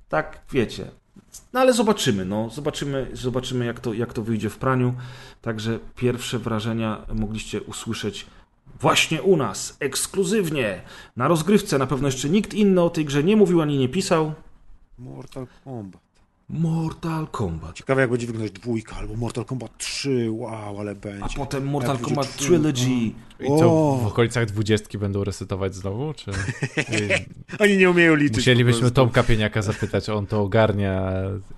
Tak, 0.09 0.45
wiecie. 0.53 1.00
No 1.53 1.61
ale 1.61 1.73
zobaczymy, 1.73 2.25
no. 2.25 2.51
Zobaczymy, 2.51 3.07
zobaczymy 3.13 3.65
jak, 3.65 3.81
to, 3.81 3.95
jak 3.95 4.13
to 4.13 4.23
wyjdzie 4.23 4.51
w 4.51 4.59
praniu. 4.59 4.95
Także 5.43 5.79
pierwsze 5.97 6.39
wrażenia 6.39 7.07
mogliście 7.15 7.63
usłyszeć 7.63 8.27
właśnie 8.81 9.23
u 9.23 9.37
nas, 9.37 9.77
ekskluzywnie, 9.81 10.83
na 11.17 11.29
rozgrywce. 11.29 11.79
Na 11.79 11.87
pewno 11.87 12.09
jeszcze 12.09 12.29
nikt 12.29 12.55
inny 12.55 12.83
o 12.83 12.91
tej 12.91 13.05
grze 13.05 13.25
nie 13.25 13.37
mówił 13.37 13.61
ani 13.61 13.79
nie 13.79 13.89
pisał. 13.89 14.33
Mortal 14.99 15.47
Kombat. 15.65 16.01
Mortal 16.49 17.27
Kombat. 17.27 17.77
Ciekawe 17.77 18.01
jak 18.01 18.11
będzie 18.11 18.27
wyglądać 18.27 18.53
dwójka 18.53 18.97
albo 18.97 19.15
Mortal 19.15 19.45
Kombat 19.45 19.79
3, 19.79 20.29
wow, 20.31 20.81
ale 20.81 20.91
A 20.91 20.95
będzie. 20.95 21.37
potem 21.37 21.67
Mortal 21.67 21.99
Kombat 21.99 22.37
Trilogy. 22.37 23.13
I 23.43 23.47
co, 23.47 23.67
O! 23.93 24.01
w 24.03 24.07
okolicach 24.07 24.47
dwudziestki 24.47 24.99
będą 24.99 25.25
resetować 25.25 25.75
znowu? 25.75 26.15
Czy 26.15 26.31
Oni 27.65 27.77
nie 27.77 27.91
umieją 27.91 28.15
liczyć. 28.15 28.37
musielibyśmy. 28.37 28.91
Tomka 28.91 29.23
Pieniaka 29.23 29.63
zapytać, 29.63 30.09
on 30.09 30.27
to 30.27 30.41
ogarnia 30.43 31.13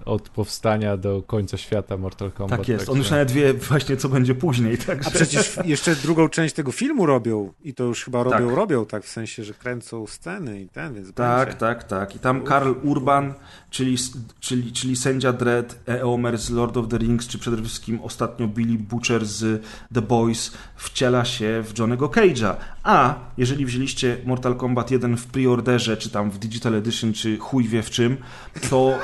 od 0.04 0.28
powstania 0.28 0.96
do 0.96 1.22
końca 1.22 1.56
świata 1.56 1.96
Mortal 1.96 2.32
Kombat. 2.32 2.58
Tak 2.58 2.68
jest. 2.68 2.88
On 2.88 2.98
już 2.98 3.10
nawet 3.10 3.30
wie 3.30 3.54
właśnie, 3.54 3.96
co 3.96 4.08
będzie 4.08 4.34
później. 4.34 4.78
Także... 4.78 5.08
A 5.08 5.10
przecież 5.10 5.58
jeszcze 5.64 5.96
drugą 5.96 6.28
część 6.28 6.54
tego 6.54 6.72
filmu 6.72 7.06
robią 7.06 7.52
i 7.64 7.74
to 7.74 7.84
już 7.84 8.04
chyba 8.04 8.22
robią, 8.22 8.46
Tak. 8.48 8.56
robią, 8.56 8.86
tak 8.86 9.04
w 9.04 9.08
sensie, 9.08 9.44
że 9.44 9.54
kręcą 9.54 10.06
sceny 10.06 10.60
i 10.62 10.68
ten, 10.68 10.94
więc 10.94 11.12
Tak, 11.12 11.46
będzie. 11.48 11.60
tak, 11.60 11.84
tak. 11.84 12.16
I 12.16 12.18
tam 12.18 12.42
Karl 12.44 12.72
Urban, 12.82 13.34
czyli, 13.70 13.96
czyli, 14.40 14.72
czyli 14.72 14.96
sędzia 14.96 15.32
Dredd, 15.32 15.80
Eomer 15.86 16.38
z 16.38 16.50
Lord 16.50 16.76
of 16.76 16.88
the 16.88 16.98
Rings, 16.98 17.26
czy 17.28 17.38
przede 17.38 17.62
wszystkim 17.62 18.00
ostatnio 18.02 18.48
Billy 18.48 18.78
Butcher 18.78 19.26
z 19.26 19.62
The 19.94 20.02
Boys, 20.02 20.52
wciela 20.76 21.24
się 21.24 21.62
w 21.66 21.71
Johnego 21.78 22.08
Cage'a. 22.08 22.54
A 22.82 23.14
jeżeli 23.38 23.66
wzięliście 23.66 24.16
Mortal 24.24 24.56
Kombat 24.56 24.90
1 24.90 25.16
w 25.16 25.26
preorderze, 25.26 25.96
czy 25.96 26.10
tam 26.10 26.30
w 26.30 26.38
Digital 26.38 26.74
Edition, 26.74 27.12
czy 27.12 27.38
chuj 27.38 27.68
wie 27.68 27.82
w 27.82 27.90
czym, 27.90 28.16
to... 28.70 28.92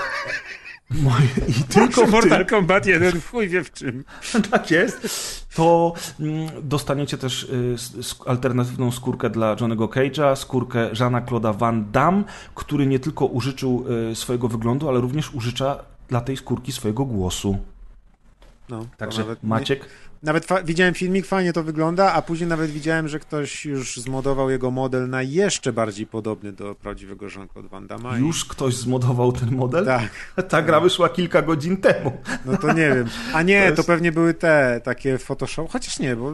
Moje, 0.91 1.27
I 1.49 1.53
tylko 1.53 2.01
w 2.01 2.05
tym, 2.05 2.11
Mortal 2.11 2.47
Kombat 2.47 2.87
1 2.87 3.21
w 3.21 3.31
chuj 3.31 3.49
wie 3.49 3.65
w 3.65 3.73
czym. 3.73 4.05
tak 4.51 4.71
jest, 4.71 5.47
to 5.55 5.93
mm, 6.21 6.49
dostaniecie 6.63 7.19
też 7.19 7.43
y, 7.43 7.77
alternatywną 8.27 8.91
skórkę 8.93 9.31
dla 9.31 9.57
Johnego 9.61 9.87
Cage'a, 9.87 10.37
skórkę 10.37 10.91
Jeana-Claude'a 10.93 11.57
Van 11.57 11.91
Damme, 11.93 12.25
który 12.55 12.87
nie 12.87 12.99
tylko 12.99 13.27
użyczył 13.27 13.85
y, 14.11 14.15
swojego 14.15 14.49
wyglądu, 14.49 14.89
ale 14.89 15.01
również 15.01 15.35
użycza 15.35 15.79
dla 16.09 16.21
tej 16.21 16.37
skórki 16.37 16.73
swojego 16.73 17.05
głosu. 17.05 17.59
No, 18.69 18.87
Także 18.97 19.21
nawet 19.21 19.43
nie- 19.43 19.49
Maciek, 19.49 19.89
Nawet 20.23 20.45
fa- 20.45 20.63
widziałem 20.63 20.95
filmik, 20.95 21.27
fajnie 21.27 21.53
to 21.53 21.63
wygląda, 21.65 22.13
a 22.13 22.23
później 22.23 22.49
nawet 22.49 22.71
widziałem, 22.71 23.09
że 23.09 23.19
ktoś 23.19 23.65
już 23.65 23.97
zmodował 23.97 24.51
jego 24.51 24.71
model 24.71 25.09
na 25.11 25.23
jeszcze 25.23 25.73
bardziej 25.73 26.07
podobny 26.07 26.53
do 26.53 26.75
prawdziwego 26.75 27.27
Jean-Claude 27.27 27.69
Van 27.69 27.87
Damme. 27.87 28.21
już 28.21 28.45
ktoś 28.45 28.77
zmodował 28.77 29.33
ten 29.33 29.55
model? 29.57 29.85
Tak, 29.87 30.11
Ta 30.51 30.63
gra 30.63 30.81
wyszła 30.81 31.09
kilka 31.09 31.43
godzin 31.43 31.77
temu. 31.77 32.13
no 32.45 32.57
to 32.57 32.69
nie 32.73 32.89
wiem. 32.95 33.09
A 33.33 33.43
nie, 33.43 33.61
To 33.71 33.75
to, 33.75 33.77
jest- 33.81 33.87
pewnie 33.87 34.13
były 34.13 34.35
te 34.35 34.81
takie 34.85 35.19
Photoshop, 35.19 35.69
chociaż 35.71 35.99
nie, 35.99 36.17
bo 36.17 36.33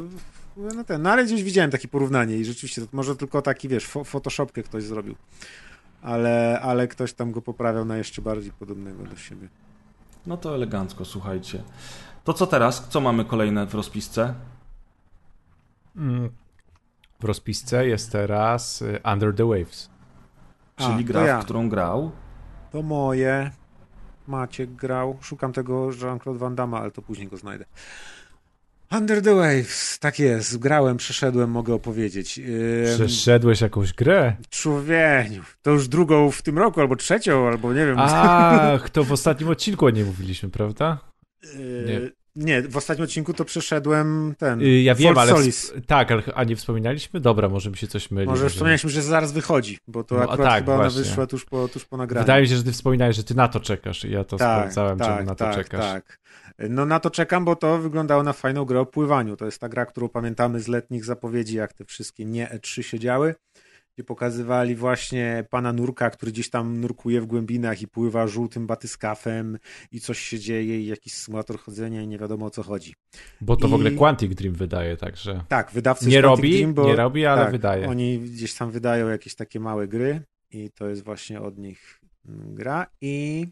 no, 0.57 0.85
ten, 0.85 1.03
no 1.03 1.11
ale 1.11 1.25
gdzieś 1.25 1.43
widziałem 1.43 1.71
takie 1.71 1.89
porównanie 1.89 2.37
i 2.37 2.45
rzeczywiście, 2.45 2.83
to 2.83 2.89
może 2.93 3.17
tylko 3.17 3.43
taki, 3.43 3.69
wiesz, 3.69 3.89
fo- 3.89 4.05
Photoshopkę 4.05 4.63
ktoś 4.63 4.83
zrobił. 4.85 5.15
Ale, 6.03 6.61
ale 6.63 6.89
ktoś 6.89 7.13
tam 7.13 7.33
go 7.33 7.43
poprawiał 7.43 7.85
na 7.85 7.97
jeszcze 7.97 8.23
bardziej 8.23 8.53
podobnego 8.53 9.05
do 9.05 9.17
siebie. 9.17 9.49
No 10.27 10.37
to 10.37 10.55
elegancko, 10.55 11.05
słuchajcie. 11.05 11.63
To 12.25 12.33
co 12.33 12.47
teraz? 12.47 12.89
Co 12.89 13.01
mamy 13.01 13.25
kolejne 13.25 13.67
w 13.67 13.75
rozpisce? 13.75 14.35
Mm. 15.97 16.31
W 17.21 17.25
rozpisce 17.25 17.87
jest 17.87 18.13
teraz 18.13 18.83
y, 18.83 19.01
Under 19.13 19.35
the 19.35 19.45
Waves. 19.45 19.91
Czyli 20.77 21.01
A, 21.01 21.03
gra, 21.03 21.27
ja. 21.27 21.41
w 21.41 21.45
którą 21.45 21.69
grał. 21.69 22.11
To 22.73 22.83
moje. 22.83 23.51
Maciek 24.27 24.71
grał. 24.71 25.17
Szukam 25.21 25.53
tego 25.53 25.91
Jean-Claude 25.93 26.39
Van 26.39 26.55
Damme, 26.55 26.77
ale 26.77 26.91
to 26.91 27.03
później 27.03 27.29
go 27.29 27.37
znajdę. 27.37 27.65
Under 28.93 29.23
the 29.23 29.35
Waves, 29.35 29.99
tak 29.99 30.19
jest. 30.19 30.59
Grałem, 30.59 30.97
przeszedłem, 30.97 31.51
mogę 31.51 31.75
opowiedzieć. 31.75 32.39
Ym, 32.39 32.45
Przeszedłeś 32.95 33.61
jakąś 33.61 33.93
grę? 33.93 34.37
Człowieniu, 34.51 35.43
to 35.63 35.71
już 35.71 35.89
drugą 35.89 36.31
w 36.31 36.43
tym 36.43 36.59
roku, 36.59 36.81
albo 36.81 36.97
trzecią, 36.97 37.49
albo 37.49 37.73
nie 37.73 37.87
wiem. 37.87 37.97
Ach, 37.99 38.91
to 38.91 39.05
w 39.05 39.13
ostatnim 39.13 39.49
odcinku 39.49 39.87
o 39.87 39.91
nie 39.91 40.05
mówiliśmy, 40.05 40.51
prawda? 40.51 40.99
Yy, 41.59 42.13
nie. 42.37 42.63
w 42.63 42.77
ostatnim 42.77 43.05
odcinku 43.05 43.33
to 43.35 43.45
przeszedłem 43.45 44.35
ten. 44.39 44.63
Y, 44.63 44.83
Ja 44.83 44.95
wiem, 44.95 45.15
Fort 45.15 45.29
ale. 45.29 45.39
Solis. 45.39 45.73
Tak, 45.87 46.13
ale 46.13 46.23
a 46.35 46.45
nie 46.45 46.57
wspominaliśmy? 46.57 47.21
Dobra, 47.21 47.49
może 47.49 47.71
mi 47.71 47.77
się 47.77 47.87
coś 47.87 48.11
myli. 48.11 48.27
Może 48.27 48.49
wspomnieliśmy, 48.49 48.91
że 48.91 49.03
zaraz 49.03 49.33
wychodzi, 49.33 49.79
bo 49.89 50.05
to 50.05 50.15
No, 50.15 50.23
akurat 50.23 50.49
tak, 50.49 50.65
chyba 50.65 50.75
ona 50.75 50.83
właśnie. 50.83 51.03
wyszła 51.03 51.27
tuż 51.27 51.45
po, 51.45 51.69
tuż 51.69 51.85
po 51.85 51.97
nagraniu. 51.97 52.25
Wydaje 52.25 52.43
mi 52.43 52.49
się, 52.49 52.57
że 52.57 52.65
ty 52.65 52.73
wspominałeś, 52.73 53.17
że 53.17 53.25
ty 53.25 53.35
na 53.35 53.49
to 53.49 53.61
czekasz 53.61 54.05
i 54.05 54.11
ja 54.11 54.25
to 54.25 54.37
tak, 54.37 54.61
sprawdzałem, 54.61 54.99
tak, 54.99 55.09
czemu 55.09 55.27
na 55.29 55.35
to 55.35 55.45
tak, 55.45 55.55
czekasz. 55.55 55.81
Tak. 55.81 56.19
No 56.59 56.87
na 56.87 57.01
to 57.01 57.11
czekam, 57.11 57.45
bo 57.45 57.57
to 57.57 57.79
wyglądało 57.79 58.23
na 58.23 58.33
fajną 58.33 58.65
grę 58.65 58.81
o 58.81 58.87
pływaniu. 58.87 59.37
To 59.37 59.45
jest 59.45 59.59
ta 59.61 59.69
gra, 59.69 59.87
którą 59.87 60.09
pamiętamy 60.09 60.61
z 60.61 60.69
letnich 60.69 61.05
zapowiedzi, 61.05 61.57
jak 61.57 61.73
te 61.73 61.85
wszystkie 61.85 62.25
nie 62.25 62.47
E3 62.47 62.83
się 62.83 62.99
działy, 62.99 63.35
gdzie 63.95 64.05
pokazywali 64.05 64.75
właśnie 64.75 65.45
pana 65.51 65.73
nurka, 65.73 66.11
który 66.11 66.33
gdzieś 66.33 66.51
tam 66.51 66.81
nurkuje 66.81 67.21
w 67.21 67.27
głębinach 67.27 67.83
i 67.83 67.89
pływa 67.89 68.27
żółtym 68.27 68.67
batyskafem 68.67 69.59
i 69.93 70.01
coś 70.01 70.19
się 70.19 70.39
dzieje 70.39 70.81
i 70.81 70.87
jakiś 70.87 71.13
symulator 71.13 71.59
chodzenia 71.59 72.03
i 72.03 72.09
nie 72.09 72.19
wiadomo 72.19 72.47
o 72.47 72.51
co 72.51 72.63
chodzi. 72.63 72.95
Bo 73.41 73.57
to 73.57 73.69
w 73.69 73.71
I- 73.71 73.75
ogóle 73.75 73.91
Quantic 73.91 74.35
Dream 74.35 74.55
wydaje, 74.55 74.97
także. 74.97 75.45
Tak, 75.49 75.71
wydawcy 75.71 76.09
Nie 76.09 76.21
robi, 76.21 76.57
Dream, 76.57 76.75
bo, 76.75 76.87
nie 76.87 76.97
robi, 76.97 77.27
ale 77.27 77.43
tak, 77.43 77.53
wydaje. 77.53 77.89
Oni 77.89 78.19
gdzieś 78.19 78.55
tam 78.55 78.71
wydają 78.71 79.09
jakieś 79.09 79.35
takie 79.35 79.61
małe 79.61 79.89
gry 79.89 80.23
i 80.51 80.71
to 80.71 80.89
jest 80.89 81.05
właśnie 81.05 81.41
od 81.41 81.59
nich 81.59 82.01
mm, 82.29 82.55
gra 82.55 82.87
i 83.01 83.47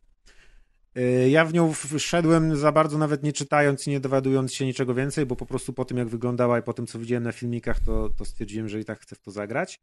y, 0.98 1.30
ja 1.30 1.44
w 1.44 1.52
nią 1.54 1.72
wszedłem 1.98 2.56
za 2.56 2.72
bardzo 2.72 2.98
nawet 2.98 3.22
nie 3.22 3.32
czytając 3.32 3.86
i 3.86 3.90
nie 3.90 4.00
dowiadując 4.00 4.54
się 4.54 4.64
niczego 4.66 4.94
więcej, 4.94 5.26
bo 5.26 5.36
po 5.36 5.46
prostu 5.46 5.72
po 5.72 5.84
tym 5.84 5.96
jak 5.98 6.08
wyglądała 6.08 6.58
i 6.58 6.62
po 6.62 6.72
tym 6.72 6.86
co 6.86 6.98
widziałem 6.98 7.24
na 7.24 7.32
filmikach, 7.32 7.80
to, 7.80 8.10
to 8.18 8.24
stwierdziłem, 8.24 8.68
że 8.68 8.80
i 8.80 8.84
tak 8.84 9.00
chcę 9.00 9.16
w 9.16 9.20
to 9.20 9.30
zagrać. 9.30 9.80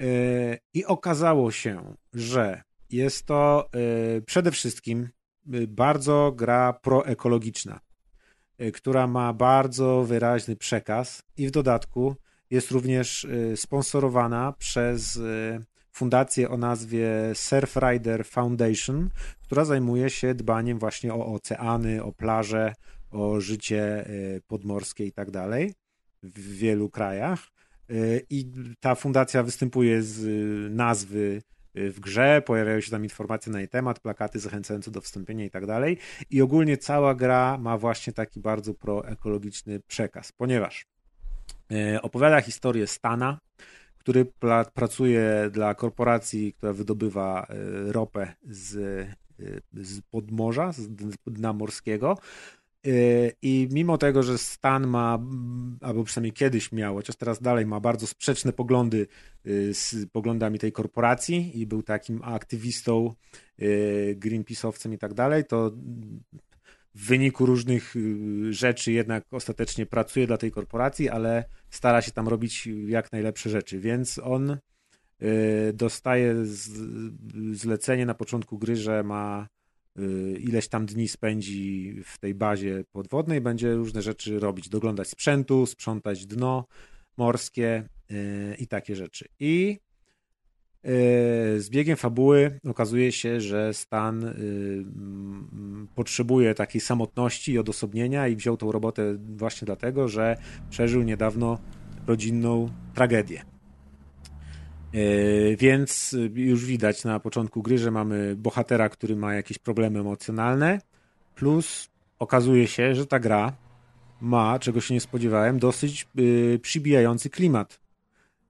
Y, 0.00 0.58
I 0.74 0.84
okazało 0.84 1.50
się, 1.50 1.94
że 2.14 2.62
jest 2.90 3.26
to 3.26 3.68
y, 4.18 4.22
przede 4.22 4.50
wszystkim 4.50 5.08
y, 5.54 5.66
bardzo 5.66 6.32
gra 6.36 6.72
proekologiczna, 6.72 7.80
która 8.72 9.06
ma 9.06 9.32
bardzo 9.32 10.04
wyraźny 10.04 10.56
przekaz 10.56 11.22
i 11.36 11.46
w 11.46 11.50
dodatku 11.50 12.16
jest 12.50 12.70
również 12.70 13.26
sponsorowana 13.56 14.52
przez 14.52 15.20
fundację 15.92 16.50
o 16.50 16.56
nazwie 16.56 17.10
Surfrider 17.34 18.24
Foundation, 18.24 19.10
która 19.42 19.64
zajmuje 19.64 20.10
się 20.10 20.34
dbaniem 20.34 20.78
właśnie 20.78 21.14
o 21.14 21.26
oceany, 21.26 22.02
o 22.02 22.12
plaże, 22.12 22.74
o 23.10 23.40
życie 23.40 24.08
podmorskie 24.46 25.06
i 25.06 25.12
tak 25.12 25.30
dalej 25.30 25.74
w 26.22 26.56
wielu 26.56 26.90
krajach. 26.90 27.55
Y, 27.90 28.26
I 28.30 28.52
ta 28.80 28.94
fundacja 28.94 29.42
występuje 29.42 30.02
z 30.02 30.24
y, 30.24 30.70
nazwy 30.70 31.42
y, 31.76 31.90
w 31.90 32.00
grze, 32.00 32.42
pojawiają 32.46 32.80
się 32.80 32.90
tam 32.90 33.04
informacje 33.04 33.52
na 33.52 33.58
jej 33.58 33.68
temat, 33.68 34.00
plakaty 34.00 34.38
zachęcające 34.38 34.90
do 34.90 35.00
wstąpienia 35.00 35.44
i 35.44 35.50
tak 35.50 35.66
dalej. 35.66 35.98
I 36.30 36.42
ogólnie 36.42 36.76
cała 36.76 37.14
gra 37.14 37.58
ma 37.58 37.78
właśnie 37.78 38.12
taki 38.12 38.40
bardzo 38.40 38.74
proekologiczny 38.74 39.80
przekaz, 39.80 40.32
ponieważ 40.32 40.86
opowiada 42.02 42.40
historię 42.40 42.86
Stana, 42.86 43.38
który 43.98 44.24
pracuje 44.74 45.50
dla 45.52 45.74
korporacji, 45.74 46.52
która 46.52 46.72
wydobywa 46.72 47.46
ropę 47.86 48.34
z, 48.42 49.08
z 49.72 50.00
podmorza, 50.10 50.72
z 50.72 50.88
dna 51.26 51.52
morskiego. 51.52 52.18
Y, 52.86 53.32
I 53.42 53.68
mimo 53.70 53.98
tego, 53.98 54.22
że 54.22 54.38
Stan 54.38 54.86
ma, 54.86 55.14
mm, 55.14 55.78
albo 55.80 56.04
przynajmniej 56.04 56.32
kiedyś 56.32 56.72
miał, 56.72 56.94
chociaż 56.94 57.16
teraz 57.16 57.42
dalej 57.42 57.66
ma 57.66 57.80
bardzo 57.80 58.06
sprzeczne 58.06 58.52
poglądy 58.52 59.06
y, 59.46 59.74
z 59.74 60.10
poglądami 60.12 60.58
tej 60.58 60.72
korporacji 60.72 61.60
i 61.60 61.66
był 61.66 61.82
takim 61.82 62.22
aktywistą, 62.22 63.14
y, 63.62 64.16
Greenpeace'owcem 64.20 64.92
i 64.92 64.98
tak 64.98 65.14
dalej, 65.14 65.44
to 65.44 65.72
w 66.94 67.06
wyniku 67.06 67.46
różnych 67.46 67.94
rzeczy 68.50 68.92
jednak 68.92 69.24
ostatecznie 69.30 69.86
pracuje 69.86 70.26
dla 70.26 70.36
tej 70.36 70.50
korporacji, 70.50 71.08
ale 71.08 71.44
stara 71.70 72.02
się 72.02 72.12
tam 72.12 72.28
robić 72.28 72.68
jak 72.86 73.12
najlepsze 73.12 73.50
rzeczy, 73.50 73.80
więc 73.80 74.18
on 74.18 74.56
dostaje 75.74 76.34
zlecenie 77.52 78.06
na 78.06 78.14
początku 78.14 78.58
gry, 78.58 78.76
że 78.76 79.02
ma 79.02 79.48
ileś 80.40 80.68
tam 80.68 80.86
dni 80.86 81.08
spędzi 81.08 81.94
w 82.04 82.18
tej 82.18 82.34
bazie 82.34 82.84
podwodnej, 82.92 83.40
będzie 83.40 83.74
różne 83.74 84.02
rzeczy 84.02 84.38
robić, 84.38 84.68
doglądać 84.68 85.08
sprzętu, 85.08 85.66
sprzątać 85.66 86.26
dno 86.26 86.66
morskie 87.16 87.88
y, 88.10 88.56
i 88.58 88.66
takie 88.66 88.96
rzeczy. 88.96 89.28
I 89.40 89.78
y, 90.86 91.60
z 91.60 91.70
biegiem 91.70 91.96
fabuły 91.96 92.60
okazuje 92.68 93.12
się, 93.12 93.40
że 93.40 93.74
Stan 93.74 94.24
y, 94.24 94.34
potrzebuje 95.94 96.54
takiej 96.54 96.80
samotności 96.80 97.52
i 97.52 97.58
odosobnienia 97.58 98.28
i 98.28 98.36
wziął 98.36 98.56
tą 98.56 98.72
robotę 98.72 99.18
właśnie 99.36 99.66
dlatego, 99.66 100.08
że 100.08 100.36
przeżył 100.70 101.02
niedawno 101.02 101.58
rodzinną 102.06 102.70
tragedię. 102.94 103.55
Yy, 104.92 105.56
Więc 105.56 106.12
y, 106.12 106.30
już 106.34 106.64
widać 106.64 107.04
na 107.04 107.20
początku 107.20 107.62
gry, 107.62 107.78
że 107.78 107.90
mamy 107.90 108.36
bohatera, 108.36 108.88
który 108.88 109.16
ma 109.16 109.34
jakieś 109.34 109.58
problemy 109.58 109.98
emocjonalne, 110.00 110.80
plus 111.34 111.88
okazuje 112.18 112.66
się, 112.66 112.94
że 112.94 113.06
ta 113.06 113.18
gra 113.18 113.52
ma, 114.20 114.58
czego 114.58 114.80
się 114.80 114.94
nie 114.94 115.00
spodziewałem, 115.00 115.58
dosyć 115.58 116.08
y, 116.18 116.58
przybijający 116.62 117.30
klimat. 117.30 117.80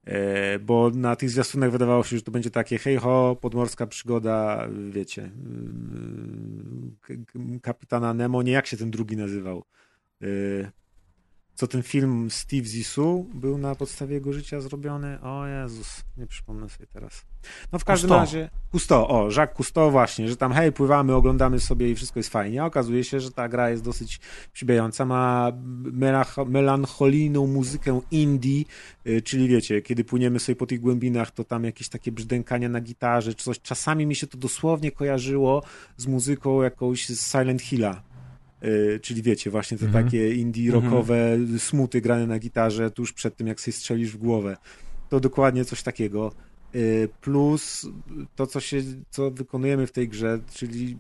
E, 0.05 0.59
Bo 0.59 0.91
na 0.91 1.17
tych 1.17 1.31
zwiastunach 1.31 1.71
wydawało 1.71 2.05
się, 2.05 2.17
że 2.17 2.23
to 2.23 2.31
będzie 2.33 2.51
takie 2.51 2.79
hej 2.79 2.97
ho, 2.97 3.37
podmorska 3.41 3.87
przygoda, 3.87 4.69
wiecie, 4.91 5.31
y, 7.11 7.25
k- 7.27 7.39
kapitana 7.63 8.15
Nemo, 8.15 8.43
nie 8.43 8.53
jak 8.53 8.67
się 8.67 8.77
ten 8.77 8.91
drugi 8.91 9.17
nazywał. 9.17 9.65
Co 11.57 11.67
ten 11.67 11.83
film 11.83 12.31
Steve 12.31 12.65
Zissou 12.65 13.27
był 13.35 13.59
na 13.59 13.75
podstawie 13.75 14.15
jego 14.15 14.33
życia 14.33 14.61
zrobiony? 14.61 15.21
O 15.21 15.47
Jezus, 15.47 16.05
nie 16.17 16.27
przypomnę 16.27 16.69
sobie 16.69 16.87
teraz. 16.87 17.25
No 17.73 17.79
w 17.79 17.85
każdym 17.85 18.09
Cousteau. 18.09 18.21
razie, 18.21 18.51
Cousteau, 18.73 19.07
o, 19.09 19.31
Jacques 19.31 19.57
Cousteau 19.57 19.91
właśnie, 19.91 20.29
że 20.29 20.37
tam 20.37 20.53
hej, 20.53 20.73
pływamy, 20.73 21.15
oglądamy 21.15 21.61
sobie 21.61 21.91
i 21.91 21.95
wszystko 21.95 22.19
jest 22.19 22.31
fajnie, 22.31 22.63
a 22.63 22.67
okazuje 22.67 23.05
się, 23.05 23.21
że 23.21 23.31
ta 23.31 23.49
gra 23.49 23.71
jest 23.71 23.83
dosyć 23.83 24.21
przybijająca, 24.53 25.05
ma 25.05 25.53
melancholijną 26.47 27.47
muzykę 27.47 28.01
indie, 28.11 28.65
y, 29.07 29.23
czyli 29.23 29.49
wiecie, 29.49 29.83
kiedy 29.83 30.05
płyniemy 30.05 30.41
sobie 30.41 30.57
po 30.57 30.67
tych 30.67 30.81
głębinach, 30.81 31.31
to 31.31 31.45
tam 31.45 31.65
jakieś 31.65 31.89
takie 31.89 32.13
brzdękania 32.13 32.69
na 32.69 32.81
gitarze, 32.81 33.35
czy 33.35 33.45
coś. 33.45 33.61
Czasami 33.61 34.07
mi 34.07 34.15
się 34.15 34.27
to 34.27 34.39
dosłownie 34.39 34.93
kojarzyło 34.93 35.63
z 35.97 36.07
muzyką 36.07 36.63
jakąś 36.63 37.09
z 37.09 37.33
Silent 37.33 37.63
Hilla. 37.63 38.03
Y, 38.65 39.01
Czyli 39.03 39.23
wiecie, 39.23 39.51
właśnie 39.51 39.79
te 39.79 39.87
takie 39.87 40.35
indie 40.35 40.73
rockowe 40.73 41.39
smuty 41.59 42.01
grane 42.01 42.27
na 42.27 42.39
gitarze 42.39 42.91
tuż 42.91 43.13
przed 43.13 43.37
tym, 43.37 43.47
jak 43.47 43.61
sobie 43.61 43.73
strzelisz 43.73 44.13
w 44.13 44.17
głowę. 44.17 44.57
To 45.09 45.21
dokładnie 45.21 45.65
coś 45.65 45.83
takiego. 45.83 46.33
Y, 46.75 47.09
Plus 47.21 47.89
to, 48.37 48.47
co, 48.47 48.61
się, 48.61 48.83
co 49.11 49.31
wykonujemy 49.31 49.87
w 49.87 49.93
tej 49.93 50.09
grze, 50.09 50.41
czyli 50.55 50.97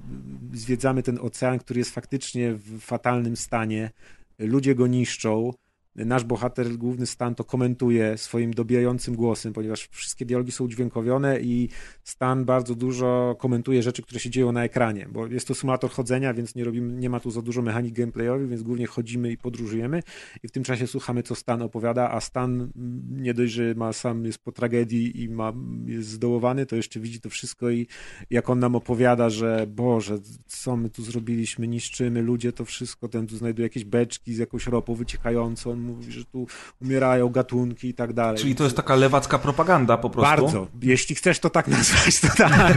zwiedzamy 0.52 1.02
ten 1.02 1.18
ocean, 1.20 1.58
który 1.58 1.78
jest 1.78 1.90
faktycznie 1.90 2.54
w 2.54 2.80
fatalnym 2.80 3.36
stanie. 3.36 3.90
Ludzie 4.38 4.74
go 4.74 4.86
niszczą. 4.86 5.52
Nasz 5.96 6.24
bohater, 6.24 6.76
główny 6.76 7.06
Stan, 7.06 7.34
to 7.34 7.44
komentuje 7.44 8.18
swoim 8.18 8.54
dobijającym 8.54 9.16
głosem, 9.16 9.52
ponieważ 9.52 9.88
wszystkie 9.90 10.26
dialogi 10.26 10.52
są 10.52 10.64
udźwiękowione 10.64 11.40
i 11.40 11.68
Stan 12.04 12.44
bardzo 12.44 12.74
dużo 12.74 13.36
komentuje 13.38 13.82
rzeczy, 13.82 14.02
które 14.02 14.20
się 14.20 14.30
dzieją 14.30 14.52
na 14.52 14.64
ekranie, 14.64 15.08
bo 15.12 15.26
jest 15.26 15.48
to 15.48 15.54
symulator 15.54 15.90
chodzenia, 15.90 16.34
więc 16.34 16.54
nie, 16.54 16.64
robimy, 16.64 16.92
nie 16.92 17.10
ma 17.10 17.20
tu 17.20 17.30
za 17.30 17.42
dużo 17.42 17.62
mechanik 17.62 17.94
gameplayowych, 17.94 18.48
więc 18.48 18.62
głównie 18.62 18.86
chodzimy 18.86 19.32
i 19.32 19.36
podróżujemy 19.36 20.02
i 20.42 20.48
w 20.48 20.50
tym 20.50 20.64
czasie 20.64 20.86
słuchamy, 20.86 21.22
co 21.22 21.34
Stan 21.34 21.62
opowiada, 21.62 22.10
a 22.10 22.20
Stan 22.20 22.52
mm, 22.60 23.02
nie 23.22 23.34
dość, 23.34 23.52
że 23.52 23.74
ma, 23.74 23.92
sam 23.92 24.24
jest 24.24 24.38
po 24.38 24.52
tragedii 24.52 25.22
i 25.22 25.28
ma, 25.28 25.52
jest 25.86 26.08
zdołowany, 26.08 26.66
to 26.66 26.76
jeszcze 26.76 27.00
widzi 27.00 27.20
to 27.20 27.30
wszystko 27.30 27.70
i 27.70 27.86
jak 28.30 28.50
on 28.50 28.58
nam 28.58 28.76
opowiada, 28.76 29.30
że 29.30 29.66
Boże, 29.66 30.18
co 30.46 30.76
my 30.76 30.90
tu 30.90 31.02
zrobiliśmy, 31.02 31.68
niszczymy 31.68 32.22
ludzie, 32.22 32.52
to 32.52 32.64
wszystko, 32.64 33.08
ten 33.08 33.26
tu 33.26 33.36
znajduje 33.36 33.66
jakieś 33.66 33.84
beczki 33.84 34.34
z 34.34 34.38
jakąś 34.38 34.66
ropą 34.66 34.94
wyciekającą, 34.94 35.76
mówi, 35.86 36.12
że 36.12 36.24
tu 36.24 36.46
umierają 36.82 37.28
gatunki 37.28 37.88
i 37.88 37.94
tak 37.94 38.12
dalej. 38.12 38.40
Czyli 38.40 38.54
to 38.54 38.64
jest 38.64 38.76
taka 38.76 38.94
lewacka 38.94 39.38
propaganda 39.38 39.96
po 39.96 40.10
prostu. 40.10 40.42
Bardzo. 40.42 40.68
Jeśli 40.82 41.14
chcesz 41.14 41.38
to 41.38 41.50
tak 41.50 41.68
nazwać, 41.68 42.20
to 42.20 42.28
tak. 42.36 42.76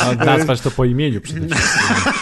A 0.00 0.14
nazwać 0.24 0.60
to 0.60 0.70
po 0.70 0.84
imieniu 0.84 1.20
przede 1.20 1.48
wszystkim. 1.48 2.12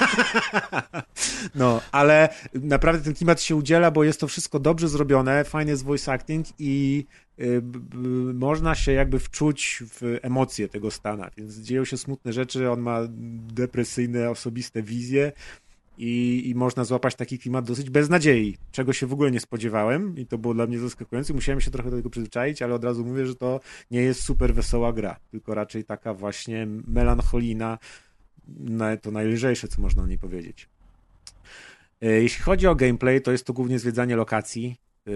No, 1.54 1.80
ale 1.92 2.28
naprawdę 2.54 3.04
ten 3.04 3.14
klimat 3.14 3.42
się 3.42 3.56
udziela, 3.56 3.90
bo 3.90 4.04
jest 4.04 4.20
to 4.20 4.28
wszystko 4.28 4.58
dobrze 4.58 4.88
zrobione, 4.88 5.44
fajny 5.44 5.70
jest 5.70 5.84
voice 5.84 6.12
acting 6.12 6.46
i 6.58 7.06
y, 7.40 7.62
można 8.34 8.74
się 8.74 8.92
jakby 8.92 9.18
wczuć 9.18 9.82
w 9.86 10.18
emocje 10.22 10.68
tego 10.68 10.90
Stana, 10.90 11.30
więc 11.36 11.56
dzieją 11.56 11.84
się 11.84 11.96
smutne 11.96 12.32
rzeczy, 12.32 12.70
on 12.70 12.80
ma 12.80 12.98
depresyjne, 13.54 14.30
osobiste 14.30 14.82
wizje 14.82 15.32
i, 16.02 16.42
i 16.50 16.54
można 16.54 16.84
złapać 16.84 17.14
taki 17.14 17.38
klimat 17.38 17.64
dosyć 17.64 17.90
bez 17.90 18.08
nadziei, 18.08 18.56
czego 18.72 18.92
się 18.92 19.06
w 19.06 19.12
ogóle 19.12 19.30
nie 19.30 19.40
spodziewałem 19.40 20.16
i 20.18 20.26
to 20.26 20.38
było 20.38 20.54
dla 20.54 20.66
mnie 20.66 20.78
zaskakujące. 20.78 21.34
Musiałem 21.34 21.60
się 21.60 21.70
trochę 21.70 21.90
do 21.90 21.96
tego 21.96 22.10
przyzwyczaić, 22.10 22.62
ale 22.62 22.74
od 22.74 22.84
razu 22.84 23.04
mówię, 23.04 23.26
że 23.26 23.34
to 23.34 23.60
nie 23.90 24.00
jest 24.02 24.22
super 24.22 24.54
wesoła 24.54 24.92
gra, 24.92 25.16
tylko 25.30 25.54
raczej 25.54 25.84
taka 25.84 26.14
właśnie 26.14 26.66
melancholijna, 26.86 27.78
na- 28.58 28.96
to 28.96 29.10
najlżejsze, 29.10 29.68
co 29.68 29.80
można 29.82 30.02
o 30.02 30.06
niej 30.06 30.18
powiedzieć. 30.18 30.68
E, 32.02 32.06
Jeśli 32.22 32.42
chodzi 32.44 32.66
o 32.66 32.74
gameplay, 32.74 33.22
to 33.22 33.32
jest 33.32 33.44
to 33.44 33.52
głównie 33.52 33.78
zwiedzanie 33.78 34.16
lokacji. 34.16 34.76
E, 35.06 35.10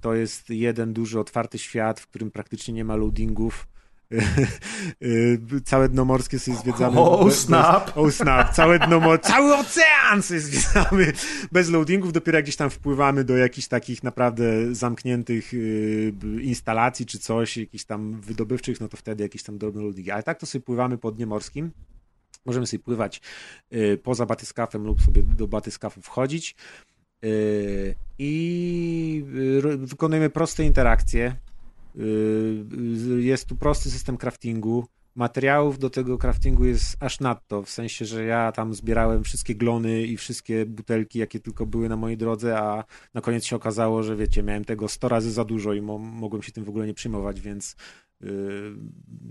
To 0.00 0.14
jest 0.14 0.50
jeden 0.50 0.92
duży, 0.92 1.20
otwarty 1.20 1.58
świat, 1.58 2.00
w 2.00 2.06
którym 2.06 2.30
praktycznie 2.30 2.74
nie 2.74 2.84
ma 2.84 2.96
loadingów. 2.96 3.68
E, 5.02 5.60
Całe 5.64 5.88
dno 5.88 6.04
morskie 6.04 6.38
sobie 6.38 6.56
zwiedzamy. 6.56 7.00
Oh, 7.00 7.24
bez- 7.24 7.34
bez- 7.34 7.44
snap. 7.44 7.96
Oh 7.96 8.10
snap. 8.12 8.54
Całe 8.54 8.78
dno 8.78 9.00
mor- 9.00 9.20
cały 9.32 9.54
ocean 9.56 10.22
sobie 10.22 10.40
zwiedzamy 10.40 11.12
bez 11.52 11.70
loadingów. 11.70 12.12
Dopiero 12.12 12.38
jak 12.38 12.44
gdzieś 12.44 12.56
tam 12.56 12.70
wpływamy 12.70 13.24
do 13.24 13.36
jakichś 13.36 13.68
takich 13.68 14.02
naprawdę 14.02 14.74
zamkniętych 14.74 15.54
y, 15.54 16.12
instalacji 16.42 17.06
czy 17.06 17.18
coś, 17.18 17.56
jakichś 17.56 17.84
tam 17.84 18.20
wydobywczych, 18.20 18.80
no 18.80 18.88
to 18.88 18.96
wtedy 18.96 19.22
jakieś 19.22 19.42
tam 19.42 19.58
drobne 19.58 19.82
loadingi. 19.82 20.10
Ale 20.10 20.22
tak 20.22 20.38
to 20.38 20.46
sobie 20.46 20.62
pływamy 20.64 20.98
po 20.98 21.12
dnie 21.12 21.26
morskim. 21.26 21.70
Możemy 22.46 22.66
sobie 22.66 22.82
pływać 22.82 23.20
y, 23.72 23.98
poza 24.02 24.26
batyskafem 24.26 24.84
lub 24.84 25.02
sobie 25.02 25.22
do 25.22 25.48
batyskafu 25.48 26.02
wchodzić. 26.02 26.54
Y, 27.24 27.94
I 28.18 29.24
y, 29.64 29.76
wykonujemy 29.76 30.30
proste 30.30 30.64
interakcje. 30.64 31.36
Y, 31.98 32.02
y, 33.16 33.22
Jest 33.22 33.46
tu 33.46 33.56
prosty 33.56 33.90
system 33.90 34.16
craftingu. 34.16 34.86
Materiałów 35.14 35.78
do 35.78 35.90
tego 35.90 36.18
craftingu 36.18 36.64
jest 36.64 36.96
aż 37.00 37.20
nadto, 37.20 37.62
w 37.62 37.70
sensie, 37.70 38.04
że 38.04 38.24
ja 38.24 38.52
tam 38.52 38.74
zbierałem 38.74 39.24
wszystkie 39.24 39.54
glony 39.54 40.02
i 40.02 40.16
wszystkie 40.16 40.66
butelki, 40.66 41.18
jakie 41.18 41.40
tylko 41.40 41.66
były 41.66 41.88
na 41.88 41.96
mojej 41.96 42.16
drodze, 42.16 42.58
a 42.58 42.84
na 43.14 43.20
koniec 43.20 43.44
się 43.44 43.56
okazało, 43.56 44.02
że 44.02 44.16
wiecie, 44.16 44.42
miałem 44.42 44.64
tego 44.64 44.88
100 44.88 45.08
razy 45.08 45.32
za 45.32 45.44
dużo 45.44 45.72
i 45.72 45.80
mo 45.80 45.98
mogłem 45.98 46.42
się 46.42 46.52
tym 46.52 46.64
w 46.64 46.68
ogóle 46.68 46.86
nie 46.86 46.94
przejmować, 46.94 47.40
więc 47.40 47.76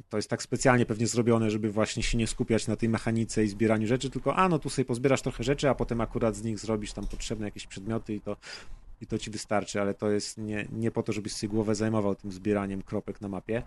to 0.09 0.17
jest 0.17 0.29
tak 0.29 0.43
specjalnie 0.43 0.85
pewnie 0.85 1.07
zrobione, 1.07 1.51
żeby 1.51 1.71
właśnie 1.71 2.03
się 2.03 2.17
nie 2.17 2.27
skupiać 2.27 2.67
na 2.67 2.75
tej 2.75 2.89
mechanice 2.89 3.43
i 3.43 3.47
zbieraniu 3.47 3.87
rzeczy, 3.87 4.09
tylko 4.09 4.35
a 4.35 4.49
no 4.49 4.59
tu 4.59 4.69
sobie 4.69 4.85
pozbierasz 4.85 5.21
trochę 5.21 5.43
rzeczy, 5.43 5.69
a 5.69 5.75
potem 5.75 6.01
akurat 6.01 6.35
z 6.35 6.43
nich 6.43 6.59
zrobisz 6.59 6.93
tam 6.93 7.07
potrzebne 7.07 7.45
jakieś 7.45 7.67
przedmioty 7.67 8.13
i 8.13 8.21
to, 8.21 8.37
i 9.01 9.07
to 9.07 9.17
ci 9.17 9.31
wystarczy, 9.31 9.81
ale 9.81 9.93
to 9.93 10.11
jest 10.11 10.37
nie, 10.37 10.67
nie 10.71 10.91
po 10.91 11.03
to, 11.03 11.13
żebyś 11.13 11.33
sobie 11.33 11.49
głowę 11.49 11.75
zajmował 11.75 12.15
tym 12.15 12.31
zbieraniem 12.31 12.81
kropek 12.81 13.21
na 13.21 13.27
mapie. 13.27 13.63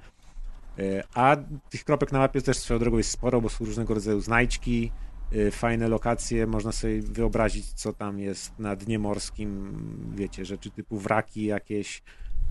E, 0.78 1.04
a 1.14 1.36
tych 1.70 1.84
kropek 1.84 2.12
na 2.12 2.18
mapie 2.18 2.42
też 2.42 2.58
swoją 2.58 2.80
drogą 2.80 2.98
jest 2.98 3.10
sporo, 3.10 3.40
bo 3.40 3.48
są 3.48 3.64
różnego 3.64 3.94
rodzaju 3.94 4.20
znajdźki, 4.20 4.92
e, 5.32 5.50
fajne 5.50 5.88
lokacje, 5.88 6.46
można 6.46 6.72
sobie 6.72 7.02
wyobrazić, 7.02 7.72
co 7.72 7.92
tam 7.92 8.18
jest 8.18 8.58
na 8.58 8.76
dnie 8.76 8.98
morskim, 8.98 9.72
wiecie, 10.14 10.44
rzeczy 10.44 10.70
typu 10.70 10.98
wraki 10.98 11.44
jakieś, 11.44 12.02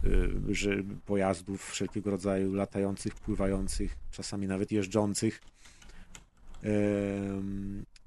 e, 0.04 0.10
że 0.50 0.72
pojazdów 1.06 1.70
wszelkiego 1.70 2.12
rodzaju, 2.12 2.54
latających, 2.54 3.16
pływających, 3.16 3.98
czasami 4.12 4.48
nawet 4.48 4.72
jeżdżących. 4.72 5.42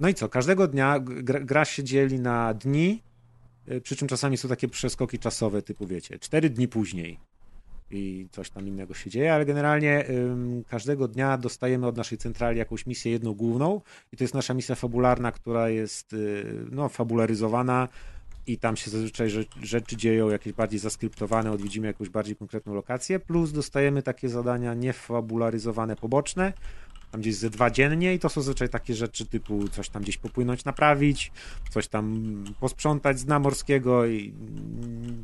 No 0.00 0.08
i 0.08 0.14
co, 0.14 0.28
każdego 0.28 0.68
dnia 0.68 1.00
gra, 1.00 1.40
gra 1.40 1.64
się 1.64 1.84
dzieli 1.84 2.20
na 2.20 2.54
dni, 2.54 3.02
przy 3.82 3.96
czym 3.96 4.08
czasami 4.08 4.36
są 4.36 4.48
takie 4.48 4.68
przeskoki 4.68 5.18
czasowe, 5.18 5.62
typu 5.62 5.86
wiecie, 5.86 6.18
cztery 6.18 6.50
dni 6.50 6.68
później 6.68 7.18
i 7.92 8.28
coś 8.30 8.50
tam 8.50 8.68
innego 8.68 8.94
się 8.94 9.10
dzieje, 9.10 9.34
ale 9.34 9.44
generalnie 9.44 10.10
ym, 10.10 10.64
każdego 10.68 11.08
dnia 11.08 11.38
dostajemy 11.38 11.86
od 11.86 11.96
naszej 11.96 12.18
centrali 12.18 12.58
jakąś 12.58 12.86
misję 12.86 13.12
jedną 13.12 13.34
główną 13.34 13.80
i 14.12 14.16
to 14.16 14.24
jest 14.24 14.34
nasza 14.34 14.54
misja 14.54 14.74
fabularna, 14.74 15.32
która 15.32 15.68
jest 15.68 16.12
y, 16.12 16.44
no, 16.70 16.88
fabularyzowana 16.88 17.88
i 18.46 18.58
tam 18.58 18.76
się 18.76 18.90
zazwyczaj 18.90 19.28
rzeczy 19.62 19.96
dzieją 19.96 20.30
jakieś 20.30 20.52
bardziej 20.52 20.78
zaskryptowane, 20.78 21.52
odwiedzimy 21.52 21.86
jakąś 21.86 22.08
bardziej 22.08 22.36
konkretną 22.36 22.74
lokację, 22.74 23.20
plus 23.20 23.52
dostajemy 23.52 24.02
takie 24.02 24.28
zadania 24.28 24.74
niefabularyzowane, 24.74 25.96
poboczne, 25.96 26.52
tam 27.12 27.20
gdzieś 27.20 27.34
ze 27.34 27.50
dwa 27.50 27.70
dziennie 27.70 28.14
i 28.14 28.18
to 28.18 28.28
są 28.28 28.40
zazwyczaj 28.40 28.68
takie 28.68 28.94
rzeczy 28.94 29.26
typu 29.26 29.68
coś 29.68 29.88
tam 29.88 30.02
gdzieś 30.02 30.16
popłynąć, 30.16 30.64
naprawić, 30.64 31.32
coś 31.70 31.88
tam 31.88 32.44
posprzątać 32.60 33.18
z 33.18 33.24
dna 33.24 33.38
morskiego 33.38 34.06
i 34.06 34.34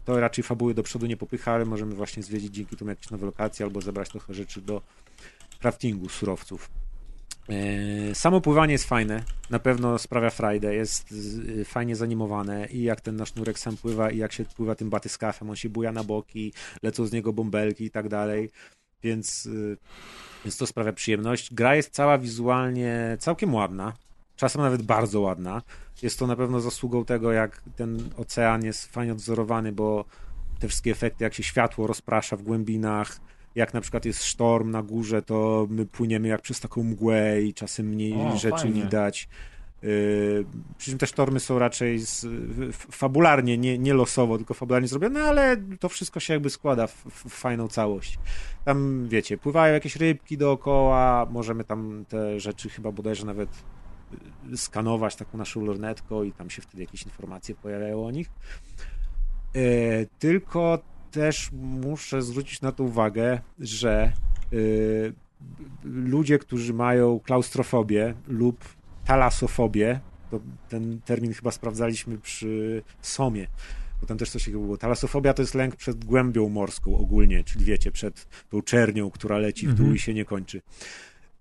to 0.05 0.21
raczej 0.21 0.45
fabuły 0.45 0.75
do 0.75 0.83
przodu 0.83 1.07
nie 1.07 1.17
popycha, 1.17 1.53
ale 1.53 1.65
możemy 1.65 1.95
właśnie 1.95 2.23
zwiedzić 2.23 2.55
dzięki 2.55 2.77
temu 2.77 2.91
jakieś 2.91 3.11
nowe 3.11 3.27
lokacje 3.27 3.67
albo 3.67 3.81
zebrać 3.81 4.09
trochę 4.09 4.35
rzeczy 4.35 4.61
do 4.61 4.83
craftingu 5.61 6.09
surowców. 6.09 6.71
E, 7.49 8.15
samo 8.15 8.41
pływanie 8.41 8.73
jest 8.73 8.85
fajne, 8.85 9.23
na 9.51 9.59
pewno 9.59 9.99
sprawia 9.99 10.31
frajdę, 10.31 10.75
jest 10.75 11.15
fajnie 11.65 11.97
zanimowane 11.97 12.67
i 12.67 12.83
jak 12.83 13.01
ten 13.01 13.17
nasz 13.17 13.35
nurek 13.35 13.59
sam 13.59 13.77
pływa 13.77 14.11
i 14.11 14.19
jak 14.19 14.33
się 14.33 14.45
pływa 14.45 14.75
tym 14.75 14.91
batyskafem, 14.91 15.51
on 15.51 15.57
się 15.57 15.69
buja 15.69 15.93
na 15.93 16.05
boki, 16.05 16.53
lecą 16.83 17.07
z 17.07 17.13
niego 17.13 17.33
bąbelki 17.33 17.85
i 17.85 17.91
tak 17.91 18.09
dalej, 18.09 18.51
więc 19.03 19.47
y, 19.47 19.77
więc 20.45 20.57
to 20.57 20.67
sprawia 20.67 20.93
przyjemność. 20.93 21.55
Gra 21.55 21.77
jest 21.77 21.91
cała 21.91 22.19
wizualnie 22.19 23.17
całkiem 23.21 23.55
ładna, 23.55 23.93
czasem 24.37 24.63
nawet 24.63 24.83
bardzo 24.83 25.21
ładna. 25.21 25.63
Jest 26.03 26.19
to 26.19 26.27
na 26.27 26.37
pewno 26.37 26.61
zasługą 26.61 27.05
tego, 27.05 27.33
jak 27.33 27.63
ten 27.77 28.11
ocean 28.17 28.65
jest 28.65 28.87
fajnie 28.87 29.13
odzorowany, 29.13 29.73
bo 29.73 30.05
te 30.59 30.69
wszystkie 30.69 30.91
efekty, 30.91 31.25
jak 31.25 31.35
się 31.35 31.43
światło 31.43 31.87
rozprasza 31.87 32.37
w 32.37 32.43
głębinach, 32.43 33.21
jak 33.55 33.75
na 33.75 33.81
przykład 33.81 34.05
jest 34.05 34.25
sztorm 34.25 34.71
na 34.71 34.83
górze, 34.83 35.23
to 35.23 35.67
my 35.71 35.87
płyniemy 35.87 36.29
jak 36.29 36.43
przez 36.43 36.61
taką 36.61 36.85
mgłę 36.85 37.43
i 37.43 37.55
czasem 37.55 37.87
mniej 37.87 38.15
o, 38.15 38.37
rzeczy 38.37 38.59
fajnie. 38.59 38.83
widać. 38.83 39.29
Yy, 39.83 40.45
przy 40.79 40.91
czym 40.91 40.99
te 40.99 41.07
sztormy 41.07 41.41
są 41.41 41.59
raczej 41.59 41.99
z, 41.99 42.27
fabularnie, 42.73 43.59
nie, 43.59 43.79
nie 43.79 43.95
losowo, 43.95 44.37
tylko 44.37 44.55
fabularnie 44.55 44.89
zrobione, 44.89 45.23
ale 45.23 45.57
to 45.81 45.89
wszystko 45.89 46.21
się 46.21 46.33
jakby 46.33 46.51
składa 46.51 46.87
w, 46.87 47.05
w, 47.05 47.29
fajną 47.29 47.69
całość. 47.69 48.19
Tam, 48.65 49.09
wiecie, 49.09 49.39
pływają 49.39 49.75
jakieś 49.75 49.97
rybki 49.97 50.39
dookoła, 50.39 51.27
możemy 51.31 51.65
tam 51.65 52.05
te 52.09 52.41
rzeczy 52.41 52.69
chyba 52.69 52.93
bodajże 52.93 53.27
nawet 53.27 53.51
y, 54.53 54.57
skanować 54.57 55.17
taką 55.17 55.39
naszą 55.39 55.65
lornetką 55.65 56.23
i 56.23 56.33
tam 56.33 56.51
się 56.51 56.63
wtedy 56.63 56.83
jakieś 56.83 57.03
informacje 57.03 57.55
pojawiają 57.55 58.07
o 58.07 58.11
nich. 58.11 58.31
Yy, 59.55 59.63
tylko 60.19 60.79
też 61.11 61.51
muszę 61.53 62.23
zwrócić 62.23 62.61
na 62.61 62.73
to 62.73 62.85
uwagę, 62.85 63.41
że 63.59 64.13
yy, 64.53 65.13
ludzie, 65.85 66.39
którzy 66.39 66.75
mają 66.75 67.21
klaustrofobię 67.21 68.15
lub 68.27 68.78
talasofobię. 69.09 70.01
To 70.31 70.41
ten 70.69 71.01
termin 71.05 71.35
chyba 71.35 71.51
sprawdzaliśmy 71.51 72.19
przy 72.19 72.83
Somie, 73.03 73.47
bo 74.01 74.07
tam 74.07 74.19
też 74.19 74.31
coś 74.31 74.43
takiego 74.43 74.61
było. 74.61 74.77
Talasofobia 74.77 75.35
to 75.35 75.43
jest 75.43 75.55
lęk 75.55 75.77
przed 75.77 76.05
głębią 76.05 76.49
morską 76.49 76.99
ogólnie, 76.99 77.45
czyli 77.45 77.65
wiecie, 77.65 77.93
przed 77.93 78.29
tą 78.51 78.63
czernią, 78.63 79.11
która 79.11 79.39
leci 79.39 79.67
w 79.67 79.75
dół 79.75 79.87
mhm. 79.87 79.97
i 79.97 79.99
się 79.99 80.15
nie 80.15 80.25
kończy 80.25 80.63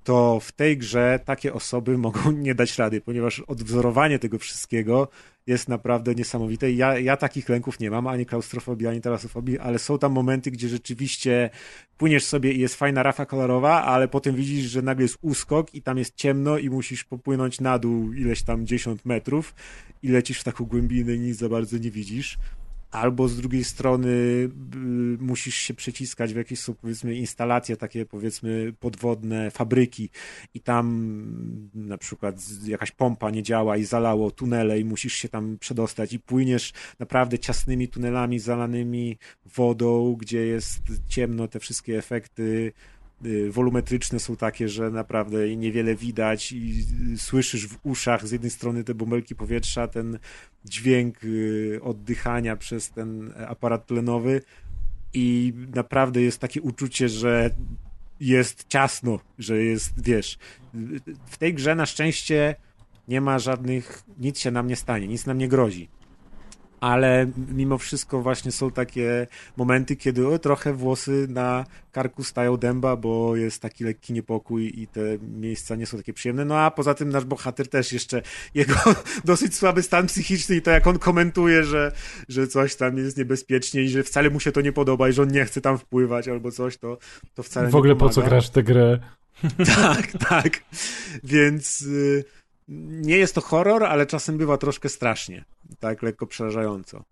to 0.07 0.39
w 0.39 0.51
tej 0.51 0.77
grze 0.77 1.19
takie 1.25 1.53
osoby 1.53 1.97
mogą 2.07 2.31
nie 2.31 2.55
dać 2.55 2.77
rady, 2.77 3.01
ponieważ 3.01 3.39
odwzorowanie 3.39 4.19
tego 4.19 4.39
wszystkiego 4.39 5.07
jest 5.47 5.69
naprawdę 5.69 6.15
niesamowite. 6.15 6.71
Ja, 6.71 6.99
ja 6.99 7.17
takich 7.17 7.49
lęków 7.49 7.79
nie 7.79 7.91
mam, 7.91 8.07
ani 8.07 8.25
klaustrofobii, 8.25 8.87
ani 8.87 9.01
tarasofobii, 9.01 9.59
ale 9.59 9.79
są 9.79 9.99
tam 9.99 10.11
momenty, 10.11 10.51
gdzie 10.51 10.69
rzeczywiście 10.69 11.49
płyniesz 11.97 12.25
sobie 12.25 12.53
i 12.53 12.59
jest 12.59 12.75
fajna 12.75 13.03
rafa 13.03 13.25
kolorowa, 13.25 13.83
ale 13.83 14.07
potem 14.07 14.35
widzisz, 14.35 14.65
że 14.65 14.81
nagle 14.81 15.03
jest 15.03 15.17
uskok 15.21 15.75
i 15.75 15.81
tam 15.81 15.97
jest 15.97 16.15
ciemno 16.15 16.57
i 16.57 16.69
musisz 16.69 17.03
popłynąć 17.03 17.61
na 17.61 17.79
dół 17.79 18.13
ileś 18.13 18.43
tam 18.43 18.65
10 18.65 19.05
metrów 19.05 19.55
i 20.03 20.07
lecisz 20.07 20.39
w 20.39 20.43
taką 20.43 20.65
głębinę 20.65 21.15
i 21.15 21.19
nic 21.19 21.37
za 21.37 21.49
bardzo 21.49 21.77
nie 21.77 21.91
widzisz 21.91 22.37
albo 22.91 23.27
z 23.27 23.37
drugiej 23.37 23.63
strony 23.63 24.07
y, 24.09 24.49
musisz 25.19 25.55
się 25.55 25.73
przeciskać 25.73 26.33
w 26.33 26.37
jakieś 26.37 26.65
powiedzmy 26.81 27.15
instalacje 27.15 27.77
takie 27.77 28.05
powiedzmy 28.05 28.73
podwodne, 28.79 29.51
fabryki 29.51 30.09
i 30.53 30.59
tam 30.59 31.69
na 31.73 31.97
przykład 31.97 32.35
jakaś 32.65 32.91
pompa 32.91 33.29
nie 33.29 33.43
działa 33.43 33.77
i 33.77 33.83
zalało 33.83 34.31
tunele 34.31 34.79
i 34.79 34.85
musisz 34.85 35.13
się 35.13 35.29
tam 35.29 35.57
przedostać 35.57 36.13
i 36.13 36.19
płyniesz 36.19 36.73
naprawdę 36.99 37.39
ciasnymi 37.39 37.87
tunelami 37.87 38.39
zalanymi 38.39 39.17
wodą, 39.45 40.15
gdzie 40.19 40.45
jest 40.45 40.79
ciemno, 41.07 41.47
te 41.47 41.59
wszystkie 41.59 41.97
efekty 41.97 42.73
wolumetryczne 43.49 44.19
są 44.19 44.35
takie, 44.35 44.69
że 44.69 44.91
naprawdę 44.91 45.55
niewiele 45.55 45.95
widać 45.95 46.51
i 46.51 46.85
słyszysz 47.17 47.67
w 47.67 47.77
uszach 47.83 48.27
z 48.27 48.31
jednej 48.31 48.51
strony 48.51 48.83
te 48.83 48.95
bąbelki 48.95 49.35
powietrza, 49.35 49.87
ten 49.87 50.19
dźwięk 50.65 51.23
y, 51.23 51.79
oddychania 51.83 52.55
przez 52.55 52.89
ten 52.89 53.33
aparat 53.47 53.85
tlenowy 53.87 54.41
i 55.13 55.53
naprawdę 55.75 56.21
jest 56.21 56.39
takie 56.39 56.61
uczucie, 56.61 57.09
że 57.09 57.49
jest 58.19 58.65
ciasno, 58.67 59.19
że 59.39 59.63
jest, 59.63 60.03
wiesz, 60.03 60.37
w 61.25 61.37
tej 61.37 61.53
grze 61.53 61.75
na 61.75 61.85
szczęście 61.85 62.55
nie 63.07 63.21
ma 63.21 63.39
żadnych, 63.39 64.03
nic 64.19 64.39
się 64.39 64.51
nam 64.51 64.67
nie 64.67 64.75
stanie, 64.75 65.07
nic 65.07 65.25
nam 65.25 65.37
nie 65.37 65.47
grozi 65.47 65.89
ale 66.79 67.31
mimo 67.53 67.77
wszystko 67.77 68.21
właśnie 68.21 68.51
są 68.51 68.71
takie 68.71 69.27
momenty, 69.57 69.95
kiedy 69.95 70.27
o, 70.27 70.39
trochę 70.39 70.73
włosy 70.73 71.27
na 71.29 71.65
karku 71.91 72.23
stają 72.23 72.57
dęba, 72.57 72.95
bo 72.95 73.35
jest 73.35 73.61
taki 73.61 73.83
lekki 73.83 74.13
niepokój 74.13 74.81
i 74.81 74.87
te 74.87 75.01
miejsca 75.21 75.75
nie 75.75 75.85
są 75.85 75.97
takie 75.97 76.13
przyjemne. 76.13 76.45
No 76.45 76.59
a 76.59 76.71
poza 76.71 76.93
tym 76.93 77.09
nasz 77.09 77.25
bohater 77.25 77.67
też 77.67 77.93
jeszcze, 77.93 78.21
jego 78.53 78.75
dosyć 79.25 79.55
słaby 79.55 79.83
stan 79.83 80.07
psychiczny 80.07 80.55
i 80.55 80.61
to 80.61 80.71
jak 80.71 80.87
on 80.87 80.99
komentuje, 80.99 81.63
że, 81.63 81.91
że 82.29 82.47
coś 82.47 82.75
tam 82.75 82.97
jest 82.97 83.17
niebezpiecznie 83.17 83.81
i 83.81 83.89
że 83.89 84.03
wcale 84.03 84.29
mu 84.29 84.39
się 84.39 84.51
to 84.51 84.61
nie 84.61 84.73
podoba 84.73 85.09
i 85.09 85.13
że 85.13 85.21
on 85.21 85.31
nie 85.31 85.45
chce 85.45 85.61
tam 85.61 85.77
wpływać 85.77 86.27
albo 86.27 86.51
coś, 86.51 86.77
to, 86.77 86.97
to 87.35 87.43
wcale 87.43 87.69
w 87.69 87.75
ogóle 87.75 87.95
po 87.95 88.09
co 88.09 88.21
grasz 88.21 88.49
tę 88.49 88.63
grę? 88.63 88.99
tak, 89.75 90.11
tak. 90.11 90.59
Więc... 91.23 91.81
Y 91.81 92.36
nie 92.67 93.17
jest 93.17 93.35
to 93.35 93.41
horror, 93.41 93.83
ale 93.83 94.05
czasem 94.05 94.37
bywa 94.37 94.57
troszkę 94.57 94.89
strasznie, 94.89 95.45
tak 95.79 96.03
lekko 96.03 96.27
przerażająco. 96.27 97.03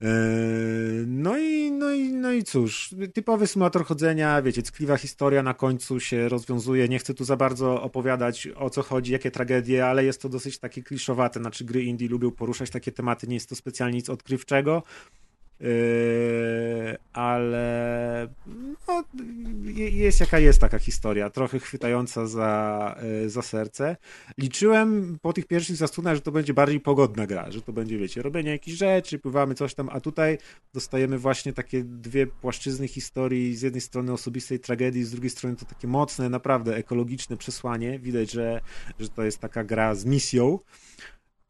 Eee, 0.00 1.06
no 1.06 1.38
i, 1.38 1.72
no, 1.72 1.92
i, 1.92 2.12
no 2.12 2.32
i 2.32 2.44
cóż, 2.44 2.94
typowy 3.14 3.46
symulator 3.46 3.84
chodzenia, 3.84 4.42
wiecie, 4.42 4.62
ckliwa 4.62 4.96
historia 4.96 5.42
na 5.42 5.54
końcu 5.54 6.00
się 6.00 6.28
rozwiązuje. 6.28 6.88
Nie 6.88 6.98
chcę 6.98 7.14
tu 7.14 7.24
za 7.24 7.36
bardzo 7.36 7.82
opowiadać 7.82 8.48
o 8.56 8.70
co 8.70 8.82
chodzi, 8.82 9.12
jakie 9.12 9.30
tragedie, 9.30 9.86
ale 9.86 10.04
jest 10.04 10.22
to 10.22 10.28
dosyć 10.28 10.58
takie 10.58 10.82
kliszowate. 10.82 11.40
Znaczy, 11.40 11.64
gry 11.64 11.82
indie 11.82 12.08
lubią 12.08 12.30
poruszać 12.30 12.70
takie 12.70 12.92
tematy, 12.92 13.26
nie 13.26 13.34
jest 13.34 13.48
to 13.48 13.56
specjalnie 13.56 13.96
nic 13.96 14.10
odkrywczego. 14.10 14.82
Yy, 15.60 16.96
ale 17.12 18.28
no, 18.88 19.04
jest 19.76 20.20
jaka 20.20 20.38
jest 20.38 20.60
taka 20.60 20.78
historia, 20.78 21.30
trochę 21.30 21.58
chwytająca 21.58 22.26
za, 22.26 22.96
yy, 23.02 23.30
za 23.30 23.42
serce. 23.42 23.96
Liczyłem 24.38 25.18
po 25.22 25.32
tych 25.32 25.46
pierwszych 25.46 25.76
zastunach, 25.76 26.14
że 26.14 26.20
to 26.20 26.32
będzie 26.32 26.54
bardziej 26.54 26.80
pogodna 26.80 27.26
gra, 27.26 27.50
że 27.50 27.62
to 27.62 27.72
będzie, 27.72 27.98
wiecie, 27.98 28.22
robienie 28.22 28.50
jakichś 28.50 28.78
rzeczy, 28.78 29.18
pływamy 29.18 29.54
coś 29.54 29.74
tam, 29.74 29.88
a 29.92 30.00
tutaj 30.00 30.38
dostajemy 30.74 31.18
właśnie 31.18 31.52
takie 31.52 31.84
dwie 31.84 32.26
płaszczyzny 32.26 32.88
historii, 32.88 33.56
z 33.56 33.62
jednej 33.62 33.80
strony 33.80 34.12
osobistej 34.12 34.60
tragedii, 34.60 35.04
z 35.04 35.10
drugiej 35.10 35.30
strony 35.30 35.56
to 35.56 35.64
takie 35.64 35.88
mocne, 35.88 36.28
naprawdę 36.28 36.76
ekologiczne 36.76 37.36
przesłanie. 37.36 37.98
Widać, 37.98 38.30
że, 38.30 38.60
że 38.98 39.08
to 39.08 39.22
jest 39.22 39.38
taka 39.38 39.64
gra 39.64 39.94
z 39.94 40.04
misją. 40.04 40.58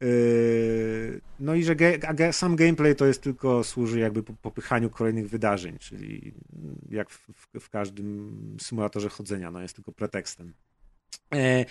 Yy, 0.01 1.21
No 1.39 1.55
i 1.55 1.63
że 1.63 1.75
ge, 1.75 2.33
sam 2.33 2.55
gameplay 2.55 2.95
to 2.95 3.05
jest 3.05 3.21
tylko 3.21 3.63
służy 3.63 3.99
jakby 3.99 4.23
po- 4.23 4.33
popychaniu 4.33 4.89
kolejnych 4.89 5.29
wydarzeń, 5.29 5.77
czyli 5.79 6.33
jak 6.89 7.09
w, 7.09 7.27
w, 7.33 7.59
w 7.59 7.69
każdym 7.69 8.57
symulatorze 8.61 9.09
chodzenia, 9.09 9.51
no 9.51 9.61
jest 9.61 9.75
tylko 9.75 9.91
pretekstem. 9.91 10.53
E, 11.33 11.65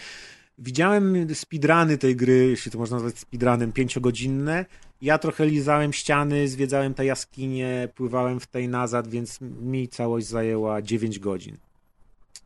widziałem 0.58 1.34
speedruny 1.34 1.98
tej 1.98 2.16
gry, 2.16 2.46
jeśli 2.50 2.70
to 2.70 2.78
można 2.78 2.96
nazwać 2.96 3.18
speedrunem, 3.18 3.72
pięciogodzinne. 3.72 4.66
Ja 5.02 5.18
trochę 5.18 5.46
lizałem 5.46 5.92
ściany, 5.92 6.48
zwiedzałem 6.48 6.94
te 6.94 7.04
jaskinie, 7.04 7.88
pływałem 7.94 8.40
w 8.40 8.46
tej 8.46 8.68
nazad, 8.68 9.08
więc 9.08 9.40
mi 9.40 9.88
całość 9.88 10.26
zajęła 10.26 10.82
9 10.82 11.18
godzin. 11.18 11.56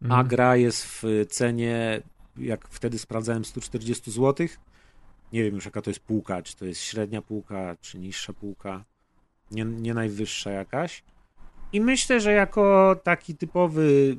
A 0.02 0.04
Mhm. 0.04 0.28
gra 0.28 0.56
jest 0.56 0.84
w 0.86 1.02
cenie, 1.30 2.02
jak 2.36 2.68
wtedy 2.68 2.98
sprawdzałem, 2.98 3.44
140 3.44 4.10
zł. 4.10 4.46
Nie 5.34 5.44
wiem 5.44 5.54
już 5.54 5.64
jaka 5.64 5.82
to 5.82 5.90
jest 5.90 6.00
półka, 6.00 6.42
czy 6.42 6.56
to 6.56 6.64
jest 6.64 6.80
średnia 6.80 7.22
półka, 7.22 7.76
czy 7.80 7.98
niższa 7.98 8.32
półka. 8.32 8.84
Nie, 9.50 9.64
nie 9.64 9.94
najwyższa 9.94 10.50
jakaś. 10.50 11.04
I 11.72 11.80
myślę, 11.80 12.20
że 12.20 12.32
jako 12.32 12.96
taki 13.02 13.34
typowy 13.36 14.16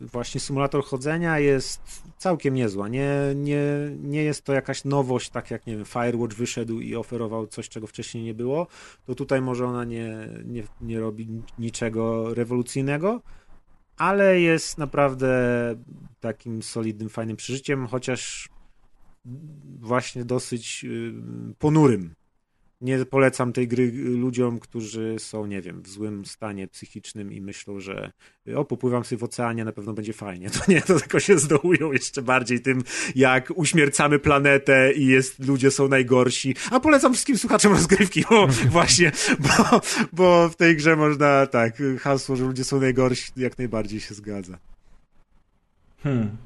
yy, 0.00 0.06
właśnie 0.06 0.40
symulator 0.40 0.84
chodzenia 0.84 1.38
jest 1.38 2.02
całkiem 2.18 2.54
niezła. 2.54 2.88
Nie, 2.88 3.10
nie, 3.34 3.62
nie 4.02 4.22
jest 4.22 4.42
to 4.42 4.52
jakaś 4.52 4.84
nowość, 4.84 5.30
tak 5.30 5.50
jak 5.50 5.66
nie 5.66 5.76
wiem, 5.76 5.84
Firewatch 5.84 6.36
wyszedł 6.36 6.80
i 6.80 6.96
oferował 6.96 7.46
coś, 7.46 7.68
czego 7.68 7.86
wcześniej 7.86 8.24
nie 8.24 8.34
było. 8.34 8.66
To 9.06 9.14
tutaj 9.14 9.40
może 9.40 9.66
ona 9.66 9.84
nie, 9.84 10.28
nie, 10.44 10.62
nie 10.80 11.00
robi 11.00 11.28
niczego 11.58 12.34
rewolucyjnego, 12.34 13.20
ale 13.96 14.40
jest 14.40 14.78
naprawdę 14.78 15.28
takim 16.20 16.62
solidnym, 16.62 17.08
fajnym 17.08 17.36
przeżyciem, 17.36 17.86
chociaż 17.86 18.48
właśnie 19.80 20.24
dosyć 20.24 20.84
y, 20.84 21.12
ponurym. 21.58 22.14
Nie 22.80 23.04
polecam 23.04 23.52
tej 23.52 23.68
gry 23.68 23.92
ludziom, 23.92 24.58
którzy 24.58 25.16
są, 25.18 25.46
nie 25.46 25.62
wiem, 25.62 25.82
w 25.82 25.88
złym 25.88 26.26
stanie 26.26 26.68
psychicznym 26.68 27.32
i 27.32 27.40
myślą, 27.40 27.80
że 27.80 28.12
o, 28.56 28.64
popływam 28.64 29.04
sobie 29.04 29.18
w 29.18 29.24
oceanie, 29.24 29.64
na 29.64 29.72
pewno 29.72 29.92
będzie 29.92 30.12
fajnie. 30.12 30.50
To 30.56 30.72
nie, 30.72 30.82
to 30.82 31.00
tylko 31.00 31.20
się 31.20 31.38
zdołują 31.38 31.92
jeszcze 31.92 32.22
bardziej 32.22 32.60
tym, 32.60 32.82
jak 33.14 33.52
uśmiercamy 33.54 34.18
planetę 34.18 34.92
i 34.92 35.06
jest, 35.06 35.38
ludzie 35.38 35.70
są 35.70 35.88
najgorsi. 35.88 36.54
A 36.70 36.80
polecam 36.80 37.12
wszystkim 37.12 37.38
słuchaczom 37.38 37.72
rozgrywki, 37.72 38.24
bo 38.30 38.46
właśnie, 38.78 39.12
bo, 39.38 39.80
bo 40.12 40.48
w 40.48 40.56
tej 40.56 40.76
grze 40.76 40.96
można, 40.96 41.46
tak, 41.46 41.82
hasło, 42.00 42.36
że 42.36 42.44
ludzie 42.44 42.64
są 42.64 42.80
najgorsi, 42.80 43.32
jak 43.36 43.58
najbardziej 43.58 44.00
się 44.00 44.14
zgadza. 44.14 44.58
Hmm. 46.02 46.45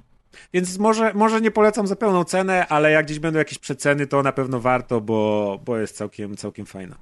Więc 0.53 0.79
może, 0.79 1.15
może 1.15 1.41
nie 1.41 1.51
polecam 1.51 1.87
za 1.87 1.97
pełną 1.97 2.25
cenę, 2.25 2.67
ale 2.69 2.91
jak 2.91 3.07
gdzieś 3.07 3.19
będą 3.19 3.39
jakieś 3.39 3.59
przeceny, 3.59 4.07
to 4.07 4.23
na 4.23 4.33
pewno 4.33 4.61
warto, 4.61 5.01
bo, 5.01 5.61
bo 5.65 5.77
jest 5.79 5.97
całkiem, 5.97 6.37
całkiem 6.37 6.67
fajna. 6.67 6.97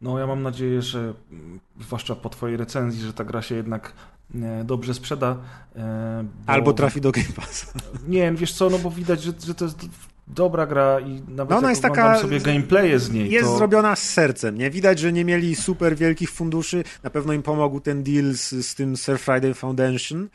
No 0.00 0.18
ja 0.18 0.26
mam 0.26 0.42
nadzieję, 0.42 0.82
że 0.82 0.98
mm, 1.32 1.60
zwłaszcza 1.80 2.16
po 2.16 2.28
twojej 2.28 2.56
recenzji, 2.56 3.02
że 3.06 3.12
ta 3.12 3.24
gra 3.24 3.42
się 3.42 3.54
jednak 3.54 3.92
e, 4.34 4.64
dobrze 4.64 4.94
sprzeda. 4.94 5.36
e, 5.76 6.24
bo- 6.46 6.52
Albo 6.52 6.72
trafi 6.72 7.00
do 7.00 7.12
Game 7.12 7.26
Passa. 7.36 7.66
Nie 8.08 8.18
wiem, 8.20 8.36
wiesz 8.36 8.52
co, 8.52 8.70
no 8.70 8.78
bo 8.78 8.90
widać, 8.90 9.22
że, 9.22 9.32
że 9.46 9.54
to 9.54 9.64
jest 9.64 9.78
dobra 10.26 10.66
gra 10.66 11.00
i 11.00 11.22
nawet 11.28 11.50
No 11.50 11.56
ona 11.56 11.68
jak 11.68 11.70
jest 11.70 11.82
taka- 11.82 12.18
sobie 12.18 12.40
gameplaye 12.40 12.98
z 12.98 13.10
niej, 13.12 13.30
Jest 13.30 13.48
to... 13.48 13.56
zrobiona 13.56 13.96
z 13.96 14.02
sercem, 14.02 14.58
nie? 14.58 14.70
Widać, 14.70 14.98
że 14.98 15.12
nie 15.12 15.24
mieli 15.24 15.56
super 15.56 15.96
wielkich 15.96 16.30
funduszy. 16.30 16.84
Na 17.02 17.10
pewno 17.10 17.32
im 17.32 17.42
pomógł 17.42 17.80
ten 17.80 18.02
deal 18.02 18.34
z, 18.34 18.50
z 18.66 18.74
tym 18.74 18.96
Sir 18.96 19.18
Friday 19.18 19.54
Foundation. 19.54 20.28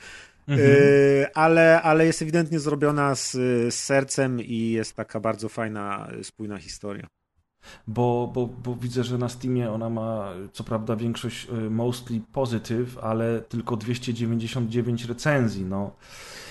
Mhm. 0.48 0.70
Yy, 0.70 1.34
ale, 1.34 1.82
ale 1.82 2.06
jest 2.06 2.22
ewidentnie 2.22 2.60
zrobiona 2.60 3.16
z, 3.16 3.32
z 3.32 3.76
sercem 3.76 4.42
i 4.42 4.72
jest 4.72 4.94
taka 4.96 5.20
bardzo 5.20 5.50
fajna, 5.50 6.08
spójna 6.24 6.58
historia. 6.58 7.08
Bo, 7.88 8.32
bo, 8.34 8.48
bo 8.48 8.76
widzę, 8.76 9.04
że 9.04 9.18
na 9.18 9.30
Steamie 9.30 9.72
ona 9.72 9.90
ma 9.90 10.34
co 10.54 10.64
prawda 10.64 10.96
większość 10.96 11.48
y, 11.50 11.70
mostly 11.70 12.22
positive, 12.34 12.98
ale 13.02 13.42
tylko 13.42 13.78
299 13.78 15.06
recenzji, 15.06 15.66
no. 15.66 15.92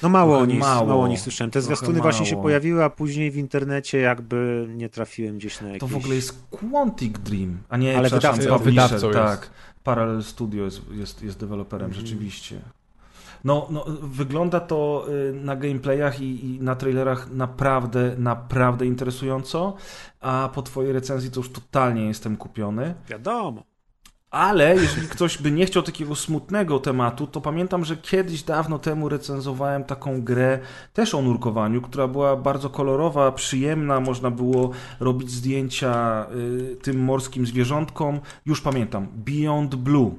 No 0.02 0.08
mało 0.08 0.38
o 0.38 0.46
nich, 0.46 0.58
mało. 0.60 0.86
mało. 0.86 1.04
o 1.04 1.08
nich 1.08 1.20
słyszałem. 1.20 1.50
Te 1.50 1.62
zwiastuny 1.62 2.00
właśnie 2.00 2.26
się 2.26 2.42
pojawiły, 2.42 2.84
a 2.84 2.90
później 2.90 3.30
w 3.30 3.36
internecie 3.36 3.98
jakby 3.98 4.66
nie 4.68 4.88
trafiłem 4.88 5.38
gdzieś 5.38 5.60
na 5.60 5.66
jakieś... 5.68 5.80
To 5.80 5.86
w 5.86 5.96
ogóle 5.96 6.14
jest 6.14 6.44
Quantic 6.50 7.18
Dream, 7.18 7.58
a 7.68 7.76
nie, 7.76 7.98
Ale 7.98 8.08
wydawcą- 8.08 8.30
publisher, 8.36 8.60
wydawcą 8.60 9.06
jest. 9.06 9.18
tak. 9.18 9.50
Parallel 9.84 10.22
Studio 10.22 10.64
jest, 10.64 10.80
jest, 10.92 11.22
jest 11.22 11.38
deweloperem, 11.40 11.86
Mhm. 11.90 12.06
rzeczywiście. 12.06 12.60
No, 13.44 13.66
no, 13.70 13.84
wygląda 14.02 14.60
to 14.60 15.06
y, 15.08 15.32
na 15.32 15.56
gameplayach 15.56 16.20
i, 16.20 16.46
i 16.46 16.60
na 16.60 16.74
trailerach 16.74 17.30
naprawdę, 17.30 18.14
naprawdę 18.18 18.86
interesująco, 18.86 19.76
a 20.20 20.50
po 20.54 20.62
twojej 20.62 20.92
recenzji 20.92 21.30
to 21.30 21.40
już 21.40 21.52
totalnie 21.52 22.06
jestem 22.06 22.36
kupiony. 22.36 22.94
Wiadomo. 23.08 23.73
Ale 24.34 24.74
jeżeli 24.74 25.08
ktoś 25.08 25.38
by 25.38 25.50
nie 25.50 25.66
chciał 25.66 25.82
takiego 25.82 26.14
smutnego 26.14 26.78
tematu, 26.78 27.26
to 27.26 27.40
pamiętam, 27.40 27.84
że 27.84 27.96
kiedyś 27.96 28.42
dawno 28.42 28.78
temu 28.78 29.08
recenzowałem 29.08 29.84
taką 29.84 30.22
grę 30.22 30.58
też 30.92 31.14
o 31.14 31.22
nurkowaniu, 31.22 31.82
która 31.82 32.08
była 32.08 32.36
bardzo 32.36 32.70
kolorowa, 32.70 33.32
przyjemna, 33.32 34.00
można 34.00 34.30
było 34.30 34.70
robić 35.00 35.30
zdjęcia 35.30 36.26
y, 36.72 36.76
tym 36.82 37.00
morskim 37.00 37.46
zwierzątkom. 37.46 38.20
Już 38.46 38.60
pamiętam, 38.60 39.06
Beyond 39.14 39.74
Blue. 39.74 40.10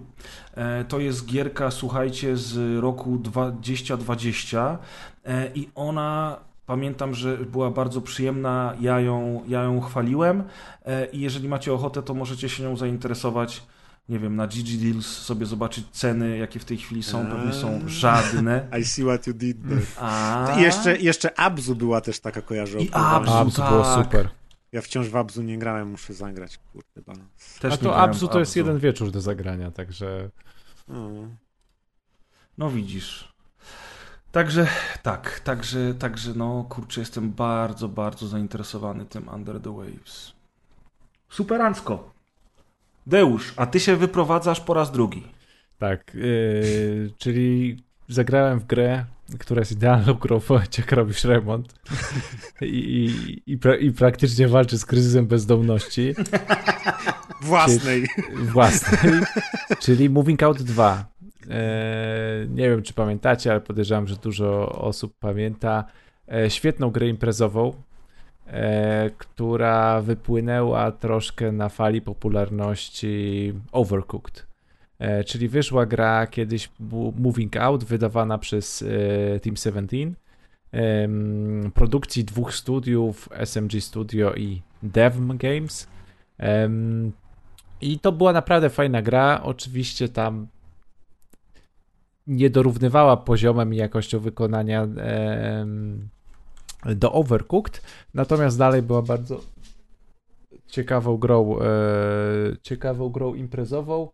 E, 0.53 0.85
To 0.85 1.00
jest 1.00 1.26
gierka, 1.26 1.72
słuchajcie, 1.72 2.38
z 2.38 2.80
roku 2.82 3.18
2020 3.18 4.77
e, 5.26 5.52
i 5.56 5.69
ona 5.76 6.38
pamiętam, 6.66 7.14
że 7.14 7.38
była 7.38 7.72
bardzo 7.72 8.02
przyjemna, 8.02 8.74
ja 8.80 9.00
ją, 9.00 9.42
ja 9.48 9.64
ją 9.64 9.82
chwaliłem 9.82 10.44
e, 10.85 11.06
i 11.06 11.19
jeżeli 11.19 11.50
macie 11.50 11.74
ochotę, 11.74 12.03
to 12.03 12.14
możecie 12.14 12.50
się 12.50 12.64
nią 12.64 12.77
zainteresować 12.77 13.64
nie 14.09 14.19
wiem, 14.19 14.35
na 14.35 14.48
GG 14.48 14.77
Deals 14.82 15.06
sobie 15.06 15.45
zobaczyć 15.45 15.90
ceny, 15.92 16.38
jakie 16.38 16.59
w 16.59 16.66
tej 16.66 16.77
chwili 16.77 17.03
są, 17.03 17.25
pewnie 17.25 17.53
są 17.53 17.82
żadne. 17.88 18.67
I 18.82 18.85
see 18.85 19.03
what 19.03 19.27
you 19.27 19.34
did 19.34 19.58
there. 19.69 19.82
A... 20.00 20.56
I 20.59 20.61
jeszcze, 20.61 20.98
jeszcze 20.98 21.40
Abzu 21.40 21.75
była 21.75 22.01
też 22.01 22.19
taka 22.19 22.42
kojarzona. 22.42 22.84
I 22.84 22.90
Abzu. 22.92 23.34
Abzu 23.34 23.61
było 23.64 23.84
tak. 23.84 24.06
super. 24.06 24.30
Ja 24.72 24.82
wciąż 24.82 25.09
w 25.09 25.16
Abzu 25.16 25.42
nie 25.42 25.58
grałem, 25.58 25.90
muszę 25.90 26.14
zagrać. 26.14 26.59
Kurde, 26.74 27.01
balans. 27.01 27.59
Też 27.59 27.74
A 27.74 27.77
to 27.77 27.98
Abzu 27.98 28.27
to 28.27 28.40
jest 28.40 28.51
Abzu. 28.51 28.59
jeden 28.59 28.80
wieczór 28.80 29.11
do 29.11 29.22
zagrania, 29.22 29.72
także 29.72 30.30
O. 30.90 31.09
No 32.58 32.69
widzisz. 32.69 33.35
Także 34.32 34.67
tak, 35.03 35.40
także, 35.40 35.93
także 35.93 36.34
no 36.34 36.66
kurczę, 36.69 37.01
jestem 37.01 37.32
bardzo, 37.32 37.90
bardzo 37.90 38.27
zainteresowany 38.27 39.06
tym 39.06 39.27
Under 39.27 39.61
the 39.61 39.75
Waves. 39.75 40.34
Superancko. 41.30 42.15
Deusz, 43.08 43.53
a 43.58 43.66
ty 43.66 43.80
się 43.80 43.95
wyprowadzasz 43.95 44.61
po 44.61 44.74
raz 44.74 44.92
drugi. 44.92 45.24
tak. 45.80 46.11
Yy, 46.16 47.11
czyli 47.17 47.77
zagrałem 48.08 48.59
w 48.59 48.66
grę, 48.66 49.06
która 49.40 49.59
jest 49.59 49.72
idealną 49.72 50.14
grą 50.14 50.42
jak 50.77 50.92
robisz 50.92 51.24
remont 51.24 51.74
i, 52.61 52.66
i, 52.66 53.51
i, 53.53 53.58
pra, 53.58 53.75
i 53.75 53.92
praktycznie 53.92 54.48
walczy 54.48 54.77
z 54.77 54.85
kryzysem 54.85 55.27
bezdomności 55.27 56.14
Własnej. 57.42 58.08
własnej, 58.43 59.11
czyli 59.80 60.09
Moving 60.09 60.43
Out 60.43 60.61
2. 60.61 61.06
E, 61.50 62.45
nie 62.50 62.69
wiem, 62.69 62.84
czy 62.84 62.93
pamiętacie, 62.93 63.51
ale 63.51 63.61
podejrzewam, 63.61 64.08
że 64.08 64.16
dużo 64.16 64.69
osób 64.69 65.14
pamięta. 65.19 65.85
E, 66.34 66.50
świetną 66.50 66.90
grę 66.92 67.08
imprezową, 67.08 67.74
która 69.17 70.01
wypłynęła 70.01 70.91
troszkę 70.91 71.51
na 71.51 71.69
fali 71.69 72.01
popularności 72.01 73.53
Overcooked. 73.72 74.48
E, 74.99 75.24
czyli 75.24 75.48
wyszła 75.48 75.85
gra 75.85 76.27
kiedyś 76.27 76.69
Moving 77.19 77.57
Out, 77.57 77.83
wydawana 77.83 78.38
przez 78.38 78.82
e, 78.82 79.40
Team 79.40 79.56
17. 79.56 79.98
em, 80.72 81.72
produkcji 81.74 82.24
dwóch 82.24 82.53
studiów, 82.53 83.30
SMG 83.45 83.82
Studio 83.82 84.33
i 84.35 84.61
Devm 84.83 85.38
Games. 85.38 85.88
I 87.82 87.99
to 87.99 88.11
była 88.11 88.33
naprawdę 88.33 88.69
fajna 88.69 89.01
gra. 89.01 89.41
Oczywiście 89.43 90.09
tam 90.09 90.48
nie 92.27 92.49
dorównywała 92.49 93.17
poziomem 93.17 93.74
i 93.74 93.77
jakością 93.77 94.19
wykonania 94.19 94.88
do 96.85 97.11
Overcooked, 97.11 97.81
natomiast 98.14 98.57
dalej 98.57 98.81
była 98.81 99.01
bardzo 99.01 99.41
ciekawą 100.67 101.17
grą, 101.17 101.59
e, 101.59 101.64
ciekawą 102.61 103.09
grą 103.09 103.33
imprezową. 103.33 104.09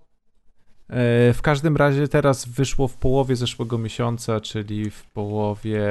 E, 0.89 1.33
w 1.33 1.41
każdym 1.41 1.77
razie 1.77 2.07
teraz 2.07 2.45
wyszło 2.45 2.87
w 2.87 2.97
połowie 2.97 3.35
zeszłego 3.35 3.77
miesiąca, 3.77 4.41
czyli 4.41 4.89
w 4.89 5.03
połowie 5.03 5.81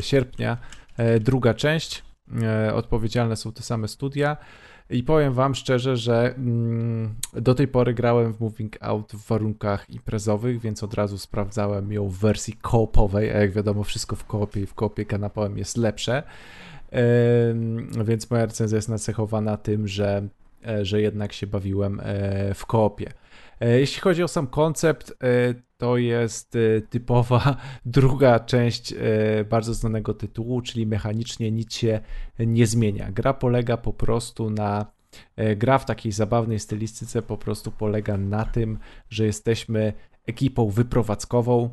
sierpnia, 0.00 0.58
e, 0.96 1.20
druga 1.20 1.54
część. 1.54 2.02
E, 2.42 2.74
odpowiedzialne 2.74 3.36
są 3.36 3.52
te 3.52 3.62
same 3.62 3.88
studia. 3.88 4.36
I 4.90 5.02
powiem 5.02 5.32
wam 5.32 5.54
szczerze, 5.54 5.96
że 5.96 6.34
mm, 6.36 7.14
do 7.32 7.54
tej 7.54 7.68
pory 7.68 7.94
grałem 7.94 8.32
w 8.32 8.40
Moving 8.40 8.76
Out 8.80 9.12
w 9.12 9.26
warunkach 9.28 9.90
imprezowych, 9.90 10.60
więc 10.60 10.82
od 10.82 10.94
razu 10.94 11.18
sprawdzałem 11.18 11.92
ją 11.92 12.08
w 12.08 12.18
wersji 12.18 12.54
koopowej, 12.62 13.30
a 13.30 13.38
jak 13.38 13.52
wiadomo 13.52 13.84
wszystko 13.84 14.16
w 14.16 14.24
koopie 14.24 14.60
i 14.60 14.66
w 14.66 14.74
koopie 14.74 15.04
kanapowym 15.04 15.58
jest 15.58 15.76
lepsze. 15.76 16.22
Więc 18.04 18.30
moja 18.30 18.46
recenzja 18.46 18.76
jest 18.76 18.88
nacechowana 18.88 19.56
tym, 19.56 19.88
że, 19.88 20.28
e, 20.66 20.84
że 20.84 21.00
jednak 21.00 21.32
się 21.32 21.46
bawiłem 21.46 22.00
e, 22.02 22.54
w 22.54 22.66
koopie. 22.66 23.12
E, 23.60 23.80
Jeśli 23.80 24.00
chodzi 24.00 24.22
o 24.22 24.28
sam 24.28 24.46
koncept, 24.46 25.12
to 25.82 25.96
jest 25.96 26.56
e, 26.56 26.80
typowa 26.80 27.56
druga 27.86 28.40
część 28.40 28.92
e, 28.92 28.96
bardzo 29.44 29.74
znanego 29.74 30.14
tytułu, 30.14 30.60
czyli 30.60 30.86
mechanicznie 30.86 31.50
nic 31.50 31.74
się 31.74 32.00
nie 32.38 32.66
zmienia. 32.66 33.12
Gra 33.12 33.34
polega 33.34 33.76
po 33.76 33.92
prostu 33.92 34.50
na. 34.50 34.86
e, 35.36 35.56
Gra 35.56 35.78
w 35.78 35.84
takiej 35.84 36.12
zabawnej 36.12 36.58
stylistyce 36.58 37.22
po 37.22 37.36
prostu 37.36 37.72
polega 37.72 38.16
na 38.16 38.44
tym, 38.44 38.78
że 39.10 39.26
jesteśmy 39.26 39.92
ekipą 40.26 40.68
wyprowadzkową, 40.70 41.70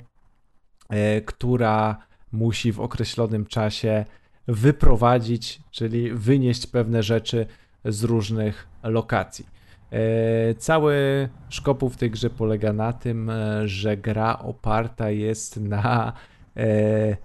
która 1.25 1.97
musi 2.31 2.71
w 2.71 2.79
określonym 2.79 3.45
czasie 3.45 4.05
wyprowadzić, 4.47 5.61
czyli 5.71 6.11
wynieść 6.13 6.67
pewne 6.67 7.03
rzeczy 7.03 7.45
z 7.85 8.03
różnych 8.03 8.67
lokacji. 8.83 9.58
E, 9.91 10.53
Cały 10.53 11.29
szkopuł 11.49 11.89
w 11.89 11.97
tej 11.97 12.11
grze 12.11 12.29
polega 12.29 12.73
na 12.73 12.93
tym, 12.93 13.29
e, 13.29 13.67
że 13.67 13.97
gra 13.97 14.39
oparta 14.39 15.09
jest 15.09 15.59
na 15.59 16.13
e, 16.57 17.17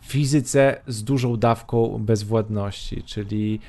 fizyce 0.00 0.80
z 0.86 1.04
dużą 1.04 1.36
dawką 1.36 1.98
bezwładności, 1.98 3.02
czyli 3.02 3.60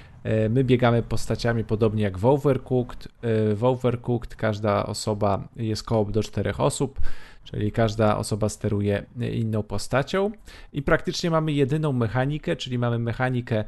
my 0.50 0.64
biegamy 0.64 1.04
postaciami 1.04 1.64
podobnie 1.64 2.04
jak 2.04 2.18
w 2.18 2.26
Overcooked. 2.26 3.08
W 3.56 3.64
Overcooked 3.64 4.36
każda 4.36 4.86
osoba 4.86 5.48
jest 5.56 5.84
koło 5.84 6.06
do 6.06 6.24
czterech 6.24 6.60
osób, 6.60 7.00
czyli 7.44 7.72
każda 7.72 8.18
osoba 8.18 8.50
steruje 8.50 9.06
inną 9.32 9.64
postacią 9.64 10.32
i 10.74 10.82
praktycznie 10.82 11.32
mamy 11.32 11.52
jedyną 11.52 11.94
mechanikę, 11.94 12.56
czyli 12.56 12.78
mamy 12.78 13.00
mechanikę 13.00 13.64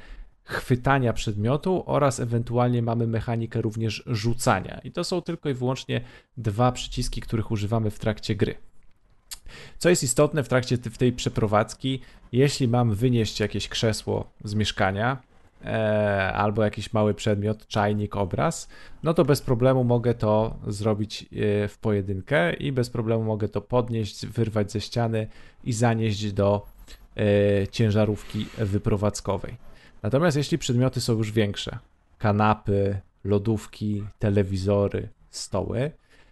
chwytania 0.52 1.14
przedmiotu 1.14 1.84
oraz 1.86 2.20
ewentualnie 2.20 2.82
mamy 2.82 3.08
mechanikę 3.08 3.62
również 3.62 4.04
rzucania. 4.08 4.82
I 4.84 4.92
to 4.92 5.04
są 5.04 5.22
tylko 5.22 5.50
i 5.50 5.54
wyłącznie 5.54 6.02
dwa 6.38 6.72
przyciski, 6.72 7.22
których 7.22 7.52
używamy 7.52 7.92
w 7.92 8.00
trakcie 8.00 8.36
gry. 8.36 8.56
Co 9.78 9.90
jest 9.90 10.04
istotne 10.04 10.44
w 10.44 10.50
trakcie 10.50 10.78
w 10.78 10.98
tej 10.98 11.14
przeprowadzki, 11.14 12.02
jeśli 12.32 12.68
mam 12.68 12.96
wynieść 12.96 13.40
jakieś 13.40 13.68
krzesło 13.68 14.32
z 14.44 14.54
mieszkania 14.56 15.18
e, 15.66 16.34
albo 16.34 16.64
jakiś 16.64 16.94
mały 16.94 17.14
przedmiot, 17.14 17.68
czajnik, 17.68 18.16
obraz, 18.16 18.70
no 19.04 19.14
to 19.14 19.26
bez 19.26 19.42
problemu 19.42 19.84
mogę 19.84 20.14
to 20.14 20.58
zrobić 20.68 21.22
e, 21.24 21.68
w 21.68 21.78
pojedynkę 21.78 22.54
i 22.54 22.72
bez 22.72 22.90
problemu 22.90 23.24
mogę 23.24 23.50
to 23.50 23.62
podnieść, 23.62 24.26
wyrwać 24.26 24.72
ze 24.72 24.82
ściany 24.82 25.28
i 25.64 25.74
zanieść 25.74 26.32
do 26.32 26.66
e, 27.18 27.68
ciężarówki 27.68 28.46
wyprowadzkowej. 28.58 29.71
Natomiast 30.04 30.38
jeśli 30.38 30.58
przedmioty 30.58 31.02
są 31.02 31.18
już 31.18 31.32
większe, 31.32 31.80
kanapy, 32.18 33.00
lodówki, 33.24 34.04
telewizory, 34.20 35.10
stoły, 35.30 35.92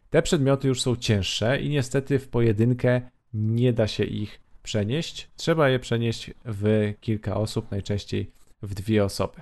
te 0.09 0.21
przedmioty 0.21 0.67
już 0.67 0.81
są 0.81 0.95
cięższe 0.95 1.61
i 1.61 1.69
niestety 1.69 2.19
w 2.19 2.27
pojedynkę 2.27 3.01
nie 3.33 3.73
da 3.73 3.87
się 3.87 4.03
ich 4.03 4.39
przenieść. 4.63 5.29
Trzeba 5.35 5.69
je 5.69 5.79
przenieść 5.79 6.31
w 6.45 6.93
kilka 7.01 7.37
osób, 7.37 7.71
najczęściej 7.71 8.31
w 8.61 8.73
dwie 8.73 9.05
osoby. 9.05 9.41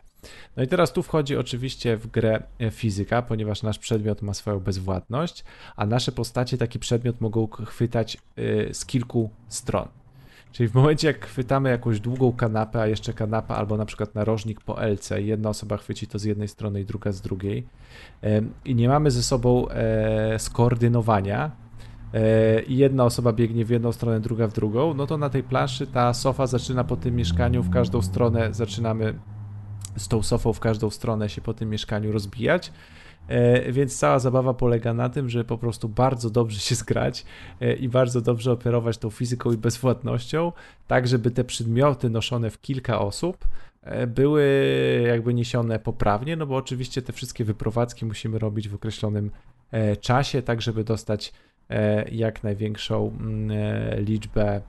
No 0.56 0.64
i 0.64 0.68
teraz 0.68 0.94
tu 0.94 1.04
wchodzi 1.04 1.38
oczywiście 1.38 1.98
w 1.98 2.08
grę 2.08 2.44
fizyka, 2.72 3.22
ponieważ 3.22 3.64
nasz 3.64 3.80
przedmiot 3.80 4.22
ma 4.22 4.34
swoją 4.34 4.60
bezwładność, 4.60 5.44
a 5.76 5.86
nasze 5.86 6.12
postacie 6.12 6.58
taki 6.58 6.80
przedmiot 6.80 7.22
mogą 7.22 7.48
chwytać 7.48 8.18
y, 8.40 8.70
z 8.74 8.86
kilku 8.86 9.30
stron. 9.48 9.88
Czyli 10.58 10.70
w 10.70 10.74
momencie, 10.74 11.08
jak 11.08 11.26
chwytamy 11.26 11.70
jakąś 11.70 12.00
długą 12.00 12.34
kanapę, 12.34 12.82
a 12.82 12.88
jeszcze 12.88 13.14
kanapa 13.14 13.56
albo 13.56 13.78
na 13.78 13.86
przykład 13.86 14.16
narożnik 14.16 14.62
po 14.62 14.82
LC, 14.82 15.22
jedna 15.22 15.50
osoba 15.50 15.78
chwyci 15.78 16.08
to 16.08 16.20
z 16.20 16.24
jednej 16.24 16.48
strony 16.48 16.82
i 16.82 16.86
druga 16.86 17.12
z 17.12 17.22
drugiej, 17.22 17.68
i 18.66 18.76
nie 18.76 18.90
mamy 18.90 19.12
ze 19.12 19.24
sobą 19.24 19.70
e, 19.70 20.40
skoordynowania, 20.40 21.52
e, 22.14 22.62
i 22.62 22.78
jedna 22.78 23.06
osoba 23.06 23.34
biegnie 23.34 23.66
w 23.66 23.70
jedną 23.70 23.92
stronę, 23.92 24.20
druga 24.20 24.48
w 24.48 24.54
drugą, 24.54 24.94
no 24.94 25.08
to 25.08 25.18
na 25.18 25.30
tej 25.30 25.44
planszy 25.44 25.88
ta 25.88 26.14
sofa 26.14 26.48
zaczyna 26.48 26.84
po 26.84 26.98
tym 26.98 27.16
mieszkaniu 27.16 27.64
w 27.64 27.70
każdą 27.70 28.02
stronę, 28.02 28.54
zaczynamy 28.54 29.14
z 29.98 30.08
tą 30.08 30.24
sofą 30.24 30.54
w 30.54 30.60
każdą 30.60 30.90
stronę 30.90 31.30
się 31.30 31.42
po 31.42 31.54
tym 31.54 31.70
mieszkaniu 31.70 32.12
rozbijać. 32.12 32.72
E, 33.28 33.72
Więc 33.72 34.00
cała 34.00 34.20
zabawa 34.20 34.54
polega 34.54 34.94
na 34.94 35.10
tym, 35.10 35.30
że 35.30 35.44
po 35.44 35.58
prostu 35.58 35.90
bardzo 35.90 36.30
dobrze 36.30 36.60
się 36.60 36.76
zgrać 36.76 37.26
e, 37.62 37.74
i 37.74 37.90
bardzo 37.90 38.22
dobrze 38.22 38.52
operować 38.52 38.98
tą 38.98 39.10
fizyką 39.10 39.52
i 39.52 39.58
bezwładnością, 39.58 40.52
tak 40.88 41.08
żeby 41.08 41.32
te 41.32 41.44
przedmioty 41.44 42.10
noszone 42.10 42.50
w 42.50 42.62
kilka 42.62 43.00
osób 43.00 43.48
e, 43.82 44.08
były 44.08 44.44
jakby 45.08 45.34
niesione 45.34 45.80
poprawnie, 45.80 46.36
no 46.36 46.46
bo 46.46 46.56
oczywiście 46.56 47.02
te 47.02 47.14
wszystkie 47.14 47.44
wyprowadzki 47.46 48.06
musimy 48.06 48.40
robić 48.40 48.70
w 48.70 48.76
określonym 48.76 49.32
czasie, 50.02 50.42
tak 50.42 50.62
żeby 50.62 50.84
dostać 50.84 51.34
jak 52.12 52.44
największą 52.44 53.18
mm, 53.20 53.52
liczbę 54.06 54.62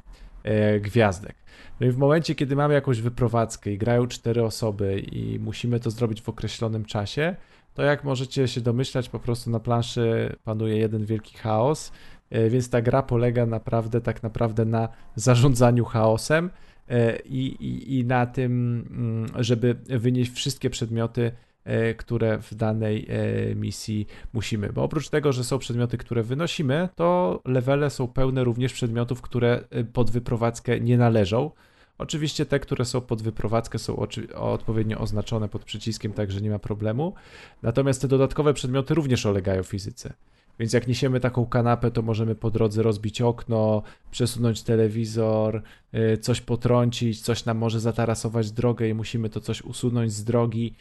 gwiazdek. 0.81 1.35
No 1.81 1.87
i 1.87 1.91
w 1.91 1.97
momencie, 1.97 2.35
kiedy 2.35 2.57
mamy 2.57 2.75
jakąś 2.75 3.01
wyprowadzkę 3.01 3.70
i 3.70 3.78
grają 3.78 4.07
cztery 4.07 4.45
osoby 4.45 5.01
i 5.01 5.39
musimy 5.39 5.81
to 5.81 5.91
zrobić 5.91 6.23
w 6.23 6.28
określonym 6.28 6.85
czasie, 6.85 7.37
to 7.79 7.85
jak 7.85 8.05
możecie 8.05 8.49
się 8.49 8.61
domyślać, 8.61 9.09
po 9.09 9.19
prostu 9.19 9.51
na 9.51 9.61
planszy 9.61 10.37
panuje 10.45 10.77
jeden 10.77 11.05
wielki 11.05 11.37
chaos, 11.37 11.93
e, 12.31 12.51
więc 12.51 12.71
ta 12.71 12.83
gra 12.83 13.03
polega 13.03 13.47
naprawdę 13.47 14.01
tak 14.01 14.23
naprawdę 14.23 14.65
na 14.65 14.89
zarządzaniu 15.15 15.85
chaosem 15.85 16.51
e, 16.89 17.19
i, 17.19 17.47
i, 17.47 17.99
i 17.99 18.05
na 18.05 18.27
tym, 18.27 18.85
mm, 18.91 19.45
żeby 19.45 19.77
wynieść 19.89 20.33
wszystkie 20.33 20.71
przedmioty, 20.71 21.33
e, 21.65 21.95
które 21.95 22.39
w 22.39 22.55
danej 22.55 23.09
misji 23.57 24.07
musimy. 24.33 24.73
Bo 24.73 24.83
oprócz 24.83 25.09
tego, 25.09 25.33
że 25.33 25.45
są 25.45 25.59
przedmioty, 25.59 25.99
które 25.99 26.23
wynosimy, 26.23 26.89
to 26.95 27.41
levele 27.45 27.91
są 27.91 28.09
pełne 28.09 28.45
również 28.45 28.73
przedmiotów, 28.73 29.23
które 29.23 29.65
pod 29.93 30.11
wyprowadzkę 30.11 30.81
nie 30.81 30.99
należą. 30.99 31.51
Oczywiście 31.99 32.47
te, 32.47 32.60
które 32.60 32.85
są 32.85 33.01
pod 33.01 33.23
wyprowadzkę, 33.23 33.78
są 33.78 34.07
odpowiednio 34.35 34.99
oznaczone 34.99 35.49
pod 35.49 35.65
przyciskiem, 35.65 36.12
także 36.12 36.41
nie 36.41 36.51
ma 36.51 36.59
problemu. 36.59 37.15
Natomiast 37.62 38.02
te 38.02 38.09
dodatkowe 38.09 38.55
przedmioty 38.55 38.94
również 38.94 39.27
ulegają 39.27 39.62
fizyce. 39.62 40.12
Więc 40.59 40.73
jak 40.73 40.86
niesiemy 40.86 41.20
taką 41.20 41.47
kanapę, 41.47 41.91
to 41.91 42.02
możemy 42.02 42.35
po 42.35 42.51
drodze 42.51 42.83
rozbić 42.83 43.20
okno, 43.20 43.83
przesunąć 44.10 44.62
telewizor, 44.62 45.62
y, 45.94 46.18
coś 46.18 46.41
potrącić, 46.41 47.23
coś 47.23 47.44
nam 47.44 47.59
może 47.59 47.81
zatarasować 47.81 48.51
drogę 48.51 48.89
i 48.89 48.94
musimy 48.94 49.31
to 49.31 49.41
coś 49.41 49.62
usunąć 49.62 50.12
z 50.12 50.25
drogi. 50.25 50.75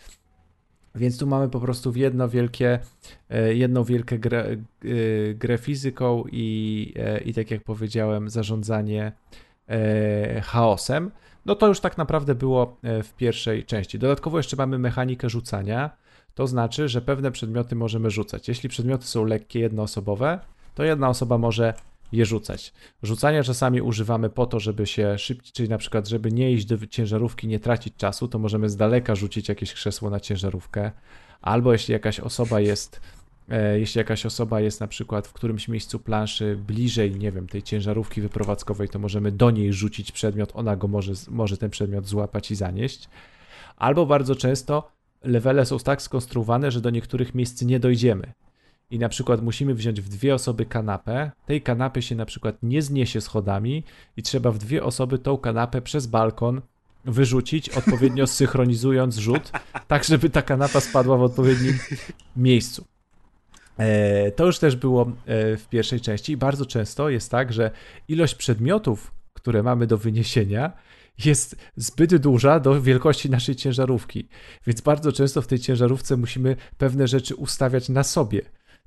Więc 0.95 1.17
tu 1.17 1.27
mamy 1.27 1.49
po 1.49 1.59
prostu 1.59 1.93
jedno 1.95 2.29
wielkie, 2.29 2.79
e, 3.29 3.53
jedną 3.55 3.83
wielką 3.83 4.17
grę, 4.17 4.57
y, 4.85 5.35
grę 5.39 5.57
fizyką 5.57 6.23
i, 6.31 6.93
e, 6.95 7.19
i 7.19 7.33
tak 7.33 7.51
jak 7.51 7.63
powiedziałem, 7.63 8.29
zarządzanie 8.29 9.11
chaosem. 10.43 11.11
No 11.47 11.55
to 11.55 11.67
już 11.67 11.79
tak 11.79 11.97
naprawdę 11.97 12.35
było 12.35 12.77
e, 12.83 13.03
w 13.03 13.13
pierwszej 13.13 13.65
części. 13.65 13.99
Dodatkowo 13.99 14.37
jeszcze 14.37 14.55
mamy 14.55 14.79
mechanikę 14.79 15.29
rzucania. 15.29 15.89
To 16.33 16.47
znaczy, 16.47 16.89
że 16.89 17.01
pewne 17.01 17.31
przedmioty 17.31 17.75
możemy 17.75 18.09
rzucać. 18.09 18.47
Jeśli 18.47 18.69
przedmioty 18.69 19.05
są 19.05 19.25
lekkie, 19.25 19.59
jednoosobowe, 19.59 20.39
to 20.75 20.83
jedna 20.83 21.09
osoba 21.09 21.37
może 21.37 21.73
je 22.11 22.25
rzucać. 22.25 22.73
Rzucania 23.03 23.43
czasami 23.43 23.81
używamy 23.81 24.29
po 24.29 24.45
to, 24.45 24.59
żeby 24.59 24.87
się 24.87 25.17
szybciej, 25.17 25.53
czyli 25.53 25.69
na 25.69 25.77
przykład, 25.77 26.07
żeby 26.07 26.31
nie 26.31 26.51
iść 26.51 26.65
do 26.65 26.87
ciężarówki, 26.87 27.47
nie 27.47 27.59
tracić 27.59 27.95
czasu, 27.95 28.27
to 28.27 28.39
możemy 28.39 28.69
z 28.69 28.75
daleka 28.75 29.15
rzucić 29.15 29.49
jakieś 29.49 29.73
krzesło 29.73 30.09
na 30.09 30.19
ciężarówkę. 30.19 30.91
Albo 31.41 31.73
jeśli 31.73 31.91
jakaś 31.91 32.19
osoba 32.19 32.59
jest, 32.59 33.01
e, 33.01 33.26
jeśli 33.77 33.99
jakaś 33.99 34.25
osoba 34.25 34.61
jest 34.61 34.79
na 34.79 34.87
przykład 34.87 35.27
w 35.27 35.33
którymś 35.33 35.67
miejscu 35.67 35.99
planszy 35.99 36.57
bliżej, 36.67 37.11
nie 37.15 37.31
wiem, 37.31 37.47
tej 37.47 37.63
ciężarówki 37.63 38.21
wyprowadzkowej, 38.21 38.89
to 38.89 38.99
możemy 38.99 39.31
do 39.31 39.51
niej 39.51 39.73
rzucić 39.73 40.11
przedmiot, 40.11 40.51
ona 40.53 40.75
go 40.75 40.87
może, 40.87 41.13
może 41.29 41.57
ten 41.57 41.69
przedmiot 41.69 42.07
złapać 42.07 42.51
i 42.51 42.55
zanieść. 42.55 43.09
Albo 43.77 44.05
bardzo 44.05 44.35
często 44.35 44.91
levele 45.23 45.65
są 45.65 45.79
tak 45.79 46.01
skonstruowane, 46.01 46.71
że 46.71 46.81
do 46.81 46.89
niektórych 46.89 47.35
miejsc 47.35 47.61
nie 47.61 47.79
dojdziemy. 47.79 48.33
I 48.91 48.99
na 48.99 49.09
przykład 49.09 49.41
musimy 49.41 49.73
wziąć 49.73 50.01
w 50.01 50.09
dwie 50.09 50.35
osoby 50.35 50.65
kanapę, 50.65 51.31
tej 51.45 51.61
kanapy 51.61 52.01
się 52.01 52.15
na 52.15 52.25
przykład 52.25 52.55
nie 52.63 52.81
zniesie 52.81 53.21
schodami 53.21 53.83
i 54.17 54.23
trzeba 54.23 54.51
w 54.51 54.57
dwie 54.57 54.83
osoby 54.83 55.19
tą 55.19 55.37
kanapę 55.37 55.81
przez 55.81 56.07
balkon 56.07 56.61
wyrzucić, 57.05 57.69
odpowiednio 57.69 58.27
synchronizując 58.37 59.17
rzut, 59.17 59.51
tak 59.87 60.03
żeby 60.03 60.29
ta 60.29 60.41
kanapa 60.41 60.79
spadła 60.79 61.17
w 61.17 61.21
odpowiednim 61.21 61.79
miejscu. 62.35 62.85
E, 63.77 64.31
To 64.31 64.45
już 64.45 64.59
też 64.59 64.75
było 64.75 65.11
e, 65.25 65.57
w 65.57 65.67
pierwszej 65.69 66.01
części 66.01 66.37
bardzo 66.37 66.65
często 66.65 67.09
jest 67.09 67.31
tak, 67.31 67.53
że 67.53 67.71
ilość 68.07 68.35
przedmiotów, 68.35 69.11
które 69.33 69.63
mamy 69.63 69.87
do 69.87 69.97
wyniesienia, 69.97 70.71
jest 71.25 71.55
zbyt 71.75 72.15
duża 72.15 72.59
do 72.59 72.81
wielkości 72.81 73.29
naszej 73.29 73.55
ciężarówki. 73.55 74.27
Więc 74.67 74.81
bardzo 74.81 75.11
często 75.11 75.41
w 75.41 75.47
tej 75.47 75.59
ciężarówce 75.59 76.17
musimy 76.17 76.55
pewne 76.77 77.07
rzeczy 77.07 77.35
ustawiać 77.35 77.89
na 77.89 78.03
sobie. 78.03 78.41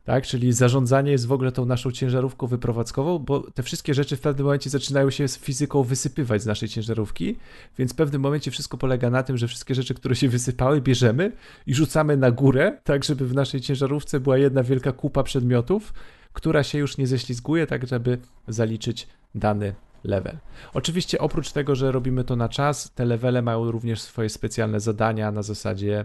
Tak, 0.05 0.27
czyli 0.27 0.53
zarządzanie 0.53 1.13
jest 1.13 1.27
w 1.27 1.33
ogóle 1.33 1.53
tą 1.53 1.65
naszą 1.65 1.91
ciężarówką 1.91 2.47
wyprowadzkową, 2.47 3.19
bo 3.19 3.41
te 3.41 3.63
wszystkie 3.63 3.95
rzeczy 3.95 4.17
w 4.17 4.21
pewnym 4.21 4.45
momencie 4.45 4.71
zaczynają 4.71 5.11
się 5.11 5.29
z 5.29 5.39
fizyką 5.39 5.83
wysypywać 5.83 6.43
z 6.43 6.47
naszej 6.47 6.69
ciężarówki, 6.69 7.37
więc 7.79 7.93
w 7.93 7.97
pewnym 7.97 8.23
momencie 8.23 8.51
wszystko 8.51 8.79
polega 8.79 9.11
na 9.11 9.23
tym, 9.23 9.37
że 9.37 9.49
wszystkie 9.49 9.75
rzeczy, 9.75 9.95
które 9.95 10.17
się 10.17 10.29
wysypały, 10.29 10.81
bierzemy 10.81 11.33
i 11.67 11.75
rzucamy 11.75 12.17
na 12.17 12.31
górę, 12.31 12.79
tak 12.85 13.05
żeby 13.05 13.27
w 13.27 13.35
naszej 13.35 13.61
ciężarówce 13.61 14.21
była 14.21 14.39
jedna 14.39 14.63
wielka 14.63 14.93
kupa 14.93 15.23
przedmiotów, 15.23 15.95
która 16.33 16.63
się 16.63 16.79
już 16.79 16.99
nie 16.99 17.07
ześlizguje, 17.07 17.67
tak 17.67 17.87
żeby 17.87 18.19
zaliczyć 18.49 19.07
dany 19.35 19.75
level. 20.05 20.39
Oczywiście 20.75 21.19
oprócz 21.19 21.53
tego, 21.53 21.75
że 21.75 21.93
robimy 21.93 22.25
to 22.25 22.37
na 22.37 22.49
czas, 22.49 22.91
te 22.95 23.05
levele 23.05 23.43
mają 23.43 23.71
również 23.71 24.01
swoje 24.01 24.29
specjalne 24.29 24.81
zadania 24.81 25.33
na 25.33 25.43
zasadzie 25.43 26.05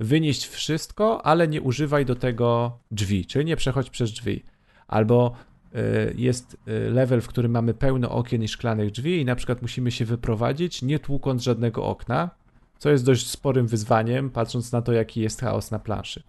wynieść 0.00 0.46
wszystko, 0.46 1.26
ale 1.26 1.48
nie 1.48 1.62
używaj 1.62 2.06
do 2.06 2.14
tego 2.14 2.78
drzwi, 2.90 3.26
czyli 3.26 3.44
nie 3.44 3.56
przechodź 3.56 3.90
przez 3.90 4.12
drzwi. 4.12 4.44
Albo 4.88 5.32
y, 5.74 6.14
jest 6.16 6.56
y, 6.68 6.90
level, 6.90 7.20
w 7.20 7.28
którym 7.28 7.52
mamy 7.52 7.74
pełno 7.74 8.10
okien 8.10 8.42
i 8.42 8.48
szklanych 8.48 8.90
drzwi 8.90 9.20
i 9.20 9.24
na 9.24 9.36
przykład 9.36 9.62
musimy 9.62 9.90
się 9.90 10.04
wyprowadzić, 10.04 10.82
nie 10.82 10.98
tłukąc 10.98 11.42
żadnego 11.42 11.84
okna, 11.84 12.30
co 12.78 12.90
jest 12.90 13.04
dość 13.04 13.30
sporym 13.30 13.66
wyzwaniem, 13.66 14.30
patrząc 14.30 14.72
na 14.72 14.82
to, 14.82 14.92
jaki 14.92 15.20
jest 15.20 15.40
chaos 15.40 15.70
na 15.70 15.78
planszy. 15.78 16.22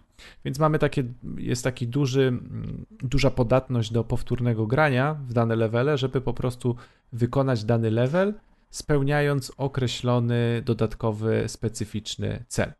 Więc 0.44 0.58
mamy 0.58 0.78
takie, 0.78 1.04
jest 1.36 1.64
taki 1.64 1.88
duży, 1.88 2.38
duża 3.02 3.30
podatność 3.30 3.92
do 3.92 4.04
powtórnego 4.04 4.66
grania 4.66 5.14
w 5.14 5.32
dane 5.32 5.56
levele, 5.56 5.98
żeby 5.98 6.20
po 6.20 6.34
prostu 6.34 6.76
wykonać 7.12 7.64
dany 7.64 7.90
level, 7.90 8.34
spełniając 8.70 9.52
określony, 9.56 10.62
dodatkowy, 10.64 11.44
specyficzny 11.46 12.44
cel. 12.48 12.72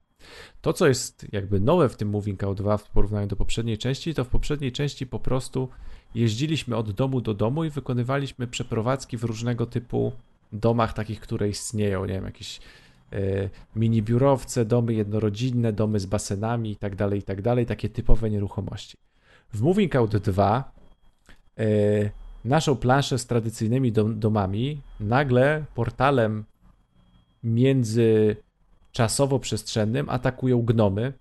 To, 0.61 0.73
co 0.73 0.87
jest 0.89 1.27
jakby 1.33 1.61
nowe 1.61 1.89
w 1.89 1.97
tym 1.97 2.09
Moving 2.09 2.45
Out 2.45 2.59
2 2.59 2.77
w 2.77 2.91
porównaniu 2.91 3.27
do 3.27 3.37
poprzedniej 3.37 3.79
części, 3.79 4.15
to 4.15 4.25
w 4.25 4.29
poprzedniej 4.29 4.73
części 4.73 5.07
po 5.07 5.19
prostu 5.19 5.69
jeździliśmy 6.15 6.77
od 6.77 6.91
domu 6.91 7.21
do 7.21 7.35
domu 7.35 7.65
i 7.65 7.71
wykonywaliśmy 7.71 8.47
przeprowadzki 8.47 9.17
w 9.17 9.25
różnego 9.25 9.67
typu 9.67 10.13
domach, 10.53 10.93
takich, 10.93 11.21
które 11.21 11.49
istnieją, 11.49 12.05
nie 12.05 12.15
wiem, 12.15 12.25
jakieś 12.25 12.61
y, 13.13 13.51
mini 13.77 14.03
biurowce, 14.03 14.65
domy 14.65 14.95
jednorodzinne, 14.95 15.73
domy 15.73 16.01
z 16.01 16.07
basenami 16.07 16.71
i 16.71 16.77
tak 16.77 16.97
dalej, 16.97 17.21
i 17.21 17.23
tak 17.23 17.43
dalej, 17.43 17.67
takie 17.67 17.89
typowe 17.89 18.31
nieruchomości. 18.31 18.97
W 19.53 19.63
Moving 19.63 19.97
Out 19.97 20.17
2 20.17 20.73
y, 21.61 22.11
naszą 22.45 22.77
planszę 22.77 23.19
z 23.19 23.27
tradycyjnymi 23.27 23.93
dom, 23.93 24.21
domami 24.21 24.81
nagle 25.01 25.65
portalem 25.75 26.45
między 27.45 28.37
czasowo-przestrzennym 28.95 30.05
atakują 30.09 30.63
gnomy, 30.63 31.13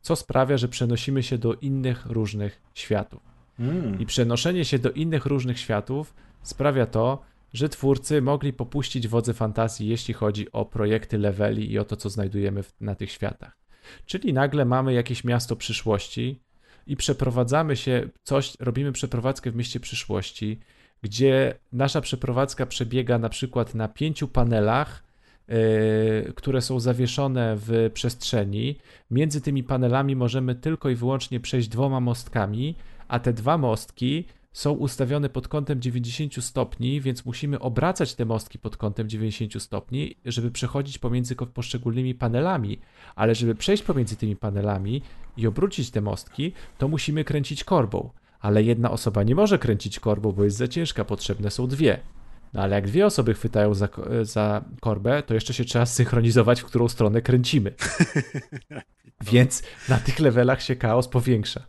co 0.00 0.16
sprawia, 0.16 0.56
że 0.56 0.68
przenosimy 0.68 1.22
się 1.22 1.38
do 1.38 1.54
innych 1.54 2.06
różnych 2.06 2.62
światów. 2.74 3.22
Mm. 3.58 4.00
I 4.00 4.06
przenoszenie 4.06 4.64
się 4.64 4.78
do 4.78 4.90
innych 4.90 5.26
różnych 5.26 5.58
światów 5.58 6.14
sprawia 6.42 6.86
to, 6.86 7.22
że 7.52 7.68
twórcy 7.68 8.22
mogli 8.22 8.52
popuścić 8.52 9.08
wodze 9.08 9.34
fantazji, 9.34 9.88
jeśli 9.88 10.14
chodzi 10.14 10.52
o 10.52 10.64
projekty 10.64 11.18
leveli 11.18 11.72
i 11.72 11.78
o 11.78 11.84
to, 11.84 11.96
co 11.96 12.10
znajdujemy 12.10 12.62
w, 12.62 12.72
na 12.80 12.94
tych 12.94 13.12
światach. 13.12 13.56
Czyli 14.06 14.32
nagle 14.32 14.64
mamy 14.64 14.92
jakieś 14.92 15.24
miasto 15.24 15.56
przyszłości 15.56 16.40
i 16.86 16.96
przeprowadzamy 16.96 17.76
się, 17.76 18.08
coś, 18.22 18.56
robimy 18.60 18.92
przeprowadzkę 18.92 19.50
w 19.50 19.56
mieście 19.56 19.80
przyszłości, 19.80 20.60
gdzie 21.02 21.58
nasza 21.72 22.00
przeprowadzka 22.00 22.66
przebiega 22.66 23.18
na 23.18 23.28
przykład 23.28 23.74
na 23.74 23.88
pięciu 23.88 24.28
panelach, 24.28 25.09
które 26.34 26.60
są 26.60 26.80
zawieszone 26.80 27.56
w 27.56 27.90
przestrzeni. 27.94 28.76
Między 29.10 29.40
tymi 29.40 29.64
panelami 29.64 30.16
możemy 30.16 30.54
tylko 30.54 30.90
i 30.90 30.94
wyłącznie 30.94 31.40
przejść 31.40 31.68
dwoma 31.68 32.00
mostkami, 32.00 32.74
a 33.08 33.18
te 33.18 33.32
dwa 33.32 33.58
mostki 33.58 34.24
są 34.52 34.72
ustawione 34.72 35.28
pod 35.28 35.48
kątem 35.48 35.80
90 35.80 36.44
stopni, 36.44 37.00
więc 37.00 37.24
musimy 37.24 37.58
obracać 37.58 38.14
te 38.14 38.24
mostki 38.24 38.58
pod 38.58 38.76
kątem 38.76 39.08
90 39.08 39.62
stopni, 39.62 40.16
żeby 40.24 40.50
przechodzić 40.50 40.98
pomiędzy 40.98 41.36
poszczególnymi 41.36 42.14
panelami. 42.14 42.78
Ale 43.14 43.34
żeby 43.34 43.54
przejść 43.54 43.82
pomiędzy 43.82 44.16
tymi 44.16 44.36
panelami 44.36 45.02
i 45.36 45.46
obrócić 45.46 45.90
te 45.90 46.00
mostki, 46.00 46.52
to 46.78 46.88
musimy 46.88 47.24
kręcić 47.24 47.64
korbą. 47.64 48.10
Ale 48.40 48.62
jedna 48.62 48.90
osoba 48.90 49.22
nie 49.22 49.34
może 49.34 49.58
kręcić 49.58 50.00
korbą, 50.00 50.32
bo 50.32 50.44
jest 50.44 50.56
za 50.56 50.68
ciężka, 50.68 51.04
potrzebne 51.04 51.50
są 51.50 51.66
dwie. 51.66 52.00
No 52.54 52.62
ale 52.62 52.74
jak 52.76 52.86
dwie 52.86 53.06
osoby 53.06 53.34
chwytają 53.34 53.74
za, 53.74 53.88
ko- 53.88 54.24
za 54.24 54.64
korbę, 54.80 55.22
to 55.22 55.34
jeszcze 55.34 55.54
się 55.54 55.64
trzeba 55.64 55.86
synchronizować, 55.86 56.60
w 56.60 56.64
którą 56.64 56.88
stronę 56.88 57.22
kręcimy. 57.22 57.72
Więc 59.32 59.62
na 59.88 59.98
tych 59.98 60.18
levelach 60.18 60.62
się 60.62 60.76
chaos 60.76 61.08
powiększa. 61.08 61.60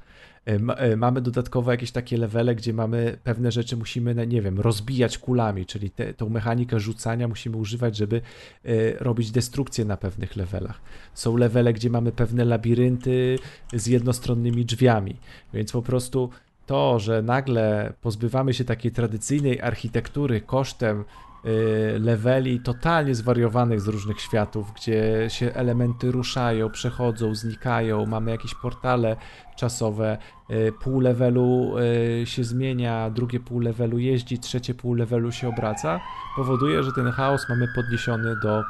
E, 0.47 0.53
e, 0.77 0.95
Mamy 0.95 1.21
dodatkowo 1.21 1.71
jakieś 1.71 1.91
takie 1.91 2.17
levele, 2.17 2.55
gdzie 2.55 2.73
mamy 2.73 3.17
pewne 3.23 3.51
rzeczy 3.51 3.77
musimy, 3.77 4.27
nie 4.27 4.41
wiem, 4.41 4.59
rozbijać 4.59 5.17
kulami, 5.17 5.65
czyli 5.65 5.89
te, 5.89 6.13
tą 6.13 6.29
mechanikę 6.29 6.79
rzucania 6.79 7.27
musimy 7.27 7.57
używać, 7.57 7.97
żeby 7.97 8.21
e, 8.65 8.71
robić 8.99 9.31
destrukcję 9.31 9.85
na 9.85 9.97
pewnych 9.97 10.35
levelach. 10.35 10.81
Są 11.13 11.37
levele, 11.37 11.73
gdzie 11.73 11.89
mamy 11.89 12.11
pewne 12.11 12.45
labirynty 12.45 13.39
z 13.73 13.87
jednostronnymi 13.87 14.65
drzwiami, 14.65 15.15
więc 15.53 15.71
po 15.71 15.81
prostu 15.81 16.29
to, 16.65 16.99
że 16.99 17.21
nagle 17.21 17.93
pozbywamy 18.01 18.53
się 18.53 18.63
takiej 18.63 18.91
tradycyjnej 18.91 19.61
architektury 19.61 20.41
kosztem 20.41 21.03
y, 21.45 21.99
leveli 21.99 22.59
totalnie 22.59 23.15
zwariowanych 23.15 23.81
z 23.81 23.87
różnych 23.87 24.21
światów, 24.21 24.73
gdzie 24.73 25.25
się 25.27 25.53
elementy 25.53 26.11
ruszają, 26.11 26.69
przechodzą, 26.69 27.35
znikają, 27.35 28.05
mamy 28.05 28.31
jakieś 28.31 28.55
portale 28.55 29.15
czasowe, 29.55 30.17
y, 30.51 30.73
pół 30.83 30.99
levelu 30.99 31.73
y, 32.21 32.25
się 32.25 32.43
zmienia, 32.43 33.09
drugie 33.09 33.39
pół 33.39 33.59
levelu 33.59 33.99
jeździ, 33.99 34.39
trzecie 34.39 34.73
pół 34.73 34.93
levelu 34.93 35.31
się 35.31 35.49
obraca, 35.49 35.99
powoduje, 36.35 36.83
że 36.83 36.91
ten 36.91 37.11
chaos 37.11 37.49
mamy 37.49 37.67
podniesiony 37.75 38.35
do 38.43 38.63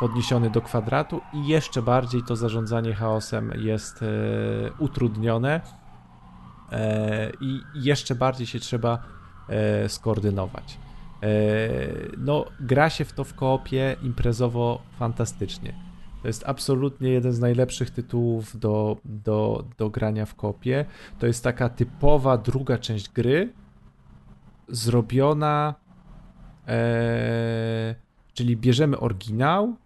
podniesiony 0.00 0.50
do 0.50 0.60
kwadratu 0.60 1.20
i 1.32 1.46
jeszcze 1.46 1.82
bardziej 1.82 2.22
to 2.22 2.36
zarządzanie 2.36 2.94
chaosem 2.94 3.52
jest 3.56 4.04
utrudnione 4.78 5.60
i 7.40 7.60
jeszcze 7.74 8.14
bardziej 8.14 8.46
się 8.46 8.58
trzeba 8.58 9.02
e, 9.48 9.88
skoordynować. 9.88 10.78
E, 11.22 11.28
no, 12.18 12.44
gra 12.60 12.90
się 12.90 13.04
w 13.04 13.12
to 13.12 13.24
w 13.24 13.34
koopie 13.34 13.96
imprezowo 14.02 14.82
fantastycznie. 14.98 15.88
To 16.22 16.28
jest 16.28 16.44
absolutnie 16.46 17.10
jeden 17.10 17.32
z 17.32 17.40
najlepszych 17.40 17.90
tytułów 17.90 18.58
do, 18.58 18.96
do, 19.04 19.64
do 19.78 19.90
grania 19.90 20.26
w 20.26 20.34
kopie. 20.34 20.84
To 21.18 21.26
jest 21.26 21.44
taka 21.44 21.68
typowa 21.68 22.38
druga 22.38 22.78
część 22.78 23.08
gry, 23.08 23.52
zrobiona, 24.68 25.74
e, 26.68 27.94
czyli 28.34 28.56
bierzemy 28.56 28.98
oryginał, 28.98 29.76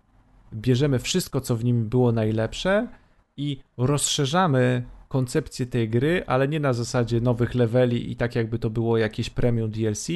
bierzemy 0.55 0.99
wszystko, 0.99 1.41
co 1.41 1.57
w 1.57 1.65
nim 1.65 1.89
było 1.89 2.13
najlepsze 2.13 2.89
i 3.37 3.61
rozszerzamy 3.77 4.85
koncepcję 5.13 5.67
tej 5.67 5.89
gry, 5.89 6.23
ale 6.27 6.49
nie 6.49 6.61
na 6.61 6.73
zasadzie 6.73 7.21
nowych 7.21 7.55
leveli 7.55 8.13
i 8.13 8.17
tak 8.17 8.35
jakby 8.35 8.59
to 8.59 8.71
było 8.71 8.99
jakieś 8.99 9.31
premium 9.31 9.71
DLC, 9.71 10.09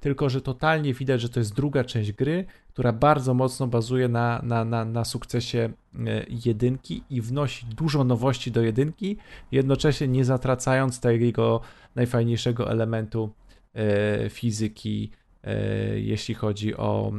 tylko 0.00 0.28
że 0.28 0.40
totalnie 0.40 0.94
widać, 0.94 1.20
że 1.20 1.28
to 1.28 1.40
jest 1.40 1.54
druga 1.54 1.84
część 1.84 2.12
gry, 2.12 2.44
która 2.68 2.92
bardzo 2.92 3.34
mocno 3.34 3.66
bazuje 3.66 4.08
na, 4.08 4.40
na, 4.42 4.64
na, 4.64 4.84
na 4.84 5.04
sukcesie 5.04 5.70
e, 6.06 6.24
jedynki 6.44 7.02
i 7.10 7.20
wnosi 7.20 7.66
dużo 7.66 8.04
nowości 8.04 8.50
do 8.50 8.62
jedynki, 8.62 9.16
jednocześnie 9.52 10.08
nie 10.08 10.24
zatracając 10.24 11.00
tego 11.00 11.60
najfajniejszego 11.94 12.70
elementu 12.70 13.30
e, 13.74 14.30
fizyki, 14.30 15.10
e, 15.44 16.00
jeśli 16.00 16.34
chodzi 16.34 16.76
o 16.76 17.12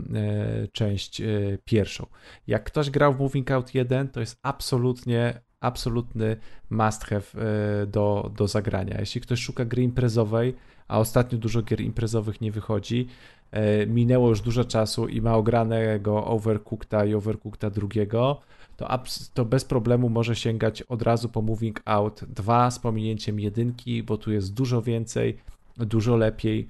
część 0.71 1.21
pierwszą. 1.65 2.05
Jak 2.47 2.63
ktoś 2.63 2.89
grał 2.89 3.13
w 3.13 3.19
Moving 3.19 3.51
Out 3.51 3.75
1, 3.75 4.07
to 4.07 4.19
jest 4.19 4.39
absolutnie 4.43 5.41
absolutny 5.61 6.37
must 6.69 7.03
have 7.03 7.21
e, 7.21 7.85
do, 7.87 8.31
do 8.37 8.47
zagrania. 8.47 8.99
Jeśli 8.99 9.21
ktoś 9.21 9.39
szuka 9.39 9.65
gry 9.65 9.83
imprezowej, 9.83 10.55
a 10.87 10.99
ostatnio 10.99 11.37
dużo 11.37 11.61
gier 11.61 11.81
imprezowych 11.81 12.41
nie 12.41 12.51
wychodzi, 12.51 13.07
e, 13.51 13.87
minęło 13.87 14.29
już 14.29 14.41
dużo 14.41 14.65
czasu 14.65 15.07
i 15.07 15.21
ma 15.21 15.35
ogranego 15.35 16.25
Overcookta 16.25 17.05
i 17.05 17.13
Overcookta 17.13 17.69
drugiego, 17.69 18.41
to, 18.77 18.99
to 19.33 19.45
bez 19.45 19.65
problemu 19.65 20.09
może 20.09 20.35
sięgać 20.35 20.81
od 20.81 21.01
razu 21.01 21.29
po 21.29 21.41
Moving 21.41 21.81
Out 21.85 22.23
2 22.27 22.71
z 22.71 22.79
pominięciem 22.79 23.39
jedynki, 23.39 24.03
bo 24.03 24.17
tu 24.17 24.31
jest 24.31 24.53
dużo 24.53 24.81
więcej, 24.81 25.37
dużo 25.77 26.17
lepiej, 26.17 26.67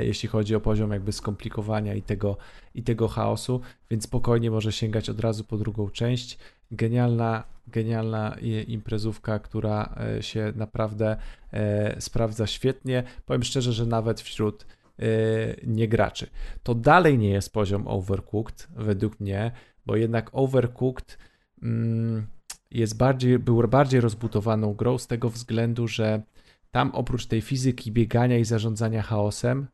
jeśli 0.00 0.28
chodzi 0.28 0.54
o 0.54 0.60
poziom 0.60 0.90
jakby 0.90 1.12
skomplikowania 1.12 1.94
i 1.94 2.02
tego, 2.02 2.36
i 2.74 2.82
tego 2.82 3.08
chaosu, 3.08 3.60
więc 3.90 4.04
spokojnie 4.04 4.50
może 4.50 4.72
sięgać 4.72 5.10
od 5.10 5.20
razu 5.20 5.44
po 5.44 5.56
drugą 5.56 5.90
część. 5.90 6.38
Genialna, 6.70 7.44
genialna 7.66 8.36
imprezówka, 8.66 9.38
która 9.38 9.94
e, 10.18 10.22
się 10.22 10.52
naprawdę 10.56 11.16
e, 11.52 12.00
sprawdza 12.00 12.46
świetnie. 12.46 13.02
Powiem 13.26 13.42
szczerze, 13.42 13.72
że 13.72 13.86
nawet 13.86 14.20
wśród 14.20 14.66
e, 14.98 15.04
niegraczy. 15.66 16.26
To 16.62 16.74
dalej 16.74 17.18
nie 17.18 17.30
jest 17.30 17.52
poziom 17.52 17.88
Overcooked, 17.88 18.68
według 18.76 19.20
mnie, 19.20 19.52
bo 19.86 19.96
jednak 19.96 20.30
Overcooked 20.32 21.18
mm, 21.62 22.26
jest 22.70 22.96
bardziej, 22.96 23.38
był 23.38 23.68
bardziej 23.68 24.00
rozbudowaną 24.00 24.74
grą 24.74 24.98
z 24.98 25.06
tego 25.06 25.30
względu, 25.30 25.88
że 25.88 26.22
tam 26.72 26.90
oprócz 26.90 27.26
tej 27.26 27.40
fizyki 27.40 27.92
biegania 27.92 28.38
i 28.38 28.44
zarządzania 28.44 29.02
chaosem 29.02 29.66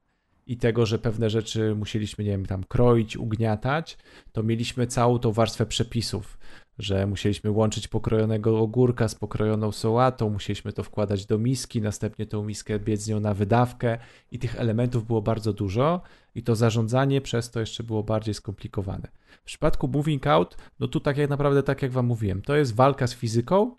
i 0.46 0.56
tego, 0.56 0.86
że 0.86 0.98
pewne 0.98 1.30
rzeczy 1.30 1.74
musieliśmy, 1.74 2.24
nie 2.24 2.30
wiem, 2.30 2.46
tam 2.46 2.64
kroić, 2.64 3.16
ugniatać, 3.16 3.98
to 4.32 4.42
mieliśmy 4.42 4.86
całą 4.86 5.18
tą 5.18 5.32
warstwę 5.32 5.66
przepisów, 5.66 6.38
że 6.78 7.06
musieliśmy 7.06 7.50
łączyć 7.50 7.88
pokrojonego 7.88 8.60
ogórka 8.60 9.08
z 9.08 9.14
pokrojoną 9.14 9.72
sałatą, 9.72 10.30
musieliśmy 10.30 10.72
to 10.72 10.82
wkładać 10.82 11.26
do 11.26 11.38
miski, 11.38 11.82
następnie 11.82 12.26
tą 12.26 12.44
miskę 12.44 12.78
biec 12.78 13.00
z 13.00 13.08
nią 13.08 13.20
na 13.20 13.34
wydawkę 13.34 13.98
i 14.32 14.38
tych 14.38 14.60
elementów 14.60 15.06
było 15.06 15.22
bardzo 15.22 15.52
dużo 15.52 16.00
i 16.34 16.42
to 16.42 16.56
zarządzanie 16.56 17.20
przez 17.20 17.50
to 17.50 17.60
jeszcze 17.60 17.82
było 17.82 18.02
bardziej 18.02 18.34
skomplikowane. 18.34 19.08
W 19.42 19.44
przypadku 19.44 19.88
Moving 19.88 20.26
Out, 20.26 20.56
no 20.80 20.88
tu 20.88 21.00
tak 21.00 21.16
jak 21.16 21.30
naprawdę, 21.30 21.62
tak 21.62 21.82
jak 21.82 21.92
wam 21.92 22.06
mówiłem, 22.06 22.42
to 22.42 22.56
jest 22.56 22.74
walka 22.74 23.06
z 23.06 23.14
fizyką 23.14 23.76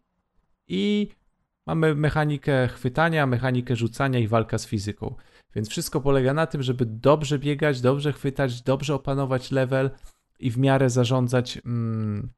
i 0.67 1.09
mamy 1.69 1.95
mechanikę 1.95 2.67
chwytania, 2.67 3.27
mechanikę 3.27 3.75
rzucania 3.75 4.19
i 4.19 4.27
walka 4.27 4.57
z 4.57 4.65
fizyką. 4.65 5.15
Więc 5.55 5.69
wszystko 5.69 6.01
polega 6.01 6.33
na 6.33 6.47
tym, 6.47 6.63
żeby 6.63 6.85
dobrze 6.85 7.39
biegać, 7.39 7.81
dobrze 7.81 8.13
chwytać, 8.13 8.61
dobrze 8.61 8.95
opanować 8.95 9.51
level 9.51 9.89
i 10.39 10.51
w 10.51 10.57
miarę 10.57 10.89
zarządzać 10.89 11.61
mm, 11.65 12.29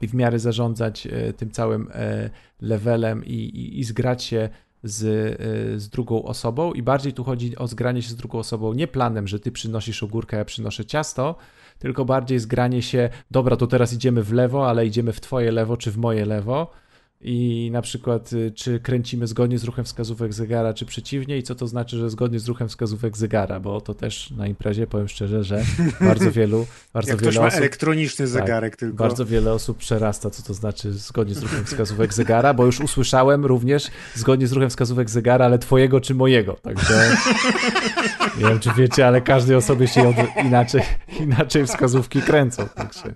i 0.00 0.08
w 0.08 0.14
miarę 0.14 0.38
zarządzać 0.38 1.06
e, 1.06 1.32
tym 1.32 1.50
całym 1.50 1.88
e, 1.92 2.30
levelem 2.60 3.24
i, 3.24 3.34
i, 3.34 3.80
i 3.80 3.84
zgrać 3.84 4.24
się 4.24 4.48
z, 4.82 5.04
e, 5.04 5.78
z 5.78 5.88
drugą 5.88 6.22
osobą. 6.22 6.72
I 6.72 6.82
bardziej 6.82 7.12
tu 7.12 7.24
chodzi 7.24 7.56
o 7.56 7.66
zgranie 7.66 8.02
się 8.02 8.08
z 8.08 8.16
drugą 8.16 8.38
osobą 8.38 8.72
nie 8.72 8.88
planem, 8.88 9.28
że 9.28 9.40
ty 9.40 9.52
przynosisz 9.52 10.02
ogórkę, 10.02 10.36
ja 10.36 10.44
przynoszę 10.44 10.84
ciasto, 10.84 11.36
tylko 11.78 12.04
bardziej 12.04 12.38
zgranie 12.38 12.82
się, 12.82 13.10
dobra, 13.30 13.56
to 13.56 13.66
teraz 13.66 13.92
idziemy 13.92 14.22
w 14.22 14.32
lewo, 14.32 14.68
ale 14.68 14.86
idziemy 14.86 15.12
w 15.12 15.20
twoje 15.20 15.52
lewo 15.52 15.76
czy 15.76 15.90
w 15.90 15.96
moje 15.96 16.26
lewo 16.26 16.81
i 17.24 17.68
na 17.72 17.82
przykład 17.82 18.32
y, 18.32 18.52
czy 18.54 18.80
kręcimy 18.80 19.26
zgodnie 19.26 19.58
z 19.58 19.64
ruchem 19.64 19.84
wskazówek 19.84 20.32
zegara, 20.32 20.74
czy 20.74 20.86
przeciwnie? 20.86 21.38
I 21.38 21.42
co 21.42 21.54
to 21.54 21.66
znaczy, 21.66 21.98
że 21.98 22.10
zgodnie 22.10 22.40
z 22.40 22.48
ruchem 22.48 22.68
wskazówek 22.68 23.16
zegara, 23.16 23.60
bo 23.60 23.80
to 23.80 23.94
też 23.94 24.30
na 24.30 24.46
imprezie 24.46 24.86
powiem 24.86 25.08
szczerze, 25.08 25.44
że 25.44 25.64
bardzo 26.00 26.30
wielu 26.30 26.66
bardzo 26.92 27.10
Jak 27.10 27.20
wiele 27.20 27.30
ktoś 27.32 27.40
ma 27.40 27.46
osób, 27.46 27.58
elektroniczny 27.58 28.24
tak, 28.24 28.32
zegarek 28.32 28.76
tylko. 28.76 28.96
bardzo 28.96 29.26
wiele 29.26 29.52
osób 29.52 29.78
przerasta, 29.78 30.30
co 30.30 30.42
to 30.42 30.54
znaczy 30.54 30.92
zgodnie 30.92 31.34
z 31.34 31.42
ruchem 31.42 31.64
wskazówek 31.64 32.14
zegara, 32.14 32.54
bo 32.54 32.66
już 32.66 32.80
usłyszałem 32.80 33.46
również 33.46 33.90
zgodnie 34.14 34.46
z 34.46 34.52
ruchem 34.52 34.70
wskazówek 34.70 35.10
zegara, 35.10 35.44
ale 35.44 35.58
twojego 35.58 36.00
czy 36.00 36.14
mojego, 36.14 36.52
także 36.52 37.16
nie 38.38 38.44
wiem, 38.48 38.60
czy 38.60 38.70
wiecie, 38.76 39.06
ale 39.06 39.20
każdej 39.20 39.56
osobie 39.56 39.88
się 39.88 40.14
inaczej, 40.44 40.82
inaczej 41.20 41.66
wskazówki 41.66 42.22
kręcą, 42.22 42.68
także 42.68 43.14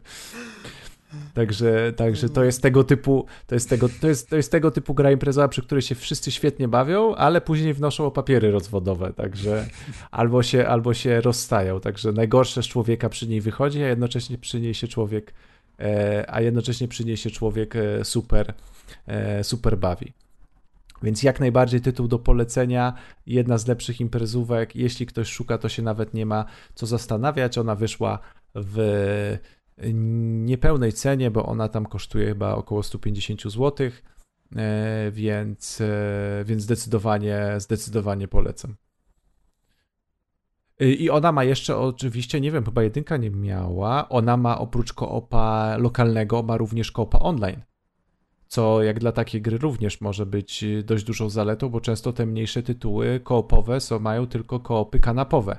Także, 1.35 1.93
także 1.93 2.29
to 2.29 2.45
jest 2.45 2.63
tego 2.63 2.85
typu, 2.85 3.27
to 3.47 3.55
jest 3.55 3.69
tego, 3.69 3.89
to 4.01 4.09
jest, 4.09 4.31
to 4.31 4.37
jest 4.37 4.53
tego 4.53 4.71
typu 4.71 4.95
gra 4.95 5.11
imprezowa, 5.11 5.49
przy 5.49 5.63
której 5.63 5.83
się 5.83 5.95
wszyscy 5.95 6.31
świetnie 6.31 6.69
bawią, 6.69 7.15
ale 7.15 7.41
później 7.41 7.75
wnoszą 7.75 8.07
o 8.07 8.11
papiery 8.11 8.51
rozwodowe, 8.51 9.13
także 9.13 9.69
albo 10.11 10.43
się, 10.43 10.67
albo 10.67 10.95
się 10.95 11.21
rozstają, 11.21 11.81
także 11.81 12.13
najgorsze 12.13 12.63
z 12.63 12.67
człowieka 12.67 13.09
przy 13.09 13.29
niej 13.29 13.41
wychodzi, 13.41 13.83
a 13.83 13.89
jednocześnie 13.89 14.39
przy 14.39 14.61
niej 14.61 14.75
się 14.75 14.89
człowiek, 14.89 15.35
e, 15.81 16.25
a 16.29 16.41
jednocześnie 16.41 16.89
przy 16.89 17.05
niej 17.05 17.17
się 17.17 17.31
człowiek 17.31 17.77
e, 17.77 18.05
super, 18.05 18.55
e, 19.07 19.45
super 19.45 19.79
bawi. 19.79 20.13
Więc 21.03 21.23
jak 21.23 21.41
najbardziej 21.41 21.81
tytuł 21.81 22.09
do 22.09 22.19
polecenia, 22.19 22.95
jedna 23.27 23.59
z 23.59 23.67
lepszych 23.67 24.01
imprezówek. 24.01 24.77
Jeśli 24.77 25.07
ktoś 25.07 25.29
szuka, 25.29 25.59
to 25.59 25.69
się 25.69 25.83
nawet 25.83 26.15
nie 26.15 26.27
ma 26.27 26.45
co 26.75 26.87
zastanawiać. 26.87 27.59
Ona 27.59 27.75
wyszła 27.75 28.19
w 28.55 29.39
niepełnej 29.79 30.93
cenie, 30.93 31.31
bo 31.31 31.47
ona 31.47 31.69
tam 31.69 31.87
kosztuje 31.87 32.27
chyba 32.27 32.55
około 32.55 32.83
150 32.83 33.43
zł, 33.43 33.91
e, 34.57 35.11
więc, 35.11 35.81
e, 35.81 36.45
więc 36.45 36.63
zdecydowanie, 36.63 37.55
zdecydowanie 37.59 38.29
polecam. 38.29 38.77
Y, 40.83 40.95
I 40.95 41.11
ona 41.11 41.33
ma 41.33 41.45
jeszcze 41.45 41.77
oczywiście, 41.77 42.41
nie 42.41 42.51
wiem, 42.51 42.65
chyba 42.65 42.83
jedynka 42.83 43.17
nie 43.17 43.31
miała, 43.31 44.09
ona 44.09 44.37
ma 44.37 44.59
oprócz 44.59 44.93
koopa 44.93 45.77
lokalnego, 45.77 46.43
ma 46.43 46.57
również 46.57 46.93
koopa 46.93 47.19
online. 47.19 47.63
Co 48.49 48.83
jak 48.83 48.99
dla 48.99 49.13
takiej 49.13 49.43
gry 49.43 49.59
również 49.59 50.01
może 50.01 50.27
być 50.27 50.65
dość 50.85 51.05
dużą 51.05 51.29
zaletą, 51.29 51.69
bo 51.69 51.81
często 51.81 52.13
te 52.13 52.27
mniejsze 52.27 52.63
tytuły 52.63 53.21
koopowe 53.21 53.81
są, 53.81 53.99
mają 53.99 54.27
tylko 54.27 54.61
koopy 54.61 55.01
kanapowe 55.01 55.59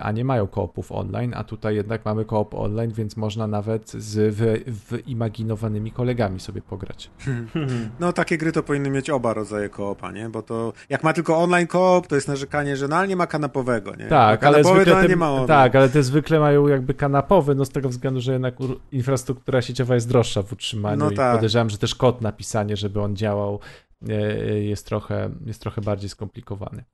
a 0.00 0.12
nie 0.12 0.24
mają 0.24 0.46
koopów 0.46 0.92
online, 0.92 1.32
a 1.36 1.44
tutaj 1.44 1.74
jednak 1.76 2.04
mamy 2.04 2.24
koop 2.24 2.54
online, 2.54 2.92
więc 2.92 3.16
można 3.16 3.46
nawet 3.46 3.90
z 3.90 4.34
wy, 4.34 4.62
wyimaginowanymi 4.66 5.92
kolegami 5.92 6.40
sobie 6.40 6.62
pograć. 6.62 7.10
No 8.00 8.12
takie 8.12 8.38
gry 8.38 8.52
to 8.52 8.62
powinny 8.62 8.90
mieć 8.90 9.10
oba 9.10 9.34
rodzaje 9.34 9.68
koopa, 9.68 10.12
nie? 10.12 10.28
Bo 10.28 10.42
to 10.42 10.72
jak 10.88 11.04
ma 11.04 11.12
tylko 11.12 11.38
online 11.38 11.66
koop, 11.66 12.06
to 12.06 12.14
jest 12.14 12.28
narzekanie, 12.28 12.76
że 12.76 12.88
no 12.88 12.96
ale 12.96 13.08
nie 13.08 13.16
ma 13.16 13.26
kanapowego, 13.26 13.94
nie? 13.96 14.06
Tak, 14.06 14.44
A 14.44 14.46
ale 14.46 14.56
kanapowy 14.62 14.82
zwykle 14.84 15.02
te, 15.02 15.08
nie 15.08 15.16
ma 15.16 15.30
online. 15.30 15.48
tak, 15.48 15.76
ale 15.76 15.88
te 15.88 16.02
zwykle 16.02 16.40
mają 16.40 16.68
jakby 16.68 16.94
kanapowy, 16.94 17.54
no 17.54 17.64
z 17.64 17.70
tego 17.70 17.88
względu, 17.88 18.20
że 18.20 18.32
jednak 18.32 18.60
ur- 18.60 18.80
infrastruktura 18.92 19.62
sieciowa 19.62 19.94
jest 19.94 20.08
droższa 20.08 20.42
w 20.42 20.52
utrzymaniu 20.52 20.96
No 20.98 21.10
i 21.10 21.14
tak. 21.14 21.34
podejrzewam, 21.34 21.70
że 21.70 21.78
też 21.78 21.94
kod 21.94 22.20
napisanie, 22.20 22.76
żeby 22.76 23.00
on 23.00 23.16
działał 23.16 23.60
e, 24.08 24.14
jest 24.60 24.86
trochę, 24.86 25.30
jest 25.46 25.60
trochę 25.60 25.80
bardziej 25.80 26.08
skomplikowany. 26.10 26.84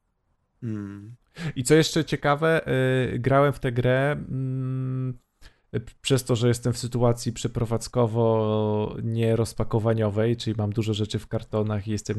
Hmm. 0.61 1.15
I 1.57 1.65
co 1.65 1.75
jeszcze 1.75 2.05
ciekawe, 2.05 2.69
y, 3.15 3.19
grałem 3.19 3.53
w 3.53 3.59
tę 3.59 3.73
grę 3.73 4.13
mm, 4.13 5.19
przez 6.01 6.25
to, 6.25 6.37
że 6.37 6.49
jestem 6.49 6.73
w 6.73 6.79
sytuacji 6.79 7.33
przeprowadzkowo 7.33 8.97
nierozpakowaniowej, 9.03 10.37
czyli 10.37 10.57
mam 10.59 10.73
dużo 10.73 10.95
rzeczy 10.95 11.19
w 11.19 11.27
kartonach 11.27 11.89
i 11.89 11.91
jestem 11.91 12.17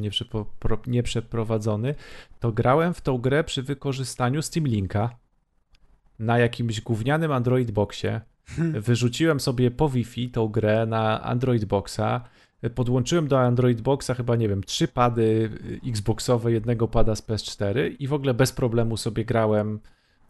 nieprzeprowadzony, 0.88 1.96
to 2.40 2.52
grałem 2.52 2.94
w 2.94 3.02
tą 3.02 3.18
grę 3.18 3.44
przy 3.44 3.64
wykorzystaniu 3.64 4.42
Steam 4.42 4.68
Linka 4.68 5.10
na 6.20 6.40
jakimś 6.40 6.82
gównianym 6.82 7.32
Android 7.32 7.72
Boxie. 7.72 8.22
Wyrzuciłem 8.88 9.40
sobie 9.40 9.72
po 9.72 9.90
Wi-Fi 9.90 10.30
tą 10.30 10.48
grę 10.48 10.86
na 10.86 11.24
Android 11.24 11.66
Boxa. 11.66 12.22
Podłączyłem 12.76 13.28
do 13.28 13.40
Android 13.40 13.82
Boxa 13.82 14.12
chyba, 14.18 14.36
nie 14.36 14.50
wiem, 14.50 14.64
trzy 14.64 14.88
pady 14.88 15.50
Xboxowe, 15.88 16.52
jednego 16.52 16.88
pada 16.88 17.16
z 17.16 17.22
PS4 17.22 17.96
i 18.00 18.08
w 18.08 18.14
ogóle 18.14 18.34
bez 18.34 18.52
problemu 18.52 18.98
sobie 18.98 19.26
grałem. 19.26 19.80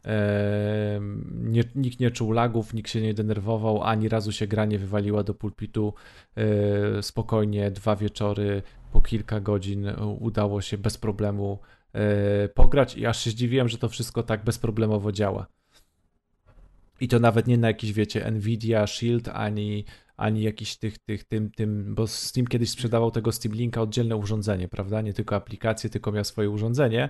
Em, 0.03 1.51
Nie, 1.51 1.63
nikt 1.75 1.99
nie 1.99 2.11
czuł 2.11 2.31
lagów, 2.31 2.73
nikt 2.73 2.91
się 2.91 3.01
nie 3.01 3.13
denerwował, 3.13 3.83
ani 3.83 4.09
razu 4.09 4.31
się 4.31 4.47
gra 4.47 4.65
nie 4.65 4.79
wywaliła 4.79 5.23
do 5.23 5.33
pulpitu. 5.33 5.93
E, 6.35 7.03
Spokojnie, 7.03 7.71
dwa 7.71 7.95
wieczory, 7.95 8.61
po 8.91 9.01
kilka 9.01 9.39
godzin 9.39 9.87
udało 10.19 10.61
się 10.61 10.77
bez 10.77 10.97
problemu 10.97 11.59
e, 11.93 12.49
pograć 12.49 12.97
i 12.97 13.05
aż 13.05 13.23
się 13.23 13.29
zdziwiłem, 13.29 13.67
że 13.69 13.77
to 13.77 13.89
wszystko 13.89 14.23
tak 14.23 14.43
bezproblemowo 14.43 15.11
działa. 15.11 15.47
I 17.01 17.07
to 17.07 17.19
nawet 17.19 17.47
nie 17.47 17.57
na 17.57 17.67
jakiś, 17.67 17.93
wiecie, 17.93 18.31
Nvidia, 18.31 18.87
Shield, 18.87 19.27
ani, 19.27 19.85
ani 20.19 20.41
jakiś 20.41 20.77
tych, 20.77 20.97
tych, 20.97 21.23
tym, 21.23 21.51
tym, 21.51 21.95
bo 21.95 22.07
Steam 22.07 22.47
kiedyś 22.47 22.69
sprzedawał 22.69 23.11
tego 23.11 23.31
Steam 23.31 23.55
Linka 23.55 23.81
oddzielne 23.81 24.15
urządzenie, 24.15 24.67
prawda? 24.67 25.01
Nie 25.01 25.13
tylko 25.13 25.35
aplikację, 25.35 25.89
tylko 25.89 26.11
miał 26.11 26.23
swoje 26.23 26.49
urządzenie, 26.49 27.09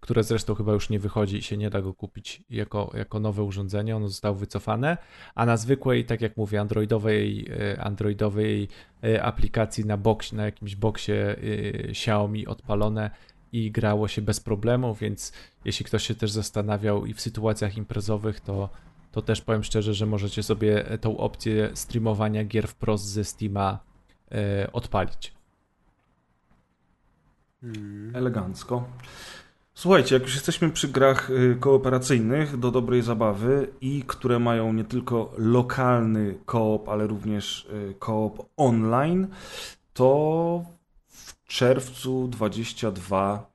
które 0.00 0.24
zresztą 0.24 0.54
chyba 0.54 0.72
już 0.72 0.90
nie 0.90 0.98
wychodzi 0.98 1.36
i 1.36 1.42
się 1.42 1.56
nie 1.56 1.70
da 1.70 1.82
go 1.82 1.94
kupić 1.94 2.42
jako, 2.50 2.90
jako 2.94 3.20
nowe 3.20 3.42
urządzenie, 3.42 3.96
ono 3.96 4.08
zostało 4.08 4.34
wycofane, 4.34 4.98
a 5.34 5.46
na 5.46 5.56
zwykłej, 5.56 6.04
tak 6.04 6.20
jak 6.20 6.36
mówię, 6.36 6.60
androidowej, 6.60 7.46
e, 7.60 7.80
androidowej 7.80 8.68
e, 9.04 9.22
aplikacji 9.22 9.84
na 9.84 9.96
box, 9.96 10.32
na 10.32 10.44
jakimś 10.44 10.76
boksie 10.76 11.12
e, 11.12 11.36
Xiaomi 11.88 12.46
odpalone 12.46 13.10
i 13.52 13.70
grało 13.70 14.08
się 14.08 14.22
bez 14.22 14.40
problemu, 14.40 14.94
więc 14.94 15.32
jeśli 15.64 15.84
ktoś 15.84 16.06
się 16.06 16.14
też 16.14 16.30
zastanawiał 16.30 17.06
i 17.06 17.14
w 17.14 17.20
sytuacjach 17.20 17.76
imprezowych, 17.76 18.40
to 18.40 18.70
to 19.12 19.22
też 19.22 19.40
powiem 19.40 19.64
szczerze, 19.64 19.94
że 19.94 20.06
możecie 20.06 20.42
sobie 20.42 20.84
tą 21.00 21.16
opcję 21.16 21.70
streamowania 21.74 22.44
gier 22.44 22.68
wprost 22.68 23.04
ze 23.04 23.24
Steama 23.24 23.78
e, 24.32 24.72
odpalić. 24.72 25.34
Hmm. 27.60 28.16
Elegancko. 28.16 28.84
Słuchajcie, 29.74 30.14
jak 30.14 30.22
już 30.22 30.34
jesteśmy 30.34 30.70
przy 30.70 30.88
grach 30.88 31.30
y, 31.30 31.56
kooperacyjnych 31.60 32.56
do 32.56 32.70
dobrej 32.70 33.02
zabawy 33.02 33.68
i 33.80 34.02
które 34.06 34.38
mają 34.38 34.72
nie 34.72 34.84
tylko 34.84 35.32
lokalny 35.38 36.38
koop, 36.46 36.88
ale 36.88 37.06
również 37.06 37.64
y, 37.64 37.94
koop 37.98 38.46
online, 38.56 39.26
to 39.94 40.64
w 41.08 41.46
czerwcu 41.46 42.28
22 42.28 43.49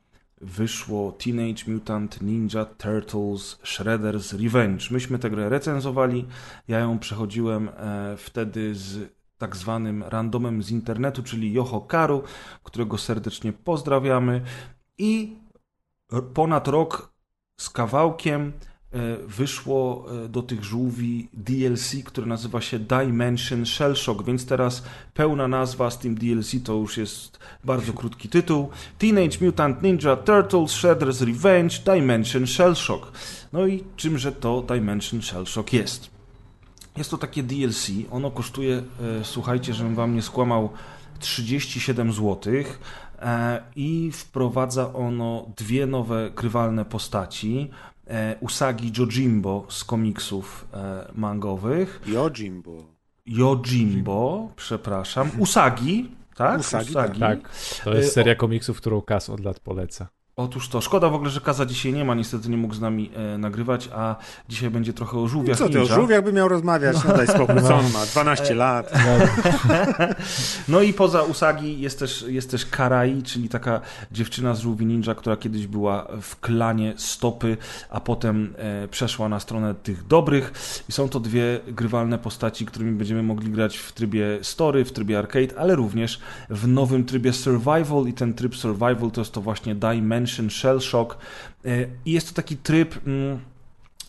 wyszło 0.46 1.12
Teenage 1.12 1.64
Mutant 1.68 2.22
Ninja 2.22 2.66
Turtles 2.66 3.60
Shredder's 3.64 4.44
Revenge. 4.44 4.92
Myśmy 4.92 5.20
tę 5.20 5.30
grę 5.30 5.50
recenzowali, 5.50 6.26
ja 6.68 6.80
ją 6.80 7.00
przechodziłem 7.00 7.70
e, 7.70 8.18
wtedy 8.18 8.76
z 8.76 9.14
tak 9.38 9.56
zwanym 9.56 10.04
randomem 10.04 10.64
z 10.64 10.72
internetu, 10.72 11.24
czyli 11.24 11.54
Yoho 11.54 11.82
Karu, 11.82 12.24
którego 12.64 12.98
serdecznie 12.98 13.54
pozdrawiamy 13.54 14.42
i 14.98 15.38
ponad 16.34 16.68
rok 16.68 17.14
z 17.60 17.70
kawałkiem 17.70 18.54
wyszło 19.28 20.06
e, 20.26 20.30
do 20.30 20.42
tych 20.42 20.64
żółwi 20.64 21.28
DLC, 21.34 21.96
które 22.06 22.28
nazywa 22.28 22.62
się 22.62 22.80
Dimension 22.80 23.66
Shellshock, 23.66 24.24
więc 24.24 24.46
teraz 24.46 24.84
pełna 25.14 25.48
nazwa 25.48 25.92
z 25.92 26.00
tym 26.00 26.16
DLC 26.16 26.52
to 26.64 26.74
już 26.74 26.98
jest 26.98 27.40
bardzo 27.64 27.94
krótki 27.94 28.30
tytuł. 28.30 28.70
Teenage 28.98 29.46
Mutant 29.46 29.84
Ninja 29.84 30.16
Turtles 30.16 30.72
Shredder's 30.72 31.26
Revenge 31.26 31.80
Dimension 31.86 32.48
Shellshock. 32.48 33.12
No 33.54 33.68
i 33.68 33.84
czymże 33.96 34.32
to 34.32 34.62
Dimension 34.62 35.22
Shellshock 35.22 35.74
jest? 35.74 36.10
Jest 36.98 37.12
to 37.12 37.18
takie 37.18 37.44
DLC, 37.44 37.90
ono 38.12 38.32
kosztuje, 38.32 38.78
e, 38.78 38.84
słuchajcie, 39.24 39.74
żebym 39.74 39.96
wam 39.96 40.16
nie 40.16 40.22
skłamał, 40.22 40.70
37 41.20 42.14
zł 42.14 42.54
e, 43.22 43.64
i 43.76 44.12
wprowadza 44.12 44.94
ono 44.94 45.46
dwie 45.58 45.86
nowe 45.86 46.32
grywalne 46.36 46.86
postaci. 46.86 47.70
E, 48.08 48.36
Usagi 48.42 48.92
Jojimbo 48.98 49.66
z 49.70 49.84
komiksów 49.84 50.68
e, 50.74 51.12
mangowych. 51.16 52.02
Yojimbo. 52.08 52.96
Yojimbo, 53.26 54.50
przepraszam. 54.56 55.30
Usagi, 55.40 56.12
tak? 56.36 56.60
Usagi, 56.60 56.94
Tak, 57.20 57.40
to 57.84 57.94
jest 57.94 58.10
Y, 58.10 58.12
seria 58.12 58.36
komiksów, 58.36 58.78
którą 58.78 59.02
Kas 59.02 59.30
od 59.30 59.40
lat 59.40 59.60
poleca. 59.60 60.08
Otóż 60.38 60.70
to, 60.70 60.82
szkoda 60.82 61.10
w 61.10 61.14
ogóle, 61.14 61.30
że 61.30 61.42
Kaza 61.42 61.66
dzisiaj 61.66 61.94
nie 61.94 62.06
ma, 62.06 62.16
niestety 62.16 62.50
nie 62.50 62.58
mógł 62.58 62.74
z 62.74 62.82
nami 62.82 63.12
e, 63.16 63.38
nagrywać, 63.38 63.90
a 63.94 64.16
dzisiaj 64.50 64.70
będzie 64.70 64.94
trochę 64.94 65.20
o 65.20 65.28
żółwiach 65.28 65.58
Co 65.58 65.70
ty, 65.70 65.80
o 65.80 65.82
ninja. 65.82 65.96
żółwiach 65.96 66.24
by 66.24 66.34
miał 66.34 66.48
rozmawiać? 66.48 66.98
No 67.08 67.18
daj 67.18 67.28
spokój, 67.28 67.62
co 67.62 67.76
on 67.76 67.92
ma? 67.92 68.06
12 68.12 68.56
lat. 68.56 68.92
No 70.68 70.82
i 70.82 70.94
poza 70.94 71.24
Usagi 71.24 71.82
jest 71.82 72.00
też, 72.00 72.26
jest 72.28 72.52
też 72.52 72.66
Karai, 72.66 73.24
czyli 73.24 73.50
taka 73.50 73.82
dziewczyna 74.12 74.56
z 74.56 74.60
żółwi 74.60 74.86
ninja, 74.86 75.16
która 75.16 75.38
kiedyś 75.38 75.68
była 75.68 76.08
w 76.22 76.40
klanie 76.40 76.94
Stopy, 76.98 77.58
a 77.90 78.00
potem 78.00 78.54
e, 78.58 78.88
przeszła 78.88 79.30
na 79.30 79.40
stronę 79.40 79.76
tych 79.76 80.08
dobrych. 80.08 80.54
I 80.90 80.92
są 80.92 81.10
to 81.10 81.20
dwie 81.20 81.60
grywalne 81.68 82.18
postaci, 82.20 82.66
którymi 82.66 82.92
będziemy 82.92 83.24
mogli 83.24 83.52
grać 83.52 83.78
w 83.78 83.92
trybie 83.92 84.40
story, 84.42 84.86
w 84.86 84.92
trybie 84.92 85.20
arcade, 85.20 85.60
ale 85.60 85.76
również 85.76 86.20
w 86.50 86.68
nowym 86.68 87.04
trybie 87.06 87.34
survival 87.34 88.08
i 88.08 88.14
ten 88.14 88.34
tryb 88.34 88.56
survival 88.56 89.12
to 89.12 89.22
jest 89.22 89.32
to 89.32 89.42
właśnie 89.42 89.76
Dimension 89.76 90.25
Shell 90.50 90.82
Shock 90.82 91.18
E, 91.66 91.88
i 92.06 92.12
jest 92.12 92.30
to 92.30 92.34
taki 92.34 92.58
tryb... 92.58 92.96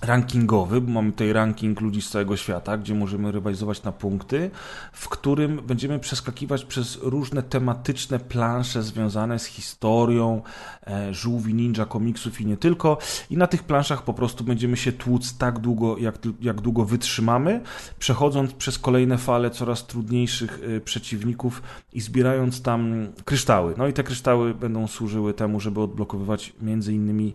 Rankingowy, 0.02 0.80
bo 0.80 0.92
mamy 0.92 1.12
tutaj 1.12 1.32
ranking 1.32 1.80
ludzi 1.80 2.02
z 2.02 2.10
całego 2.10 2.36
świata, 2.36 2.78
gdzie 2.78 2.94
możemy 2.94 3.32
rywalizować 3.32 3.82
na 3.82 3.92
punkty, 3.92 4.50
w 4.92 5.08
którym 5.08 5.60
będziemy 5.66 5.98
przeskakiwać 5.98 6.64
przez 6.64 6.98
różne 7.02 7.42
tematyczne 7.42 8.18
plansze 8.18 8.82
związane 8.82 9.38
z 9.38 9.44
historią 9.44 10.42
e, 10.86 11.14
żółwi 11.14 11.54
ninja, 11.54 11.86
komiksów 11.86 12.40
i 12.40 12.46
nie 12.46 12.56
tylko. 12.56 12.98
I 13.30 13.36
na 13.36 13.46
tych 13.46 13.62
planszach 13.62 14.02
po 14.02 14.14
prostu 14.14 14.44
będziemy 14.44 14.76
się 14.76 14.92
tłuc 14.92 15.38
tak 15.38 15.58
długo, 15.58 15.98
jak, 15.98 16.18
jak 16.40 16.60
długo 16.60 16.84
wytrzymamy, 16.84 17.60
przechodząc 17.98 18.52
przez 18.52 18.78
kolejne 18.78 19.18
fale 19.18 19.50
coraz 19.50 19.86
trudniejszych 19.86 20.60
e, 20.76 20.80
przeciwników 20.80 21.62
i 21.92 22.00
zbierając 22.00 22.62
tam 22.62 23.08
kryształy. 23.24 23.74
No 23.78 23.88
i 23.88 23.92
te 23.92 24.02
kryształy 24.02 24.54
będą 24.54 24.86
służyły 24.86 25.34
temu, 25.34 25.60
żeby 25.60 25.80
odblokowywać 25.80 26.52
między 26.60 26.94
innymi 26.94 27.34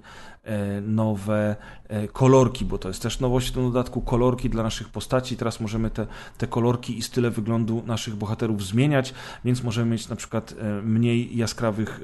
nowe 0.81 1.55
e, 1.87 2.07
kolorki, 2.07 2.65
bo 2.65 2.77
to 2.77 2.87
jest 2.87 3.01
też 3.01 3.19
nowość 3.19 3.49
w 3.49 3.51
tym 3.51 3.63
dodatku, 3.63 4.01
kolorki 4.01 4.49
dla 4.49 4.63
naszych 4.63 4.89
postaci. 4.89 5.37
Teraz 5.37 5.59
możemy 5.59 5.89
te, 5.89 6.07
te 6.37 6.47
kolorki 6.47 6.97
i 6.97 7.01
style 7.01 7.29
wyglądu 7.29 7.83
naszych 7.85 8.15
bohaterów 8.15 8.63
zmieniać, 8.63 9.13
więc 9.45 9.63
możemy 9.63 9.91
mieć 9.91 10.09
na 10.09 10.15
przykład 10.15 10.53
e, 10.59 10.81
mniej 10.81 11.37
jaskrawych 11.37 12.01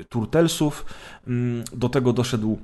e, 0.00 0.04
turtelsów. 0.04 0.86
Mm, 1.26 1.64
Do 1.72 1.88
tego 1.88 2.12
doszedł 2.12 2.58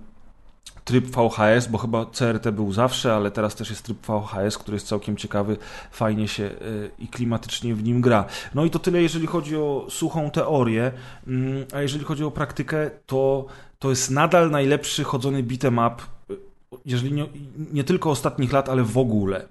tryb 0.84 1.06
VHS, 1.06 1.66
bo 1.66 1.78
chyba 1.78 2.06
CRT 2.06 2.52
był 2.52 2.72
zawsze, 2.72 3.14
ale 3.14 3.30
teraz 3.30 3.54
też 3.54 3.70
jest 3.70 3.82
tryb 3.82 3.98
VHS, 4.06 4.58
który 4.58 4.74
jest 4.74 4.86
całkiem 4.86 5.16
ciekawy, 5.16 5.56
fajnie 5.90 6.28
się 6.28 6.50
i 6.98 7.08
klimatycznie 7.08 7.74
w 7.74 7.82
nim 7.82 8.00
gra. 8.00 8.24
No 8.54 8.64
i 8.64 8.70
to 8.70 8.78
tyle, 8.78 9.02
jeżeli 9.02 9.26
chodzi 9.26 9.56
o 9.56 9.86
suchą 9.90 10.30
teorię, 10.30 10.92
Mm, 11.26 11.64
a 11.72 11.82
jeżeli 11.82 12.04
chodzi 12.04 12.24
o 12.24 12.30
praktykę, 12.30 12.90
to 13.06 13.46
to 13.84 13.90
jest 13.90 14.10
nadal 14.10 14.50
najlepszy 14.50 15.04
chodzony 15.04 15.42
beat'em 15.42 15.92
up, 15.92 16.02
y, 16.30 16.36
jeżeli 16.84 17.12
nie, 17.12 17.26
nie 17.72 17.84
tylko 17.84 18.10
ostatnich 18.10 18.52
lat, 18.52 18.68
ale 18.68 18.82
w 18.82 18.98
ogóle. 18.98 19.48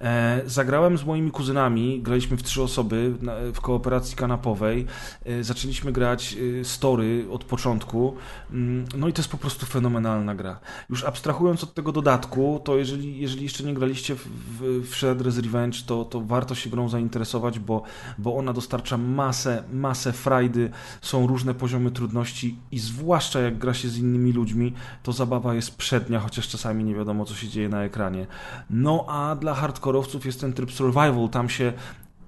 E, 0.00 0.42
zagrałem 0.46 0.98
z 0.98 1.04
moimi 1.04 1.30
kuzynami, 1.30 2.02
graliśmy 2.02 2.36
w 2.36 2.42
trzy 2.42 2.62
osoby 2.62 3.14
w 3.54 3.60
kooperacji 3.60 4.16
kanapowej. 4.16 4.86
E, 5.24 5.44
zaczęliśmy 5.44 5.92
grać 5.92 6.36
e, 6.60 6.64
story 6.64 7.26
od 7.30 7.44
początku. 7.44 8.16
Mm, 8.50 8.84
No 8.96 9.08
i 9.08 9.12
to 9.12 9.22
jest 9.22 9.30
po 9.30 9.38
prostu 9.38 9.66
fenomenalna 9.66 10.34
gra. 10.34 10.60
Już 10.90 11.04
abstrahując 11.04 11.64
od 11.64 11.74
tego 11.74 11.92
dodatku, 11.92 12.60
to 12.64 12.76
jeżeli, 12.76 13.20
jeżeli 13.20 13.42
jeszcze 13.42 13.64
nie 13.64 13.74
graliście 13.74 14.14
w, 14.14 14.28
w, 14.28 14.86
w 14.90 14.94
Shredder's 14.94 15.42
Revenge, 15.42 15.82
to, 15.86 16.04
to 16.04 16.20
warto 16.20 16.54
się 16.54 16.70
grą 16.70 16.88
zainteresować, 16.88 17.58
bo, 17.58 17.82
bo 18.18 18.36
ona 18.36 18.52
dostarcza 18.52 18.98
masę, 18.98 19.62
masę 19.72 20.12
frajdy, 20.12 20.70
są 21.00 21.26
różne 21.26 21.54
poziomy 21.54 21.90
trudności 21.90 22.58
i 22.70 22.78
zwłaszcza 22.78 23.40
jak 23.40 23.58
gra 23.58 23.74
się 23.74 23.88
z 23.88 23.98
innymi 23.98 24.32
ludźmi, 24.32 24.72
to 25.02 25.12
zabawa 25.12 25.54
jest 25.54 25.76
przednia, 25.76 26.20
chociaż 26.20 26.48
czasami 26.48 26.84
nie 26.84 26.94
wiadomo, 26.94 27.24
co 27.24 27.34
się 27.34 27.48
dzieje 27.48 27.68
na 27.68 27.84
ekranie. 27.84 28.26
No 28.70 29.04
a 29.08 29.36
dla 29.36 29.54
hardkorowców 29.86 30.26
jest 30.26 30.40
ten 30.40 30.52
tryb 30.52 30.72
survival, 30.72 31.28
tam 31.28 31.48
się 31.48 31.72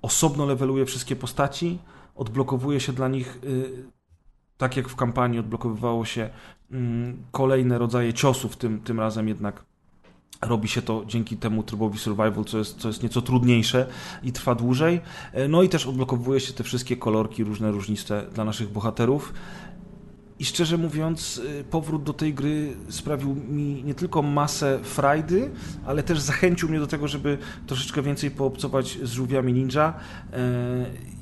osobno 0.02 0.46
leveluje 0.46 0.86
wszystkie 0.86 1.16
postaci, 1.16 1.78
odblokowuje 2.14 2.80
się 2.80 2.92
dla 2.92 3.08
nich, 3.08 3.38
y, 3.44 3.84
tak 4.58 4.76
jak 4.76 4.88
w 4.88 4.96
kampanii 4.96 5.38
odblokowywało 5.38 6.04
się 6.04 6.30
mm, 6.70 7.16
kolejne 7.32 7.78
rodzaje 7.78 8.12
ciosów, 8.12 8.56
tym, 8.56 8.80
tym 8.80 9.00
razem 9.00 9.28
jednak 9.28 9.64
robi 10.42 10.68
się 10.68 10.82
to 10.82 11.04
dzięki 11.06 11.36
temu 11.36 11.62
trybowi 11.62 11.98
survival, 11.98 12.44
co 12.44 12.58
jest, 12.58 12.78
co 12.78 12.88
jest 12.88 13.02
nieco 13.02 13.22
trudniejsze 13.22 13.86
i 14.22 14.32
trwa 14.32 14.54
dłużej. 14.54 15.00
E, 15.32 15.48
No 15.48 15.62
i 15.62 15.68
też 15.68 15.86
odblokowuje 15.86 16.40
się 16.40 16.52
te 16.52 16.64
wszystkie 16.64 16.96
kolorki 16.96 17.44
różne, 17.44 17.70
różniste 17.70 18.26
dla 18.34 18.44
naszych 18.44 18.72
bohaterów. 18.72 19.32
I 20.38 20.44
szczerze 20.44 20.78
mówiąc, 20.78 21.38
y, 21.60 21.64
powrót 21.70 22.02
do 22.02 22.12
tej 22.12 22.34
gry 22.34 22.76
sprawił 22.88 23.34
mi 23.34 23.82
nie 23.84 23.94
tylko 23.94 24.22
masę 24.22 24.78
frajdy, 24.82 25.50
ale 25.86 26.02
też 26.02 26.20
zachęcił 26.20 26.68
mnie 26.68 26.78
do 26.78 26.86
tego, 26.86 27.08
żeby 27.08 27.38
troszeczkę 27.66 28.02
więcej 28.02 28.30
poobcować 28.30 28.98
z 29.02 29.12
żółwiami 29.12 29.52
ninja. 29.52 29.94
E, 30.32 31.17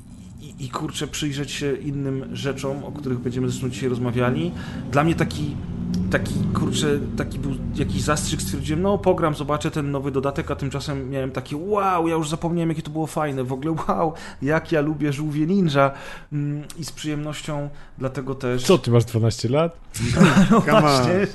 i, 0.59 0.69
kurczę 0.69 1.07
przyjrzeć 1.07 1.51
się 1.51 1.75
innym 1.75 2.35
rzeczom, 2.35 2.83
o 2.83 2.91
których 2.91 3.19
będziemy 3.19 3.49
zresztą 3.49 3.69
dzisiaj 3.69 3.89
rozmawiali. 3.89 4.51
Dla 4.91 5.03
mnie 5.03 5.15
taki 5.15 5.55
taki, 6.11 6.33
kurczę, 6.53 6.99
taki 7.17 7.39
był 7.39 7.51
jakiś 7.75 8.01
zastrzyk, 8.01 8.41
stwierdziłem, 8.41 8.81
no 8.81 8.97
pogram, 8.97 9.35
zobaczę 9.35 9.71
ten 9.71 9.91
nowy 9.91 10.11
dodatek, 10.11 10.51
a 10.51 10.55
tymczasem 10.55 11.09
miałem 11.09 11.31
takie, 11.31 11.57
wow, 11.57 12.07
ja 12.07 12.15
już 12.15 12.29
zapomniałem, 12.29 12.69
jakie 12.69 12.81
to 12.81 12.91
było 12.91 13.07
fajne, 13.07 13.43
w 13.43 13.53
ogóle 13.53 13.75
wow, 13.87 14.13
jak 14.41 14.71
ja 14.71 14.81
lubię 14.81 15.13
żółwie 15.13 15.47
ninja. 15.47 15.91
Mm, 16.33 16.63
i 16.79 16.85
z 16.85 16.91
przyjemnością 16.91 17.69
dlatego 17.97 18.35
też... 18.35 18.63
Co, 18.63 18.77
ty 18.77 18.91
masz 18.91 19.05
12 19.05 19.49
lat? 19.49 19.77
No 20.51 20.61
właśnie, 20.61 21.27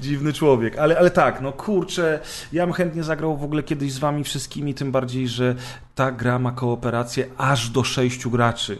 dziwny 0.00 0.32
człowiek, 0.32 0.78
ale, 0.78 0.98
ale 0.98 1.10
tak, 1.10 1.40
no 1.40 1.52
kurczę, 1.52 2.20
ja 2.52 2.66
bym 2.66 2.72
chętnie 2.72 3.04
zagrał 3.04 3.36
w 3.36 3.44
ogóle 3.44 3.62
kiedyś 3.62 3.92
z 3.92 3.98
wami 3.98 4.24
wszystkimi, 4.24 4.74
tym 4.74 4.92
bardziej, 4.92 5.28
że 5.28 5.54
ta 6.00 6.12
gra 6.12 6.38
ma 6.38 6.52
kooperację 6.52 7.26
aż 7.36 7.70
do 7.70 7.84
sześciu 7.84 8.30
graczy. 8.30 8.78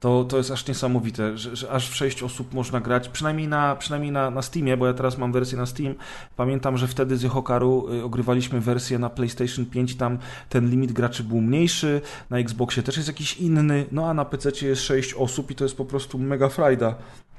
To, 0.00 0.24
to 0.24 0.36
jest 0.36 0.50
aż 0.50 0.66
niesamowite, 0.66 1.38
że, 1.38 1.56
że 1.56 1.70
aż 1.70 1.90
w 1.90 1.96
sześć 1.96 2.22
osób 2.22 2.54
można 2.54 2.80
grać, 2.80 3.08
przynajmniej 3.08 3.48
na, 3.48 3.76
przynajmniej 3.76 4.12
na, 4.12 4.30
na 4.30 4.42
Steamie, 4.42 4.76
bo 4.76 4.86
ja 4.86 4.94
teraz 4.94 5.18
mam 5.18 5.32
wersję 5.32 5.58
na 5.58 5.66
Steam. 5.66 5.94
Pamiętam, 6.36 6.76
że 6.78 6.88
wtedy 6.88 7.16
z 7.16 7.22
Yohokaru 7.22 7.92
y, 7.92 8.04
ogrywaliśmy 8.04 8.60
wersję 8.60 8.98
na 8.98 9.10
PlayStation 9.10 9.66
5, 9.66 9.96
tam 9.96 10.18
ten 10.48 10.70
limit 10.70 10.92
graczy 10.92 11.24
był 11.24 11.40
mniejszy, 11.40 12.00
na 12.30 12.38
Xboxie 12.38 12.82
też 12.82 12.96
jest 12.96 13.08
jakiś 13.08 13.36
inny, 13.36 13.86
no 13.92 14.10
a 14.10 14.14
na 14.14 14.24
PC 14.24 14.66
jest 14.66 14.82
sześć 14.82 15.14
osób 15.14 15.50
i 15.50 15.54
to 15.54 15.64
jest 15.64 15.76
po 15.76 15.84
prostu 15.84 16.18
mega 16.18 16.48
frajda. 16.48 16.94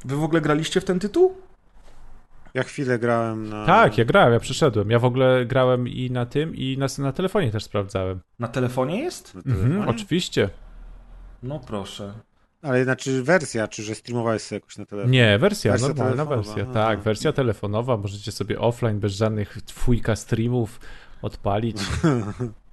Wy 0.06 0.16
w 0.16 0.24
ogóle 0.24 0.42
graliście 0.42 0.82
w 0.82 0.86
ten 0.86 1.00
tytuł? 1.00 1.49
Ja 2.54 2.64
chwilę 2.64 3.00
grałem 3.00 3.50
na... 3.50 3.66
Tak, 3.66 3.98
ja 3.98 4.06
grałem, 4.06 4.34
ja 4.34 4.40
przyszedłem. 4.40 4.90
Ja 4.90 5.00
w 5.00 5.06
ogóle 5.06 5.46
grałem 5.46 5.88
i 5.88 6.12
na 6.12 6.26
tym, 6.26 6.56
i 6.56 6.78
na, 6.78 6.88
na 6.98 7.12
telefonie 7.12 7.52
też 7.52 7.64
sprawdzałem. 7.64 8.20
Na 8.40 8.48
telefonie 8.48 9.00
jest? 9.00 9.36
na 9.36 9.42
telefonie. 9.42 9.66
Mhm, 9.76 9.90
oczywiście. 9.90 10.50
No 11.44 11.60
proszę. 11.60 12.14
Ale 12.62 12.84
znaczy 12.84 13.24
wersja, 13.24 13.68
czy 13.68 13.84
że 13.84 13.96
streamowałeś 13.96 14.42
sobie 14.42 14.58
jakoś 14.60 14.78
na 14.78 14.86
telefon? 14.86 15.12
Nie, 15.12 15.38
wersja, 15.40 15.72
Wersja 15.72 15.88
normalna 15.88 16.16
telefonowa, 16.16 16.36
wersja. 16.44 16.64
aha. 16.64 16.74
Tak, 16.74 17.00
wersja 17.00 17.34
telefonowa. 17.34 17.98
Możecie 17.98 18.32
sobie 18.32 18.60
offline, 18.60 19.00
bez 19.00 19.14
żadnych 19.14 19.58
dwójka 19.68 20.16
streamów 20.16 20.80
odpalić. 21.22 21.78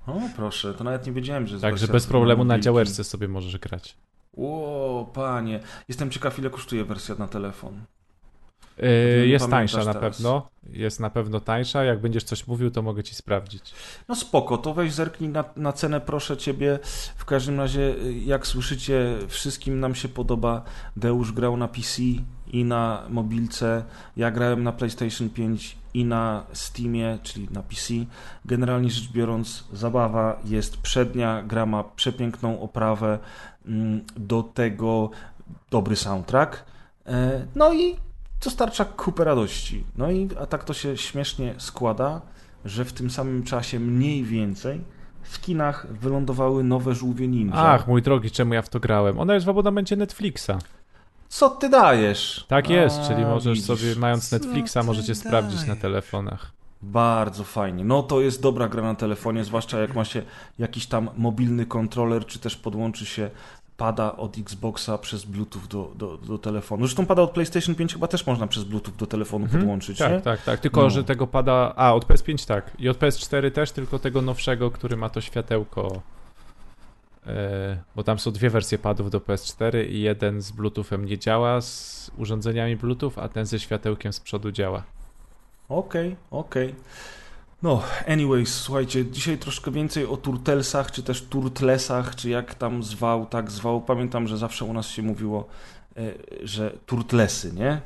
O 0.06 0.20
proszę, 0.36 0.74
to 0.74 0.84
nawet 0.84 1.06
nie 1.06 1.12
wiedziałem, 1.12 1.46
że 1.46 1.60
Także 1.60 1.88
bez 1.88 2.06
problemu 2.06 2.44
na 2.44 2.58
działeczce 2.58 3.04
sobie 3.04 3.28
możesz 3.28 3.58
grać. 3.58 3.96
Ło, 4.32 5.10
panie. 5.14 5.60
Jestem 5.88 6.10
ciekaw, 6.10 6.38
ile 6.38 6.50
kosztuje 6.50 6.84
wersja 6.84 7.14
na 7.14 7.28
telefon. 7.28 7.80
Yy, 8.78 9.26
jest 9.26 9.50
tańsza 9.50 9.84
na 9.84 9.94
teraz. 9.94 10.16
pewno. 10.16 10.48
Jest 10.72 11.00
na 11.00 11.10
pewno 11.10 11.40
tańsza. 11.40 11.84
Jak 11.84 12.00
będziesz 12.00 12.24
coś 12.24 12.46
mówił, 12.46 12.70
to 12.70 12.82
mogę 12.82 13.02
ci 13.02 13.14
sprawdzić. 13.14 13.74
No 14.08 14.14
spoko, 14.14 14.58
to 14.58 14.74
weź 14.74 14.92
zerknij 14.92 15.30
na, 15.30 15.44
na 15.56 15.72
cenę, 15.72 16.00
proszę 16.00 16.36
ciebie. 16.36 16.78
W 17.16 17.24
każdym 17.24 17.60
razie, 17.60 17.94
jak 18.24 18.46
słyszycie, 18.46 19.18
wszystkim 19.28 19.80
nam 19.80 19.94
się 19.94 20.08
podoba. 20.08 20.62
Deusz 20.96 21.32
grał 21.32 21.56
na 21.56 21.68
PC 21.68 22.02
i 22.52 22.64
na 22.64 23.02
mobilce. 23.08 23.84
Ja 24.16 24.30
grałem 24.30 24.62
na 24.62 24.72
PlayStation 24.72 25.30
5 25.30 25.76
i 25.94 26.04
na 26.04 26.46
Steamie, 26.52 27.18
czyli 27.22 27.48
na 27.50 27.62
PC. 27.62 27.94
Generalnie 28.44 28.90
rzecz 28.90 29.12
biorąc, 29.12 29.64
zabawa 29.72 30.40
jest 30.44 30.76
przednia, 30.76 31.42
gra 31.42 31.66
ma 31.66 31.84
przepiękną 31.84 32.60
oprawę, 32.60 33.18
mm, 33.66 34.04
do 34.16 34.42
tego 34.42 35.10
dobry 35.70 35.96
soundtrack. 35.96 36.64
E, 37.06 37.46
No 37.54 37.72
i 37.74 37.96
dostarcza 38.44 38.84
kupę 38.84 39.24
radości. 39.24 39.84
No 39.96 40.10
i 40.10 40.28
a 40.40 40.46
tak 40.46 40.64
to 40.64 40.74
się 40.74 40.96
śmiesznie 40.96 41.54
składa, 41.58 42.20
że 42.64 42.84
w 42.84 42.92
tym 42.92 43.10
samym 43.10 43.42
czasie 43.42 43.80
mniej 43.80 44.24
więcej 44.24 44.80
w 45.22 45.40
kinach 45.40 45.86
wylądowały 45.90 46.64
nowe 46.64 46.94
żółwie 46.94 47.28
ninja. 47.28 47.54
Ach, 47.56 47.88
mój 47.88 48.02
drogi, 48.02 48.30
czemu 48.30 48.54
ja 48.54 48.62
w 48.62 48.68
to 48.68 48.80
grałem? 48.80 49.18
Ona 49.18 49.34
jest 49.34 49.46
w 49.46 49.48
abonamencie 49.48 49.96
Netflixa. 49.96 50.50
Co 51.28 51.50
ty 51.50 51.68
dajesz? 51.68 52.44
Tak 52.48 52.70
jest, 52.70 53.00
A, 53.00 53.08
czyli 53.08 53.24
możesz 53.24 53.58
widzisz. 53.58 53.66
sobie, 53.78 53.96
mając 53.96 54.32
Netflixa, 54.32 54.76
możecie 54.84 55.14
sprawdzić 55.14 55.60
na 55.60 55.66
dajesz? 55.66 55.82
telefonach. 55.82 56.52
Bardzo 56.82 57.44
fajnie. 57.44 57.84
No 57.84 58.02
to 58.02 58.20
jest 58.20 58.42
dobra 58.42 58.68
gra 58.68 58.82
na 58.82 58.94
telefonie, 58.94 59.44
zwłaszcza 59.44 59.78
jak 59.78 59.94
ma 59.94 60.04
się 60.04 60.22
jakiś 60.58 60.86
tam 60.86 61.10
mobilny 61.16 61.66
kontroler, 61.66 62.26
czy 62.26 62.38
też 62.38 62.56
podłączy 62.56 63.06
się 63.06 63.30
pada 63.76 64.16
od 64.16 64.38
Xboxa 64.38 64.98
przez 64.98 65.24
Bluetooth 65.24 65.62
do, 65.70 65.92
do, 65.94 66.16
do 66.18 66.38
telefonu. 66.38 66.86
Zresztą 66.86 67.06
pada 67.06 67.22
od 67.22 67.30
PlayStation 67.30 67.74
5 67.74 67.92
chyba 67.92 68.06
też 68.08 68.26
można 68.26 68.46
przez 68.46 68.64
Bluetooth 68.64 68.94
do 68.98 69.06
telefonu 69.06 69.46
podłączyć, 69.46 70.00
nie? 70.00 70.06
Tak, 70.06 70.22
tak, 70.22 70.42
tak. 70.42 70.60
Tylko, 70.60 70.82
No. 70.82 70.90
że 70.90 71.04
tego 71.04 71.26
pada. 71.26 71.72
A, 71.76 71.94
od 71.94 72.06
PS5 72.06 72.46
tak. 72.48 72.70
I 72.78 72.88
od 72.88 72.98
PS4 72.98 73.50
też, 73.50 73.72
tylko 73.72 73.98
tego 73.98 74.22
nowszego, 74.22 74.70
który 74.70 74.96
ma 74.96 75.08
to 75.08 75.20
światełko. 75.20 76.02
E, 77.26 77.78
bo 77.96 78.04
tam 78.04 78.18
są 78.18 78.30
dwie 78.30 78.50
wersje 78.50 78.78
padów 78.78 79.10
do 79.10 79.20
PS4 79.20 79.88
i 79.88 80.00
jeden 80.00 80.40
z 80.42 80.50
Bluetoothem 80.50 81.04
nie 81.04 81.18
działa 81.18 81.60
z 81.60 82.10
urządzeniami 82.18 82.76
Bluetooth, 82.76 83.12
a 83.16 83.28
ten 83.28 83.46
ze 83.46 83.58
światełkiem 83.60 84.12
z 84.12 84.20
przodu 84.20 84.52
działa. 84.52 84.82
Okej, 85.68 86.16
okej. 86.30 86.74
No, 87.62 87.82
anyways, 88.06 88.54
słuchajcie, 88.54 89.06
dzisiaj 89.06 89.38
troszkę 89.38 89.70
więcej 89.70 90.06
o 90.06 90.16
Turtlesach, 90.16 90.90
czy 90.90 91.02
też 91.02 91.22
Turtlesach, 91.22 92.14
czy 92.14 92.28
jak 92.28 92.54
tam 92.54 92.82
zwał, 92.82 93.26
tak 93.26 93.50
zwał. 93.50 93.80
Pamiętam, 93.80 94.28
że 94.28 94.38
zawsze 94.38 94.64
u 94.64 94.72
nas 94.72 94.86
się 94.86 95.02
mówiło, 95.02 95.46
e, 95.96 96.12
że 96.42 96.70
Turtlesy, 96.86 97.52
nie? 97.52 97.80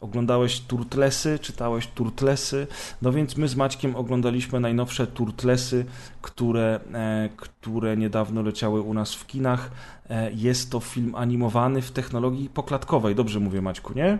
Oglądałeś 0.00 0.60
Turtlesy, 0.60 1.38
czytałeś 1.38 1.86
Turtlesy, 1.86 2.66
no 3.02 3.12
więc 3.12 3.36
my 3.36 3.48
z 3.48 3.56
Maćkiem 3.56 3.96
oglądaliśmy 3.96 4.60
najnowsze 4.60 5.06
Turtlesy, 5.06 5.84
które, 6.22 6.80
e, 6.94 7.28
które 7.36 7.96
niedawno 7.96 8.42
leciały 8.42 8.80
u 8.80 8.94
nas 8.94 9.14
w 9.14 9.26
kinach. 9.26 9.70
E, 10.10 10.32
jest 10.32 10.70
to 10.70 10.80
film 10.80 11.14
animowany 11.14 11.82
w 11.82 11.90
technologii 11.90 12.48
poklatkowej, 12.48 13.14
dobrze 13.14 13.40
mówię 13.40 13.62
Maćku, 13.62 13.92
nie? 13.94 14.18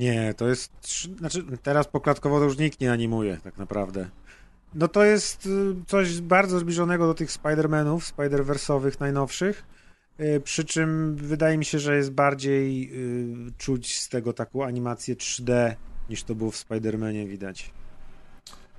Nie, 0.00 0.34
to 0.34 0.48
jest. 0.48 0.72
Znaczy, 1.18 1.44
teraz 1.62 1.88
poklatkowo 1.88 2.38
to 2.38 2.44
już 2.44 2.58
nikt 2.58 2.80
nie 2.80 2.92
animuje, 2.92 3.38
tak 3.44 3.58
naprawdę. 3.58 4.08
No 4.74 4.88
to 4.88 5.04
jest 5.04 5.46
y, 5.46 5.74
coś 5.86 6.20
bardzo 6.20 6.58
zbliżonego 6.58 7.06
do 7.06 7.14
tych 7.14 7.30
Spider-Manów, 7.30 8.14
Spider-Versowych 8.16 9.00
najnowszych. 9.00 9.64
y, 10.20 10.40
Przy 10.44 10.64
czym 10.64 11.16
wydaje 11.16 11.58
mi 11.58 11.64
się, 11.64 11.78
że 11.78 11.96
jest 11.96 12.12
bardziej 12.12 12.90
y, 13.48 13.52
czuć 13.58 13.98
z 13.98 14.08
tego 14.08 14.32
taką 14.32 14.64
animację 14.64 15.16
3D 15.16 15.74
niż 16.10 16.22
to 16.22 16.34
było 16.34 16.50
w 16.50 16.56
Spider-Manie 16.56 17.28
widać. 17.28 17.70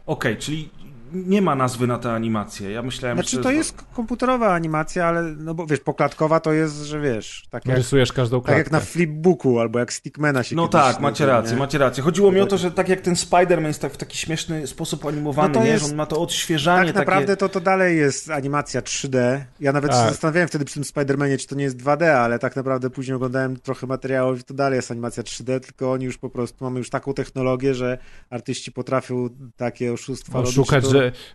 Okej, 0.05 0.37
czyli 0.37 0.69
nie 1.13 1.41
ma 1.41 1.55
nazwy 1.55 1.87
na 1.87 1.97
tę 1.97 2.11
animację. 2.11 2.71
Ja 2.71 2.81
myślałem, 2.81 3.17
Znaczy 3.17 3.35
że 3.37 3.43
to 3.43 3.51
jest 3.51 3.75
komputerowa 3.93 4.53
animacja, 4.53 5.05
ale 5.05 5.23
no 5.23 5.53
bo 5.53 5.65
wiesz, 5.67 5.79
poklatkowa 5.79 6.39
to 6.39 6.53
jest, 6.53 6.75
że 6.83 6.99
wiesz, 6.99 7.45
tak 7.49 7.65
jak, 7.65 7.77
Rysujesz 7.77 8.13
każdą 8.13 8.37
tak 8.41 8.45
klatkę. 8.45 8.59
jak 8.59 8.71
na 8.71 8.79
flipbooku 8.79 9.59
albo 9.59 9.79
jak 9.79 9.93
Stickmana 9.93 10.43
się 10.43 10.55
No 10.55 10.67
kiedyś 10.67 10.85
tak, 10.85 10.99
macie 10.99 11.25
rację, 11.25 11.53
nie? 11.53 11.59
macie 11.59 11.77
rację. 11.77 12.03
Chodziło 12.03 12.31
mi 12.31 12.39
o 12.41 12.45
to, 12.45 12.57
że 12.57 12.71
tak 12.71 12.89
jak 12.89 13.01
ten 13.01 13.13
Spider-Man 13.13 13.67
jest 13.67 13.81
tak 13.81 13.93
w 13.93 13.97
taki 13.97 14.17
śmieszny 14.17 14.67
sposób 14.67 15.05
animowany, 15.05 15.47
No 15.49 15.53
to 15.53 15.63
nie? 15.65 15.69
jest- 15.71 15.85
że 15.85 15.91
on 15.91 15.97
ma 15.97 16.05
to 16.05 16.21
odświeżanie 16.21 16.85
Tak 16.87 16.95
naprawdę 16.95 17.27
takie... 17.27 17.37
to, 17.37 17.49
to 17.49 17.59
dalej 17.59 17.97
jest 17.97 18.29
animacja 18.29 18.81
3D. 18.81 19.41
Ja 19.59 19.71
nawet 19.71 19.91
Tak. 19.91 20.03
się 20.03 20.09
zastanawiałem 20.09 20.47
wtedy 20.47 20.65
przy 20.65 20.73
tym 20.73 20.83
Spider-Manie, 20.83 21.37
czy 21.37 21.47
to 21.47 21.55
nie 21.55 21.63
jest 21.63 21.77
2D, 21.77 22.03
ale 22.05 22.39
tak 22.39 22.55
naprawdę 22.55 22.89
później 22.89 23.15
oglądałem 23.15 23.59
trochę 23.59 23.87
materiałów 23.87 24.39
i 24.39 24.43
to 24.43 24.53
dalej 24.53 24.75
jest 24.75 24.91
animacja 24.91 25.23
3D, 25.23 25.59
tylko 25.59 25.91
oni 25.91 26.05
już 26.05 26.17
po 26.17 26.29
prostu, 26.29 26.63
mamy 26.65 26.79
już 26.79 26.89
taką 26.89 27.13
technologię, 27.13 27.73
że 27.75 27.97
artyści 28.29 28.71
potrafią 28.71 29.29
takie 29.57 29.93
oszustwa 29.93 30.37
robić. 30.37 30.55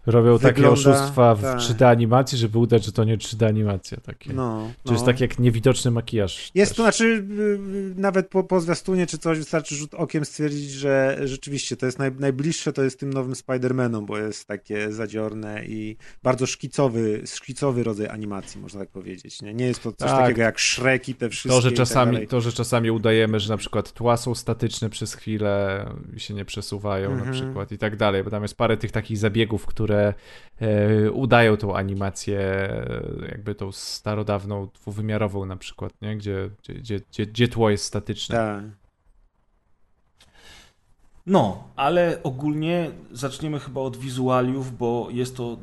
Robią 0.07 0.39
takie 0.39 0.55
wygląda- 0.55 0.73
oszustwa 0.91 1.35
w 1.35 1.43
tak. 1.43 1.59
3D 1.59 1.85
animacji, 1.91 2.39
żeby 2.39 2.59
udać, 2.59 2.85
że 2.85 2.93
to 2.93 3.05
nie 3.05 3.19
3D 3.19 3.47
animacja 3.47 3.99
takie. 4.01 4.33
No, 4.33 4.71
To 4.85 4.93
jest 4.93 5.03
no. 5.07 5.13
tak 5.13 5.21
jak 5.21 5.39
niewidoczny 5.39 5.91
makijaż. 5.91 6.51
Jest 6.55 6.71
też. 6.71 6.77
to, 6.77 6.83
znaczy 6.83 7.05
y, 7.05 7.09
y, 7.77 7.95
nawet 7.97 8.29
po, 8.29 8.45
po 8.45 8.61
zwiastunie 8.61 9.07
czy 9.07 9.19
coś 9.19 9.39
wystarczy 9.39 9.75
rzut 9.75 9.95
okiem 9.95 10.25
stwierdzić, 10.25 10.71
że 10.71 11.19
rzeczywiście 11.25 11.77
to 11.77 11.87
jest 11.87 11.99
naj, 11.99 12.13
najbliższe 12.19 12.73
to 12.73 12.83
jest 12.83 13.01
tym 13.01 13.13
nowym 13.13 13.33
Spider-Manom, 13.35 14.07
bo 14.07 14.19
jest 14.19 14.49
takie 14.49 14.93
zadziorne 14.93 15.65
i 15.65 15.97
bardzo 16.23 16.47
szkicowy, 16.47 17.23
szkicowy 17.27 17.83
rodzaj 17.83 18.09
animacji, 18.09 18.61
można 18.61 18.81
tak 18.81 18.89
powiedzieć. 18.89 19.43
Nie, 19.43 19.55
nie 19.55 19.67
jest 19.67 19.83
to 19.83 19.93
coś 19.93 20.11
Tak. 20.11 20.21
takiego 20.21 20.43
jak 20.43 20.61
Shrek 20.61 21.09
i 21.09 21.15
te 21.15 21.29
wszystkie 21.31 21.51
To 21.51 21.61
że, 21.61 21.69
tak 21.71 21.77
czasami, 21.77 22.13
dalej. 22.13 22.29
to, 22.29 22.41
że 22.41 22.53
czasami 22.53 22.91
udajemy, 22.91 23.41
że 23.41 23.49
na 23.53 23.57
przykład 23.57 23.93
tła 23.93 24.17
są 24.17 24.35
statyczne 24.35 24.91
przez 24.91 25.15
chwilę 25.15 25.87
i 26.17 26.21
się 26.21 26.35
nie 26.35 26.45
przesuwają 26.45 27.11
na 27.11 27.17
Mhm. 27.17 27.33
przykład 27.33 27.73
i 27.73 27.79
tak 27.79 27.97
dalej, 27.97 28.25
bo 28.25 28.31
tam 28.31 28.43
jest 28.43 28.57
parę 28.57 28.77
tych 28.77 28.93
takich 28.93 29.19
zabiegów, 29.19 29.56
które 29.67 30.15
e, 30.61 31.11
udają 31.11 31.57
tą 31.57 31.77
animację 31.77 32.39
e, 32.41 33.03
jakby 33.29 33.55
tą 33.55 33.73
starodawną, 33.73 34.69
dwuwymiarową 34.75 35.47
na 35.47 35.57
przykład, 35.57 35.93
nie? 36.03 36.17
Gdzie, 36.17 36.51
gdzie, 36.63 36.75
gdzie, 36.75 37.01
gdzie, 37.11 37.27
gdzie 37.27 37.49
tło 37.49 37.71
jest 37.71 37.85
statyczne. 37.85 38.37
Tak. 38.37 38.65
No, 41.27 41.65
ale 41.77 42.19
ogólnie 42.23 42.91
zaczniemy 43.13 43.61
chyba 43.61 43.81
od 43.81 43.97
wizualiów, 43.97 44.79
bo 44.79 45.09
jest 45.11 45.37
to 45.37 45.57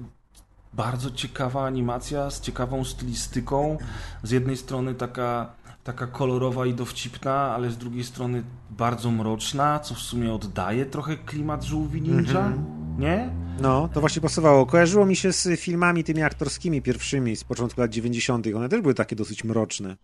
bardzo 0.74 1.12
ciekawa 1.12 1.66
animacja 1.66 2.30
z 2.30 2.42
ciekawą 2.42 2.84
stylistyką. 2.84 3.78
Z 4.24 4.32
jednej 4.32 4.58
strony 4.58 4.96
taka, 4.96 5.54
taka 5.84 6.08
kolorowa 6.08 6.66
i 6.66 6.74
dowcipna, 6.74 7.34
ale 7.34 7.70
z 7.70 7.78
drugiej 7.78 8.04
strony 8.04 8.44
bardzo 8.70 9.12
mroczna, 9.12 9.80
co 9.80 9.96
w 9.96 10.00
sumie 10.00 10.34
oddaje 10.34 10.86
trochę 10.86 11.18
klimat 11.18 11.64
żółwi 11.64 12.02
ninja, 12.02 12.46
Mhm. 12.46 12.83
Nie? 12.98 13.30
No, 13.62 13.90
to 13.94 14.00
właśnie 14.00 14.22
pasowało. 14.22 14.66
Kojarzyło 14.66 15.06
mi 15.06 15.16
się 15.16 15.34
z 15.34 15.60
filmami 15.60 16.04
tymi 16.04 16.22
aktorskimi 16.22 16.82
pierwszymi 16.82 17.36
z 17.36 17.44
początku 17.44 17.82
lat 17.82 17.92
90. 17.92 18.48
One 18.56 18.70
też 18.70 18.82
były 18.82 18.94
takie 18.94 19.16
dosyć 19.16 19.44
mroczne. 19.44 19.98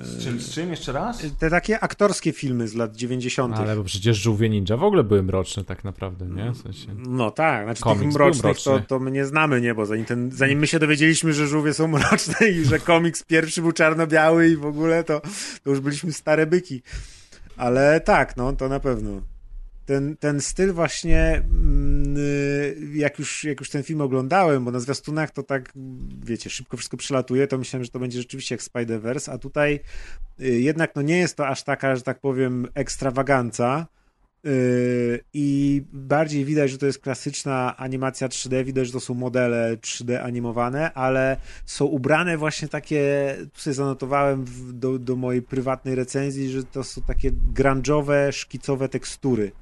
Z 0.00 0.24
czym, 0.24 0.40
z 0.40 0.50
czym 0.50 0.70
jeszcze 0.70 0.92
raz? 0.92 1.22
Te 1.38 1.50
takie 1.50 1.80
aktorskie 1.80 2.32
filmy 2.32 2.68
z 2.68 2.74
lat 2.74 2.96
90. 2.96 3.56
Ale 3.56 3.76
bo 3.76 3.84
przecież 3.84 4.16
żółwie 4.16 4.48
ninja 4.48 4.76
w 4.76 4.84
ogóle 4.84 5.04
były 5.04 5.22
mroczne 5.22 5.64
tak 5.64 5.84
naprawdę, 5.84 6.26
nie? 6.26 6.50
W 6.50 6.56
sensie... 6.56 6.88
No 6.96 7.30
tak, 7.30 7.64
znaczy 7.64 7.82
Komiks 7.82 8.02
tych 8.02 8.14
mrocznych 8.14 8.62
to, 8.64 8.80
to 8.80 8.98
my 8.98 9.10
nie 9.10 9.24
znamy, 9.24 9.60
nie? 9.60 9.74
Bo 9.74 9.86
zanim, 9.86 10.04
ten, 10.04 10.30
zanim 10.32 10.58
my 10.58 10.66
się 10.66 10.78
dowiedzieliśmy, 10.78 11.32
że 11.32 11.46
żółwie 11.46 11.74
są 11.74 11.88
mroczne 11.98 12.48
i 12.48 12.64
że 12.64 12.78
komiks 12.78 13.22
pierwszy 13.22 13.62
był 13.62 13.72
czarno-biały 13.72 14.48
i 14.48 14.56
w 14.56 14.66
ogóle, 14.66 15.04
to, 15.04 15.20
to 15.62 15.70
już 15.70 15.80
byliśmy 15.80 16.12
stare 16.12 16.46
byki. 16.46 16.82
Ale 17.56 18.00
tak, 18.00 18.36
no, 18.36 18.52
to 18.52 18.68
na 18.68 18.80
pewno. 18.80 19.33
Ten, 19.86 20.16
ten 20.16 20.40
styl 20.40 20.72
właśnie, 20.72 21.42
mm, 21.50 22.16
y, 22.16 22.76
jak 22.94 23.18
już, 23.18 23.44
jak 23.44 23.60
już 23.60 23.70
ten 23.70 23.82
film 23.82 24.00
oglądałem, 24.00 24.64
bo 24.64 24.70
na 24.70 24.80
zwiastunach 24.80 25.30
to 25.30 25.42
tak, 25.42 25.72
wiecie, 26.24 26.50
szybko 26.50 26.76
wszystko 26.76 26.96
przelatuje, 26.96 27.46
to 27.46 27.58
myślałem, 27.58 27.84
że 27.84 27.90
to 27.90 27.98
będzie 27.98 28.18
rzeczywiście 28.18 28.54
jak 28.54 28.62
Spider-Verse, 28.62 29.32
a 29.32 29.38
tutaj 29.38 29.80
y, 30.40 30.60
jednak 30.60 30.96
no 30.96 31.02
nie 31.02 31.18
jest 31.18 31.36
to 31.36 31.48
aż 31.48 31.62
taka, 31.62 31.96
że 31.96 32.02
tak 32.02 32.20
powiem, 32.20 32.68
ekstrawaganca, 32.74 33.86
I 35.34 35.82
bardziej 35.92 36.44
widać, 36.44 36.70
że 36.70 36.78
to 36.78 36.86
jest 36.86 36.98
klasyczna 36.98 37.76
animacja 37.76 38.28
3D, 38.28 38.64
widać, 38.64 38.86
że 38.86 38.92
to 38.92 39.00
są 39.00 39.14
modele 39.14 39.76
3D 39.76 40.16
animowane, 40.22 40.92
ale 40.92 41.36
są 41.66 41.84
ubrane 41.84 42.36
właśnie 42.36 42.68
takie, 42.68 43.36
tu 43.52 43.60
sobie 43.60 43.74
zanotowałem 43.74 44.44
do, 44.72 44.98
do 44.98 45.16
mojej 45.16 45.42
prywatnej 45.42 45.94
recenzji, 45.94 46.50
że 46.50 46.64
to 46.64 46.84
są 46.84 47.02
takie 47.02 47.32
grunge'owe, 47.32 48.32
szkicowe 48.32 48.88
tekstury. 48.88 49.52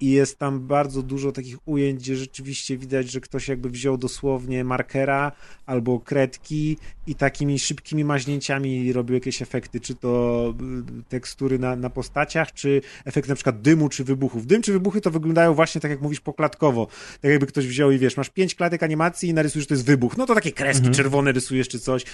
I 0.00 0.10
jest 0.10 0.38
tam 0.38 0.60
bardzo 0.60 1.02
dużo 1.02 1.32
takich 1.32 1.68
ujęć, 1.68 2.00
gdzie 2.00 2.16
rzeczywiście 2.16 2.76
widać, 2.76 3.10
że 3.10 3.20
ktoś 3.20 3.48
jakby 3.48 3.70
wziął 3.70 3.98
dosłownie 3.98 4.64
markera 4.64 5.32
albo 5.66 6.00
kredki 6.00 6.76
i 7.06 7.14
takimi 7.14 7.58
szybkimi 7.58 8.04
maźnięciami 8.04 8.92
robił 8.92 9.14
jakieś 9.14 9.42
efekty, 9.42 9.80
czy 9.80 9.94
to 9.94 10.54
y, 11.00 11.02
tekstury 11.08 11.58
na, 11.58 11.76
na 11.76 11.90
postaciach, 11.90 12.52
czy 12.52 12.82
efekty 13.04 13.28
na 13.28 13.34
przykład 13.34 13.60
dymu 13.60 13.88
czy 13.88 14.04
wybuchów. 14.04 14.46
Dym 14.46 14.62
czy 14.62 14.72
wybuchy 14.72 15.00
to 15.00 15.10
wyglądają 15.10 15.54
właśnie 15.54 15.80
tak 15.80 15.90
jak 15.90 16.00
mówisz 16.00 16.20
poklatkowo. 16.20 16.86
Tak 17.20 17.30
jakby 17.30 17.46
ktoś 17.46 17.66
wziął 17.66 17.90
i 17.90 17.98
wiesz, 17.98 18.16
masz 18.16 18.30
pięć 18.30 18.54
klatek 18.54 18.82
animacji 18.82 19.28
i 19.28 19.34
narysujesz, 19.34 19.64
że 19.64 19.68
to 19.68 19.74
jest 19.74 19.86
wybuch. 19.86 20.16
No 20.16 20.26
to 20.26 20.34
takie 20.34 20.52
kreski 20.52 20.90
czerwone 20.90 21.32
rysujesz 21.32 21.68
czy 21.68 21.80
coś. 21.80 22.04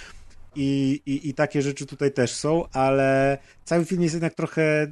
I, 0.57 1.01
i, 1.07 1.29
I 1.29 1.35
takie 1.35 1.63
rzeczy 1.63 1.87
tutaj 1.87 2.13
też 2.13 2.35
są, 2.35 2.69
ale 2.73 3.39
cały 3.65 3.85
film 3.85 4.03
jest 4.03 4.15
jednak 4.15 4.35
trochę 4.35 4.91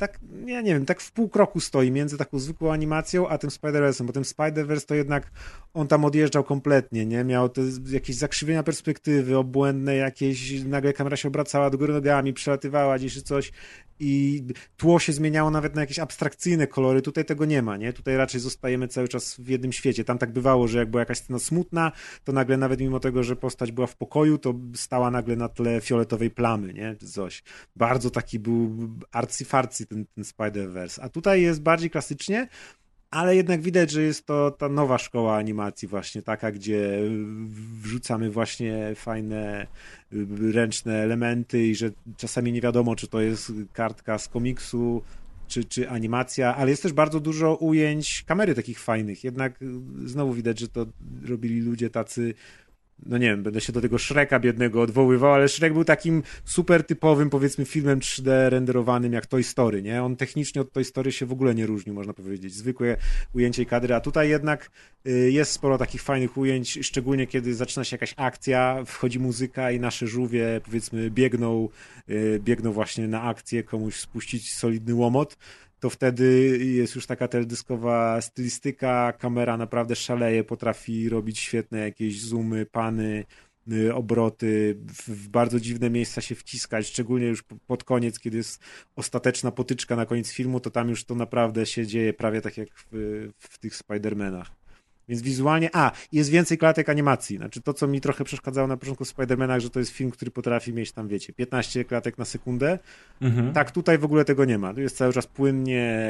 tak, 0.00 0.20
ja 0.46 0.60
nie 0.60 0.74
wiem, 0.74 0.86
tak 0.86 1.00
w 1.00 1.12
pół 1.12 1.28
kroku 1.28 1.60
stoi 1.60 1.90
między 1.90 2.18
taką 2.18 2.38
zwykłą 2.38 2.72
animacją, 2.72 3.28
a 3.28 3.38
tym 3.38 3.50
Spider-Verse'em, 3.50 4.04
bo 4.04 4.12
ten 4.12 4.22
Spider-Verse 4.22 4.86
to 4.86 4.94
jednak 4.94 5.30
on 5.74 5.88
tam 5.88 6.04
odjeżdżał 6.04 6.44
kompletnie, 6.44 7.06
nie? 7.06 7.24
Miał 7.24 7.48
te 7.48 7.62
jakieś 7.90 8.16
zakrzywienia 8.16 8.62
perspektywy, 8.62 9.36
obłędne 9.36 9.96
jakieś, 9.96 10.64
nagle 10.64 10.92
kamera 10.92 11.16
się 11.16 11.28
obracała 11.28 11.70
do 11.70 11.78
góry 11.78 11.92
nogami, 11.92 12.32
przelatywała 12.32 12.98
gdzieś 12.98 13.22
coś 13.22 13.52
i 14.00 14.44
tło 14.76 14.98
się 14.98 15.12
zmieniało 15.12 15.50
nawet 15.50 15.74
na 15.74 15.80
jakieś 15.80 15.98
abstrakcyjne 15.98 16.66
kolory. 16.66 17.02
Tutaj 17.02 17.24
tego 17.24 17.44
nie 17.44 17.62
ma, 17.62 17.76
nie? 17.76 17.92
Tutaj 17.92 18.16
raczej 18.16 18.40
zostajemy 18.40 18.88
cały 18.88 19.08
czas 19.08 19.36
w 19.38 19.48
jednym 19.48 19.72
świecie. 19.72 20.04
Tam 20.04 20.18
tak 20.18 20.32
bywało, 20.32 20.68
że 20.68 20.78
jak 20.78 20.90
była 20.90 21.00
jakaś 21.00 21.18
scena 21.18 21.38
smutna, 21.38 21.92
to 22.24 22.32
nagle 22.32 22.56
nawet 22.56 22.80
mimo 22.80 23.00
tego, 23.00 23.22
że 23.22 23.36
postać 23.36 23.72
była 23.72 23.86
w 23.86 23.96
pokoju, 23.96 24.38
to 24.38 24.54
stała 24.74 25.10
nagle 25.10 25.36
na 25.36 25.48
tle 25.48 25.80
fioletowej 25.80 26.30
plamy, 26.30 26.72
nie? 26.72 26.96
Coś. 26.96 27.42
Bardzo 27.76 28.10
taki 28.10 28.38
był 28.38 28.88
arcy-farcy 29.12 29.86
ten, 29.90 30.06
ten 30.14 30.24
Spider-Verse. 30.24 31.00
A 31.02 31.08
tutaj 31.08 31.42
jest 31.42 31.62
bardziej 31.62 31.90
klasycznie, 31.90 32.48
ale 33.10 33.36
jednak 33.36 33.62
widać, 33.62 33.90
że 33.90 34.02
jest 34.02 34.26
to 34.26 34.50
ta 34.50 34.68
nowa 34.68 34.98
szkoła 34.98 35.36
animacji 35.36 35.88
właśnie 35.88 36.22
taka, 36.22 36.52
gdzie 36.52 37.00
wrzucamy 37.82 38.30
właśnie 38.30 38.92
fajne 38.94 39.66
ręczne 40.52 40.94
elementy 41.02 41.66
i 41.66 41.74
że 41.74 41.90
czasami 42.16 42.52
nie 42.52 42.60
wiadomo, 42.60 42.96
czy 42.96 43.08
to 43.08 43.20
jest 43.20 43.52
kartka 43.72 44.18
z 44.18 44.28
komiksu, 44.28 45.02
czy, 45.48 45.64
czy 45.64 45.90
animacja, 45.90 46.56
ale 46.56 46.70
jest 46.70 46.82
też 46.82 46.92
bardzo 46.92 47.20
dużo 47.20 47.54
ujęć 47.54 48.24
kamery 48.26 48.54
takich 48.54 48.80
fajnych. 48.80 49.24
Jednak 49.24 49.60
znowu 50.04 50.32
widać, 50.32 50.58
że 50.58 50.68
to 50.68 50.86
robili 51.28 51.60
ludzie 51.60 51.90
tacy 51.90 52.34
no 53.06 53.18
nie 53.18 53.26
wiem, 53.26 53.42
będę 53.42 53.60
się 53.60 53.72
do 53.72 53.80
tego 53.80 53.98
Shreka 53.98 54.40
biednego 54.40 54.82
odwoływał, 54.82 55.32
ale 55.32 55.48
Shrek 55.48 55.72
był 55.72 55.84
takim 55.84 56.22
super 56.44 56.86
typowym, 56.86 57.30
powiedzmy, 57.30 57.64
filmem 57.64 58.00
3D 58.00 58.48
renderowanym 58.48 59.12
jak 59.12 59.26
Toy 59.26 59.42
Story, 59.42 59.82
nie? 59.82 60.02
On 60.02 60.16
technicznie 60.16 60.60
od 60.60 60.72
Toy 60.72 60.84
Story 60.84 61.12
się 61.12 61.26
w 61.26 61.32
ogóle 61.32 61.54
nie 61.54 61.66
różnił, 61.66 61.94
można 61.94 62.12
powiedzieć. 62.12 62.54
Zwykłe 62.54 62.96
ujęcie 63.34 63.66
kadry, 63.66 63.94
a 63.94 64.00
tutaj 64.00 64.28
jednak 64.28 64.70
y, 65.06 65.30
jest 65.30 65.52
sporo 65.52 65.78
takich 65.78 66.02
fajnych 66.02 66.36
ujęć, 66.36 66.78
szczególnie 66.82 67.26
kiedy 67.26 67.54
zaczyna 67.54 67.84
się 67.84 67.94
jakaś 67.94 68.14
akcja, 68.16 68.82
wchodzi 68.86 69.18
muzyka 69.18 69.70
i 69.70 69.80
nasze 69.80 70.06
żółwie, 70.06 70.60
powiedzmy, 70.64 71.10
biegną, 71.10 71.68
y, 72.10 72.40
biegną 72.44 72.72
właśnie 72.72 73.08
na 73.08 73.22
akcję, 73.22 73.62
komuś 73.62 73.94
spuścić 73.94 74.54
solidny 74.54 74.94
łomot 74.94 75.36
to 75.80 75.90
wtedy 75.90 76.58
jest 76.64 76.94
już 76.94 77.06
taka 77.06 77.28
teledyskowa 77.28 78.20
stylistyka, 78.20 79.12
kamera 79.12 79.56
naprawdę 79.56 79.96
szaleje, 79.96 80.44
potrafi 80.44 81.08
robić 81.08 81.38
świetne 81.38 81.78
jakieś 81.78 82.20
zoomy, 82.20 82.66
pany, 82.66 83.24
y, 83.72 83.94
obroty, 83.94 84.76
w 85.08 85.28
bardzo 85.28 85.60
dziwne 85.60 85.90
miejsca 85.90 86.20
się 86.20 86.34
wciskać, 86.34 86.86
szczególnie 86.86 87.26
już 87.26 87.44
pod 87.66 87.84
koniec, 87.84 88.18
kiedy 88.18 88.36
jest 88.36 88.62
ostateczna 88.96 89.50
potyczka 89.50 89.96
na 89.96 90.06
koniec 90.06 90.32
filmu, 90.32 90.60
to 90.60 90.70
tam 90.70 90.88
już 90.88 91.04
to 91.04 91.14
naprawdę 91.14 91.66
się 91.66 91.86
dzieje 91.86 92.12
prawie 92.12 92.40
tak 92.40 92.56
jak 92.56 92.68
w, 92.92 93.28
w 93.38 93.58
tych 93.58 93.74
Spider-Manach. 93.74 94.59
Więc 95.10 95.22
wizualnie, 95.22 95.70
a, 95.72 95.92
jest 96.12 96.30
więcej 96.30 96.58
klatek 96.58 96.88
animacji. 96.88 97.36
Znaczy 97.36 97.60
to, 97.60 97.74
co 97.74 97.86
mi 97.86 98.00
trochę 98.00 98.24
przeszkadzało 98.24 98.68
na 98.68 98.76
początku 98.76 99.04
w 99.04 99.08
Spider-Manach, 99.08 99.60
że 99.60 99.70
to 99.70 99.78
jest 99.78 99.90
film, 99.90 100.10
który 100.10 100.30
potrafi 100.30 100.72
mieć 100.72 100.92
tam, 100.92 101.08
wiecie, 101.08 101.32
15 101.32 101.84
klatek 101.84 102.18
na 102.18 102.24
sekundę. 102.24 102.78
Mhm. 103.20 103.52
Tak, 103.52 103.70
tutaj 103.70 103.98
w 103.98 104.04
ogóle 104.04 104.24
tego 104.24 104.44
nie 104.44 104.58
ma. 104.58 104.74
Tu 104.74 104.80
jest 104.80 104.96
cały 104.96 105.12
czas 105.12 105.26
płynnie, 105.26 106.04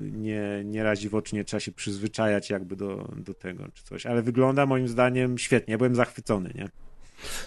nie, 0.00 0.62
nie 0.64 0.82
razi 0.82 1.08
w 1.08 1.14
oczy, 1.14 1.34
nie 1.34 1.44
trzeba 1.44 1.60
się 1.60 1.72
przyzwyczajać 1.72 2.50
jakby 2.50 2.76
do, 2.76 3.08
do 3.16 3.34
tego 3.34 3.64
czy 3.74 3.84
coś. 3.84 4.06
Ale 4.06 4.22
wygląda 4.22 4.66
moim 4.66 4.88
zdaniem 4.88 5.38
świetnie. 5.38 5.72
Ja 5.72 5.78
byłem 5.78 5.94
zachwycony, 5.94 6.52
nie? 6.54 6.68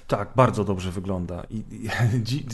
Tak, 0.08 0.30
bardzo 0.36 0.64
dobrze 0.64 0.92
wygląda. 0.92 1.44
I, 1.50 1.58
i 1.58 1.90
dzi, 2.24 2.46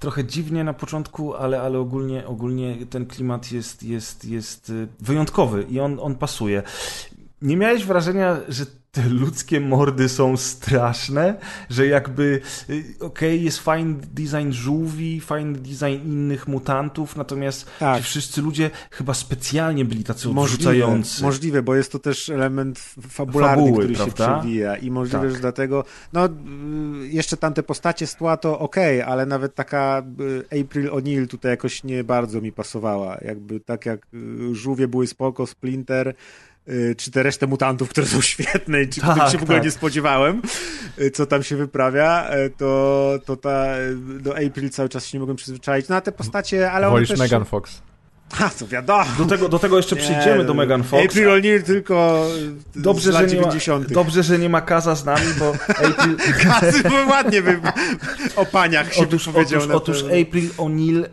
trochę 0.00 0.24
dziwnie 0.24 0.64
na 0.64 0.74
początku, 0.74 1.34
ale, 1.34 1.60
ale 1.60 1.78
ogólnie, 1.78 2.26
ogólnie 2.26 2.86
ten 2.90 3.06
klimat 3.06 3.52
jest, 3.52 3.82
jest, 3.82 4.24
jest 4.24 4.70
y, 4.70 4.88
wyjątkowy 5.00 5.66
i 5.68 5.80
on, 5.80 5.98
on 6.00 6.14
pasuje. 6.14 6.62
Nie 7.42 7.56
miałeś 7.56 7.84
wrażenia, 7.84 8.36
że 8.48 8.66
te 8.92 9.08
ludzkie 9.08 9.60
mordy 9.60 10.08
są 10.08 10.36
straszne, 10.36 11.34
że 11.70 11.86
jakby 11.86 12.40
y, 12.70 12.84
okej, 13.00 13.06
okay, 13.06 13.36
jest 13.36 13.58
fajny 13.58 13.94
design 13.94 14.52
żółwi, 14.52 15.20
fajny 15.20 15.58
design 15.58 16.04
innych 16.04 16.48
mutantów, 16.48 17.16
natomiast 17.16 17.66
tak. 17.78 17.98
ci 17.98 18.02
wszyscy 18.04 18.42
ludzie 18.42 18.70
chyba 18.90 19.14
specjalnie 19.14 19.84
byli 19.84 20.04
tacy 20.04 20.30
odrzucający. 20.30 21.10
Możliwe, 21.10 21.26
możliwe 21.26 21.62
bo 21.62 21.74
jest 21.74 21.92
to 21.92 21.98
też 21.98 22.28
element 22.28 22.78
fabularny, 23.08 23.64
Fabuły, 23.64 23.84
który 23.84 23.94
prawda? 23.94 24.26
się 24.26 24.40
przewija 24.40 24.76
i 24.76 24.90
możliwe, 24.90 25.24
tak. 25.24 25.30
że 25.30 25.40
dlatego 25.40 25.84
no 26.12 26.26
y, 26.26 26.30
jeszcze 27.08 27.36
tamte 27.36 27.62
postacie 27.62 28.06
z 28.06 28.16
tła 28.16 28.36
to 28.36 28.58
okej, 28.58 29.02
okay, 29.02 29.12
ale 29.12 29.26
nawet 29.26 29.54
taka 29.54 30.02
y, 30.52 30.60
April 30.60 30.90
O'Neil 30.90 31.26
tutaj 31.26 31.50
jakoś 31.50 31.84
nie 31.84 32.04
bardzo 32.04 32.40
mi 32.40 32.52
pasowała. 32.52 33.18
Jakby 33.24 33.60
tak 33.60 33.86
jak 33.86 34.06
żółwie 34.52 34.88
były 34.88 35.06
spoko, 35.06 35.46
Splinter 35.46 36.14
czy 36.96 37.10
te 37.10 37.22
resztę 37.22 37.46
mutantów, 37.46 37.88
które 37.88 38.06
są 38.06 38.20
świetne 38.20 38.82
i 38.82 38.88
czy 38.88 39.00
tak, 39.00 39.10
których 39.10 39.32
się 39.32 39.38
w 39.38 39.42
ogóle 39.42 39.58
tak. 39.58 39.64
nie 39.64 39.70
spodziewałem, 39.70 40.42
y, 41.00 41.10
co 41.10 41.26
tam 41.26 41.42
się 41.42 41.56
wyprawia, 41.56 42.30
y, 42.46 42.50
to, 42.50 43.18
to 43.24 43.36
ta, 43.36 43.66
do 44.20 44.36
April 44.46 44.70
cały 44.70 44.88
czas 44.88 45.06
się 45.06 45.18
nie 45.18 45.20
mogłem 45.20 45.36
przyzwyczaić. 45.36 45.88
No 45.88 45.96
a 45.96 46.00
te 46.00 46.12
postacie, 46.12 46.72
ale 46.72 46.90
Wolisz 46.90 47.10
one 47.10 47.18
też... 47.18 47.30
Megan 47.30 47.44
Fox. 47.44 47.82
A, 48.38 48.48
to 48.48 48.66
wiadomo. 48.66 49.04
Do 49.18 49.24
tego, 49.24 49.48
do 49.48 49.58
tego 49.58 49.76
jeszcze 49.76 49.96
przyjdziemy, 49.96 50.44
do 50.44 50.54
Megan 50.54 50.82
Fox. 50.82 51.04
April 51.04 51.28
O'Neil 51.28 51.62
tylko 51.62 52.26
dobrze, 52.76 53.12
z 53.12 53.14
lat 53.14 53.22
że 53.22 53.28
90. 53.28 53.88
Ma, 53.88 53.94
dobrze, 53.94 54.22
że 54.22 54.38
nie 54.38 54.48
ma 54.48 54.60
Kaza 54.60 54.94
z 54.94 55.04
nami, 55.04 55.26
bo 55.38 55.52
April... 55.88 56.16
Kazy 56.42 56.82
ładnie 57.08 57.42
by 57.42 57.60
o 58.36 58.46
paniach 58.46 58.94
się 58.94 59.02
otóż, 59.02 59.28
powiedział. 59.28 59.60
Otóż, 59.60 59.74
otóż 59.74 60.02
April 60.02 60.50
O'Neil 60.56 61.04
e, 61.04 61.08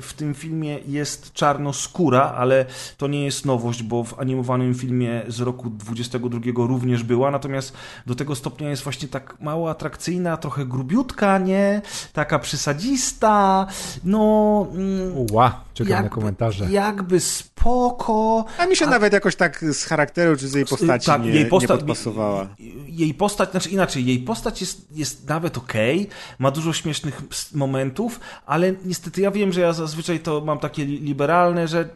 w 0.00 0.12
tym 0.16 0.34
filmie 0.34 0.78
jest 0.86 1.32
czarnoskóra, 1.32 2.34
ale 2.36 2.66
to 2.96 3.06
nie 3.06 3.24
jest 3.24 3.46
nowość, 3.46 3.82
bo 3.82 4.04
w 4.04 4.20
animowanym 4.20 4.74
filmie 4.74 5.22
z 5.28 5.40
roku 5.40 5.70
22 5.70 6.38
również 6.54 7.02
była, 7.02 7.30
natomiast 7.30 7.72
do 8.06 8.14
tego 8.14 8.34
stopnia 8.34 8.70
jest 8.70 8.82
właśnie 8.82 9.08
tak 9.08 9.40
mało 9.40 9.70
atrakcyjna, 9.70 10.36
trochę 10.36 10.66
grubiutka, 10.66 11.38
nie? 11.38 11.82
Taka 12.12 12.38
przysadzista, 12.38 13.66
no... 14.04 14.66
Mm, 14.72 15.26
Ła, 15.32 15.60
czekam 15.74 16.02
na 16.02 16.08
komentarze 16.08 16.61
jakby 16.70 17.20
spoko. 17.20 18.44
A 18.58 18.66
mi 18.66 18.76
się 18.76 18.86
a... 18.86 18.90
nawet 18.90 19.12
jakoś 19.12 19.36
tak 19.36 19.64
z 19.72 19.84
charakteru 19.84 20.36
czy 20.36 20.48
z 20.48 20.54
jej 20.54 20.64
postaci 20.64 21.06
tak, 21.06 21.22
nie, 21.22 21.30
jej 21.30 21.46
postać, 21.46 21.70
nie 21.70 21.76
podpasowała. 21.76 22.48
Jej 22.88 23.14
postać, 23.14 23.50
znaczy 23.50 23.68
inaczej, 23.70 24.06
jej 24.06 24.18
postać 24.18 24.60
jest, 24.60 24.86
jest 24.92 25.28
nawet 25.28 25.58
okej, 25.58 26.00
okay, 26.00 26.16
ma 26.38 26.50
dużo 26.50 26.72
śmiesznych 26.72 27.22
momentów, 27.54 28.20
ale 28.46 28.74
niestety 28.84 29.20
ja 29.20 29.30
wiem, 29.30 29.52
że 29.52 29.60
ja 29.60 29.72
zazwyczaj 29.72 30.20
to 30.20 30.40
mam 30.40 30.58
takie 30.58 30.84
liberalne, 30.84 31.68
że 31.68 31.88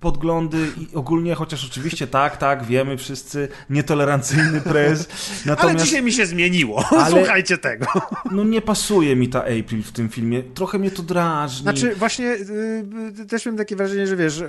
podglądy 0.00 0.68
i 0.80 0.94
ogólnie, 0.94 1.34
chociaż 1.34 1.64
oczywiście 1.64 2.06
tak, 2.06 2.36
tak, 2.36 2.64
wiemy 2.64 2.96
wszyscy, 2.96 3.48
nietolerancyjny 3.70 4.60
prez. 4.60 5.08
Natomiast... 5.46 5.74
Ale 5.74 5.84
dzisiaj 5.84 6.02
mi 6.02 6.12
się 6.12 6.26
zmieniło, 6.26 6.84
ale... 7.04 7.10
słuchajcie 7.10 7.58
tego. 7.58 7.86
No 8.30 8.44
nie 8.44 8.60
pasuje 8.60 9.16
mi 9.16 9.28
ta 9.28 9.40
April 9.40 9.82
w 9.82 9.92
tym 9.92 10.08
filmie, 10.08 10.42
trochę 10.42 10.78
mnie 10.78 10.90
to 10.90 11.02
drażni. 11.02 11.62
Znaczy 11.62 11.94
właśnie 11.94 12.24
yy, 12.24 13.26
też 13.28 13.46
mam 13.46 13.56
takie 13.56 13.76
wrażenie, 13.76 14.06
że 14.06 14.11
wiesz, 14.16 14.42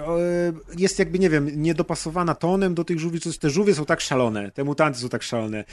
jest 0.78 1.00
jakby, 1.00 1.20
nie 1.20 1.30
wiem, 1.30 1.62
niedopasowana 1.62 2.36
tonem 2.36 2.74
do 2.74 2.84
tych 2.84 3.00
żółwi, 3.00 3.20
te 3.40 3.50
żółwie 3.50 3.76
są 3.76 3.86
tak 3.86 4.02
szalone, 4.02 4.52
te 4.52 4.64
mutanty 4.64 5.00
są 5.00 5.10
tak 5.10 5.24
szalone. 5.24 5.64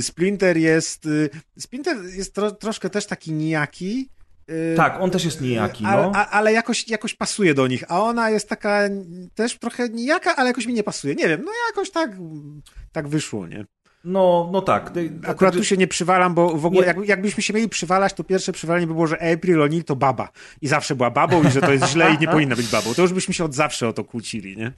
Splinter 0.00 0.56
jest, 0.56 1.06
y, 1.06 1.30
Splinter 1.58 1.96
jest 2.04 2.34
tro, 2.34 2.50
troszkę 2.50 2.90
też 2.90 3.06
taki 3.06 3.32
nijaki, 3.32 4.08
y, 4.50 4.74
tak, 4.76 5.00
on 5.00 5.10
też 5.10 5.24
jest 5.24 5.40
nijaki, 5.40 5.84
no. 5.84 5.90
Ale, 5.90 6.10
ale 6.12 6.52
jakoś, 6.52 6.88
jakoś 6.88 7.14
pasuje 7.14 7.54
do 7.54 7.66
nich, 7.66 7.84
a 7.88 8.02
ona 8.02 8.30
jest 8.30 8.48
taka 8.48 8.80
też 9.34 9.58
trochę 9.58 9.88
nijaka, 9.88 10.36
ale 10.36 10.48
jakoś 10.48 10.66
mi 10.66 10.74
nie 10.74 10.82
pasuje. 10.82 11.14
Nie 11.14 11.28
wiem, 11.28 11.42
no 11.44 11.52
jakoś 11.68 11.90
tak, 11.90 12.10
tak 12.92 13.08
wyszło, 13.08 13.46
nie? 13.46 13.64
No, 14.04 14.48
no 14.52 14.62
tak. 14.62 14.92
Akurat 15.26 15.54
tu 15.54 15.64
się 15.64 15.76
nie 15.76 15.88
przywalam, 15.88 16.34
bo 16.34 16.56
w 16.56 16.66
ogóle 16.66 16.86
jak, 16.86 16.96
jakbyśmy 17.08 17.42
się 17.42 17.54
mieli 17.54 17.68
przywalać, 17.68 18.12
to 18.12 18.24
pierwsze 18.24 18.52
przywalenie 18.52 18.86
by 18.86 18.92
było, 18.92 19.06
że 19.06 19.32
April 19.32 19.58
O'Neil 19.58 19.84
to 19.84 19.96
baba. 19.96 20.28
I 20.62 20.68
zawsze 20.68 20.96
była 20.96 21.10
babą 21.10 21.42
i 21.44 21.50
że 21.50 21.60
to 21.60 21.72
jest 21.72 21.86
źle 21.86 22.14
i 22.14 22.18
nie 22.18 22.28
powinna 22.34 22.56
być 22.56 22.68
babą. 22.68 22.94
To 22.94 23.02
już 23.02 23.12
byśmy 23.12 23.34
się 23.34 23.44
od 23.44 23.54
zawsze 23.54 23.88
o 23.88 23.92
to 23.92 24.04
kłócili, 24.04 24.56
nie? 24.56 24.72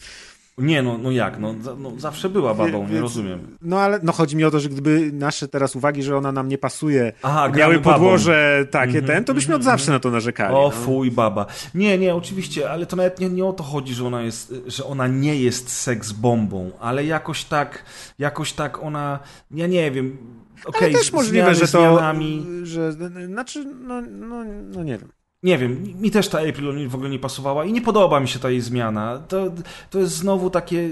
Nie, 0.58 0.82
no, 0.82 0.98
no 0.98 1.10
jak? 1.10 1.38
No, 1.38 1.54
no 1.78 1.92
zawsze 1.98 2.28
była 2.28 2.54
babą, 2.54 2.88
nie 2.88 3.00
rozumiem. 3.00 3.56
No 3.62 3.80
ale 3.80 4.00
no 4.02 4.12
chodzi 4.12 4.36
mi 4.36 4.44
o 4.44 4.50
to, 4.50 4.60
że 4.60 4.68
gdyby 4.68 5.10
nasze 5.12 5.48
teraz 5.48 5.76
uwagi, 5.76 6.02
że 6.02 6.16
ona 6.16 6.32
nam 6.32 6.48
nie 6.48 6.58
pasuje, 6.58 7.12
Aha, 7.22 7.48
miały 7.48 7.78
podłoże 7.78 8.58
babą. 8.58 8.70
takie 8.70 8.98
mm 8.98 9.04
-hmm, 9.04 9.06
ten, 9.06 9.24
to 9.24 9.34
byśmy 9.34 9.54
mm 9.54 9.58
-hmm. 9.58 9.62
od 9.62 9.64
zawsze 9.64 9.92
na 9.92 10.00
to 10.00 10.10
narzekali. 10.10 10.54
O 10.54 10.62
no. 10.62 10.70
fuj, 10.70 11.10
baba. 11.10 11.46
Nie, 11.74 11.98
nie, 11.98 12.14
oczywiście, 12.14 12.70
ale 12.70 12.86
to 12.86 12.96
nawet 12.96 13.20
nie, 13.20 13.28
nie 13.28 13.44
o 13.44 13.52
to 13.52 13.62
chodzi, 13.62 13.94
że 13.94 14.06
ona 14.06 14.22
jest, 14.22 14.54
że 14.66 14.84
ona 14.84 15.06
nie 15.06 15.36
jest 15.36 15.70
seks 15.70 16.12
bombą, 16.12 16.70
ale 16.80 17.04
jakoś 17.04 17.44
tak, 17.44 17.84
jakoś 18.18 18.52
tak 18.52 18.82
ona, 18.82 19.18
ja 19.50 19.66
nie 19.66 19.90
wiem, 19.90 20.18
okay, 20.64 20.92
też 20.92 21.12
możliwe, 21.12 21.54
że 21.54 21.60
to, 21.60 21.66
zmianami... 21.66 22.46
że, 22.62 22.92
znaczy, 23.26 23.64
no, 23.64 24.00
no, 24.00 24.44
no 24.44 24.84
nie 24.84 24.98
wiem. 24.98 25.08
Nie 25.42 25.58
wiem, 25.58 25.94
mi 26.00 26.10
też 26.10 26.28
ta 26.28 26.38
April 26.38 26.88
w 26.88 26.94
ogóle 26.94 27.10
nie 27.10 27.18
pasowała 27.18 27.64
i 27.64 27.72
nie 27.72 27.82
podoba 27.82 28.20
mi 28.20 28.28
się 28.28 28.38
ta 28.38 28.50
jej 28.50 28.60
zmiana. 28.60 29.18
To, 29.28 29.52
to 29.90 29.98
jest 29.98 30.12
znowu 30.12 30.50
takie. 30.50 30.90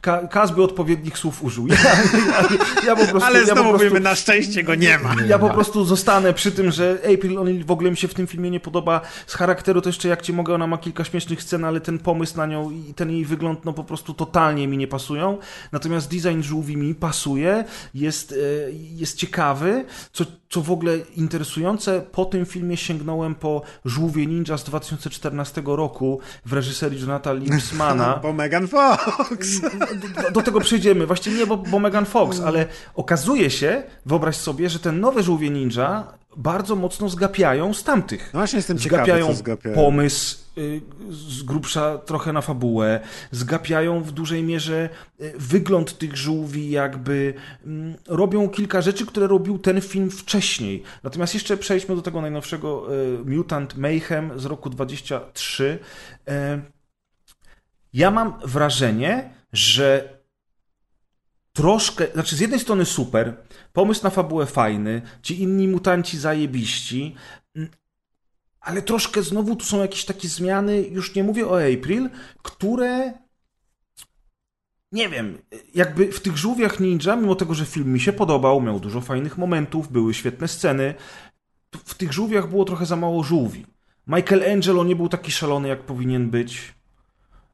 Ka, 0.00 0.26
Kaz 0.26 0.50
by 0.50 0.62
odpowiednich 0.62 1.18
słów 1.18 1.42
użył. 1.42 1.66
Ja, 1.66 1.74
ja, 1.74 2.48
ja 2.86 2.96
po 2.96 3.06
prostu, 3.06 3.28
Ale 3.28 3.38
ja 3.38 3.44
znowu 3.44 3.62
po 3.62 3.68
prostu, 3.68 3.84
mówimy, 3.84 4.00
na 4.00 4.14
szczęście 4.14 4.62
go 4.62 4.74
nie 4.74 4.98
ma. 4.98 5.14
ja 5.28 5.38
po 5.38 5.50
prostu 5.50 5.84
zostanę 5.84 6.32
przy 6.32 6.52
tym, 6.52 6.70
że 6.70 6.98
April 7.14 7.38
O'Neil 7.38 7.64
w 7.64 7.70
ogóle 7.70 7.90
mi 7.90 7.96
się 7.96 8.08
w 8.08 8.14
tym 8.14 8.26
filmie 8.26 8.50
nie 8.50 8.60
podoba. 8.60 9.00
Z 9.26 9.34
charakteru 9.34 9.80
to 9.80 9.88
jeszcze 9.88 10.08
jak 10.08 10.22
cię 10.22 10.32
mogę, 10.32 10.54
ona 10.54 10.66
ma 10.66 10.78
kilka 10.78 11.04
śmiesznych 11.04 11.42
scen, 11.42 11.64
ale 11.64 11.80
ten 11.80 11.98
pomysł 11.98 12.36
na 12.36 12.46
nią 12.46 12.70
i 12.70 12.94
ten 12.94 13.10
jej 13.10 13.24
wygląd 13.24 13.64
no 13.64 13.72
po 13.72 13.84
prostu 13.84 14.14
totalnie 14.14 14.68
mi 14.68 14.76
nie 14.76 14.88
pasują. 14.88 15.38
Natomiast 15.72 16.10
design 16.10 16.42
żółwi 16.42 16.76
mi 16.76 16.94
pasuje, 16.94 17.64
jest, 17.94 18.32
e, 18.32 18.36
jest 18.72 19.16
ciekawy. 19.16 19.84
Co, 20.12 20.24
co 20.54 20.62
w 20.62 20.70
ogóle 20.70 20.98
interesujące, 21.16 22.02
po 22.12 22.24
tym 22.24 22.46
filmie 22.46 22.76
sięgnąłem 22.76 23.34
po 23.34 23.62
Żółwie 23.84 24.26
Ninja 24.26 24.58
z 24.58 24.64
2014 24.64 25.62
roku 25.66 26.20
w 26.46 26.52
reżyserii 26.52 27.00
Jonatha 27.00 27.32
Lipsmana. 27.32 28.16
Bo 28.22 28.32
Megan 28.32 28.68
Fox. 28.68 29.60
Do, 30.22 30.30
do 30.30 30.42
tego 30.42 30.60
przejdziemy. 30.60 31.06
Właściwie 31.06 31.38
nie, 31.38 31.46
bo, 31.46 31.56
bo 31.56 31.78
Megan 31.78 32.06
Fox, 32.06 32.40
ale 32.40 32.66
okazuje 32.94 33.50
się, 33.50 33.82
wyobraź 34.06 34.36
sobie, 34.36 34.70
że 34.70 34.78
ten 34.78 35.00
nowe 35.00 35.22
Żółwie 35.22 35.50
Ninja 35.50 36.04
bardzo 36.36 36.76
mocno 36.76 37.08
zgapiają 37.08 37.74
z 37.74 37.84
tamtych. 37.84 38.30
No 38.34 38.40
właśnie 38.40 38.56
jestem 38.56 38.78
ciekawy, 38.78 39.02
Zgapiają 39.02 39.26
co 39.26 39.34
zgapiają. 39.34 39.74
pomysł 39.74 40.38
y, 40.58 40.80
z 41.10 41.42
grubsza 41.42 41.98
trochę 41.98 42.32
na 42.32 42.40
fabułę, 42.40 43.00
zgapiają 43.30 44.02
w 44.02 44.12
dużej 44.12 44.42
mierze 44.42 44.88
y, 45.20 45.32
wygląd 45.38 45.98
tych 45.98 46.16
żółwi, 46.16 46.70
jakby 46.70 47.34
mm, 47.66 47.94
robią 48.08 48.48
kilka 48.48 48.82
rzeczy, 48.82 49.06
które 49.06 49.26
robił 49.26 49.58
ten 49.58 49.80
film 49.80 50.10
wcześniej. 50.10 50.82
Natomiast 51.02 51.34
jeszcze 51.34 51.56
przejdźmy 51.56 51.96
do 51.96 52.02
tego 52.02 52.20
najnowszego 52.20 52.94
y, 52.94 53.18
Mutant 53.24 53.76
Mayhem 53.76 54.40
z 54.40 54.44
roku 54.44 54.70
23. 54.70 55.78
Y, 56.28 56.32
Ja 57.92 58.10
mam 58.10 58.34
wrażenie, 58.44 59.30
że 59.52 60.13
troszkę, 61.54 62.06
znaczy 62.12 62.36
z 62.36 62.40
jednej 62.40 62.60
strony 62.60 62.84
super, 62.84 63.36
pomysł 63.72 64.04
na 64.04 64.10
fabułę 64.10 64.46
fajny, 64.46 65.02
ci 65.22 65.42
inni 65.42 65.68
mutanci 65.68 66.18
zajebiści, 66.18 67.14
ale 68.60 68.82
troszkę 68.82 69.22
znowu 69.22 69.56
tu 69.56 69.64
są 69.64 69.80
jakieś 69.80 70.04
takie 70.04 70.28
zmiany, 70.28 70.82
już 70.82 71.14
nie 71.14 71.24
mówię 71.24 71.48
o 71.48 71.58
April, 71.72 72.10
które 72.42 73.12
nie 74.92 75.08
wiem, 75.08 75.38
jakby 75.74 76.12
w 76.12 76.20
tych 76.20 76.36
żółwiach 76.36 76.80
ninja, 76.80 77.16
mimo 77.16 77.34
tego, 77.34 77.54
że 77.54 77.66
film 77.66 77.92
mi 77.92 78.00
się 78.00 78.12
podobał, 78.12 78.60
miał 78.60 78.80
dużo 78.80 79.00
fajnych 79.00 79.38
momentów, 79.38 79.92
były 79.92 80.14
świetne 80.14 80.48
sceny, 80.48 80.94
w 81.84 81.94
tych 81.94 82.12
żółwiach 82.12 82.48
było 82.50 82.64
trochę 82.64 82.86
za 82.86 82.96
mało 82.96 83.22
żółwi. 83.22 83.66
Michelangelo 84.06 84.84
nie 84.84 84.96
był 84.96 85.08
taki 85.08 85.32
szalony, 85.32 85.68
jak 85.68 85.82
powinien 85.82 86.30
być. 86.30 86.74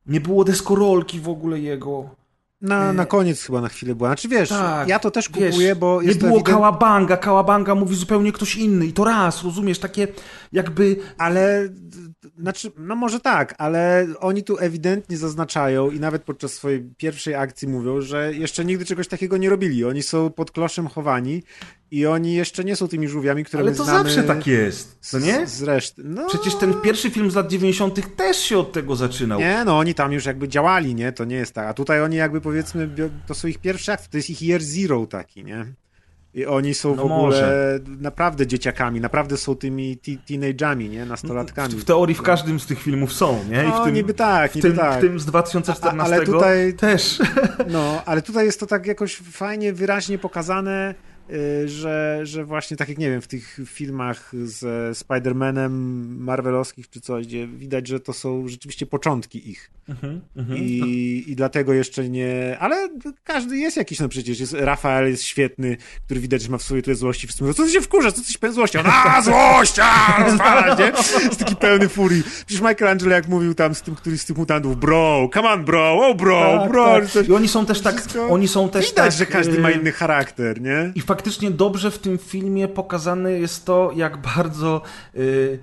Nie 0.06 0.20
było 0.20 0.44
deskorolki 0.44 1.20
w 1.20 1.28
ogóle 1.28 1.60
jego. 1.60 2.19
Na, 2.60 2.90
Y- 2.90 2.94
na 2.94 3.06
koniec 3.06 3.42
chyba 3.42 3.60
na 3.60 3.68
chwilę 3.68 3.94
była. 3.94 4.08
Znaczy 4.08 4.28
wiesz, 4.28 4.48
Tak, 4.48 4.88
ja 4.88 4.98
to 4.98 5.10
też 5.10 5.28
wiesz, 5.34 5.50
kupuję, 5.50 5.76
bo 5.76 6.02
nie 6.02 6.08
jest 6.08 6.20
to 6.20 6.26
było 6.26 6.38
ewident... 6.38 6.56
kałabanga, 6.56 7.16
kałabanga 7.16 7.74
mówi 7.74 7.96
zupełnie 7.96 8.32
ktoś 8.32 8.56
inny 8.56 8.86
i 8.86 8.92
to 8.92 9.04
raz, 9.04 9.44
rozumiesz, 9.44 9.78
takie 9.78 10.08
jakby 10.52 10.96
Ale, 11.18 11.68
znaczy, 12.38 12.72
no 12.78 12.96
może 12.96 13.20
tak, 13.20 13.54
ale 13.58 14.06
oni 14.20 14.42
tu 14.42 14.58
ewidentnie 14.58 15.16
zaznaczają 15.16 15.90
i 15.90 16.00
nawet 16.00 16.22
podczas 16.22 16.52
swojej 16.52 16.90
pierwszej 16.96 17.34
akcji 17.34 17.68
mówią, 17.68 18.00
że 18.00 18.34
jeszcze 18.34 18.64
nigdy 18.64 18.84
czegoś 18.84 19.08
takiego 19.08 19.36
nie 19.36 19.50
robili. 19.50 19.84
Oni 19.84 20.02
są 20.02 20.30
pod 20.30 20.50
kloszem 20.50 20.88
chowani 20.88 21.42
i 21.90 22.06
oni 22.06 22.34
jeszcze 22.34 22.64
nie 22.64 22.76
są 22.76 22.88
tymi 22.88 23.08
żółwiami, 23.08 23.44
które 23.44 23.62
ale 23.62 23.74
to 23.74 23.84
zawsze 23.84 24.22
tak 24.22 24.46
jest, 24.46 24.96
co 25.00 25.18
nie? 25.18 25.46
Z, 25.46 25.50
z 25.50 25.62
reszty. 25.62 26.02
No, 26.04 26.28
Przecież 26.28 26.54
ten 26.54 26.74
pierwszy 26.74 27.10
film 27.10 27.30
z 27.30 27.34
lat 27.34 27.48
90. 27.48 28.16
też 28.16 28.36
się 28.36 28.58
od 28.58 28.72
tego 28.72 28.96
zaczynał. 28.96 29.40
Nie, 29.40 29.62
no 29.64 29.78
oni 29.78 29.94
tam 29.94 30.12
już 30.12 30.26
jakby 30.26 30.48
działali, 30.48 30.94
nie? 30.94 31.12
To 31.12 31.24
nie 31.24 31.36
jest 31.36 31.52
tak. 31.52 31.66
A 31.66 31.74
tutaj 31.74 32.02
oni 32.02 32.16
jakby 32.16 32.40
powiedzmy, 32.40 32.90
to 33.26 33.34
są 33.34 33.48
ich 33.48 33.58
pierwsze 33.58 33.92
akty, 33.92 34.08
to 34.10 34.16
jest 34.16 34.30
ich 34.30 34.42
year 34.42 34.62
zero 34.62 35.06
taki, 35.06 35.44
nie? 35.44 35.66
I 36.34 36.46
oni 36.46 36.74
są 36.74 36.88
No 36.88 36.96
w 36.96 37.00
ogóle 37.00 37.16
może. 37.16 37.80
naprawdę 37.86 38.46
dzieciakami, 38.46 39.00
naprawdę 39.00 39.36
są 39.36 39.56
tymi 39.56 39.96
te- 39.96 40.10
teenage'ami, 40.12 40.90
nie? 40.90 41.04
Nastolatkami. 41.06 41.74
W, 41.74 41.80
w 41.80 41.84
teorii 41.84 42.14
w 42.14 42.22
każdym 42.22 42.60
z 42.60 42.66
tych 42.66 42.82
filmów 42.82 43.12
są, 43.12 43.44
nie? 43.50 43.62
I 43.64 43.66
w 43.66 43.70
No, 43.70 43.84
tym, 43.84 43.94
niby 43.94 44.14
tak, 44.14 44.52
w 44.52 44.54
niby 44.54 44.68
tym, 44.68 44.76
tak. 44.78 44.98
w 44.98 45.00
tym 45.00 45.20
z 45.20 45.26
2014 45.26 46.00
A- 46.02 46.16
ale 46.16 46.26
tutaj- 46.26 46.74
też. 46.74 47.18
No, 47.68 48.02
ale 48.06 48.22
tutaj 48.22 48.46
jest 48.46 48.60
to 48.60 48.66
tak 48.66 48.86
jakoś 48.86 49.16
fajnie, 49.16 49.72
wyraźnie 49.72 50.18
pokazane, 50.18 50.94
że, 51.66 52.20
że 52.22 52.44
właśnie 52.44 52.76
tak 52.76 52.88
jak 52.88 52.98
nie 52.98 53.10
wiem, 53.10 53.20
w 53.20 53.28
tych 53.28 53.60
filmach 53.66 54.32
ze 54.44 54.90
Spider-Manem 54.92 55.70
Marvelowskich 56.18 56.90
czy 56.90 57.00
coś, 57.00 57.26
gdzie 57.26 57.46
widać, 57.46 57.88
że 57.88 58.00
to 58.00 58.12
są 58.12 58.48
rzeczywiście 58.48 58.86
początki 58.86 59.50
ich. 59.50 59.70
Mhm, 59.88 60.20
mhm. 60.36 60.58
I, 60.58 61.24
I 61.26 61.36
dlatego 61.36 61.72
jeszcze 61.72 62.08
nie. 62.08 62.56
Ale 62.60 62.88
każdy 63.24 63.56
jest 63.56 63.76
jakiś, 63.76 64.00
no 64.00 64.08
przecież 64.08 64.40
jest, 64.40 64.52
Rafael 64.52 65.10
jest 65.10 65.22
świetny, 65.22 65.76
który 66.04 66.20
widać, 66.20 66.42
że 66.42 66.48
ma 66.48 66.58
w 66.58 66.62
sobie 66.62 66.82
tyle 66.82 66.96
złości. 66.96 67.26
Wszyscy 67.26 67.42
mówią, 67.42 67.54
co 67.54 67.64
ty 67.64 67.70
się 67.70 67.80
wkurza, 67.80 68.12
co 68.12 68.22
ty 68.22 68.32
się 68.32 68.38
pełen 68.38 68.54
złości? 68.54 68.78
On, 68.78 68.86
a, 68.86 69.22
złość, 69.22 69.78
a, 69.82 70.76
nie? 70.78 70.92
Jest 71.24 71.38
taki 71.38 71.56
pełny 71.56 71.88
furii. 71.88 72.22
Przecież 72.46 72.62
Michelangelo 72.62 73.14
jak 73.14 73.28
mówił 73.28 73.54
tam 73.54 73.74
z 73.74 73.82
tym, 73.82 73.94
któryś 73.94 74.20
z 74.20 74.24
tych 74.24 74.36
mutantów, 74.36 74.76
bro, 74.76 75.28
come 75.34 75.50
on, 75.50 75.64
bro, 75.64 76.06
oh, 76.06 76.14
bro, 76.14 76.58
Tak, 76.60 76.70
bro. 76.70 77.00
tak. 77.14 77.28
I 77.28 77.32
oni 77.32 77.48
są 77.48 77.66
też 77.66 77.80
tak, 77.80 78.02
oni 78.28 78.48
są 78.48 78.68
też 78.68 78.88
Widać, 78.88 79.04
tak, 79.04 79.18
że 79.18 79.26
każdy 79.26 79.58
ma 79.58 79.70
y, 79.70 79.72
inny 79.72 79.92
charakter, 79.92 80.60
nie? 80.60 80.92
I 80.94 81.00
faktycznie 81.20 81.50
dobrze 81.50 81.90
w 81.90 81.98
tym 81.98 82.18
filmie 82.18 82.68
pokazane 82.68 83.32
jest 83.32 83.64
to, 83.64 83.90
jak 83.96 84.16
bardzo. 84.16 84.82
y, 85.16 85.18
y, 85.18 85.58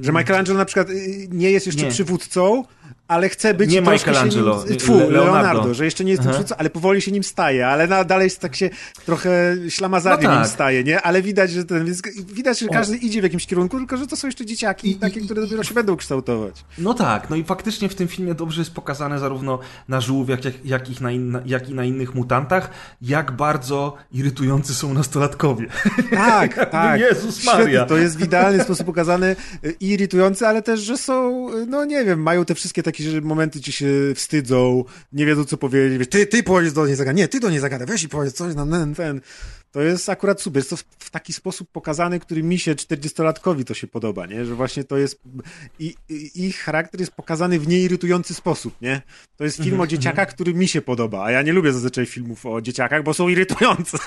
y, 0.00 0.04
Że 0.04 0.12
Michelangelo 0.12 0.58
na 0.58 0.64
przykład 0.64 0.90
y, 0.90 1.28
nie 1.30 1.50
jest 1.50 1.66
jeszcze 1.66 1.84
Nie. 1.84 1.90
przywódcą, 1.90 2.64
ale 3.08 3.28
chce 3.28 3.54
być 3.54 3.70
Nie 3.70 3.82
troszkę 3.82 4.10
Michelangelo, 4.10 4.62
się 4.62 4.68
nim, 4.70 4.78
tfu, 4.78 4.92
Le- 4.98 4.98
Leonardo. 4.98 5.42
Leonardo. 5.42 5.74
że 5.74 5.84
jeszcze 5.84 6.04
nie 6.04 6.10
jest 6.10 6.22
tym 6.22 6.30
Aha. 6.30 6.38
przywódcą, 6.38 6.56
ale 6.58 6.70
powoli 6.70 7.00
się 7.02 7.12
nim 7.12 7.22
staje, 7.24 7.66
ale 7.66 7.86
na, 7.86 8.04
dalej 8.04 8.30
tak 8.40 8.56
się 8.56 8.70
trochę 9.06 9.56
ślamazarnie 9.68 10.24
No 10.24 10.30
tak. 10.34 10.38
nim 10.42 10.48
staje, 10.48 10.84
nie? 10.84 11.02
Ale 11.02 11.22
widać, 11.22 11.50
że 11.50 11.64
ten, 11.64 11.92
widać, 12.16 12.58
że 12.58 12.68
każdy 12.68 12.96
idzie 12.96 13.20
w 13.20 13.24
jakimś 13.24 13.46
kierunku, 13.46 13.78
tylko 13.78 13.96
że 13.96 14.06
to 14.06 14.16
są 14.16 14.28
jeszcze 14.28 14.46
dzieciaki, 14.46 14.90
I- 14.90 14.94
takie, 14.96 15.20
i- 15.20 15.24
które 15.24 15.40
dopiero 15.42 15.62
się 15.64 15.74
będą 15.74 15.96
kształtować. 15.96 16.64
No 16.78 16.94
tak, 16.94 17.30
no 17.30 17.36
i 17.36 17.44
faktycznie 17.44 17.88
w 17.88 17.94
tym 17.94 18.08
filmie 18.08 18.34
dobrze 18.34 18.60
jest 18.60 18.74
pokazane 18.74 19.18
zarówno 19.18 19.58
na 19.88 20.00
żółwiach, 20.00 20.44
jak, 20.44 20.54
jak, 20.64 20.90
ich 20.90 21.00
na 21.00 21.08
jak 21.46 21.68
i 21.70 21.74
na 21.74 21.84
innych 21.84 22.14
mutantach, 22.14 22.70
jak 23.02 23.32
bardzo 23.32 23.96
irytujący 24.12 24.74
są 24.74 24.94
nastolatkowie. 24.94 25.66
Tak, 26.10 26.70
tak. 26.70 27.00
Jezus 27.00 27.38
Świetnie, 27.42 27.62
Maria. 27.64 27.86
to 27.86 27.96
jest 27.96 28.18
w 28.18 28.24
idealny 28.24 28.64
sposób 28.64 28.86
pokazane 28.86 29.36
y, 29.64 29.76
i 29.80 29.88
irytujące, 29.88 30.48
ale 30.48 30.62
też, 30.62 30.80
że 30.80 30.96
są, 30.98 31.48
y, 31.54 31.66
no 31.66 31.84
nie 31.84 32.04
wiem, 32.04 32.22
mają 32.22 32.44
te 32.44 32.54
wszystkie 32.54 32.77
takie 32.82 33.10
że 33.10 33.20
momenty, 33.20 33.58
gdzie 33.58 33.72
się 33.72 33.88
wstydzą, 34.14 34.84
nie 35.12 35.26
wiedzą 35.26 35.44
co 35.44 35.56
powiedzieć, 35.56 35.98
wiesz, 35.98 36.08
ty, 36.08 36.26
ty 36.26 36.42
powiedz 36.42 36.72
do 36.72 36.86
niej 36.86 36.96
zagadaj, 36.96 37.14
nie, 37.14 37.28
ty 37.28 37.40
do 37.40 37.50
niej 37.50 37.60
zagadaj, 37.60 37.86
weź 37.86 38.02
i 38.02 38.08
powiedz 38.08 38.34
coś 38.34 38.54
na 38.54 38.66
ten, 38.66 38.94
ten. 38.94 39.20
To 39.72 39.80
jest 39.82 40.08
akurat 40.08 40.40
super, 40.42 40.60
jest 40.60 40.70
to 40.70 40.76
w, 40.76 40.84
w 40.98 41.10
taki 41.10 41.32
sposób 41.32 41.68
pokazany, 41.72 42.20
który 42.20 42.42
mi 42.42 42.58
się, 42.58 42.74
40-latkowi 42.74 43.64
to 43.64 43.74
się 43.74 43.86
podoba, 43.86 44.26
nie, 44.26 44.44
że 44.44 44.54
właśnie 44.54 44.84
to 44.84 44.96
jest, 44.96 45.20
i, 45.78 45.94
i, 46.08 46.46
ich 46.46 46.56
charakter 46.58 47.00
jest 47.00 47.12
pokazany 47.12 47.58
w 47.58 47.68
nieirytujący 47.68 48.34
sposób, 48.34 48.74
nie. 48.82 49.02
To 49.36 49.44
jest 49.44 49.62
film 49.62 49.80
o 49.80 49.86
dzieciakach, 49.86 50.28
który 50.34 50.54
mi 50.54 50.68
się 50.68 50.80
podoba, 50.80 51.24
a 51.24 51.30
ja 51.30 51.42
nie 51.42 51.52
lubię 51.52 51.72
zazwyczaj 51.72 52.06
filmów 52.06 52.46
o 52.46 52.60
dzieciakach, 52.60 53.02
bo 53.02 53.14
są 53.14 53.28
irytujące. 53.28 53.98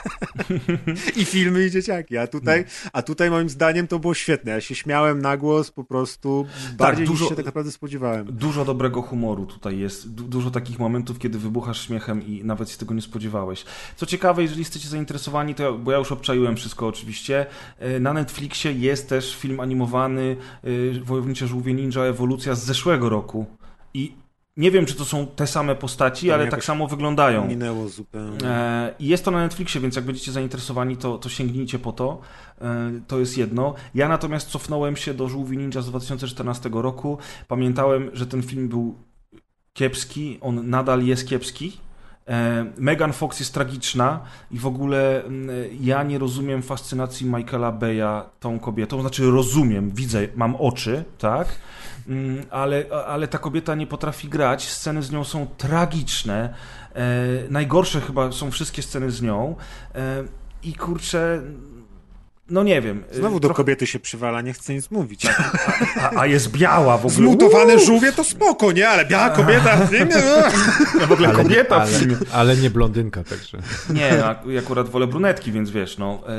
I 1.22 1.26
filmy, 1.26 1.66
i 1.66 1.72
dzieciaki. 1.72 2.18
A 2.18 2.28
tutaj, 2.28 2.66
a 2.94 3.02
tutaj 3.02 3.30
moim 3.30 3.50
zdaniem 3.50 3.88
to 3.88 4.00
było 4.00 4.14
świetne. 4.14 4.52
Ja 4.52 4.62
się 4.62 4.76
śmiałem 4.76 5.22
na 5.22 5.38
głos 5.38 5.72
po 5.72 5.84
prostu 5.84 6.46
bardziej 6.78 7.06
dużo- 7.08 7.22
niż 7.24 7.30
się 7.30 7.36
tak 7.36 7.46
naprawdę 7.46 7.72
spodziewałem. 7.72 8.26
Dużo 8.32 8.66
dobrego 8.66 9.02
humoru 9.02 9.46
tutaj 9.46 9.80
jest. 9.80 10.12
Du- 10.14 10.24
dużo 10.24 10.52
takich 10.52 10.80
momentów, 10.80 11.20
kiedy 11.20 11.40
wybuchasz 11.40 11.88
śmiechem 11.88 12.26
i 12.28 12.44
nawet 12.44 12.70
się 12.70 12.78
tego 12.78 12.94
nie 12.94 13.02
spodziewałeś. 13.02 13.66
Co 13.96 14.06
ciekawe, 14.06 14.42
jeżeli 14.42 14.60
jesteście 14.62 14.90
zainteresowani, 14.90 15.51
to 15.56 15.64
ja, 15.64 15.72
bo 15.72 15.92
ja 15.92 15.98
już 15.98 16.12
obczaiłem 16.12 16.56
wszystko 16.56 16.88
oczywiście, 16.88 17.46
e, 17.80 18.00
na 18.00 18.14
Netflixie 18.14 18.74
jest 18.74 19.10
też 19.10 19.36
film 19.36 19.60
animowany 19.60 20.36
e, 20.64 21.00
Wojownicze 21.04 21.48
Żółwie 21.48 21.74
Ninja 21.74 22.02
Ewolucja 22.02 22.56
z 22.56 22.64
zeszłego 22.64 23.10
roku. 23.10 23.46
I 23.94 24.22
nie 24.58 24.72
wiem, 24.72 24.86
czy 24.86 24.96
to 24.96 25.06
są 25.06 25.28
te 25.28 25.48
same 25.48 25.76
postaci, 25.76 26.28
To 26.28 26.34
ale 26.34 26.48
tak 26.48 26.64
samo 26.64 26.88
wyglądają. 26.88 27.48
Minęło 27.48 27.90
zupełnie. 27.90 28.46
E, 28.46 28.94
I 29.00 29.08
jest 29.08 29.26
to 29.26 29.32
na 29.32 29.40
Netflixie, 29.40 29.82
więc 29.82 29.96
jak 29.96 30.06
będziecie 30.06 30.32
zainteresowani, 30.32 30.98
to, 30.98 31.18
to 31.18 31.30
sięgnijcie 31.30 31.80
po 31.80 31.92
to. 31.92 32.22
E, 32.62 32.92
To 33.08 33.20
jest 33.20 33.38
jedno. 33.38 33.74
Ja 33.96 34.08
natomiast 34.08 34.50
cofnąłem 34.50 34.96
się 34.96 35.14
do 35.14 35.30
Żółwi 35.30 35.58
Ninja 35.58 35.82
z 35.82 35.88
2014 35.90 36.70
roku. 36.74 37.18
Pamiętałem, 37.48 38.10
że 38.14 38.28
ten 38.28 38.44
film 38.44 38.68
był 38.68 38.96
kiepski, 39.74 40.38
on 40.42 40.70
nadal 40.70 41.04
jest 41.04 41.28
kiepski. 41.28 41.78
E, 42.28 42.66
Megan 42.78 43.14
Fox 43.14 43.40
jest 43.40 43.54
tragiczna 43.54 44.20
i 44.52 44.60
w 44.60 44.66
ogóle 44.68 45.24
mm, 45.24 45.50
ja 45.82 46.04
nie 46.04 46.20
rozumiem 46.20 46.62
fascynacji 46.62 47.26
Michaela 47.26 47.72
Beya 47.72 48.30
tą 48.40 48.60
kobietą. 48.60 49.02
Znaczy 49.02 49.32
rozumiem, 49.32 49.92
widzę, 49.92 50.28
mam 50.36 50.56
oczy, 50.56 51.04
tak? 51.18 51.48
Mm, 52.08 52.46
Ale, 52.50 52.86
ale 53.08 53.28
ta 53.28 53.38
kobieta 53.38 53.76
nie 53.76 53.88
potrafi 53.88 54.28
grać. 54.30 54.68
Sceny 54.70 55.04
z 55.04 55.12
nią 55.12 55.24
są 55.24 55.48
tragiczne. 55.58 56.54
E, 56.96 57.04
najgorsze 57.50 58.02
chyba 58.02 58.32
są 58.32 58.52
wszystkie 58.52 58.82
sceny 58.82 59.12
z 59.12 59.22
nią. 59.22 59.56
E, 59.96 60.24
I 60.64 60.74
kurczę, 60.74 61.42
no 62.52 62.64
nie 62.64 62.82
wiem. 62.82 63.04
Znowu 63.12 63.38
y, 63.38 63.40
do 63.40 63.48
trochę- 63.48 63.58
kobiety 63.58 63.88
się 63.88 64.00
przywala, 64.00 64.42
nie 64.42 64.54
chcę 64.54 64.74
nic 64.74 64.92
mówić. 64.92 65.26
a, 66.02 66.20
a 66.20 66.26
jest 66.26 66.52
biała 66.52 66.98
w 66.98 67.06
ogóle. 67.06 67.16
Zmutowane 67.16 67.80
żółwie 67.80 68.12
to 68.12 68.24
spoko, 68.24 68.72
nie? 68.72 68.90
Ale 68.90 69.06
biała 69.06 69.30
kobieta 69.30 69.78
w 69.78 69.90
filmie? 69.90 70.16
Ja 71.00 71.08
w 71.08 71.12
ogóle 71.12 71.28
Ale, 71.30 71.38
kobieta 71.44 71.80
w 71.80 71.82
ale, 71.82 71.92
filmie. 72.00 72.16
ale 72.34 72.58
nie 72.58 72.70
blondynka, 72.70 73.24
także. 73.24 73.58
Nie, 73.94 74.26
a- 74.26 74.40
ja 74.48 74.60
akurat 74.60 74.90
wolę 74.90 75.08
brunetki, 75.08 75.52
więc 75.52 75.70
wiesz, 75.70 75.98
no, 75.98 76.22
e, 76.28 76.32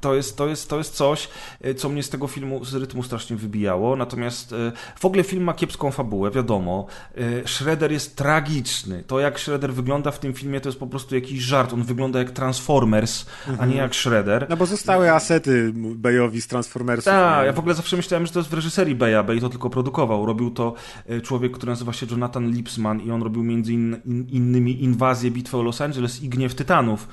to 0.00 0.14
jest, 0.14 0.36
to 0.36 0.48
jest, 0.48 0.68
to 0.70 0.78
jest 0.78 0.94
coś, 0.94 1.28
e, 1.60 1.74
co 1.74 1.88
mnie 1.88 2.02
z 2.02 2.08
tego 2.08 2.26
filmu, 2.26 2.64
z 2.64 2.74
rytmu 2.74 3.02
strasznie 3.02 3.36
wybijało, 3.36 3.96
natomiast 3.96 4.54
w 4.98 5.04
ogóle 5.04 5.22
film 5.24 5.44
ma 5.44 5.54
kiepską 5.54 5.90
fabułę, 5.90 6.30
wiadomo. 6.30 6.86
Shredder 7.46 7.92
jest 7.92 8.16
tragiczny. 8.16 9.04
To, 9.06 9.20
jak 9.20 9.38
Shredder 9.40 9.72
wygląda 9.74 10.10
w 10.10 10.18
tym 10.18 10.34
filmie, 10.34 10.60
to 10.60 10.68
jest 10.68 10.78
po 10.78 10.86
prostu 10.86 11.14
jakiś 11.14 11.40
żart. 11.40 11.72
On 11.72 11.82
wygląda 11.82 12.18
jak 12.18 12.30
Transformers, 12.30 13.26
a 13.58 13.66
nie 13.66 13.76
jak 13.76 13.94
Shredder. 13.94 14.46
No 14.48 14.56
bo 14.56 14.66
zostały 14.66 15.12
asety 15.12 15.59
Bayowi 15.72 16.40
z 16.40 16.46
Transformersów. 16.46 17.04
Tak, 17.04 17.46
ja 17.46 17.52
w 17.52 17.58
ogóle 17.58 17.74
zawsze 17.74 17.96
myślałem, 17.96 18.26
że 18.26 18.32
to 18.32 18.38
jest 18.38 18.50
w 18.50 18.54
reżyserii 18.54 18.94
Beya, 18.94 19.22
Bey 19.26 19.40
to 19.40 19.48
tylko 19.48 19.70
produkował. 19.70 20.26
Robił 20.26 20.50
to 20.50 20.74
e, 21.06 21.20
człowiek, 21.20 21.52
który 21.52 21.72
nazywa 21.72 21.92
się 21.92 22.06
Jonathan 22.10 22.50
Lipsman 22.50 23.00
i 23.00 23.10
on 23.10 23.22
robił 23.22 23.42
między 23.42 23.72
in, 23.72 23.96
in, 24.04 24.26
innymi 24.28 24.84
Inwazję, 24.84 25.30
Bitwę 25.30 25.58
o 25.58 25.62
Los 25.62 25.80
Angeles 25.80 26.22
i 26.22 26.28
Gniew 26.28 26.54
Tytanów. 26.54 27.08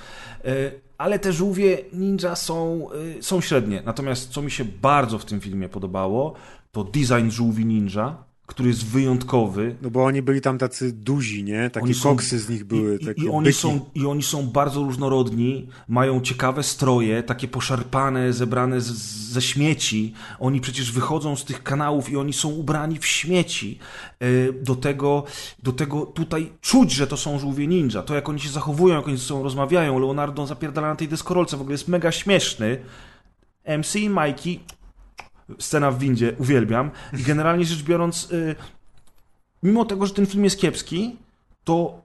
E, 0.46 0.72
Ale 0.98 1.20
te 1.20 1.34
żółwie 1.34 1.78
ninja 1.94 2.36
są, 2.36 2.88
e, 3.20 3.24
są 3.24 3.42
średnie. 3.42 3.82
Natomiast 3.86 4.30
co 4.30 4.42
mi 4.42 4.52
się 4.52 4.66
bardzo 4.66 5.20
w 5.20 5.26
tym 5.26 5.40
filmie 5.40 5.70
podobało, 5.70 6.34
to 6.72 6.84
design 6.84 7.30
żółwi 7.30 7.66
ninja, 7.66 8.28
który 8.48 8.70
jest 8.70 8.86
wyjątkowy. 8.86 9.76
No 9.82 9.90
bo 9.90 10.06
oni 10.06 10.22
byli 10.22 10.42
tam 10.42 10.58
tacy 10.58 10.92
duzi, 10.94 11.44
nie? 11.44 11.70
Takie 11.70 11.84
Oni 11.86 11.94
są- 11.94 12.10
koksy 12.10 12.40
z 12.40 12.50
nich 12.50 12.64
były. 12.64 12.96
I, 13.02 13.06
takie 13.06 13.24
i, 13.24 13.30
oni 13.30 13.44
byki. 13.46 13.58
są, 13.60 13.80
I 13.96 14.06
oni 14.06 14.24
są 14.24 14.48
bardzo 14.48 14.84
różnorodni, 14.84 15.68
mają 15.88 16.22
ciekawe 16.22 16.64
stroje, 16.64 17.24
takie 17.24 17.48
poszarpane, 17.48 18.34
zebrane 18.34 18.82
z, 18.82 18.86
ze 19.32 19.42
śmieci. 19.42 20.14
Oni 20.40 20.62
przecież 20.62 20.92
wychodzą 20.92 21.36
z 21.36 21.46
tych 21.46 21.64
kanałów 21.64 22.10
i 22.10 22.18
oni 22.18 22.34
są 22.34 22.50
ubrani 22.50 23.00
w 23.00 23.06
śmieci. 23.06 23.80
E, 24.20 24.54
Do 24.64 24.76
tego, 24.76 25.24
do 25.64 25.72
tego 25.72 26.06
tutaj 26.06 26.52
czuć, 26.62 26.92
że 26.92 27.08
to 27.08 27.18
są 27.18 27.40
żółwie 27.40 27.68
ninja. 27.68 28.02
To 28.02 28.16
jak 28.16 28.30
oni 28.30 28.40
się 28.40 28.50
zachowują, 28.50 28.96
jak 28.96 29.08
oni 29.08 29.18
ze 29.18 29.24
sobą 29.24 29.44
rozmawiają. 29.44 30.00
Leonardo 30.00 30.48
zapierdala 30.48 30.88
na 30.88 30.96
tej 30.96 31.08
deskorolce, 31.08 31.58
w 31.58 31.62
ogóle 31.62 31.74
jest 31.74 31.88
mega 31.88 32.12
śmieszny. 32.12 32.78
MC 33.78 33.96
i 33.96 34.10
Mikey, 34.10 34.60
scena 35.60 35.92
w 35.92 36.00
windzie, 36.00 36.34
uwielbiam. 36.38 36.92
I 37.20 37.24
generalnie 37.24 37.66
rzecz 37.66 37.84
biorąc, 37.84 38.32
y, 38.32 38.56
mimo 39.64 39.86
tego, 39.86 40.06
że 40.06 40.14
ten 40.14 40.26
film 40.26 40.44
jest 40.44 40.60
kiepski, 40.60 41.16
to 41.64 42.02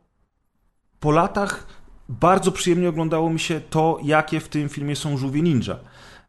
po 1.00 1.10
latach 1.10 1.66
bardzo 2.08 2.52
przyjemnie 2.52 2.88
oglądało 2.88 3.30
mi 3.30 3.40
się 3.40 3.60
to, 3.60 3.98
jakie 4.04 4.40
w 4.40 4.48
tym 4.48 4.68
filmie 4.68 4.96
są 4.96 5.16
żółwie 5.16 5.42
ninja. 5.42 5.78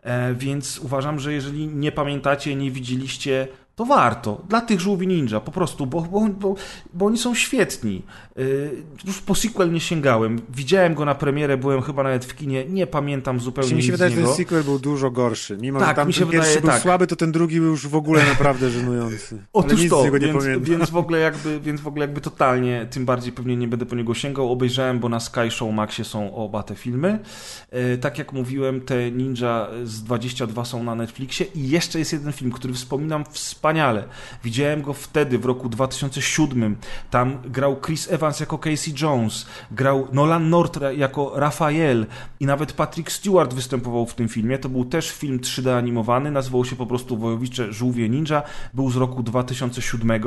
E, 0.02 0.34
więc 0.34 0.80
uważam, 0.80 1.20
że 1.20 1.34
jeżeli 1.34 1.68
nie 1.68 1.92
pamiętacie, 1.92 2.56
nie 2.56 2.72
widzieliście, 2.72 3.48
to 3.76 3.86
warto. 3.86 4.42
Dla 4.50 4.62
tych 4.62 4.80
żółwi 4.80 5.08
ninja, 5.08 5.40
po 5.40 5.52
prostu, 5.52 5.86
bo, 5.86 6.02
bo, 6.02 6.28
bo, 6.40 6.56
bo 6.94 7.06
oni 7.06 7.18
są 7.18 7.36
świetni. 7.36 8.02
E, 8.38 8.42
już 9.08 9.22
po 9.22 9.36
sequel 9.36 9.72
nie 9.72 9.80
sięgałem. 9.80 10.42
Widziałem 10.50 10.94
go 10.94 11.06
na 11.06 11.16
premierę, 11.16 11.58
byłem 11.58 11.82
chyba 11.82 12.04
nawet 12.04 12.26
w 12.26 12.36
kinie, 12.36 12.66
nie 12.66 12.88
pamiętam 12.88 13.40
zupełnie 13.40 13.72
Mi 13.72 13.76
nic 13.76 13.86
się 13.86 13.92
wydaje, 13.92 14.12
że 14.12 14.22
ten 14.22 14.34
sequel 14.34 14.64
był 14.64 14.80
dużo 14.80 15.12
gorszy. 15.12 15.58
Mimo, 15.62 15.80
Tak, 15.80 15.90
że 15.90 15.96
tam 15.96 16.08
mi 16.08 16.14
się 16.14 16.20
ten 16.20 16.30
pierwszy 16.30 16.50
wydaje, 16.50 16.62
był 16.62 16.72
tak. 16.72 16.82
słaby, 16.82 17.08
to 17.08 17.16
ten 17.16 17.32
drugi 17.32 17.60
był 17.60 17.70
już 17.70 17.88
w 17.88 17.96
ogóle 17.96 18.26
naprawdę 18.26 18.70
żenujący. 18.70 19.36
Ale 19.36 19.46
Otóż 19.54 19.82
nic 19.82 19.90
to, 19.90 20.02
z 20.02 20.04
niego 20.06 20.18
nie 20.18 20.28
więc, 20.28 20.40
pamiętam. 20.40 20.64
więc, 20.64 20.90
w 20.90 20.98
ogóle 20.98 21.20
jakby, 21.30 21.60
więc 21.60 21.82
w 21.82 21.88
ogóle 21.88 22.06
jakby 22.06 22.22
totalnie, 22.22 22.88
tym 22.92 23.06
bardziej 23.06 23.34
pewnie 23.34 23.58
nie 23.58 23.68
będę 23.68 23.86
po 23.86 23.96
niego 23.96 24.14
sięgał. 24.14 24.52
Obejrzałem, 24.52 25.00
bo 25.00 25.10
na 25.10 25.20
Sky 25.20 25.52
Show 25.52 25.74
Maxie 25.74 26.06
są 26.06 26.36
oba 26.36 26.64
te 26.64 26.76
filmy. 26.76 27.20
E, 27.72 27.98
tak 27.98 28.18
jak 28.18 28.34
mówiłem, 28.34 28.82
te 28.82 29.12
Ninja 29.12 29.68
z 29.84 30.04
22 30.04 30.66
są 30.66 30.84
na 30.84 30.96
Netflixie 30.96 31.46
i 31.56 31.70
jeszcze 31.70 32.00
jest 32.00 32.14
jeden 32.14 32.34
film, 32.34 32.52
który 32.52 32.74
wspominam 32.74 33.24
wspaniale. 33.64 34.04
Widziałem 34.44 34.82
go 34.82 34.94
wtedy, 34.94 35.38
w 35.40 35.46
roku 35.46 35.70
2007. 35.70 36.76
Tam 37.10 37.38
grał 37.46 37.82
Chris 37.86 38.12
Evans 38.12 38.40
jako 38.40 38.58
Casey 38.58 38.94
Jones, 39.02 39.46
grał 39.72 40.08
Nolan 40.12 40.50
North 40.50 40.80
jako 40.98 41.32
Rafael 41.36 42.06
i 42.40 42.46
nawet 42.46 42.74
Patrick 42.74 43.12
Stewart 43.12 43.54
występował 43.54 44.06
w 44.06 44.16
tym 44.16 44.30
filmie. 44.30 44.58
To 44.58 44.70
był 44.70 44.86
też 44.86 45.12
film 45.12 45.40
3D 45.40 45.78
animowany, 45.78 46.32
nazywał 46.32 46.66
się 46.66 46.76
po 46.76 46.86
prostu 46.86 47.18
Wojownicze 47.18 47.74
Żółwie 47.74 48.10
Ninja. 48.10 48.44
Był 48.74 48.92
z 48.92 48.96
roku 48.96 49.24
2007 49.24 50.22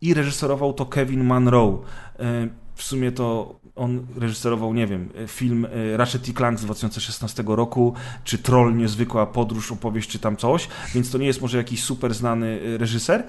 i 0.00 0.14
reżyserował 0.14 0.72
to 0.72 0.86
Kevin 0.86 1.24
Munro. 1.24 1.82
E, 2.18 2.48
W 2.74 2.82
sumie 2.82 3.12
to 3.12 3.60
on 3.76 4.06
reżyserował, 4.16 4.74
nie 4.74 4.86
wiem, 4.86 5.08
film 5.26 5.64
e, 5.64 5.96
Ratchet 5.96 6.28
i 6.28 6.34
Clank 6.34 6.58
z 6.58 6.64
2016 6.64 7.44
roku, 7.46 7.94
czy 8.24 8.38
Troll 8.38 8.76
Niezwykła 8.76 9.26
Podróż, 9.26 9.72
opowieść, 9.72 10.10
czy 10.10 10.18
tam 10.18 10.36
coś, 10.36 10.68
więc 10.94 11.10
to 11.10 11.18
nie 11.18 11.26
jest 11.26 11.42
może 11.42 11.58
jakiś 11.58 11.84
super 11.84 12.14
znany 12.14 12.60
e, 12.74 12.78
reżyser, 12.78 13.24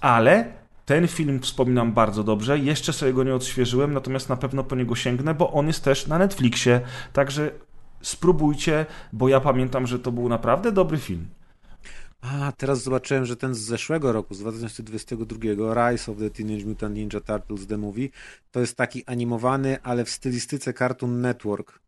ale 0.00 0.60
ten 0.86 1.08
film 1.08 1.40
wspominam 1.40 1.92
bardzo 1.92 2.24
dobrze. 2.24 2.58
Jeszcze 2.58 2.92
sobie 2.92 3.12
go 3.12 3.24
nie 3.24 3.34
odświeżyłem, 3.34 3.92
natomiast 3.94 4.28
na 4.28 4.36
pewno 4.36 4.64
po 4.64 4.76
niego 4.76 4.94
sięgnę, 4.94 5.34
bo 5.34 5.52
on 5.52 5.66
jest 5.66 5.84
też 5.84 6.06
na 6.06 6.18
Netflixie. 6.18 6.80
Także 7.12 7.50
spróbujcie, 8.02 8.86
bo 9.12 9.28
ja 9.28 9.40
pamiętam, 9.40 9.86
że 9.86 9.98
to 9.98 10.12
był 10.12 10.28
naprawdę 10.28 10.72
dobry 10.72 10.98
film. 10.98 11.26
A, 12.20 12.52
teraz 12.52 12.82
zobaczyłem, 12.82 13.26
że 13.26 13.36
ten 13.36 13.54
z 13.54 13.58
zeszłego 13.58 14.12
roku, 14.12 14.34
z 14.34 14.38
2022, 14.38 15.90
Rise 15.90 16.12
of 16.12 16.18
the 16.18 16.30
Teenage 16.30 16.64
Mutant 16.64 16.94
Ninja 16.96 17.20
Turtles 17.20 17.66
The 17.66 17.76
Movie, 17.78 18.08
to 18.50 18.60
jest 18.60 18.76
taki 18.76 19.04
animowany, 19.06 19.82
ale 19.82 20.04
w 20.04 20.10
stylistyce 20.10 20.72
Cartoon 20.72 21.20
Network. 21.20 21.80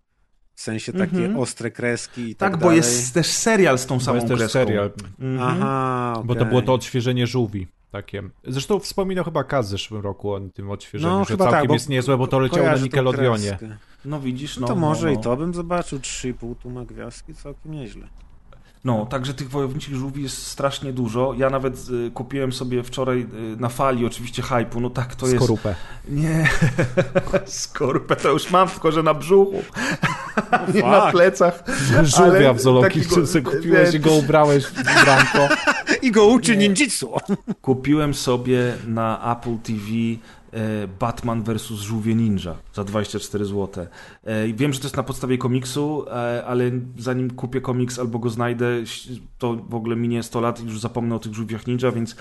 W 0.54 0.60
sensie 0.60 0.92
takie 0.92 1.16
Mhm. 1.16 1.36
ostre 1.38 1.70
kreski 1.70 2.20
i 2.30 2.34
tak, 2.34 2.50
Tak, 2.50 2.60
bo 2.60 2.64
dalej. 2.66 2.76
jest 2.76 3.14
też 3.14 3.26
serial 3.26 3.78
z 3.78 3.86
tą 3.86 4.00
samą 4.00 4.14
jest 4.16 4.28
też 4.28 4.38
kreską. 4.38 4.52
serial, 4.52 4.90
Mhm. 5.20 5.38
Aha, 5.62 6.22
bo 6.24 6.34
to 6.34 6.44
było 6.44 6.62
to 6.62 6.74
odświeżenie 6.74 7.26
żółwi. 7.26 7.66
Takie. 7.90 8.22
Zresztą 8.46 8.78
wspominał 8.78 9.24
chyba 9.24 9.44
Kaz 9.44 9.66
w 9.66 9.70
zeszłym 9.70 10.00
roku 10.02 10.32
o 10.32 10.40
tym 10.40 10.70
odświeżeniu, 10.70 11.12
No, 11.14 11.24
że 11.24 11.28
chyba 11.28 11.44
całkiem 11.44 11.60
tak, 11.60 11.68
bo 11.68 11.74
jest 11.74 11.88
niezłe, 11.88 12.16
bo 12.18 12.26
to 12.26 12.38
leciało 12.38 12.66
na 12.66 12.76
Nickelodeonie. 12.76 13.58
No 14.04 14.20
widzisz, 14.20 14.56
No, 14.56 14.60
no. 14.60 14.66
to 14.68 14.76
może 14.76 15.06
no, 15.06 15.12
i 15.12 15.16
no. 15.16 15.20
to 15.22 15.36
bym 15.36 15.54
zobaczył. 15.54 15.98
3,5 15.98 16.54
tu 16.62 16.70
ma 16.70 16.84
gwiazdki, 16.84 17.34
całkiem 17.34 17.72
nieźle. 17.72 18.08
No, 18.84 19.06
także 19.06 19.34
tych 19.34 19.50
wojowniczych 19.50 19.94
żółwi 19.94 20.22
jest 20.22 20.46
strasznie 20.46 20.92
dużo. 20.92 21.34
Ja 21.36 21.50
nawet 21.50 21.76
y, 22.06 22.10
kupiłem 22.10 22.52
sobie 22.52 22.82
wczoraj 22.82 23.20
y, 23.20 23.26
na 23.60 23.68
fali 23.68 24.06
oczywiście 24.06 24.42
hypu, 24.42 24.80
no 24.80 24.90
tak 24.90 25.14
to 25.14 25.26
jest. 25.26 25.36
Skorupę. 25.36 25.74
Nie, 26.08 26.48
skorupę 27.46 28.16
to 28.16 28.28
już 28.28 28.50
mam, 28.50 28.68
tylko 28.68 28.92
że 28.92 29.02
na 29.02 29.14
brzuchu, 29.14 29.62
nie 30.74 30.82
na 30.82 31.10
plecach. 31.10 31.64
Żółwia 32.02 32.52
w 32.52 32.62
takiego- 32.82 33.26
sobie 33.26 33.44
kupiłeś 33.44 33.94
i 33.94 34.00
go 34.00 34.12
ubrałeś 34.12 34.64
w 34.64 35.04
branko. 35.04 35.48
I 36.02 36.10
go 36.10 36.26
uczy 36.26 36.56
ninjitsu. 36.56 37.12
Kupiłem 37.62 38.14
sobie 38.14 38.74
na 38.86 39.36
Apple 39.36 39.58
TV 39.58 39.86
Batman 41.00 41.42
vs. 41.42 41.62
Żółwie 41.62 42.14
Ninja 42.14 42.54
za 42.74 42.84
24 42.84 43.44
zł. 43.44 43.86
E, 44.24 44.52
Wiem, 44.52 44.72
że 44.72 44.80
to 44.80 44.84
jest 44.84 44.96
na 44.96 45.02
podstawie 45.02 45.38
komiksu, 45.38 46.04
e, 46.08 46.44
ale 46.46 46.70
zanim 46.98 47.30
kupię 47.30 47.60
komiks 47.60 47.98
albo 47.98 48.18
go 48.18 48.30
znajdę, 48.30 48.66
to 49.38 49.56
w 49.68 49.74
ogóle 49.74 49.96
minie 49.96 50.22
100 50.22 50.40
lat 50.40 50.60
i 50.60 50.64
już 50.64 50.80
zapomnę 50.80 51.14
o 51.14 51.18
tych 51.18 51.34
żółwiach 51.34 51.66
ninja, 51.66 51.92
więc 51.92 52.16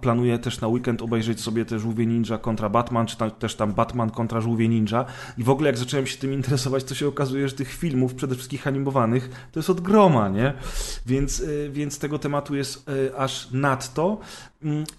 planuję 0.00 0.38
też 0.38 0.60
na 0.60 0.68
weekend 0.68 1.02
obejrzeć 1.02 1.40
sobie 1.40 1.64
te 1.64 1.78
żółwie 1.78 2.06
ninja 2.06 2.38
kontra 2.38 2.68
Batman, 2.68 3.06
czy 3.06 3.16
tam, 3.16 3.30
też 3.30 3.54
tam 3.54 3.72
Batman 3.72 4.10
kontra 4.10 4.40
żółwie 4.40 4.68
ninja. 4.68 5.04
I 5.38 5.44
w 5.44 5.50
ogóle 5.50 5.68
jak 5.68 5.78
zacząłem 5.78 6.06
się 6.06 6.18
tym 6.18 6.32
interesować, 6.32 6.84
to 6.84 6.94
się 6.94 7.08
okazuje, 7.08 7.48
że 7.48 7.54
tych 7.54 7.72
filmów, 7.72 8.14
przede 8.14 8.34
wszystkim 8.34 8.58
animowanych, 8.64 9.48
to 9.52 9.58
jest 9.60 9.70
od 9.70 9.80
groma, 9.80 10.28
nie? 10.28 10.52
Więc, 11.06 11.40
e, 11.40 11.70
więc 11.70 11.98
tego 11.98 12.18
tematu 12.18 12.54
jest 12.54 12.88
e, 12.88 13.16
aż 13.16 13.50
nadto. 13.50 14.20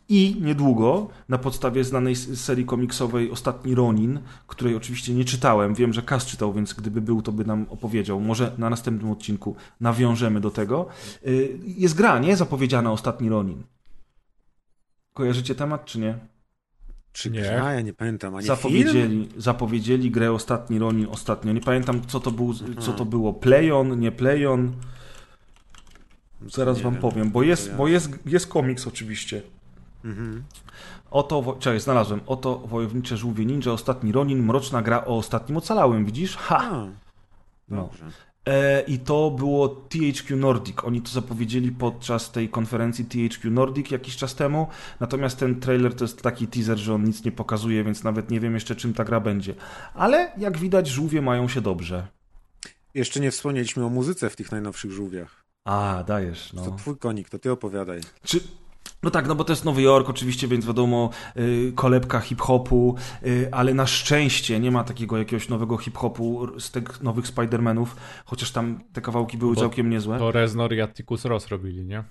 I 0.10 0.36
niedługo, 0.42 1.10
na 1.30 1.38
podstawie 1.38 1.84
znanej 1.84 2.16
serii 2.16 2.66
komiksowej 2.66 3.32
Ostatni 3.32 3.76
Ronin, 3.76 4.20
której 4.48 4.76
oczywiście 4.76 5.14
nie 5.14 5.26
czytałem, 5.26 5.74
wiem, 5.74 5.94
że 5.94 6.02
Kas 6.02 6.26
czytał, 6.26 6.54
więc 6.54 6.74
gdyby 6.74 7.02
był, 7.02 7.22
to 7.22 7.32
by 7.32 7.46
nam 7.46 7.66
opowiedział. 7.70 8.20
Może 8.20 8.52
na 8.58 8.70
następnym 8.70 9.12
odcinku 9.12 9.56
nawiążemy 9.80 10.42
do 10.42 10.52
tego. 10.52 10.88
Y, 11.28 11.60
Jest 11.66 11.96
gra, 11.96 12.20
nie? 12.20 12.36
Zapowiedziana 12.36 12.92
Ostatni 12.92 13.30
Ronin. 13.30 13.64
Kojarzycie 15.14 15.56
temat, 15.56 15.86
czy 15.86 16.00
nie? 16.00 16.18
Czy 17.14 17.32
Nie. 17.32 17.64
A, 17.64 17.74
ja 17.74 17.82
nie 17.82 17.94
pamiętam. 17.94 18.36
A 18.36 18.38
nie 18.38 18.44
film? 18.44 18.56
Zapowiedzieli, 18.58 19.30
zapowiedzieli 19.38 20.12
grę 20.12 20.32
Ostatni 20.32 20.80
Ronin 20.80 21.08
ostatnio. 21.12 21.54
Nie 21.54 21.62
pamiętam, 21.62 22.02
co 22.08 22.20
to, 22.20 22.32
był, 22.32 22.54
co 22.80 22.94
to 22.94 23.06
było. 23.06 23.34
Playon, 23.34 24.00
nie 24.00 24.12
Playon. 24.12 24.74
Zaraz 26.52 26.78
Nie 26.78 26.84
wam 26.84 26.94
wiem. 26.94 27.02
powiem, 27.02 27.32
bo 27.32 27.44
jest, 27.44 27.68
ja- 27.70 27.76
bo 27.76 27.88
jest, 27.88 28.10
jest 28.26 28.48
komiks 28.48 28.88
oczywiście. 28.88 29.42
Mhm. 30.06 30.44
Oto, 31.12 31.58
czekaj, 31.60 31.80
znalazłem. 31.80 32.20
Oto 32.26 32.60
Wojownicze 32.60 33.18
Żółwie 33.18 33.46
Ninja, 33.46 33.72
Ostatni 33.72 34.12
Ronin, 34.12 34.44
mroczna 34.44 34.82
gra 34.82 35.06
o 35.06 35.18
Ostatnim 35.18 35.58
Ocalałym, 35.58 36.06
widzisz? 36.06 36.38
Ha! 36.38 36.60
A, 36.72 36.86
No. 37.70 37.90
E, 38.48 38.82
I 38.82 39.00
to 39.00 39.32
było 39.32 39.70
THQ 39.70 40.36
Nordic. 40.38 40.84
Oni 40.84 41.02
to 41.02 41.12
zapowiedzieli 41.12 41.72
podczas 41.72 42.32
tej 42.32 42.50
konferencji 42.50 43.06
THQ 43.06 43.52
Nordic 43.52 43.92
jakiś 43.92 44.16
czas 44.18 44.36
temu. 44.36 44.68
Natomiast 45.00 45.40
ten 45.40 45.60
trailer 45.60 45.96
to 45.96 46.04
jest 46.04 46.22
taki 46.22 46.48
teaser, 46.48 46.78
że 46.78 46.94
on 46.94 47.04
nic 47.04 47.24
nie 47.26 47.32
pokazuje, 47.32 47.84
więc 47.84 48.04
nawet 48.04 48.32
nie 48.32 48.40
wiem 48.40 48.54
jeszcze 48.54 48.76
czym 48.76 48.94
ta 48.94 49.04
gra 49.04 49.20
będzie. 49.20 49.56
Ale 49.94 50.32
jak 50.38 50.58
widać, 50.58 50.88
żółwie 50.88 51.22
mają 51.22 51.48
się 51.48 51.62
dobrze. 51.62 52.08
Jeszcze 52.94 53.20
nie 53.20 53.32
wspomnieliśmy 53.32 53.86
o 53.86 53.90
muzyce 53.90 54.30
w 54.30 54.36
tych 54.36 54.52
najnowszych 54.52 54.92
żółwiach. 54.92 55.43
A, 55.66 56.04
dajesz, 56.08 56.54
no. 56.54 56.66
To 56.66 56.72
twój 56.72 56.98
konik, 56.98 57.30
to 57.30 57.40
ty 57.40 57.52
opowiadaj. 57.52 58.02
Czy... 58.24 58.40
No 59.04 59.12
tak, 59.12 59.28
no 59.28 59.36
bo 59.36 59.44
to 59.44 59.54
jest 59.54 59.66
Nowy 59.66 59.82
Jork 59.82 60.10
oczywiście, 60.10 60.48
więc 60.48 60.66
wiadomo, 60.66 61.10
y, 61.38 61.74
kolebka 61.76 62.20
hip-hopu, 62.20 62.96
y, 63.26 63.50
ale 63.52 63.74
na 63.74 63.88
szczęście 63.88 64.60
nie 64.60 64.72
ma 64.72 64.84
takiego 64.84 65.18
jakiegoś 65.18 65.50
nowego 65.50 65.78
hip-hopu 65.78 66.48
z 66.60 66.72
tych 66.72 67.02
nowych 67.02 67.26
Spider-Manów, 67.26 67.88
chociaż 68.26 68.52
tam 68.52 68.80
te 68.94 69.02
kawałki 69.02 69.38
były 69.38 69.56
Bo 69.56 69.62
całkiem 69.62 69.90
niezłe. 69.90 70.20
To 70.20 70.32
Reznor 70.32 70.74
i 70.74 70.82
Atticus 70.82 71.26
Ross 71.26 71.48
robili, 71.48 71.86
nie? 71.86 72.04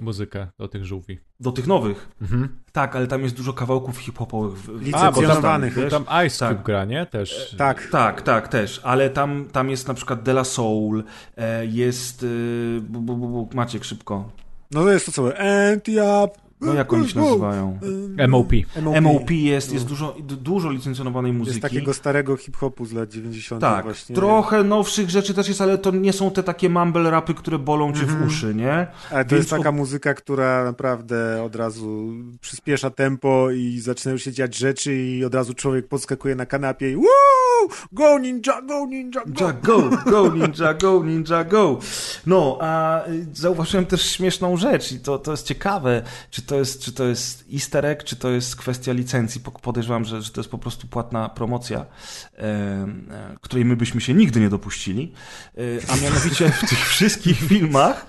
Muzykę 0.00 0.46
do 0.58 0.68
tych 0.68 0.84
żółwi. 0.84 1.18
Do 1.40 1.52
tych 1.52 1.66
nowych. 1.66 2.08
Mhm. 2.22 2.48
Tak, 2.72 2.96
ale 2.96 3.06
tam 3.06 3.22
jest 3.22 3.36
dużo 3.36 3.52
kawałków 3.52 3.98
hip-hopowych. 3.98 4.68
Licencjonowanych, 4.80 5.74
w- 5.74 5.84
Bo 5.84 5.90
tam 5.90 6.26
Ice 6.26 6.36
Cube 6.36 6.54
Tak. 6.54 6.62
gra, 6.62 6.84
nie? 6.84 7.06
Też. 7.06 7.54
Tak, 7.58 7.86
Tak, 7.86 8.22
tak, 8.22 8.48
też, 8.48 8.80
ale 8.84 9.10
tam, 9.10 9.44
tam 9.52 9.70
jest 9.70 9.88
na 9.88 9.94
przykład 9.94 10.22
De 10.22 10.30
La 10.32 10.44
Soul, 10.44 11.04
e, 11.36 11.66
jest... 11.66 12.22
y, 12.22 12.80
bu, 12.88 13.00
bu, 13.00 13.16
bu, 13.16 13.48
Maciek, 13.54 13.84
szybko. 13.84 14.30
no 14.70 14.82
to 14.82 14.92
jest 14.92 15.06
to 15.06 15.12
co? 15.12 15.22
Anti-up. 15.38 16.41
No 16.62 16.74
jak 16.74 16.92
oni 16.92 17.08
się 17.08 17.20
nazywają? 17.20 17.78
MOP. 18.28 18.52
MOP 19.02 19.30
jest, 19.30 19.72
jest 19.72 19.86
dużo, 19.86 20.16
du- 20.20 20.36
dużo 20.36 20.70
licencjonowanej 20.70 21.32
muzyki. 21.32 21.50
Jest 21.56 21.62
takiego 21.62 21.94
starego 21.94 22.36
hip-hopu 22.36 22.84
z 22.86 22.92
lat 22.92 23.08
90. 23.10 23.60
Tak, 23.60 23.84
właśnie. 23.84 24.14
trochę 24.16 24.64
nowszych 24.64 25.10
rzeczy 25.10 25.34
też 25.34 25.48
jest, 25.48 25.60
ale 25.60 25.78
to 25.78 25.90
nie 25.90 26.12
są 26.12 26.30
te 26.30 26.42
takie 26.42 26.68
mumble 26.68 27.10
rapy, 27.10 27.34
które 27.34 27.58
bolą 27.58 27.92
cię 27.92 28.00
Mhm. 28.02 28.22
w 28.22 28.26
uszy, 28.26 28.54
nie? 28.54 28.86
Ale 29.10 29.24
to 29.24 29.30
Więc 29.30 29.40
jest 29.40 29.50
taka 29.50 29.72
muzyka, 29.72 30.14
która 30.14 30.64
naprawdę 30.64 31.42
od 31.44 31.56
razu 31.56 32.12
przyspiesza 32.40 32.90
tempo 32.90 33.50
i 33.50 33.78
zaczynają 33.80 34.18
się 34.18 34.32
dziać 34.32 34.56
rzeczy 34.56 34.94
i 34.96 35.24
od 35.24 35.34
razu 35.34 35.54
człowiek 35.54 35.88
podskakuje 35.88 36.34
na 36.34 36.46
kanapie 36.46 36.90
i 36.92 36.96
Woo! 36.96 37.68
Go 37.92 38.18
ninja, 38.18 38.62
go 38.62 38.86
ninja, 38.86 39.20
go! 39.26 39.30
Ninja 39.30 39.52
go, 39.62 39.90
go 40.10 40.28
ninja, 40.34 40.74
go 40.74 41.04
ninja 41.04 41.44
go. 41.44 41.78
No, 42.26 42.58
a 42.60 43.06
y, 43.08 43.26
zauważyłem 43.34 43.86
też 43.86 44.02
śmieszną 44.10 44.56
rzecz 44.56 44.92
i 44.92 45.00
to, 45.00 45.18
to 45.18 45.30
jest 45.30 45.46
ciekawe, 45.46 46.02
czy 46.30 46.42
to 46.42 46.51
jest, 46.58 46.82
czy 46.82 46.92
to 46.92 47.04
jest 47.04 47.44
easter 47.54 47.86
egg, 47.86 48.04
czy 48.04 48.16
to 48.16 48.30
jest 48.30 48.56
kwestia 48.56 48.92
licencji. 48.92 49.40
Po- 49.40 49.50
Podejrzewam, 49.50 50.04
że, 50.04 50.22
że 50.22 50.30
to 50.30 50.40
jest 50.40 50.50
po 50.50 50.58
prostu 50.58 50.86
płatna 50.86 51.28
promocja, 51.28 51.86
e, 52.38 52.86
której 53.40 53.64
my 53.64 53.76
byśmy 53.76 54.00
się 54.00 54.14
nigdy 54.14 54.40
nie 54.40 54.48
dopuścili. 54.48 55.12
E, 55.56 55.60
a 55.92 55.96
mianowicie 55.96 56.50
w 56.50 56.60
tych 56.60 56.88
wszystkich 56.88 57.38
filmach, 57.38 58.06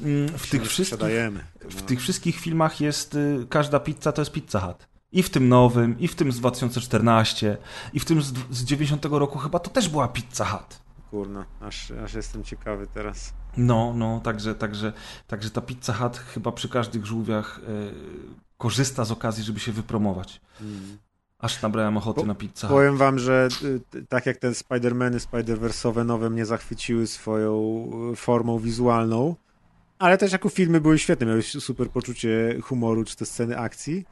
mm, 0.00 0.28
w 0.28 0.50
tych 0.50 0.66
wszystkich 0.66 0.98
w 1.70 1.82
tych 1.82 2.00
wszystkich 2.00 2.40
filmach 2.40 2.80
jest, 2.80 3.14
y, 3.14 3.46
każda 3.48 3.80
pizza 3.80 4.12
to 4.12 4.20
jest 4.22 4.32
Pizza 4.32 4.60
Hut. 4.60 4.88
I 5.12 5.22
w 5.22 5.30
tym 5.30 5.48
nowym, 5.48 5.98
i 6.00 6.08
w 6.08 6.14
tym 6.14 6.32
z 6.32 6.38
2014, 6.40 7.56
i 7.92 8.00
w 8.00 8.04
tym 8.04 8.22
z, 8.22 8.32
z 8.50 8.64
90 8.64 9.04
roku 9.18 9.38
chyba 9.38 9.58
to 9.58 9.70
też 9.70 9.88
była 9.88 10.08
Pizza 10.08 10.44
Hut. 10.44 10.85
Kurna, 11.10 11.46
aż, 11.60 11.90
aż 11.90 12.14
jestem 12.14 12.44
ciekawy 12.44 12.86
teraz. 12.94 13.34
No, 13.56 13.92
no, 13.96 14.20
także, 14.20 14.54
także, 14.54 14.92
także 15.26 15.50
ta 15.50 15.60
Pizza 15.60 15.92
Hut 15.92 16.16
chyba 16.16 16.52
przy 16.52 16.68
każdych 16.68 17.06
żółwiach 17.06 17.58
y, 17.58 17.92
korzysta 18.58 19.04
z 19.04 19.10
okazji, 19.10 19.44
żeby 19.44 19.60
się 19.60 19.72
wypromować. 19.72 20.40
Aż 21.38 21.62
nabrałem 21.62 21.96
ochoty 21.96 22.20
Po- 22.20 22.26
na 22.26 22.34
Pizza 22.34 22.68
Hut. 22.68 22.76
Powiem 22.76 22.96
wam, 22.96 23.18
że 23.18 23.48
y, 23.94 24.06
tak 24.08 24.26
jak 24.26 24.36
te 24.36 24.50
Spider-Many, 24.50 25.18
Spider-Verse'owe 25.18 26.06
nowe 26.06 26.30
mnie 26.30 26.46
zachwyciły 26.46 27.06
swoją 27.06 27.84
y, 28.12 28.16
formą 28.16 28.58
wizualną, 28.58 29.36
ale 29.98 30.18
też 30.18 30.32
jako 30.32 30.48
filmy 30.48 30.80
były 30.80 30.98
świetne, 30.98 31.26
miały 31.26 31.42
super 31.42 31.90
poczucie 31.90 32.58
humoru 32.62 33.04
czy 33.04 33.16
te 33.16 33.26
sceny 33.26 33.58
akcji, 33.58 34.04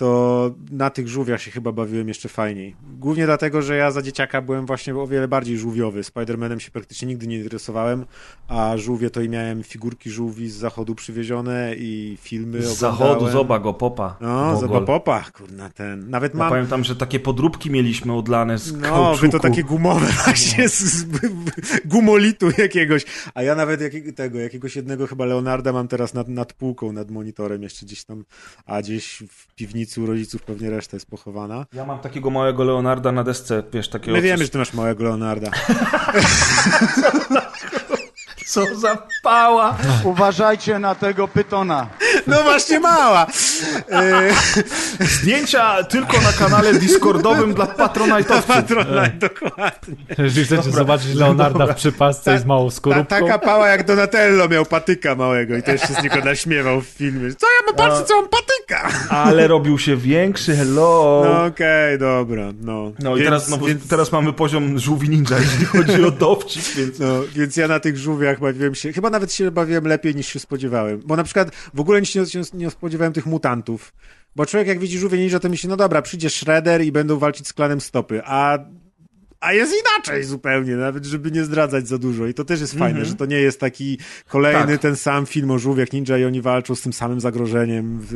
to 0.00 0.50
na 0.70 0.90
tych 0.90 1.08
żółwiach 1.08 1.42
się 1.42 1.50
chyba 1.50 1.72
bawiłem 1.72 2.08
jeszcze 2.08 2.28
fajniej. 2.28 2.76
Głównie 2.98 3.26
dlatego, 3.26 3.62
że 3.62 3.76
ja 3.76 3.90
za 3.90 4.02
dzieciaka 4.02 4.42
byłem 4.42 4.66
właśnie 4.66 4.94
o 4.96 5.06
wiele 5.06 5.28
bardziej 5.28 5.58
żółwiowy. 5.58 6.00
Spider-Manem 6.02 6.58
się 6.58 6.70
praktycznie 6.70 7.08
nigdy 7.08 7.26
nie 7.26 7.36
interesowałem, 7.36 8.04
a 8.48 8.76
żółwie 8.76 9.10
to 9.10 9.20
i 9.20 9.28
miałem 9.28 9.62
figurki 9.62 10.10
żółwi 10.10 10.50
z 10.50 10.54
zachodu 10.56 10.94
przywiezione 10.94 11.74
i 11.78 12.18
filmy 12.20 12.62
Z 12.62 12.82
oglądałem. 12.82 12.98
zachodu, 13.16 13.32
zoba 13.32 13.58
go, 13.58 13.74
popa. 13.74 14.16
No, 14.20 14.56
zoba 14.60 14.80
popa, 14.80 15.24
kurna 15.32 15.70
ten. 15.70 16.10
Nawet 16.10 16.32
Ja 16.34 16.38
mam... 16.38 16.50
pamiętam, 16.50 16.84
że 16.84 16.96
takie 16.96 17.20
podróbki 17.20 17.70
mieliśmy 17.70 18.14
odlane 18.16 18.58
z 18.58 18.72
No, 18.72 18.80
kauczuku. 18.88 19.26
wy 19.26 19.28
to 19.32 19.38
takie 19.40 19.62
gumowe 19.64 20.06
właśnie, 20.24 20.68
z, 20.68 20.78
z 20.80 21.06
gumolitu 21.84 22.46
jakiegoś. 22.58 23.04
A 23.34 23.42
ja 23.42 23.54
nawet 23.54 23.80
jakiego, 23.80 24.12
tego, 24.12 24.38
jakiegoś 24.38 24.76
jednego 24.76 25.06
chyba 25.06 25.24
Leonarda 25.24 25.72
mam 25.72 25.88
teraz 25.88 26.14
nad, 26.14 26.28
nad 26.28 26.52
półką, 26.52 26.92
nad 26.92 27.10
monitorem 27.10 27.62
jeszcze 27.62 27.86
gdzieś 27.86 28.04
tam, 28.04 28.24
a 28.66 28.82
gdzieś 28.82 29.22
w 29.28 29.54
piwnicy 29.54 29.89
u 29.98 30.06
rodziców 30.06 30.42
pewnie 30.42 30.70
reszta 30.70 30.96
jest 30.96 31.06
pochowana. 31.10 31.66
Ja 31.72 31.84
mam 31.84 31.98
takiego 31.98 32.30
małego 32.30 32.64
Leonarda 32.64 33.12
na 33.12 33.24
desce, 33.24 33.62
wiesz, 33.72 33.88
takiego... 33.88 34.12
My 34.16 34.22
wiemy, 34.22 34.38
coś- 34.38 34.46
że 34.46 34.52
ty 34.52 34.58
masz 34.58 34.74
małego 34.74 35.04
Leonarda. 35.04 35.50
Co 38.50 38.74
za 38.74 38.98
pała! 39.22 39.76
Uważajcie 40.04 40.78
na 40.78 40.94
tego 40.94 41.28
pytona. 41.28 41.86
No 42.26 42.42
właśnie 42.42 42.80
mała! 42.80 43.26
E, 43.92 44.30
Zdjęcia 45.00 45.84
tylko 45.84 46.20
na 46.20 46.32
kanale 46.32 46.74
Discordowym 46.74 47.54
dla 47.54 47.64
Patronite'owców. 47.66 48.42
Patronite, 48.42 49.12
dokładnie. 49.28 49.94
Jeżeli 50.18 50.46
chcecie 50.46 50.70
zobaczyć 50.70 51.14
Leonarda 51.14 51.66
w 51.66 51.74
przypasce 51.76 52.38
z 52.38 52.44
małą 52.44 52.68
Ta, 52.70 52.76
skorupką, 52.76 53.04
taka 53.06 53.38
pała 53.38 53.68
jak 53.68 53.86
Donatello 53.86 54.48
miał 54.48 54.66
patyka 54.66 55.14
małego 55.14 55.56
i 55.56 55.62
też 55.62 55.80
się 55.80 55.94
z 55.94 56.02
niego 56.02 56.16
naśmiewał 56.24 56.80
w 56.80 56.86
filmie. 56.86 57.34
Co 57.34 57.46
ja 57.46 57.66
mam 57.66 57.76
patrzeć, 57.76 58.06
co 58.08 58.16
mam 58.20 58.28
patyka? 58.28 58.98
Ale 59.10 59.48
robił 59.48 59.78
się 59.78 59.96
większy, 59.96 60.56
hello. 60.56 61.22
No 61.24 61.44
okej, 61.44 61.98
dobra, 61.98 62.44
no. 62.62 62.92
No 62.98 63.16
i 63.16 63.18
Więc- 63.18 63.24
teraz, 63.26 63.48
no, 63.48 63.58
więc- 63.58 63.88
teraz 63.88 64.12
mamy 64.12 64.32
poziom 64.32 64.78
żółwi 64.78 65.08
ninja, 65.08 65.38
jeśli 65.38 65.64
chodzi 65.64 66.04
o 66.04 66.10
dowcip, 66.10 66.74
więc... 66.74 66.98
No, 66.98 67.06
więc 67.34 67.56
ja 67.56 67.68
na 67.68 67.80
tych 67.80 67.96
żółwiach 67.98 68.39
bawiłem 68.40 68.74
się, 68.74 68.92
chyba 68.92 69.10
nawet 69.10 69.32
się 69.32 69.50
bawiłem 69.50 69.86
lepiej 69.86 70.14
niż 70.14 70.26
się 70.26 70.38
spodziewałem. 70.38 71.02
Bo 71.06 71.16
na 71.16 71.24
przykład 71.24 71.54
w 71.74 71.80
ogóle 71.80 72.06
się 72.06 72.20
nie, 72.20 72.42
nie 72.54 72.70
spodziewałem 72.70 73.12
tych 73.12 73.26
mutantów. 73.26 73.92
Bo 74.36 74.46
człowiek 74.46 74.68
jak 74.68 74.78
widzi 74.78 74.98
żółwie 74.98 75.18
ninja, 75.18 75.38
to 75.40 75.48
myśli, 75.48 75.68
no 75.68 75.76
dobra, 75.76 76.02
przyjdzie 76.02 76.30
Shredder 76.30 76.82
i 76.82 76.92
będą 76.92 77.18
walczyć 77.18 77.48
z 77.48 77.52
klanem 77.52 77.80
stopy, 77.80 78.20
a, 78.24 78.58
a 79.40 79.52
jest 79.52 79.72
inaczej 79.80 80.24
zupełnie, 80.24 80.76
nawet 80.76 81.04
żeby 81.04 81.30
nie 81.30 81.44
zdradzać 81.44 81.88
za 81.88 81.98
dużo. 81.98 82.26
I 82.26 82.34
to 82.34 82.44
też 82.44 82.60
jest 82.60 82.74
fajne, 82.78 83.04
że 83.04 83.14
to 83.14 83.26
nie 83.26 83.36
jest 83.40 83.60
taki 83.60 83.98
kolejny 84.28 84.72
Tak. 84.72 84.80
ten 84.80 84.96
sam 84.96 85.26
film 85.26 85.50
o 85.50 85.58
żółwiach 85.58 85.92
ninja 85.92 86.18
i 86.18 86.24
oni 86.24 86.42
walczą 86.42 86.74
z 86.74 86.80
tym 86.80 86.92
samym 86.92 87.20
zagrożeniem. 87.20 88.06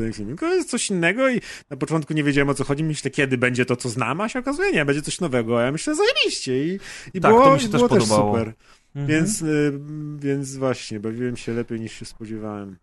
To 0.41 0.55
jest 0.55 0.71
coś 0.71 0.91
innego 0.91 1.29
i 1.31 1.41
na 1.71 1.77
początku 1.77 2.15
nie 2.15 2.25
wiedziałem 2.25 2.49
o 2.49 2.55
co 2.55 2.65
chodzi. 2.65 2.85
Myślę, 2.85 3.11
kiedy 3.11 3.39
będzie 3.39 3.65
to, 3.65 3.77
co 3.77 3.89
znam, 3.89 4.21
a 4.21 4.29
się 4.29 4.39
okazuje, 4.39 4.73
nie, 4.73 4.85
będzie 4.85 5.03
coś 5.03 5.21
nowego. 5.21 5.61
A 5.61 5.63
ja 5.63 5.73
myślę, 5.73 5.95
zajebiście. 5.95 6.65
I, 6.67 6.79
i 7.15 7.21
Tak, 7.21 7.33
było, 7.33 7.45
to 7.45 7.55
mi 7.55 7.61
się 7.61 7.67
i 7.67 7.71
też 7.71 7.79
było 7.79 7.89
podobało. 7.89 8.33
super. 8.39 8.55
Mhm. 8.97 9.07
Więc, 9.07 9.43
y, 9.43 9.81
więc 10.17 10.57
właśnie, 10.57 11.01
bawiłem 11.01 11.37
się 11.37 11.53
lepiej 11.53 11.81
niż 11.81 11.93
się 11.93 12.05
spodziewałem. 12.05 12.77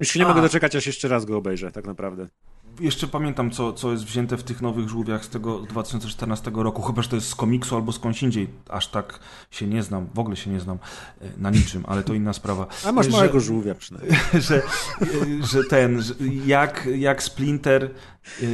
Już 0.00 0.08
się 0.08 0.18
nie 0.18 0.26
A. 0.26 0.28
mogę 0.28 0.42
doczekać, 0.42 0.76
aż 0.76 0.86
jeszcze 0.86 1.08
raz 1.08 1.24
go 1.24 1.36
obejrzę, 1.36 1.72
tak 1.72 1.86
naprawdę. 1.86 2.26
Jeszcze 2.80 3.06
pamiętam, 3.06 3.50
co, 3.50 3.72
co 3.72 3.92
jest 3.92 4.04
wzięte 4.04 4.36
w 4.36 4.42
tych 4.42 4.62
nowych 4.62 4.88
żółwiach 4.88 5.24
z 5.24 5.28
tego 5.28 5.58
2014 5.60 6.50
roku, 6.54 6.82
chyba, 6.82 7.02
że 7.02 7.08
to 7.08 7.16
jest 7.16 7.28
z 7.28 7.34
komiksu 7.34 7.76
albo 7.76 7.92
skądś 7.92 8.22
indziej. 8.22 8.48
Aż 8.68 8.88
tak 8.88 9.18
się 9.50 9.66
nie 9.66 9.82
znam, 9.82 10.06
w 10.14 10.18
ogóle 10.18 10.36
się 10.36 10.50
nie 10.50 10.60
znam 10.60 10.78
e, 11.20 11.28
na 11.36 11.50
niczym, 11.50 11.84
ale 11.86 12.02
to 12.02 12.14
inna 12.14 12.32
sprawa. 12.32 12.66
A 12.86 12.92
masz 12.92 13.06
Że- 13.06 13.12
małego 13.12 13.40
żółwia 13.40 13.74
przynajmniej. 13.74 14.20
że, 14.48 14.62
że 15.52 15.64
ten, 15.64 16.02
że 16.02 16.14
jak, 16.46 16.88
jak 16.96 17.22
Splinter 17.22 17.90
yy, 18.42 18.48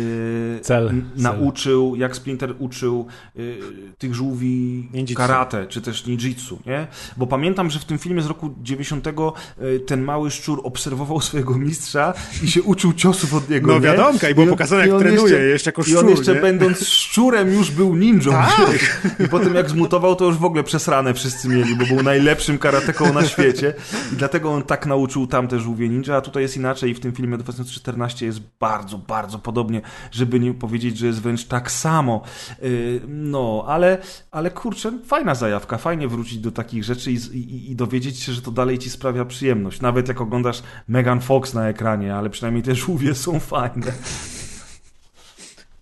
Cel, 0.62 0.88
n- 0.88 1.10
cel. 1.14 1.22
nauczył, 1.22 1.96
jak 1.96 2.16
Splinter 2.16 2.54
uczył 2.58 3.06
yy, 3.34 3.58
tych 3.98 4.14
żółwi 4.14 4.88
Ninjitsu. 4.92 5.14
karate, 5.14 5.66
czy 5.66 5.80
też 5.82 6.06
ninjitsu, 6.06 6.58
nie? 6.66 6.86
Bo 7.16 7.26
pamiętam, 7.26 7.70
że 7.70 7.78
w 7.78 7.84
tym 7.84 7.98
filmie 7.98 8.22
z 8.22 8.26
roku 8.26 8.54
90 8.62 9.06
yy, 9.06 9.80
ten 9.80 10.02
mały 10.02 10.30
szczur 10.30 10.60
obserwował 10.64 11.20
swojego 11.20 11.58
mistrza 11.58 12.14
i 12.42 12.48
się 12.48 12.62
uczył 12.62 12.92
ciosów 12.92 13.34
od 13.34 13.50
niego, 13.50 13.68
No 13.68 13.74
nie? 13.74 13.80
wiadomka, 13.80 14.28
i 14.28 14.34
było 14.34 14.46
pokazane, 14.46 14.88
jak 14.88 14.98
trenuje, 14.98 15.38
jeszcze 15.38 15.68
jako 15.70 15.82
I 15.82 15.84
on 15.96 15.98
szczur, 15.98 16.10
jeszcze 16.10 16.34
nie? 16.34 16.40
będąc 16.40 16.86
szczurem 16.88 17.52
już 17.52 17.70
był 17.70 17.96
ninją. 17.96 18.32
Tak. 18.32 19.02
I 19.24 19.28
potem 19.28 19.54
jak 19.54 19.70
zmutował, 19.70 20.16
to 20.16 20.24
już 20.24 20.36
w 20.36 20.44
ogóle 20.44 20.64
przesrane 20.64 21.14
wszyscy 21.14 21.48
mieli, 21.48 21.76
bo 21.76 21.86
był 21.86 22.02
najlepszym 22.02 22.58
karateką 22.58 23.12
na 23.12 23.24
świecie. 23.26 23.74
I 24.12 24.16
dlatego 24.16 24.52
on 24.52 24.62
tak 24.62 24.86
nauczył 24.86 25.26
tamte 25.26 25.60
żółwie 25.60 25.88
ninja, 25.88 26.16
a 26.16 26.20
tutaj 26.20 26.42
jest 26.42 26.56
inaczej 26.56 26.90
i 26.90 26.94
w 26.94 27.00
tym 27.00 27.12
filmie 27.12 27.38
2014 27.38 28.26
jest 28.26 28.40
bardzo, 28.60 28.98
bardzo 28.98 29.38
podobnie, 29.56 29.80
żeby 30.10 30.40
nie 30.40 30.54
powiedzieć, 30.54 30.98
że 30.98 31.06
jest 31.06 31.20
wręcz 31.22 31.44
tak 31.44 31.70
samo. 31.70 32.22
Yy, 32.62 33.00
No, 33.08 33.64
ale, 33.66 33.98
ale 34.30 34.50
kurczę, 34.50 34.92
fajna 35.06 35.34
zajawka, 35.34 35.78
fajnie 35.78 36.08
wrócić 36.08 36.38
do 36.38 36.52
takich 36.52 36.84
rzeczy 36.84 37.12
i, 37.12 37.14
i, 37.14 37.70
i 37.70 37.76
dowiedzieć 37.76 38.18
się, 38.20 38.32
że 38.32 38.42
to 38.42 38.50
dalej 38.50 38.78
ci 38.78 38.90
sprawia 38.90 39.24
przyjemność. 39.24 39.80
Nawet 39.80 40.08
jak 40.08 40.20
oglądasz 40.20 40.62
Megan 40.88 41.20
Fox 41.20 41.54
na 41.54 41.68
ekranie, 41.68 42.14
ale 42.14 42.30
przynajmniej 42.30 42.62
te 42.62 42.74
żółwie 42.74 43.14
są 43.24 43.40
fajne. 43.40 43.92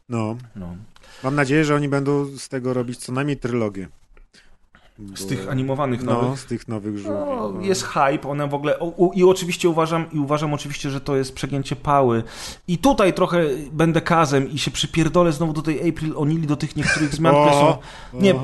No, 0.08 0.36
No. 0.56 0.76
mam 1.24 1.34
nadzieję, 1.34 1.64
że 1.64 1.74
oni 1.74 1.88
będą 1.88 2.26
z 2.38 2.48
tego 2.48 2.74
robić 2.74 2.98
co 2.98 3.12
najmniej 3.12 3.36
trylogię. 3.36 3.88
Z 5.14 5.26
tych 5.26 5.48
animowanych 5.48 6.02
No, 6.02 6.12
nowych. 6.22 6.40
z 6.40 6.44
tych 6.46 6.68
nowych 6.68 6.98
żółwi. 6.98 7.18
No, 7.26 7.52
no. 7.54 7.60
jest 7.60 7.82
hype, 7.84 8.28
one 8.28 8.48
w 8.48 8.54
ogóle. 8.54 8.78
O, 8.78 9.10
I 9.14 9.24
oczywiście 9.24 9.68
uważam, 9.68 10.06
i 10.12 10.18
uważam 10.18 10.54
oczywiście, 10.54 10.90
że 10.90 11.00
to 11.00 11.16
jest 11.16 11.34
przegięcie 11.34 11.76
pały. 11.76 12.22
I 12.68 12.78
tutaj 12.78 13.14
trochę 13.14 13.42
będę 13.72 14.00
kazem 14.00 14.50
i 14.50 14.58
się 14.58 14.70
przypierdolę 14.70 15.32
znowu 15.32 15.52
do 15.52 15.62
tej 15.62 15.88
April 15.88 16.12
O'Neil, 16.14 16.46
do 16.46 16.56
tych 16.56 16.76
niektórych 16.76 17.14
zmian, 17.14 17.34
które 17.34 17.52
są. 17.52 17.76
Nie, 18.14 18.34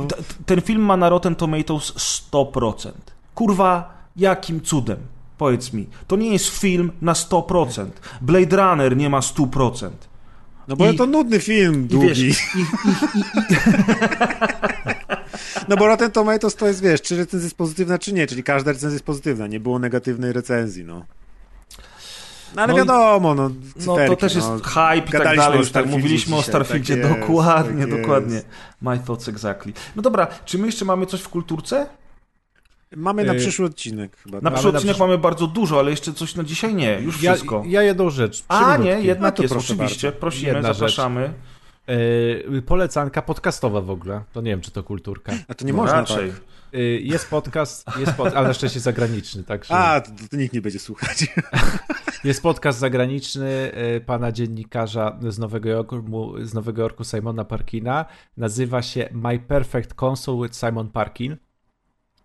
ten 0.47 0.61
film 0.61 0.83
ma 0.83 0.97
na 0.97 1.09
Rotten 1.09 1.35
Tomatoes 1.37 1.93
100%. 2.33 2.91
Kurwa, 3.35 4.01
Jakim 4.17 4.61
cudem? 4.61 4.99
Powiedz 5.39 5.73
mi. 5.73 5.87
To 6.07 6.17
nie 6.17 6.33
jest 6.33 6.49
film 6.49 6.93
na 7.03 7.12
100%. 7.12 7.87
Blade 8.20 8.57
Runner 8.57 8.97
nie 8.97 9.11
ma 9.11 9.20
100%. 9.20 9.91
No 10.69 10.77
bo 10.77 10.91
I- 10.91 10.97
to 10.97 11.07
nudny 11.07 11.41
film, 11.41 11.85
I 11.85 11.89
długi. 11.89 12.09
wiesz, 12.09 12.19
i, 12.20 12.35
No 15.68 15.76
bo 15.76 15.86
Rotten 15.86 16.10
Tomatoes 16.10 16.55
to 16.55 16.66
jest, 16.66 16.82
wiesz, 16.82 17.02
czy 17.02 17.16
recenzja 17.16 17.44
jest 17.47 17.56
pozytywna, 17.56 17.98
czy 17.98 18.12
nie, 18.12 18.26
czyli 18.26 18.42
każda 18.42 18.70
recenzja 18.72 18.92
jest 18.94 19.05
pozytywna, 19.05 19.47
nie 19.47 19.60
było 19.60 19.78
negatywnej 19.78 20.32
recenzji, 20.32 20.84
no. 20.84 21.05
No 22.56 22.62
ale 22.62 22.72
No 22.72 22.78
wiadomo, 22.78 23.34
no, 23.34 23.50
no 23.86 23.97
to 24.06 24.16
też 24.16 24.34
jest 24.34 24.48
no. 24.48 24.58
hype 24.58 24.97
i 24.97 25.02
tak 25.12 25.24
dalej. 25.24 25.39
o 25.40 25.55
Już 25.55 25.70
tak 25.70 25.86
mówiliśmy 25.86 26.34
o 26.36 26.39
dzisiaj, 26.39 26.50
Starfieldzie. 26.52 26.97
tak 26.97 27.06
jest, 27.10 27.20
dokładnie, 27.20 27.86
tak 27.86 28.00
dokładnie. 28.00 28.42
My 28.82 28.98
thoughts 28.98 29.28
exactly. 29.28 29.72
No 29.97 30.02
dobra, 30.02 30.26
czy 30.44 30.58
my 30.58 30.66
jeszcze 30.66 30.84
mamy 30.84 31.06
coś 31.06 31.20
w 31.20 31.28
kulturce? 31.28 31.86
Mamy 32.97 33.24
na 33.24 33.32
Y, 33.32 33.36
przyszły 33.39 33.66
odcinek 33.66 34.16
chyba. 34.16 34.36
Na 34.40 34.42
tak? 34.42 34.52
przyszły 34.55 34.72
na 34.72 34.78
odcinek 34.78 34.97
przysz- 34.97 35.00
mamy 35.00 35.18
bardzo 35.18 35.47
dużo, 35.47 35.78
ale 35.78 35.90
jeszcze 35.90 36.12
coś 36.12 36.34
na 36.34 36.44
dzisiaj 36.44 36.74
nie. 36.74 37.00
Już 37.00 37.22
Ja, 37.22 37.32
wszystko. 37.32 37.62
ja 37.66 37.82
jedną 37.82 38.10
rzecz. 38.10 38.44
A 38.48 38.76
nie, 38.76 38.90
jednak 38.90 39.32
No 39.32 39.36
to 39.36 39.42
jest, 39.42 39.55
proszę 39.55 39.72
oczywiście. 39.74 40.06
bardzo. 40.08 40.20
Prosimy, 40.20 40.52
Jedna 40.52 40.72
rzecz. 40.72 40.97
Yy, 41.89 42.62
polecanka 42.62 43.23
podcastowa 43.23 43.81
w 43.81 43.91
ogóle. 43.91 44.23
To 44.33 44.41
nie 44.41 44.50
wiem, 44.50 44.60
czy 44.60 44.70
to 44.70 44.83
kulturka. 44.83 45.33
A 45.49 45.55
to 45.55 45.65
nie 45.65 45.73
No 45.73 45.76
można 45.78 45.94
raczej. 46.00 46.31
tak. 46.33 46.41
Yy, 46.73 47.00
jest 47.00 47.31
podcast, 47.31 47.86
jest 47.99 48.12
pod, 48.12 48.34
ale 48.34 48.49
na 48.49 48.55
szczęście 48.55 48.81
zagraniczny, 48.81 49.44
także 49.44 49.75
A, 49.75 50.00
to, 50.00 50.10
to 50.31 50.36
nikt 50.36 50.55
nie 50.55 50.60
będzie 50.60 50.78
słuchać. 50.78 51.26
jest 52.25 52.42
podcast 52.42 52.78
zagraniczny 52.78 53.73
yy, 53.92 54.00
pana 54.00 54.33
dziennikarza 54.33 55.18
z 55.28 55.39
Nowego 55.39 55.68
Jorku, 55.68 56.34
z 56.44 56.55
Nowego 56.55 56.83
Jorku 56.83 57.05
Simona 57.05 57.44
Parkina. 57.44 58.05
Nazywa 58.36 58.83
się 58.83 59.09
My 59.12 59.39
Perfect 59.39 59.94
Console 60.02 60.49
with 60.49 60.59
Simon 60.59 60.89
Parkin. 60.91 61.36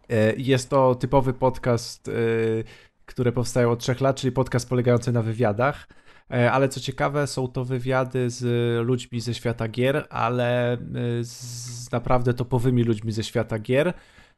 Yy, 0.10 0.16
Jest 0.38 0.70
to 0.70 0.96
typowy 0.96 1.34
podcast, 1.34 2.08
yy, 2.08 2.64
który 3.06 3.32
powstaje 3.32 3.70
od 3.70 3.80
trzech 3.80 4.02
lat, 4.02 4.16
czyli 4.16 4.32
podcast 4.32 4.70
polegający 4.70 5.12
na 5.12 5.22
wywiadach. 5.22 5.88
E, 6.32 6.52
Ale 6.52 6.70
co 6.70 6.80
ciekawe, 6.80 7.28
są 7.28 7.48
to 7.48 7.66
wywiady 7.66 8.30
z 8.30 8.44
ludźmi 8.88 9.22
ze 9.22 9.34
świata 9.34 9.68
gier, 9.68 10.08
ale 10.10 10.74
e, 10.74 10.78
z 11.22 11.92
naprawdę 11.92 12.34
topowymi 12.34 12.84
ludźmi 12.84 13.12
ze 13.12 13.24
świata 13.24 13.60
gier. 13.60 13.94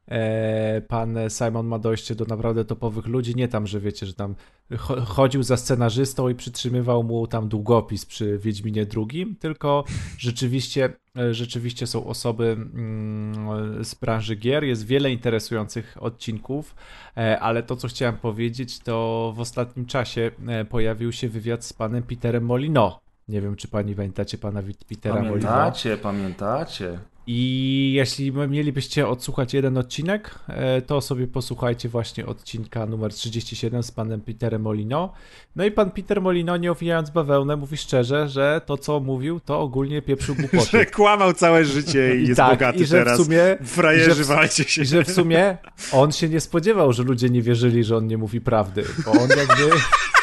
E, 0.08 0.82
Pan 0.88 1.18
Simon 1.30 1.68
ma 1.68 1.80
dojście 1.80 2.16
do 2.16 2.26
naprawdę 2.26 2.66
topowych 2.66 3.08
ludzi. 3.08 3.36
Nie 3.36 3.48
tam, 3.48 3.68
że 3.68 3.80
wiecie, 3.80 4.06
że 4.06 4.14
tam 4.14 4.36
cho- 4.72 5.06
chodził 5.06 5.44
za 5.44 5.58
scenarzystą 5.58 6.30
i 6.30 6.36
przytrzymywał 6.36 7.04
mu 7.04 7.28
tam 7.28 7.48
długopis 7.50 8.06
przy 8.06 8.38
Wiedźminie 8.38 8.86
II, 8.98 9.36
tylko 9.40 9.84
rzeczywiście, 10.18 10.94
e, 11.18 11.34
rzeczywiście 11.34 11.88
są 11.88 12.06
osoby 12.06 12.46
mm, 12.46 13.84
z 13.84 13.96
branży 13.96 14.36
gier. 14.36 14.64
Jest 14.64 14.86
wiele 14.86 15.12
interesujących 15.12 15.98
odcinków. 16.00 16.76
E, 17.18 17.40
Ale 17.40 17.64
to, 17.64 17.76
co 17.76 17.88
chciałem 17.88 18.18
powiedzieć, 18.18 18.80
to 18.80 19.34
w 19.36 19.40
ostatnim 19.40 19.86
czasie 19.86 20.32
pojawił 20.70 21.12
się 21.12 21.30
wywiad 21.30 21.66
z 21.66 21.74
panem 21.74 22.04
Peterem 22.04 22.46
Molino. 22.46 23.00
Nie 23.28 23.42
wiem, 23.42 23.56
czy 23.56 23.68
pani 23.68 23.96
pamiętacie 23.96 24.38
pana 24.38 24.62
Petera 24.90 25.16
Molino. 25.16 25.30
Pamiętacie, 25.50 25.98
pamiętacie. 25.98 27.00
I 27.30 27.94
jeśli 27.96 28.32
mielibyście 28.32 29.08
odsłuchać 29.08 29.54
jeden 29.54 29.78
odcinek, 29.78 30.40
e, 30.48 30.82
to 30.82 31.02
sobie 31.02 31.28
posłuchajcie 31.28 31.90
właśnie 31.90 32.26
odcinka 32.26 32.86
numer 32.86 33.14
37 33.14 33.84
z 33.84 33.92
panem 33.92 34.22
Peterem 34.22 34.62
Molino. 34.62 35.14
No 35.56 35.66
i 35.66 35.72
pan 35.72 35.92
Peter 35.92 36.22
Molino, 36.22 36.58
nie 36.58 36.72
owijając 36.72 37.10
bawełnę, 37.10 37.56
mówi 37.56 37.78
szczerze, 37.78 38.30
że 38.30 38.62
to, 38.66 38.78
co 38.78 39.00
mówił, 39.00 39.40
to 39.40 39.60
ogólnie 39.60 40.02
pieprzył 40.02 40.36
głupoty. 40.42 40.72
Że 40.72 40.86
kłamał 40.86 41.34
całe 41.34 41.66
życie 41.66 42.16
i, 42.16 42.20
I 42.20 42.28
jest 42.28 42.38
tak, 42.38 42.52
bogaty 42.52 42.80
i 42.80 42.86
że 42.86 42.98
teraz. 42.98 43.20
w 43.20 43.24
sumie 43.24 43.58
Frajerzy, 43.64 44.24
walcie 44.24 44.64
się. 44.64 44.82
I 44.82 44.86
że 44.86 45.04
w 45.04 45.12
sumie 45.12 45.58
on 45.92 46.12
się 46.12 46.30
nie 46.30 46.40
spodziewał, 46.40 46.94
że 46.94 47.04
ludzie 47.04 47.30
nie 47.30 47.42
wierzyli, 47.42 47.84
że 47.84 47.98
on 47.98 48.08
nie 48.08 48.18
mówi 48.18 48.42
prawdy, 48.42 48.84
bo 49.06 49.12
on 49.12 49.30
jakby... 49.30 49.70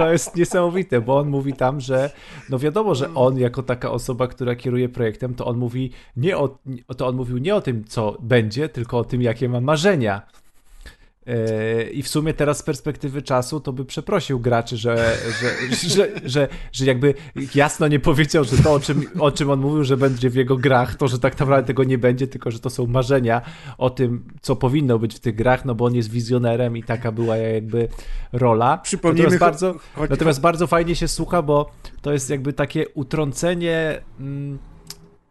To 0.00 0.12
jest 0.12 0.36
niesamowite, 0.36 1.00
bo 1.00 1.18
on 1.18 1.28
mówi 1.28 1.52
tam, 1.52 1.80
że 1.80 2.10
no 2.50 2.58
wiadomo, 2.58 2.94
że 2.94 3.14
on 3.14 3.38
jako 3.38 3.62
taka 3.62 3.90
osoba, 3.90 4.26
która 4.26 4.56
kieruje 4.56 4.88
projektem, 4.88 5.34
to 5.34 5.46
on 5.46 5.58
mówi 5.58 5.90
nie 6.16 6.38
o, 6.38 6.58
to 6.96 7.06
on 7.06 7.16
mówił 7.16 7.38
nie 7.38 7.54
o 7.54 7.60
tym, 7.60 7.84
co 7.84 8.16
będzie, 8.20 8.68
tylko 8.68 8.98
o 8.98 9.04
tym, 9.04 9.22
jakie 9.22 9.48
ma 9.48 9.60
marzenia. 9.60 10.22
Yy, 11.30 11.90
I 11.90 12.02
w 12.02 12.08
sumie 12.08 12.34
teraz 12.34 12.58
z 12.58 12.62
perspektywy 12.62 13.22
czasu 13.22 13.60
to 13.60 13.72
by 13.72 13.84
przeprosił 13.84 14.40
graczy, 14.40 14.76
że, 14.76 15.16
że, 15.88 16.08
że, 16.24 16.48
że, 16.72 16.84
jakby 16.84 17.14
jasno 17.54 17.88
nie 17.88 18.00
powiedział, 18.00 18.44
że 18.44 18.56
to, 18.56 18.72
o 18.72 18.80
czym, 18.80 19.04
o 19.18 19.30
czym 19.30 19.50
on 19.50 19.60
mówił, 19.60 19.84
że 19.84 19.96
będzie 19.96 20.30
w 20.30 20.34
jego 20.34 20.56
grach, 20.56 20.94
to, 20.94 21.08
że 21.08 21.18
tak 21.18 21.38
naprawdę 21.40 21.66
tego 21.66 21.84
nie 21.84 21.98
będzie, 21.98 22.26
tylko 22.26 22.50
że 22.50 22.58
to 22.58 22.70
są 22.70 22.86
marzenia 22.86 23.42
o 23.78 23.90
tym, 23.90 24.24
co 24.40 24.56
powinno 24.56 24.98
być 24.98 25.14
w 25.14 25.18
tych 25.18 25.34
grach, 25.34 25.64
no 25.64 25.74
bo 25.74 25.84
on 25.84 25.94
jest 25.94 26.10
wizjonerem 26.10 26.76
i 26.76 26.82
taka 26.82 27.12
była 27.12 27.36
jakby 27.36 27.88
rola. 28.32 28.78
Przypomnijmy, 28.78 29.30
Natomiast 29.30 29.60
bardzo, 29.60 29.74
natomiast 30.10 30.40
bardzo 30.40 30.66
fajnie 30.66 30.96
się 30.96 31.08
słucha, 31.08 31.42
bo 31.42 31.70
to 32.02 32.12
jest 32.12 32.30
jakby 32.30 32.52
takie 32.52 32.88
utrącenie 32.88 34.00
mm, 34.20 34.58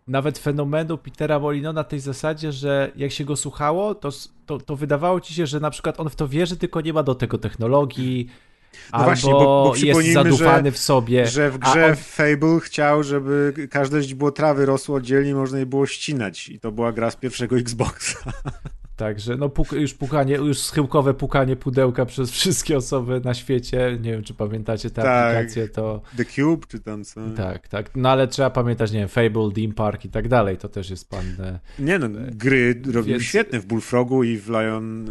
nawet 0.10 0.38
fenomenu 0.38 0.98
Petera 0.98 1.40
Molino 1.40 1.74
na 1.74 1.84
tej 1.84 2.00
zasadzie, 2.00 2.52
że 2.52 2.92
jak 2.96 3.12
się 3.12 3.26
go 3.26 3.36
słuchało, 3.36 3.96
to, 3.96 4.10
to, 4.46 4.58
to 4.60 4.76
wydawało 4.76 5.20
ci 5.22 5.34
się, 5.34 5.46
że 5.46 5.60
na 5.60 5.70
przykład 5.70 6.00
on 6.00 6.10
w 6.10 6.16
to 6.16 6.28
wierzy, 6.28 6.58
tylko 6.58 6.82
nie 6.82 6.94
ma 6.94 7.04
do 7.04 7.16
tego 7.16 7.38
technologii, 7.38 8.28
No 8.74 8.80
albo 8.92 9.06
właśnie, 9.06 9.32
bo- 9.32 9.74
bo 9.94 10.02
jest 10.02 10.14
zadufany 10.14 10.70
że- 10.70 10.72
w 10.72 10.78
sobie. 10.78 11.26
Że 11.28 11.52
w 11.52 11.58
grze 11.58 11.86
on- 11.86 11.96
Fable 11.96 12.60
chciał, 12.60 13.04
żeby 13.04 13.54
każde 13.72 14.02
źdźbło 14.04 14.32
trawy 14.32 14.66
rosło 14.66 14.96
oddzielnie, 14.96 15.36
można 15.36 15.60
je 15.60 15.66
było 15.66 15.86
ścinać. 15.88 16.50
I 16.50 16.60
to 16.60 16.72
była 16.72 16.92
gra 16.92 17.12
z 17.12 17.16
pierwszego 17.16 17.58
Xboxa. 17.58 18.20
Także 19.00 19.38
no 19.38 19.50
puk, 19.50 19.72
już 19.72 19.94
pukanie, 19.94 20.36
już 20.36 20.60
schyłkowe 20.60 21.14
pukanie 21.14 21.56
pudełka 21.56 22.06
przez 22.06 22.32
wszystkie 22.32 22.78
osoby 22.78 23.22
na 23.24 23.34
świecie. 23.34 23.98
Nie 24.02 24.12
wiem, 24.12 24.24
czy 24.24 24.34
pamiętacie 24.34 24.90
tę 24.90 25.02
Tak. 25.02 25.36
aplikację, 25.36 25.68
to 25.70 26.02
The 26.18 26.26
Cube, 26.26 26.68
czy 26.68 26.80
tam 26.80 27.04
co? 27.04 27.22
tak, 27.38 27.68
tak. 27.68 27.90
No 27.96 28.10
ale 28.10 28.28
trzeba 28.28 28.50
pamiętać, 28.50 28.92
nie 28.92 29.00
wiem, 29.00 29.08
Fable, 29.10 29.52
Theme 29.56 29.74
Park 29.74 30.06
i 30.06 30.10
tak 30.10 30.28
dalej. 30.28 30.58
To 30.58 30.70
też 30.70 30.90
jest 30.90 31.10
pan 31.10 31.26
e, 31.40 31.60
Nie 31.80 32.00
no, 32.00 32.08
gry 32.32 32.82
robił 32.86 33.04
Więc- 33.14 33.24
świetne 33.24 33.60
w 33.60 33.66
Bullfrogu 33.66 34.24
i 34.24 34.38
w 34.38 34.50
Lion... 34.50 35.06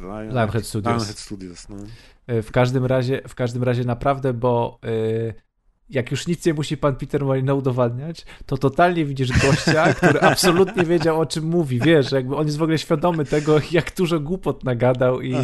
W 0.00 0.02
Lion... 0.02 0.28
Lionhead 0.28 0.66
Studios. 0.66 0.94
Lionhead 0.96 1.18
Studios, 1.18 1.68
no. 1.68 1.76
E, 2.26 2.42
W 2.42 2.50
każdym 2.52 2.86
razie, 2.86 3.22
w 3.28 3.34
każdym 3.34 3.62
razie 3.62 3.84
naprawdę, 3.84 4.32
bo 4.32 4.78
e, 4.84 5.47
jak 5.90 6.10
już 6.10 6.26
nic 6.26 6.46
nie 6.46 6.54
musi 6.54 6.76
pan 6.76 6.96
Peter 6.96 7.24
Molino 7.24 7.54
udowadniać, 7.54 8.26
to 8.46 8.58
totalnie 8.58 9.04
widzisz 9.04 9.28
gościa, 9.42 9.94
który 9.94 10.20
absolutnie 10.20 10.84
wiedział 10.84 11.20
o 11.20 11.26
czym 11.26 11.44
mówi, 11.44 11.80
wiesz, 11.80 12.12
jakby 12.12 12.36
on 12.36 12.46
jest 12.46 12.58
w 12.58 12.62
ogóle 12.62 12.78
świadomy 12.78 13.24
tego, 13.24 13.60
jak 13.70 13.94
dużo 13.96 14.20
głupot 14.20 14.64
nagadał 14.64 15.20
i 15.20 15.34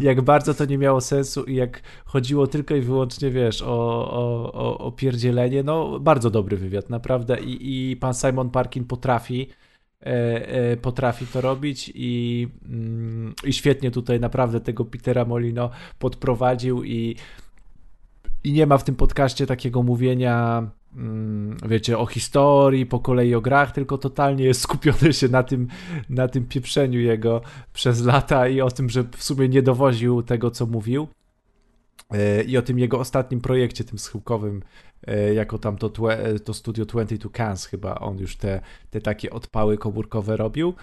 jak 0.00 0.20
bardzo 0.20 0.54
to 0.54 0.64
nie 0.64 0.78
miało 0.78 1.00
sensu 1.00 1.44
i 1.44 1.54
jak 1.54 1.82
chodziło 2.04 2.46
tylko 2.46 2.74
i 2.74 2.80
wyłącznie, 2.80 3.30
wiesz, 3.30 3.62
o, 3.62 3.66
o, 4.10 4.52
o, 4.52 4.78
o 4.78 4.92
pierdzielenie, 4.92 5.62
no 5.62 6.00
bardzo 6.00 6.30
dobry 6.30 6.56
wywiad, 6.56 6.90
naprawdę. 6.90 7.40
I, 7.40 7.90
i 7.90 7.96
pan 7.96 8.14
Simon 8.14 8.50
Parkin 8.50 8.84
potrafi 8.84 9.48
e, 10.02 10.06
e, 10.48 10.76
potrafi 10.76 11.26
to 11.26 11.40
robić 11.40 11.92
i, 11.94 12.48
mm, 12.64 13.34
i 13.44 13.52
świetnie 13.52 13.90
tutaj 13.90 14.20
naprawdę 14.20 14.60
tego 14.60 14.84
Petera 14.84 15.24
Molino 15.24 15.70
podprowadził 15.98 16.84
i, 16.84 17.16
i 18.44 18.52
nie 18.52 18.66
ma 18.66 18.78
w 18.78 18.84
tym 18.84 18.96
podcaście 18.96 19.46
takiego 19.46 19.82
mówienia 19.82 20.62
mm, 20.96 21.56
wiecie, 21.68 21.98
o 21.98 22.06
historii, 22.06 22.86
po 22.86 23.00
kolei 23.00 23.34
o 23.34 23.40
grach, 23.40 23.72
tylko 23.72 23.98
totalnie 23.98 24.44
jest 24.44 24.60
skupiony 24.60 25.12
się 25.12 25.28
na 25.28 25.42
tym, 25.42 25.68
na 26.08 26.28
tym 26.28 26.46
pieprzeniu 26.46 27.00
jego 27.00 27.40
przez 27.72 28.04
lata 28.04 28.48
i 28.48 28.60
o 28.60 28.70
tym, 28.70 28.90
że 28.90 29.04
w 29.16 29.22
sumie 29.22 29.48
nie 29.48 29.62
dowoził 29.62 30.22
tego, 30.22 30.50
co 30.50 30.66
mówił. 30.66 31.08
E, 32.10 32.42
I 32.42 32.56
o 32.56 32.62
tym 32.62 32.78
jego 32.78 32.98
ostatnim 32.98 33.40
projekcie, 33.40 33.84
tym 33.84 33.98
schyłkowym, 33.98 34.62
jako 35.34 35.58
tam 35.58 35.76
to, 35.76 36.12
e, 36.12 36.54
studio 36.54 36.84
22 36.84 37.30
Cans 37.30 37.66
chyba 37.66 37.94
on 37.94 38.18
już 38.18 38.36
te, 38.36 38.60
te 38.90 39.00
takie 39.00 39.30
odpały 39.30 39.78
komórkowe 39.78 40.36
robił. 40.36 40.68
E, 40.68 40.74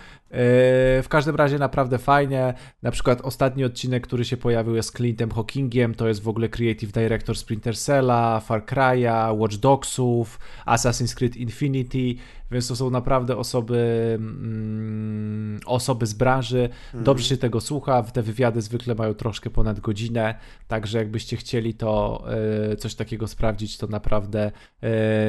W 1.03 1.05
każdym 1.09 1.35
razie 1.35 1.59
naprawdę 1.59 1.97
fajnie. 1.97 2.53
Na 2.83 2.91
przykład 2.91 3.21
ostatni 3.21 3.63
odcinek, 3.63 4.07
który 4.07 4.25
się 4.25 4.37
pojawił 4.37 4.75
jest 4.75 4.89
z 4.89 4.91
Clintem 4.91 5.31
Hawkingiem, 5.31 5.95
to 5.95 6.07
jest 6.07 6.23
w 6.23 6.27
ogóle 6.27 6.49
creative 6.49 6.91
director 6.91 7.37
Splinter 7.37 7.77
Cella, 7.77 8.39
Far 8.39 8.65
Cry'a, 8.65 9.37
Watch 9.37 9.55
Dogsów, 9.55 10.39
Assassin's 10.65 11.15
Creed 11.15 11.35
Infinity, 11.35 12.15
więc 12.51 12.67
to 12.67 12.75
są 12.75 12.89
naprawdę 12.89 13.37
osoby 13.37 14.11
mm, 14.15 15.59
osoby 15.65 16.05
z 16.05 16.13
branży. 16.13 16.69
Dobrze 16.93 17.25
się 17.25 17.37
tego 17.37 17.61
słucha, 17.61 18.03
te 18.03 18.21
wywiady 18.21 18.61
zwykle 18.61 18.95
mają 18.95 19.13
troszkę 19.13 19.49
ponad 19.49 19.79
godzinę, 19.79 20.35
także 20.67 20.97
jakbyście 20.97 21.37
chcieli 21.37 21.73
to 21.73 22.23
e, 22.71 22.75
coś 22.75 22.95
takiego 22.95 23.27
sprawdzić, 23.27 23.77
to 23.77 23.87
naprawdę 23.87 24.06
e, 24.13 24.49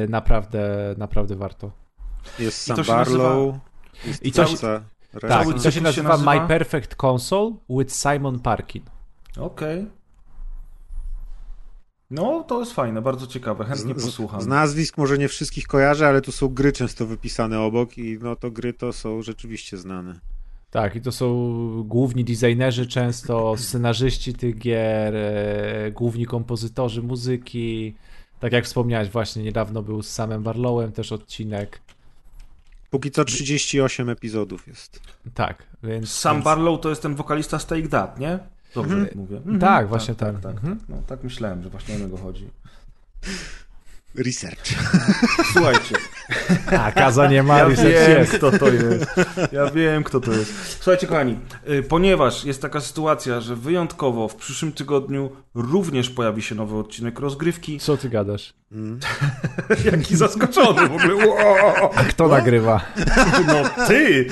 naprawdę, 0.09 0.95
naprawdę 0.97 1.35
warto. 1.35 1.71
Jest 2.39 2.63
I 2.63 2.67
Sam 2.67 2.75
to 2.75 2.83
się 2.83 2.91
Barlow. 2.91 3.55
Jest 4.05 4.25
I 4.25 4.31
to 4.31 4.45
się- 4.45 4.57
Tak, 5.21 5.29
Cały 5.29 5.51
i 5.51 5.55
to 5.55 5.59
cykl 5.59 5.75
się 5.75 5.81
nazywa, 5.81 6.09
nazywa? 6.09 6.41
My 6.41 6.47
Perfect 6.47 6.95
Console 7.03 7.51
with 7.69 7.93
Simon 7.95 8.39
Parkin. 8.39 8.83
Okej. 9.37 9.87
No, 12.11 12.43
to 12.43 12.59
jest 12.59 12.73
fajne, 12.73 13.01
bardzo 13.01 13.27
ciekawe, 13.27 13.65
chętnie 13.65 13.95
posłucham. 13.95 14.41
Z 14.41 14.47
nazwisk 14.47 14.97
może 14.97 15.17
nie 15.17 15.27
wszystkich 15.27 15.67
kojarzę, 15.67 16.07
ale 16.07 16.21
tu 16.21 16.31
są 16.31 16.47
gry 16.47 16.71
często 16.71 17.05
wypisane 17.05 17.59
obok 17.59 17.97
i 17.97 18.17
no 18.21 18.35
to 18.35 18.51
gry 18.51 18.73
to 18.73 18.93
są 18.93 19.21
rzeczywiście 19.21 19.77
znane. 19.77 20.19
Tak, 20.71 20.95
i 20.95 21.01
to 21.01 21.11
są 21.11 21.83
główni 21.83 22.23
designerzy, 22.25 22.87
często 22.87 23.57
scenarzyści 23.57 24.33
tych 24.33 24.57
gier, 24.57 25.15
e, 25.15 25.91
główni 25.91 26.25
kompozytorzy 26.25 27.03
muzyki. 27.03 27.95
Tak 28.39 28.51
jak 28.53 28.65
wspomniałeś, 28.65 29.09
właśnie 29.09 29.43
niedawno 29.43 29.83
był 29.83 30.03
z 30.03 30.09
samym 30.09 30.43
Barlowem 30.43 30.91
też 30.91 31.11
odcinek. 31.11 31.81
Póki 32.89 33.11
co 33.11 33.25
38 33.25 34.09
epizodów 34.09 34.67
jest. 34.67 34.99
Tak, 35.33 35.63
więc. 35.83 36.11
Sam 36.11 36.35
więc... 36.35 36.45
Barlow 36.45 36.81
to 36.81 36.89
jest 36.89 37.01
ten 37.01 37.15
wokalista 37.15 37.59
z 37.59 37.65
Take 37.65 37.87
That, 37.87 38.19
nie? 38.19 38.39
Dobrze 38.75 39.07
mówię. 39.15 39.37
Mhm. 39.37 39.59
Tak, 39.59 39.87
właśnie 39.87 40.15
tak. 40.15 40.33
Tak, 40.33 40.41
tak, 40.43 40.51
Mhm. 40.55 40.77
tak. 40.79 40.89
No, 40.89 41.01
tak 41.07 41.23
myślałem, 41.23 41.63
że 41.63 41.69
właśnie 41.69 41.95
o 41.95 41.99
niego 41.99 42.17
chodzi. 42.17 42.49
Research. 44.15 44.65
Słuchajcie, 45.53 45.95
A, 46.79 46.91
Kaza 46.91 47.27
nie 47.27 47.43
ma, 47.43 47.57
ja 47.57 47.69
wiem, 47.69 47.85
jest. 48.19 48.31
kto 48.33 48.51
to 48.51 48.67
jest. 48.69 49.05
Ja 49.51 49.71
wiem, 49.71 50.03
kto 50.03 50.19
to 50.19 50.31
jest. 50.31 50.53
Słuchajcie, 50.81 51.07
kochani, 51.07 51.39
y, 51.69 51.83
ponieważ 51.83 52.45
jest 52.45 52.61
taka 52.61 52.81
sytuacja, 52.81 53.41
że 53.41 53.55
wyjątkowo 53.55 54.27
w 54.27 54.35
przyszłym 54.35 54.71
tygodniu 54.71 55.29
również 55.55 56.09
pojawi 56.09 56.41
się 56.41 56.55
nowy 56.55 56.77
odcinek 56.77 57.19
rozgrywki. 57.19 57.79
Co 57.79 57.97
ty 57.97 58.09
gadasz? 58.09 58.53
Jaki 59.91 60.15
zaskoczony 60.15 60.87
w 60.89 60.91
ogóle. 60.95 61.15
Wow. 61.15 61.89
A 61.95 62.03
kto 62.03 62.27
nagrywa? 62.27 62.81
No 63.47 63.85
ty! 63.87 64.27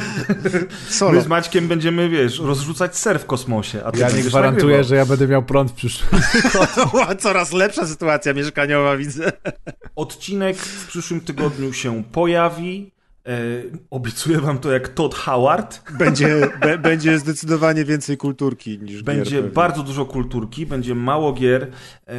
Solo. 0.89 1.11
My 1.11 1.21
z 1.21 1.27
Maćkiem 1.27 1.67
będziemy, 1.67 2.09
wiesz, 2.09 2.39
rozrzucać 2.39 2.97
ser 2.97 3.19
w 3.19 3.25
kosmosie. 3.25 3.81
A 3.85 3.91
ty 3.91 3.99
Ja 3.99 4.09
nie 4.11 4.23
gwarantuję, 4.23 4.63
nagrywał. 4.65 4.83
że 4.83 4.95
ja 4.95 5.05
będę 5.05 5.27
miał 5.27 5.43
prąd 5.43 5.71
w 5.71 5.73
przyszłym. 5.73 6.21
Coraz 7.19 7.53
lepsza 7.53 7.87
sytuacja 7.87 8.33
mieszkaniowa, 8.33 8.97
widzę. 8.97 9.31
Odcinek 9.95 10.57
w 10.57 10.87
przyszłym 10.87 11.21
tygodniu 11.21 11.73
się 11.73 11.86
pojawi. 12.03 12.91
E, 13.27 13.63
obiecuję 13.89 14.39
wam 14.39 14.59
to 14.59 14.71
jak 14.71 14.87
Todd 14.89 15.15
Howard. 15.15 15.91
Będzie, 15.91 16.49
be, 16.61 16.77
będzie 16.77 17.19
zdecydowanie 17.19 17.85
więcej 17.85 18.17
kulturki 18.17 18.79
niż 18.79 18.95
gier 18.95 19.03
Będzie 19.03 19.35
pewnie. 19.35 19.51
bardzo 19.51 19.83
dużo 19.83 20.05
kulturki, 20.05 20.65
będzie 20.65 20.95
mało 20.95 21.33
gier 21.33 21.71
e, 22.07 22.15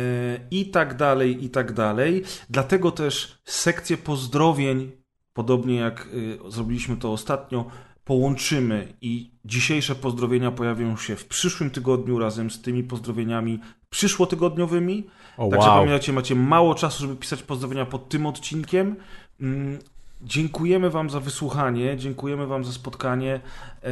i 0.50 0.70
tak 0.70 0.97
dalej, 0.97 1.44
i 1.44 1.50
tak 1.50 1.72
dalej. 1.72 2.24
Dlatego 2.50 2.90
też 2.90 3.38
sekcję 3.44 3.97
pozdrowień, 3.97 4.92
podobnie 5.32 5.76
jak 5.76 6.08
e, 6.47 6.50
zrobiliśmy 6.50 6.97
to 6.97 7.12
ostatnio, 7.12 7.70
połączymy 8.05 8.94
i 9.00 9.30
dzisiejsze 9.44 9.94
pozdrowienia 9.94 10.50
pojawią 10.50 10.97
się 10.97 11.16
w 11.16 11.26
przyszłym 11.26 11.70
tygodniu 11.70 12.18
razem 12.18 12.50
z 12.50 12.62
tymi 12.62 12.84
pozdrowieniami 12.84 13.60
przyszłotygodniowymi. 13.90 15.06
O, 15.36 15.48
Także 15.48 15.68
wow. 15.68 15.76
pamiętajcie, 15.76 16.12
macie 16.12 16.34
mało 16.34 16.74
czasu, 16.74 17.02
żeby 17.02 17.16
pisać 17.16 17.42
pozdrowienia 17.42 17.86
pod 17.86 18.08
tym 18.08 18.26
odcinkiem. 18.26 18.97
Mm, 19.41 19.78
Dziękujemy 20.23 20.91
Wam 20.91 21.10
za 21.10 21.20
wysłuchanie, 21.20 21.97
dziękujemy 21.97 22.47
Wam 22.47 22.65
za 22.65 22.73
spotkanie 22.73 23.41
e, 23.83 23.91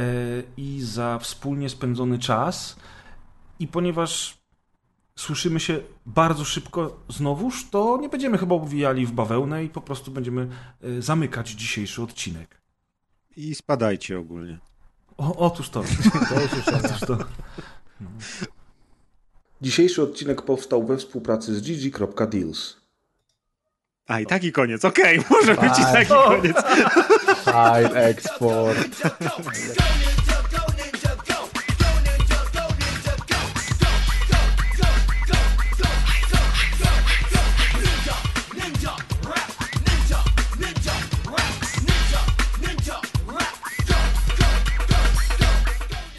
i 0.57 0.81
za 0.81 1.19
wspólnie 1.19 1.69
spędzony 1.69 2.19
czas. 2.19 2.75
I 3.59 3.67
ponieważ 3.67 4.37
słyszymy 5.15 5.59
się 5.59 5.79
bardzo 6.05 6.45
szybko 6.45 6.99
znowuż, 7.09 7.69
to 7.69 7.97
nie 8.01 8.09
będziemy 8.09 8.37
chyba 8.37 8.55
owijali 8.55 9.05
w 9.05 9.11
bawełnę 9.11 9.63
i 9.63 9.69
po 9.69 9.81
prostu 9.81 10.11
będziemy 10.11 10.47
e, 10.81 11.01
zamykać 11.01 11.49
dzisiejszy 11.49 12.01
odcinek. 12.01 12.61
I 13.37 13.55
spadajcie 13.55 14.19
ogólnie. 14.19 14.59
O, 15.17 15.35
otóż 15.35 15.69
to. 15.69 15.79
otóż 16.85 16.99
to. 16.99 17.17
Dzisiejszy 19.61 20.01
odcinek 20.01 20.41
powstał 20.41 20.85
we 20.85 20.97
współpracy 20.97 21.55
z 21.55 21.61
gg.deals. 21.61 22.76
A, 24.07 24.19
i 24.19 24.25
taki 24.25 24.51
koniec. 24.51 24.85
Okej, 24.85 25.19
może 25.29 25.55
być 25.55 25.79
i 25.79 25.83
taki 25.83 26.07
koniec. 26.07 26.57
File 27.43 27.93
export. 27.93 28.77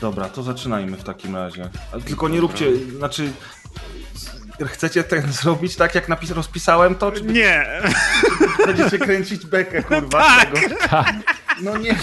Dobra, 0.00 0.28
to 0.28 0.42
zaczynajmy 0.42 0.96
w 0.96 1.04
takim 1.04 1.36
razie. 1.36 1.70
Ale 1.92 2.02
tylko 2.02 2.28
nie 2.28 2.40
róbcie, 2.40 2.76
znaczy... 2.98 3.32
Chcecie 4.66 5.04
ten 5.04 5.32
zrobić 5.32 5.76
tak, 5.76 5.94
jak 5.94 6.08
napis 6.08 6.30
rozpisałem 6.30 6.94
to, 6.94 7.12
czy 7.12 7.22
Nie. 7.22 7.66
będziecie 8.66 8.98
kręcić 8.98 9.46
bekę, 9.46 9.82
kurwa, 9.82 10.24
z 10.40 10.44
tego? 10.44 10.56
No 11.62 11.76
nie, 11.76 11.96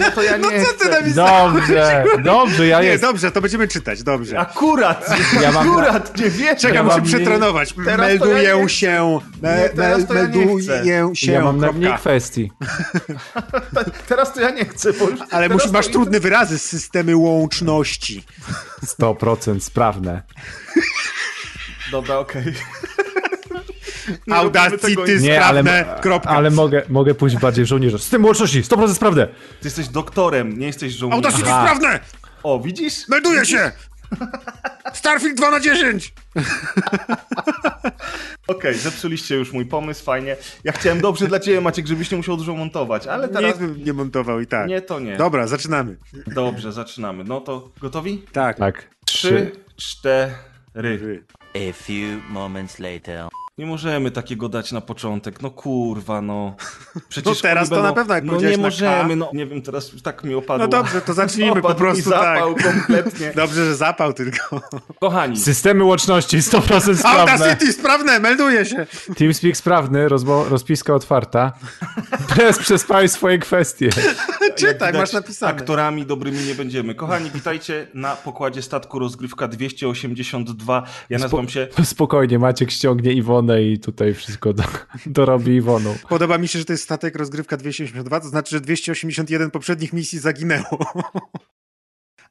no 0.00 0.10
to 0.10 0.22
ja 0.22 0.36
nie 0.36 0.64
co 0.64 0.72
ty 0.72 0.78
chcę. 0.78 0.88
napisałeś? 0.90 1.54
Dobrze, 1.54 2.04
dobrze, 2.24 2.66
ja 2.66 2.80
Nie, 2.80 2.86
jest. 2.86 3.02
dobrze, 3.02 3.30
to 3.30 3.40
będziemy 3.40 3.68
czytać, 3.68 4.02
dobrze. 4.02 4.38
Akurat, 4.38 5.10
Ja 5.42 5.52
mam- 5.52 5.68
akurat, 5.68 6.18
nie 6.18 6.30
wiecie. 6.30 6.56
Czekaj, 6.56 6.76
ja 6.76 6.82
muszę 6.82 7.02
przetrenować. 7.02 7.72
Teraz 7.72 7.86
to 7.86 7.90
ja 7.90 7.96
Melduję 7.96 8.56
nie 8.62 8.68
się. 8.68 9.18
Me, 9.42 9.56
Nie, 9.62 9.68
to 9.68 9.82
ja 9.82 9.96
nie 9.98 10.04
melduję 10.14 11.10
się. 11.14 11.32
Ja 11.32 11.44
mam 11.44 11.58
na 11.58 11.72
mniej 11.72 11.94
kwestii. 11.94 12.52
Teraz 14.08 14.34
to 14.34 14.40
ja 14.40 14.50
nie 14.50 14.64
chcę, 14.64 14.92
bo 14.92 15.08
już... 15.08 15.20
Ale 15.30 15.48
musi, 15.48 15.66
to 15.66 15.72
masz 15.72 15.88
trudne 15.88 16.20
wyrazy 16.20 16.58
z 16.58 16.64
systemy 16.64 17.16
łączności. 17.16 18.24
100% 19.00 19.60
sprawne. 19.60 20.22
Dobra, 21.92 22.18
okej. 22.18 22.44
Nie 24.26 24.34
robimy 24.34 24.36
Audacity 24.36 25.20
Nie, 25.20 25.44
ale, 25.44 25.62
sprawne, 25.62 26.00
kropka. 26.00 26.30
ale 26.30 26.50
mogę, 26.50 26.82
mogę 26.88 27.14
pójść 27.14 27.36
bardziej 27.36 27.64
w 27.64 27.68
żołnierza. 27.68 27.98
Z 27.98 28.08
tym 28.08 28.24
łączności, 28.24 28.62
100% 28.62 28.94
sprawne. 28.94 29.26
Ty 29.26 29.34
jesteś 29.64 29.88
doktorem, 29.88 30.58
nie 30.58 30.66
jesteś 30.66 30.92
żołnierzem. 30.92 31.24
Audacity 31.24 31.50
Aha. 31.50 31.66
sprawne! 31.66 32.00
O, 32.42 32.60
widzisz? 32.60 33.08
Melduję 33.08 33.46
się! 33.46 33.72
Starfield 34.92 35.36
2 35.36 35.50
na 35.50 35.60
10! 35.60 36.14
Okej, 38.46 38.74
zepsuliście 38.74 39.34
już 39.36 39.52
mój 39.52 39.66
pomysł, 39.66 40.04
fajnie. 40.04 40.36
Ja 40.64 40.72
chciałem 40.72 41.00
dobrze 41.00 41.26
dla 41.26 41.40
ciebie, 41.40 41.60
Maciek, 41.60 41.86
żebyś 41.86 42.10
nie 42.10 42.16
musiał 42.16 42.36
dużo 42.36 42.54
montować, 42.54 43.06
ale 43.06 43.28
teraz... 43.28 43.58
Bym 43.58 43.84
nie 43.84 43.92
montował 43.92 44.40
i 44.40 44.46
tak. 44.46 44.68
Nie, 44.68 44.80
to 44.80 45.00
nie. 45.00 45.16
Dobra, 45.16 45.46
zaczynamy. 45.46 45.96
Dobrze, 46.26 46.72
zaczynamy. 46.72 47.24
No 47.24 47.40
to 47.40 47.70
gotowi? 47.80 48.22
Tak. 48.32 48.58
Tak. 48.58 48.88
Trzy, 49.04 49.52
cztery. 49.76 51.24
A 51.54 51.72
few 51.72 52.22
moments 52.30 52.80
later. 52.80 53.28
Nie 53.58 53.66
możemy 53.66 54.10
takiego 54.10 54.48
dać 54.48 54.72
na 54.72 54.80
początek, 54.80 55.42
no 55.42 55.50
kurwa, 55.50 56.22
no. 56.22 56.56
Przecież 57.08 57.36
No 57.36 57.42
teraz 57.42 57.68
to 57.68 57.74
kurwa, 57.74 57.88
na 57.88 57.94
pewno, 57.94 58.14
jak 58.14 58.24
No 58.24 58.40
nie 58.40 58.58
możemy, 58.58 59.16
no. 59.16 59.30
Nie 59.34 59.46
wiem, 59.46 59.62
teraz 59.62 59.90
tak 60.02 60.24
mi 60.24 60.34
opadło. 60.34 60.66
No 60.66 60.68
dobrze, 60.68 61.00
to 61.00 61.14
zacznijmy 61.14 61.62
po 61.62 61.74
prostu 61.74 62.10
zapał 62.10 62.54
tak. 62.54 62.64
kompletnie. 62.64 63.32
Dobrze, 63.36 63.64
że 63.64 63.76
zapał 63.76 64.12
tylko. 64.12 64.60
Kochani, 65.00 65.36
Systemy 65.36 65.84
łączności 65.84 66.38
100% 66.38 66.96
sprawne. 66.96 67.32
Audacity 67.32 67.72
sprawne, 67.72 68.20
melduję 68.20 68.64
się! 68.64 68.86
TeamSpeak 69.16 69.56
sprawny, 69.56 70.08
rozmo- 70.08 70.48
rozpiska 70.48 70.94
otwarta. 70.94 71.52
Bez 72.36 72.58
przespaj 72.58 73.08
swoje 73.08 73.38
kwestie. 73.38 73.90
Czytaj, 74.56 74.74
widać, 74.74 74.94
masz 74.94 75.12
napisane. 75.12 75.52
Aktorami 75.52 76.06
dobrymi 76.06 76.38
nie 76.46 76.54
będziemy. 76.54 76.94
Kochani, 76.94 77.30
witajcie 77.30 77.86
na 77.94 78.16
pokładzie 78.16 78.62
statku 78.62 78.98
rozgrywka 78.98 79.48
282. 79.48 80.82
Ja 81.10 81.18
nazywam 81.18 81.48
się... 81.48 81.68
Spokojnie, 81.84 82.38
Maciek 82.38 82.70
ściągnie 82.70 83.12
Iwonę 83.12 83.41
i 83.50 83.78
tutaj 83.78 84.14
wszystko 84.14 84.52
do, 84.52 84.62
dorobi 85.06 85.56
Iwoną. 85.56 85.94
Podoba 86.08 86.38
mi 86.38 86.48
się, 86.48 86.58
że 86.58 86.64
to 86.64 86.72
jest 86.72 86.84
statek 86.84 87.16
rozgrywka 87.16 87.56
282, 87.56 88.20
to 88.20 88.28
znaczy, 88.28 88.50
że 88.50 88.60
281 88.60 89.50
poprzednich 89.50 89.92
misji 89.92 90.18
zaginęło. 90.18 90.78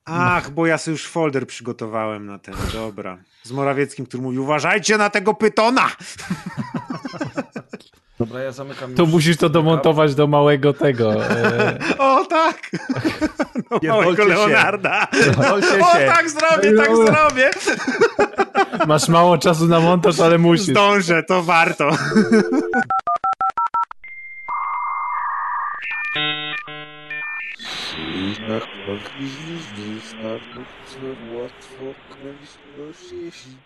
Ach, 0.06 0.52
bo 0.52 0.68
ja 0.68 0.78
sobie 0.78 0.94
już 0.94 1.08
folder 1.08 1.48
przygotowałem 1.48 2.26
na 2.26 2.40
ten, 2.40 2.56
dobra. 2.74 3.18
Z 3.44 3.52
Morawieckim, 3.52 4.06
który 4.06 4.24
mówi, 4.24 4.40
uważajcie 4.40 4.98
na 4.98 5.10
tego 5.10 5.34
pytona! 5.34 5.92
Dobra, 8.22 8.40
ja 8.42 8.52
zamykam 8.52 8.96
To 8.96 9.06
musisz 9.06 9.38
to 9.38 9.50
domontować 9.50 10.16
do 10.16 10.28
małego 10.28 10.74
tego. 10.74 11.26
E, 11.26 11.78
O 12.00 12.26
tak! 12.26 12.70
Pierdolcie 13.82 13.88
małego 13.88 14.24
się. 14.24 14.30
Leonarda! 14.30 15.08
Pierdolcie 15.08 15.68
O 15.86 15.98
się. 15.98 16.06
tak 16.06 16.30
zrobię, 16.30 16.74
tak 16.78 16.96
zrobię! 16.96 17.50
masz 18.88 19.10
mało 19.10 19.38
czasu 19.38 19.68
na 19.68 19.80
montaż, 19.80 20.20
ale 20.20 20.38
musisz. 20.38 20.66
Zdążę, 20.68 21.24
to 21.24 21.44
warto. 21.44 21.90
Śliczna 27.60 28.60
chłopki 28.60 29.28
z 29.28 30.10
starków, 30.10 30.68
łatwo 31.34 31.86
kręć 32.10 32.50
do 32.78 32.94
sieci. 32.94 33.58